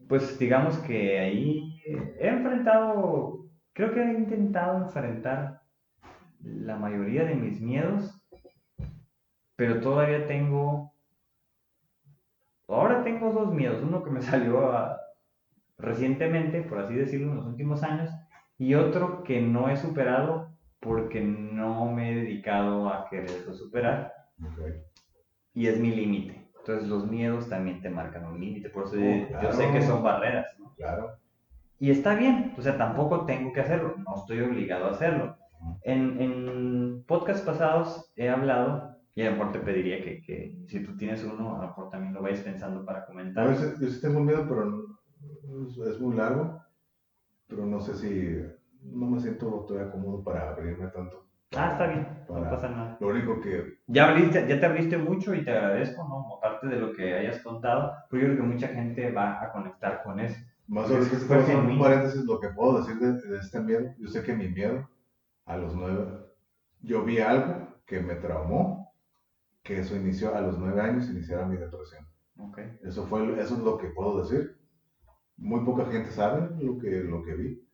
pues 0.09 0.39
digamos 0.39 0.79
que 0.79 1.19
ahí 1.19 1.83
he 2.17 2.29
enfrentado, 2.29 3.41
creo 3.73 3.93
que 3.93 4.03
he 4.03 4.15
intentado 4.15 4.79
enfrentar 4.79 5.60
la 6.43 6.77
mayoría 6.77 7.25
de 7.25 7.35
mis 7.35 7.61
miedos, 7.61 8.21
pero 9.57 9.81
todavía 9.81 10.27
tengo, 10.27 10.93
ahora 12.69 13.03
tengo 13.05 13.33
dos 13.33 13.53
miedos, 13.53 13.83
uno 13.83 14.03
que 14.03 14.11
me 14.11 14.23
salió 14.23 14.73
a- 14.73 14.99
recientemente, 15.79 16.63
por 16.63 16.79
así 16.79 16.95
decirlo, 16.95 17.31
en 17.33 17.37
los 17.39 17.47
últimos 17.47 17.83
años, 17.83 18.11
y 18.59 18.75
otro 18.75 19.23
que 19.25 19.41
no 19.41 19.69
he 19.71 19.77
superado 19.77 20.49
porque 20.81 21.21
no 21.23 21.91
me 21.91 22.11
he 22.13 22.15
dedicado 22.17 22.89
a 22.89 23.09
quererlo 23.09 23.55
superar. 23.55 24.13
Y 25.55 25.67
es 25.67 25.79
mi 25.79 25.91
límite. 25.91 26.49
Entonces 26.59 26.89
los 26.89 27.07
miedos 27.11 27.49
también 27.49 27.81
te 27.81 27.91
marcan 27.91 28.27
un 28.27 28.41
límite. 28.41 28.71
Por 28.71 28.85
eso 28.87 28.97
oh, 28.97 29.43
yo 29.43 29.53
sé 29.53 29.71
que 29.73 29.83
son 29.83 30.03
barreras. 30.03 30.47
¿no? 30.59 30.75
Claro. 30.75 31.13
Y 31.79 31.91
está 31.91 32.15
bien. 32.15 32.55
O 32.59 32.63
sea, 32.63 32.77
tampoco 32.77 33.25
tengo 33.25 33.53
que 33.53 33.61
hacerlo. 33.61 33.95
No 33.99 34.17
estoy 34.17 34.41
obligado 34.41 34.87
a 34.87 34.91
hacerlo. 34.93 35.37
En, 35.83 36.21
en 36.21 37.05
podcasts 37.07 37.45
pasados 37.45 38.13
he 38.17 38.29
hablado, 38.29 38.97
y 39.15 39.23
a 39.23 39.31
lo 39.31 39.37
mejor 39.37 39.53
te 39.53 39.61
pediría 39.61 40.03
que, 40.03 40.23
que, 40.23 40.59
si 40.67 40.81
tú 40.85 40.97
tienes 40.97 41.25
uno, 41.25 41.57
a 41.57 41.63
lo 41.63 41.69
mejor 41.69 41.91
también 41.91 42.15
lo 42.15 42.23
vayas 42.23 42.41
pensando 42.41 42.85
para 42.85 43.05
comentar. 43.07 43.55
Yo 43.81 43.89
sí 43.89 44.01
tengo 44.01 44.21
miedo, 44.21 44.47
pero 44.49 44.87
es 45.91 46.01
muy 46.01 46.17
largo. 46.17 46.61
Pero 47.49 47.67
no 47.67 47.81
sé 47.81 47.95
si 47.97 48.39
no 48.83 49.07
me 49.07 49.21
siento 49.21 49.65
todavía 49.67 49.91
cómodo 49.91 50.23
para 50.23 50.51
abrirme 50.51 50.87
tanto. 50.89 51.27
Ah, 51.57 51.73
está 51.73 51.89
bien, 51.89 52.07
no 52.29 52.49
pasa 52.49 52.69
nada. 52.69 52.97
Lo 53.01 53.09
único 53.09 53.41
que... 53.41 53.79
Ya, 53.89 54.09
abriste, 54.09 54.47
ya 54.47 54.61
te 54.61 54.67
abriste 54.67 54.97
mucho 54.97 55.35
y 55.35 55.45
te 55.45 55.51
agradezco, 55.51 56.07
¿no? 56.07 56.37
Aparte 56.37 56.69
de 56.69 56.77
lo 56.77 56.93
que 56.93 57.13
hayas 57.13 57.41
contado, 57.43 57.93
pero 58.09 58.23
yo 58.23 58.29
creo 58.29 58.43
que 58.43 58.53
mucha 58.53 58.69
gente 58.69 59.11
va 59.11 59.43
a 59.43 59.51
conectar 59.51 60.03
con 60.05 60.21
eso. 60.21 60.39
Más 60.69 60.89
o 60.89 60.95
menos, 60.95 61.09
que 61.09 61.57
un 61.57 61.81
paréntesis, 61.81 62.25
lo 62.25 62.39
que 62.39 62.51
puedo 62.51 62.79
decir 62.79 62.97
de, 63.01 63.39
este 63.39 63.61
miedo, 63.61 63.93
yo 63.99 64.09
sé 64.09 64.23
que 64.23 64.33
mi 64.33 64.49
miedo 64.49 64.89
a 65.51 65.57
los 65.57 65.75
nueve, 65.75 66.07
yo 66.81 67.05
vi 67.05 67.19
algo 67.19 67.69
que 67.85 68.01
me 68.01 68.15
traumó, 68.15 68.93
que 69.63 69.81
eso 69.81 69.97
inició 69.97 70.35
a 70.35 70.41
los 70.41 70.59
nueve 70.59 70.81
años, 70.81 71.11
iniciara 71.11 71.47
mi 71.47 71.57
depresión. 71.57 72.07
Okay. 72.39 72.79
Eso, 72.83 73.07
fue, 73.07 73.23
eso 73.41 73.55
es 73.55 73.61
lo 73.61 73.77
que 73.77 73.89
puedo 73.89 74.23
decir. 74.23 74.57
Muy 75.37 75.65
poca 75.65 75.87
gente 75.87 76.11
sabe 76.11 76.49
lo 76.63 76.79
que, 76.79 76.91
lo 77.03 77.23
que 77.23 77.35
vi 77.35 77.71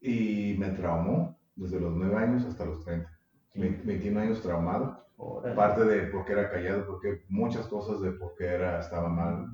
y 0.00 0.56
me 0.58 0.70
traumó 0.70 1.38
desde 1.54 1.80
los 1.80 1.94
9 1.94 2.16
años 2.16 2.44
hasta 2.44 2.64
los 2.64 2.84
30. 2.84 3.08
21 3.54 4.20
años 4.20 4.42
traumado. 4.42 5.06
Parte 5.54 5.84
de 5.84 6.06
porque 6.08 6.32
era 6.32 6.50
callado, 6.50 6.86
porque 6.86 7.22
muchas 7.28 7.66
cosas 7.68 8.00
de 8.00 8.10
por 8.12 8.34
qué 8.34 8.46
era, 8.46 8.80
estaba 8.80 9.08
mal. 9.08 9.46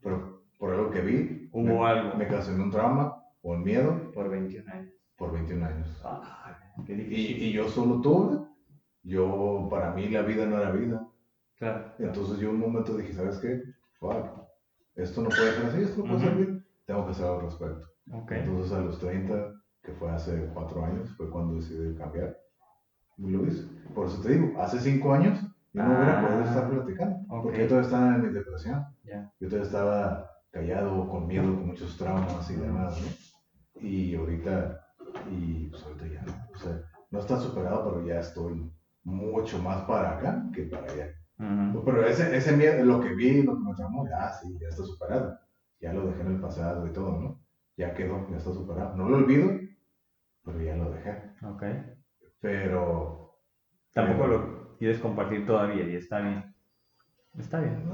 Pero 0.00 0.42
por 0.58 0.72
algo 0.72 0.90
que 0.90 1.00
vi, 1.00 1.48
Hubo 1.52 1.62
me, 1.62 1.86
algo. 1.86 2.16
me 2.16 2.26
causó 2.26 2.52
un 2.52 2.70
trauma 2.70 3.22
o 3.42 3.52
un 3.52 3.62
miedo. 3.62 4.10
Por 4.12 4.28
21 4.28 4.72
años. 4.72 4.94
Por 5.16 5.32
21 5.32 5.66
años. 5.66 6.02
Ah, 6.04 6.58
qué 6.86 6.94
y, 6.94 7.44
y, 7.44 7.52
yo 7.52 7.68
solo 7.68 8.00
tuve. 8.00 8.46
Yo, 9.02 9.68
para 9.70 9.92
mí, 9.92 10.08
la 10.08 10.22
vida 10.22 10.46
no 10.46 10.58
era 10.58 10.70
vida. 10.70 11.08
Claro. 11.56 11.92
Entonces 11.98 12.38
yo 12.38 12.50
un 12.50 12.60
momento 12.60 12.96
dije, 12.96 13.12
¿sabes 13.12 13.38
qué? 13.38 13.62
Fuck. 13.98 14.26
Esto 14.94 15.22
no 15.22 15.28
puede 15.28 15.52
ser 15.52 15.66
así, 15.66 15.82
esto 15.82 16.02
no 16.02 16.08
puede 16.08 16.20
ser 16.20 16.36
bien. 16.36 16.66
Tengo 16.86 17.04
que 17.04 17.10
hacer 17.12 17.26
algo 17.26 17.40
al 17.40 17.46
respecto. 17.46 17.88
Okay. 18.12 18.40
Entonces 18.40 18.72
a 18.72 18.80
los 18.80 18.98
30 18.98 19.62
que 19.82 19.92
fue 19.92 20.10
hace 20.10 20.48
cuatro 20.54 20.84
años, 20.84 21.10
fue 21.16 21.28
cuando 21.30 21.54
decidí 21.54 21.94
cambiar. 21.96 22.38
Y 23.18 23.30
lo 23.30 23.46
hice. 23.46 23.64
Por 23.94 24.06
eso 24.06 24.22
te 24.22 24.30
digo, 24.30 24.60
hace 24.60 24.78
cinco 24.80 25.12
años 25.12 25.40
yo 25.72 25.82
no 25.82 25.96
hubiera 25.96 26.20
podido 26.20 26.44
estar 26.44 26.70
platicando, 26.70 27.42
porque 27.42 27.60
yo 27.60 27.68
todavía 27.68 27.88
estaba 27.88 28.14
en 28.14 28.22
mi 28.22 28.32
depresión. 28.32 28.86
Yo 29.40 29.48
todavía 29.48 29.66
estaba 29.66 30.30
callado, 30.50 31.08
con 31.08 31.26
miedo, 31.26 31.54
con 31.54 31.66
muchos 31.68 31.96
traumas 31.96 32.50
y 32.50 32.56
demás. 32.56 33.00
¿no? 33.00 33.80
Y 33.80 34.14
ahorita, 34.14 34.81
y 35.30 35.66
pues 35.68 35.82
ahorita 35.84 36.06
ya, 36.06 36.48
o 36.54 36.58
sea, 36.58 36.80
no 37.10 37.18
está 37.18 37.38
superado, 37.38 37.84
pero 37.84 38.06
ya 38.06 38.20
estoy 38.20 38.70
mucho 39.04 39.58
más 39.58 39.82
para 39.84 40.16
acá 40.16 40.44
que 40.54 40.62
para 40.64 40.90
allá. 40.92 41.14
Pero 41.84 42.06
ese, 42.06 42.36
ese 42.36 42.56
miedo, 42.56 42.84
lo 42.84 43.00
que 43.00 43.14
vi, 43.14 43.42
lo 43.42 43.56
que 43.56 43.64
me 43.64 43.74
traumó, 43.74 44.08
ya 44.08 44.32
sí, 44.32 44.56
ya 44.60 44.68
está 44.68 44.84
superado. 44.84 45.38
Ya 45.80 45.92
lo 45.92 46.06
dejé 46.06 46.20
en 46.20 46.28
el 46.28 46.40
pasado 46.40 46.86
y 46.86 46.92
todo, 46.92 47.18
¿no? 47.18 47.40
Ya 47.76 47.92
quedó, 47.94 48.28
ya 48.30 48.36
está 48.36 48.52
superado. 48.52 48.94
No 48.94 49.08
lo 49.08 49.16
olvido, 49.16 49.50
pero 50.44 50.62
ya 50.62 50.76
lo 50.76 50.90
dejé. 50.90 51.22
Ok. 51.42 51.64
Pero... 52.40 53.40
Tampoco 53.92 54.26
lo 54.26 54.76
quieres 54.78 55.00
compartir 55.00 55.44
todavía 55.44 55.84
y 55.84 55.96
está 55.96 56.20
bien. 56.20 56.51
Está 57.38 57.60
bien. 57.60 57.88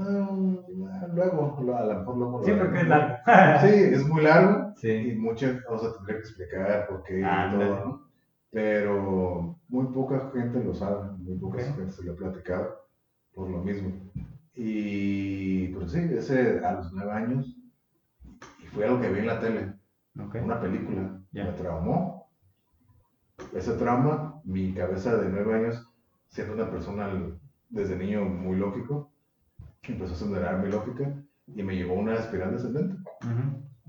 luego, 1.13 1.75
a 1.77 1.83
lo 1.85 1.99
mejor 1.99 2.17
luego. 2.17 2.43
Sí, 2.43 2.51
porque 2.57 2.81
es 2.81 2.87
largo. 2.87 3.15
sí, 3.61 3.67
es 3.67 4.07
muy 4.07 4.23
largo. 4.23 4.73
Sí. 4.75 4.89
Y 4.89 5.15
muchas 5.15 5.61
cosas 5.63 5.95
tendré 5.95 6.15
que 6.15 6.19
explicar 6.21 6.87
por 6.87 7.03
qué 7.03 7.19
y 7.19 7.23
todo, 7.23 7.85
¿no? 7.85 8.09
Pero 8.51 9.59
muy 9.67 9.85
poca 9.93 10.31
gente 10.33 10.63
lo 10.63 10.73
sabe, 10.73 11.11
muy 11.19 11.37
poca 11.37 11.63
gente 11.63 11.91
se 11.91 12.03
lo 12.03 12.13
ha 12.13 12.15
platicado 12.15 12.79
por 13.33 13.49
lo 13.49 13.59
mismo. 13.59 13.91
Y, 14.55 15.67
pero 15.69 15.87
sí, 15.87 15.99
ese 16.11 16.59
a 16.65 16.73
los 16.73 16.91
nueve 16.91 17.11
años, 17.11 17.55
y 18.61 18.67
fue 18.67 18.85
algo 18.85 18.99
que 18.99 19.09
vi 19.09 19.19
en 19.19 19.27
la 19.27 19.39
tele, 19.39 19.73
una 20.15 20.59
película, 20.59 21.21
me 21.31 21.51
traumó 21.53 22.19
ese 23.53 23.73
trauma, 23.73 24.41
mi 24.43 24.73
cabeza 24.73 25.15
de 25.17 25.29
nueve 25.29 25.55
años, 25.55 25.89
siendo 26.27 26.53
una 26.53 26.69
persona 26.69 27.09
desde 27.69 27.95
niño 27.95 28.25
muy 28.25 28.57
lógico, 28.57 29.08
empezó 29.83 30.13
a 30.13 30.15
acelerar 30.15 30.59
mi 30.59 30.71
lógica 30.71 31.13
y 31.47 31.63
me 31.63 31.75
llevó 31.75 31.95
una 31.95 32.15
espiral 32.15 32.51
descendente 32.51 32.95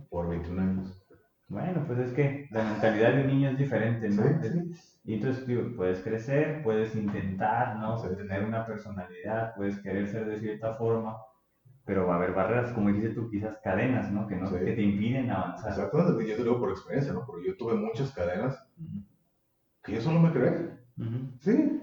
por 0.08 0.28
21 0.28 0.62
años. 0.62 1.06
Bueno, 1.48 1.82
pues 1.84 1.98
es 1.98 2.12
que 2.12 2.46
la 2.52 2.62
mentalidad 2.62 3.12
de 3.12 3.22
un 3.22 3.26
niño 3.26 3.50
es 3.50 3.58
diferente, 3.58 4.08
¿no? 4.08 4.22
Y 5.02 5.14
entonces, 5.14 5.44
puedes 5.76 6.00
crecer, 6.00 6.62
puedes 6.62 6.94
intentar, 6.94 7.76
¿no? 7.76 8.00
tener 8.00 8.44
una 8.44 8.64
personalidad, 8.64 9.54
puedes 9.56 9.80
querer 9.80 10.06
ser 10.06 10.26
de 10.26 10.38
cierta 10.38 10.74
forma, 10.76 11.16
pero 11.84 12.06
va 12.06 12.14
a 12.14 12.16
haber 12.18 12.32
barreras, 12.34 12.70
como 12.70 12.88
dijiste 12.88 13.14
tú, 13.14 13.28
quizás 13.28 13.58
cadenas, 13.64 14.12
¿no? 14.12 14.28
Que, 14.28 14.36
no, 14.36 14.48
que 14.48 14.60
te 14.60 14.82
impiden 14.82 15.30
avanzar. 15.30 15.70
Exactamente, 15.70 16.28
yo 16.28 16.36
te 16.36 16.38
lo 16.38 16.44
digo 16.44 16.60
por 16.60 16.70
experiencia, 16.70 17.12
¿no? 17.12 17.26
Porque 17.26 17.48
yo 17.48 17.56
tuve 17.56 17.74
muchas 17.74 18.12
cadenas 18.12 18.64
que 19.82 19.94
yo 19.94 20.00
solo 20.00 20.20
me 20.20 20.30
creé. 20.30 20.70
Sí, 21.40 21.80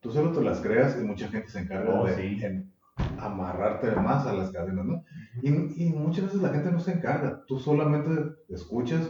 tú 0.00 0.12
solo 0.12 0.32
te 0.32 0.40
las 0.40 0.60
creas 0.60 0.98
y 0.98 1.04
mucha 1.04 1.28
gente 1.28 1.48
se 1.48 1.60
encarga 1.60 2.00
oh, 2.00 2.06
de 2.06 2.69
amarrarte 3.18 3.90
más 3.92 4.26
a 4.26 4.32
las 4.32 4.50
cadenas, 4.50 4.84
¿no? 4.84 5.04
y, 5.42 5.48
y, 5.48 5.92
muchas 5.92 6.26
veces 6.26 6.42
la 6.42 6.50
gente 6.50 6.70
no 6.70 6.80
se 6.80 6.92
encarga, 6.92 7.44
tú 7.46 7.58
solamente 7.58 8.10
escuchas 8.48 9.08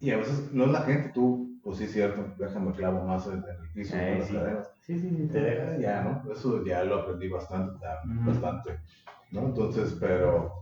y 0.00 0.10
a 0.10 0.18
veces 0.18 0.52
no 0.52 0.64
es 0.64 0.72
la 0.72 0.82
gente, 0.82 1.10
tú, 1.12 1.58
pues 1.62 1.78
sí, 1.78 1.86
cierto, 1.86 2.34
déjame 2.38 2.72
clavo 2.72 3.04
más 3.04 3.26
en, 3.26 3.34
el 3.34 3.72
piso 3.74 3.96
eh, 3.96 4.16
las 4.18 4.30
cadenas. 4.30 4.70
Sí, 4.80 4.98
sí, 4.98 5.10
sí, 5.10 5.28
te 5.28 5.40
dejas. 5.40 5.78
Ya, 5.78 6.02
¿no? 6.02 6.32
Eso 6.32 6.64
ya 6.64 6.84
lo 6.84 7.00
aprendí 7.00 7.28
bastante, 7.28 7.86
bastante, 8.24 8.80
¿no? 9.30 9.40
Entonces, 9.40 9.96
pero, 10.00 10.52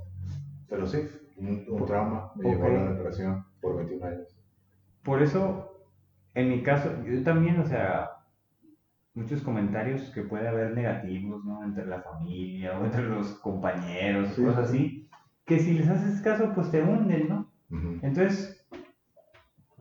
pero 0.68 0.86
sí, 0.86 1.08
un, 1.36 1.86
trauma 1.86 2.32
me 2.34 2.50
llevó 2.50 2.66
a 2.66 2.70
la 2.70 2.90
depresión 2.92 3.44
por 3.60 3.76
21 3.76 4.06
años. 4.06 4.36
Por 5.04 5.22
eso 5.22 5.68
en 6.38 6.50
mi 6.50 6.62
caso, 6.62 6.90
yo 7.04 7.22
también, 7.24 7.58
o 7.58 7.66
sea, 7.66 8.10
muchos 9.18 9.42
comentarios 9.42 10.10
que 10.10 10.22
puede 10.22 10.48
haber 10.48 10.74
negativos, 10.74 11.44
¿no? 11.44 11.64
Entre 11.64 11.84
la 11.84 12.00
familia 12.00 12.78
o 12.78 12.84
entre 12.84 13.02
los 13.02 13.34
compañeros, 13.40 14.30
cosas 14.34 14.70
así, 14.70 15.08
que 15.44 15.58
si 15.58 15.74
les 15.74 15.88
haces 15.88 16.20
caso, 16.20 16.52
pues 16.54 16.70
te 16.70 16.82
hunden, 16.82 17.28
¿no? 17.28 17.50
Entonces, 18.02 18.66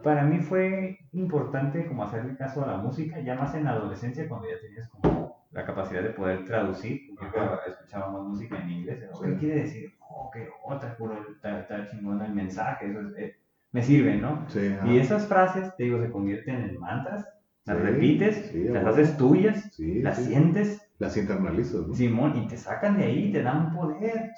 para 0.04 0.24
mí 0.24 0.40
fue 0.40 1.00
importante 1.14 1.86
como 1.86 2.04
hacerle 2.04 2.36
caso 2.36 2.64
a 2.64 2.68
la 2.68 2.78
música, 2.78 3.20
ya 3.22 3.36
más 3.36 3.56
en 3.56 3.64
la 3.64 3.72
adolescencia, 3.72 4.28
cuando 4.28 4.50
ya 4.50 4.60
tenías 4.60 4.90
como 4.90 5.48
la 5.52 5.66
capacidad 5.66 6.04
de 6.04 6.10
poder 6.10 6.44
traducir, 6.44 7.02
porque 7.18 7.40
escuchaba 7.70 8.12
más 8.12 8.24
música 8.24 8.60
en 8.62 8.70
inglés, 8.70 9.06
¿qué 9.24 9.38
quiere 9.38 9.62
decir? 9.62 9.94
Oh, 10.00 10.30
que 10.32 10.50
otra, 10.66 10.98
está, 11.42 11.88
chingona 11.90 12.26
el 12.26 12.34
mensaje, 12.34 12.90
eso 12.90 13.02
es... 13.02 13.18
Eh, 13.18 13.36
me 13.72 13.82
sirven, 13.84 14.22
¿no? 14.22 14.46
Sí, 14.48 14.76
y 14.86 14.98
esas 14.98 15.28
frases, 15.28 15.76
te 15.76 15.84
digo, 15.84 16.02
se 16.02 16.10
convierten 16.10 16.56
en 16.56 16.80
mantras, 16.80 17.28
las 17.68 17.82
repites, 17.82 18.56
las 18.56 18.86
haces 18.86 19.18
tuyas, 19.18 19.78
las 19.78 20.18
sientes. 20.18 20.84
Las 21.00 21.16
internalizas, 21.16 21.86
¿no? 21.86 21.94
Simón, 21.94 22.36
y 22.38 22.48
te 22.48 22.58
sacan 22.58 22.98
de 22.98 23.04
ahí, 23.04 23.32
te 23.32 23.44
dan 23.44 23.72
poder. 23.72 24.32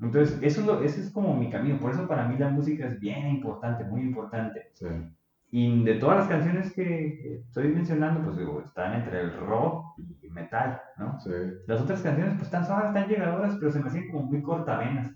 Entonces, 0.00 0.36
eso 0.42 0.60
es, 0.60 0.66
lo, 0.66 0.82
eso 0.82 1.00
es 1.00 1.10
como 1.10 1.36
mi 1.36 1.50
camino. 1.50 1.78
Por 1.78 1.92
eso 1.92 2.08
para 2.08 2.26
mí 2.26 2.36
la 2.36 2.48
música 2.48 2.86
es 2.86 2.98
bien 2.98 3.28
importante, 3.28 3.84
muy 3.84 4.00
importante. 4.00 4.72
Y 5.52 5.84
de 5.84 5.94
todas 5.94 6.18
las 6.18 6.28
canciones 6.28 6.72
que 6.72 7.42
estoy 7.46 7.68
mencionando, 7.68 8.24
pues 8.24 8.38
digo, 8.38 8.60
están 8.60 8.94
entre 8.94 9.20
el 9.20 9.36
rock 9.36 9.84
y 10.22 10.30
metal, 10.30 10.80
¿no? 10.96 11.16
Las 11.68 11.80
otras 11.80 12.00
canciones, 12.02 12.34
pues 12.34 12.46
están 12.46 12.66
suaves, 12.66 12.88
están 12.88 13.08
llegadoras, 13.08 13.56
pero 13.60 13.70
se 13.70 13.78
me 13.78 13.88
hacían 13.88 14.08
como 14.10 14.24
muy 14.24 14.42
cortavenas. 14.42 15.12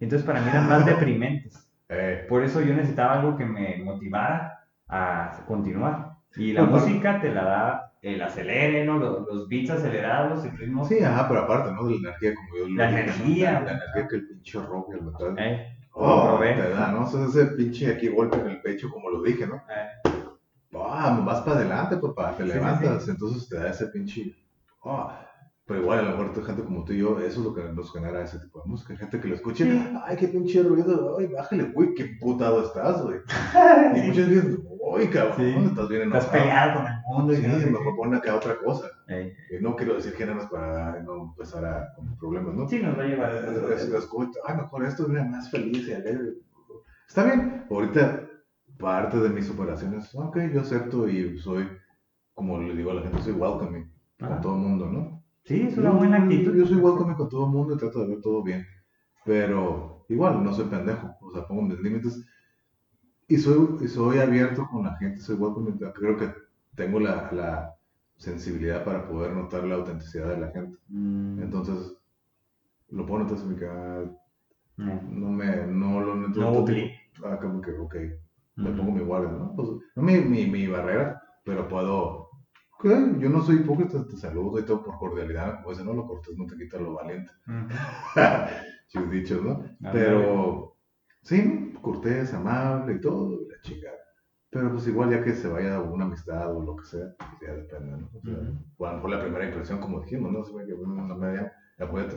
Entonces, 0.00 0.26
para 0.26 0.42
mí 0.42 0.50
eran 0.50 0.68
más 0.68 0.84
deprimentes. 0.86 1.66
Eh. 1.88 2.26
Por 2.28 2.42
eso 2.42 2.60
yo 2.60 2.74
necesitaba 2.74 3.20
algo 3.20 3.38
que 3.38 3.46
me 3.46 3.78
motivara 3.82 4.66
a 4.88 5.44
continuar. 5.46 6.05
Y 6.34 6.52
la 6.52 6.64
música 6.64 7.20
te 7.20 7.32
la 7.32 7.44
da 7.44 7.92
el 8.02 8.22
acelere, 8.22 8.84
¿no? 8.84 8.98
Los, 8.98 9.48
beats 9.48 9.70
acelerados, 9.70 10.44
el 10.44 10.56
ritmo. 10.56 10.84
Sí, 10.84 10.98
ajá, 11.02 11.28
pero 11.28 11.42
aparte, 11.42 11.72
¿no? 11.72 11.84
De 11.84 11.94
la 11.94 12.10
energía, 12.10 12.34
como 12.34 12.56
yo 12.56 12.68
La 12.68 12.90
energía. 12.90 13.60
La, 13.60 13.72
energía 13.72 14.08
que 14.08 14.16
el 14.16 14.28
pinche 14.28 14.60
rock 14.60 14.94
el 14.94 15.02
metal. 15.02 15.34
Eh. 15.38 15.76
Oh, 15.92 16.38
te 16.38 16.70
da, 16.70 16.92
¿no? 16.92 17.06
O 17.06 17.26
ese 17.26 17.46
pinche 17.46 17.90
aquí 17.90 18.08
golpe 18.08 18.38
en 18.38 18.48
el 18.48 18.60
pecho, 18.60 18.90
como 18.90 19.08
lo 19.10 19.22
dije, 19.22 19.46
¿no? 19.46 19.56
Eh. 19.56 20.24
Oh, 20.72 21.22
vas 21.24 21.40
para 21.40 21.56
adelante, 21.56 21.96
papá, 21.96 22.34
te 22.36 22.44
levantas, 22.44 23.08
entonces 23.08 23.48
te 23.48 23.56
da 23.56 23.70
ese 23.70 23.86
pinche. 23.86 24.36
Oh, 24.82 25.10
pero 25.66 25.80
igual, 25.80 25.98
a 25.98 26.02
lo 26.02 26.10
mejor 26.18 26.46
gente 26.46 26.62
como 26.62 26.84
tú 26.84 26.92
y 26.92 26.98
yo, 26.98 27.18
eso 27.18 27.40
es 27.40 27.44
lo 27.46 27.54
que 27.54 27.62
nos 27.64 27.92
genera 27.92 28.22
ese 28.22 28.38
tipo 28.38 28.62
de 28.62 28.70
música. 28.70 28.96
Gente 28.96 29.18
que 29.18 29.26
lo 29.26 29.34
escuche, 29.34 29.66
ay, 30.04 30.16
qué 30.16 30.28
pinche 30.28 30.62
ruido, 30.62 31.16
ay, 31.18 31.26
bájale, 31.26 31.64
güey, 31.64 31.92
qué 31.94 32.16
putado 32.20 32.62
estás, 32.62 33.02
güey. 33.02 33.18
Y 33.96 34.00
muchas 34.06 34.28
veces, 34.28 34.58
voy, 34.86 35.08
cabrón. 35.08 35.36
Sí. 35.36 35.66
Estás 35.66 35.88
bien 35.88 36.02
enojado. 36.02 36.24
Estás 36.24 36.40
peleado 36.40 36.74
con 36.74 36.86
el 36.86 36.94
mundo. 37.06 37.34
Sí, 37.34 37.44
y 37.44 37.70
no 37.70 37.78
mejor 37.78 37.96
poner 37.96 38.18
acá 38.18 38.36
otra 38.36 38.58
cosa. 38.58 38.88
no 39.60 39.76
quiero 39.76 39.94
decir 39.94 40.12
géneros 40.12 40.46
para 40.46 41.02
no 41.02 41.24
empezar 41.24 41.64
a 41.64 41.92
con 41.94 42.16
problemas, 42.16 42.54
¿no? 42.54 42.68
Sí, 42.68 42.80
nos 42.80 42.98
va 42.98 43.02
a 43.02 43.06
llevar 43.06 43.30
a 43.30 43.74
es, 43.74 43.82
es, 43.82 44.08
Ay, 44.46 44.56
mejor 44.56 44.84
esto 44.84 45.02
es 45.04 45.08
más 45.08 45.50
feliz 45.50 45.88
y 45.88 45.92
alegre. 45.92 46.34
Está 47.08 47.24
bien. 47.24 47.64
Ahorita, 47.70 48.28
parte 48.78 49.18
de 49.18 49.28
mis 49.30 49.50
operaciones, 49.50 50.14
ok, 50.14 50.38
yo 50.52 50.60
acepto 50.60 51.08
y 51.08 51.38
soy, 51.38 51.68
como 52.34 52.58
le 52.58 52.74
digo 52.74 52.90
a 52.90 52.94
la 52.94 53.02
gente, 53.02 53.22
soy 53.22 53.32
welcoming 53.32 53.90
con 54.18 54.40
todo 54.40 54.54
el 54.54 54.60
mundo, 54.60 54.86
¿no? 54.86 55.24
Sí, 55.44 55.62
es 55.62 55.78
una 55.78 55.90
buena 55.90 56.18
actitud. 56.18 56.56
Yo 56.56 56.66
soy 56.66 56.78
welcoming 56.78 57.16
con 57.16 57.28
todo 57.28 57.46
el 57.46 57.52
mundo 57.52 57.74
y 57.74 57.78
trato 57.78 58.00
de 58.00 58.08
ver 58.08 58.20
todo 58.20 58.42
bien. 58.42 58.66
Pero 59.24 60.04
igual, 60.08 60.42
no 60.42 60.52
soy 60.52 60.66
pendejo. 60.66 61.16
O 61.20 61.30
sea, 61.30 61.46
pongo 61.46 61.62
mis 61.62 61.80
límites 61.80 62.24
y 63.28 63.36
soy, 63.36 63.88
soy 63.88 64.18
abierto 64.18 64.66
con 64.70 64.84
la 64.84 64.96
gente, 64.96 65.20
soy 65.20 65.36
welcoming. 65.36 65.78
Creo 65.94 66.16
que 66.16 66.32
tengo 66.74 67.00
la, 67.00 67.30
la 67.32 67.74
sensibilidad 68.16 68.84
para 68.84 69.06
poder 69.06 69.32
notar 69.32 69.64
la 69.64 69.76
autenticidad 69.76 70.28
de 70.28 70.38
la 70.38 70.50
gente. 70.50 70.78
Mm. 70.88 71.42
Entonces, 71.42 71.96
lo 72.90 73.06
puedo 73.06 73.24
notar 73.24 73.38
en 73.38 73.48
mi 73.48 73.56
cara. 73.56 74.10
No 74.76 75.30
me, 75.30 75.66
no 75.66 76.00
lo 76.00 76.14
noto. 76.14 76.40
No 76.40 76.64
Ah, 77.24 77.38
como 77.40 77.62
que, 77.62 77.72
ok, 77.72 77.96
me 78.56 78.72
pongo 78.72 78.92
mi 78.92 79.00
guardia, 79.00 79.30
¿no? 79.30 79.54
Pues, 79.56 79.68
no 79.94 80.02
mi, 80.02 80.18
mi, 80.18 80.46
mi 80.46 80.66
barrera, 80.66 81.22
pero 81.44 81.66
puedo 81.66 82.26
yo 82.84 83.28
no 83.30 83.42
soy 83.42 83.56
hipócrita, 83.56 84.06
te 84.06 84.16
saludo 84.16 84.58
y 84.58 84.64
todo 84.64 84.82
por 84.84 84.98
cordialidad, 84.98 85.64
dicen, 85.66 85.86
no 85.86 85.94
lo 85.94 86.06
cortes, 86.06 86.36
no 86.36 86.46
te 86.46 86.56
quita 86.56 86.78
lo 86.78 86.94
valiente. 86.94 87.32
Uh 87.48 89.10
dicho, 89.10 89.40
¿no? 89.42 89.64
Pero, 89.92 90.75
sí, 91.26 91.74
cortés, 91.82 92.32
amable 92.32 92.94
y 92.94 93.00
todo, 93.00 93.32
y 93.32 93.48
la 93.48 93.60
chica. 93.62 93.88
Pero 94.50 94.72
pues 94.72 94.86
igual 94.86 95.10
ya 95.10 95.22
que 95.22 95.34
se 95.34 95.48
vaya 95.48 95.80
una 95.80 96.04
amistad 96.04 96.56
o 96.56 96.62
lo 96.62 96.76
que 96.76 96.84
sea, 96.84 97.14
pues 97.18 97.28
ya 97.42 97.54
depende, 97.54 97.98
¿no? 97.98 98.10
O 98.14 98.20
sea, 98.22 98.88
a 98.88 98.90
lo 98.90 98.96
mejor 98.96 99.10
la 99.10 99.20
primera 99.20 99.46
impresión, 99.46 99.80
como 99.80 100.00
dijimos, 100.00 100.32
¿no? 100.32 100.44
Se 100.44 100.54
ve 100.54 100.66
que 100.66 100.72
una 100.72 101.14
media, 101.14 101.52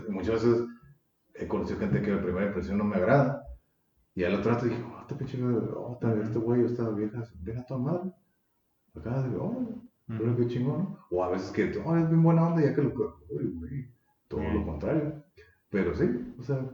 muchas 0.09 0.43
veces 0.43 0.65
he 1.33 1.47
conocido 1.47 1.79
gente 1.79 2.01
que 2.01 2.11
la 2.11 2.21
primera 2.21 2.47
impresión 2.47 2.77
no 2.77 2.83
me 2.83 2.97
agrada, 2.97 3.43
y 4.15 4.23
al 4.23 4.35
otro 4.35 4.51
rato 4.51 4.65
dije, 4.65 4.83
oh, 4.83 5.01
este 5.01 5.15
pinche, 5.15 5.41
oh, 5.41 5.99
este 6.21 6.39
güey, 6.39 6.65
esta 6.65 6.89
vieja, 6.89 7.23
ven 7.41 7.57
a 7.57 7.65
tu 7.65 7.77
madre. 7.77 8.11
Acá 8.95 9.23
digo, 9.23 9.43
oh, 9.43 9.83
pero 10.07 10.35
qué 10.35 10.47
chingón, 10.47 10.97
O 11.09 11.23
a 11.23 11.29
veces 11.29 11.51
que, 11.51 11.71
oh, 11.85 11.95
es 11.95 12.09
bien 12.09 12.21
buena 12.21 12.47
onda, 12.47 12.61
ya 12.61 12.75
que 12.75 12.81
lo. 12.81 13.19
Uy, 13.29 13.53
güey, 13.55 13.91
todo 14.27 14.41
lo 14.41 14.65
contrario. 14.65 15.23
Pero 15.69 15.95
sí, 15.95 16.35
o 16.37 16.43
sea, 16.43 16.69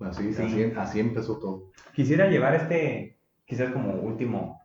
así, 0.00 0.34
así, 0.76 1.00
empezó 1.00 1.38
todo. 1.38 1.72
Quisiera 1.94 2.28
llevar 2.28 2.54
este, 2.54 3.18
quizás 3.44 3.70
como 3.70 3.94
último 3.94 4.62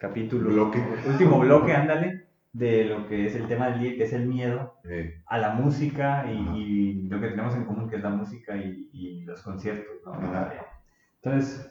capítulo. 0.00 0.50
Bloque. 0.50 0.82
Último 1.06 1.38
bloque, 1.40 1.72
ándale, 1.72 2.26
de 2.52 2.84
lo 2.84 3.06
que 3.08 3.26
es 3.26 3.34
el 3.34 3.48
tema 3.48 3.70
del 3.70 3.80
día, 3.80 3.96
que 3.96 4.04
es 4.04 4.12
el 4.12 4.26
miedo, 4.26 4.74
a 5.26 5.38
la 5.38 5.50
música 5.54 6.30
y, 6.30 7.08
lo 7.08 7.20
que 7.20 7.28
tenemos 7.28 7.54
en 7.54 7.64
común, 7.64 7.88
que 7.88 7.96
es 7.96 8.02
la 8.02 8.10
música 8.10 8.56
y, 8.56 9.24
los 9.24 9.42
conciertos, 9.42 9.94
¿no? 10.04 10.18
Entonces, 11.22 11.70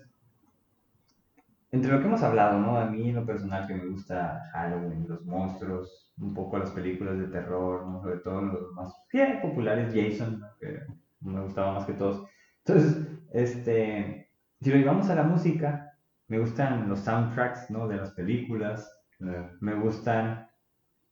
entre 1.74 1.92
lo 1.92 2.00
que 2.00 2.06
hemos 2.06 2.22
hablado, 2.22 2.60
¿no? 2.60 2.78
A 2.78 2.86
mí 2.86 3.10
en 3.10 3.16
lo 3.16 3.26
personal 3.26 3.66
que 3.68 3.74
me 3.74 3.88
gusta 3.88 4.42
Halloween, 4.54 5.08
los 5.08 5.26
monstruos, 5.26 6.12
un 6.20 6.34
poco 6.34 6.60
las 6.60 6.70
películas 6.70 7.18
de 7.18 7.28
terror, 7.28 7.88
¿no? 7.88 8.00
Sobre 8.00 8.18
todo 8.18 8.42
los 8.42 8.72
más 8.74 8.94
populares, 9.42 9.92
Jason, 9.92 10.40
que 10.60 10.82
me 11.22 11.42
gustaba 11.42 11.74
más 11.74 11.86
que 11.86 11.94
todos. 11.94 12.28
Entonces, 12.66 13.08
este, 13.34 14.30
si 14.62 14.70
lo 14.70 14.78
llevamos 14.78 15.10
a 15.10 15.16
la 15.16 15.24
música, 15.24 15.94
me 16.28 16.40
gustan 16.40 16.88
los 16.88 17.00
soundtracks, 17.00 17.70
¿no? 17.70 17.88
De 17.88 17.98
las 17.98 18.12
películas, 18.12 18.90
me 19.20 19.76
gustan, 19.76 20.48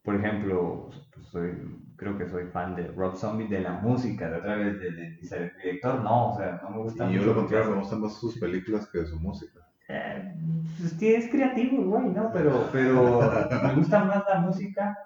por 0.04 0.16
ejemplo, 0.16 0.90
pues 1.14 1.28
soy, 1.28 1.52
creo 1.98 2.18
que 2.18 2.28
soy 2.28 2.48
fan 2.48 2.76
de 2.76 2.88
Rob 2.88 3.16
Zombie, 3.16 3.48
de 3.48 3.62
la 3.62 3.74
música, 3.74 4.30
de 4.30 4.38
otra 4.38 4.56
vez, 4.56 4.80
del 4.80 4.96
de, 4.96 5.52
director, 5.62 6.02
no, 6.02 6.32
o 6.32 6.38
sea, 6.38 6.60
no 6.64 6.70
me 6.70 6.78
gusta 6.80 7.10
Y 7.10 7.16
yo 7.16 7.24
lo 7.24 7.36
contrario, 7.36 7.72
me 7.72 7.80
gustan 7.80 8.02
más 8.02 8.14
sus 8.14 8.38
películas 8.40 8.90
que 8.90 9.06
su 9.06 9.20
música. 9.20 9.60
Eh, 9.90 10.34
pues, 10.80 11.02
es 11.02 11.30
creativo, 11.30 11.84
güey, 11.84 12.10
¿no? 12.10 12.32
Pero, 12.32 12.70
pero 12.72 13.20
me 13.64 13.76
gusta 13.76 14.06
más 14.06 14.24
la 14.28 14.40
música 14.40 14.98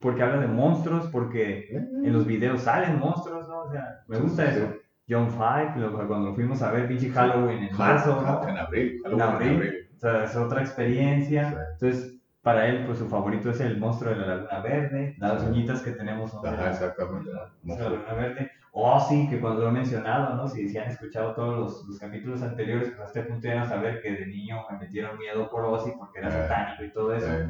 porque 0.00 0.22
habla 0.22 0.40
de 0.40 0.46
monstruos, 0.46 1.08
porque 1.08 1.68
en 1.70 2.12
los 2.12 2.26
videos 2.26 2.62
salen 2.62 2.98
monstruos, 2.98 3.48
¿no? 3.48 3.62
O 3.62 3.70
sea, 3.70 4.04
me 4.06 4.18
gusta 4.18 4.50
eso. 4.50 4.72
John 5.08 5.30
Five, 5.30 5.72
cuando 6.06 6.34
fuimos 6.34 6.60
a 6.62 6.70
ver 6.70 6.86
pinche 6.86 7.10
Halloween 7.10 7.64
en 7.64 7.76
marzo, 7.76 8.20
¿no? 8.20 8.48
En 8.48 8.58
abril. 8.58 9.00
En 9.04 9.22
abril. 9.22 9.88
O 9.96 9.98
sea, 9.98 10.24
es 10.24 10.36
otra 10.36 10.60
experiencia. 10.60 11.66
Entonces, 11.72 12.14
para 12.42 12.66
él, 12.66 12.84
pues 12.86 12.98
su 12.98 13.08
favorito 13.08 13.50
es 13.50 13.60
el 13.60 13.78
monstruo 13.78 14.12
de 14.12 14.20
la 14.20 14.26
Laguna 14.26 14.60
Verde. 14.60 15.16
Las 15.18 15.42
uñitas 15.42 15.82
que 15.82 15.92
tenemos 15.92 16.34
Ajá, 16.44 16.70
exactamente. 16.70 17.30
la 17.32 17.50
Laguna 17.74 18.14
Verde. 18.14 18.50
Oh, 18.72 19.00
sí, 19.00 19.26
que 19.28 19.40
cuando 19.40 19.62
lo 19.62 19.68
he 19.70 19.72
mencionado, 19.72 20.36
¿no? 20.36 20.46
Si, 20.46 20.68
si 20.68 20.78
han 20.78 20.88
escuchado 20.88 21.34
todos 21.34 21.84
los, 21.88 21.98
capítulos 21.98 22.42
anteriores, 22.42 22.90
pues 22.90 23.00
a 23.00 23.04
este 23.06 23.22
punto 23.22 23.48
ya 23.48 23.62
a 23.62 23.68
saber 23.68 24.00
que 24.02 24.12
de 24.12 24.26
niño 24.26 24.64
me 24.70 24.78
metieron 24.78 25.18
miedo 25.18 25.50
por 25.50 25.64
Ozzy 25.64 25.92
porque 25.98 26.20
era 26.20 26.28
eh, 26.28 26.32
satánico 26.32 26.84
y 26.84 26.92
todo 26.92 27.14
eso. 27.14 27.32
Eh. 27.32 27.48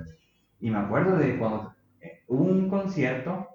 Y 0.61 0.71
me 0.71 0.79
acuerdo 0.79 1.17
de 1.17 1.37
cuando 1.37 1.75
eh, 2.01 2.23
hubo 2.29 2.45
un 2.45 2.71
concierto, 2.71 3.47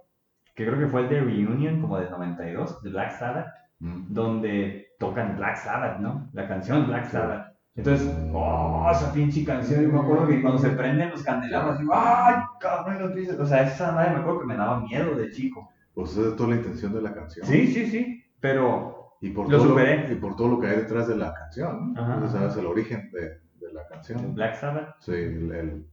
que 0.54 0.66
creo 0.68 0.78
que 0.78 0.88
fue 0.88 1.02
el 1.02 1.10
de 1.10 1.22
Reunion, 1.22 1.82
como 1.82 1.98
de 1.98 2.10
92, 2.10 2.84
de 2.84 2.90
Black 2.92 3.18
Sabbath, 3.18 3.48
mm. 3.84 4.14
donde 4.14 4.96
tocan 4.98 5.36
Black 5.36 5.58
Sabbath, 5.58 6.00
¿no? 6.00 6.30
La 6.34 6.48
canción 6.48 6.88
Black 6.88 7.10
Sabbath. 7.10 7.54
Entonces, 7.76 8.08
oh, 8.34 8.88
esa 8.92 9.12
pinche 9.12 9.44
canción, 9.44 9.82
yo 9.82 9.90
me 9.90 10.00
acuerdo 10.00 10.28
que 10.28 10.42
cuando 10.42 10.60
se 10.60 10.70
prenden 10.70 11.10
los 11.10 11.24
candelabros, 11.24 11.80
digo, 11.80 11.92
¡ay, 11.96 12.36
cabrón! 12.60 13.14
O 13.40 13.46
sea, 13.46 13.64
esa 13.64 13.92
madre 13.92 14.12
me 14.12 14.18
acuerdo 14.18 14.42
que 14.42 14.46
me 14.46 14.56
daba 14.56 14.80
miedo 14.82 15.16
de 15.16 15.32
chico. 15.32 15.70
Pues 15.94 16.12
esa 16.12 16.30
es 16.30 16.36
toda 16.36 16.50
la 16.50 16.56
intención 16.58 16.94
de 16.94 17.02
la 17.02 17.14
canción. 17.14 17.46
Sí, 17.46 17.68
sí, 17.68 17.88
sí, 17.88 18.24
pero 18.40 19.18
y 19.22 19.30
por 19.30 19.50
lo 19.50 19.58
todo 19.58 19.70
superé. 19.70 20.08
Lo, 20.08 20.14
y 20.14 20.18
por 20.18 20.36
todo 20.36 20.50
lo 20.50 20.60
que 20.60 20.68
hay 20.68 20.76
detrás 20.78 21.08
de 21.08 21.16
la 21.16 21.34
canción, 21.34 21.94
¿no? 21.94 22.30
sabes 22.30 22.56
el 22.58 22.68
origen 22.68 23.10
de, 23.12 23.40
de 23.60 23.74
la 23.74 23.88
canción. 23.88 24.36
Black 24.36 24.56
Sabbath. 24.56 24.96
Sí, 25.00 25.12
el, 25.14 25.86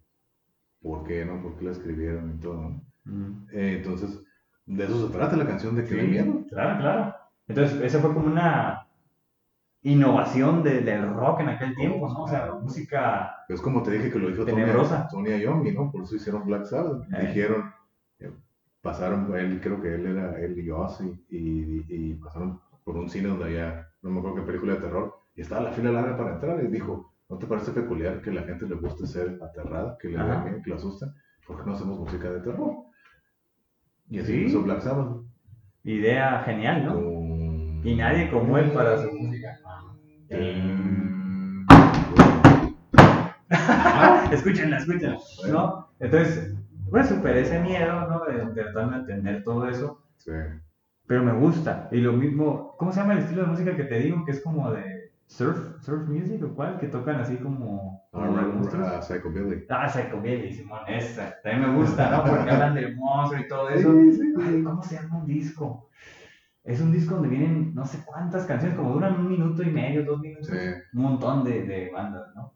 por 0.83 1.05
qué, 1.05 1.25
¿no? 1.25 1.43
Por 1.43 1.57
qué 1.57 1.65
la 1.65 1.71
escribieron 1.73 2.35
y 2.37 2.41
todo, 2.41 2.61
¿no? 3.05 3.47
Eh, 3.53 3.77
entonces, 3.79 4.23
de 4.67 4.85
eso 4.85 5.07
se 5.07 5.13
trata 5.13 5.37
la 5.37 5.47
canción 5.47 5.75
de 5.77 5.85
que 5.85 6.01
sí, 6.01 6.07
miedo. 6.07 6.45
Claro, 6.49 6.81
claro. 6.81 7.15
Entonces, 7.51 7.81
esa 7.83 7.99
fue 7.99 8.15
como 8.15 8.27
una 8.27 8.87
innovación 9.83 10.63
de, 10.63 10.83
del 10.83 11.13
rock 11.15 11.41
en 11.41 11.49
aquel 11.49 11.75
tiempo, 11.75 12.09
¿no? 12.09 12.23
O 12.23 12.29
sea, 12.29 12.53
música. 12.61 13.45
Es 13.49 13.61
como 13.61 13.83
te 13.83 13.91
dije 13.91 14.11
que 14.11 14.19
lo 14.19 14.29
dijo 14.29 14.45
tenebrosa. 14.45 15.09
Tony 15.09 15.31
Iommi, 15.31 15.73
¿no? 15.73 15.91
Por 15.91 16.03
eso 16.03 16.17
hicieron 16.17 16.47
Black 16.47 16.67
Sabbath. 16.67 17.03
Eh. 17.13 17.27
Dijeron, 17.27 17.73
pasaron, 18.81 19.35
él 19.37 19.61
creo 19.61 19.81
que 19.81 19.95
él 19.95 20.07
era 20.07 20.39
él 20.41 20.59
y 20.59 20.71
Ozzy, 20.71 21.13
y, 21.29 21.85
y, 21.89 22.15
pasaron 22.15 22.61
por 22.85 22.97
un 22.97 23.09
cine 23.09 23.29
donde 23.29 23.47
había, 23.47 23.89
no 24.03 24.11
me 24.11 24.19
acuerdo 24.19 24.37
qué 24.37 24.43
película 24.43 24.75
de 24.75 24.81
terror, 24.81 25.15
y 25.35 25.41
estaba 25.41 25.63
la 25.63 25.73
fila 25.73 25.93
larga 25.93 26.17
para 26.17 26.35
entrar, 26.35 26.65
y 26.65 26.69
dijo, 26.69 27.13
¿no 27.29 27.37
te 27.37 27.47
parece 27.47 27.73
peculiar 27.73 28.23
que 28.23 28.31
la 28.31 28.43
gente 28.43 28.67
le 28.67 28.77
guste 28.77 29.07
ser 29.07 29.39
aterrada, 29.43 29.99
que 30.01 30.09
le 30.09 30.17
da 30.17 30.45
miedo, 30.45 30.63
que 30.63 30.71
le 30.71 30.77
asusta? 30.77 31.13
¿Por 31.47 31.59
qué 31.59 31.67
no 31.67 31.73
hacemos 31.75 31.99
música 31.99 32.31
de 32.31 32.41
terror? 32.41 32.75
Y 34.09 34.21
así 34.21 34.33
¿Sí? 34.33 34.39
empezó 34.39 34.63
Black 34.63 34.81
Sabbath. 34.81 35.25
Idea 35.83 36.43
genial, 36.45 36.85
¿no? 36.85 37.20
Y 37.83 37.95
nadie 37.95 38.31
como 38.31 38.59
él 38.59 38.71
para 38.73 39.03
su 39.03 39.11
música. 39.13 39.59
escúchenla, 44.31 44.79
escúchenla, 44.79 45.19
¿no? 45.49 45.89
Entonces, 45.99 46.55
pues 46.91 47.09
superé 47.09 47.41
ese 47.41 47.59
miedo, 47.61 48.09
¿no? 48.09 48.25
De 48.25 48.53
tratar 48.53 48.91
de 48.91 48.97
entender 48.97 49.45
todo 49.45 49.69
eso. 49.69 50.03
Sí. 50.19 50.33
Pero 51.07 51.25
me 51.25 51.33
gusta. 51.33 51.89
Y 51.91 51.99
lo 51.99 52.13
mismo, 52.13 52.77
¿cómo 52.79 52.93
se 52.93 53.01
llama 53.01 53.15
el 53.15 53.21
estilo 53.21 53.43
de 53.43 53.49
música 53.49 53.77
que 53.77 53.85
te 53.85 53.99
digo? 53.99 54.25
Que 54.25 54.33
es 54.33 54.43
como 54.43 54.71
de 54.71 55.13
surf, 55.27 55.83
surf 55.83 56.09
music 56.09 56.43
o 56.45 56.55
cuál, 56.55 56.79
que 56.79 56.87
tocan 56.87 57.21
así 57.21 57.37
como... 57.37 58.05
Ah, 58.13 58.29
uh, 58.29 59.03
Psychobilly. 59.03 59.65
Ah, 59.69 59.89
Psychobilly, 59.89 60.53
Simón, 60.53 60.81
esa. 60.87 61.37
También 61.43 61.71
me 61.71 61.79
gusta, 61.79 62.11
¿no? 62.11 62.25
Porque 62.25 62.51
hablan 62.51 62.75
del 62.75 62.97
monstruo 62.97 63.41
y 63.41 63.49
todo 63.49 63.69
eso. 63.71 63.93
Ay, 64.41 64.63
¿cómo 64.63 64.83
se 64.83 64.97
llama 64.97 65.19
un 65.19 65.27
disco? 65.27 65.89
Es 66.65 66.81
un 66.81 66.93
disco 66.93 67.15
donde 67.15 67.29
vienen 67.29 67.75
no 67.75 67.87
sé 67.87 68.03
cuántas 68.05 68.45
canciones, 68.47 68.77
como 68.77 68.93
duran 68.93 69.19
un 69.19 69.29
minuto 69.29 69.63
y 69.63 69.71
medio, 69.71 70.05
dos 70.05 70.21
minutos. 70.21 70.49
Sí. 70.49 70.59
Un 70.95 71.03
montón 71.03 71.45
de, 71.45 71.63
de 71.65 71.91
bandas, 71.91 72.35
¿no? 72.35 72.53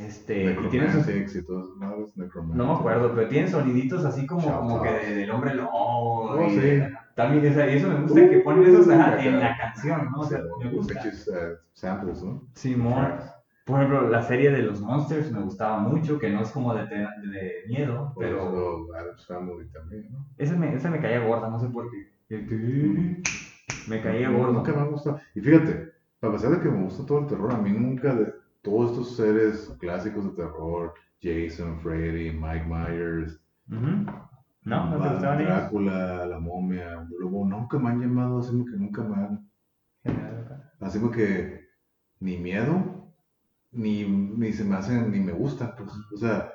Este, 0.00 0.52
y 0.52 0.68
tiene 0.68 0.90
sus... 0.90 1.06
éxitos, 1.06 1.76
no, 1.78 2.06
me 2.16 2.72
acuerdo, 2.72 3.14
pero 3.14 3.28
tiene 3.28 3.48
soniditos 3.48 4.04
así 4.06 4.26
como, 4.26 4.50
como 4.56 4.82
que 4.82 4.90
del 4.90 5.30
hombre 5.30 5.54
lobo. 5.54 5.70
Oh, 5.72 6.48
sí. 6.48 6.80
También 7.14 7.44
esa, 7.44 7.68
y 7.68 7.76
eso 7.76 7.88
me 7.88 8.00
gusta 8.00 8.28
que 8.30 8.38
ponen 8.38 8.64
esos 8.64 8.88
en 8.88 9.38
la 9.38 9.56
canción, 9.58 10.10
¿no? 10.10 10.20
O 10.20 10.24
sea, 10.24 10.40
me 10.62 10.70
gusta. 10.70 10.94
Uh, 11.04 11.56
samples, 11.74 12.22
¿no? 12.22 12.42
Sí, 12.54 12.74
more. 12.74 13.18
Por 13.66 13.80
ejemplo, 13.80 14.08
la 14.08 14.22
serie 14.22 14.50
de 14.50 14.62
los 14.62 14.80
Monsters 14.80 15.30
me 15.30 15.40
gustaba 15.42 15.78
mucho, 15.78 16.18
que 16.18 16.30
no 16.30 16.40
es 16.40 16.50
como 16.50 16.74
de, 16.74 16.86
de, 16.86 17.52
miedo, 17.68 18.12
pero... 18.18 18.86
Adam's 18.94 19.26
Family 19.26 19.68
también, 19.68 20.10
¿no? 20.10 20.26
Esa 20.36 20.56
me, 20.56 20.74
esa 20.74 20.90
me 20.90 21.00
caía 21.00 21.20
gorda, 21.20 21.48
no 21.48 21.60
sé 21.60 21.68
por 21.68 21.90
qué. 21.90 22.11
Me 23.86 24.02
caía 24.02 24.30
gorda. 24.30 24.52
Nunca 24.52 24.72
me 24.72 24.80
ha 24.80 24.84
gustado. 24.84 25.20
Y 25.34 25.40
fíjate, 25.40 25.92
a 26.20 26.30
pesar 26.32 26.50
de 26.52 26.60
que 26.60 26.68
me 26.68 26.84
gusta 26.84 27.04
todo 27.06 27.20
el 27.20 27.26
terror, 27.26 27.52
a 27.52 27.58
mí 27.58 27.70
nunca... 27.70 28.14
De 28.14 28.42
todos 28.62 28.92
estos 28.92 29.16
seres 29.16 29.76
clásicos 29.80 30.24
de 30.24 30.42
terror, 30.42 30.94
Jason, 31.20 31.80
Freddy, 31.80 32.30
Mike 32.30 32.64
Myers, 32.66 33.40
no, 34.64 34.96
no 34.96 35.18
te 35.18 35.44
Drácula, 35.44 36.26
la 36.26 36.38
momia, 36.38 37.06
lobo, 37.18 37.44
nunca 37.44 37.78
me 37.78 37.90
han 37.90 38.00
llamado, 38.00 38.38
así 38.38 38.52
que 38.64 38.76
nunca 38.76 39.02
me 39.02 39.16
han. 39.16 39.50
Así 40.80 41.00
que 41.10 41.66
ni 42.20 42.38
miedo, 42.38 43.12
ni, 43.72 44.04
ni 44.04 44.52
se 44.52 44.64
me 44.64 44.76
hacen, 44.76 45.10
ni 45.10 45.18
me 45.18 45.32
gustan, 45.32 45.74
pues. 45.76 45.90
O 46.14 46.16
sea, 46.16 46.52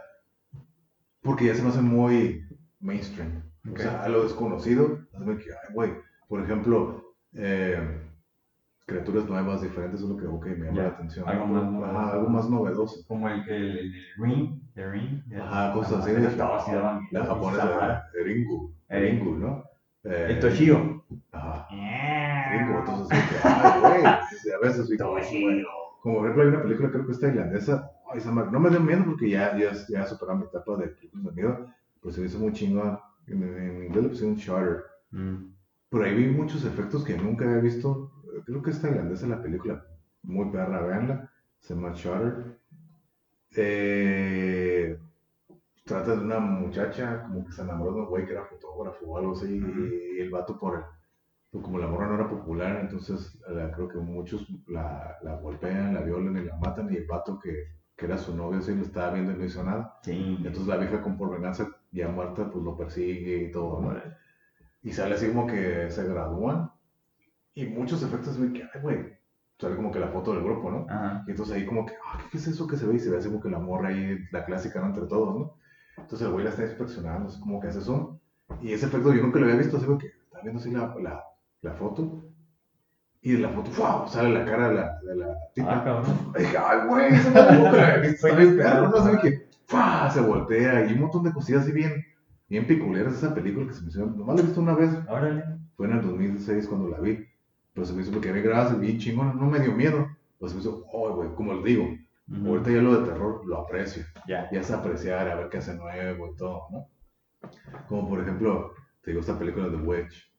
porque 1.21 1.45
ya 1.45 1.55
se 1.55 1.61
me 1.61 1.69
hacen 1.69 1.85
muy 1.85 2.45
mainstream. 2.79 3.46
O 3.73 3.77
sea, 3.77 4.03
a 4.03 4.09
lo 4.09 4.23
desconocido, 4.23 4.99
güey. 5.73 5.93
Por 6.27 6.41
ejemplo, 6.41 7.13
eh, 7.33 7.77
criaturas 8.85 9.25
nuevas, 9.25 9.61
diferentes, 9.61 10.01
es 10.01 10.07
lo 10.07 10.17
que 10.17 10.25
okay, 10.25 10.55
me 10.55 10.67
llama 10.67 10.83
la 10.83 10.87
atención. 10.89 11.27
Algo 11.27 11.45
más, 11.45 11.63
novedoso. 11.71 11.99
algo 11.99 12.29
más 12.29 12.49
novedoso. 12.49 13.07
Como 13.07 13.27
el, 13.27 13.49
el, 13.49 13.77
el 13.77 13.93
Ring, 14.17 14.61
el 14.75 14.91
Ring. 14.91 15.33
Ajá, 15.41 15.73
cosas 15.73 16.05
así. 16.05 16.13
La, 17.11 17.25
japonesa, 17.25 18.09
Eringu. 18.19 18.73
Eringu, 18.89 19.35
¿no? 19.35 19.63
Eh, 20.03 20.27
el 20.29 20.39
Toshio. 20.39 21.03
Ajá. 21.31 21.67
Eringu, 21.69 22.79
entonces, 22.79 23.19
ay, 23.43 23.81
güey. 23.81 24.05
A 24.05 24.59
veces, 24.61 24.97
Toshio. 24.97 25.67
Como, 26.01 26.19
por 26.19 26.25
ejemplo, 26.25 26.43
hay 26.43 26.49
una 26.49 26.61
película, 26.63 26.91
creo 26.91 27.05
que 27.05 27.11
es 27.11 27.19
tailandesa. 27.19 27.91
Ay, 28.09 28.21
no 28.25 28.59
me 28.59 28.69
dio 28.69 28.79
miedo 28.79 29.03
porque 29.05 29.29
ya, 29.29 29.57
ya, 29.57 29.71
ya 29.89 30.05
superaron 30.05 30.39
mi 30.39 30.45
etapa 30.45 30.77
de 30.77 30.87
películas 30.87 31.25
de 31.25 31.31
miedo. 31.33 31.67
Pues 32.01 32.15
se 32.15 32.21
me 32.21 32.27
hizo 32.27 32.39
muy 32.39 32.53
chingón. 32.53 32.97
En, 33.27 33.43
en 33.43 33.83
inglés 33.85 34.03
le 34.03 34.09
pusieron 34.09 34.37
Charter. 34.37 34.83
Mm. 35.11 35.53
Pero 35.89 36.03
ahí 36.03 36.15
vi 36.15 36.27
muchos 36.27 36.65
efectos 36.65 37.03
que 37.03 37.17
nunca 37.17 37.45
había 37.45 37.61
visto 37.61 38.11
creo 38.45 38.61
que 38.61 38.71
es 38.71 38.81
tailandesa 38.81 39.27
la 39.27 39.41
película, 39.41 39.85
muy 40.23 40.49
perra, 40.51 40.81
veanla, 40.81 41.31
se 41.59 41.73
llama 41.75 41.93
Shutter. 41.93 42.57
Eh, 43.55 44.99
trata 45.85 46.15
de 46.15 46.21
una 46.23 46.39
muchacha 46.39 47.23
como 47.23 47.45
que 47.45 47.51
se 47.51 47.61
enamoró 47.61 47.93
de 47.93 47.99
un 48.01 48.07
güey 48.07 48.25
que 48.25 48.33
era 48.33 48.45
fotógrafo 48.45 49.05
o 49.05 49.17
algo 49.17 49.33
así, 49.33 49.57
y 49.57 50.19
el 50.19 50.29
vato 50.29 50.57
por 50.57 50.75
el, 51.51 51.61
como 51.61 51.79
la 51.79 51.87
morra 51.87 52.07
no 52.07 52.15
era 52.15 52.29
popular, 52.29 52.79
entonces 52.81 53.39
creo 53.73 53.87
que 53.87 53.97
muchos 53.97 54.47
la, 54.67 55.17
la, 55.23 55.35
golpean, 55.37 55.93
la 55.93 56.01
violan 56.01 56.37
y 56.37 56.45
la 56.45 56.55
matan, 56.57 56.93
y 56.93 56.97
el 56.97 57.07
vato 57.07 57.39
que, 57.39 57.77
que 57.95 58.05
era 58.05 58.17
su 58.17 58.35
novio 58.35 58.59
así 58.59 58.75
lo 58.75 58.83
estaba 58.83 59.13
viendo 59.13 59.31
y 59.31 59.37
no 59.37 59.45
hizo 59.45 59.63
nada. 59.63 59.99
Entonces 60.05 60.67
la 60.67 60.77
vieja 60.77 61.01
con 61.01 61.17
por 61.17 61.31
venganza 61.31 61.67
ya 61.91 62.09
muerta 62.09 62.49
pues 62.51 62.63
lo 62.63 62.77
persigue 62.77 63.43
y 63.43 63.51
todo, 63.51 63.81
¿no? 63.81 63.93
Y 64.83 64.91
sale 64.91 65.15
así 65.15 65.27
como 65.27 65.47
que 65.47 65.89
se 65.89 66.07
gradúan 66.07 66.71
y 67.53 67.65
muchos 67.65 68.03
efectos, 68.03 68.37
güey, 68.37 68.53
que, 68.53 68.63
ay, 68.63 68.81
güey, 68.81 69.17
sale 69.59 69.75
como 69.75 69.91
que 69.91 69.99
la 69.99 70.09
foto 70.09 70.33
del 70.33 70.43
grupo, 70.43 70.69
¿no? 70.69 70.85
Y 71.27 71.31
entonces 71.31 71.55
ahí 71.55 71.65
como 71.65 71.85
que, 71.85 71.93
ah, 72.05 72.19
¿qué 72.31 72.37
es 72.37 72.47
eso 72.47 72.67
que 72.67 72.77
se 72.77 72.85
ve? 72.85 72.95
Y 72.95 72.99
se 72.99 73.09
ve 73.09 73.17
así 73.17 73.27
como 73.27 73.41
que 73.41 73.49
la 73.49 73.59
morra 73.59 73.89
ahí, 73.89 74.19
la 74.31 74.45
clásica, 74.45 74.79
¿no? 74.79 74.87
Entre 74.87 75.07
todos, 75.07 75.39
¿no? 75.39 75.57
Entonces 75.97 76.27
el 76.27 76.33
güey 76.33 76.43
la 76.43 76.51
está 76.51 76.63
inspeccionando, 76.63 77.29
así 77.29 77.39
como 77.39 77.59
que 77.59 77.67
hace 77.67 77.81
zoom. 77.81 78.19
Y 78.61 78.73
ese 78.73 78.85
efecto 78.85 79.13
yo 79.13 79.23
nunca 79.23 79.39
lo 79.39 79.45
había 79.45 79.57
visto, 79.57 79.77
así 79.77 79.85
como 79.85 79.97
que 79.97 80.07
está 80.07 80.41
viendo 80.41 80.59
así 80.59 80.71
la, 80.71 80.95
la, 81.01 81.23
la 81.61 81.73
foto. 81.73 82.23
Y 83.21 83.33
de 83.33 83.39
la 83.39 83.49
foto, 83.49 83.71
¡wow! 83.77 84.07
Sale 84.07 84.29
la 84.29 84.45
cara 84.45 84.69
de 84.69 84.75
la, 84.75 84.99
de 85.01 85.15
la 85.15 85.37
tipa. 85.53 85.79
Ah, 85.79 85.83
cabrón. 85.83 86.33
Y 86.35 86.39
dije, 86.39 86.57
ay, 86.57 86.87
güey, 86.87 87.13
eso 87.13 87.29
no 87.31 87.41
lo 87.41 87.69
había 87.69 87.97
visto. 87.97 88.27
Está 88.27 88.39
bien 88.39 88.57
¿no? 88.57 88.95
Así 88.95 89.17
que, 89.21 89.46
¡fua! 89.67 90.09
Se 90.09 90.21
voltea 90.21 90.89
y 90.89 90.93
un 90.93 91.01
montón 91.01 91.23
de 91.23 91.33
cosillas 91.33 91.63
así 91.63 91.71
bien, 91.71 92.05
bien 92.49 92.65
piculeras 92.65 93.13
esa 93.13 93.33
película 93.33 93.67
que 93.67 93.73
se 93.73 93.81
me 93.81 93.89
hizo. 93.89 94.05
Nomás 94.05 94.35
la 94.35 94.41
he 94.41 94.45
visto 94.45 94.61
una 94.61 94.75
vez. 94.75 94.91
Órale. 95.07 95.43
Fue 95.75 95.87
en 95.87 95.93
el 95.93 96.01
2006 96.01 96.67
cuando 96.67 96.89
la 96.89 96.99
vi. 96.99 97.25
Pero 97.73 97.85
se 97.85 97.93
me 97.93 98.01
hizo 98.01 98.11
porque 98.11 98.29
había 98.29 98.41
grabadas 98.41 98.79
bien 98.79 98.97
chingón, 98.97 99.37
no 99.39 99.45
me 99.45 99.59
dio 99.59 99.71
miedo. 99.73 100.07
Pues 100.39 100.51
se 100.51 100.55
me 100.55 100.61
hizo, 100.61 100.85
oh, 100.91 101.13
güey, 101.15 101.29
como 101.35 101.53
les 101.53 101.63
digo, 101.63 101.87
ahorita 102.45 102.71
ya 102.71 102.81
lo 102.81 102.99
de 102.99 103.07
terror 103.07 103.45
lo 103.45 103.57
aprecio. 103.59 104.03
Ya. 104.27 104.49
Ya 104.51 104.61
es 104.61 104.71
apreciar, 104.71 105.29
a 105.29 105.35
ver 105.35 105.49
qué 105.49 105.57
hace 105.57 105.75
nuevo 105.75 106.27
y 106.27 106.35
todo, 106.35 106.67
¿no? 106.71 106.87
Como 107.87 108.09
por 108.09 108.19
ejemplo, 108.21 108.73
te 109.01 109.11
digo, 109.11 109.21
esta 109.21 109.37
película 109.37 109.69
de 109.69 109.77
Wedge. 109.77 110.31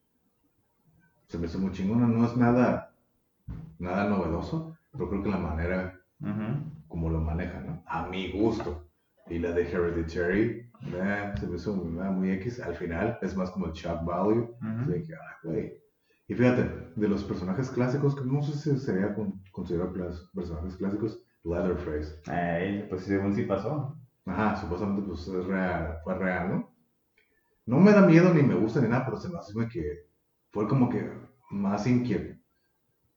Se 1.26 1.39
me 1.39 1.47
hizo 1.47 1.58
muy 1.58 1.73
chingona, 1.73 2.07
no 2.07 2.24
es 2.24 2.36
nada, 2.36 2.92
nada 3.78 4.08
novedoso, 4.08 4.76
pero 4.92 5.08
creo 5.08 5.23
que 5.23 5.31
la 5.31 5.39
manera 5.39 6.00
como 6.89 7.10
lo 7.10 7.20
manejan, 7.20 7.66
¿no? 7.66 7.82
A 7.86 8.07
mi 8.08 8.32
gusto. 8.32 8.88
Y 9.31 9.39
la 9.39 9.52
de 9.52 9.70
Hereditary, 9.70 10.70
se 11.39 11.47
me 11.47 11.57
hizo 11.57 11.74
muy, 11.74 12.31
X. 12.32 12.60
Al 12.60 12.74
final 12.74 13.18
es 13.23 13.36
más 13.36 13.50
como 13.50 13.66
el 13.66 13.73
shock 13.73 14.05
value. 14.05 14.55
Así 14.60 15.02
que, 15.05 15.15
ay, 15.15 15.36
güey 15.42 15.89
y 16.28 16.34
fíjate, 16.34 16.70
de 16.94 17.08
los 17.08 17.24
personajes 17.24 17.70
clásicos, 17.70 18.15
que 18.15 18.23
no 18.23 18.42
sé 18.42 18.52
si 18.52 18.78
sería 18.78 19.16
considerado 19.50 19.94
personajes 20.34 20.76
clásicos, 20.76 21.18
Leatherface. 21.42 22.20
Eh, 22.31 22.86
pues 22.90 23.05
según 23.05 23.34
sí 23.34 23.44
pasó. 23.44 23.97
Ajá, 24.26 24.57
supuestamente 24.57 25.02
pues 25.08 25.26
es 25.26 25.47
real, 25.47 25.98
fue 26.05 26.15
real, 26.18 26.50
¿no? 26.50 26.74
No 27.65 27.81
me 27.81 27.92
da 27.92 28.02
miedo 28.02 28.34
ni 28.34 28.42
me 28.42 28.57
gusta 28.57 28.82
ni 28.82 28.89
nada, 28.89 29.07
pero 29.07 29.16
se 29.16 29.31
me 29.31 29.39
hace 29.39 29.55
que 29.73 30.07
fue 30.50 30.68
como 30.68 30.90
que 30.90 31.10
más 31.50 31.86
inquietud. 31.86 32.36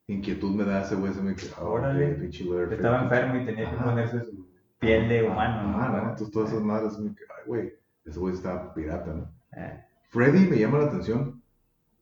Inquietud 0.08 0.56
me 0.56 0.64
da 0.64 0.82
ese 0.82 0.96
güey, 0.96 1.14
se 1.14 1.22
me 1.22 1.36
que, 1.36 1.48
oh, 1.60 1.72
Órale. 1.72 2.30
Estaba 2.30 3.04
enfermo 3.04 3.42
y 3.42 3.46
tenía 3.46 3.72
que 3.72 3.78
ponerse 3.78 4.24
su 4.24 4.51
piel 4.82 5.08
de 5.08 5.24
humano, 5.24 5.72
¿no? 5.72 5.82
Ah, 5.82 5.90
no, 5.90 6.00
entonces 6.10 6.32
todas 6.32 6.50
esas 6.50 6.64
madres, 6.64 6.98
me 7.00 7.12
ay, 7.12 7.44
güey, 7.46 7.74
ese 8.04 8.20
güey 8.20 8.34
está 8.34 8.74
pirata, 8.74 9.14
¿no? 9.14 9.32
Eh. 9.56 9.80
Freddy 10.10 10.48
me 10.48 10.58
llama 10.58 10.80
la 10.80 10.86
atención 10.86 11.42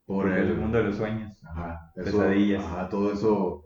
por 0.06 0.32
el, 0.32 0.56
mundo 0.56 0.80
de 0.80 0.86
los 0.86 0.96
sueños. 0.96 1.38
Ajá, 1.46 1.92
pesadillas. 1.94 2.64
Ajá, 2.64 2.90
todo 2.90 3.14
eso 3.14 3.66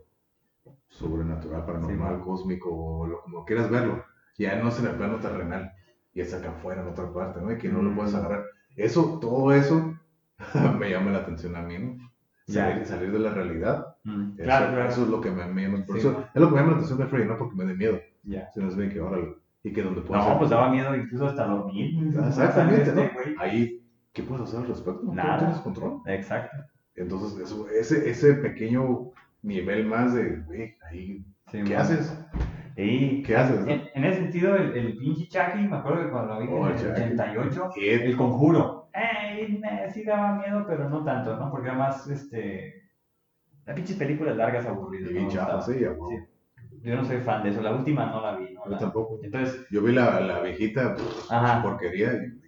sobrenatural, 0.88 1.64
paranormal, 1.64 2.20
cósmico, 2.20 2.70
o 2.70 3.22
como 3.22 3.44
quieras 3.44 3.70
verlo. 3.70 4.04
Ya 4.36 4.60
no 4.60 4.68
es 4.68 4.78
en 4.80 4.86
el 4.86 4.96
plano 4.96 5.18
terrenal, 5.20 5.72
y 6.12 6.20
es 6.20 6.34
acá 6.34 6.50
afuera, 6.50 6.82
en 6.82 6.88
otra 6.88 7.12
parte, 7.12 7.40
¿no? 7.40 7.52
Y 7.52 7.58
que 7.58 7.68
no 7.68 7.82
lo 7.82 7.94
puedes 7.94 8.12
mm. 8.12 8.16
agarrar. 8.16 8.44
Eso, 8.76 9.18
todo 9.20 9.52
eso 9.52 9.96
me 10.78 10.90
llama 10.90 11.12
la 11.12 11.20
atención 11.20 11.54
a 11.54 11.62
mí, 11.62 11.78
¿no? 11.78 12.10
Salir, 12.46 12.84
salir 12.84 13.12
de 13.12 13.20
la 13.20 13.30
realidad. 13.30 13.96
Mm. 14.02 14.34
Eso, 14.34 14.42
claro, 14.42 14.74
claro. 14.74 14.90
eso 14.90 15.02
es 15.04 15.08
lo 15.08 15.20
que 15.20 15.30
me, 15.30 15.62
llama 15.62 15.86
por 15.86 15.96
eso, 15.96 16.24
Es 16.34 16.40
lo 16.40 16.48
que 16.48 16.54
me 16.54 16.60
llama 16.60 16.72
la 16.72 16.76
atención 16.78 16.98
de 16.98 17.06
Freddy, 17.06 17.28
no 17.28 17.38
porque 17.38 17.56
me 17.56 17.64
dé 17.64 17.74
miedo. 17.74 18.00
Ya. 18.24 18.50
Sino 18.52 18.68
es 18.68 18.92
que, 18.92 19.00
órale, 19.00 19.36
y 19.62 19.72
que 19.72 19.82
donde 19.82 20.00
puedo. 20.02 20.22
No, 20.22 20.38
pues 20.38 20.50
daba 20.50 20.70
miedo 20.70 20.94
incluso 20.94 21.26
hasta 21.26 21.46
dormir. 21.46 21.94
Exactamente, 22.16 22.92
¿no? 22.92 23.02
Ahí 23.38 23.84
¿qué 24.14 24.22
puedes 24.22 24.44
hacer 24.44 24.60
al 24.60 24.68
respecto? 24.68 25.12
Nada. 25.12 25.32
No 25.32 25.38
tienes 25.38 25.58
control. 25.58 26.00
Exacto. 26.06 26.56
Entonces, 26.96 27.38
eso, 27.40 27.68
ese, 27.68 28.08
ese 28.08 28.34
pequeño 28.34 29.10
nivel 29.42 29.84
más 29.86 30.14
de, 30.14 30.36
güey, 30.42 30.76
ahí, 30.88 31.24
¿qué 31.50 31.76
haces? 31.76 32.16
Y 32.76 33.22
¿Qué 33.22 33.36
haces? 33.36 33.66
En, 33.66 34.04
ese 34.04 34.20
sentido, 34.20 34.56
el, 34.56 34.76
el 34.76 34.96
pinche 34.96 35.28
Chucky, 35.28 35.68
me 35.68 35.76
acuerdo 35.76 36.04
que 36.04 36.10
cuando 36.10 36.34
lo 36.34 36.40
vi 36.40 36.46
en 36.48 36.64
el 36.64 36.92
88, 36.92 37.70
el 37.76 38.16
conjuro, 38.16 38.88
eh, 38.94 39.90
sí 39.92 40.04
daba 40.04 40.36
miedo, 40.36 40.64
pero 40.66 40.88
no 40.88 41.04
tanto, 41.04 41.36
¿no? 41.36 41.50
Porque 41.50 41.68
además, 41.68 42.06
este, 42.08 42.84
las 43.66 43.76
pinches 43.76 43.96
películas 43.96 44.36
largas 44.36 44.66
aburridas. 44.66 45.10
Y 45.10 45.14
¿no? 45.14 45.30
sí, 45.30 45.80
ya, 45.80 45.94
sí. 45.94 46.33
Yo 46.84 46.96
no 46.96 47.04
soy 47.04 47.18
fan 47.18 47.42
de 47.42 47.50
eso, 47.50 47.62
la 47.62 47.74
última 47.74 48.06
no 48.06 48.20
la 48.20 48.36
vi. 48.36 48.52
¿no? 48.54 48.70
Yo 48.70 48.78
tampoco. 48.78 49.18
Entonces, 49.22 49.66
yo 49.70 49.82
vi 49.82 49.92
la, 49.92 50.20
la 50.20 50.40
viejita, 50.40 50.94
Ajá. 51.30 51.62
porquería, 51.62 52.12
y 52.12 52.44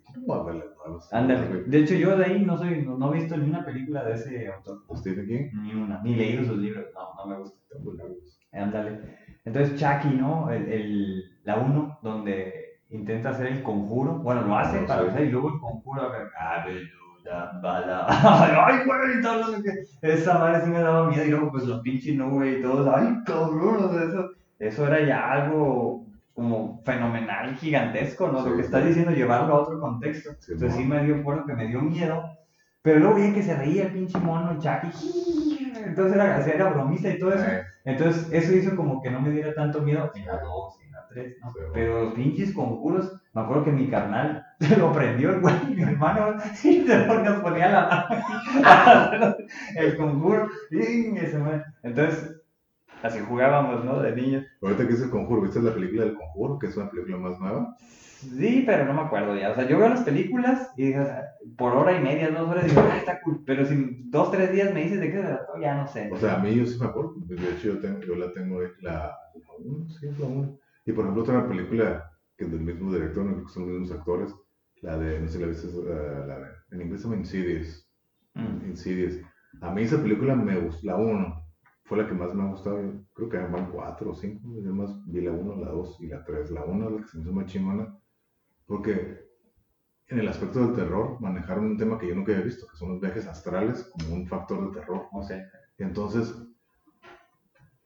Ándale. 1.13 1.65
De 1.67 1.79
hecho, 1.79 1.95
yo 1.95 2.17
de 2.17 2.25
ahí 2.25 2.45
no 2.45 2.57
soy, 2.57 2.83
no, 2.83 3.13
he 3.13 3.19
visto 3.19 3.37
ni 3.37 3.49
una 3.49 3.65
película 3.65 4.05
de 4.05 4.15
ese 4.15 4.49
autor. 4.53 4.83
¿Stephen 4.97 5.27
King? 5.27 5.63
Ni 5.63 5.75
una. 5.75 6.03
Ni 6.03 6.15
leído 6.15 6.45
sus 6.45 6.59
libros. 6.59 6.87
No, 6.95 7.25
no 7.25 7.31
me 7.31 7.39
gusta. 7.39 7.59
Ándale. 8.53 9.01
Entonces, 9.45 9.79
Chucky, 9.79 10.15
¿no? 10.17 10.51
El, 10.51 10.69
el 10.73 11.25
la 11.45 11.57
1, 11.57 11.99
donde 12.03 12.81
intenta 12.91 13.31
hacer 13.31 13.47
el 13.49 13.63
conjuro. 13.63 14.19
Bueno, 14.19 14.43
lo 14.43 14.57
hace 14.57 14.81
para 14.81 15.03
hacer 15.03 15.27
y 15.27 15.31
luego 15.31 15.49
el 15.55 15.61
conjuro. 15.61 16.03
Ayuda, 16.03 16.81
bala. 17.63 18.07
Ay, 18.67 18.85
güey, 18.85 19.21
todo 19.23 19.53
lo 19.53 19.63
que. 19.63 19.85
Esa 20.03 20.39
madre 20.39 20.65
sí 20.65 20.71
me 20.71 20.81
daba 20.81 21.09
miedo. 21.09 21.25
Y 21.25 21.31
luego, 21.31 21.51
pues 21.51 21.65
los 21.65 21.81
pinches 21.81 22.17
no, 22.17 22.31
güey, 22.31 22.59
y 22.59 22.63
todos. 22.63 22.93
Ay, 22.95 23.19
cabrón, 23.25 24.09
eso. 24.09 24.31
Eso 24.59 24.87
era 24.87 25.07
ya 25.07 25.31
algo 25.33 26.07
como 26.35 26.83
fenomenal, 26.85 27.55
gigantesco, 27.57 28.29
¿no? 28.29 28.47
Lo 28.47 28.57
que 28.57 28.63
estás 28.63 28.85
diciendo, 28.85 29.11
llevarlo 29.11 29.55
a 29.55 29.61
otro 29.63 29.81
contexto. 29.81 30.31
Entonces 30.49 30.75
sí 30.75 30.85
me 30.85 31.03
dio, 31.05 31.23
bueno, 31.23 31.47
que 31.47 31.55
me 31.55 31.67
dio 31.67 31.81
miedo. 31.81 32.25
Pero 32.83 33.01
luego 33.01 33.15
vi 33.17 33.33
que 33.33 33.43
se 33.43 33.57
reía 33.57 33.85
el 33.85 33.93
pinche 33.93 34.19
mono, 34.19 34.59
Chucky. 34.61 34.89
Entonces 35.85 36.15
era, 36.15 36.45
era 36.47 36.71
bromista 36.71 37.09
y 37.09 37.19
todo 37.19 37.33
eso. 37.33 37.47
Entonces 37.85 38.29
eso 38.31 38.55
hizo 38.55 38.77
como 38.77 39.03
que 39.03 39.11
no 39.11 39.21
me 39.21 39.31
diera 39.31 39.55
tanto 39.55 39.81
miedo 39.81 40.11
en 40.15 40.27
la 40.27 40.39
2, 40.39 40.79
en 41.17 41.37
la 41.43 41.53
3, 41.53 41.65
¿no? 41.65 41.73
Pero 41.73 42.05
los 42.05 42.15
pinches 42.15 42.53
conjuros, 42.53 43.21
me 43.33 43.43
acuerdo 43.43 43.65
que 43.65 43.73
mi 43.73 43.89
carnal 43.89 44.45
se 44.61 44.77
lo 44.77 44.93
prendió 44.93 45.31
el 45.31 45.41
güey, 45.41 45.55
mi 45.75 45.83
hermano, 45.83 46.37
y 46.65 46.87
se 46.87 47.07
nos 47.07 47.43
ponía 47.43 47.71
la 47.71 48.09
mano 48.63 49.37
el 49.77 49.97
conjuro. 49.97 50.49
Y 50.71 51.17
ese, 51.17 51.39
Entonces 51.83 52.37
Así 53.03 53.21
jugábamos, 53.21 53.85
¿no? 53.85 54.01
De 54.01 54.15
niños. 54.15 54.45
Ahorita 54.63 54.87
que 54.87 54.95
es 54.95 55.03
el 55.03 55.11
conjuro, 55.11 55.43
¿viste 55.43 55.61
la 55.61 55.75
película 55.75 56.05
del 56.05 56.15
conjuro, 56.15 56.59
que 56.59 56.67
es 56.67 56.77
una 56.77 56.91
película 56.91 57.19
más 57.19 57.39
nueva? 57.39 57.77
Sí, 57.79 58.65
pero 58.67 58.87
no 58.87 58.95
me 58.95 59.03
acuerdo 59.03 59.37
ya. 59.37 59.51
O 59.51 59.55
sea, 59.55 59.69
yo 59.69 59.79
veo 59.79 59.89
las 59.89 60.03
películas 60.03 60.73
y 60.77 60.93
por 61.57 61.75
hora 61.75 61.93
y 61.93 62.03
media, 62.03 62.31
dos 62.31 62.49
horas, 62.49 62.65
digo, 62.65 62.81
ah, 62.81 62.97
está 62.97 63.21
cool. 63.21 63.43
Pero 63.45 63.67
si 63.67 64.05
dos, 64.07 64.31
tres 64.31 64.53
días 64.53 64.73
me 64.73 64.83
dices 64.83 65.01
de 65.01 65.11
qué 65.11 65.19
se 65.19 65.23
trató, 65.23 65.53
ya 65.61 65.75
no 65.75 65.87
sé. 65.87 66.11
O 66.11 66.17
sea, 66.17 66.37
a 66.37 66.39
mí 66.39 66.55
yo 66.55 66.67
sí 66.67 66.79
me 66.81 66.87
acuerdo. 66.87 67.15
De 67.17 67.37
hecho, 67.37 67.75
yo, 67.75 67.81
tengo, 67.81 68.01
yo 68.01 68.17
la 68.17 68.33
tengo, 68.33 68.61
la 68.81 69.17
1, 69.59 69.89
sí, 69.91 70.09
la 70.19 70.27
1. 70.27 70.59
Y 70.87 70.93
por 70.93 71.05
ejemplo, 71.05 71.25
otra 71.25 71.47
película 71.49 72.11
que 72.37 72.45
es 72.45 72.51
del 72.51 72.61
mismo 72.61 72.93
director, 72.93 73.25
no 73.25 73.45
que 73.45 73.53
son 73.53 73.65
los 73.65 73.81
mismos 73.81 73.99
actores, 73.99 74.35
la 74.83 74.97
de, 74.97 75.21
no 75.21 75.27
sé 75.27 75.35
si 75.35 75.41
la 75.41 75.47
viste, 75.47 75.67
uh, 75.69 76.27
la 76.27 76.39
de, 76.39 76.47
en 76.71 76.83
inglés 76.83 77.01
se 77.01 77.09
llama 77.09 77.21
Insidious. 77.21 77.91
Mm. 78.35 78.67
Insidious. 78.67 79.21
A 79.63 79.71
mí 79.73 79.83
esa 79.83 80.01
película 80.01 80.37
me 80.37 80.59
gustó, 80.61 80.87
la 80.87 80.97
1 80.97 81.43
fue 81.85 81.99
la 81.99 82.07
que 82.07 82.15
más 82.15 82.35
me 82.35 82.43
ha 82.43 82.51
gustado. 82.51 82.79
Creo 83.15 83.29
que 83.29 83.39
van 83.39 83.71
4 83.71 84.11
o 84.11 84.15
5. 84.15 84.49
Además, 84.61 84.91
vi 85.07 85.23
la 85.23 85.33
1, 85.33 85.65
la 85.65 85.71
2 85.71 86.01
y 86.01 86.07
la 86.09 86.25
3. 86.25 86.51
La 86.51 86.65
1 86.65 86.87
es 86.89 86.93
la 86.93 87.01
que 87.01 87.09
se 87.09 87.17
me 87.17 87.23
hizo 87.23 87.33
más 87.33 87.47
chingona. 87.47 87.97
Porque 88.67 89.27
en 90.09 90.19
el 90.19 90.29
aspecto 90.29 90.61
del 90.61 90.75
terror 90.75 91.21
manejaron 91.21 91.67
un 91.67 91.79
tema 91.79 91.99
que 91.99 92.09
yo 92.09 92.15
nunca 92.15 92.33
había 92.33 92.45
visto, 92.45 92.67
que 92.67 92.77
son 92.77 92.91
los 92.91 93.01
viajes 93.01 93.27
astrales 93.27 93.91
como 93.93 94.15
un 94.15 94.27
factor 94.27 94.69
de 94.69 94.81
terror. 94.81 95.07
O 95.13 95.23
sea, 95.23 95.49
y 95.79 95.83
entonces, 95.85 96.35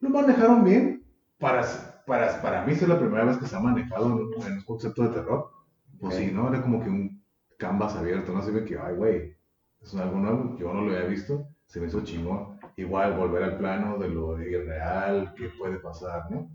lo 0.00 0.10
manejaron 0.10 0.64
bien. 0.64 1.04
Para, 1.38 1.62
para, 2.10 2.42
para 2.42 2.64
mí 2.64 2.72
es 2.72 2.88
la 2.88 2.98
primera 2.98 3.24
vez 3.24 3.38
que 3.38 3.46
se 3.46 3.54
ha 3.54 3.60
manejado 3.60 4.06
en 4.06 4.12
un, 4.14 4.42
en 4.44 4.52
un 4.54 4.62
concepto 4.62 5.04
de 5.04 5.10
terror. 5.10 5.52
Pues 6.00 6.16
sí, 6.16 6.32
¿no? 6.34 6.48
Era 6.48 6.60
como 6.60 6.82
que 6.82 6.90
un 6.90 7.22
canvas 7.56 7.94
abierto, 7.94 8.32
¿no? 8.32 8.42
Se 8.42 8.50
ve 8.50 8.64
que, 8.64 8.76
ay, 8.76 8.96
güey, 8.96 9.36
es 9.80 9.94
algo 9.94 10.18
nuevo, 10.18 10.56
yo 10.58 10.74
no 10.74 10.82
lo 10.82 10.90
había 10.90 11.06
visto, 11.06 11.46
se 11.66 11.78
me 11.78 11.86
hizo 11.86 12.02
chingón. 12.02 12.58
Igual 12.76 13.16
volver 13.16 13.44
al 13.44 13.58
plano 13.58 13.96
de 13.96 14.08
lo 14.08 14.42
irreal, 14.42 15.34
qué 15.36 15.50
puede 15.56 15.78
pasar, 15.78 16.28
¿no? 16.32 16.50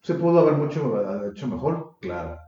Se 0.00 0.14
pudo 0.14 0.38
haber 0.38 0.54
mucho, 0.54 1.28
hecho 1.32 1.48
mejor, 1.48 1.96
claro. 2.00 2.38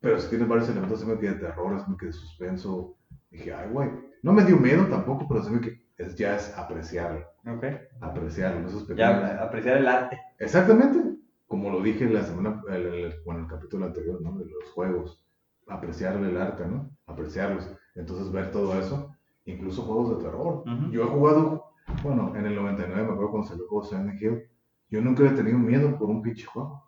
Pero 0.00 0.18
si 0.18 0.30
tiene 0.30 0.46
varios 0.46 0.70
elementos, 0.70 1.00
se 1.00 1.06
me 1.06 1.18
queda 1.18 1.32
de 1.32 1.40
terror, 1.40 1.78
se 1.78 1.90
me 1.90 1.98
queda 1.98 2.10
de 2.10 2.16
suspenso. 2.16 2.96
Dije, 3.30 3.52
ay, 3.52 3.68
güey. 3.70 3.90
No 4.22 4.32
me 4.32 4.44
dio 4.44 4.56
miedo 4.56 4.86
tampoco, 4.86 5.26
pero 5.28 5.42
se 5.42 5.50
me 5.50 5.60
que 5.60 5.82
es, 5.98 6.14
ya 6.16 6.36
es 6.36 6.56
apreciarlo. 6.56 7.26
Ok. 7.46 7.64
Apreciarlo, 8.00 8.66
pequeños. 8.66 8.96
Ya, 8.96 9.42
apreciar 9.42 9.76
el 9.76 9.88
arte. 9.88 10.18
Exactamente. 10.38 11.15
Como 11.56 11.70
lo 11.70 11.80
dije 11.80 12.04
en 12.04 12.12
la 12.12 12.22
semana, 12.22 12.62
el, 12.68 12.86
el, 12.86 13.14
bueno, 13.24 13.40
el 13.40 13.46
capítulo 13.46 13.86
anterior, 13.86 14.20
¿no? 14.20 14.36
De 14.36 14.44
los 14.44 14.70
juegos. 14.74 15.24
Apreciar 15.66 16.14
el 16.16 16.36
arte, 16.36 16.66
¿no? 16.66 16.90
Apreciarlos. 17.06 17.66
Entonces, 17.94 18.30
ver 18.30 18.50
todo 18.50 18.78
eso. 18.78 19.16
Incluso 19.46 19.80
juegos 19.80 20.18
de 20.18 20.22
terror. 20.22 20.64
Yo 20.90 21.04
he 21.04 21.06
jugado, 21.06 21.64
bueno, 22.02 22.36
en 22.36 22.44
el 22.44 22.54
99, 22.56 23.04
me 23.04 23.10
acuerdo 23.10 23.30
cuando 23.30 23.48
salió 23.48 23.62
el 23.62 23.68
juego 23.70 23.84
Silent 23.86 24.20
Hill. 24.20 24.42
Yo 24.90 25.00
nunca 25.00 25.24
he 25.24 25.30
tenido 25.30 25.58
miedo 25.58 25.96
por 25.96 26.10
un 26.10 26.20
pinche 26.20 26.44
juego. 26.44 26.84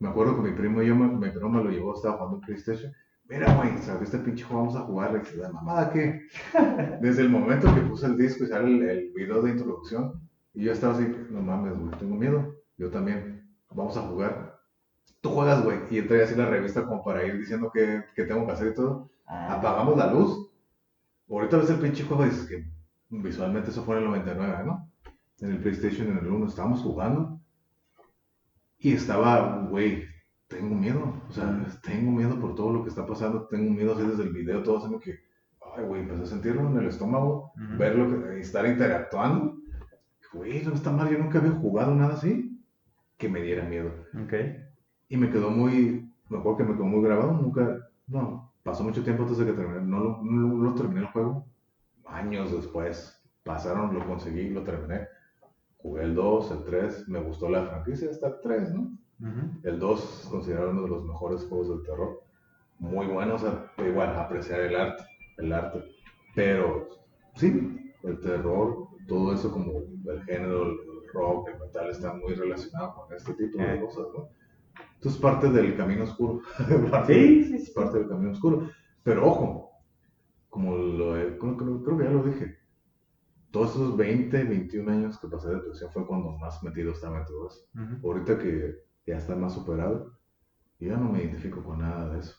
Me 0.00 0.08
acuerdo 0.08 0.34
que 0.34 0.50
mi 0.50 0.56
primo 0.56 0.82
y 0.82 0.88
yo, 0.88 0.96
mi 0.96 1.30
primo 1.30 1.48
me 1.48 1.62
lo 1.62 1.70
llevó, 1.70 1.94
estaba 1.94 2.16
jugando 2.16 2.40
PlayStation. 2.40 2.92
Mira, 3.28 3.54
güey, 3.54 3.78
¿sabes 3.78 4.12
este 4.12 4.18
pinche 4.18 4.42
juego? 4.42 4.64
Vamos 4.64 4.76
a 4.76 4.84
jugar. 4.84 5.12
Le 5.12 5.20
dice, 5.20 5.36
¿la 5.36 5.52
mamada 5.52 5.92
qué? 5.92 6.22
Desde 7.00 7.22
el 7.22 7.30
momento 7.30 7.72
que 7.72 7.82
puse 7.82 8.06
el 8.06 8.16
disco 8.16 8.42
y 8.42 8.48
sale 8.48 8.66
el, 8.66 8.82
el, 8.82 9.12
video 9.12 9.42
de 9.42 9.52
introducción, 9.52 10.28
y 10.54 10.64
yo 10.64 10.72
estaba 10.72 10.94
así, 10.94 11.06
no 11.30 11.40
mames, 11.40 11.78
güey, 11.78 11.92
tengo 12.00 12.16
miedo. 12.16 12.52
Yo 12.78 12.90
también, 12.90 13.31
vamos 13.74 13.96
a 13.96 14.02
jugar. 14.02 14.60
Tú 15.20 15.30
juegas, 15.30 15.62
güey, 15.64 15.78
y 15.90 15.98
entré 15.98 16.22
así 16.22 16.34
la 16.34 16.46
revista 16.46 16.84
como 16.84 17.04
para 17.04 17.24
ir 17.24 17.38
diciendo 17.38 17.70
qué, 17.72 18.04
qué 18.14 18.24
tengo 18.24 18.46
que 18.46 18.52
hacer 18.52 18.68
y 18.68 18.74
todo. 18.74 19.10
Ah. 19.26 19.54
Apagamos 19.54 19.96
la 19.96 20.12
luz. 20.12 20.50
Ahorita 21.30 21.58
ves 21.58 21.70
el 21.70 21.78
pinche 21.78 22.04
juego 22.04 22.26
y 22.26 22.30
dices 22.30 22.46
que 22.46 22.64
visualmente 23.08 23.70
eso 23.70 23.84
fue 23.84 23.96
en 23.96 24.02
el 24.02 24.08
99, 24.08 24.64
¿no? 24.66 24.90
En 25.40 25.52
el 25.52 25.58
PlayStation, 25.58 26.08
en 26.08 26.18
el 26.18 26.26
1, 26.26 26.46
estábamos 26.46 26.80
jugando. 26.80 27.40
Y 28.78 28.94
estaba, 28.94 29.66
güey, 29.70 30.04
tengo 30.48 30.74
miedo. 30.74 31.22
O 31.28 31.32
sea, 31.32 31.64
tengo 31.82 32.10
miedo 32.10 32.38
por 32.40 32.54
todo 32.54 32.72
lo 32.72 32.82
que 32.82 32.90
está 32.90 33.06
pasando. 33.06 33.46
Tengo 33.46 33.70
miedo 33.72 33.94
así 33.94 34.02
desde 34.04 34.24
el 34.24 34.32
video, 34.32 34.62
todo 34.62 34.78
haciendo 34.78 34.98
que, 34.98 35.20
ay, 35.76 35.84
güey, 35.84 36.02
empecé 36.02 36.22
a 36.22 36.26
sentirlo 36.26 36.68
en 36.68 36.76
el 36.76 36.88
estómago, 36.88 37.52
verlo, 37.78 38.24
que, 38.24 38.40
estar 38.40 38.66
interactuando. 38.66 39.56
Güey, 40.32 40.64
no 40.64 40.74
está 40.74 40.90
mal, 40.90 41.10
yo 41.10 41.18
nunca 41.18 41.38
había 41.38 41.52
jugado 41.52 41.94
nada 41.94 42.14
así 42.14 42.51
que 43.22 43.28
me 43.28 43.40
diera 43.40 43.62
miedo. 43.62 43.92
Ok. 44.24 44.34
Y 45.08 45.16
me 45.16 45.30
quedó 45.30 45.48
muy, 45.48 46.10
me 46.28 46.38
acuerdo 46.38 46.58
que 46.58 46.64
me 46.64 46.74
quedó 46.74 46.86
muy 46.86 47.04
grabado, 47.04 47.32
nunca, 47.32 47.88
no, 48.08 48.52
pasó 48.64 48.82
mucho 48.82 49.04
tiempo 49.04 49.22
antes 49.22 49.38
de 49.38 49.46
que 49.46 49.52
terminé, 49.52 49.80
no 49.80 50.00
lo, 50.00 50.22
no 50.24 50.64
lo 50.64 50.74
terminé 50.74 51.02
el 51.02 51.06
juego, 51.06 51.46
años 52.04 52.50
después, 52.50 53.22
pasaron, 53.44 53.94
lo 53.94 54.04
conseguí, 54.06 54.50
lo 54.50 54.64
terminé. 54.64 55.06
Jugué 55.76 56.02
el 56.02 56.16
2, 56.16 56.50
el 56.50 56.64
3, 56.64 57.08
me 57.08 57.20
gustó 57.20 57.48
la 57.48 57.64
franquicia 57.64 58.10
hasta 58.10 58.26
el 58.26 58.34
3, 58.42 58.74
¿no? 58.74 58.98
El 59.62 59.78
2 59.78 60.22
es 60.24 60.28
considerado 60.28 60.70
uno 60.70 60.82
de 60.82 60.88
los 60.88 61.04
mejores 61.04 61.44
juegos 61.48 61.68
del 61.68 61.82
terror. 61.84 62.22
Muy 62.80 63.06
bueno, 63.06 63.36
o 63.36 63.38
sea, 63.38 63.70
igual, 63.86 64.16
apreciar 64.16 64.60
el 64.60 64.74
arte, 64.74 65.04
el 65.38 65.52
arte. 65.52 65.84
Pero, 66.34 66.88
sí, 67.36 67.94
el 68.02 68.20
terror, 68.20 68.88
todo 69.06 69.32
eso 69.32 69.52
como 69.52 69.78
el 70.10 70.24
género, 70.24 70.64
el 70.64 70.91
rock, 71.12 71.48
el 71.48 71.60
metal, 71.60 71.90
está 71.90 72.14
muy 72.14 72.34
relacionado 72.34 72.94
con 72.94 73.16
este 73.16 73.34
tipo 73.34 73.58
de 73.58 73.80
cosas, 73.80 74.06
¿no? 74.14 74.28
Entonces, 74.94 75.20
parte 75.20 75.50
del 75.50 75.76
camino 75.76 76.04
oscuro. 76.04 76.40
sí, 77.06 77.44
sí, 77.44 77.54
Es 77.56 77.70
parte 77.70 77.98
del 77.98 78.08
camino 78.08 78.32
oscuro. 78.32 78.70
Pero 79.02 79.26
ojo, 79.26 79.70
como 80.48 80.76
lo, 80.76 81.12
creo, 81.38 81.82
creo 81.82 81.98
que 81.98 82.04
ya 82.04 82.10
lo 82.10 82.22
dije, 82.22 82.58
todos 83.50 83.70
esos 83.70 83.96
20, 83.96 84.44
21 84.44 84.90
años 84.90 85.18
que 85.18 85.28
pasé 85.28 85.48
de 85.48 85.56
depresión 85.56 85.90
fue 85.92 86.06
cuando 86.06 86.32
más 86.38 86.62
metido 86.62 86.92
estaba 86.92 87.18
en 87.18 87.26
todo 87.26 87.48
eso. 87.48 87.68
Ahorita 88.02 88.38
que 88.38 88.76
ya 89.06 89.18
está 89.18 89.36
más 89.36 89.54
superado, 89.54 90.18
yo 90.78 90.88
ya 90.88 90.96
no 90.96 91.12
me 91.12 91.20
identifico 91.20 91.62
con 91.62 91.80
nada 91.80 92.08
de 92.14 92.20
eso. 92.20 92.34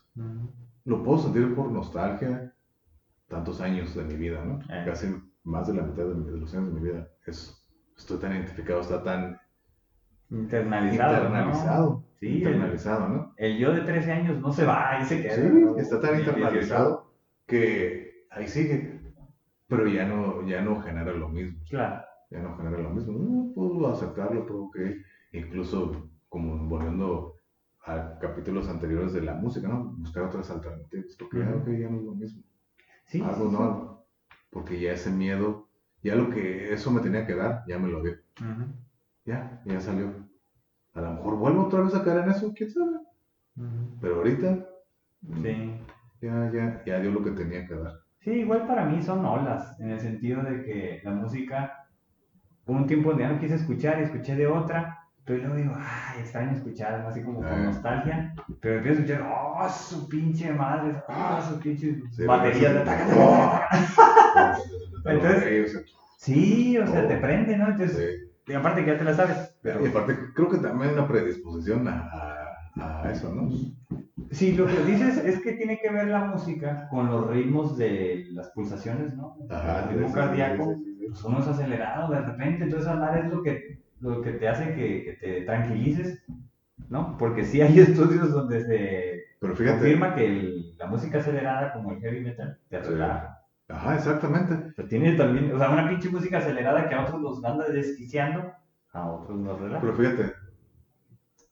Lo 0.86 1.04
puedo 1.04 1.20
sentir 1.20 1.54
por 1.56 1.72
nostalgia, 1.72 2.54
tantos 3.28 3.62
años 3.62 3.96
de 3.96 4.04
mi 4.04 4.16
vida, 4.16 4.44
¿no? 4.44 4.60
Eh. 4.74 4.84
Casi 4.86 5.16
más 5.44 5.68
de 5.68 5.76
la 5.76 5.84
mitad 5.84 6.04
de, 6.04 6.38
los 6.38 6.54
años 6.54 6.74
de 6.74 6.80
mi 6.80 6.90
vida. 6.90 7.08
Es, 7.26 7.63
estoy 7.98 8.18
tan 8.18 8.34
identificado, 8.34 8.82
está 8.82 9.04
tan 9.04 9.40
internalizado. 10.30 11.26
Internalizado. 11.28 12.04
Sí, 12.20 12.38
internalizado, 12.38 13.08
¿no? 13.10 13.34
El 13.38 13.58
yo 13.58 13.74
de 13.74 13.82
13 13.82 14.12
años 14.12 14.40
no 14.40 14.52
se 14.52 14.66
va, 14.66 14.92
ahí 14.92 15.06
se 15.06 15.22
queda. 15.22 15.36
Sí, 15.36 15.64
está 15.78 16.00
tan 16.00 16.20
internalizado 16.20 17.12
que 17.46 18.26
ahí 18.32 18.48
sigue 18.48 19.04
pero 19.76 19.88
ya 19.88 20.06
no, 20.06 20.46
ya 20.46 20.62
no 20.62 20.82
genera 20.82 21.12
lo 21.14 21.30
mismo. 21.30 21.60
Claro. 21.70 22.06
Ya 22.30 22.40
no 22.40 22.56
genera 22.56 22.78
lo 22.78 22.90
mismo. 22.92 23.14
No, 23.14 23.54
puedo 23.54 23.92
aceptarlo, 23.92 24.46
puedo 24.46 24.72
que 24.72 25.02
incluso 25.32 26.10
como 26.30 26.58
volviendo 26.68 27.40
a 27.86 28.18
capítulos 28.20 28.70
anteriores 28.70 29.14
de 29.14 29.22
la 29.22 29.34
música, 29.34 29.68
¿no? 29.68 29.86
Buscar 29.98 30.24
otras 30.24 30.50
alternativas, 30.50 31.16
porque 31.18 31.40
ya, 31.40 31.46
ya 31.46 31.90
no 31.90 31.98
es 31.98 32.04
lo 32.04 32.16
mismo. 32.16 32.44
Sí, 33.06 33.22
Algo 33.22 33.52
nuevo. 33.52 34.06
Porque 34.50 34.80
ya 34.80 34.94
ese 34.94 35.12
miedo, 35.12 35.63
ya 36.04 36.16
lo 36.16 36.30
que 36.30 36.74
eso 36.74 36.92
me 36.92 37.02
tenía 37.02 37.26
que 37.26 37.36
dar, 37.36 37.64
ya 37.68 37.80
me 37.80 37.88
lo 37.88 38.04
dio. 38.04 38.16
Ya, 39.26 39.62
ya 39.66 39.80
salió. 39.80 40.14
A 40.94 41.02
lo 41.02 41.14
mejor 41.14 41.38
vuelvo 41.38 41.66
otra 41.66 41.82
vez 41.82 41.96
a 41.96 42.04
caer 42.04 42.24
en 42.24 42.32
eso, 42.32 42.54
quién 42.54 42.70
sabe. 42.70 43.00
Pero 44.02 44.16
ahorita, 44.18 44.66
sí. 45.42 45.80
ya, 46.22 46.52
ya, 46.52 46.84
ya 46.86 47.00
dio 47.00 47.12
lo 47.12 47.24
que 47.24 47.32
tenía 47.32 47.66
que 47.66 47.76
dar. 47.76 47.94
Sí, 48.20 48.32
igual 48.32 48.68
para 48.68 48.86
mí 48.86 49.02
son 49.02 49.26
olas, 49.26 49.80
en 49.80 49.92
el 49.92 50.00
sentido 50.00 50.44
de 50.44 50.64
que 50.64 51.02
la 51.04 51.12
música, 51.12 51.88
un 52.66 52.88
tiempo 52.88 53.18
ya 53.18 53.30
no 53.30 53.40
quise 53.40 53.56
escuchar 53.56 54.00
y 54.00 54.04
escuché 54.04 54.36
de 54.36 54.48
otra, 54.48 55.10
pero 55.26 55.40
luego 55.40 55.56
digo, 55.56 55.74
ay, 55.78 56.22
extraño 56.22 56.52
escuchar, 56.52 57.06
así 57.06 57.22
como 57.22 57.40
con 57.40 57.48
ah. 57.48 57.64
nostalgia, 57.64 58.34
pero 58.62 58.78
empiezo 58.78 59.00
a 59.00 59.04
escuchar, 59.04 59.30
oh, 59.30 59.70
su 59.70 60.08
pinche 60.08 60.52
madre, 60.54 61.02
oh, 61.08 61.42
su 61.42 61.60
pinche 61.60 62.02
batería 62.26 62.74
de 62.74 62.84
Entonces, 65.06 65.86
sí, 66.18 66.78
o 66.78 66.88
sea, 66.88 67.08
te 67.08 67.18
prende, 67.18 67.58
¿no? 67.58 67.70
Entonces, 67.70 68.28
y 68.48 68.54
aparte 68.54 68.84
que 68.84 68.92
ya 68.92 68.98
te 68.98 69.04
la 69.04 69.14
sabes. 69.14 69.56
Pero... 69.62 69.86
Y 69.86 69.90
aparte, 69.90 70.18
creo 70.34 70.50
que 70.50 70.58
también 70.58 70.90
hay 70.90 70.96
una 70.96 71.08
predisposición 71.08 71.88
a, 71.88 72.04
a 72.76 73.12
eso, 73.12 73.34
¿no? 73.34 73.50
Sí, 74.32 74.54
lo 74.54 74.66
que 74.66 74.84
dices 74.84 75.18
es 75.18 75.42
que 75.42 75.54
tiene 75.54 75.80
que 75.80 75.92
ver 75.92 76.08
la 76.08 76.26
música 76.26 76.88
con 76.90 77.10
los 77.10 77.30
ritmos 77.30 77.78
de 77.78 78.26
las 78.32 78.50
pulsaciones, 78.50 79.16
¿no? 79.16 79.38
Ajá, 79.50 79.84
el 79.90 79.96
ritmo 79.96 80.12
cardíaco, 80.12 80.76
pues 81.08 81.24
uno 81.24 81.40
es 81.40 81.48
acelerado 81.48 82.12
de 82.12 82.22
repente, 82.22 82.64
entonces 82.64 82.90
hablar 82.90 83.26
es 83.26 83.32
lo 83.32 83.44
que, 83.44 83.80
lo 84.00 84.22
que 84.22 84.32
te 84.32 84.48
hace 84.48 84.74
que, 84.74 85.18
te 85.22 85.42
tranquilices, 85.42 86.24
¿no? 86.90 87.16
Porque 87.20 87.44
sí 87.44 87.62
hay 87.62 87.80
estudios 87.80 88.32
donde 88.32 88.64
se 88.66 89.24
confirma 89.40 90.16
que 90.16 90.74
la 90.80 90.88
música 90.88 91.20
acelerada, 91.20 91.74
como 91.74 91.92
el 91.92 92.00
heavy 92.00 92.22
metal, 92.22 92.58
te 92.70 92.80
relaja. 92.80 93.43
Ajá, 93.74 93.96
exactamente. 93.96 94.74
Pero 94.76 94.88
tiene 94.88 95.14
también, 95.16 95.54
o 95.54 95.58
sea, 95.58 95.72
una 95.72 95.90
pinche 95.90 96.10
música 96.10 96.38
acelerada 96.38 96.88
que 96.88 96.96
a 96.96 97.04
otros 97.04 97.22
los 97.22 97.44
anda 97.44 97.68
desquiciando, 97.68 98.54
a 98.92 99.12
otros 99.12 99.40
nos 99.40 99.60
relaja. 99.60 99.82
Pero 99.82 99.96
fíjate, 99.96 100.34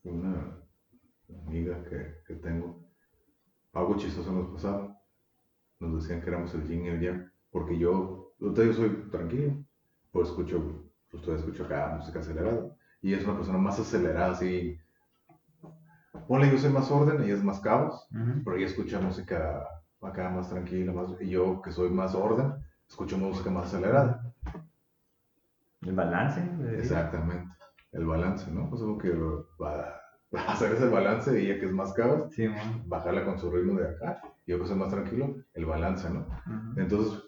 una 0.04 0.58
amiga 1.48 1.84
que, 1.84 2.18
que 2.28 2.36
tengo, 2.36 2.88
algo 3.74 3.98
chistoso 3.98 4.32
nos 4.32 4.52
pasaba. 4.52 4.98
Nos 5.80 6.02
decían 6.04 6.22
que 6.22 6.30
éramos 6.30 6.54
el 6.54 6.68
yin 6.68 6.86
y 6.86 6.90
el 6.90 7.02
yang, 7.02 7.32
porque 7.50 7.78
yo, 7.78 8.34
yo 8.40 8.74
soy 8.74 9.10
tranquilo, 9.10 9.66
pues 10.12 10.30
escucho, 10.30 10.86
pues 11.10 11.24
todavía 11.24 11.44
escucho 11.44 11.66
acá 11.66 11.96
música 11.98 12.20
acelerada. 12.20 12.76
Y 13.02 13.16
es 13.16 13.24
una 13.24 13.36
persona 13.36 13.58
más 13.58 13.80
acelerada, 13.80 14.34
así. 14.34 14.78
Ponle, 16.28 16.52
yo 16.52 16.58
soy 16.60 16.70
más 16.72 16.92
orden, 16.92 17.24
ella 17.24 17.34
es 17.34 17.44
más 17.44 17.60
caos, 17.62 18.08
pero 18.46 18.56
ella 18.56 18.68
escucha 18.68 19.02
música 19.02 19.66
acá 20.02 20.30
más 20.30 20.50
tranquila, 20.50 20.92
más, 20.92 21.10
y 21.20 21.30
yo 21.30 21.62
que 21.62 21.72
soy 21.72 21.90
más 21.90 22.16
orden, 22.16 22.54
escucho 22.88 23.18
música 23.18 23.50
más 23.50 23.68
acelerada. 23.68 24.34
El 25.82 25.94
balance. 25.94 26.42
Exactamente. 26.78 27.48
el 27.92 28.06
balance, 28.06 28.50
¿no? 28.52 28.70
Pues 28.70 28.82
como 28.82 28.98
que 28.98 29.12
va, 29.62 30.00
a 30.34 30.52
hacer 30.52 30.74
ese 30.74 30.88
balance, 30.88 31.38
ella 31.38 31.60
que 31.60 31.66
es 31.66 31.72
más 31.72 31.94
cabra, 31.94 32.30
sí, 32.30 32.48
bajarla 32.86 33.26
con 33.26 33.38
su 33.38 33.52
ritmo 33.52 33.80
de 33.80 33.90
acá, 33.90 34.22
y 34.46 34.52
yo 34.52 34.60
que 34.60 34.68
soy 34.68 34.78
más 34.78 34.90
tranquilo, 34.90 35.36
el 35.54 35.66
balance, 35.66 36.10
¿no? 36.10 36.26
Entonces, 36.78 37.22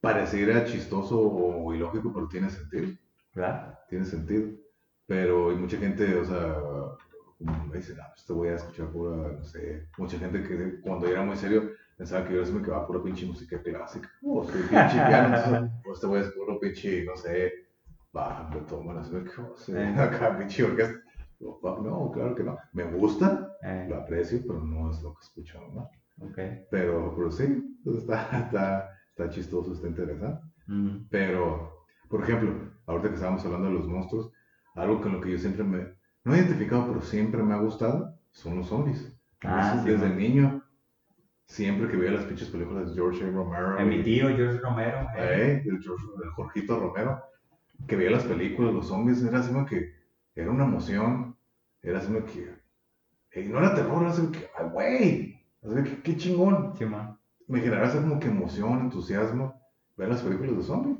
pareciera 0.00 0.64
chistoso 0.64 1.18
o 1.18 1.74
ilógico, 1.74 2.12
pero 2.12 2.28
tiene 2.28 2.50
sentido. 2.50 2.92
Claro. 3.32 3.74
Tiene 3.88 4.04
sentido. 4.04 4.50
Pero 5.06 5.50
hay 5.50 5.56
mucha 5.56 5.78
gente, 5.78 6.14
o 6.14 6.24
sea, 6.24 6.56
me 7.38 7.76
dice, 7.76 7.94
no, 7.94 8.02
pues 8.14 8.26
te 8.26 8.32
voy 8.32 8.48
a 8.48 8.56
escuchar 8.56 8.88
pura, 8.90 9.32
no 9.32 9.44
sé, 9.44 9.88
mucha 9.98 10.18
gente 10.18 10.42
que 10.42 10.80
cuando 10.80 11.06
era 11.06 11.22
muy 11.22 11.36
serio 11.36 11.70
pensaba 12.04 12.28
que 12.28 12.34
yo 12.34 12.52
me 12.52 12.62
quedaba 12.62 12.86
pura 12.86 13.02
pinche 13.02 13.24
música 13.24 13.62
clásica, 13.62 14.10
o 14.22 14.44
sea, 14.44 14.52
pinche 14.52 15.06
piano, 15.06 15.80
pues 15.82 16.00
te 16.00 16.06
voy 16.06 16.18
a 16.18 16.20
escuchar 16.20 16.46
puro 16.46 16.60
pinche, 16.60 17.04
no 17.04 17.16
sé, 17.16 17.52
va, 18.14 18.50
Beethoven, 18.52 18.98
así 18.98 19.10
que, 19.10 19.40
o 19.40 19.56
sea, 19.56 20.04
acá 20.04 20.36
pinche 20.36 20.64
orquesta. 20.64 20.98
No, 21.40 22.10
claro 22.12 22.34
que 22.34 22.42
no. 22.42 22.56
Me 22.72 22.84
gusta, 22.84 23.56
eh. 23.62 23.86
lo 23.88 23.96
aprecio, 23.96 24.40
pero 24.46 24.60
no 24.60 24.90
es 24.90 25.02
lo 25.02 25.14
que 25.14 25.20
escucho 25.24 25.58
¿no? 25.74 25.90
Okay. 26.30 26.64
Pero, 26.70 27.12
pero 27.14 27.30
sí, 27.30 27.76
está, 27.84 28.38
está, 28.38 28.90
está 29.10 29.28
chistoso, 29.30 29.72
está 29.72 29.88
interesante. 29.88 30.42
Pero, 31.10 31.86
por 32.08 32.22
ejemplo, 32.22 32.72
ahorita 32.86 33.08
que 33.08 33.14
estábamos 33.16 33.44
hablando 33.44 33.68
de 33.68 33.74
los 33.74 33.88
monstruos, 33.88 34.30
algo 34.74 35.02
con 35.02 35.12
lo 35.12 35.20
que 35.20 35.32
yo 35.32 35.38
siempre 35.38 35.64
me, 35.64 35.88
no 36.24 36.34
he 36.34 36.38
identificado, 36.38 36.86
pero 36.86 37.02
siempre 37.02 37.42
me 37.42 37.54
ha 37.54 37.58
gustado, 37.58 38.16
son 38.30 38.58
los 38.58 38.68
zombies. 38.68 39.12
Ah, 39.42 39.82
desde 39.84 40.08
niño, 40.08 40.63
siempre 41.54 41.88
que 41.88 41.96
veía 41.96 42.10
las 42.10 42.24
pinches 42.24 42.48
películas 42.48 42.88
de 42.88 42.94
George 42.94 43.24
A. 43.24 43.30
Romero. 43.30 43.86
mi 43.86 44.02
tío 44.02 44.26
George 44.28 44.58
Romero. 44.58 45.06
Eh, 45.16 45.62
el, 45.64 45.80
George, 45.80 46.04
el 46.24 46.30
Jorgito 46.30 46.80
Romero, 46.80 47.22
que 47.86 47.94
veía 47.94 48.10
las 48.10 48.24
películas, 48.24 48.74
los 48.74 48.88
zombies, 48.88 49.22
era 49.22 49.38
así 49.38 49.52
como 49.52 49.64
que, 49.64 49.94
era 50.34 50.50
una 50.50 50.64
emoción, 50.64 51.36
era 51.80 51.98
así 51.98 52.08
como 52.12 52.26
que, 52.26 52.58
y 53.40 53.44
no 53.44 53.58
era 53.58 53.74
terror, 53.74 54.02
era 54.02 54.10
así 54.10 54.22
como 54.22 54.32
que, 54.32 54.48
ay, 54.58 54.68
güey, 54.72 55.84
qué, 55.84 56.02
qué 56.02 56.16
chingón. 56.16 56.74
Sí, 56.76 56.86
man. 56.86 57.16
Me 57.46 57.60
generaba 57.60 57.86
así 57.86 57.98
como 57.98 58.18
que 58.18 58.26
emoción, 58.26 58.80
entusiasmo, 58.80 59.54
ver 59.96 60.08
las 60.08 60.22
películas 60.22 60.56
de 60.56 60.62
zombies. 60.64 60.98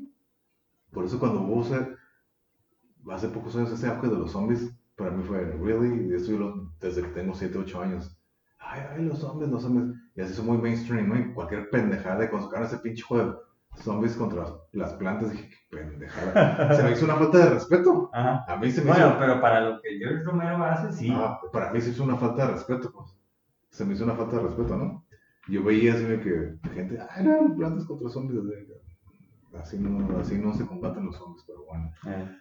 Por 0.91 1.03
eso 1.03 1.19
cuando 1.19 1.41
hubo 1.41 1.65
hace 3.11 3.27
pocos 3.27 3.55
años 3.57 3.71
ese 3.71 3.87
auge 3.87 4.07
de 4.07 4.15
los 4.15 4.31
zombies, 4.31 4.71
para 4.95 5.11
mí 5.11 5.21
fue, 5.21 5.43
really, 5.61 6.13
eso 6.13 6.31
yo 6.31 6.71
desde 6.79 7.01
que 7.01 7.09
tengo 7.09 7.33
7, 7.33 7.57
8 7.57 7.81
años. 7.81 8.17
Ay, 8.57 8.81
ay, 8.91 9.03
los 9.03 9.19
zombies, 9.19 9.51
los 9.51 9.61
zombies. 9.61 10.04
Y 10.15 10.21
así 10.21 10.33
son 10.33 10.45
muy 10.45 10.57
mainstream, 10.57 11.09
¿no? 11.09 11.19
Y 11.19 11.33
cualquier 11.33 11.69
pendejada 11.69 12.19
de 12.19 12.29
cuando 12.29 12.47
sacaron 12.47 12.67
ese 12.67 12.77
pinche 12.77 13.03
juego, 13.03 13.41
zombies 13.77 14.15
contra 14.15 14.45
las 14.71 14.93
plantas, 14.93 15.31
dije, 15.31 15.49
qué 15.49 15.77
pendejada. 15.77 16.73
se 16.75 16.83
me 16.83 16.91
hizo 16.91 17.05
una 17.05 17.15
falta 17.15 17.37
de 17.37 17.49
respeto. 17.49 18.09
Ajá. 18.13 18.45
A 18.47 18.55
mí 18.57 18.71
se 18.71 18.81
me 18.81 18.91
bueno, 18.91 19.17
pero 19.19 19.41
para 19.41 19.61
lo 19.61 19.81
que 19.81 19.97
George 19.97 20.23
Romero 20.23 20.63
hace, 20.63 20.93
sí. 20.93 21.11
Ah, 21.13 21.39
para 21.51 21.71
mí 21.71 21.81
se 21.81 21.89
hizo 21.89 22.03
una 22.03 22.15
falta 22.15 22.47
de 22.47 22.53
respeto, 22.53 22.91
pues. 22.91 23.13
Se 23.69 23.83
me 23.83 23.93
hizo 23.93 24.05
una 24.05 24.15
falta 24.15 24.37
de 24.37 24.43
respeto, 24.43 24.77
¿no? 24.77 25.05
Yo 25.47 25.63
veía 25.63 25.93
así 25.93 26.03
de 26.05 26.19
que 26.21 26.69
gente, 26.73 26.97
ay, 27.09 27.25
eran 27.25 27.55
plantas 27.55 27.85
contra 27.85 28.09
zombies. 28.09 28.41
Así 29.59 29.77
no, 29.77 30.17
así 30.17 30.37
no 30.37 30.53
se 30.53 30.65
combaten 30.65 31.05
los 31.05 31.17
zombies, 31.17 31.43
pero 31.45 31.65
bueno. 31.65 31.91
Eh. 32.07 32.37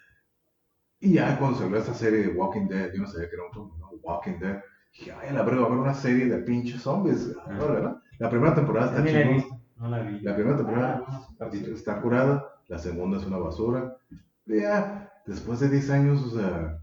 Y 1.00 1.14
ya 1.14 1.38
cuando 1.38 1.58
salió 1.58 1.76
esta 1.76 1.92
serie 1.92 2.20
de 2.20 2.28
Walking 2.28 2.66
Dead, 2.66 2.92
yo 2.92 3.02
no 3.02 3.06
sabía 3.06 3.28
que 3.28 3.34
era 3.34 3.44
un 3.46 3.52
zombie, 3.52 3.78
¿no? 3.78 3.90
Walking 4.02 4.38
Dead. 4.38 4.62
Dije, 4.94 5.12
ay, 5.12 5.34
la 5.34 5.42
va 5.42 5.52
a 5.52 5.66
haber 5.66 5.78
una 5.78 5.94
serie 5.94 6.26
de 6.26 6.38
pinches 6.38 6.82
zombies. 6.82 7.34
Ah. 7.44 7.50
¿verdad? 7.50 7.96
La 8.18 8.30
primera 8.30 8.54
temporada 8.54 8.90
está 8.90 9.04
chingona. 9.04 9.44
No 9.76 9.88
la 9.88 10.02
vi. 10.02 10.20
La 10.20 10.34
primera 10.34 10.56
temporada 10.56 11.04
ah, 11.08 11.50
está 11.52 12.00
curada, 12.00 12.46
la 12.68 12.78
segunda 12.78 13.18
es 13.18 13.26
una 13.26 13.38
basura. 13.38 13.96
ya, 14.46 15.12
después 15.26 15.60
de 15.60 15.68
10 15.68 15.90
años, 15.90 16.22
o 16.22 16.38
sea. 16.38 16.78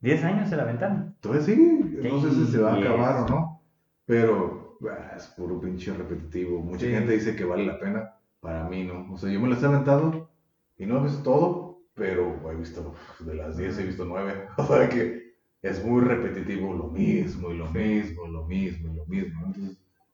10 0.00 0.24
años 0.24 0.48
se 0.48 0.56
la 0.56 0.64
ventana. 0.64 1.12
Entonces 1.14 1.44
sí, 1.44 2.00
no 2.02 2.20
sé 2.20 2.30
si 2.32 2.46
se 2.46 2.58
va 2.58 2.72
a 2.72 2.76
acabar 2.76 3.22
o 3.22 3.28
no. 3.28 3.62
Pero 4.04 4.78
es 5.16 5.26
puro 5.28 5.60
pinche 5.60 5.92
repetitivo. 5.92 6.60
Mucha 6.60 6.86
gente 6.86 7.12
dice 7.12 7.36
que 7.36 7.44
vale 7.44 7.64
la 7.64 7.78
pena. 7.78 8.14
Para 8.40 8.68
mí 8.68 8.84
no. 8.84 9.12
O 9.12 9.16
sea, 9.16 9.30
yo 9.30 9.40
me 9.40 9.48
las 9.48 9.62
he 9.62 9.66
aventado 9.66 10.28
y 10.76 10.86
no 10.86 10.98
he 10.98 11.02
visto 11.04 11.22
todo, 11.22 11.82
pero 11.94 12.50
he 12.50 12.56
visto, 12.56 12.92
de 13.20 13.34
las 13.34 13.56
10 13.56 13.78
he 13.78 13.86
visto 13.86 14.04
9. 14.04 14.48
O 14.56 14.66
sea 14.66 14.88
que 14.88 15.21
es 15.62 15.84
muy 15.84 16.00
repetitivo, 16.00 16.74
lo 16.74 16.88
mismo, 16.88 17.52
y 17.52 17.56
lo 17.56 17.70
mismo, 17.70 18.26
lo 18.26 18.44
mismo, 18.44 18.92
y 18.92 18.96
lo 18.96 19.06
mismo. 19.06 19.52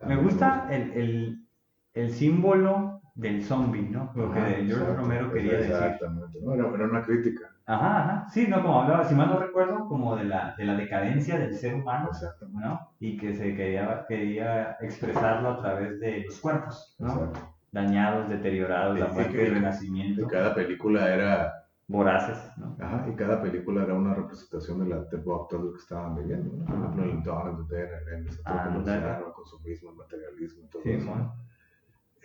me 0.07 0.17
gusta 0.17 0.69
el, 0.71 0.93
el, 0.93 1.47
el, 1.95 2.11
símbolo 2.11 3.01
del 3.15 3.43
zombie, 3.43 3.89
¿no? 3.89 4.13
Lo 4.15 4.31
que 4.31 4.41
George 4.67 4.95
Romero 4.95 5.33
quería 5.33 5.55
decir. 5.55 5.73
Exactamente, 5.73 6.39
¿no? 6.43 6.55
Era, 6.55 6.69
era, 6.69 6.85
una 6.85 7.03
crítica. 7.03 7.51
Ajá, 7.65 8.05
ajá. 8.05 8.27
Sí, 8.31 8.47
no, 8.47 8.63
como 8.63 8.83
hablaba, 8.83 9.05
si 9.05 9.15
mal 9.15 9.31
no 9.31 9.39
recuerdo, 9.39 9.89
como 9.89 10.17
de 10.17 10.25
la, 10.25 10.55
de 10.57 10.65
la 10.67 10.77
decadencia 10.77 11.39
del 11.39 11.55
ser 11.55 11.75
humano, 11.75 12.11
¿no? 12.53 12.91
Y 13.01 13.17
que 13.17 13.35
se 13.35 13.55
quería, 13.57 14.05
quería 14.07 14.77
expresarlo 14.81 15.49
a 15.49 15.63
través 15.63 15.99
de 15.99 16.25
los 16.25 16.39
cuerpos, 16.41 16.95
¿no? 16.99 17.09
Exacto. 17.09 17.55
Dañados, 17.73 18.29
deteriorados, 18.29 18.99
la 18.99 19.09
muerte, 19.09 19.47
el 19.47 19.55
renacimiento. 19.55 20.27
cada 20.27 20.55
película 20.55 21.15
era 21.15 21.58
voraces, 21.89 22.39
¿no? 22.59 22.77
Ajá, 22.79 23.07
y 23.09 23.17
cada 23.17 23.41
película 23.41 23.83
era 23.83 23.95
una 23.95 24.15
representación 24.15 24.81
de 24.81 24.95
la 24.95 25.09
tipo 25.09 25.43
actual 25.43 25.73
que 25.73 25.79
estaban 25.79 26.17
viviendo, 26.17 26.55
¿no? 26.55 26.67
Por 26.67 26.77
ejemplo, 26.77 27.05
el 27.05 27.23
Dawn 27.23 27.49
of 27.49 27.69
the 27.69 27.75
Dead, 27.75 27.89
el 28.15 28.29
ah, 28.45 29.23
el 29.27 29.33
consumismo, 29.33 29.91
el 29.91 29.97
materialismo 29.97 30.69
todo 30.71 30.83
sí, 30.83 30.91
eso. 30.91 31.35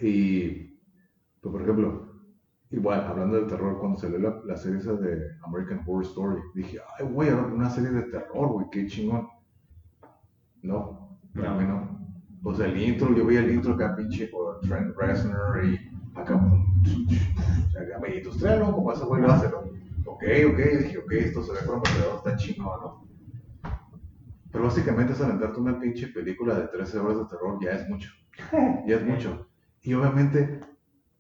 Y, 0.02 0.80
pues, 1.40 1.52
por 1.52 1.62
ejemplo, 1.62 2.14
igual, 2.72 3.06
hablando 3.08 3.38
del 3.38 3.48
terror, 3.48 3.80
cuando 3.80 3.98
salió 3.98 4.20
la, 4.20 4.42
la 4.44 4.58
serie 4.58 4.80
esa 4.80 4.94
de 4.94 5.32
American 5.44 5.82
Horror 5.88 6.04
Story, 6.04 6.42
dije, 6.54 6.80
ay, 7.00 7.06
güey, 7.06 7.30
una 7.32 7.70
serie 7.70 7.92
de 7.92 8.04
terror, 8.04 8.50
güey, 8.50 8.68
qué 8.70 8.86
chingón. 8.86 9.30
No, 10.62 11.18
para 11.34 11.52
no. 11.52 11.58
mí 11.58 11.66
no. 11.66 12.04
O 12.44 12.54
sea, 12.54 12.66
el 12.66 12.78
intro, 12.78 13.16
yo 13.16 13.26
veía 13.26 13.40
el 13.40 13.54
intro 13.54 13.76
acá, 13.76 13.96
pinche, 13.96 14.28
por 14.28 14.60
Trent 14.60 14.94
Reznor 14.98 15.64
y 15.64 15.80
acá, 16.16 16.42
acá 17.80 18.00
medio 18.00 18.18
industrial, 18.18 18.60
¿no? 18.60 18.74
Como 18.74 18.92
ese 18.92 19.06
güey 19.06 19.22
lo 19.22 19.32
hace, 19.32 19.50
¿no? 19.50 19.60
Ok, 20.06 20.24
ok, 20.52 20.58
dije, 20.80 20.98
ok, 20.98 21.12
esto 21.14 21.44
se 21.44 21.54
ve 21.54 21.60
prometedor, 21.66 22.18
está 22.18 22.36
chingón, 22.36 22.80
¿no? 22.82 23.08
Pero 24.52 24.66
básicamente 24.66 25.14
es 25.14 25.22
aventarte 25.22 25.60
una 25.60 25.80
pinche 25.80 26.08
película 26.08 26.54
de 26.54 26.68
13 26.68 27.00
horas 27.00 27.18
de 27.18 27.26
terror, 27.26 27.58
ya 27.62 27.72
es 27.72 27.90
mucho. 27.90 28.12
Ya 28.88 28.98
es 28.98 29.06
mucho. 29.06 29.48
Y 29.82 29.94
obviamente, 29.94 30.60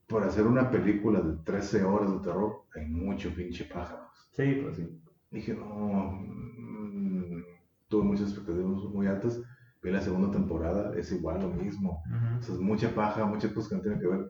por 0.07 0.23
hacer 0.23 0.45
una 0.45 0.69
película 0.69 1.19
de 1.21 1.37
13 1.43 1.83
horas 1.83 2.11
de 2.11 2.19
terror, 2.19 2.63
hay 2.75 2.85
mucho 2.85 3.33
pinche 3.33 3.65
pájaros. 3.65 4.29
Sí, 4.33 4.59
pues 4.61 4.75
sí. 4.77 5.01
Dije, 5.31 5.55
no, 5.55 6.11
mm, 6.21 7.43
tuve 7.87 8.03
muchas 8.03 8.29
expectativas 8.29 8.83
muy 8.93 9.07
altas. 9.07 9.41
Vi 9.81 9.91
la 9.91 10.01
segunda 10.01 10.31
temporada, 10.31 10.93
es 10.95 11.11
igual 11.11 11.41
lo 11.41 11.49
mismo. 11.49 12.03
O 12.39 12.41
sea, 12.41 12.55
es 12.55 12.61
mucha 12.61 12.93
paja, 12.93 13.25
muchas 13.25 13.51
cosas 13.51 13.69
que 13.69 13.75
no 13.75 13.81
tienen 13.81 13.99
que 13.99 14.07
ver. 14.07 14.29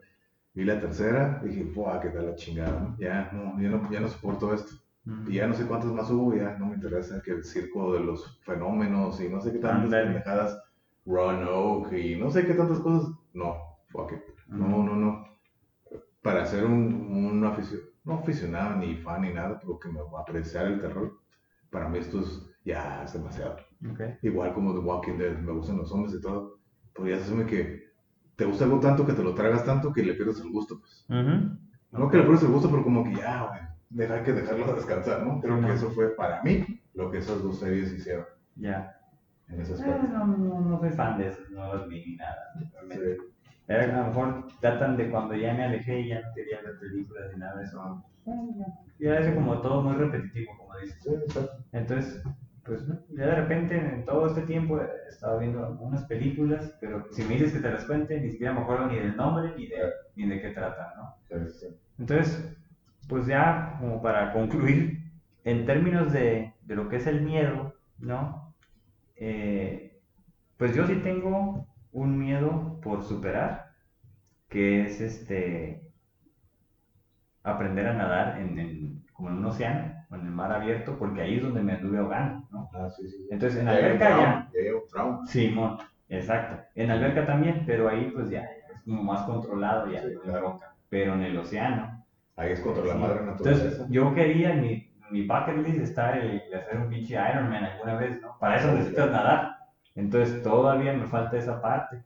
Vi 0.54 0.64
la 0.64 0.80
tercera, 0.80 1.40
dije, 1.44 1.64
¡buah, 1.64 2.00
qué 2.00 2.10
tal 2.10 2.26
la 2.26 2.34
chingada! 2.36 2.94
Ya, 2.98 3.30
no, 3.32 3.60
ya, 3.60 3.68
no, 3.70 3.90
ya 3.90 4.00
no 4.00 4.08
soporto 4.08 4.54
esto. 4.54 4.74
Y 5.26 5.34
ya 5.34 5.46
no 5.46 5.54
sé 5.54 5.66
cuántas 5.66 5.92
más 5.92 6.10
hubo, 6.10 6.34
ya 6.34 6.56
no 6.56 6.66
me 6.66 6.76
interesa 6.76 7.20
que 7.22 7.32
el 7.32 7.44
circo 7.44 7.92
de 7.92 8.00
los 8.00 8.40
fenómenos 8.42 9.20
y 9.20 9.28
no 9.28 9.40
sé 9.40 9.52
qué 9.52 9.58
tantas 9.58 9.90
pendejadas, 9.90 10.62
Roanoke 11.04 11.98
y 11.98 12.16
no 12.16 12.30
sé 12.30 12.46
qué 12.46 12.54
tantas 12.54 12.78
cosas. 12.78 13.10
No, 13.34 13.56
fuck 13.88 14.12
it. 14.12 14.20
No, 14.48 14.82
no, 14.82 14.96
no. 14.96 15.24
Para 16.22 16.46
ser 16.46 16.64
un, 16.64 16.94
un 17.34 17.44
aficionado, 17.44 17.90
no 18.04 18.14
aficionado 18.14 18.76
ni 18.76 18.96
fan 18.96 19.22
ni 19.22 19.34
nada, 19.34 19.58
pero 19.60 19.78
que 19.78 19.88
me 19.90 20.00
va 20.00 20.20
a 20.20 20.22
apreciar 20.22 20.66
el 20.68 20.80
terror, 20.80 21.12
para 21.70 21.88
mí 21.88 21.98
esto 21.98 22.20
es, 22.20 22.40
ya 22.64 23.02
es 23.04 23.12
demasiado. 23.12 23.56
Igual 24.22 24.54
como 24.54 24.72
The 24.72 24.80
Walking 24.80 25.18
Dead, 25.18 25.36
me 25.38 25.52
gustan 25.52 25.78
los 25.78 25.92
hombres 25.92 26.14
y 26.14 26.20
todo. 26.22 26.60
Podrías 26.94 27.20
decirme 27.20 27.44
que 27.44 27.82
te 28.36 28.44
gusta 28.44 28.64
algo 28.64 28.80
tanto 28.80 29.06
que 29.06 29.12
te 29.12 29.22
lo 29.22 29.34
tragas 29.34 29.64
tanto 29.64 29.92
que 29.92 30.02
le 30.02 30.14
pierdes 30.14 30.40
el 30.40 30.50
gusto, 30.50 30.80
pues. 30.80 31.06
No 31.08 32.10
que 32.10 32.16
le 32.16 32.24
pierdes 32.24 32.42
el 32.42 32.50
gusto, 32.50 32.70
pero 32.70 32.82
como 32.82 33.04
que 33.04 33.14
ya, 33.14 33.46
güey, 33.48 33.60
dejar 33.90 34.24
que 34.24 34.32
dejarlo 34.32 34.74
descansar, 34.74 35.24
¿no? 35.24 35.40
Creo 35.40 35.60
que 35.60 35.72
eso 35.72 35.90
fue 35.90 36.14
para 36.16 36.42
mí 36.42 36.80
lo 36.94 37.10
que 37.10 37.18
esas 37.18 37.42
dos 37.42 37.60
series 37.60 37.92
hicieron. 37.92 38.26
Ya. 38.56 38.96
En 39.48 39.60
ese 39.60 39.74
aspecto. 39.74 40.06
Eh, 40.06 40.08
no, 40.10 40.26
no, 40.26 40.60
no 40.60 40.80
soy 40.80 40.90
fan 40.90 41.18
de 41.18 41.28
eso, 41.28 41.40
no 41.50 41.74
los 41.74 41.88
vi 41.88 42.04
ni 42.04 42.16
nada. 42.16 42.54
Sí. 42.90 43.72
a 43.72 43.98
lo 43.98 44.06
mejor 44.06 44.48
tratan 44.60 44.96
de 44.96 45.10
cuando 45.10 45.34
ya 45.34 45.54
me 45.54 45.64
alejé 45.64 46.00
y 46.00 46.08
ya 46.08 46.22
no 46.22 46.34
quería 46.34 46.60
ver 46.62 46.78
películas 46.78 47.30
ni 47.32 47.40
nada 47.40 47.56
de 47.58 47.64
eso. 47.64 48.04
Ya 48.98 49.18
es 49.18 49.34
como 49.34 49.60
todo 49.60 49.82
muy 49.82 49.94
repetitivo, 49.94 50.56
como 50.56 50.76
dices. 50.78 51.02
Sí, 51.02 51.10
exacto. 51.10 51.64
Entonces, 51.72 52.22
pues 52.64 52.86
ya 53.10 53.26
de 53.26 53.34
repente 53.34 53.76
en 53.76 54.04
todo 54.04 54.26
este 54.26 54.42
tiempo 54.42 54.80
he 54.80 54.88
estado 55.08 55.38
viendo 55.38 55.64
algunas 55.64 56.04
películas, 56.04 56.76
pero 56.80 57.06
si 57.12 57.22
me 57.24 57.34
dices 57.34 57.52
que 57.52 57.60
te 57.60 57.70
las 57.70 57.84
cuente, 57.84 58.20
ni 58.20 58.30
siquiera 58.30 58.54
me 58.54 58.60
acuerdo 58.60 58.86
ni 58.86 58.96
del 58.96 59.16
nombre 59.16 59.52
ni 59.56 59.66
de, 59.66 59.76
ni 60.16 60.26
de 60.26 60.40
qué 60.40 60.50
tratan, 60.50 60.88
¿no? 60.96 61.14
Entonces, 61.98 62.56
pues 63.08 63.26
ya 63.26 63.76
como 63.80 64.00
para 64.02 64.32
concluir, 64.32 64.98
en 65.44 65.66
términos 65.66 66.12
de, 66.12 66.54
de 66.62 66.74
lo 66.74 66.88
que 66.88 66.96
es 66.96 67.06
el 67.06 67.22
miedo, 67.22 67.74
¿no? 67.98 68.54
Eh, 69.16 70.00
pues 70.56 70.74
yo 70.74 70.86
sí 70.86 70.96
tengo 70.96 71.66
un 71.92 72.18
miedo 72.18 72.80
por 72.82 73.02
superar, 73.04 73.66
que 74.48 74.86
es 74.86 75.00
este, 75.00 75.82
aprender 77.44 77.86
a 77.86 77.92
nadar 77.94 78.38
en, 78.40 78.58
en, 78.58 79.04
como 79.12 79.28
en 79.28 79.36
un 79.36 79.44
océano 79.46 80.03
o 80.14 80.20
en 80.20 80.26
el 80.26 80.32
mar 80.32 80.52
abierto, 80.52 80.96
porque 80.98 81.22
ahí 81.22 81.36
es 81.36 81.42
donde 81.42 81.62
me 81.62 81.72
anduve 81.72 81.98
ahogando, 81.98 82.46
¿no? 82.50 82.70
Ah, 82.74 82.88
sí, 82.90 83.08
sí. 83.08 83.26
Entonces, 83.30 83.60
en 83.60 83.66
la 83.66 83.72
alberca 83.72 84.08
ya... 84.10 84.50
Ya 84.52 84.70
trauma. 84.90 85.26
Simón, 85.26 85.78
exacto. 86.08 86.62
En 86.74 86.90
alberca 86.90 87.26
también, 87.26 87.64
pero 87.66 87.88
ahí 87.88 88.10
pues 88.14 88.30
ya, 88.30 88.42
es 88.42 88.82
como 88.84 89.02
más 89.02 89.22
controlado 89.22 89.90
ya, 89.90 90.02
Sí, 90.02 90.08
no 90.14 90.20
claro. 90.22 90.60
Pero 90.88 91.14
en 91.14 91.22
el 91.22 91.36
océano... 91.38 92.00
Ahí 92.36 92.50
es 92.52 92.60
contra 92.60 92.84
la 92.84 92.94
sí. 92.94 92.98
madre 92.98 93.24
naturaleza. 93.24 93.64
Entonces, 93.64 93.88
yo 93.90 94.12
quería 94.14 94.52
en 94.54 94.60
mi, 94.62 94.92
mi 95.10 95.26
bucket 95.26 95.56
list 95.58 95.78
estar 95.80 96.18
el, 96.18 96.42
el 96.42 96.54
hacer 96.54 96.78
un 96.78 96.88
pinche 96.88 97.14
Ironman 97.14 97.64
alguna 97.64 97.94
vez, 97.96 98.20
¿no? 98.20 98.36
Para 98.40 98.56
eso 98.56 98.72
necesitas 98.72 99.10
nadar. 99.10 99.56
Entonces, 99.94 100.42
todavía 100.42 100.92
me 100.94 101.06
falta 101.06 101.36
esa 101.36 101.60
parte. 101.62 102.02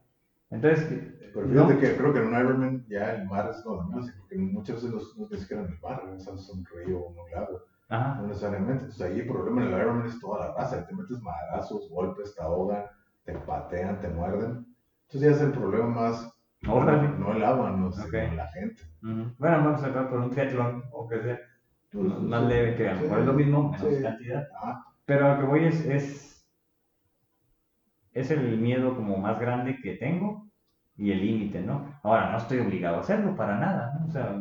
Entonces, 0.51 0.87
Pero 1.33 1.47
no. 1.47 1.67
fíjate 1.67 1.79
que 1.79 1.97
creo 1.97 2.13
que 2.13 2.19
en 2.21 2.27
un 2.27 2.35
Ironman 2.41 2.87
ya 2.89 3.15
el 3.15 3.27
mar 3.27 3.49
es 3.51 3.65
lo 3.65 3.79
de 3.79 3.85
menos, 3.89 4.11
porque 4.19 4.37
muchas 4.39 4.77
veces 4.77 4.91
los, 4.91 5.17
no 5.17 5.29
es 5.31 5.41
siquiera 5.41 5.63
en 5.65 5.73
el 5.73 5.81
mar, 5.81 6.05
¿no? 6.05 6.19
¿sabes? 6.21 6.49
un 6.51 6.65
río 6.67 6.99
o 7.01 7.09
un 7.09 7.31
lago, 7.31 7.61
Ajá. 7.89 8.17
no 8.21 8.27
necesariamente. 8.27 8.85
Entonces 8.85 9.01
ahí 9.03 9.21
el 9.21 9.27
problema 9.27 9.63
en 9.63 9.69
el 9.73 9.81
Ironman 9.81 10.07
es 10.07 10.19
toda 10.21 10.47
la 10.47 10.55
raza, 10.55 10.85
te 10.87 10.95
metes 10.95 11.19
madrazos, 11.21 11.89
golpes, 11.91 12.35
te 12.35 12.43
ahogan, 12.43 12.85
te 13.25 13.33
patean, 13.35 14.01
te 14.01 14.09
muerden. 14.09 14.67
Entonces 15.07 15.21
ya 15.23 15.31
es 15.31 15.41
el 15.41 15.53
problema 15.53 15.87
más, 15.87 16.29
Órale. 16.69 17.09
no 17.19 17.33
el 17.33 17.43
agua, 17.43 17.71
no, 17.71 17.91
sino 17.91 18.07
Ok. 18.07 18.35
la 18.37 18.47
gente. 18.49 18.83
Bueno, 19.01 19.33
vamos 19.65 19.83
a 19.83 19.87
hablar 19.87 20.09
por 20.11 20.19
un 20.21 20.31
triatlón 20.31 20.83
o 20.93 21.07
que 21.09 21.21
sea 21.21 21.39
Pues, 21.91 22.05
más 22.21 22.43
sí. 22.43 22.49
leve, 22.49 22.75
que 22.77 22.89
a 22.89 22.95
lo 22.95 23.01
mejor 23.03 23.19
es 23.21 23.27
lo 23.27 23.33
mismo, 23.35 23.71
menos 23.71 23.95
Sí. 23.95 24.03
cantidad. 24.03 24.43
Pero 25.07 25.27
a 25.27 25.33
lo 25.35 25.39
que 25.41 25.47
voy 25.47 25.65
es, 25.65 25.85
es, 25.87 26.47
es 28.13 28.31
el 28.31 28.59
miedo 28.59 28.95
como 28.95 29.17
más 29.17 29.39
grande 29.41 29.77
que 29.83 29.95
tengo 29.95 30.45
y 30.97 31.11
el 31.13 31.21
límite, 31.21 31.61
¿no? 31.63 31.95
Ahora, 32.03 32.31
no 32.31 32.37
estoy 32.39 32.59
obligado 32.61 32.97
a 32.97 33.01
hacerlo 33.01 33.35
para 33.37 33.59
nada, 33.59 33.93
¿no? 33.99 34.07
O 34.07 34.11
sea, 34.11 34.37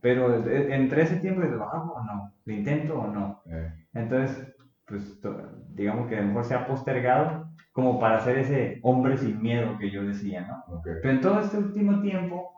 pero 0.00 0.34
entre 0.46 1.02
ese 1.02 1.16
tiempo 1.16 1.40
lo 1.42 1.64
hago 1.64 1.94
o 1.94 2.02
no, 2.04 2.32
lo 2.44 2.52
intento 2.52 2.98
o 2.98 3.06
no. 3.08 3.42
eh, 3.46 3.72
Entonces, 3.94 4.54
pues 4.86 5.20
digamos 5.74 6.08
que 6.08 6.16
a 6.16 6.20
lo 6.20 6.28
mejor 6.28 6.44
se 6.44 6.54
ha 6.54 6.66
postergado 6.66 7.48
como 7.72 7.98
para 7.98 8.20
ser 8.20 8.38
ese 8.38 8.80
hombre 8.82 9.16
sin 9.16 9.40
miedo 9.42 9.78
que 9.78 9.90
yo 9.90 10.04
decía, 10.04 10.42
¿no? 10.46 10.64
ok. 10.76 10.86
Pero 11.02 11.10
en 11.14 11.20
todo 11.20 11.40
este 11.40 11.58
último 11.58 12.00
tiempo 12.02 12.50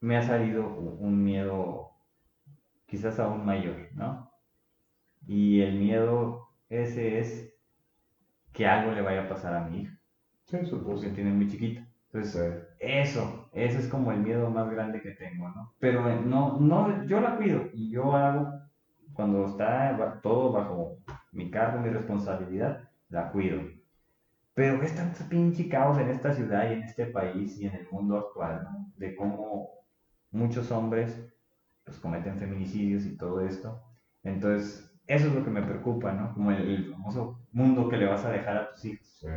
me 0.00 0.16
ha 0.16 0.22
salido 0.22 0.66
un 0.68 1.22
miedo 1.22 1.90
quizás 2.86 3.18
aún 3.20 3.44
mayor, 3.44 3.88
¿no? 3.94 4.30
Y 5.26 5.60
el 5.62 5.74
miedo 5.78 6.48
ese 6.68 7.18
es 7.20 7.54
que 8.52 8.66
algo 8.66 8.92
le 8.92 9.02
vaya 9.02 9.22
a 9.24 9.28
pasar 9.28 9.54
a 9.54 9.68
mi 9.68 9.82
hija, 9.82 9.98
Sí, 10.46 10.64
supongo. 10.64 10.94
porque 10.94 11.10
tiene 11.10 11.30
muy 11.32 11.48
chiquita. 11.48 11.86
Entonces, 12.12 12.65
eso, 12.80 13.48
ese 13.52 13.78
es 13.80 13.88
como 13.88 14.12
el 14.12 14.20
miedo 14.20 14.50
más 14.50 14.70
grande 14.70 15.00
que 15.02 15.12
tengo, 15.12 15.48
¿no? 15.50 15.74
Pero 15.78 16.08
eh, 16.10 16.20
no, 16.24 16.58
no, 16.60 17.04
yo 17.06 17.20
la 17.20 17.36
cuido 17.36 17.62
y 17.72 17.90
yo 17.90 18.14
hago, 18.14 18.52
cuando 19.14 19.46
está 19.46 20.20
todo 20.22 20.52
bajo 20.52 20.98
mi 21.32 21.50
cargo, 21.50 21.80
mi 21.80 21.90
responsabilidad, 21.90 22.88
la 23.08 23.30
cuido. 23.32 23.62
Pero 24.54 24.82
es 24.82 24.94
tanto 24.94 25.24
pinche 25.28 25.68
caos 25.68 25.98
en 25.98 26.10
esta 26.10 26.32
ciudad 26.32 26.68
y 26.70 26.74
en 26.74 26.82
este 26.82 27.06
país 27.06 27.58
y 27.58 27.66
en 27.66 27.74
el 27.74 27.88
mundo 27.90 28.18
actual, 28.18 28.64
¿no? 28.64 28.92
De 28.96 29.14
cómo 29.14 29.70
muchos 30.30 30.70
hombres 30.72 31.22
pues 31.84 31.98
cometen 31.98 32.38
feminicidios 32.38 33.06
y 33.06 33.16
todo 33.16 33.40
esto. 33.40 33.82
Entonces, 34.22 34.90
eso 35.06 35.28
es 35.28 35.34
lo 35.34 35.44
que 35.44 35.50
me 35.50 35.62
preocupa, 35.62 36.12
¿no? 36.12 36.34
Como 36.34 36.50
el, 36.52 36.68
el 36.68 36.92
famoso 36.92 37.46
mundo 37.52 37.88
que 37.88 37.96
le 37.98 38.06
vas 38.06 38.24
a 38.24 38.30
dejar 38.32 38.56
a 38.56 38.70
tus 38.70 38.84
hijos. 38.86 39.06
Sí. 39.20 39.28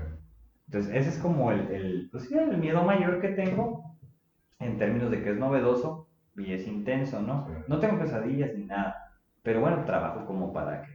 Entonces, 0.70 0.94
ese 0.96 1.10
es 1.10 1.18
como 1.18 1.52
el, 1.52 1.62
el, 1.72 2.10
pues 2.12 2.26
sí, 2.26 2.38
el 2.38 2.58
miedo 2.60 2.84
mayor 2.84 3.20
que 3.20 3.30
tengo 3.30 3.98
en 4.60 4.78
términos 4.78 5.10
de 5.10 5.24
que 5.24 5.32
es 5.32 5.38
novedoso 5.38 6.08
y 6.38 6.54
es 6.54 6.68
intenso, 6.68 7.20
¿no? 7.22 7.48
Sí. 7.48 7.54
No 7.68 7.80
tengo 7.80 7.98
pesadillas 7.98 8.54
ni 8.56 8.66
nada, 8.66 8.96
pero 9.42 9.62
bueno, 9.62 9.84
trabajo 9.84 10.26
como 10.28 10.54
para 10.54 10.84
que, 10.84 10.92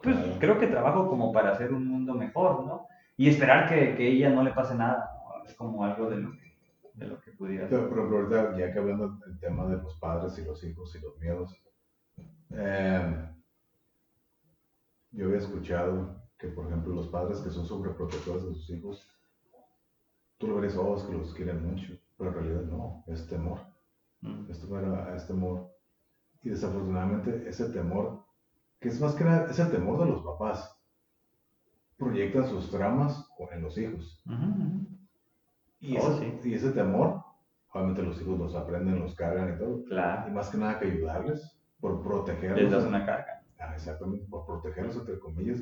pues 0.00 0.16
Claro. 0.16 0.38
creo 0.38 0.58
que 0.60 0.68
trabajo 0.68 1.08
como 1.08 1.32
para 1.32 1.50
hacer 1.50 1.72
un 1.72 1.88
mundo 1.88 2.14
mejor, 2.14 2.64
¿no? 2.64 2.86
Y 3.16 3.28
esperar 3.28 3.68
que, 3.68 3.96
que 3.96 4.06
ella 4.08 4.30
no 4.30 4.44
le 4.44 4.52
pase 4.52 4.76
nada, 4.76 5.10
¿no? 5.16 5.44
es 5.44 5.54
como 5.56 5.84
algo 5.84 6.08
de 6.08 6.18
lo 6.18 6.30
que, 6.32 6.56
de 6.94 7.06
lo 7.08 7.20
que 7.20 7.32
pudiera 7.32 7.68
ser. 7.68 7.88
Pero, 7.88 8.08
pero 8.08 8.18
ahorita, 8.18 8.56
ya 8.56 8.72
que 8.72 8.78
hablando 8.78 9.16
del 9.26 9.40
tema 9.40 9.66
de 9.66 9.78
los 9.78 9.96
padres 9.98 10.38
y 10.38 10.44
los 10.44 10.62
hijos 10.62 10.94
y 10.94 11.00
los 11.00 11.18
miedos, 11.18 11.60
eh, 12.50 13.28
yo 15.10 15.26
había 15.26 15.38
escuchado 15.38 16.17
que, 16.38 16.48
por 16.48 16.66
ejemplo, 16.66 16.94
los 16.94 17.08
padres 17.08 17.38
que 17.40 17.50
son 17.50 17.66
sobreprotectores 17.66 18.44
de 18.46 18.54
sus 18.54 18.70
hijos, 18.70 19.08
tú 20.38 20.46
lo 20.48 20.60
ves, 20.60 20.76
oh, 20.76 20.96
es 20.96 21.02
que 21.04 21.12
los 21.14 21.34
quieren 21.34 21.64
mucho, 21.68 21.94
pero 22.16 22.30
en 22.30 22.36
realidad 22.36 22.62
no, 22.62 23.04
es 23.08 23.26
temor, 23.28 23.60
Mm. 24.20 24.50
es 24.50 24.58
temor 24.60 24.84
a, 24.84 25.14
es 25.14 25.26
temor. 25.28 25.70
Y 26.42 26.48
desafortunadamente 26.50 27.48
ese 27.48 27.68
temor, 27.70 28.24
que 28.80 28.88
es 28.88 29.00
más 29.00 29.14
que 29.14 29.24
nada, 29.24 29.48
es 29.50 29.58
el 29.60 29.70
temor 29.70 30.00
de 30.00 30.06
los 30.10 30.22
papás, 30.22 30.76
proyectan 31.96 32.46
sus 32.48 32.70
tramas 32.70 33.28
en 33.52 33.62
los 33.62 33.76
hijos. 33.78 34.22
Y, 35.80 35.96
Oh, 35.96 36.00
ese, 36.00 36.40
sí. 36.42 36.48
y 36.50 36.54
ese 36.54 36.70
temor, 36.72 37.22
obviamente 37.72 38.02
los 38.02 38.20
hijos 38.20 38.38
los 38.38 38.54
aprenden, 38.56 39.00
los 39.00 39.14
cargan 39.14 39.54
y 39.54 39.58
todo. 39.58 39.80
Y 39.80 39.84
Claro, 39.86 40.32
más 40.32 40.48
que 40.50 40.58
nada 40.58 40.78
que 40.78 40.86
ayudarles, 40.86 41.56
por 41.80 42.02
protegerlos. 42.02 42.60
les 42.62 42.70
das 42.72 42.84
una 42.84 43.06
carga. 43.06 43.42
Ah, 43.60 43.74
exactamente, 43.74 44.26
por 44.28 44.46
protegerlos, 44.46 44.96
entre 44.96 45.18
comillas. 45.20 45.60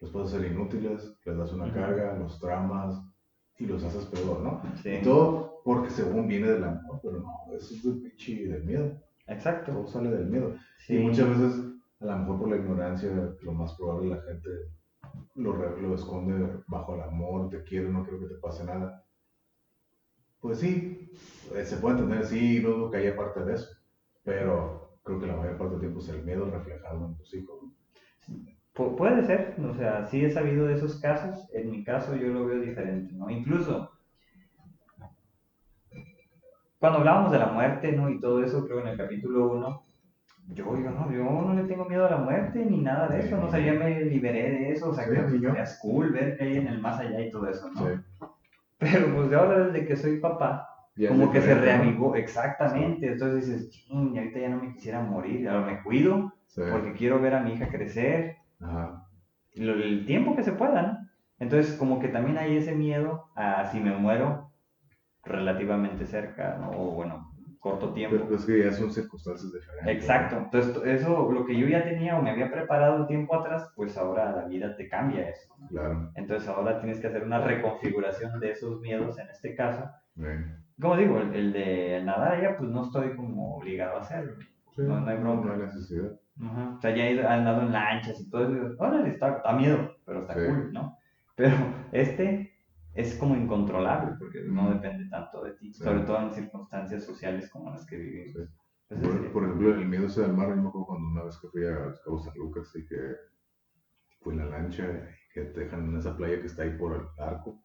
Los 0.00 0.10
puedes 0.10 0.32
hacer 0.32 0.50
inútiles, 0.50 1.16
les 1.24 1.36
das 1.36 1.52
una 1.52 1.72
carga, 1.72 2.16
los 2.18 2.38
tramas 2.38 3.00
y 3.58 3.66
los 3.66 3.82
haces 3.84 4.04
peor, 4.06 4.40
¿no? 4.40 4.62
Sí. 4.82 4.90
Y 4.90 5.02
todo 5.02 5.62
porque 5.64 5.90
según 5.90 6.28
viene 6.28 6.48
del 6.48 6.64
amor, 6.64 7.00
pero 7.02 7.20
no, 7.20 7.46
eso 7.56 7.74
es 7.74 7.82
del 7.82 8.00
pinche 8.02 8.46
del 8.46 8.64
miedo. 8.64 9.00
Exacto. 9.26 9.72
Todo 9.72 9.86
sale 9.86 10.10
del 10.10 10.26
miedo. 10.26 10.54
Sí. 10.86 10.96
Y 10.96 10.98
muchas 10.98 11.28
veces, 11.28 11.64
a 12.00 12.04
lo 12.04 12.18
mejor 12.18 12.38
por 12.40 12.48
la 12.50 12.56
ignorancia, 12.56 13.10
lo 13.40 13.52
más 13.52 13.74
probable 13.74 14.10
la 14.10 14.22
gente 14.22 14.50
lo, 15.34 15.54
lo 15.78 15.94
esconde 15.94 16.62
bajo 16.66 16.94
el 16.94 17.02
amor, 17.02 17.48
te 17.48 17.62
quiero, 17.62 17.90
no 17.90 18.02
quiero 18.02 18.20
que 18.20 18.34
te 18.34 18.40
pase 18.40 18.64
nada. 18.64 19.04
Pues 20.40 20.58
sí, 20.58 21.10
eh, 21.54 21.64
se 21.64 21.76
puede 21.78 21.98
entender, 21.98 22.26
sí, 22.26 22.60
no 22.62 22.70
dudo 22.70 22.90
que 22.90 22.98
haya 22.98 23.16
parte 23.16 23.44
de 23.44 23.54
eso, 23.54 23.68
pero 24.22 24.98
creo 25.02 25.18
que 25.18 25.26
la 25.26 25.36
mayor 25.36 25.56
parte 25.56 25.72
del 25.72 25.80
tiempo 25.80 26.00
es 26.00 26.08
el 26.10 26.22
miedo 26.22 26.50
reflejado 26.50 27.06
en 27.06 27.16
tus 27.16 27.34
hijos. 27.34 27.60
Pu- 28.74 28.96
puede 28.96 29.22
ser, 29.24 29.54
o 29.64 29.74
sea, 29.74 30.04
sí 30.06 30.24
he 30.24 30.30
sabido 30.30 30.66
de 30.66 30.74
esos 30.74 31.00
casos, 31.00 31.48
en 31.52 31.70
mi 31.70 31.84
caso 31.84 32.14
yo 32.16 32.28
lo 32.28 32.44
veo 32.46 32.60
diferente, 32.60 33.12
¿no? 33.14 33.30
Incluso 33.30 33.88
cuando 36.78 36.98
hablábamos 36.98 37.32
de 37.32 37.38
la 37.38 37.46
muerte, 37.46 37.92
¿no? 37.92 38.10
Y 38.10 38.20
todo 38.20 38.42
eso, 38.44 38.64
creo 38.66 38.80
en 38.80 38.88
el 38.88 38.96
capítulo 38.96 39.46
1, 39.52 39.80
yo, 40.48 40.76
yo, 40.76 40.90
no, 40.90 41.10
yo 41.10 41.24
no 41.24 41.54
le 41.54 41.64
tengo 41.64 41.86
miedo 41.86 42.06
a 42.06 42.10
la 42.10 42.18
muerte 42.18 42.64
ni 42.66 42.78
nada 42.82 43.08
de 43.08 43.20
eso, 43.20 43.38
¿no? 43.38 43.46
O 43.46 43.50
sea, 43.50 43.60
ya 43.60 43.72
me 43.74 44.04
liberé 44.04 44.50
de 44.50 44.72
eso, 44.72 44.90
o 44.90 44.94
sea, 44.94 45.04
Sí, 45.04 45.10
creo 45.10 45.26
que 45.28 45.40
yo. 45.40 45.50
es 45.54 45.78
cool 45.80 46.12
ver 46.12 46.36
que 46.36 46.44
hay 46.44 46.58
en 46.58 46.66
el 46.66 46.80
más 46.80 46.98
allá 47.00 47.20
y 47.20 47.30
todo 47.30 47.48
eso, 47.48 47.70
¿no? 47.70 47.86
Sí. 47.86 47.94
Pero 48.78 49.14
pues 49.14 49.30
de 49.30 49.36
ahora 49.36 49.66
desde 49.66 49.86
que 49.86 49.96
soy 49.96 50.18
papá, 50.20 50.66
Ya 50.96 51.08
como 51.08 51.30
que 51.32 51.40
se 51.40 51.54
reavivó, 51.54 52.14
exactamente, 52.16 53.06
entonces 53.06 53.46
dices, 53.46 53.70
ching, 53.70 54.18
ahorita 54.18 54.38
ya 54.40 54.48
no 54.50 54.60
me 54.62 54.72
quisiera 54.74 55.00
morir, 55.00 55.48
ahora 55.48 55.66
me 55.66 55.82
cuido 55.82 56.32
porque 56.70 56.92
quiero 56.92 57.20
ver 57.20 57.34
a 57.34 57.40
mi 57.42 57.54
hija 57.54 57.68
crecer, 57.68 58.33
Ajá. 58.60 59.06
lo- 59.56 59.74
el 59.74 60.04
tiempo 60.06 60.34
que 60.36 60.42
se 60.42 60.52
pueda, 60.52 60.82
¿no? 60.82 60.98
Entonces, 61.38 61.76
como 61.76 61.98
que 62.00 62.08
también 62.08 62.38
hay 62.38 62.56
ese 62.56 62.74
miedo 62.74 63.26
a 63.36 63.64
si 63.66 63.80
me 63.80 63.96
muero 63.96 64.50
relativamente 65.24 66.06
cerca, 66.06 66.56
¿no? 66.60 66.70
O 66.70 66.92
bueno, 66.92 67.30
corto 67.58 67.92
tiempo. 67.92 68.16
Pero 68.24 68.36
es 68.36 68.44
que 68.44 68.62
ya 68.64 68.72
son 68.72 68.92
circunstancias 68.92 69.52
diferentes. 69.52 69.94
Exacto. 69.96 70.36
Entonces, 70.38 70.74
to- 70.74 70.84
eso, 70.84 71.30
lo 71.32 71.44
que 71.46 71.56
yo 71.56 71.66
ya 71.66 71.82
tenía 71.84 72.18
o 72.18 72.22
me 72.22 72.30
había 72.30 72.50
preparado 72.50 72.96
un 72.96 73.06
tiempo 73.06 73.34
atrás, 73.34 73.72
pues 73.74 73.96
ahora 73.96 74.32
la 74.32 74.44
vida 74.46 74.76
te 74.76 74.88
cambia 74.88 75.28
eso. 75.28 75.54
¿no? 75.58 75.68
Claro. 75.68 76.10
Entonces, 76.14 76.48
ahora 76.48 76.78
tienes 76.80 77.00
que 77.00 77.06
hacer 77.06 77.22
una 77.24 77.40
reconfiguración 77.40 78.38
de 78.40 78.50
esos 78.50 78.80
miedos 78.80 79.18
en 79.18 79.28
este 79.30 79.54
caso. 79.54 79.88
Sí. 80.16 80.22
Como 80.80 80.96
digo, 80.96 81.18
el, 81.18 81.34
el 81.34 81.52
de 81.52 82.02
nadar 82.04 82.32
allá, 82.34 82.56
pues 82.56 82.68
no 82.70 82.82
estoy 82.82 83.14
como 83.16 83.56
obligado 83.56 83.96
a 83.96 84.00
hacerlo. 84.00 84.34
Sí, 84.74 84.82
No, 84.82 85.00
no 85.00 85.08
hay 85.10 85.16
bronca. 85.16 85.46
No 85.46 85.52
hay 85.54 85.60
necesidad. 85.60 86.10
Ajá. 86.40 86.74
O 86.76 86.80
sea, 86.80 86.94
ya 86.96 87.06
he 87.08 87.26
andado 87.26 87.62
en 87.62 87.72
lanchas 87.72 88.20
y 88.20 88.28
todo 88.30 88.42
eso. 88.54 88.74
Órale, 88.78 89.10
está, 89.10 89.40
da 89.44 89.52
miedo, 89.52 89.96
pero 90.04 90.20
está 90.20 90.34
Sí. 90.34 90.46
cool, 90.46 90.72
¿no? 90.72 90.96
Pero 91.36 91.56
este 91.92 92.52
es 92.94 93.14
como 93.16 93.36
incontrolable 93.36 94.16
porque 94.18 94.42
no 94.46 94.70
depende 94.70 95.08
tanto 95.10 95.42
de 95.44 95.52
ti, 95.52 95.72
Sí. 95.72 95.82
sobre 95.84 96.00
todo 96.00 96.20
en 96.22 96.32
circunstancias 96.32 97.04
sociales 97.04 97.48
como 97.50 97.70
las 97.70 97.86
que 97.86 97.96
vivimos. 97.96 98.32
Sí. 98.36 98.54
Pues 98.88 99.00
Por, 99.32 99.44
ejemplo, 99.44 99.74
el 99.74 99.86
miedo 99.88 100.06
ese 100.06 100.22
del 100.22 100.34
mar, 100.34 100.48
yo 100.50 100.56
me 100.56 100.68
acuerdo 100.68 100.86
cuando 100.86 101.08
una 101.08 101.24
vez 101.24 101.36
que 101.38 101.48
fui 101.48 101.64
a 101.66 101.70
los 101.70 102.00
Cabos 102.02 102.24
San 102.24 102.34
Lucas 102.36 102.70
y 102.76 102.86
que 102.86 102.96
fui 104.20 104.34
en 104.34 104.40
la 104.40 104.58
lancha 104.58 104.84
y 104.84 105.32
que 105.34 105.40
te 105.46 105.60
dejan 105.60 105.88
en 105.88 105.96
esa 105.96 106.16
playa 106.16 106.40
que 106.40 106.46
está 106.46 106.62
ahí 106.62 106.76
por 106.78 106.92
el 106.94 107.22
arco. 107.24 107.60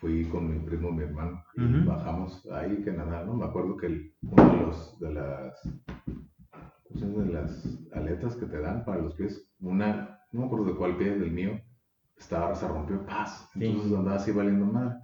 Fui 0.00 0.24
con 0.28 0.48
mi 0.50 0.58
primo, 0.66 0.90
mi 0.90 1.04
hermano, 1.04 1.44
y 1.56 1.84
bajamos 1.84 2.46
ahí 2.52 2.82
que 2.82 2.92
nada, 2.92 3.24
¿no? 3.24 3.34
Me 3.34 3.44
acuerdo 3.44 3.76
que 3.76 3.86
el- 3.86 4.14
uno 4.22 4.50
de 4.52 4.56
los, 4.62 4.98
de 5.00 5.12
las, 5.12 5.62
¿cómo 6.92 7.00
se 7.00 7.06
llama? 7.06 7.24
de 7.24 7.32
las 7.32 7.78
aletas 7.92 8.36
que 8.36 8.46
te 8.46 8.60
dan 8.60 8.84
para 8.84 9.02
los 9.02 9.14
pies, 9.14 9.48
una, 9.60 10.20
no 10.32 10.40
me 10.40 10.46
acuerdo 10.46 10.66
de 10.66 10.76
cuál 10.76 10.96
pie, 10.96 11.18
del 11.18 11.30
mío, 11.30 11.60
estaba, 12.16 12.54
se 12.54 12.68
rompió, 12.68 13.04
paz. 13.04 13.48
Sí. 13.52 13.66
Entonces 13.66 13.92
andaba 13.92 14.16
así 14.16 14.32
valiendo 14.32 14.66
madre. 14.66 14.96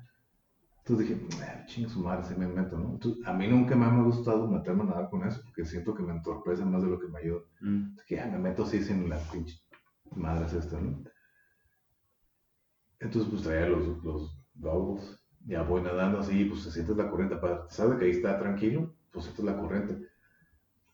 Entonces 0.78 1.08
dije, 1.08 1.28
chingue 1.66 1.90
su 1.90 2.00
madre, 2.00 2.24
se 2.24 2.34
me 2.34 2.46
meto, 2.46 2.78
¿no? 2.78 2.92
Entonces, 2.92 3.26
a 3.26 3.32
mí 3.34 3.46
nunca 3.46 3.76
me 3.76 3.84
ha 3.84 4.02
gustado 4.02 4.48
meterme 4.48 4.84
a 4.84 4.86
nadar 4.86 5.10
con 5.10 5.26
eso, 5.26 5.42
porque 5.44 5.64
siento 5.64 5.94
que 5.94 6.02
me 6.02 6.14
entorpece 6.14 6.64
más 6.64 6.82
de 6.82 6.88
lo 6.88 6.98
que 6.98 7.08
me 7.08 7.18
ayuda. 7.18 7.40
Mm. 7.60 7.96
que 8.06 8.16
ya 8.16 8.26
me 8.26 8.38
meto 8.38 8.62
así 8.62 8.82
sin 8.82 9.08
las 9.08 9.22
pinche 9.28 9.58
madres 10.16 10.54
estas, 10.54 10.80
¿no? 10.80 11.02
Entonces, 13.00 13.30
pues 13.30 13.42
traía 13.42 13.68
los, 13.68 14.02
los 14.02 14.40
goggles, 14.54 15.22
ya 15.46 15.62
voy 15.62 15.82
nadando 15.82 16.18
así, 16.18 16.46
pues 16.46 16.62
se 16.62 16.70
sientes 16.70 16.96
la 16.96 17.10
corriente, 17.10 17.36
para, 17.36 17.68
sabes 17.68 17.98
que 17.98 18.06
ahí 18.06 18.10
está 18.12 18.38
tranquilo, 18.38 18.94
pues 19.12 19.26
sientes 19.26 19.44
la 19.44 19.56
corriente. 19.56 19.98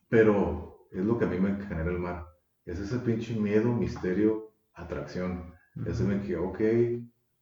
Pero 0.09 0.74
es 0.95 1.05
lo 1.05 1.19
que 1.19 1.25
a 1.25 1.29
mí 1.29 1.39
me 1.39 1.63
genera 1.67 1.91
el 1.91 1.99
mar. 1.99 2.27
Es 2.65 2.79
ese 2.79 2.99
pinche 2.99 3.35
miedo, 3.39 3.73
misterio, 3.73 4.53
atracción. 4.75 5.53
Ese 5.87 6.05
me 6.05 6.23
que, 6.23 6.37
ok, 6.37 6.61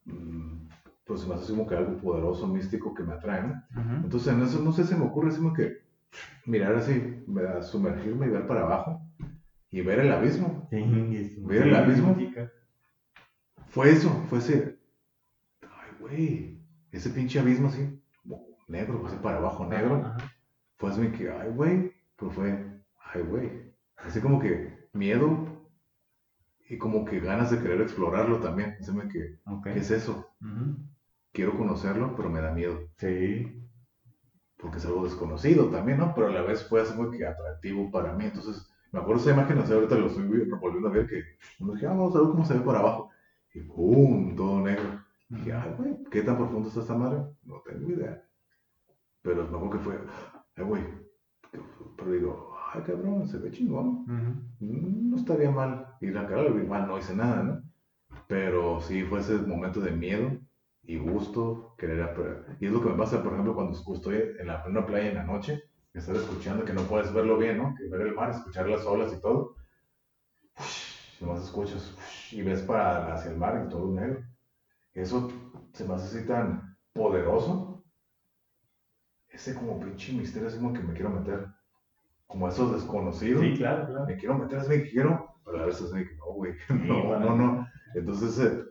mm, 0.07 0.69
pues 1.05 1.27
me 1.27 1.35
hace 1.35 1.53
como 1.53 1.67
que 1.67 1.77
algo 1.77 1.97
poderoso, 1.99 2.47
místico 2.47 2.95
que 2.95 3.03
me 3.03 3.13
atrae, 3.13 3.43
¿no? 3.43 3.63
Entonces 4.03 4.33
en 4.33 4.43
eso 4.43 4.61
no 4.63 4.73
sé, 4.73 4.85
se 4.85 4.97
me 4.97 5.05
ocurre 5.05 5.29
así 5.29 5.41
que 5.55 5.83
mirar 6.47 6.75
así, 6.77 7.25
sumergirme 7.63 8.27
y 8.27 8.31
ver 8.31 8.47
para 8.47 8.63
abajo 8.63 9.03
y 9.71 9.81
ver 9.81 10.01
el 10.01 10.13
abismo. 10.13 10.69
ver 11.39 11.63
el 11.63 11.75
abismo. 11.75 12.17
Fue 13.67 13.91
eso, 13.91 14.11
fue 14.29 14.39
ese, 14.39 14.79
ay 15.63 15.91
güey, 15.99 16.61
ese 16.91 17.11
pinche 17.11 17.41
abismo 17.41 17.69
así, 17.69 18.01
negro, 18.69 19.07
así 19.07 19.17
para 19.23 19.39
abajo, 19.39 19.67
negro. 19.67 20.15
Fue 20.77 20.91
así 20.91 21.09
que, 21.13 21.31
ay 21.31 21.51
güey, 21.51 21.93
pues 22.17 22.35
fue, 22.35 22.62
ay 23.15 23.23
güey, 23.23 23.75
así 23.97 24.21
como 24.21 24.39
que 24.41 24.89
miedo 24.93 25.53
y 26.69 26.79
como 26.79 27.05
que 27.05 27.21
ganas 27.21 27.51
de 27.51 27.61
querer 27.61 27.81
explorarlo 27.83 28.39
también. 28.39 28.77
Así 28.81 28.93
que, 29.11 29.39
¿qué 29.65 29.79
es 29.79 29.91
eso? 29.91 30.35
quiero 31.33 31.57
conocerlo, 31.57 32.15
pero 32.17 32.31
me 32.31 32.41
da 32.41 32.53
miedo. 32.53 32.79
Sí. 32.99 33.59
Porque 34.57 34.79
es 34.79 34.87
algo 34.87 35.05
desconocido 35.05 35.71
también, 35.71 35.99
¿no? 35.99 36.15
Pero 36.15 36.29
a 36.29 36.31
la 36.31 36.43
vez 36.43 36.67
fue 36.69 36.83
así 36.83 36.95
muy 36.95 37.17
que 37.17 37.27
atractivo 37.27 37.91
para 37.91 38.13
mí. 38.15 38.27
Entonces, 38.27 38.71
me 38.93 39.01
acuerdo 39.01 39.23
esa 39.23 39.33
imagen, 39.33 39.59
o 39.59 39.63
ahorita 39.63 39.97
lo 39.97 40.07
estoy 40.07 40.25
volviendo 40.25 40.89
a 40.89 40.93
ver, 40.93 41.07
que 41.07 41.23
me 41.61 41.75
dije, 41.75 41.87
ah, 41.87 41.91
vamos 41.91 42.15
a 42.15 42.21
ver 42.21 42.29
cómo 42.29 42.45
se 42.45 42.55
ve 42.55 42.61
por 42.61 42.77
abajo. 42.77 43.11
Y 43.55 43.61
¡pum! 43.61 44.37
Todo 44.37 44.61
negro. 44.61 45.03
Y 45.31 45.37
dije, 45.37 45.53
ay, 45.53 45.75
güey, 45.77 45.97
¿qué 46.11 46.23
tan 46.23 46.37
profundo 46.37 46.69
está 46.69 46.81
esta 46.81 46.95
madre? 46.95 47.23
No 47.45 47.61
tengo 47.67 47.91
idea. 47.91 48.23
Pero 49.23 49.49
me 49.49 49.57
acuerdo 49.57 49.71
que 49.71 49.79
fue, 49.79 49.99
ay, 50.57 50.65
güey. 50.65 50.83
Pero 51.97 52.13
digo, 52.13 52.52
ay, 52.73 52.83
cabrón, 52.83 53.29
se 53.29 53.39
ve 53.39 53.51
chingón. 53.51 54.05
Mm, 54.07 55.11
no 55.11 55.17
estaría 55.17 55.51
mal 55.51 55.87
ir 56.01 56.17
a 56.17 56.27
cara, 56.27 56.49
igual 56.49 56.87
no 56.87 56.99
hice 56.99 57.15
nada, 57.15 57.43
¿no? 57.43 57.63
Pero 58.27 58.81
sí 58.81 59.03
fue 59.05 59.21
ese 59.21 59.37
momento 59.39 59.81
de 59.81 59.93
miedo 59.93 60.39
y 60.83 60.99
gusto, 60.99 61.75
querer 61.79 62.57
Y 62.61 62.67
es 62.67 62.73
lo 62.73 62.83
que 62.83 62.89
me 62.91 62.97
pasa, 62.97 63.23
por 63.23 63.33
ejemplo, 63.33 63.55
cuando 63.55 63.79
estoy 63.79 64.17
en 64.39 64.47
la 64.47 64.63
plena 64.63 64.87
playa 64.87 65.11
en 65.11 65.17
la 65.17 65.25
noche, 65.25 65.63
que 65.93 65.99
estás 65.99 66.17
escuchando, 66.17 66.65
que 66.65 66.73
no 66.73 66.83
puedes 66.83 67.13
verlo 67.13 67.37
bien, 67.39 67.59
¿no? 67.59 67.75
Que 67.75 67.89
ver 67.89 68.07
el 68.07 68.15
mar, 68.15 68.31
escuchar 68.31 68.69
las 68.69 68.87
olas 68.87 69.13
y 69.13 69.21
todo. 69.21 69.57
Y 71.21 71.25
más 71.25 71.45
escuchas 71.45 71.95
y 72.33 72.43
ves 72.43 72.63
para 72.63 73.15
hacia 73.15 73.31
el 73.31 73.37
mar 73.37 73.65
y 73.67 73.69
todo 73.69 73.93
negro. 73.93 74.25
Eso 74.95 75.31
se 75.73 75.85
me 75.87 75.95
hace 75.95 76.19
así 76.19 76.27
tan 76.27 76.77
poderoso. 76.93 77.85
Ese 79.29 79.55
como 79.55 79.79
pinche 79.81 80.13
misterio 80.13 80.49
es 80.49 80.57
como 80.57 80.73
que 80.73 80.81
me 80.81 80.95
quiero 80.95 81.11
meter. 81.11 81.47
Como 82.33 82.49
esos 82.49 82.73
desconocidos. 82.73 83.43
Sí, 83.43 83.55
claro, 83.59 83.87
claro. 83.87 84.07
Me 84.07 84.17
quiero 84.17 84.39
meter, 84.39 84.59
así 84.59 84.71
que 84.71 84.91
quiero, 84.91 85.37
pero 85.45 85.61
a 85.61 85.67
veces 85.67 85.93
me 85.93 86.01
no, 86.17 86.33
güey. 86.33 86.55
no, 86.71 87.21
no, 87.21 87.37
no. 87.37 87.69
Entonces, 87.95 88.39
eh, 88.39 88.65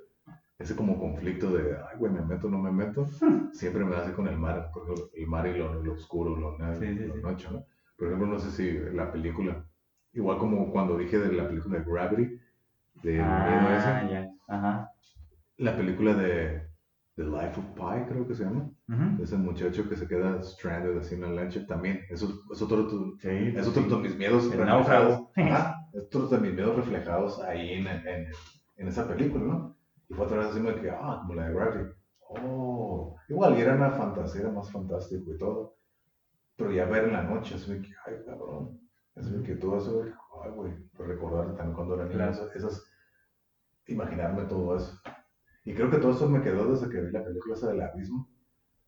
ese 0.57 0.75
como 0.75 0.99
conflicto 0.99 1.51
de, 1.51 1.77
ay, 1.77 1.98
güey, 1.99 2.11
me 2.11 2.22
meto, 2.22 2.49
no 2.49 2.57
me 2.57 2.72
meto, 2.72 3.06
siempre 3.53 3.85
me 3.85 3.95
hace 3.95 4.14
con 4.14 4.27
el 4.27 4.35
mar, 4.35 4.72
el 5.14 5.27
mar 5.27 5.45
y 5.45 5.59
lo, 5.59 5.93
oscuro, 5.93 6.35
lo 6.35 6.57
negro, 6.57 7.15
lo 7.15 7.22
noche, 7.22 7.49
¿no? 7.51 7.64
Por 7.98 8.07
ejemplo, 8.07 8.27
no 8.27 8.40
sé 8.40 8.49
si 8.49 8.95
la 8.95 9.11
película, 9.11 9.64
igual 10.14 10.40
como 10.40 10.72
cuando 10.72 10.98
dije 10.98 11.19
de 11.19 11.31
la 11.31 11.48
película 11.48 11.77
de 11.77 11.85
Gravity, 11.85 12.40
de 13.03 13.22
ah, 13.22 14.07
ese, 14.09 14.30
Ajá. 14.48 14.91
la 15.57 15.77
película 15.77 16.15
de 16.15 16.70
The 17.15 17.23
Life 17.23 17.59
of 17.59 17.65
Pi, 17.75 18.06
creo 18.07 18.27
que 18.27 18.33
se 18.33 18.45
llama, 18.45 18.69
ese 19.22 19.38
muchacho 19.38 19.88
que 19.90 19.98
se 19.98 20.07
queda 20.07 20.41
stranded 20.43 20.98
así 20.98 21.15
en 21.15 21.22
la 21.22 21.30
lancha, 21.30 21.65
también, 21.67 22.01
eso 22.09 22.41
es 22.51 22.61
otro, 22.61 22.88
es 23.22 23.67
otro 23.67 23.83
de 23.83 23.98
mis 23.98 24.15
miedos 24.15 24.45
reflejados, 24.45 25.27
es 25.35 26.03
otro 26.06 26.27
de 26.27 26.38
mis 26.40 26.53
miedos 26.53 26.75
reflejados 26.77 27.40
ahí 27.41 27.73
en, 27.73 27.88
en, 27.88 28.31
en 28.77 28.88
esa 28.88 29.07
película, 29.07 29.43
¿no? 29.43 29.77
Y 30.09 30.14
fue 30.14 30.25
otra 30.25 30.40
vez 30.40 30.48
así 30.48 30.81
que, 30.81 30.90
ah, 30.90 31.19
como 31.22 31.35
la 31.35 31.48
de 31.48 31.53
Gravity. 31.53 31.91
Oh, 32.30 33.15
igual, 33.30 33.57
y 33.57 33.61
era 33.61 33.75
una 33.75 33.91
fantasía, 33.91 34.41
era 34.41 34.51
más 34.51 34.72
fantástico 34.72 35.33
y 35.33 35.38
todo. 35.38 35.77
Pero 36.57 36.72
ya 36.72 36.85
ver 36.85 37.06
en 37.06 37.14
la 37.14 37.23
noche, 37.23 37.56
así 37.56 37.81
que, 37.81 37.90
ay, 38.06 38.15
cabrón. 38.25 38.80
Así 39.15 39.31
que 39.43 39.56
todo 39.56 39.77
eso, 39.77 40.03
ay, 40.43 40.51
güey, 40.51 40.73
recordar 40.98 41.56
también 41.56 41.75
cuando 41.75 41.95
era 41.95 42.06
niño, 42.06 42.30
esas, 42.56 42.83
imaginarme 43.88 44.43
todo 44.43 44.75
eso. 44.75 44.99
Y 45.65 45.73
creo 45.73 45.90
que 45.90 45.98
todo 45.98 46.11
eso 46.11 46.30
me 46.30 46.41
quedó 46.41 46.72
desde 46.72 46.90
que 46.90 47.01
vi 47.01 47.11
la 47.11 47.23
película 47.23 47.56
esa 47.56 47.69
del 47.69 47.81
abismo. 47.81 48.27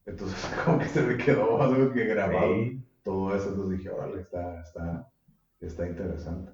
Entonces, 0.05 0.53
como 0.65 0.79
que 0.79 0.85
se 0.85 1.01
me 1.01 1.17
quedó 1.17 1.61
algo 1.61 1.91
que 1.91 2.05
grabado 2.05 2.55
todo 3.03 3.35
eso. 3.35 3.49
Entonces 3.49 3.77
dije, 3.77 3.89
órale, 3.89 4.21
está, 4.21 4.61
está, 4.61 5.07
está 5.61 5.87
interesante. 5.87 6.51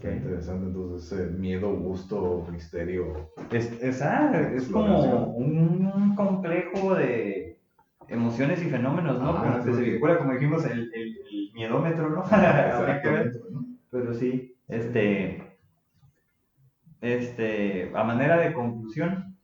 Qué 0.00 0.10
interesante, 0.10 0.66
entonces, 0.66 1.12
ese 1.12 1.30
miedo, 1.32 1.70
gusto, 1.70 2.46
misterio. 2.50 3.30
Es, 3.52 3.70
es, 3.82 4.00
ah, 4.00 4.50
es 4.54 4.68
como 4.68 5.34
un 5.34 6.14
complejo 6.16 6.94
de 6.94 7.58
emociones 8.08 8.62
y 8.62 8.70
fenómenos, 8.70 9.20
¿no? 9.20 9.36
Ah, 9.36 9.60
como 10.18 10.32
dijimos, 10.32 10.64
el, 10.64 10.90
el, 10.94 11.16
el 11.30 11.52
miedómetro, 11.54 12.08
¿no? 12.08 12.22
Pero 13.90 14.14
sí, 14.14 14.56
este, 14.68 15.45
este, 17.00 17.92
a 17.94 18.04
manera 18.04 18.38
de 18.38 18.52
conclusión, 18.52 19.36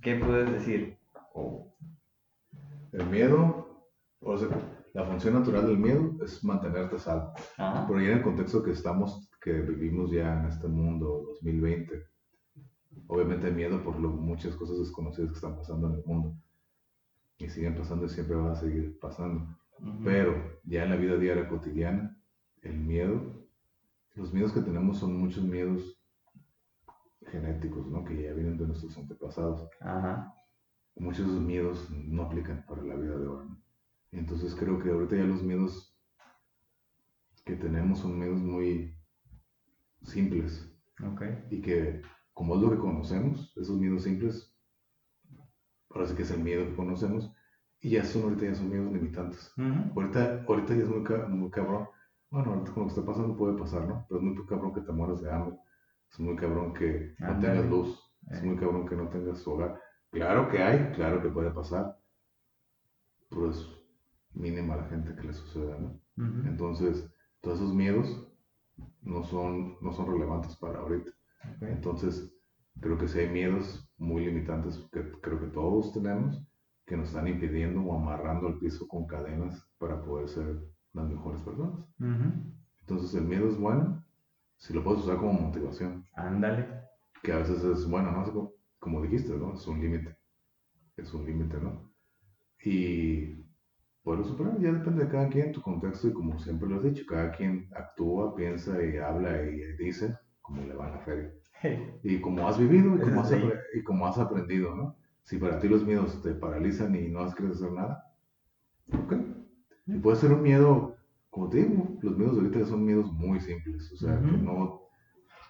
¿qué 0.00 0.16
puedes 0.16 0.50
decir? 0.50 0.98
El 2.92 3.06
miedo, 3.06 3.86
o 4.20 4.36
sea, 4.36 4.48
la 4.94 5.04
función 5.04 5.34
natural 5.34 5.66
del 5.66 5.78
miedo 5.78 6.16
es 6.24 6.42
mantenerte 6.42 6.98
salvo. 6.98 7.32
Pero 7.56 8.00
ya 8.00 8.08
en 8.08 8.18
el 8.18 8.22
contexto 8.22 8.62
que 8.62 8.72
estamos 8.72 9.28
que 9.40 9.52
vivimos 9.52 10.10
ya 10.10 10.40
en 10.40 10.46
este 10.46 10.68
mundo 10.68 11.24
2020. 11.28 12.04
Obviamente 13.06 13.50
miedo 13.50 13.82
por 13.82 13.98
lo, 13.98 14.10
muchas 14.10 14.54
cosas 14.56 14.78
desconocidas 14.78 15.30
que 15.30 15.36
están 15.36 15.56
pasando 15.56 15.88
en 15.88 15.94
el 15.94 16.04
mundo. 16.04 16.34
Y 17.38 17.48
siguen 17.48 17.76
pasando 17.76 18.06
y 18.06 18.08
siempre 18.08 18.36
van 18.36 18.50
a 18.50 18.56
seguir 18.56 18.98
pasando. 18.98 19.56
Pero 20.04 20.60
ya 20.64 20.82
en 20.82 20.90
la 20.90 20.96
vida 20.96 21.16
diaria 21.16 21.48
cotidiana, 21.48 22.16
el 22.62 22.78
miedo, 22.78 23.46
los 24.14 24.32
miedos 24.32 24.52
que 24.52 24.60
tenemos 24.60 24.98
son 24.98 25.16
muchos 25.16 25.44
miedos 25.44 25.97
genéticos, 27.30 27.86
¿no? 27.86 28.04
Que 28.04 28.22
ya 28.22 28.32
vienen 28.32 28.56
de 28.58 28.66
nuestros 28.66 28.96
antepasados. 28.98 29.68
Muchos 30.96 31.26
de 31.26 31.32
esos 31.32 31.42
miedos 31.44 31.90
no 31.90 32.22
aplican 32.22 32.64
para 32.66 32.82
la 32.82 32.96
vida 32.96 33.16
de 33.16 33.26
ahora. 33.26 33.46
Entonces 34.12 34.54
creo 34.54 34.78
que 34.78 34.90
ahorita 34.90 35.16
ya 35.16 35.24
los 35.24 35.42
miedos 35.42 35.96
que 37.44 37.54
tenemos 37.54 38.00
son 38.00 38.18
miedos 38.18 38.40
muy 38.40 38.94
simples. 40.02 40.70
Okay. 41.14 41.44
Y 41.50 41.60
que, 41.60 42.02
como 42.32 42.56
es 42.56 42.62
lo 42.62 42.70
que 42.70 42.78
conocemos, 42.78 43.52
esos 43.56 43.78
miedos 43.78 44.02
simples, 44.02 44.52
parece 45.88 46.14
que 46.14 46.22
es 46.22 46.30
el 46.30 46.42
miedo 46.42 46.66
que 46.66 46.74
conocemos, 46.74 47.32
y 47.80 47.90
ya 47.90 48.04
son 48.04 48.24
ahorita 48.24 48.46
ya 48.46 48.54
son 48.54 48.70
miedos 48.70 48.92
limitantes. 48.92 49.52
ahorita, 49.94 50.44
ahorita 50.48 50.74
ya 50.74 50.82
es 50.82 50.88
muy, 50.88 51.00
muy 51.28 51.50
cabrón. 51.50 51.88
Bueno, 52.30 52.52
ahorita 52.52 52.72
con 52.72 52.82
lo 52.82 52.88
que 52.88 52.94
está 52.98 53.06
pasando 53.06 53.36
puede 53.36 53.56
pasar, 53.56 53.86
¿no? 53.88 54.04
Pero 54.08 54.20
es 54.20 54.26
muy 54.26 54.46
cabrón 54.46 54.74
que 54.74 54.80
te 54.80 54.92
mueras 54.92 55.22
de 55.22 55.30
hambre. 55.30 55.56
Es 56.10 56.20
muy 56.20 56.36
cabrón 56.36 56.74
que 56.74 57.14
no 57.18 57.38
tengas 57.38 57.66
luz. 57.66 58.00
Es 58.30 58.42
muy 58.42 58.56
cabrón 58.56 58.86
que 58.86 58.96
no 58.96 59.08
tengas 59.08 59.46
hogar. 59.46 59.80
Claro 60.10 60.48
que 60.48 60.62
hay, 60.62 60.92
claro 60.92 61.22
que 61.22 61.28
puede 61.28 61.50
pasar. 61.50 61.98
Pero 63.28 63.50
es 63.50 63.68
mínima 64.32 64.76
la 64.76 64.84
gente 64.84 65.14
que 65.14 65.26
le 65.26 65.32
suceda, 65.32 65.78
¿no? 65.78 66.00
Entonces, 66.46 67.10
todos 67.40 67.58
esos 67.58 67.74
miedos 67.74 68.26
no 69.02 69.22
son, 69.22 69.76
no 69.80 69.92
son 69.92 70.06
relevantes 70.06 70.56
para 70.56 70.80
ahorita. 70.80 71.10
Entonces, 71.60 72.32
creo 72.80 72.98
que 72.98 73.08
si 73.08 73.20
hay 73.20 73.28
miedos 73.28 73.88
muy 73.96 74.24
limitantes 74.24 74.78
que 74.92 75.12
creo 75.20 75.40
que 75.40 75.46
todos 75.48 75.92
tenemos 75.92 76.44
que 76.86 76.96
nos 76.96 77.08
están 77.08 77.28
impidiendo 77.28 77.82
o 77.82 77.94
amarrando 77.94 78.48
al 78.48 78.58
piso 78.58 78.88
con 78.88 79.06
cadenas 79.06 79.62
para 79.78 80.02
poder 80.02 80.28
ser 80.28 80.58
las 80.94 81.08
mejores 81.08 81.42
personas. 81.42 81.86
Entonces, 82.80 83.14
el 83.14 83.26
miedo 83.26 83.48
es 83.48 83.58
bueno 83.58 84.02
si 84.58 84.74
lo 84.74 84.84
puedes 84.84 85.04
usar 85.04 85.16
como 85.16 85.32
motivación. 85.32 86.04
Ándale. 86.14 86.66
Que 87.22 87.32
a 87.32 87.38
veces 87.38 87.64
es 87.64 87.88
bueno, 87.88 88.12
¿no? 88.12 88.52
Como 88.78 89.02
dijiste, 89.02 89.36
¿no? 89.36 89.54
Es 89.54 89.66
un 89.66 89.80
límite. 89.80 90.16
Es 90.96 91.12
un 91.14 91.24
límite, 91.24 91.58
¿no? 91.58 91.92
Y 92.62 93.44
poderlo 94.02 94.24
superar. 94.24 94.60
Ya 94.60 94.72
depende 94.72 95.04
de 95.04 95.10
cada 95.10 95.28
quien, 95.28 95.52
tu 95.52 95.62
contexto 95.62 96.08
y 96.08 96.12
como 96.12 96.38
siempre 96.38 96.68
lo 96.68 96.76
has 96.76 96.84
dicho, 96.84 97.04
cada 97.08 97.30
quien 97.32 97.68
actúa, 97.74 98.34
piensa 98.34 98.82
y 98.82 98.98
habla 98.98 99.42
y 99.42 99.76
dice 99.76 100.16
como 100.48 100.62
le 100.62 100.74
va 100.74 100.86
a 100.86 100.90
la 100.90 100.98
feria. 101.00 101.32
Y 102.02 102.20
como 102.20 102.48
has 102.48 102.58
vivido 102.58 102.96
y 102.96 103.00
como 103.00 103.20
has, 103.20 103.32
y 103.74 103.82
como 103.82 104.06
has 104.06 104.18
aprendido, 104.18 104.74
¿no? 104.74 104.96
Si 105.24 105.36
para 105.36 105.58
ti 105.58 105.68
los 105.68 105.84
miedos 105.84 106.22
te 106.22 106.32
paralizan 106.32 106.94
y 106.94 107.08
no 107.08 107.20
has 107.20 107.34
querido 107.34 107.54
hacer 107.54 107.72
nada, 107.72 108.04
ok. 108.92 109.14
Y 109.86 109.98
puede 109.98 110.16
ser 110.16 110.32
un 110.32 110.42
miedo, 110.42 110.96
como 111.38 111.50
te 111.50 111.58
digo, 111.58 111.96
los 112.02 112.16
miedos 112.16 112.34
de 112.34 112.42
ahorita 112.42 112.64
son 112.64 112.84
miedos 112.84 113.12
muy 113.12 113.38
simples, 113.38 113.92
o 113.92 113.96
sea, 113.96 114.18
que, 114.18 114.26
no, 114.26 114.82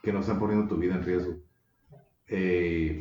que 0.03 0.13
no 0.13 0.21
están 0.21 0.39
poniendo 0.39 0.69
tu 0.69 0.77
vida 0.77 0.97
en 0.97 1.03
riesgo. 1.03 1.35
Eh, 2.27 3.01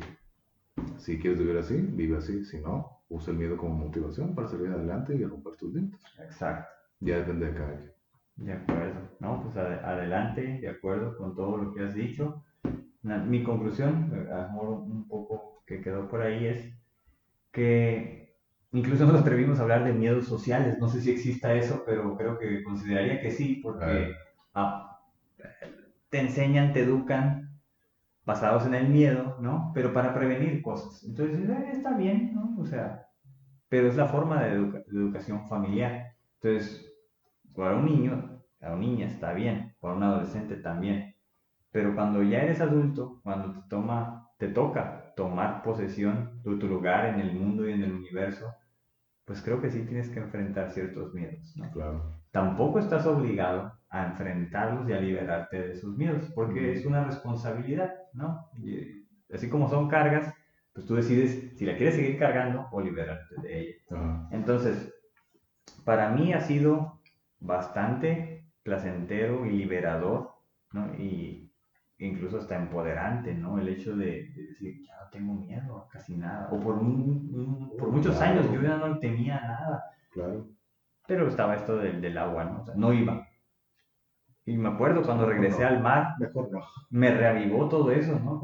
si 0.98 1.20
quieres 1.20 1.38
vivir 1.38 1.58
así, 1.58 1.76
vive 1.76 2.16
así. 2.16 2.46
Si 2.46 2.62
no, 2.62 3.02
usa 3.10 3.34
el 3.34 3.40
miedo 3.40 3.58
como 3.58 3.76
motivación 3.76 4.34
para 4.34 4.48
salir 4.48 4.70
adelante 4.70 5.14
y 5.16 5.26
romper 5.26 5.58
tus 5.58 5.74
límites. 5.74 6.00
Exacto. 6.18 6.70
Ya 7.02 7.18
depende 7.18 7.48
de 7.48 7.58
cada 7.58 7.76
quien. 7.76 7.92
De 8.38 8.54
acuerdo. 8.54 9.02
No, 9.20 9.44
pues 9.44 9.58
adelante, 9.58 10.42
de 10.42 10.70
acuerdo 10.70 11.18
con 11.18 11.36
todo 11.36 11.58
lo 11.58 11.74
que 11.74 11.84
has 11.84 11.94
dicho. 11.94 12.46
Mi 13.02 13.44
conclusión, 13.44 14.30
amor, 14.32 14.70
un 14.70 15.06
poco 15.10 15.62
que 15.66 15.82
quedó 15.82 16.08
por 16.08 16.22
ahí 16.22 16.46
es 16.46 16.74
que 17.52 18.27
incluso 18.72 19.06
nos 19.06 19.22
atrevimos 19.22 19.60
a 19.60 19.64
hablar 19.64 19.84
de 19.84 19.94
miedos 19.94 20.26
sociales. 20.26 20.78
No 20.80 20.90
sé 20.90 21.02
si 21.02 21.12
exista 21.12 21.54
eso, 21.54 21.84
pero 21.86 22.16
creo 22.18 22.38
que 22.38 22.64
consideraría 22.64 23.22
que 23.22 23.32
sí, 23.32 23.60
porque 23.64 24.14
ah, 24.54 25.00
te 26.10 26.20
enseñan, 26.20 26.74
te 26.74 26.82
educan 26.82 27.60
basados 28.26 28.66
en 28.66 28.76
el 28.76 28.90
miedo, 28.90 29.38
¿no? 29.40 29.72
Pero 29.74 29.94
para 29.94 30.14
prevenir 30.14 30.62
cosas. 30.62 31.04
Entonces, 31.04 31.50
eh, 31.50 31.70
está 31.72 31.96
bien, 31.96 32.34
¿no? 32.36 32.56
O 32.60 32.66
sea, 32.66 33.08
pero 33.70 33.88
es 33.88 33.96
la 33.96 34.08
forma 34.08 34.44
de, 34.44 34.84
educación 34.92 35.48
familiar. 35.48 36.14
Entonces, 36.42 36.86
para 37.56 37.76
un 37.76 37.86
niño, 37.86 38.42
para 38.60 38.74
una 38.74 38.82
niña 38.82 39.08
está 39.08 39.34
bien, 39.34 39.76
para 39.80 39.96
un 39.96 40.04
adolescente 40.04 40.58
también. 40.58 41.16
Pero 41.72 41.96
cuando 41.96 42.24
ya 42.24 42.42
eres 42.42 42.62
adulto, 42.62 43.22
cuando 43.24 43.54
te, 43.54 43.70
toma, 43.70 44.30
te 44.38 44.50
toca 44.50 45.07
tomar 45.18 45.64
posesión 45.64 46.40
de 46.44 46.56
tu 46.58 46.68
lugar 46.68 47.08
en 47.08 47.20
el 47.20 47.34
mundo 47.34 47.68
y 47.68 47.74
en 47.74 47.84
el 47.84 47.92
universo, 47.92 48.54
pues 49.26 49.42
creo 49.42 49.60
que 49.60 49.72
sí 49.72 49.84
tienes 49.84 50.10
que 50.10 50.20
enfrentar 50.20 50.70
ciertos 50.72 51.12
miedos, 51.14 51.58
¿no? 51.58 51.72
Claro. 51.72 52.22
Tampoco 52.32 52.78
estás 52.78 53.06
obligado 53.08 53.74
a 53.90 54.06
enfrentarlos 54.06 54.88
y 54.88 54.94
a 54.94 55.02
liberarte 55.02 55.70
de 55.70 55.76
sus 55.76 55.98
miedos, 55.98 56.32
porque 56.36 56.72
es 56.72 56.86
una 56.86 57.04
responsabilidad, 57.04 57.96
¿no? 58.14 58.48
Y 58.64 59.08
así 59.34 59.50
como 59.50 59.68
son 59.68 59.90
cargas, 59.90 60.32
pues 60.72 60.86
tú 60.86 60.96
decides 60.96 61.58
si 61.58 61.66
la 61.66 61.76
quieres 61.76 61.96
seguir 61.96 62.20
cargando 62.20 62.68
o 62.72 62.80
liberarte 62.80 63.42
de 63.42 63.60
ella. 63.60 64.28
Entonces, 64.30 64.94
para 65.84 66.10
mí 66.10 66.34
ha 66.34 66.42
sido 66.42 67.02
bastante 67.40 68.46
placentero 68.62 69.48
y 69.48 69.50
liberador, 69.50 70.36
¿no? 70.72 70.94
Y 70.96 71.47
incluso 72.00 72.38
hasta 72.38 72.56
empoderante, 72.56 73.34
¿no? 73.34 73.60
El 73.60 73.70
hecho 73.70 73.96
de, 73.96 74.30
decir, 74.36 74.86
ya 74.86 74.94
no 75.04 75.10
tengo 75.10 75.34
miedo 75.34 75.78
a 75.78 75.90
casi 75.90 76.16
nada. 76.16 76.50
O 76.52 76.60
por, 76.60 76.76
un, 76.76 77.76
por 77.78 77.92
muchos 77.92 78.20
años 78.22 78.52
yo 78.52 78.62
ya 78.62 78.78
no 78.78 79.00
tenía 79.00 79.42
nada. 79.42 79.84
Claro. 80.12 80.48
Pero 81.08 81.28
estaba 81.28 81.56
esto 81.56 81.78
del, 81.78 82.02
del 82.02 82.18
agua, 82.18 82.44
¿no? 82.44 82.62
O 82.62 82.66
sea, 82.66 82.76
no 82.76 82.94
iba. 82.94 83.28
Y 84.46 84.58
me 84.58 84.70
acuerdo 84.70 85.04
cuando 85.04 85.26
regresé 85.26 85.66
al 85.66 85.82
mar, 85.82 86.16
me 86.90 87.12
reavivó 87.12 87.68
todo 87.68 87.92
eso, 87.92 88.18
¿no? 88.20 88.42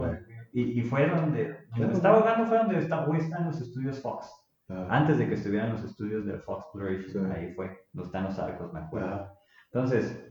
Y, 0.51 0.79
y 0.79 0.81
fue 0.81 1.07
donde, 1.07 1.65
donde 1.77 1.93
estaba 1.93 2.17
ahogando, 2.17 2.45
fue 2.45 2.57
donde 2.57 2.77
está, 2.77 3.07
hoy 3.07 3.17
están 3.17 3.45
los 3.45 3.59
estudios 3.61 4.01
Fox. 4.01 4.29
Antes 4.67 5.17
de 5.17 5.27
que 5.27 5.35
estuvieran 5.35 5.71
los 5.71 5.83
estudios 5.83 6.25
del 6.25 6.41
Fox 6.41 6.65
Exploration, 6.65 7.31
ahí 7.31 7.53
fue, 7.53 7.85
donde 7.91 8.07
están 8.07 8.23
los 8.25 8.39
arcos, 8.39 8.73
me 8.73 8.79
acuerdo. 8.79 9.29
Entonces, 9.71 10.29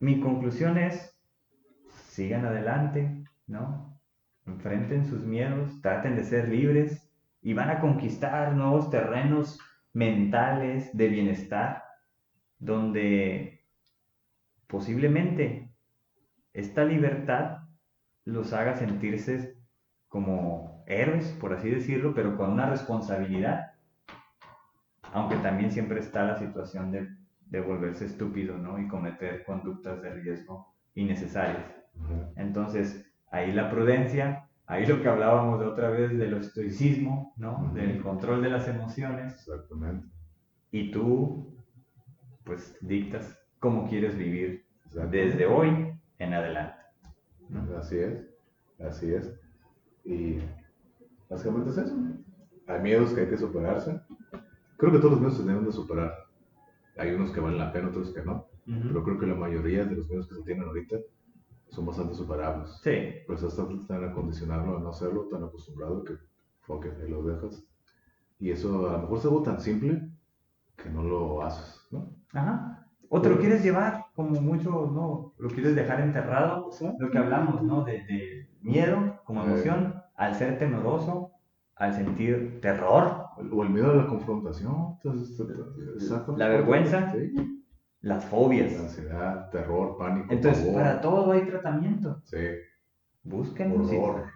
mi 0.00 0.20
conclusión 0.20 0.78
es, 0.78 1.17
sigan 2.18 2.44
adelante, 2.44 3.24
¿no? 3.46 3.96
Enfrenten 4.44 5.06
sus 5.06 5.22
miedos, 5.22 5.80
traten 5.82 6.16
de 6.16 6.24
ser 6.24 6.48
libres 6.48 7.08
y 7.40 7.54
van 7.54 7.70
a 7.70 7.78
conquistar 7.78 8.56
nuevos 8.56 8.90
terrenos 8.90 9.60
mentales 9.92 10.96
de 10.96 11.06
bienestar, 11.06 11.84
donde 12.58 13.64
posiblemente 14.66 15.70
esta 16.52 16.84
libertad 16.84 17.58
los 18.24 18.52
haga 18.52 18.74
sentirse 18.74 19.56
como 20.08 20.82
héroes, 20.88 21.28
por 21.40 21.52
así 21.52 21.70
decirlo, 21.70 22.14
pero 22.16 22.36
con 22.36 22.50
una 22.50 22.68
responsabilidad, 22.68 23.74
aunque 25.12 25.36
también 25.36 25.70
siempre 25.70 26.00
está 26.00 26.24
la 26.24 26.36
situación 26.36 26.90
de, 26.90 27.60
volverse 27.60 28.06
estúpido, 28.06 28.58
¿no? 28.58 28.76
Y 28.80 28.88
cometer 28.88 29.44
conductas 29.44 30.02
de 30.02 30.14
riesgo 30.14 30.74
innecesarias. 30.94 31.77
Entonces, 32.36 33.04
ahí 33.30 33.52
la 33.52 33.70
prudencia, 33.70 34.48
ahí 34.66 34.86
lo 34.86 35.00
que 35.02 35.08
hablábamos 35.08 35.60
de 35.60 35.66
otra 35.66 35.90
vez 35.90 36.16
del 36.16 36.34
estoicismo, 36.34 37.34
¿no? 37.36 37.72
Del 37.74 38.02
control 38.02 38.42
de 38.42 38.50
las 38.50 38.68
emociones. 38.68 39.34
Exactamente. 39.34 40.06
Y 40.70 40.90
tú, 40.90 41.54
pues, 42.44 42.76
dictas 42.80 43.38
cómo 43.58 43.88
quieres 43.88 44.16
vivir 44.16 44.64
desde 45.10 45.46
hoy 45.46 45.92
en 46.18 46.34
adelante. 46.34 46.76
Así 47.76 47.98
es, 47.98 48.28
así 48.78 49.12
es. 49.14 49.38
Y 50.04 50.38
básicamente 51.28 51.70
es 51.70 51.78
eso. 51.78 51.96
Hay 52.66 52.80
miedos 52.80 53.12
que 53.12 53.22
hay 53.22 53.28
que 53.28 53.38
superarse. 53.38 54.00
Creo 54.76 54.92
que 54.92 54.98
todos 54.98 55.12
los 55.12 55.20
miedos 55.20 55.38
se 55.38 55.44
deben 55.44 55.64
de 55.64 55.72
superar. 55.72 56.12
Hay 56.96 57.12
unos 57.12 57.30
que 57.30 57.40
valen 57.40 57.58
la 57.58 57.72
pena, 57.72 57.88
otros 57.88 58.12
que 58.12 58.22
no. 58.22 58.46
Pero 58.66 59.02
creo 59.02 59.18
que 59.18 59.26
la 59.26 59.34
mayoría 59.34 59.84
de 59.84 59.96
los 59.96 60.08
miedos 60.08 60.28
que 60.28 60.34
se 60.34 60.42
tienen 60.42 60.64
ahorita 60.64 60.96
son 61.68 61.86
bastante 61.86 62.14
superables. 62.14 62.70
Sí. 62.82 63.14
Pues 63.26 63.42
están 63.42 63.86
tan 63.86 64.04
acondicionarlo 64.04 64.78
a 64.78 64.80
no 64.80 64.90
hacerlo, 64.90 65.28
tan 65.30 65.44
acostumbrado 65.44 66.04
que, 66.04 66.14
que 66.80 67.08
lo 67.08 67.22
dejas. 67.22 67.64
Y 68.38 68.50
eso 68.50 68.88
a 68.88 68.92
lo 68.92 68.98
mejor 69.00 69.18
es 69.18 69.24
algo 69.24 69.42
tan 69.42 69.60
simple 69.60 70.08
que 70.76 70.90
no 70.90 71.02
lo 71.02 71.42
haces, 71.42 71.86
¿no? 71.90 72.10
Ajá. 72.32 72.86
O 73.10 73.20
te 73.22 73.30
lo 73.30 73.38
quieres 73.38 73.62
llevar, 73.62 74.06
como 74.14 74.40
mucho, 74.40 74.90
¿no? 74.92 75.32
Lo 75.38 75.48
quieres 75.48 75.74
dejar 75.74 76.00
enterrado, 76.00 76.70
lo 76.98 77.10
que 77.10 77.18
hablamos, 77.18 77.62
¿no? 77.62 77.82
De, 77.84 78.46
miedo 78.60 79.20
como 79.24 79.44
emoción, 79.44 80.02
al 80.16 80.34
ser 80.34 80.58
temeroso, 80.58 81.30
al 81.76 81.94
sentir 81.94 82.60
terror. 82.60 83.26
O 83.52 83.62
el 83.62 83.70
miedo 83.70 83.92
a 83.92 83.94
la 83.94 84.06
confrontación. 84.06 84.98
La 86.36 86.48
vergüenza. 86.48 87.14
Las 88.00 88.24
fobias. 88.24 88.72
La 88.72 88.80
ansiedad, 88.80 89.50
terror, 89.50 89.96
pánico. 89.98 90.32
Entonces, 90.32 90.74
para 90.74 91.00
todo 91.00 91.32
hay 91.32 91.46
tratamiento. 91.46 92.20
Sí. 92.24 92.46
Búsquenlo. 93.22 93.84
Horror. 93.84 94.30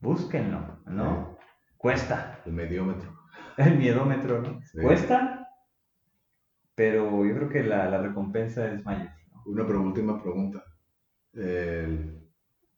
Búsquenlo, 0.00 0.80
¿no? 0.86 1.36
Cuesta. 1.76 2.40
El 2.44 2.52
mediómetro. 2.52 3.16
El 3.56 3.76
miedómetro, 3.76 4.40
¿no? 4.42 4.60
Cuesta, 4.80 5.48
pero 6.74 7.24
yo 7.24 7.34
creo 7.34 7.48
que 7.48 7.64
la, 7.64 7.90
la 7.90 8.00
recompensa 8.00 8.72
es 8.72 8.84
mayor. 8.84 9.08
Una 9.46 9.64
última 9.64 10.22
pregunta. 10.22 10.62
El 11.32 12.24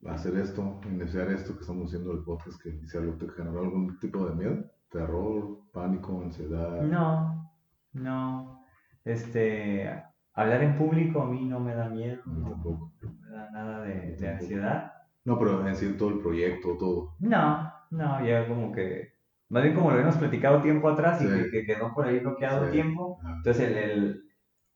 hacer 0.06 0.38
esto, 0.38 0.80
iniciar 0.86 1.30
esto 1.30 1.54
que 1.54 1.60
estamos 1.60 1.88
haciendo 1.88 2.12
el 2.12 2.24
podcast, 2.24 2.58
que 2.62 2.80
algo 2.96 3.14
¿te 3.14 3.28
generó 3.28 3.60
algún 3.60 3.98
tipo 3.98 4.26
de 4.26 4.34
miedo? 4.34 4.64
¿Terror, 4.90 5.60
pánico, 5.72 6.22
ansiedad? 6.22 6.80
No, 6.82 7.52
no. 7.92 8.59
Este, 9.04 9.90
hablar 10.34 10.62
en 10.62 10.76
público 10.76 11.22
a 11.22 11.26
mí 11.26 11.46
no 11.46 11.60
me 11.60 11.74
da 11.74 11.88
miedo. 11.88 12.22
No, 12.26 12.50
tampoco. 12.50 12.92
No 13.02 13.12
me 13.12 13.30
da 13.30 13.50
nada 13.50 13.82
de, 13.82 14.16
de 14.16 14.28
ansiedad. 14.28 14.92
No, 15.24 15.38
pero 15.38 15.66
en 15.66 15.76
sí 15.76 15.94
todo 15.98 16.10
el 16.10 16.20
proyecto, 16.20 16.76
todo. 16.78 17.14
No, 17.20 17.72
no, 17.90 18.24
ya 18.24 18.46
como 18.48 18.72
que 18.72 19.20
más 19.50 19.64
bien 19.64 19.74
como 19.74 19.90
lo 19.90 19.96
habíamos 19.96 20.16
platicado 20.16 20.62
tiempo 20.62 20.88
atrás 20.88 21.20
y 21.22 21.50
que, 21.50 21.64
quedó 21.66 21.92
por 21.92 22.06
ahí 22.06 22.20
bloqueado 22.20 22.68
tiempo. 22.70 23.18
Entonces, 23.38 23.68
el, 23.68 23.76
el, 23.76 24.24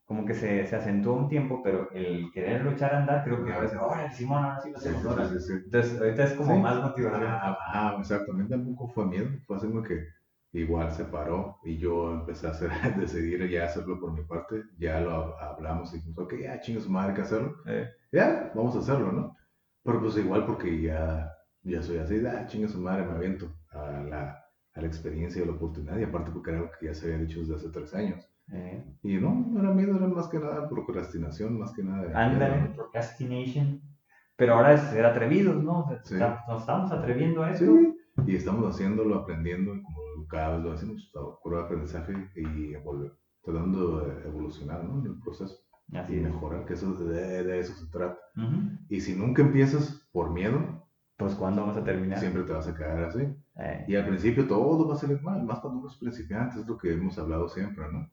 como 0.04 0.26
que 0.26 0.34
se, 0.34 0.66
se 0.66 0.74
acentuó 0.74 1.14
un 1.14 1.28
tiempo, 1.28 1.62
pero 1.62 1.90
el 1.92 2.30
querer 2.32 2.64
luchar 2.64 2.92
a 2.92 2.98
andar, 2.98 3.24
creo 3.24 3.44
que 3.44 3.52
a 3.52 3.60
veces, 3.60 3.78
¡oh, 3.80 3.94
Simón, 4.12 4.44
ahora 4.44 4.60
sí 4.60 4.70
lo 4.72 4.78
hacemos! 4.78 5.06
ahora. 5.06 5.30
Entonces, 5.30 6.00
ahorita 6.00 6.24
es 6.24 6.32
como 6.32 6.58
más 6.58 6.82
motivación. 6.82 7.22
Ah, 7.24 7.56
ah, 7.72 7.96
exactamente, 8.00 8.52
tampoco 8.52 8.88
fue 8.88 9.06
miedo, 9.06 9.28
fue 9.46 9.56
así 9.56 9.68
como 9.68 9.84
que 9.84 10.08
igual 10.54 10.90
se 10.92 11.04
paró 11.04 11.58
y 11.64 11.76
yo 11.76 12.12
empecé 12.12 12.46
a 12.46 12.50
hacer, 12.50 12.70
decidir 12.98 13.48
ya 13.48 13.64
hacerlo 13.64 14.00
por 14.00 14.12
mi 14.12 14.22
parte, 14.22 14.62
ya 14.78 15.00
lo 15.00 15.38
hablamos 15.38 15.92
y 15.92 15.96
dijimos, 15.96 16.18
ok, 16.18 16.34
ya 16.42 16.60
chingos 16.60 16.88
madre, 16.88 17.10
hay 17.10 17.14
que 17.16 17.22
hacerlo. 17.22 17.56
Ya, 18.12 18.52
vamos 18.54 18.74
a 18.76 18.78
hacerlo, 18.78 19.12
¿no? 19.12 19.36
Pero 19.82 20.00
pues 20.00 20.16
igual 20.16 20.46
porque 20.46 20.80
ya, 20.80 21.30
ya 21.62 21.82
soy 21.82 21.98
así, 21.98 22.24
ah, 22.26 22.46
chingos 22.46 22.74
madre, 22.76 23.04
me 23.04 23.12
aviento 23.12 23.54
a 23.70 24.02
la 24.02 24.44
a 24.74 24.80
la 24.80 24.86
experiencia 24.86 25.40
y 25.40 25.44
a 25.44 25.46
la 25.46 25.52
oportunidad, 25.52 25.98
y 25.98 26.02
aparte 26.02 26.30
porque 26.32 26.50
era 26.50 26.60
algo 26.60 26.72
que 26.78 26.86
ya 26.86 26.94
se 26.94 27.06
había 27.06 27.24
dicho 27.24 27.40
desde 27.40 27.54
hace 27.54 27.68
tres 27.68 27.94
años. 27.94 28.28
Eh. 28.52 28.84
Y 29.02 29.16
no, 29.16 29.46
no 29.48 29.60
era 29.60 29.72
miedo, 29.72 29.96
era 29.96 30.06
más 30.08 30.28
que 30.28 30.38
nada 30.38 30.68
procrastinación, 30.68 31.58
más 31.58 31.72
que 31.72 31.82
nada. 31.82 32.10
Ándale, 32.14 32.74
procrastination. 32.74 33.80
Pero 34.36 34.54
ahora 34.54 34.74
es 34.74 34.80
ser 34.82 35.06
atrevidos, 35.06 35.62
¿no? 35.62 35.86
Nos 35.88 36.60
estamos 36.60 36.90
atreviendo 36.90 37.44
a 37.44 37.52
eso. 37.52 37.64
Sí, 37.64 37.96
y 38.26 38.36
estamos 38.36 38.74
haciéndolo, 38.74 39.16
aprendiendo, 39.16 39.72
como 39.82 40.26
cada 40.28 40.56
vez 40.56 40.64
lo 40.64 40.72
hacemos, 40.72 41.12
prueba 41.42 41.62
de 41.62 41.66
aprendizaje 41.66 42.12
y 42.36 42.74
tratando 43.42 44.00
de 44.00 44.28
evolucionar, 44.28 44.84
¿no? 44.84 45.00
En 45.00 45.06
el 45.06 45.20
proceso. 45.20 45.60
Así 45.92 46.16
y 46.16 46.20
mejorar, 46.20 46.64
que 46.64 46.74
eso 46.74 46.94
de, 46.94 47.44
de, 47.44 47.58
eso 47.58 47.74
se 47.74 47.86
trata. 47.90 48.18
Y 48.88 49.00
si 49.00 49.14
nunca 49.14 49.42
empiezas 49.42 50.08
por 50.12 50.30
miedo, 50.30 50.84
pues 51.16 51.34
¿cuándo 51.34 51.60
vamos 51.60 51.76
a 51.76 51.84
terminar? 51.84 52.18
Siempre 52.18 52.42
te 52.42 52.52
vas 52.52 52.66
a 52.66 52.74
quedar 52.74 53.04
así. 53.04 53.20
Eh. 53.56 53.84
Y 53.86 53.94
al 53.94 54.06
principio 54.06 54.48
todo 54.48 54.88
va 54.88 54.94
a 54.94 54.98
salir 54.98 55.20
mal, 55.22 55.44
más 55.44 55.60
cuando 55.60 55.80
uno 55.80 55.88
es 55.88 55.96
principiante, 55.96 56.60
es 56.60 56.66
lo 56.66 56.78
que 56.78 56.92
hemos 56.92 57.18
hablado 57.18 57.48
siempre, 57.48 57.84
¿no? 57.92 58.10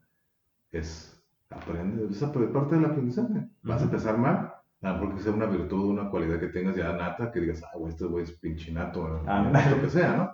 Es 0.71 1.17
aprende, 1.49 2.07
es 2.11 2.23
parte 2.23 2.75
del 2.75 2.85
aprendizaje. 2.85 3.49
Vas 3.63 3.81
a 3.81 3.85
empezar 3.85 4.17
mal, 4.17 4.53
a 4.82 4.88
lo 4.90 4.93
mejor 5.00 5.16
que 5.16 5.22
sea 5.22 5.34
una 5.34 5.45
virtud, 5.45 5.92
una 5.92 6.10
cualidad 6.10 6.40
que 6.40 6.48
tengas 6.48 6.76
ya 6.76 6.93
nata, 6.93 7.32
que 7.32 7.40
digas, 7.40 7.64
ah, 7.64 7.77
güey, 7.77 7.93
este 7.93 8.06
güey 8.06 8.24
es 8.24 8.32
pinche 8.32 8.72
nato, 8.72 9.08
lo 9.08 9.82
que 9.82 9.90
sea, 9.90 10.18
¿no? 10.18 10.32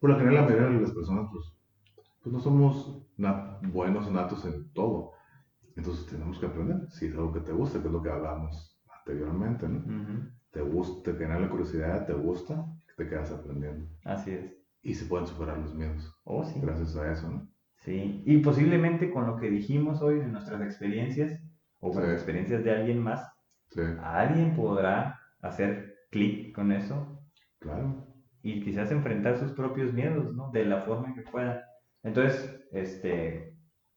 Por 0.00 0.10
lo 0.10 0.16
general, 0.16 0.42
la 0.46 0.50
mayoría 0.50 0.76
de 0.78 0.80
las 0.80 0.92
personas, 0.92 1.28
pues, 1.30 1.52
pues 2.22 2.32
no 2.32 2.40
somos 2.40 3.06
buenos 3.62 4.10
natos 4.10 4.44
en 4.46 4.72
todo. 4.72 5.12
Entonces 5.76 6.06
tenemos 6.06 6.38
que 6.38 6.46
aprender, 6.46 6.88
si 6.90 7.06
es 7.06 7.14
algo 7.14 7.32
que 7.32 7.40
te 7.40 7.52
gusta, 7.52 7.80
que 7.80 7.86
es 7.88 7.92
lo 7.92 8.02
que 8.02 8.10
hablamos 8.10 8.78
anteriormente, 9.00 9.68
¿no? 9.68 10.30
Te 10.50 10.62
gusta, 10.62 11.12
te 11.12 11.18
genera 11.18 11.38
la 11.38 11.48
curiosidad, 11.48 12.06
te 12.06 12.12
gusta, 12.12 12.66
te 12.96 13.06
quedas 13.06 13.30
aprendiendo. 13.30 13.86
Así 14.04 14.32
es. 14.32 14.52
Y 14.82 14.94
se 14.94 15.04
pueden 15.06 15.26
superar 15.26 15.58
los 15.58 15.74
miedos. 15.74 16.12
Oh, 16.24 16.42
sí. 16.42 16.58
Gracias 16.60 16.96
a 16.96 17.12
eso, 17.12 17.30
¿no? 17.30 17.48
Sí, 17.76 18.22
y 18.26 18.38
posiblemente 18.38 19.10
con 19.10 19.26
lo 19.26 19.36
que 19.36 19.48
dijimos 19.48 20.02
hoy 20.02 20.18
de 20.18 20.26
nuestras 20.26 20.60
experiencias, 20.60 21.40
o 21.78 21.92
con 21.92 22.02
las 22.02 22.12
experiencias 22.12 22.62
de 22.64 22.72
alguien 22.72 23.02
más, 23.02 23.26
alguien 24.02 24.54
podrá 24.54 25.20
hacer 25.42 25.96
clic 26.10 26.54
con 26.54 26.72
eso. 26.72 27.20
Claro. 27.58 28.06
Y 28.42 28.62
quizás 28.62 28.90
enfrentar 28.90 29.38
sus 29.38 29.52
propios 29.52 29.92
miedos, 29.92 30.34
¿no? 30.34 30.50
De 30.50 30.64
la 30.64 30.82
forma 30.82 31.14
que 31.14 31.22
pueda. 31.22 31.64
Entonces, 32.02 32.66
este, 32.72 33.54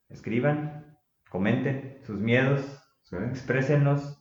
escriban, 0.10 0.98
comenten 1.30 2.00
sus 2.04 2.20
miedos, 2.20 2.62
sí. 3.04 3.16
exprésenlos. 3.16 4.20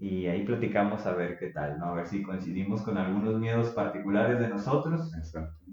y 0.00 0.26
ahí 0.26 0.44
platicamos 0.44 1.06
a 1.06 1.14
ver 1.14 1.38
qué 1.38 1.48
tal, 1.48 1.78
¿no? 1.78 1.86
A 1.86 1.94
ver 1.94 2.06
si 2.06 2.22
coincidimos 2.22 2.82
con 2.82 2.98
algunos 2.98 3.38
miedos 3.38 3.70
particulares 3.70 4.38
de 4.40 4.48
nosotros. 4.48 5.14
Exacto. 5.16 5.64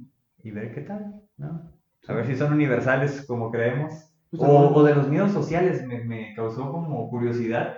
Y 0.43 0.51
ver 0.51 0.74
qué 0.74 0.82
tal, 0.82 1.24
¿no? 1.38 1.74
A 2.07 2.14
ver 2.14 2.27
si 2.27 2.35
son 2.35 2.53
universales 2.53 3.25
como 3.25 3.51
creemos. 3.51 4.15
Pues 4.38 4.49
o, 4.49 4.83
de 4.83 4.95
los 4.95 5.07
miedos 5.07 5.31
sociales, 5.31 5.85
me, 5.85 6.03
me 6.03 6.33
causó 6.35 6.72
como 6.72 7.09
curiosidad 7.09 7.77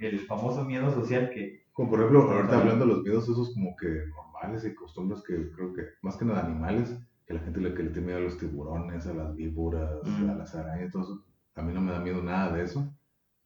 el, 0.00 0.20
famoso 0.20 0.64
miedo 0.64 0.92
social 0.92 1.30
que... 1.30 1.64
Como 1.72 1.90
por 1.90 1.98
ejemplo, 1.98 2.30
ahorita 2.30 2.58
hablando 2.58 2.86
de 2.86 2.92
los 2.92 3.02
miedos 3.02 3.28
esos 3.28 3.52
como 3.52 3.74
que 3.76 3.88
normales 4.14 4.64
y 4.64 4.74
costumbres 4.74 5.22
que 5.26 5.50
creo 5.50 5.72
que, 5.72 5.82
más 6.02 6.16
que 6.16 6.24
nada 6.24 6.44
animales, 6.44 6.96
que 7.26 7.34
la 7.34 7.40
gente 7.40 7.60
le, 7.60 7.74
que 7.74 7.82
le 7.82 7.90
tiene 7.90 8.06
miedo 8.06 8.18
a 8.18 8.22
los 8.22 8.38
tiburones, 8.38 9.06
a 9.06 9.14
las 9.14 9.34
víboras, 9.34 9.90
mm. 10.04 10.30
a 10.30 10.34
las 10.34 10.54
arañas, 10.54 10.92
todo 10.92 11.02
eso. 11.02 11.24
A 11.56 11.62
mí 11.62 11.72
no 11.72 11.80
me 11.80 11.92
da 11.92 12.00
miedo 12.00 12.22
nada 12.22 12.52
de 12.52 12.62
eso. 12.62 12.94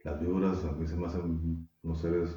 Las 0.04 0.20
víboras 0.20 0.64
a 0.64 0.72
mí 0.72 0.86
se 0.86 0.96
me 0.96 1.06
hacen 1.06 1.68
unos 1.82 2.00
seres 2.00 2.36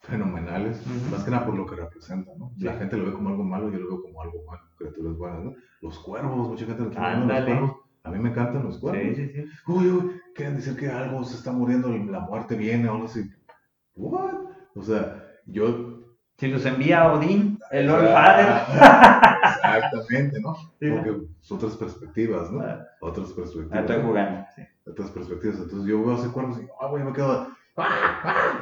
fenomenales, 0.00 0.82
más 1.10 1.24
que 1.24 1.30
nada 1.30 1.46
por 1.46 1.54
lo 1.54 1.66
que 1.66 1.76
representan, 1.76 2.38
¿no? 2.38 2.52
La 2.58 2.74
gente 2.74 2.96
lo 2.96 3.06
ve 3.06 3.12
como 3.12 3.28
algo 3.28 3.44
malo, 3.44 3.70
yo 3.70 3.78
lo 3.78 3.88
veo 3.88 4.02
como 4.02 4.22
algo 4.22 4.42
bueno, 4.44 4.62
criaturas 4.76 5.16
buenas, 5.16 5.44
¿no? 5.44 5.54
Los 5.82 5.98
cuervos, 5.98 6.48
mucha 6.48 6.66
gente 6.66 6.82
lo 6.84 6.90
tiene 6.90 7.26
los 7.26 7.44
cuervos. 7.44 7.76
A 8.02 8.10
mí 8.10 8.18
me 8.18 8.30
encantan 8.30 8.64
los 8.64 8.78
cuervos. 8.78 9.02
Sí, 9.02 9.14
sí, 9.14 9.32
sí. 9.34 9.44
Uy, 9.66 9.88
uy, 9.88 10.20
quieren 10.34 10.56
decir 10.56 10.76
que 10.76 10.88
algo 10.88 11.22
se 11.24 11.36
está 11.36 11.52
muriendo, 11.52 11.88
la 11.88 12.20
muerte 12.20 12.56
viene 12.56 12.88
o 12.88 12.94
algo 12.94 13.06
así. 13.06 13.30
¿What? 13.94 14.34
O 14.74 14.82
sea, 14.82 15.24
yo... 15.46 15.98
Si 16.38 16.48
los 16.48 16.64
envía 16.64 17.12
Odín, 17.12 17.58
el 17.70 17.86
Lord 17.86 18.08
Father. 18.08 18.62
Exactamente, 19.42 20.40
¿no? 20.40 20.56
Porque 20.78 21.26
son 21.40 21.58
otras 21.58 21.76
perspectivas, 21.76 22.50
¿no? 22.50 22.62
Ah. 22.62 22.86
Otras 23.02 23.30
perspectivas. 23.32 23.76
Ah, 23.76 23.80
estoy 23.80 24.02
jugando, 24.02 24.46
sí. 24.56 24.62
Otras 24.86 25.10
perspectivas. 25.10 25.58
Entonces 25.58 25.86
yo 25.86 26.02
veo 26.02 26.16
a 26.16 26.18
ese 26.18 26.32
cuervo 26.32 26.58
y, 26.58 26.66
ah, 26.80 26.86
güey, 26.86 27.04
me 27.04 27.12
quedo 27.12 27.46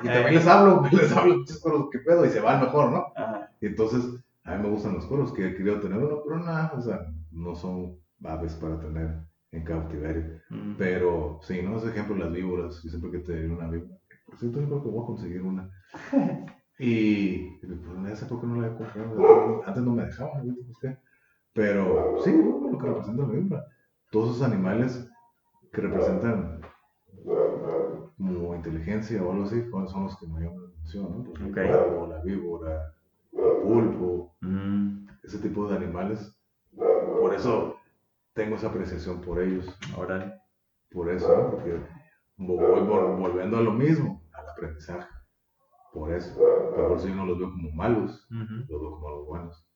y 0.03 0.07
también 0.07 0.35
les 0.35 0.47
hablo, 0.47 0.83
les 0.93 1.17
hablo 1.17 1.39
muchos 1.39 1.59
coros 1.59 1.89
que 1.91 1.99
pedo 1.99 2.25
y 2.25 2.31
se 2.31 2.41
van 2.41 2.61
mejor, 2.61 2.93
¿no? 2.93 3.13
Y 3.61 3.67
entonces, 3.67 4.05
a 4.45 4.57
mí 4.57 4.63
me 4.63 4.71
gustan 4.71 4.95
los 4.95 5.07
coros, 5.07 5.33
que 5.33 5.49
he 5.49 5.55
querido 5.55 5.81
tener 5.81 5.99
uno, 5.99 6.21
pero 6.25 6.39
nada, 6.39 6.73
o 6.77 6.81
sea, 6.81 7.07
no 7.33 7.55
son 7.55 7.97
aves 8.25 8.55
para 8.55 8.81
tener 8.81 9.21
en 9.53 9.65
cautiverio. 9.65 10.41
Mm. 10.51 10.75
Pero 10.77 11.41
sí, 11.43 11.63
¿no? 11.63 11.77
Ese 11.77 11.89
ejemplo, 11.89 12.17
las 12.17 12.33
víboras, 12.33 12.83
yo 12.83 12.91
siempre 12.91 13.11
que 13.11 13.19
te 13.21 13.47
una 13.47 13.69
víbora, 13.69 13.99
por 14.27 14.39
cierto, 14.39 14.61
yo 14.61 14.67
creo 14.67 14.83
que 14.83 14.89
voy 14.89 15.03
a 15.03 15.07
conseguir 15.07 15.43
una. 15.43 15.71
y, 16.79 17.57
pues, 17.59 18.13
esa 18.13 18.29
porque 18.29 18.47
no 18.47 18.61
la 18.61 18.69
he 18.69 18.77
comprado, 18.77 19.63
antes 19.67 19.83
no 19.83 19.93
me 19.93 20.05
dejaban, 20.05 20.49
¿no? 20.49 20.55
Pues, 20.55 20.97
pero 21.53 22.17
sí, 22.23 22.33
lo 22.33 22.79
que 22.79 22.87
representa 22.87 23.23
la 23.23 23.29
víbora. 23.29 23.67
Todos 24.11 24.37
esos 24.37 24.43
animales 24.43 25.09
que 25.73 25.81
representan 25.81 26.61
como 28.17 28.55
inteligencia 28.55 29.23
o 29.23 29.33
algo 29.33 29.45
así, 29.45 29.63
son 29.71 30.05
los 30.05 30.19
que 30.19 30.27
me 30.27 30.41
llaman 30.41 30.63
la 30.63 30.69
atención, 30.69 31.25
¿no? 31.25 31.47
el 31.47 32.11
la 32.11 32.21
víbora, 32.23 32.95
el 33.33 33.63
pulpo, 33.63 34.35
mm. 34.41 35.09
ese 35.25 35.39
tipo 35.39 35.69
de 35.69 35.77
animales. 35.77 36.35
Por 36.75 37.35
eso 37.35 37.78
tengo 38.39 38.55
esa 38.55 38.69
apreciación 38.69 39.21
por 39.21 39.43
ellos. 39.43 39.67
Ahora. 39.95 40.41
Por 40.91 41.11
eso, 41.11 41.29
¿no? 41.37 41.51
Porque 41.51 41.81
voy 42.39 42.81
volviendo 42.87 43.59
a 43.59 43.61
lo 43.61 43.73
mismo, 43.73 44.23
al 44.33 44.49
aprendizaje. 44.49 45.07
Por 45.93 46.15
eso. 46.15 46.35
Por 46.75 46.97
eso 46.97 47.09
yo 47.09 47.15
no 47.15 47.27
los 47.27 47.39
veo 47.39 47.51
como 47.51 47.71
malos, 47.73 48.27
los 48.31 48.69
veo 48.69 48.91
como 48.93 49.11
los 49.11 49.27
buenos. 49.27 49.69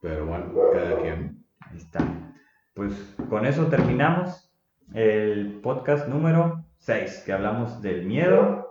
Pero 0.00 0.26
bueno, 0.26 0.52
cada 0.72 1.00
quien. 1.00 1.44
Ahí 1.60 1.76
está. 1.76 2.00
Pues 2.74 3.14
con 3.28 3.46
eso 3.46 3.66
terminamos 3.66 4.52
el 4.94 5.60
podcast 5.60 6.08
número 6.08 6.64
6, 6.78 7.22
que 7.24 7.32
hablamos 7.32 7.82
del 7.82 8.06
miedo 8.06 8.66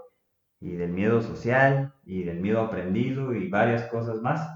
y 0.59 0.71
del 0.75 0.91
miedo 0.91 1.21
social 1.21 1.93
y 2.03 2.23
del 2.23 2.41
miedo 2.41 2.59
aprendido 2.59 3.33
y 3.33 3.49
varias 3.49 3.83
cosas 3.83 4.19
más. 4.21 4.49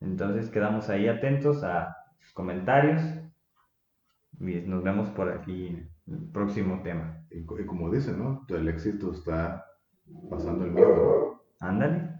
Entonces 0.00 0.50
quedamos 0.50 0.88
ahí 0.88 1.06
atentos 1.06 1.62
a 1.62 1.96
sus 2.18 2.32
comentarios 2.32 3.02
nos 4.42 4.82
vemos 4.82 5.08
por 5.10 5.30
aquí 5.30 5.68
en 5.68 6.14
el 6.14 6.30
próximo 6.32 6.82
tema. 6.82 7.24
Y, 7.30 7.44
como 7.44 7.90
dicen, 7.90 8.18
¿no? 8.18 8.44
El 8.48 8.68
éxito 8.68 9.12
está 9.12 9.64
pasando 10.28 10.64
el 10.64 10.72
miedo, 10.72 10.96
¿no? 10.96 11.66
Ándale. 11.66 12.10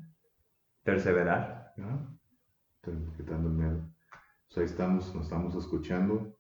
Perseverar. 0.84 1.74
Quitando 3.16 3.48
el 3.48 3.54
miedo. 3.54 3.80
Pues 4.46 4.58
ahí 4.58 4.64
estamos, 4.64 5.14
nos 5.14 5.24
estamos 5.24 5.54
escuchando 5.56 6.36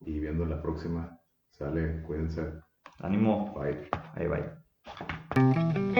y 0.00 0.18
viendo 0.18 0.44
la 0.44 0.60
próxima. 0.62 1.18
Sale, 1.50 2.02
cuídense. 2.02 2.52
Ánimo. 3.00 3.54
Bye. 3.54 3.88
Bye, 4.16 4.28
bye. 4.28 5.92